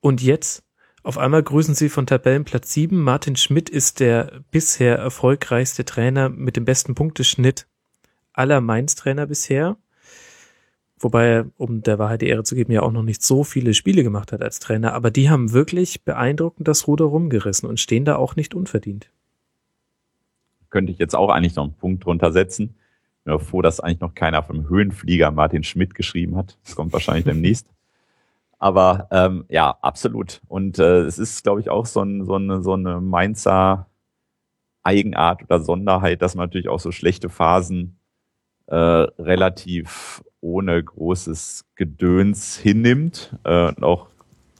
Und 0.00 0.22
jetzt 0.22 0.64
auf 1.02 1.18
einmal 1.18 1.42
grüßen 1.42 1.74
sie 1.74 1.88
von 1.88 2.06
Tabellenplatz 2.06 2.72
7. 2.72 3.00
Martin 3.00 3.34
Schmidt 3.34 3.68
ist 3.68 3.98
der 3.98 4.40
bisher 4.52 4.98
erfolgreichste 4.98 5.84
Trainer 5.84 6.28
mit 6.28 6.56
dem 6.56 6.64
besten 6.64 6.94
Punkteschnitt 6.94 7.66
aller 8.32 8.60
Mainz-Trainer 8.60 9.26
bisher. 9.26 9.76
Wobei 11.00 11.26
er, 11.26 11.46
um 11.56 11.82
der 11.82 11.98
Wahrheit 11.98 12.22
die 12.22 12.28
Ehre 12.28 12.44
zu 12.44 12.54
geben, 12.54 12.72
ja 12.72 12.82
auch 12.82 12.92
noch 12.92 13.02
nicht 13.02 13.22
so 13.22 13.42
viele 13.42 13.74
Spiele 13.74 14.04
gemacht 14.04 14.30
hat 14.30 14.42
als 14.42 14.60
Trainer. 14.60 14.94
Aber 14.94 15.10
die 15.10 15.28
haben 15.28 15.52
wirklich 15.52 16.04
beeindruckend 16.04 16.68
das 16.68 16.86
Ruder 16.86 17.06
rumgerissen 17.06 17.68
und 17.68 17.80
stehen 17.80 18.04
da 18.04 18.14
auch 18.14 18.36
nicht 18.36 18.54
unverdient. 18.54 19.10
Könnte 20.70 20.92
ich 20.92 20.98
jetzt 20.98 21.16
auch 21.16 21.30
eigentlich 21.30 21.56
noch 21.56 21.64
einen 21.64 21.74
Punkt 21.74 22.04
drunter 22.04 22.30
setzen. 22.30 22.76
Ich 23.18 23.24
bin 23.24 23.38
froh, 23.40 23.60
dass 23.60 23.80
eigentlich 23.80 24.00
noch 24.00 24.14
keiner 24.14 24.44
vom 24.44 24.68
Höhenflieger 24.68 25.32
Martin 25.32 25.64
Schmidt 25.64 25.96
geschrieben 25.96 26.36
hat. 26.36 26.56
Das 26.64 26.76
kommt 26.76 26.92
wahrscheinlich 26.92 27.24
demnächst. 27.24 27.66
Aber 28.62 29.08
ähm, 29.10 29.44
ja, 29.48 29.76
absolut. 29.82 30.40
Und 30.46 30.78
äh, 30.78 31.00
es 31.00 31.18
ist, 31.18 31.42
glaube 31.42 31.60
ich, 31.60 31.68
auch 31.68 31.84
so, 31.84 32.00
ein, 32.00 32.24
so, 32.24 32.36
eine, 32.36 32.62
so 32.62 32.74
eine 32.74 33.00
Mainzer 33.00 33.88
Eigenart 34.84 35.42
oder 35.42 35.58
Sonderheit, 35.58 36.22
dass 36.22 36.36
man 36.36 36.46
natürlich 36.46 36.68
auch 36.68 36.78
so 36.78 36.92
schlechte 36.92 37.28
Phasen 37.28 37.98
äh, 38.66 38.76
relativ 38.76 40.22
ohne 40.40 40.80
großes 40.80 41.64
Gedöns 41.74 42.56
hinnimmt 42.56 43.34
äh, 43.42 43.66
und 43.66 43.82
auch 43.82 44.06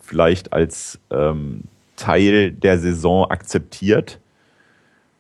vielleicht 0.01 0.53
als 0.53 0.99
ähm, 1.13 1.63
Teil 1.95 2.51
der 2.51 2.81
Saison 2.81 3.31
akzeptiert. 3.31 4.19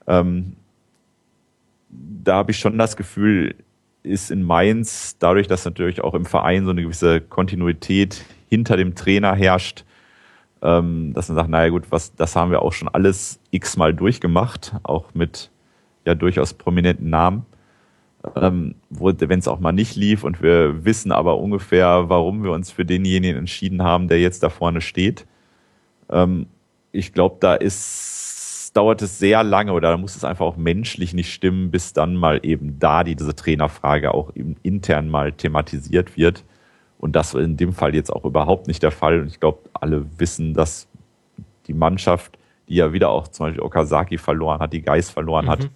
Ähm, 0.08 0.56
da 1.88 2.34
habe 2.34 2.50
ich 2.50 2.58
schon 2.58 2.78
das 2.78 2.96
Gefühl, 2.96 3.54
ist 4.02 4.32
in 4.32 4.42
Mainz, 4.42 5.16
dadurch, 5.20 5.46
dass 5.46 5.64
natürlich 5.64 6.00
auch 6.00 6.14
im 6.14 6.24
Verein 6.24 6.64
so 6.64 6.72
eine 6.72 6.82
gewisse 6.82 7.20
Kontinuität 7.20 8.24
hinter 8.52 8.76
dem 8.76 8.94
Trainer 8.94 9.34
herrscht, 9.34 9.86
ähm, 10.60 11.14
dass 11.14 11.30
man 11.30 11.36
sagt, 11.36 11.48
naja 11.48 11.70
gut, 11.70 11.86
was, 11.88 12.14
das 12.14 12.36
haben 12.36 12.50
wir 12.50 12.60
auch 12.60 12.74
schon 12.74 12.88
alles 12.88 13.40
x-mal 13.50 13.94
durchgemacht, 13.94 14.74
auch 14.82 15.14
mit 15.14 15.50
ja 16.04 16.14
durchaus 16.14 16.52
prominenten 16.52 17.08
Namen. 17.08 17.46
Ähm, 18.36 18.74
wenn 18.90 19.38
es 19.38 19.48
auch 19.48 19.58
mal 19.58 19.72
nicht 19.72 19.96
lief 19.96 20.22
und 20.22 20.42
wir 20.42 20.84
wissen 20.84 21.12
aber 21.12 21.38
ungefähr, 21.38 22.10
warum 22.10 22.44
wir 22.44 22.52
uns 22.52 22.70
für 22.70 22.84
denjenigen 22.84 23.38
entschieden 23.38 23.82
haben, 23.82 24.06
der 24.06 24.20
jetzt 24.20 24.42
da 24.42 24.50
vorne 24.50 24.82
steht. 24.82 25.26
Ähm, 26.10 26.44
ich 26.92 27.14
glaube, 27.14 27.38
da 27.40 27.54
ist, 27.54 28.72
dauert 28.74 29.00
es 29.00 29.18
sehr 29.18 29.42
lange 29.42 29.72
oder 29.72 29.92
da 29.92 29.96
muss 29.96 30.14
es 30.14 30.24
einfach 30.24 30.44
auch 30.44 30.58
menschlich 30.58 31.14
nicht 31.14 31.32
stimmen, 31.32 31.70
bis 31.70 31.94
dann 31.94 32.16
mal 32.16 32.40
eben 32.42 32.78
da 32.78 33.02
die, 33.02 33.16
diese 33.16 33.34
Trainerfrage 33.34 34.12
auch 34.12 34.30
intern 34.62 35.08
mal 35.08 35.32
thematisiert 35.32 36.18
wird. 36.18 36.44
Und 37.02 37.16
das 37.16 37.34
war 37.34 37.40
in 37.40 37.56
dem 37.56 37.72
Fall 37.72 37.96
jetzt 37.96 38.10
auch 38.10 38.24
überhaupt 38.24 38.68
nicht 38.68 38.80
der 38.80 38.92
Fall. 38.92 39.22
Und 39.22 39.26
ich 39.26 39.40
glaube, 39.40 39.58
alle 39.72 40.06
wissen, 40.18 40.54
dass 40.54 40.86
die 41.66 41.74
Mannschaft, 41.74 42.38
die 42.68 42.76
ja 42.76 42.92
wieder 42.92 43.10
auch 43.10 43.26
zum 43.26 43.46
Beispiel 43.46 43.60
Okazaki 43.60 44.18
verloren 44.18 44.60
hat, 44.60 44.72
die 44.72 44.82
Geist 44.82 45.10
verloren 45.10 45.46
mhm. 45.46 45.50
hat, 45.50 45.70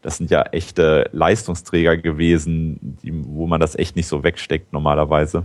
das 0.00 0.16
sind 0.16 0.30
ja 0.30 0.44
echte 0.44 1.10
Leistungsträger 1.12 1.98
gewesen, 1.98 2.96
die, 3.02 3.12
wo 3.12 3.46
man 3.46 3.60
das 3.60 3.76
echt 3.76 3.96
nicht 3.96 4.06
so 4.06 4.24
wegsteckt 4.24 4.72
normalerweise, 4.72 5.44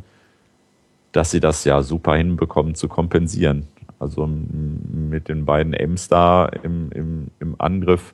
dass 1.11 1.31
sie 1.31 1.41
das 1.41 1.65
ja 1.65 1.83
super 1.83 2.15
hinbekommen 2.15 2.73
zu 2.73 2.87
kompensieren. 2.87 3.67
Also 3.99 4.27
mit 4.27 5.27
den 5.27 5.43
beiden 5.43 5.73
Ems 5.73 6.07
da 6.07 6.45
im, 6.45 6.89
im, 6.93 7.27
im 7.41 7.55
Angriff, 7.57 8.13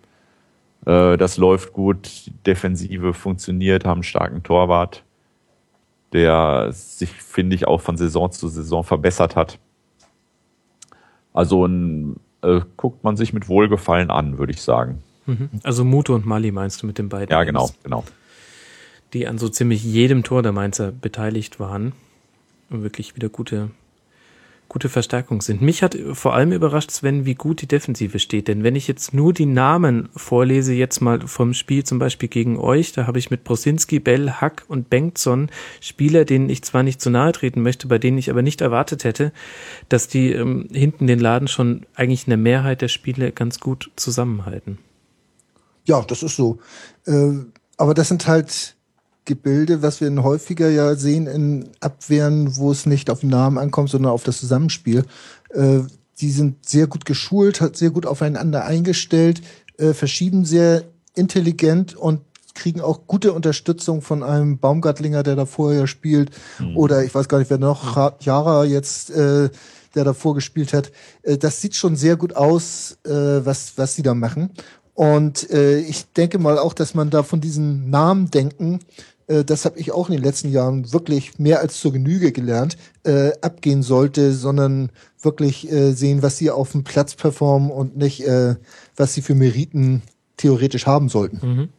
äh, 0.87 1.15
das 1.17 1.37
läuft 1.37 1.73
gut, 1.73 2.25
die 2.25 2.31
Defensive 2.43 3.13
funktioniert, 3.13 3.85
haben 3.85 3.97
einen 3.97 4.03
starken 4.03 4.41
Torwart 4.41 5.03
der 6.13 6.69
sich, 6.71 7.11
finde 7.11 7.55
ich, 7.55 7.67
auch 7.67 7.81
von 7.81 7.97
Saison 7.97 8.31
zu 8.31 8.47
Saison 8.47 8.83
verbessert 8.83 9.35
hat. 9.35 9.59
Also 11.33 11.65
ein, 11.65 12.17
äh, 12.43 12.61
guckt 12.77 13.03
man 13.03 13.17
sich 13.17 13.33
mit 13.33 13.47
Wohlgefallen 13.47 14.11
an, 14.11 14.37
würde 14.37 14.53
ich 14.53 14.61
sagen. 14.61 15.01
Mhm. 15.25 15.49
Also 15.63 15.83
Muto 15.83 16.13
und 16.13 16.25
Mali 16.25 16.51
meinst 16.51 16.81
du 16.83 16.87
mit 16.87 16.97
den 16.97 17.09
beiden? 17.09 17.31
Ja, 17.31 17.43
genau, 17.43 17.71
genau. 17.83 18.03
Die 19.13 19.27
an 19.27 19.37
so 19.37 19.49
ziemlich 19.49 19.83
jedem 19.83 20.23
Tor 20.23 20.43
der 20.43 20.51
Mainzer 20.51 20.91
beteiligt 20.91 21.59
waren 21.59 21.93
und 22.69 22.83
wirklich 22.83 23.15
wieder 23.15 23.29
gute 23.29 23.71
gute 24.73 24.89
Verstärkung 24.89 25.41
sind. 25.41 25.61
Mich 25.61 25.83
hat 25.83 25.95
vor 26.13 26.33
allem 26.33 26.51
überrascht, 26.51 26.89
Sven, 26.89 27.25
wie 27.25 27.35
gut 27.35 27.61
die 27.61 27.67
Defensive 27.67 28.17
steht. 28.17 28.47
Denn 28.47 28.63
wenn 28.63 28.75
ich 28.75 28.87
jetzt 28.87 29.13
nur 29.13 29.31
die 29.31 29.45
Namen 29.45 30.09
vorlese, 30.15 30.73
jetzt 30.73 30.99
mal 30.99 31.21
vom 31.27 31.53
Spiel 31.53 31.83
zum 31.83 31.99
Beispiel 31.99 32.27
gegen 32.27 32.57
euch, 32.57 32.91
da 32.91 33.05
habe 33.05 33.19
ich 33.19 33.29
mit 33.29 33.43
Brosinski, 33.43 33.99
Bell, 33.99 34.31
Hack 34.31 34.65
und 34.67 34.89
Bengtson 34.89 35.51
Spieler, 35.79 36.25
denen 36.25 36.49
ich 36.49 36.63
zwar 36.63 36.81
nicht 36.81 36.99
zu 37.01 37.11
nahe 37.11 37.31
treten 37.33 37.61
möchte, 37.61 37.87
bei 37.87 37.99
denen 37.99 38.17
ich 38.17 38.31
aber 38.31 38.41
nicht 38.41 38.61
erwartet 38.61 39.03
hätte, 39.03 39.31
dass 39.89 40.07
die 40.07 40.31
ähm, 40.31 40.67
hinten 40.71 41.05
den 41.05 41.19
Laden 41.19 41.47
schon 41.47 41.85
eigentlich 41.93 42.25
eine 42.25 42.37
Mehrheit 42.37 42.81
der 42.81 42.87
Spiele 42.87 43.31
ganz 43.31 43.59
gut 43.59 43.91
zusammenhalten. 43.95 44.79
Ja, 45.85 46.01
das 46.01 46.23
ist 46.23 46.35
so. 46.35 46.57
Äh, 47.05 47.33
aber 47.77 47.93
das 47.93 48.07
sind 48.07 48.25
halt 48.25 48.75
Gebilde, 49.25 49.81
was 49.81 50.01
wir 50.01 50.11
häufiger 50.23 50.69
ja 50.69 50.95
sehen 50.95 51.27
in 51.27 51.69
Abwehren, 51.79 52.57
wo 52.57 52.71
es 52.71 52.85
nicht 52.85 53.09
auf 53.09 53.21
den 53.21 53.29
Namen 53.29 53.57
ankommt, 53.57 53.89
sondern 53.89 54.11
auf 54.11 54.23
das 54.23 54.39
Zusammenspiel. 54.39 55.05
Äh, 55.49 55.79
die 56.19 56.31
sind 56.31 56.65
sehr 56.67 56.87
gut 56.87 57.05
geschult, 57.05 57.61
hat 57.61 57.75
sehr 57.75 57.89
gut 57.89 58.05
aufeinander 58.05 58.65
eingestellt, 58.65 59.41
äh, 59.77 59.93
verschieben 59.93 60.45
sehr 60.45 60.83
intelligent 61.15 61.95
und 61.95 62.21
kriegen 62.53 62.81
auch 62.81 63.07
gute 63.07 63.33
Unterstützung 63.33 64.01
von 64.01 64.23
einem 64.23 64.59
Baumgartlinger, 64.59 65.23
der 65.23 65.35
da 65.35 65.45
vorher 65.45 65.87
spielt, 65.87 66.31
mhm. 66.59 66.77
oder 66.77 67.03
ich 67.03 67.13
weiß 67.13 67.27
gar 67.27 67.39
nicht, 67.39 67.49
wer 67.49 67.57
noch, 67.57 67.97
Jara 68.21 68.65
jetzt, 68.65 69.09
äh, 69.09 69.49
der 69.95 70.03
davor 70.03 70.35
gespielt 70.35 70.73
hat. 70.73 70.91
Äh, 71.23 71.37
das 71.37 71.61
sieht 71.61 71.75
schon 71.75 71.95
sehr 71.95 72.15
gut 72.15 72.35
aus, 72.35 72.97
äh, 73.05 73.09
was, 73.09 73.73
was 73.77 73.95
sie 73.95 74.03
da 74.03 74.13
machen. 74.13 74.51
Und 74.93 75.49
äh, 75.49 75.79
ich 75.79 76.11
denke 76.13 76.37
mal 76.37 76.59
auch, 76.59 76.73
dass 76.73 76.93
man 76.93 77.09
da 77.09 77.23
von 77.23 77.41
diesen 77.41 77.89
Namen 77.89 78.29
denken 78.29 78.79
äh, 79.27 79.43
das 79.43 79.65
habe 79.65 79.79
ich 79.79 79.91
auch 79.91 80.09
in 80.09 80.15
den 80.15 80.23
letzten 80.23 80.51
Jahren 80.51 80.91
wirklich 80.93 81.39
mehr 81.39 81.59
als 81.59 81.79
zur 81.79 81.93
Genüge 81.93 82.31
gelernt, 82.31 82.77
äh, 83.03 83.31
abgehen 83.41 83.83
sollte, 83.83 84.33
sondern 84.33 84.89
wirklich 85.21 85.71
äh, 85.71 85.93
sehen, 85.93 86.21
was 86.21 86.37
sie 86.37 86.51
auf 86.51 86.71
dem 86.71 86.83
Platz 86.83 87.15
performen 87.15 87.71
und 87.71 87.97
nicht, 87.97 88.25
äh, 88.25 88.55
was 88.95 89.13
sie 89.13 89.21
für 89.21 89.35
Meriten 89.35 90.01
theoretisch 90.37 90.85
haben 90.85 91.09
sollten. 91.09 91.47
Mhm. 91.47 91.69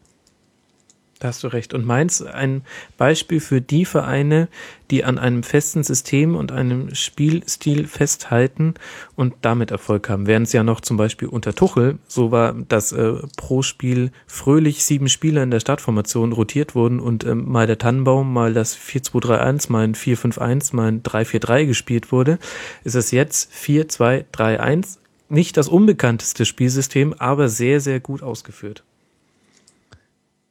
Da 1.25 1.29
hast 1.29 1.43
du 1.43 1.49
recht. 1.49 1.73
Und 1.73 1.87
Mainz 1.87 2.21
ein 2.21 2.61
Beispiel 2.99 3.41
für 3.41 3.63
die 3.63 3.87
Vereine, 3.87 4.49
die 4.91 5.05
an 5.05 5.19
einem 5.19 5.43
festen 5.43 5.83
System 5.83 6.37
und 6.37 6.53
einem 6.53 6.95
Spielstil 6.95 7.87
festhalten 7.87 8.75
und 9.17 9.33
damit 9.41 9.71
Erfolg 9.71 10.11
haben. 10.11 10.27
Während 10.27 10.49
es 10.49 10.53
ja 10.53 10.63
noch 10.63 10.83
zum 10.83 10.99
Beispiel 10.99 11.29
unter 11.29 11.55
Tuchel 11.55 11.99
so 12.07 12.31
war, 12.31 12.53
dass 12.53 12.93
äh, 12.93 13.15
pro 13.39 13.63
Spiel 13.63 14.11
fröhlich 14.27 14.85
sieben 14.85 15.09
Spieler 15.09 15.43
in 15.43 15.51
der 15.51 15.61
Startformation 15.61 16.33
rotiert 16.33 16.75
wurden 16.75 17.01
und 17.01 17.25
ähm, 17.25 17.51
mal 17.51 17.67
der 17.67 17.79
Tannenbaum, 17.79 18.31
mal 18.31 18.53
das 18.53 18.77
4-2-3-1, 18.77 19.73
mal 19.73 19.85
ein 19.85 19.95
4-5-1, 19.95 20.77
mal 20.77 20.89
ein 20.89 21.03
3-4-3 21.03 21.65
gespielt 21.65 22.13
wurde, 22.13 22.39
ist 22.83 22.97
es 22.97 23.13
jetzt 23.13 23.51
4-2-3-1 23.51 24.99
nicht 25.31 25.57
das 25.57 25.69
unbekannteste 25.69 26.45
Spielsystem, 26.45 27.15
aber 27.15 27.49
sehr, 27.49 27.81
sehr 27.81 27.99
gut 27.99 28.23
ausgeführt. 28.23 28.85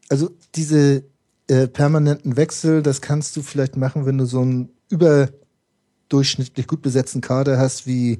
Also 0.09 0.29
diese 0.55 1.03
äh, 1.47 1.67
permanenten 1.67 2.37
Wechsel, 2.37 2.81
das 2.81 3.01
kannst 3.01 3.35
du 3.35 3.41
vielleicht 3.41 3.77
machen, 3.77 4.05
wenn 4.05 4.17
du 4.17 4.25
so 4.25 4.41
einen 4.41 4.69
überdurchschnittlich 4.89 6.67
gut 6.67 6.81
besetzten 6.81 7.21
Kader 7.21 7.57
hast, 7.57 7.87
wie 7.87 8.19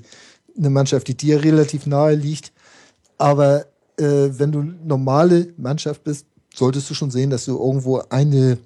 eine 0.57 0.69
Mannschaft, 0.69 1.07
die 1.07 1.17
dir 1.17 1.43
relativ 1.43 1.85
nahe 1.85 2.15
liegt. 2.15 2.51
Aber 3.17 3.65
äh, 3.97 4.29
wenn 4.31 4.51
du 4.51 4.61
normale 4.61 5.53
Mannschaft 5.57 6.03
bist, 6.03 6.25
solltest 6.53 6.89
du 6.89 6.93
schon 6.93 7.11
sehen, 7.11 7.29
dass 7.29 7.45
du 7.45 7.57
irgendwo 7.57 7.99
eine 8.09 8.57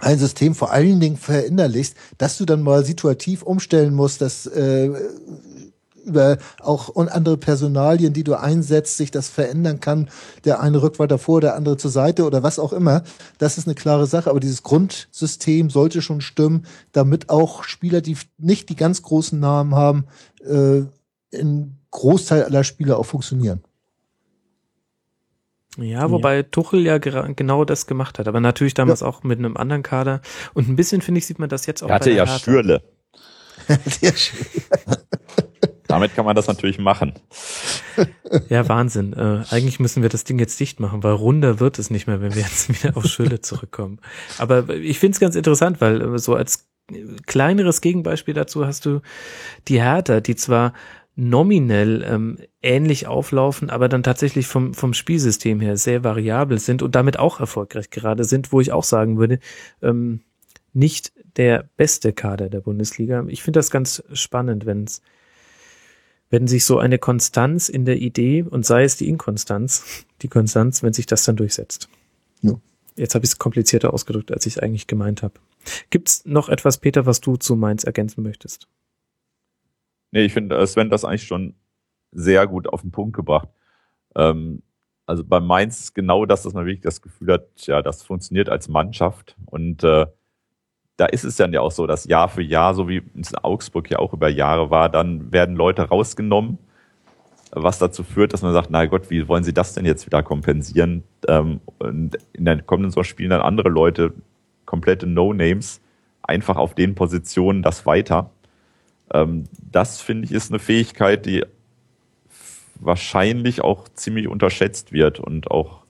ein 0.00 0.18
System 0.18 0.54
vor 0.54 0.72
allen 0.72 0.98
Dingen 0.98 1.16
verinnerlichst, 1.18 1.94
dass 2.16 2.38
du 2.38 2.46
dann 2.46 2.62
mal 2.62 2.84
situativ 2.84 3.42
umstellen 3.42 3.94
musst, 3.94 4.22
dass 4.22 4.46
äh, 4.46 4.90
über 6.04 6.38
auch 6.60 6.88
und 6.88 7.08
andere 7.08 7.36
Personalien, 7.36 8.12
die 8.12 8.24
du 8.24 8.34
einsetzt, 8.34 8.96
sich 8.96 9.10
das 9.10 9.28
verändern 9.28 9.80
kann. 9.80 10.08
Der 10.44 10.60
eine 10.60 10.82
rückt 10.82 10.98
weiter 10.98 11.18
vor, 11.18 11.40
der 11.40 11.54
andere 11.56 11.76
zur 11.76 11.90
Seite 11.90 12.24
oder 12.24 12.42
was 12.42 12.58
auch 12.58 12.72
immer. 12.72 13.02
Das 13.38 13.58
ist 13.58 13.66
eine 13.66 13.74
klare 13.74 14.06
Sache. 14.06 14.30
Aber 14.30 14.40
dieses 14.40 14.62
Grundsystem 14.62 15.70
sollte 15.70 16.02
schon 16.02 16.20
stimmen, 16.20 16.66
damit 16.92 17.30
auch 17.30 17.64
Spieler, 17.64 18.00
die 18.00 18.16
nicht 18.38 18.68
die 18.68 18.76
ganz 18.76 19.02
großen 19.02 19.38
Namen 19.38 19.74
haben, 19.74 20.04
äh, 20.44 20.82
in 21.30 21.76
Großteil 21.90 22.44
aller 22.44 22.64
Spieler 22.64 22.98
auch 22.98 23.06
funktionieren. 23.06 23.62
Ja, 25.76 26.10
wobei 26.10 26.42
Tuchel 26.42 26.80
ja 26.80 26.98
genau 26.98 27.64
das 27.64 27.86
gemacht 27.86 28.18
hat, 28.18 28.26
aber 28.26 28.40
natürlich 28.40 28.74
damals 28.74 29.00
ja. 29.00 29.06
auch 29.06 29.22
mit 29.22 29.38
einem 29.38 29.56
anderen 29.56 29.82
Kader. 29.82 30.20
Und 30.52 30.68
ein 30.68 30.76
bisschen, 30.76 31.00
finde 31.00 31.18
ich, 31.18 31.26
sieht 31.26 31.38
man 31.38 31.48
das 31.48 31.66
jetzt 31.66 31.82
auch. 31.82 31.88
Er 31.88 31.94
hatte 31.94 32.10
ja 32.10 32.26
Hertha. 32.26 32.38
Schürle. 32.38 32.82
Damit 35.90 36.14
kann 36.14 36.24
man 36.24 36.36
das 36.36 36.46
natürlich 36.46 36.78
machen. 36.78 37.14
Ja, 38.48 38.68
Wahnsinn. 38.68 39.12
Äh, 39.12 39.44
eigentlich 39.50 39.80
müssen 39.80 40.02
wir 40.02 40.08
das 40.08 40.24
Ding 40.24 40.38
jetzt 40.38 40.58
dicht 40.60 40.80
machen, 40.80 41.02
weil 41.02 41.12
runder 41.12 41.60
wird 41.60 41.78
es 41.78 41.90
nicht 41.90 42.06
mehr, 42.06 42.20
wenn 42.20 42.34
wir 42.34 42.42
jetzt 42.42 42.68
wieder 42.82 42.96
auf 42.96 43.06
Schülle 43.06 43.40
zurückkommen. 43.40 43.98
Aber 44.38 44.68
ich 44.70 44.98
finde 44.98 45.14
es 45.14 45.20
ganz 45.20 45.34
interessant, 45.34 45.80
weil 45.80 46.00
äh, 46.00 46.18
so 46.18 46.34
als 46.34 46.68
kleineres 47.26 47.80
Gegenbeispiel 47.80 48.34
dazu 48.34 48.66
hast 48.66 48.86
du 48.86 49.00
die 49.68 49.82
Hertha, 49.82 50.20
die 50.20 50.36
zwar 50.36 50.72
nominell 51.16 52.04
ähm, 52.08 52.38
ähnlich 52.62 53.06
auflaufen, 53.06 53.68
aber 53.68 53.88
dann 53.88 54.02
tatsächlich 54.02 54.46
vom, 54.46 54.74
vom 54.74 54.94
Spielsystem 54.94 55.60
her 55.60 55.76
sehr 55.76 56.04
variabel 56.04 56.58
sind 56.58 56.82
und 56.82 56.94
damit 56.94 57.18
auch 57.18 57.40
erfolgreich 57.40 57.90
gerade 57.90 58.24
sind, 58.24 58.52
wo 58.52 58.60
ich 58.60 58.72
auch 58.72 58.84
sagen 58.84 59.18
würde, 59.18 59.38
ähm, 59.82 60.20
nicht 60.72 61.12
der 61.36 61.68
beste 61.76 62.12
Kader 62.12 62.48
der 62.48 62.60
Bundesliga. 62.60 63.24
Ich 63.28 63.42
finde 63.42 63.58
das 63.58 63.70
ganz 63.70 64.02
spannend, 64.12 64.66
wenn 64.66 64.84
es 64.84 65.02
wenn 66.30 66.46
sich 66.46 66.64
so 66.64 66.78
eine 66.78 66.98
Konstanz 66.98 67.68
in 67.68 67.84
der 67.84 67.98
Idee 67.98 68.42
und 68.42 68.64
sei 68.64 68.84
es 68.84 68.96
die 68.96 69.08
Inkonstanz, 69.08 70.06
die 70.22 70.28
Konstanz, 70.28 70.82
wenn 70.82 70.92
sich 70.92 71.06
das 71.06 71.24
dann 71.24 71.36
durchsetzt. 71.36 71.88
Ja. 72.40 72.54
Jetzt 72.96 73.14
habe 73.14 73.24
ich 73.24 73.32
es 73.32 73.38
komplizierter 73.38 73.92
ausgedrückt, 73.92 74.32
als 74.32 74.46
ich 74.46 74.56
es 74.56 74.62
eigentlich 74.62 74.86
gemeint 74.86 75.22
habe. 75.22 75.34
Gibt's 75.90 76.24
noch 76.24 76.48
etwas, 76.48 76.78
Peter, 76.78 77.06
was 77.06 77.20
du 77.20 77.36
zu 77.36 77.56
Mainz 77.56 77.84
ergänzen 77.84 78.22
möchtest? 78.22 78.68
Nee, 80.12 80.24
ich 80.24 80.32
finde, 80.32 80.66
Sven 80.66 80.90
das 80.90 81.04
eigentlich 81.04 81.26
schon 81.26 81.54
sehr 82.12 82.46
gut 82.46 82.68
auf 82.68 82.82
den 82.82 82.90
Punkt 82.90 83.14
gebracht. 83.14 83.48
Ähm, 84.16 84.62
also 85.06 85.24
bei 85.24 85.40
Mainz 85.40 85.80
ist 85.80 85.94
genau 85.94 86.26
das, 86.26 86.42
dass 86.42 86.52
man 86.52 86.66
wirklich 86.66 86.82
das 86.82 87.02
Gefühl 87.02 87.32
hat, 87.32 87.66
ja, 87.66 87.82
das 87.82 88.02
funktioniert 88.02 88.48
als 88.48 88.68
Mannschaft 88.68 89.36
und 89.46 89.82
äh, 89.82 90.06
da 91.00 91.06
ist 91.06 91.24
es 91.24 91.36
dann 91.36 91.54
ja 91.54 91.62
auch 91.62 91.70
so, 91.70 91.86
dass 91.86 92.04
Jahr 92.04 92.28
für 92.28 92.42
Jahr, 92.42 92.74
so 92.74 92.86
wie 92.86 93.02
es 93.18 93.32
in 93.32 93.38
Augsburg 93.38 93.90
ja 93.90 93.98
auch 94.00 94.12
über 94.12 94.28
Jahre 94.28 94.68
war, 94.68 94.90
dann 94.90 95.32
werden 95.32 95.56
Leute 95.56 95.88
rausgenommen, 95.88 96.58
was 97.52 97.78
dazu 97.78 98.04
führt, 98.04 98.34
dass 98.34 98.42
man 98.42 98.52
sagt, 98.52 98.68
na 98.68 98.84
Gott, 98.84 99.08
wie 99.08 99.26
wollen 99.26 99.42
sie 99.42 99.54
das 99.54 99.72
denn 99.72 99.86
jetzt 99.86 100.04
wieder 100.04 100.22
kompensieren? 100.22 101.02
Ähm, 101.26 101.62
und 101.78 102.18
in 102.34 102.44
den 102.44 102.66
kommenden 102.66 102.90
Saison 102.90 103.04
spielen 103.04 103.30
dann 103.30 103.40
andere 103.40 103.70
Leute, 103.70 104.12
komplette 104.66 105.06
No-Names, 105.06 105.80
einfach 106.20 106.56
auf 106.56 106.74
den 106.74 106.94
Positionen 106.94 107.62
das 107.62 107.86
weiter. 107.86 108.28
Ähm, 109.10 109.44
das 109.72 110.02
finde 110.02 110.26
ich 110.26 110.32
ist 110.32 110.50
eine 110.50 110.58
Fähigkeit, 110.58 111.24
die 111.24 111.46
wahrscheinlich 112.74 113.64
auch 113.64 113.88
ziemlich 113.88 114.28
unterschätzt 114.28 114.92
wird 114.92 115.18
und 115.18 115.50
auch 115.50 115.80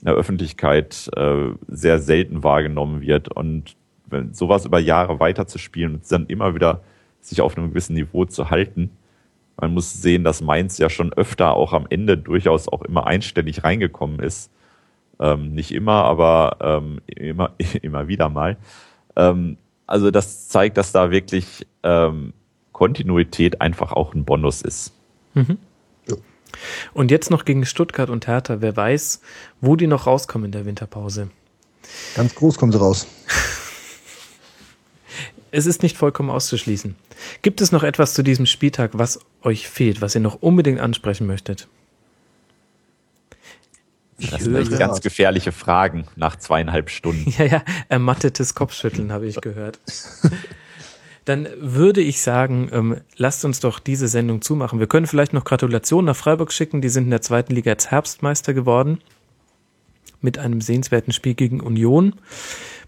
in 0.00 0.04
der 0.04 0.14
Öffentlichkeit 0.16 1.08
äh, 1.16 1.46
sehr 1.66 1.98
selten 1.98 2.42
wahrgenommen 2.44 3.00
wird. 3.00 3.34
Und 3.34 3.74
wenn 4.06 4.34
sowas 4.34 4.64
über 4.64 4.78
Jahre 4.78 5.20
weiterzuspielen 5.20 5.94
und 5.94 6.12
dann 6.12 6.26
immer 6.26 6.54
wieder 6.54 6.80
sich 7.20 7.40
auf 7.40 7.56
einem 7.56 7.70
gewissen 7.70 7.94
Niveau 7.94 8.24
zu 8.24 8.50
halten. 8.50 8.90
Man 9.56 9.72
muss 9.72 9.92
sehen, 9.94 10.24
dass 10.24 10.40
Mainz 10.40 10.78
ja 10.78 10.90
schon 10.90 11.12
öfter 11.12 11.54
auch 11.54 11.72
am 11.72 11.86
Ende 11.88 12.18
durchaus 12.18 12.68
auch 12.68 12.82
immer 12.82 13.06
einstellig 13.06 13.64
reingekommen 13.64 14.18
ist. 14.18 14.50
Ähm, 15.20 15.54
nicht 15.54 15.72
immer, 15.72 16.04
aber 16.04 16.56
ähm, 16.60 17.00
immer, 17.06 17.52
immer 17.82 18.08
wieder 18.08 18.28
mal. 18.28 18.56
Ähm, 19.16 19.56
also 19.86 20.10
das 20.10 20.48
zeigt, 20.48 20.76
dass 20.76 20.92
da 20.92 21.10
wirklich 21.10 21.66
ähm, 21.82 22.32
Kontinuität 22.72 23.60
einfach 23.60 23.92
auch 23.92 24.14
ein 24.14 24.24
Bonus 24.24 24.62
ist. 24.62 24.92
Mhm. 25.34 25.58
Und 26.92 27.10
jetzt 27.10 27.30
noch 27.30 27.44
gegen 27.44 27.66
Stuttgart 27.66 28.10
und 28.10 28.26
Hertha. 28.26 28.60
Wer 28.60 28.76
weiß, 28.76 29.20
wo 29.60 29.76
die 29.76 29.86
noch 29.86 30.06
rauskommen 30.06 30.46
in 30.46 30.52
der 30.52 30.66
Winterpause. 30.66 31.28
Ganz 32.14 32.34
groß 32.34 32.58
kommen 32.58 32.72
sie 32.72 32.78
raus. 32.78 33.06
es 35.54 35.66
ist 35.66 35.82
nicht 35.82 35.96
vollkommen 35.96 36.30
auszuschließen. 36.30 36.96
Gibt 37.42 37.60
es 37.60 37.70
noch 37.70 37.84
etwas 37.84 38.12
zu 38.14 38.22
diesem 38.22 38.46
Spieltag, 38.46 38.90
was 38.94 39.20
euch 39.42 39.68
fehlt, 39.68 40.00
was 40.00 40.14
ihr 40.14 40.20
noch 40.20 40.42
unbedingt 40.42 40.80
ansprechen 40.80 41.26
möchtet? 41.26 41.68
Ich 44.18 44.30
das 44.30 44.42
sind 44.42 44.54
echt 44.56 44.76
ganz 44.78 45.00
gefährliche 45.00 45.52
Fragen 45.52 46.06
nach 46.16 46.36
zweieinhalb 46.36 46.90
Stunden. 46.90 47.30
Ja, 47.38 47.44
ja, 47.44 47.64
ermattetes 47.88 48.54
Kopfschütteln 48.54 49.12
habe 49.12 49.26
ich 49.26 49.40
gehört. 49.40 49.78
Dann 51.24 51.48
würde 51.58 52.00
ich 52.00 52.20
sagen, 52.20 52.68
ähm, 52.72 53.00
lasst 53.16 53.44
uns 53.44 53.60
doch 53.60 53.78
diese 53.78 54.08
Sendung 54.08 54.42
zumachen. 54.42 54.78
Wir 54.78 54.86
können 54.88 55.06
vielleicht 55.06 55.32
noch 55.32 55.44
Gratulationen 55.44 56.06
nach 56.06 56.16
Freiburg 56.16 56.52
schicken. 56.52 56.82
Die 56.82 56.90
sind 56.90 57.04
in 57.04 57.10
der 57.10 57.22
zweiten 57.22 57.54
Liga 57.54 57.70
als 57.70 57.90
Herbstmeister 57.90 58.52
geworden. 58.52 59.00
Mit 60.20 60.38
einem 60.38 60.60
sehenswerten 60.60 61.12
Spiel 61.12 61.34
gegen 61.34 61.60
Union. 61.60 62.14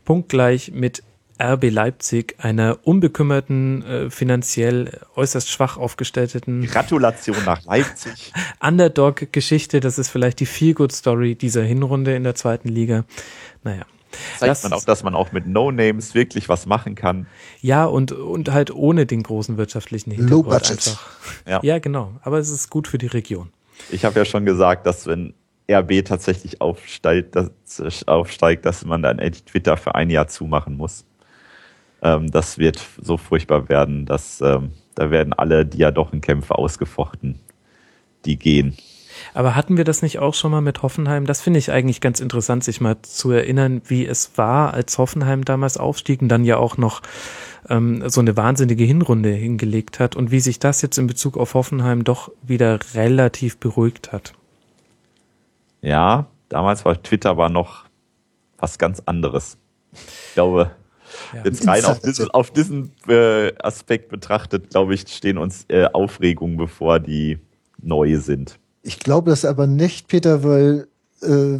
Punktgleich 0.04 0.70
mit 0.72 1.02
RB 1.38 1.70
Leipzig, 1.70 2.36
einer 2.38 2.78
unbekümmerten, 2.84 3.82
äh, 3.82 4.10
finanziell 4.10 5.00
äußerst 5.16 5.50
schwach 5.50 5.76
aufgestellten 5.76 6.66
Gratulation 6.66 7.36
nach 7.44 7.64
Leipzig. 7.64 8.32
Underdog-Geschichte, 8.60 9.80
das 9.80 9.98
ist 9.98 10.08
vielleicht 10.08 10.40
die 10.40 10.46
Feel-Good-Story 10.46 11.34
dieser 11.34 11.62
Hinrunde 11.62 12.14
in 12.14 12.24
der 12.24 12.34
zweiten 12.34 12.68
Liga. 12.68 13.04
Naja. 13.62 13.84
Zeigt 14.38 14.50
das, 14.50 14.62
man 14.62 14.72
auch, 14.72 14.84
dass 14.84 15.02
man 15.02 15.14
auch 15.14 15.32
mit 15.32 15.46
No-Names 15.46 16.14
wirklich 16.14 16.48
was 16.48 16.64
machen 16.64 16.94
kann. 16.94 17.26
Ja, 17.60 17.84
und, 17.84 18.12
und 18.12 18.50
halt 18.50 18.70
ohne 18.70 19.04
den 19.04 19.22
großen 19.22 19.58
wirtschaftlichen 19.58 20.10
Hintergrund. 20.12 20.46
Low 20.46 20.50
Budget. 20.50 20.96
Ja. 21.46 21.60
ja, 21.62 21.78
genau. 21.78 22.12
Aber 22.22 22.38
es 22.38 22.48
ist 22.48 22.70
gut 22.70 22.88
für 22.88 22.98
die 22.98 23.08
Region. 23.08 23.50
Ich 23.90 24.04
habe 24.04 24.18
ja 24.18 24.24
schon 24.24 24.46
gesagt, 24.46 24.86
dass 24.86 25.06
wenn 25.06 25.34
RB 25.70 26.04
tatsächlich 26.04 26.60
aufsteigt, 26.60 27.36
dass, 27.36 27.50
aufsteigt, 28.06 28.64
dass 28.64 28.84
man 28.84 29.02
dann 29.02 29.18
Twitter 29.18 29.76
für 29.76 29.94
ein 29.94 30.10
Jahr 30.10 30.28
zumachen 30.28 30.76
muss. 30.76 31.04
Ähm, 32.06 32.30
das 32.30 32.58
wird 32.58 32.80
so 33.00 33.16
furchtbar 33.16 33.68
werden, 33.68 34.06
dass 34.06 34.40
ähm, 34.40 34.70
da 34.94 35.10
werden 35.10 35.32
alle 35.32 35.66
Diadochenkämpfe 35.66 36.54
ausgefochten, 36.54 37.40
die 38.24 38.38
gehen. 38.38 38.76
Aber 39.34 39.56
hatten 39.56 39.76
wir 39.76 39.84
das 39.84 40.02
nicht 40.02 40.18
auch 40.18 40.34
schon 40.34 40.50
mal 40.50 40.60
mit 40.60 40.82
Hoffenheim? 40.82 41.26
Das 41.26 41.40
finde 41.40 41.58
ich 41.58 41.72
eigentlich 41.72 42.00
ganz 42.00 42.20
interessant, 42.20 42.62
sich 42.62 42.80
mal 42.80 42.96
zu 43.02 43.30
erinnern, 43.30 43.82
wie 43.86 44.06
es 44.06 44.36
war, 44.38 44.72
als 44.74 44.98
Hoffenheim 44.98 45.44
damals 45.44 45.78
aufstieg 45.78 46.22
und 46.22 46.28
dann 46.28 46.44
ja 46.44 46.58
auch 46.58 46.76
noch 46.76 47.02
ähm, 47.68 48.08
so 48.08 48.20
eine 48.20 48.36
wahnsinnige 48.36 48.84
Hinrunde 48.84 49.30
hingelegt 49.30 49.98
hat 49.98 50.14
und 50.16 50.30
wie 50.30 50.40
sich 50.40 50.58
das 50.58 50.82
jetzt 50.82 50.98
in 50.98 51.06
Bezug 51.06 51.36
auf 51.36 51.54
Hoffenheim 51.54 52.04
doch 52.04 52.30
wieder 52.42 52.78
relativ 52.94 53.58
beruhigt 53.58 54.12
hat. 54.12 54.34
Ja, 55.80 56.26
damals 56.48 56.84
war 56.84 57.02
Twitter 57.02 57.30
aber 57.30 57.48
noch 57.48 57.84
was 58.58 58.78
ganz 58.78 59.02
anderes. 59.06 59.58
Ich 59.92 60.34
glaube, 60.34 60.70
ja. 61.34 61.44
Jetzt 61.44 61.66
rein 61.66 61.84
auf 61.84 62.00
diesen, 62.04 62.30
auf 62.30 62.50
diesen 62.50 62.92
äh, 63.08 63.52
Aspekt 63.58 64.08
betrachtet, 64.08 64.70
glaube 64.70 64.94
ich, 64.94 65.06
stehen 65.08 65.38
uns 65.38 65.64
äh, 65.68 65.86
Aufregungen 65.92 66.56
bevor, 66.56 67.00
die 67.00 67.38
neu 67.82 68.18
sind. 68.18 68.58
Ich 68.82 68.98
glaube 68.98 69.30
das 69.30 69.44
aber 69.44 69.66
nicht, 69.66 70.08
Peter, 70.08 70.44
weil 70.44 70.86
äh, 71.22 71.58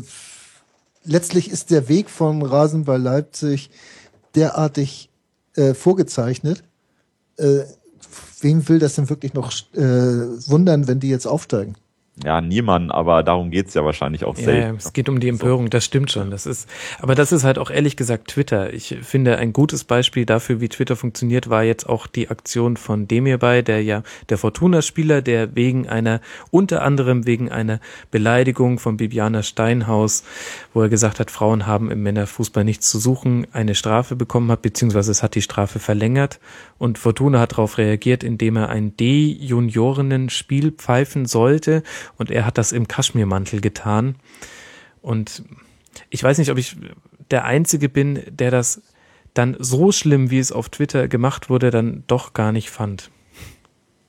letztlich 1.05 1.51
ist 1.51 1.70
der 1.70 1.89
Weg 1.89 2.10
von 2.10 2.43
Rasenball 2.43 3.01
Leipzig 3.01 3.70
derartig 4.35 5.10
äh, 5.55 5.75
vorgezeichnet. 5.75 6.62
Äh, 7.36 7.65
wem 8.41 8.68
will 8.68 8.78
das 8.78 8.94
denn 8.94 9.09
wirklich 9.09 9.35
noch 9.35 9.52
äh, 9.75 9.81
wundern, 10.49 10.86
wenn 10.86 11.01
die 11.01 11.09
jetzt 11.09 11.26
aufsteigen? 11.26 11.75
Ja, 12.25 12.41
niemand, 12.41 12.93
aber 12.93 13.23
darum 13.23 13.51
geht's 13.51 13.75
ja 13.75 13.85
wahrscheinlich 13.85 14.25
auch 14.25 14.36
selten. 14.36 14.61
ja, 14.62 14.75
es 14.75 14.95
geht 14.95 15.11
um 15.11 15.20
die 15.20 15.28
Empörung, 15.28 15.69
das 15.69 15.85
stimmt 15.85 16.11
schon. 16.11 16.31
Das 16.31 16.47
ist, 16.47 16.67
aber 16.99 17.15
das 17.15 17.31
ist 17.31 17.45
halt 17.45 17.59
auch 17.59 17.70
ehrlich 17.70 17.95
gesagt 17.95 18.28
Twitter. 18.28 18.73
Ich 18.73 18.97
finde, 19.03 19.36
ein 19.36 19.53
gutes 19.53 19.85
Beispiel 19.85 20.25
dafür, 20.25 20.62
wie 20.62 20.70
Twitter 20.70 20.97
funktioniert, 20.97 21.51
war 21.51 21.62
jetzt 21.62 21.86
auch 21.86 22.07
die 22.07 22.31
Aktion 22.31 22.78
von 22.78 23.07
Demirbay, 23.07 23.62
der 23.62 23.83
ja 23.83 24.03
der 24.31 24.39
Fortuna-Spieler, 24.39 25.20
der 25.20 25.57
wegen 25.57 25.89
einer, 25.89 26.23
unter 26.51 26.81
anderem 26.81 27.27
wegen 27.27 27.53
einer 27.53 27.81
Beleidigung 28.11 28.78
von 28.78 28.97
Bibiana 28.97 29.43
Steinhaus, 29.43 30.25
wo 30.73 30.81
er 30.81 30.89
gesagt 30.89 31.20
hat, 31.20 31.31
Frauen 31.31 31.67
haben 31.67 31.91
im 31.91 32.03
Männerfußball 32.03 32.65
nichts 32.65 32.91
zu 32.91 32.99
suchen, 32.99 33.47
eine 33.53 33.75
Strafe 33.75 34.17
bekommen 34.17 34.51
hat, 34.51 34.62
beziehungsweise 34.62 35.11
es 35.11 35.23
hat 35.23 35.35
die 35.35 35.43
Strafe 35.43 35.81
verlängert. 35.81 36.41
Und 36.78 36.99
Fortuna 36.99 37.41
hat 37.41 37.53
darauf 37.53 37.77
reagiert, 37.77 38.25
indem 38.25 38.57
er 38.57 38.70
ein 38.70 38.97
D-Juniorinnen-Spiel 38.97 40.73
pfeifen 40.73 41.27
sollte 41.27 41.83
und 42.17 42.31
er 42.31 42.47
hat 42.47 42.59
das 42.59 42.73
im 42.73 42.89
Kaschmirmantel 42.89 43.60
getan. 43.60 44.17
Und 45.02 45.44
ich 46.10 46.23
weiß 46.23 46.39
nicht, 46.39 46.51
ob 46.51 46.59
ich 46.59 46.76
der 47.31 47.44
Einzige 47.44 47.89
bin, 47.89 48.23
der 48.28 48.51
das 48.51 48.83
dann 49.35 49.57
so 49.59 49.93
schlimm, 49.93 50.31
wie 50.31 50.39
es 50.39 50.52
auf 50.52 50.68
Twitter 50.68 51.09
gemacht 51.09 51.51
wurde, 51.51 51.70
dann 51.70 52.05
doch 52.07 52.33
gar 52.33 52.52
nicht 52.52 52.70
fand. 52.70 53.10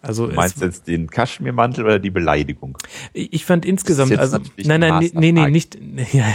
Also 0.02 0.28
Du 0.28 0.36
meinst 0.36 0.58
es, 0.58 0.62
jetzt 0.62 0.88
den 0.88 1.10
Kaschmirmantel 1.10 1.84
oder 1.84 2.00
die 2.00 2.12
Beleidigung? 2.12 2.78
ich 3.14 3.46
fand 3.46 3.66
insgesamt, 3.66 4.18
also 4.18 4.38
nein, 4.58 4.80
nein, 4.80 5.10
nee, 5.14 5.32
nee, 5.32 5.50
nicht, 5.50 5.78
ja, 6.14 6.26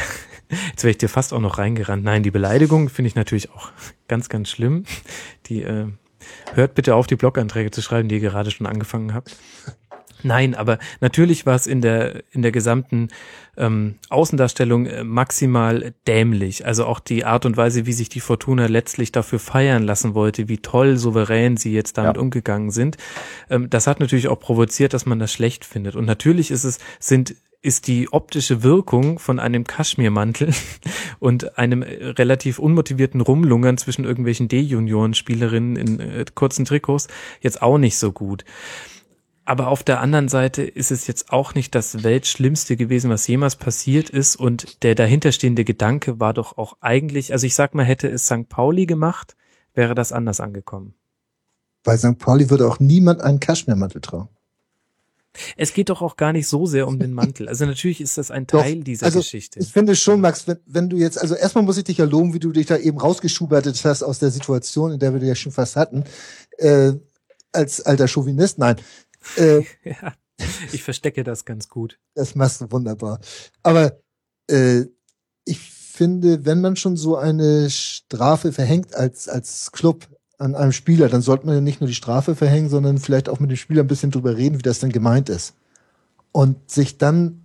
jetzt 0.70 0.82
wäre 0.82 0.90
ich 0.90 0.98
dir 0.98 1.08
fast 1.08 1.32
auch 1.32 1.40
noch 1.40 1.58
reingerannt. 1.58 2.04
Nein, 2.04 2.22
die 2.22 2.30
Beleidigung 2.30 2.88
finde 2.88 3.08
ich 3.08 3.14
natürlich 3.14 3.50
auch 3.50 3.70
ganz, 4.08 4.28
ganz 4.28 4.50
schlimm. 4.50 4.84
Die 5.46 5.62
äh, 5.62 5.86
hört 6.54 6.74
bitte 6.74 6.94
auf, 6.94 7.06
die 7.06 7.16
Bloganträge 7.16 7.70
zu 7.70 7.82
schreiben, 7.82 8.08
die 8.08 8.16
ihr 8.16 8.20
gerade 8.20 8.50
schon 8.50 8.66
angefangen 8.66 9.14
habt. 9.14 9.36
Nein, 10.22 10.54
aber 10.54 10.78
natürlich 11.00 11.46
war 11.46 11.54
es 11.54 11.66
in 11.66 11.80
der 11.80 12.22
in 12.30 12.42
der 12.42 12.52
gesamten 12.52 13.08
ähm, 13.56 13.96
Außendarstellung 14.08 14.86
äh, 14.86 15.04
maximal 15.04 15.92
dämlich. 16.06 16.64
Also 16.66 16.86
auch 16.86 17.00
die 17.00 17.24
Art 17.24 17.44
und 17.44 17.56
Weise, 17.56 17.86
wie 17.86 17.92
sich 17.92 18.08
die 18.08 18.20
Fortuna 18.20 18.66
letztlich 18.66 19.12
dafür 19.12 19.38
feiern 19.38 19.82
lassen 19.82 20.14
wollte, 20.14 20.48
wie 20.48 20.58
toll 20.58 20.96
souverän 20.96 21.56
sie 21.56 21.72
jetzt 21.72 21.98
damit 21.98 22.16
Ja. 22.16 22.22
umgegangen 22.22 22.70
sind. 22.70 22.96
Ähm, 23.50 23.68
das 23.68 23.86
hat 23.86 24.00
natürlich 24.00 24.28
auch 24.28 24.40
provoziert, 24.40 24.94
dass 24.94 25.06
man 25.06 25.18
das 25.18 25.32
schlecht 25.32 25.64
findet. 25.64 25.96
Und 25.96 26.06
natürlich 26.06 26.50
ist 26.50 26.64
es 26.64 26.78
sind 26.98 27.34
ist 27.64 27.86
die 27.86 28.12
optische 28.12 28.64
Wirkung 28.64 29.20
von 29.20 29.38
einem 29.38 29.64
Kaschmirmantel 29.64 30.52
und 31.20 31.56
einem 31.58 31.82
äh, 31.82 32.06
relativ 32.06 32.58
unmotivierten 32.58 33.20
Rumlungern 33.20 33.78
zwischen 33.78 34.04
irgendwelchen 34.04 34.48
D-Junioren-Spielerinnen 34.48 35.76
in 35.76 36.00
äh, 36.00 36.24
kurzen 36.34 36.64
Trikots 36.64 37.06
jetzt 37.40 37.62
auch 37.62 37.78
nicht 37.78 37.98
so 37.98 38.10
gut. 38.12 38.44
Aber 39.44 39.68
auf 39.68 39.82
der 39.82 40.00
anderen 40.00 40.28
Seite 40.28 40.62
ist 40.62 40.92
es 40.92 41.06
jetzt 41.06 41.32
auch 41.32 41.54
nicht 41.54 41.74
das 41.74 42.04
Weltschlimmste 42.04 42.76
gewesen, 42.76 43.10
was 43.10 43.26
jemals 43.26 43.56
passiert 43.56 44.08
ist. 44.08 44.36
Und 44.36 44.82
der 44.84 44.94
dahinterstehende 44.94 45.64
Gedanke 45.64 46.20
war 46.20 46.32
doch 46.32 46.58
auch 46.58 46.76
eigentlich, 46.80 47.32
also 47.32 47.46
ich 47.46 47.54
sag 47.54 47.74
mal, 47.74 47.84
hätte 47.84 48.08
es 48.08 48.26
St. 48.26 48.48
Pauli 48.48 48.86
gemacht, 48.86 49.36
wäre 49.74 49.94
das 49.94 50.12
anders 50.12 50.38
angekommen. 50.38 50.94
Bei 51.82 51.96
St. 51.96 52.18
Pauli 52.18 52.50
würde 52.50 52.68
auch 52.68 52.78
niemand 52.78 53.20
einen 53.20 53.40
Kaschmirmantel 53.40 54.00
tragen. 54.00 54.28
Es 55.56 55.72
geht 55.72 55.88
doch 55.88 56.02
auch 56.02 56.16
gar 56.16 56.32
nicht 56.32 56.46
so 56.46 56.66
sehr 56.66 56.86
um 56.86 56.98
den 56.98 57.12
Mantel. 57.12 57.48
Also 57.48 57.64
natürlich 57.64 58.00
ist 58.00 58.18
das 58.18 58.30
ein 58.30 58.46
Doch, 58.46 58.60
Teil 58.60 58.84
dieser 58.84 59.06
also 59.06 59.20
Geschichte. 59.20 59.60
Ich 59.60 59.72
finde 59.72 59.96
schon, 59.96 60.20
Max, 60.20 60.46
wenn, 60.46 60.58
wenn 60.66 60.90
du 60.90 60.98
jetzt, 60.98 61.18
also 61.18 61.34
erstmal 61.34 61.64
muss 61.64 61.78
ich 61.78 61.84
dich 61.84 61.98
ja 61.98 62.04
loben, 62.04 62.34
wie 62.34 62.38
du 62.38 62.52
dich 62.52 62.66
da 62.66 62.76
eben 62.76 62.98
rausgeschubertet 62.98 63.82
hast 63.84 64.02
aus 64.02 64.18
der 64.18 64.30
Situation, 64.30 64.92
in 64.92 64.98
der 64.98 65.14
wir 65.14 65.20
dich 65.20 65.30
ja 65.30 65.34
schon 65.34 65.52
fast 65.52 65.76
hatten, 65.76 66.04
äh, 66.58 66.92
als 67.52 67.80
alter 67.80 68.08
Chauvinist. 68.08 68.58
Nein, 68.58 68.76
äh, 69.36 69.62
Ja, 69.84 70.14
ich 70.72 70.82
verstecke 70.82 71.24
das 71.24 71.44
ganz 71.44 71.68
gut. 71.68 71.98
das 72.14 72.34
machst 72.34 72.60
du 72.60 72.70
wunderbar. 72.70 73.20
Aber 73.62 73.98
äh, 74.48 74.86
ich 75.44 75.58
finde, 75.60 76.44
wenn 76.44 76.60
man 76.60 76.76
schon 76.76 76.96
so 76.96 77.16
eine 77.16 77.70
Strafe 77.70 78.52
verhängt 78.52 78.94
als, 78.94 79.28
als 79.28 79.72
Club 79.72 80.08
an 80.38 80.54
einem 80.54 80.72
Spieler, 80.72 81.08
dann 81.08 81.22
sollte 81.22 81.46
man 81.46 81.54
ja 81.54 81.60
nicht 81.60 81.80
nur 81.80 81.88
die 81.88 81.94
Strafe 81.94 82.34
verhängen, 82.34 82.68
sondern 82.68 82.98
vielleicht 82.98 83.28
auch 83.28 83.38
mit 83.38 83.50
dem 83.50 83.56
Spieler 83.56 83.82
ein 83.82 83.88
bisschen 83.88 84.10
drüber 84.10 84.36
reden, 84.36 84.58
wie 84.58 84.62
das 84.62 84.80
denn 84.80 84.90
gemeint 84.90 85.28
ist. 85.28 85.54
Und 86.32 86.70
sich 86.70 86.98
dann 86.98 87.44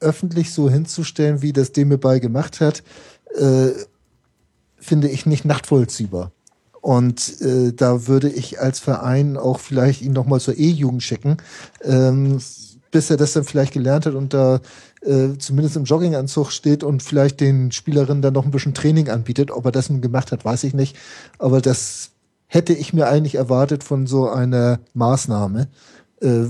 öffentlich 0.00 0.52
so 0.52 0.68
hinzustellen, 0.68 1.40
wie 1.40 1.52
das 1.52 1.72
Demirbay 1.72 2.20
gemacht 2.20 2.60
hat, 2.60 2.82
äh, 3.36 3.70
finde 4.76 5.08
ich 5.08 5.24
nicht 5.24 5.44
nachtvollziehbar. 5.44 6.32
Und 6.84 7.40
äh, 7.40 7.72
da 7.72 8.08
würde 8.08 8.28
ich 8.28 8.60
als 8.60 8.78
Verein 8.78 9.38
auch 9.38 9.58
vielleicht 9.58 10.02
ihn 10.02 10.12
nochmal 10.12 10.38
zur 10.38 10.58
E-Jugend 10.58 11.02
schicken, 11.02 11.38
ähm, 11.80 12.42
bis 12.90 13.08
er 13.08 13.16
das 13.16 13.32
dann 13.32 13.44
vielleicht 13.44 13.72
gelernt 13.72 14.04
hat 14.04 14.12
und 14.12 14.34
da 14.34 14.60
äh, 15.00 15.38
zumindest 15.38 15.76
im 15.76 15.84
Jogginganzug 15.84 16.50
steht 16.50 16.84
und 16.84 17.02
vielleicht 17.02 17.40
den 17.40 17.72
Spielerinnen 17.72 18.20
dann 18.20 18.34
noch 18.34 18.44
ein 18.44 18.50
bisschen 18.50 18.74
Training 18.74 19.08
anbietet. 19.08 19.50
Ob 19.50 19.64
er 19.64 19.72
das 19.72 19.88
nun 19.88 20.02
gemacht 20.02 20.30
hat, 20.30 20.44
weiß 20.44 20.62
ich 20.64 20.74
nicht. 20.74 20.94
Aber 21.38 21.62
das 21.62 22.10
hätte 22.48 22.74
ich 22.74 22.92
mir 22.92 23.08
eigentlich 23.08 23.36
erwartet 23.36 23.82
von 23.82 24.06
so 24.06 24.28
einer 24.28 24.78
Maßnahme. 24.92 25.68
Äh, 26.20 26.44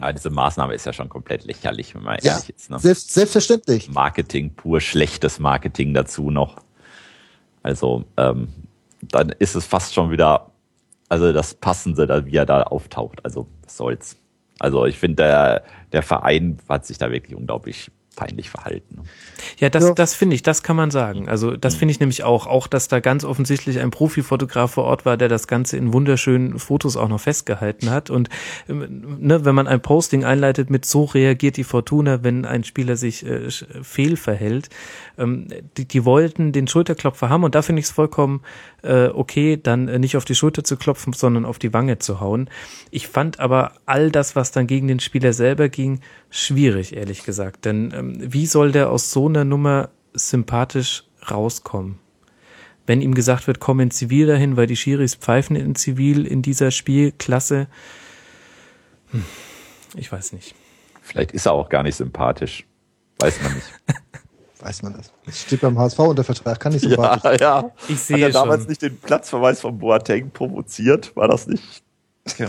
Ja, 0.00 0.14
diese 0.14 0.30
Maßnahme 0.30 0.72
ist 0.72 0.86
ja 0.86 0.94
schon 0.94 1.10
komplett 1.10 1.44
lächerlich, 1.44 1.94
wenn 1.94 2.04
man 2.04 2.16
ja, 2.22 2.36
ehrlich 2.36 2.54
ist. 2.56 2.70
Ne? 2.70 2.78
selbst, 2.78 3.12
selbstverständlich. 3.12 3.90
Marketing, 3.90 4.54
pur 4.54 4.80
schlechtes 4.80 5.38
Marketing 5.38 5.92
dazu 5.92 6.30
noch. 6.30 6.56
Also, 7.62 8.06
ähm, 8.16 8.48
dann 9.02 9.30
ist 9.30 9.54
es 9.54 9.66
fast 9.66 9.94
schon 9.94 10.10
wieder, 10.10 10.50
also 11.08 11.32
das 11.32 11.54
Passende, 11.54 12.26
wie 12.26 12.36
er 12.36 12.46
da 12.46 12.62
auftaucht. 12.62 13.24
Also, 13.24 13.46
was 13.62 13.76
soll's. 13.76 14.16
Also, 14.58 14.86
ich 14.86 14.98
finde, 14.98 15.22
der, 15.22 15.64
der 15.92 16.02
Verein 16.02 16.58
hat 16.68 16.86
sich 16.86 16.98
da 16.98 17.10
wirklich 17.10 17.36
unglaublich 17.36 17.90
peinlich 18.18 18.50
verhalten. 18.50 19.04
Ja, 19.58 19.70
das, 19.70 19.84
Ja. 19.84 19.94
das 19.94 20.14
finde 20.14 20.34
ich, 20.34 20.42
das 20.42 20.64
kann 20.64 20.74
man 20.74 20.90
sagen. 20.90 21.28
Also 21.28 21.56
das 21.56 21.76
finde 21.76 21.92
ich 21.92 22.00
nämlich 22.00 22.24
auch, 22.24 22.48
auch, 22.48 22.66
dass 22.66 22.88
da 22.88 22.98
ganz 22.98 23.24
offensichtlich 23.24 23.78
ein 23.78 23.90
Profifotograf 23.92 24.72
vor 24.72 24.84
Ort 24.84 25.06
war, 25.06 25.16
der 25.16 25.28
das 25.28 25.46
Ganze 25.46 25.76
in 25.76 25.92
wunderschönen 25.92 26.58
Fotos 26.58 26.96
auch 26.96 27.08
noch 27.08 27.20
festgehalten 27.20 27.90
hat. 27.90 28.10
Und 28.10 28.28
ähm, 28.68 29.18
ne, 29.20 29.44
wenn 29.44 29.54
man 29.54 29.68
ein 29.68 29.80
Posting 29.80 30.24
einleitet 30.24 30.68
mit 30.68 30.84
so 30.84 31.04
reagiert 31.04 31.56
die 31.56 31.64
Fortuna, 31.64 32.24
wenn 32.24 32.44
ein 32.44 32.64
Spieler 32.64 32.96
sich 32.96 33.24
äh, 33.24 33.48
fehlverhält, 33.82 34.68
ähm, 35.16 35.46
die, 35.76 35.86
die 35.86 36.04
wollten 36.04 36.50
den 36.50 36.66
Schulterklopfer 36.66 37.28
haben 37.28 37.44
und 37.44 37.54
da 37.54 37.62
finde 37.62 37.78
ich 37.80 37.86
es 37.86 37.92
vollkommen 37.92 38.42
äh, 38.82 39.08
okay, 39.08 39.58
dann 39.60 39.88
äh, 39.88 39.98
nicht 39.98 40.16
auf 40.16 40.24
die 40.24 40.34
Schulter 40.34 40.64
zu 40.64 40.76
klopfen, 40.76 41.12
sondern 41.12 41.44
auf 41.44 41.58
die 41.58 41.72
Wange 41.72 41.98
zu 41.98 42.20
hauen. 42.20 42.48
Ich 42.90 43.08
fand 43.08 43.40
aber 43.40 43.72
all 43.86 44.10
das, 44.10 44.36
was 44.36 44.52
dann 44.52 44.66
gegen 44.66 44.88
den 44.88 45.00
Spieler 45.00 45.32
selber 45.32 45.68
ging, 45.68 46.00
schwierig, 46.30 46.96
ehrlich 46.96 47.24
gesagt. 47.24 47.64
Denn 47.64 47.92
ähm, 47.96 48.07
wie 48.16 48.46
soll 48.46 48.72
der 48.72 48.90
aus 48.90 49.12
so 49.12 49.28
einer 49.28 49.44
Nummer 49.44 49.90
sympathisch 50.14 51.04
rauskommen? 51.30 51.98
Wenn 52.86 53.02
ihm 53.02 53.14
gesagt 53.14 53.46
wird, 53.46 53.60
komm 53.60 53.80
in 53.80 53.90
Zivil 53.90 54.26
dahin, 54.26 54.56
weil 54.56 54.66
die 54.66 54.76
Schiris 54.76 55.14
pfeifen 55.14 55.56
in 55.56 55.74
Zivil 55.74 56.26
in 56.26 56.40
dieser 56.40 56.70
Spielklasse. 56.70 57.66
Hm, 59.10 59.24
ich 59.94 60.10
weiß 60.10 60.32
nicht. 60.32 60.54
Vielleicht 61.02 61.32
ist 61.32 61.46
er 61.46 61.52
auch 61.52 61.68
gar 61.68 61.82
nicht 61.82 61.96
sympathisch. 61.96 62.66
Weiß 63.18 63.42
man 63.42 63.54
nicht. 63.54 63.66
Weiß 64.60 64.82
man 64.82 64.94
das. 64.94 65.12
Das 65.24 65.40
steht 65.42 65.60
beim 65.60 65.78
HSV 65.78 65.98
unter 66.00 66.24
Vertrag, 66.24 66.58
kann 66.58 66.72
nicht 66.72 66.82
so 66.82 66.90
ja, 66.90 67.34
ja. 67.36 67.70
Ich 67.86 67.94
Hat 67.94 67.98
sehe 67.98 68.18
er 68.18 68.30
damals 68.30 68.62
schon. 68.62 68.68
nicht 68.70 68.82
den 68.82 68.98
Platzverweis 68.98 69.60
von 69.60 69.78
Boateng 69.78 70.30
provoziert? 70.30 71.14
War 71.14 71.28
das 71.28 71.46
nicht? 71.46 71.84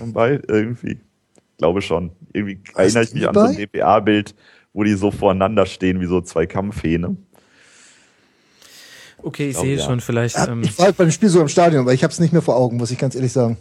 Bei 0.05 0.39
irgendwie. 0.47 0.99
Glaube 1.59 1.81
schon. 1.81 2.11
Irgendwie 2.33 2.59
erinnere 2.73 3.03
ich 3.03 3.13
mich 3.13 3.27
an 3.27 3.35
so 3.35 3.41
ein? 3.41 3.55
DPA-Bild, 3.55 4.33
wo 4.73 4.83
die 4.83 4.93
so 4.93 5.11
voreinander 5.11 5.65
stehen 5.65 5.99
wie 5.99 6.05
so 6.05 6.21
zwei 6.21 6.45
Kampfhähne. 6.45 7.17
Okay, 9.21 9.49
ich 9.49 9.53
glaube, 9.53 9.67
sehe 9.67 9.77
ja. 9.77 9.85
schon, 9.85 9.99
vielleicht. 9.99 10.37
Ähm, 10.37 10.63
ich 10.63 10.77
war 10.77 10.85
halt 10.85 10.97
beim 10.97 11.11
Spiel 11.11 11.29
so 11.29 11.41
im 11.41 11.49
Stadion, 11.49 11.81
aber 11.81 11.93
ich 11.93 12.03
habe 12.03 12.11
es 12.11 12.19
nicht 12.19 12.31
mehr 12.31 12.41
vor 12.41 12.55
Augen, 12.55 12.77
muss 12.77 12.91
ich 12.91 12.97
ganz 12.97 13.15
ehrlich 13.15 13.33
sagen. 13.33 13.57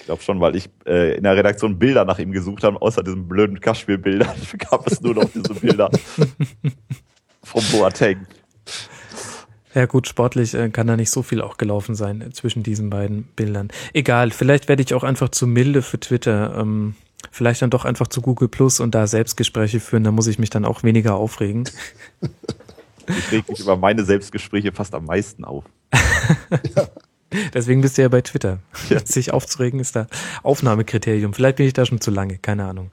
Ich 0.00 0.06
glaube 0.06 0.22
schon, 0.22 0.40
weil 0.40 0.56
ich 0.56 0.68
äh, 0.86 1.16
in 1.16 1.22
der 1.22 1.36
Redaktion 1.36 1.78
Bilder 1.78 2.04
nach 2.04 2.18
ihm 2.18 2.32
gesucht 2.32 2.64
habe, 2.64 2.82
außer 2.82 3.02
diesen 3.02 3.28
blöden 3.28 3.60
Kaschspielbildern 3.60 4.34
gab 4.70 4.86
es 4.90 5.00
nur 5.00 5.14
noch 5.14 5.30
diese 5.32 5.54
Bilder 5.54 5.90
vom 7.44 7.62
Boateng. 7.70 8.26
Ja 9.72 9.86
gut, 9.86 10.08
sportlich 10.08 10.54
äh, 10.54 10.68
kann 10.70 10.88
da 10.88 10.96
nicht 10.96 11.10
so 11.10 11.22
viel 11.22 11.40
auch 11.40 11.56
gelaufen 11.56 11.94
sein 11.94 12.22
äh, 12.22 12.30
zwischen 12.30 12.64
diesen 12.64 12.90
beiden 12.90 13.22
Bildern. 13.22 13.68
Egal, 13.92 14.32
vielleicht 14.32 14.68
werde 14.68 14.82
ich 14.82 14.94
auch 14.94 15.04
einfach 15.04 15.28
zu 15.28 15.46
milde 15.46 15.82
für 15.82 16.00
Twitter. 16.00 16.58
Ähm, 16.58 16.96
vielleicht 17.30 17.62
dann 17.62 17.70
doch 17.70 17.84
einfach 17.84 18.08
zu 18.08 18.20
Google 18.20 18.48
Plus 18.48 18.80
und 18.80 18.94
da 18.94 19.06
Selbstgespräche 19.06 19.80
führen, 19.80 20.04
da 20.04 20.10
muss 20.10 20.26
ich 20.26 20.38
mich 20.38 20.50
dann 20.50 20.64
auch 20.64 20.82
weniger 20.82 21.14
aufregen. 21.14 21.68
Ich 23.08 23.32
reg 23.32 23.48
mich 23.48 23.60
über 23.60 23.76
meine 23.76 24.04
Selbstgespräche 24.04 24.72
fast 24.72 24.94
am 24.94 25.06
meisten 25.06 25.44
auf. 25.44 25.64
Deswegen 27.54 27.80
bist 27.80 27.96
du 27.96 28.02
ja 28.02 28.08
bei 28.08 28.20
Twitter. 28.22 28.58
Sich 29.04 29.32
aufzuregen 29.32 29.80
ist 29.80 29.96
da 29.96 30.06
Aufnahmekriterium. 30.42 31.32
Vielleicht 31.32 31.56
bin 31.56 31.66
ich 31.66 31.72
da 31.72 31.86
schon 31.86 32.00
zu 32.00 32.10
lange, 32.10 32.38
keine 32.38 32.64
Ahnung. 32.64 32.90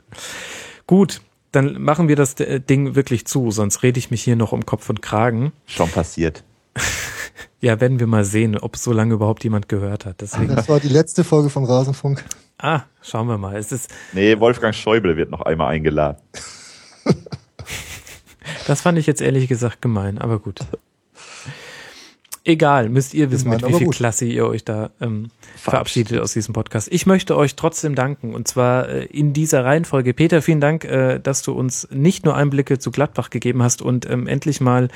Gut, 0.85 1.21
dann 1.51 1.81
machen 1.81 2.07
wir 2.07 2.15
das 2.15 2.39
äh, 2.39 2.59
Ding 2.59 2.95
wirklich 2.95 3.25
zu, 3.25 3.51
sonst 3.51 3.83
rede 3.83 3.99
ich 3.99 4.11
mich 4.11 4.23
hier 4.23 4.35
noch 4.35 4.51
um 4.51 4.65
Kopf 4.65 4.89
und 4.89 5.01
Kragen. 5.01 5.53
Schon 5.65 5.89
passiert. 5.89 6.43
Ja, 7.59 7.79
werden 7.79 7.99
wir 7.99 8.07
mal 8.07 8.23
sehen, 8.25 8.57
ob 8.57 8.77
so 8.77 8.91
lange 8.91 9.13
überhaupt 9.15 9.43
jemand 9.43 9.69
gehört 9.69 10.05
hat. 10.05 10.21
Deswegen. 10.21 10.55
Das 10.55 10.69
war 10.69 10.79
die 10.79 10.89
letzte 10.89 11.23
Folge 11.23 11.49
von 11.49 11.65
Rasenfunk. 11.65 12.23
Ah, 12.57 12.81
schauen 13.01 13.27
wir 13.27 13.37
mal. 13.37 13.55
Es 13.55 13.71
ist, 13.71 13.89
Nee, 14.13 14.39
Wolfgang 14.39 14.73
Schäuble 14.73 15.15
wird 15.17 15.29
noch 15.29 15.41
einmal 15.41 15.67
eingeladen. 15.73 16.17
das 18.67 18.81
fand 18.81 18.97
ich 18.97 19.05
jetzt 19.05 19.21
ehrlich 19.21 19.47
gesagt 19.47 19.81
gemein, 19.81 20.17
aber 20.17 20.39
gut. 20.39 20.61
Egal, 22.47 22.87
müsst 22.87 23.13
ihr 23.13 23.29
wissen, 23.29 23.49
mit 23.49 23.67
wie 23.67 23.73
viel 23.73 23.87
gut. 23.87 23.95
Klasse 23.95 24.23
ihr 24.23 24.47
euch 24.47 24.63
da 24.63 24.91
ähm, 25.01 25.31
verabschiedet 25.57 26.21
aus 26.21 26.31
diesem 26.31 26.53
Podcast. 26.53 26.87
Ich 26.89 27.05
möchte 27.05 27.35
euch 27.35 27.57
trotzdem 27.57 27.93
danken 27.93 28.33
und 28.33 28.47
zwar 28.47 28.87
äh, 28.87 29.03
in 29.03 29.33
dieser 29.33 29.65
Reihenfolge. 29.65 30.13
Peter, 30.13 30.41
vielen 30.41 30.61
Dank, 30.61 30.85
äh, 30.85 31.19
dass 31.19 31.41
du 31.41 31.51
uns 31.51 31.89
nicht 31.91 32.23
nur 32.23 32.37
Einblicke 32.37 32.79
zu 32.79 32.89
Gladbach 32.89 33.31
gegeben 33.31 33.63
hast 33.63 33.81
und 33.81 34.09
ähm, 34.09 34.27
endlich 34.27 34.61
mal 34.61 34.87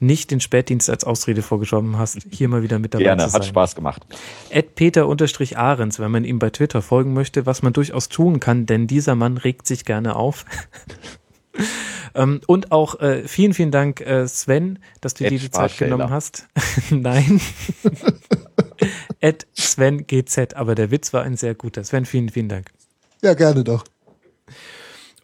nicht 0.00 0.30
den 0.30 0.40
Spätdienst 0.40 0.88
als 0.88 1.04
Ausrede 1.04 1.42
vorgeschoben 1.42 1.98
hast, 1.98 2.20
hier 2.30 2.48
mal 2.48 2.62
wieder 2.62 2.78
mit 2.78 2.94
dabei 2.94 3.04
Gerne, 3.04 3.24
zu 3.24 3.28
sein. 3.28 3.40
hat 3.42 3.48
Spaß 3.48 3.74
gemacht. 3.74 4.06
Ed 4.48 4.74
Peter 4.74 5.06
unterstrich 5.06 5.58
Ahrens, 5.58 6.00
wenn 6.00 6.10
man 6.10 6.24
ihm 6.24 6.38
bei 6.38 6.48
Twitter 6.48 6.80
folgen 6.80 7.12
möchte, 7.12 7.44
was 7.44 7.60
man 7.60 7.74
durchaus 7.74 8.08
tun 8.08 8.40
kann, 8.40 8.64
denn 8.64 8.86
dieser 8.86 9.14
Mann 9.14 9.36
regt 9.36 9.66
sich 9.66 9.84
gerne 9.84 10.16
auf. 10.16 10.46
ähm, 12.14 12.40
und 12.46 12.72
auch 12.72 13.00
äh, 13.00 13.26
vielen, 13.26 13.54
vielen 13.54 13.70
Dank, 13.70 14.00
äh, 14.00 14.26
Sven, 14.26 14.78
dass 15.00 15.14
du 15.14 15.24
Ed 15.24 15.32
dir 15.32 15.38
die 15.38 15.50
Zeit 15.50 15.76
genommen 15.78 16.10
hast. 16.10 16.48
Nein. 16.90 17.40
Ed 19.20 19.46
Sven 19.54 20.06
GZ, 20.06 20.54
aber 20.54 20.74
der 20.74 20.90
Witz 20.90 21.12
war 21.12 21.22
ein 21.22 21.36
sehr 21.36 21.54
guter. 21.54 21.84
Sven, 21.84 22.04
vielen, 22.04 22.28
vielen 22.28 22.48
Dank. 22.48 22.70
Ja, 23.22 23.34
gerne 23.34 23.64
doch. 23.64 23.84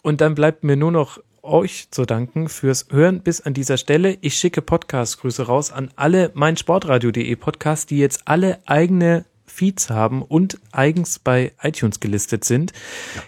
Und 0.03 0.21
dann 0.21 0.35
bleibt 0.35 0.65
mir 0.65 0.77
nur 0.77 0.93
noch 0.93 1.21
euch 1.43 1.89
zu 1.91 2.05
danken 2.05 2.49
fürs 2.49 2.87
Hören 2.91 3.23
bis 3.23 3.41
an 3.41 3.55
dieser 3.55 3.77
Stelle. 3.77 4.19
Ich 4.21 4.35
schicke 4.35 4.63
Podcast-Grüße 4.63 5.43
raus 5.45 5.73
an 5.73 5.91
alle 5.97 6.31
meinsportradio.de 6.35 7.35
Podcasts, 7.37 7.87
die 7.87 7.99
jetzt 7.99 8.23
alle 8.27 8.59
eigene 8.67 9.25
Feeds 9.61 9.91
haben 9.91 10.23
und 10.23 10.59
eigens 10.73 11.19
bei 11.19 11.53
iTunes 11.61 12.01
gelistet 12.01 12.45
sind. 12.45 12.73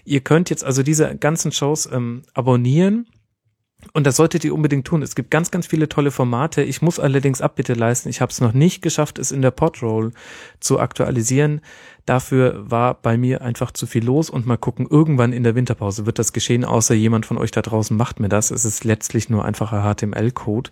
Ihr 0.07 0.20
könnt 0.20 0.49
jetzt 0.49 0.65
also 0.65 0.83
diese 0.83 1.15
ganzen 1.17 1.52
Shows 1.52 1.86
ähm, 1.93 2.23
abonnieren. 2.33 3.07
Und 3.93 4.07
das 4.07 4.17
solltet 4.17 4.44
ihr 4.44 4.55
unbedingt 4.55 4.86
tun. 4.86 5.02
Es 5.02 5.15
gibt 5.15 5.31
ganz, 5.31 5.51
ganz 5.51 5.67
viele 5.67 5.91
tolle 5.91 6.11
Formate. 6.11 6.62
Ich 6.62 6.81
muss 6.81 6.99
allerdings 6.99 7.43
Abbitte 7.43 7.75
leisten. 7.75 8.09
Ich 8.09 8.23
habe 8.23 8.31
es 8.31 8.41
noch 8.41 8.55
nicht 8.55 8.81
geschafft, 8.81 9.19
es 9.19 9.31
in 9.31 9.43
der 9.43 9.51
Podroll 9.51 10.12
zu 10.59 10.81
aktualisieren. 10.81 11.61
Dafür 12.07 12.70
war 12.70 12.94
bei 12.94 13.19
mir 13.19 13.43
einfach 13.43 13.73
zu 13.73 13.86
viel 13.86 14.05
los 14.05 14.31
und 14.31 14.47
mal 14.47 14.57
gucken, 14.57 14.86
irgendwann 14.89 15.35
in 15.35 15.43
der 15.43 15.55
Winterpause 15.55 16.07
wird 16.07 16.19
das 16.19 16.33
geschehen, 16.33 16.65
außer 16.65 16.94
jemand 16.94 17.27
von 17.27 17.36
euch 17.36 17.51
da 17.51 17.61
draußen 17.61 17.94
macht 17.94 18.20
mir 18.20 18.31
das. 18.31 18.51
Es 18.51 18.65
ist 18.65 18.85
letztlich 18.85 19.28
nur 19.28 19.44
einfacher 19.44 19.83
HTML-Code. 19.83 20.70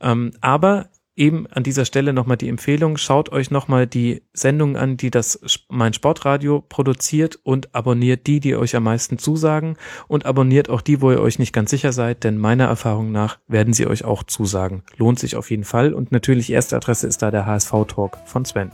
Ähm, 0.00 0.32
aber 0.42 0.90
eben 1.16 1.46
an 1.46 1.62
dieser 1.62 1.84
Stelle 1.84 2.12
nochmal 2.12 2.36
die 2.36 2.48
Empfehlung, 2.48 2.96
schaut 2.96 3.30
euch 3.30 3.50
nochmal 3.50 3.86
die 3.86 4.22
Sendungen 4.32 4.76
an, 4.76 4.96
die 4.96 5.10
das 5.10 5.40
mein 5.68 5.92
Sportradio 5.92 6.60
produziert 6.60 7.38
und 7.42 7.74
abonniert 7.74 8.26
die, 8.26 8.40
die 8.40 8.56
euch 8.56 8.74
am 8.76 8.84
meisten 8.84 9.18
zusagen 9.18 9.76
und 10.08 10.26
abonniert 10.26 10.68
auch 10.68 10.80
die, 10.80 11.00
wo 11.00 11.10
ihr 11.10 11.20
euch 11.20 11.38
nicht 11.38 11.52
ganz 11.52 11.70
sicher 11.70 11.92
seid, 11.92 12.24
denn 12.24 12.38
meiner 12.38 12.64
Erfahrung 12.64 13.12
nach 13.12 13.38
werden 13.46 13.72
sie 13.72 13.86
euch 13.86 14.04
auch 14.04 14.22
zusagen. 14.22 14.82
Lohnt 14.96 15.18
sich 15.18 15.36
auf 15.36 15.50
jeden 15.50 15.64
Fall 15.64 15.94
und 15.94 16.12
natürlich 16.12 16.50
erste 16.50 16.76
Adresse 16.76 17.06
ist 17.06 17.22
da 17.22 17.30
der 17.30 17.46
HSV-Talk 17.46 18.18
von 18.26 18.44
Sven. 18.44 18.70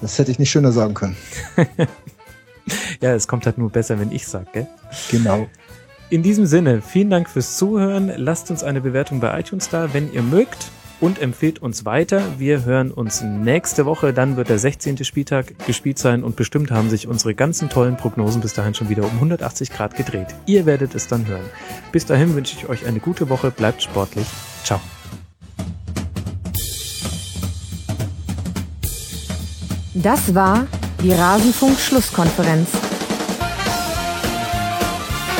Das 0.00 0.18
hätte 0.18 0.30
ich 0.30 0.38
nicht 0.38 0.50
schöner 0.50 0.72
sagen 0.72 0.94
können. 0.94 1.16
Ja, 3.00 3.14
es 3.14 3.28
kommt 3.28 3.46
halt 3.46 3.58
nur 3.58 3.70
besser, 3.70 4.00
wenn 4.00 4.12
ich 4.12 4.26
sag, 4.26 4.52
gell? 4.52 4.66
Genau. 5.10 5.46
In 6.10 6.22
diesem 6.22 6.46
Sinne, 6.46 6.80
vielen 6.82 7.10
Dank 7.10 7.28
fürs 7.28 7.56
Zuhören. 7.56 8.12
Lasst 8.16 8.50
uns 8.50 8.62
eine 8.62 8.80
Bewertung 8.80 9.20
bei 9.20 9.38
iTunes 9.38 9.68
da, 9.68 9.92
wenn 9.92 10.12
ihr 10.12 10.22
mögt. 10.22 10.70
Und 11.00 11.20
empfehlt 11.20 11.60
uns 11.60 11.84
weiter. 11.84 12.22
Wir 12.38 12.64
hören 12.64 12.90
uns 12.90 13.22
nächste 13.22 13.84
Woche. 13.84 14.12
Dann 14.12 14.36
wird 14.36 14.48
der 14.48 14.58
16. 14.58 15.04
Spieltag 15.04 15.66
gespielt 15.66 15.98
sein 15.98 16.22
und 16.22 16.36
bestimmt 16.36 16.70
haben 16.70 16.88
sich 16.88 17.08
unsere 17.08 17.34
ganzen 17.34 17.68
tollen 17.68 17.96
Prognosen 17.96 18.40
bis 18.40 18.54
dahin 18.54 18.74
schon 18.74 18.88
wieder 18.88 19.04
um 19.04 19.10
180 19.10 19.70
Grad 19.70 19.96
gedreht. 19.96 20.28
Ihr 20.46 20.66
werdet 20.66 20.94
es 20.94 21.06
dann 21.06 21.26
hören. 21.26 21.44
Bis 21.92 22.06
dahin 22.06 22.34
wünsche 22.34 22.56
ich 22.56 22.68
euch 22.68 22.86
eine 22.86 23.00
gute 23.00 23.28
Woche. 23.28 23.50
Bleibt 23.50 23.82
sportlich. 23.82 24.26
Ciao. 24.62 24.80
Das 29.94 30.34
war 30.34 30.66
die 31.02 31.12
Rasenfunk-Schlusskonferenz. 31.12 32.68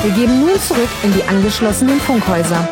Wir 0.03 0.13
geben 0.13 0.41
nun 0.41 0.61
zurück 0.61 0.91
in 1.03 1.13
die 1.15 1.25
angeschlossenen 1.25 1.99
Funkhäuser. 1.99 2.69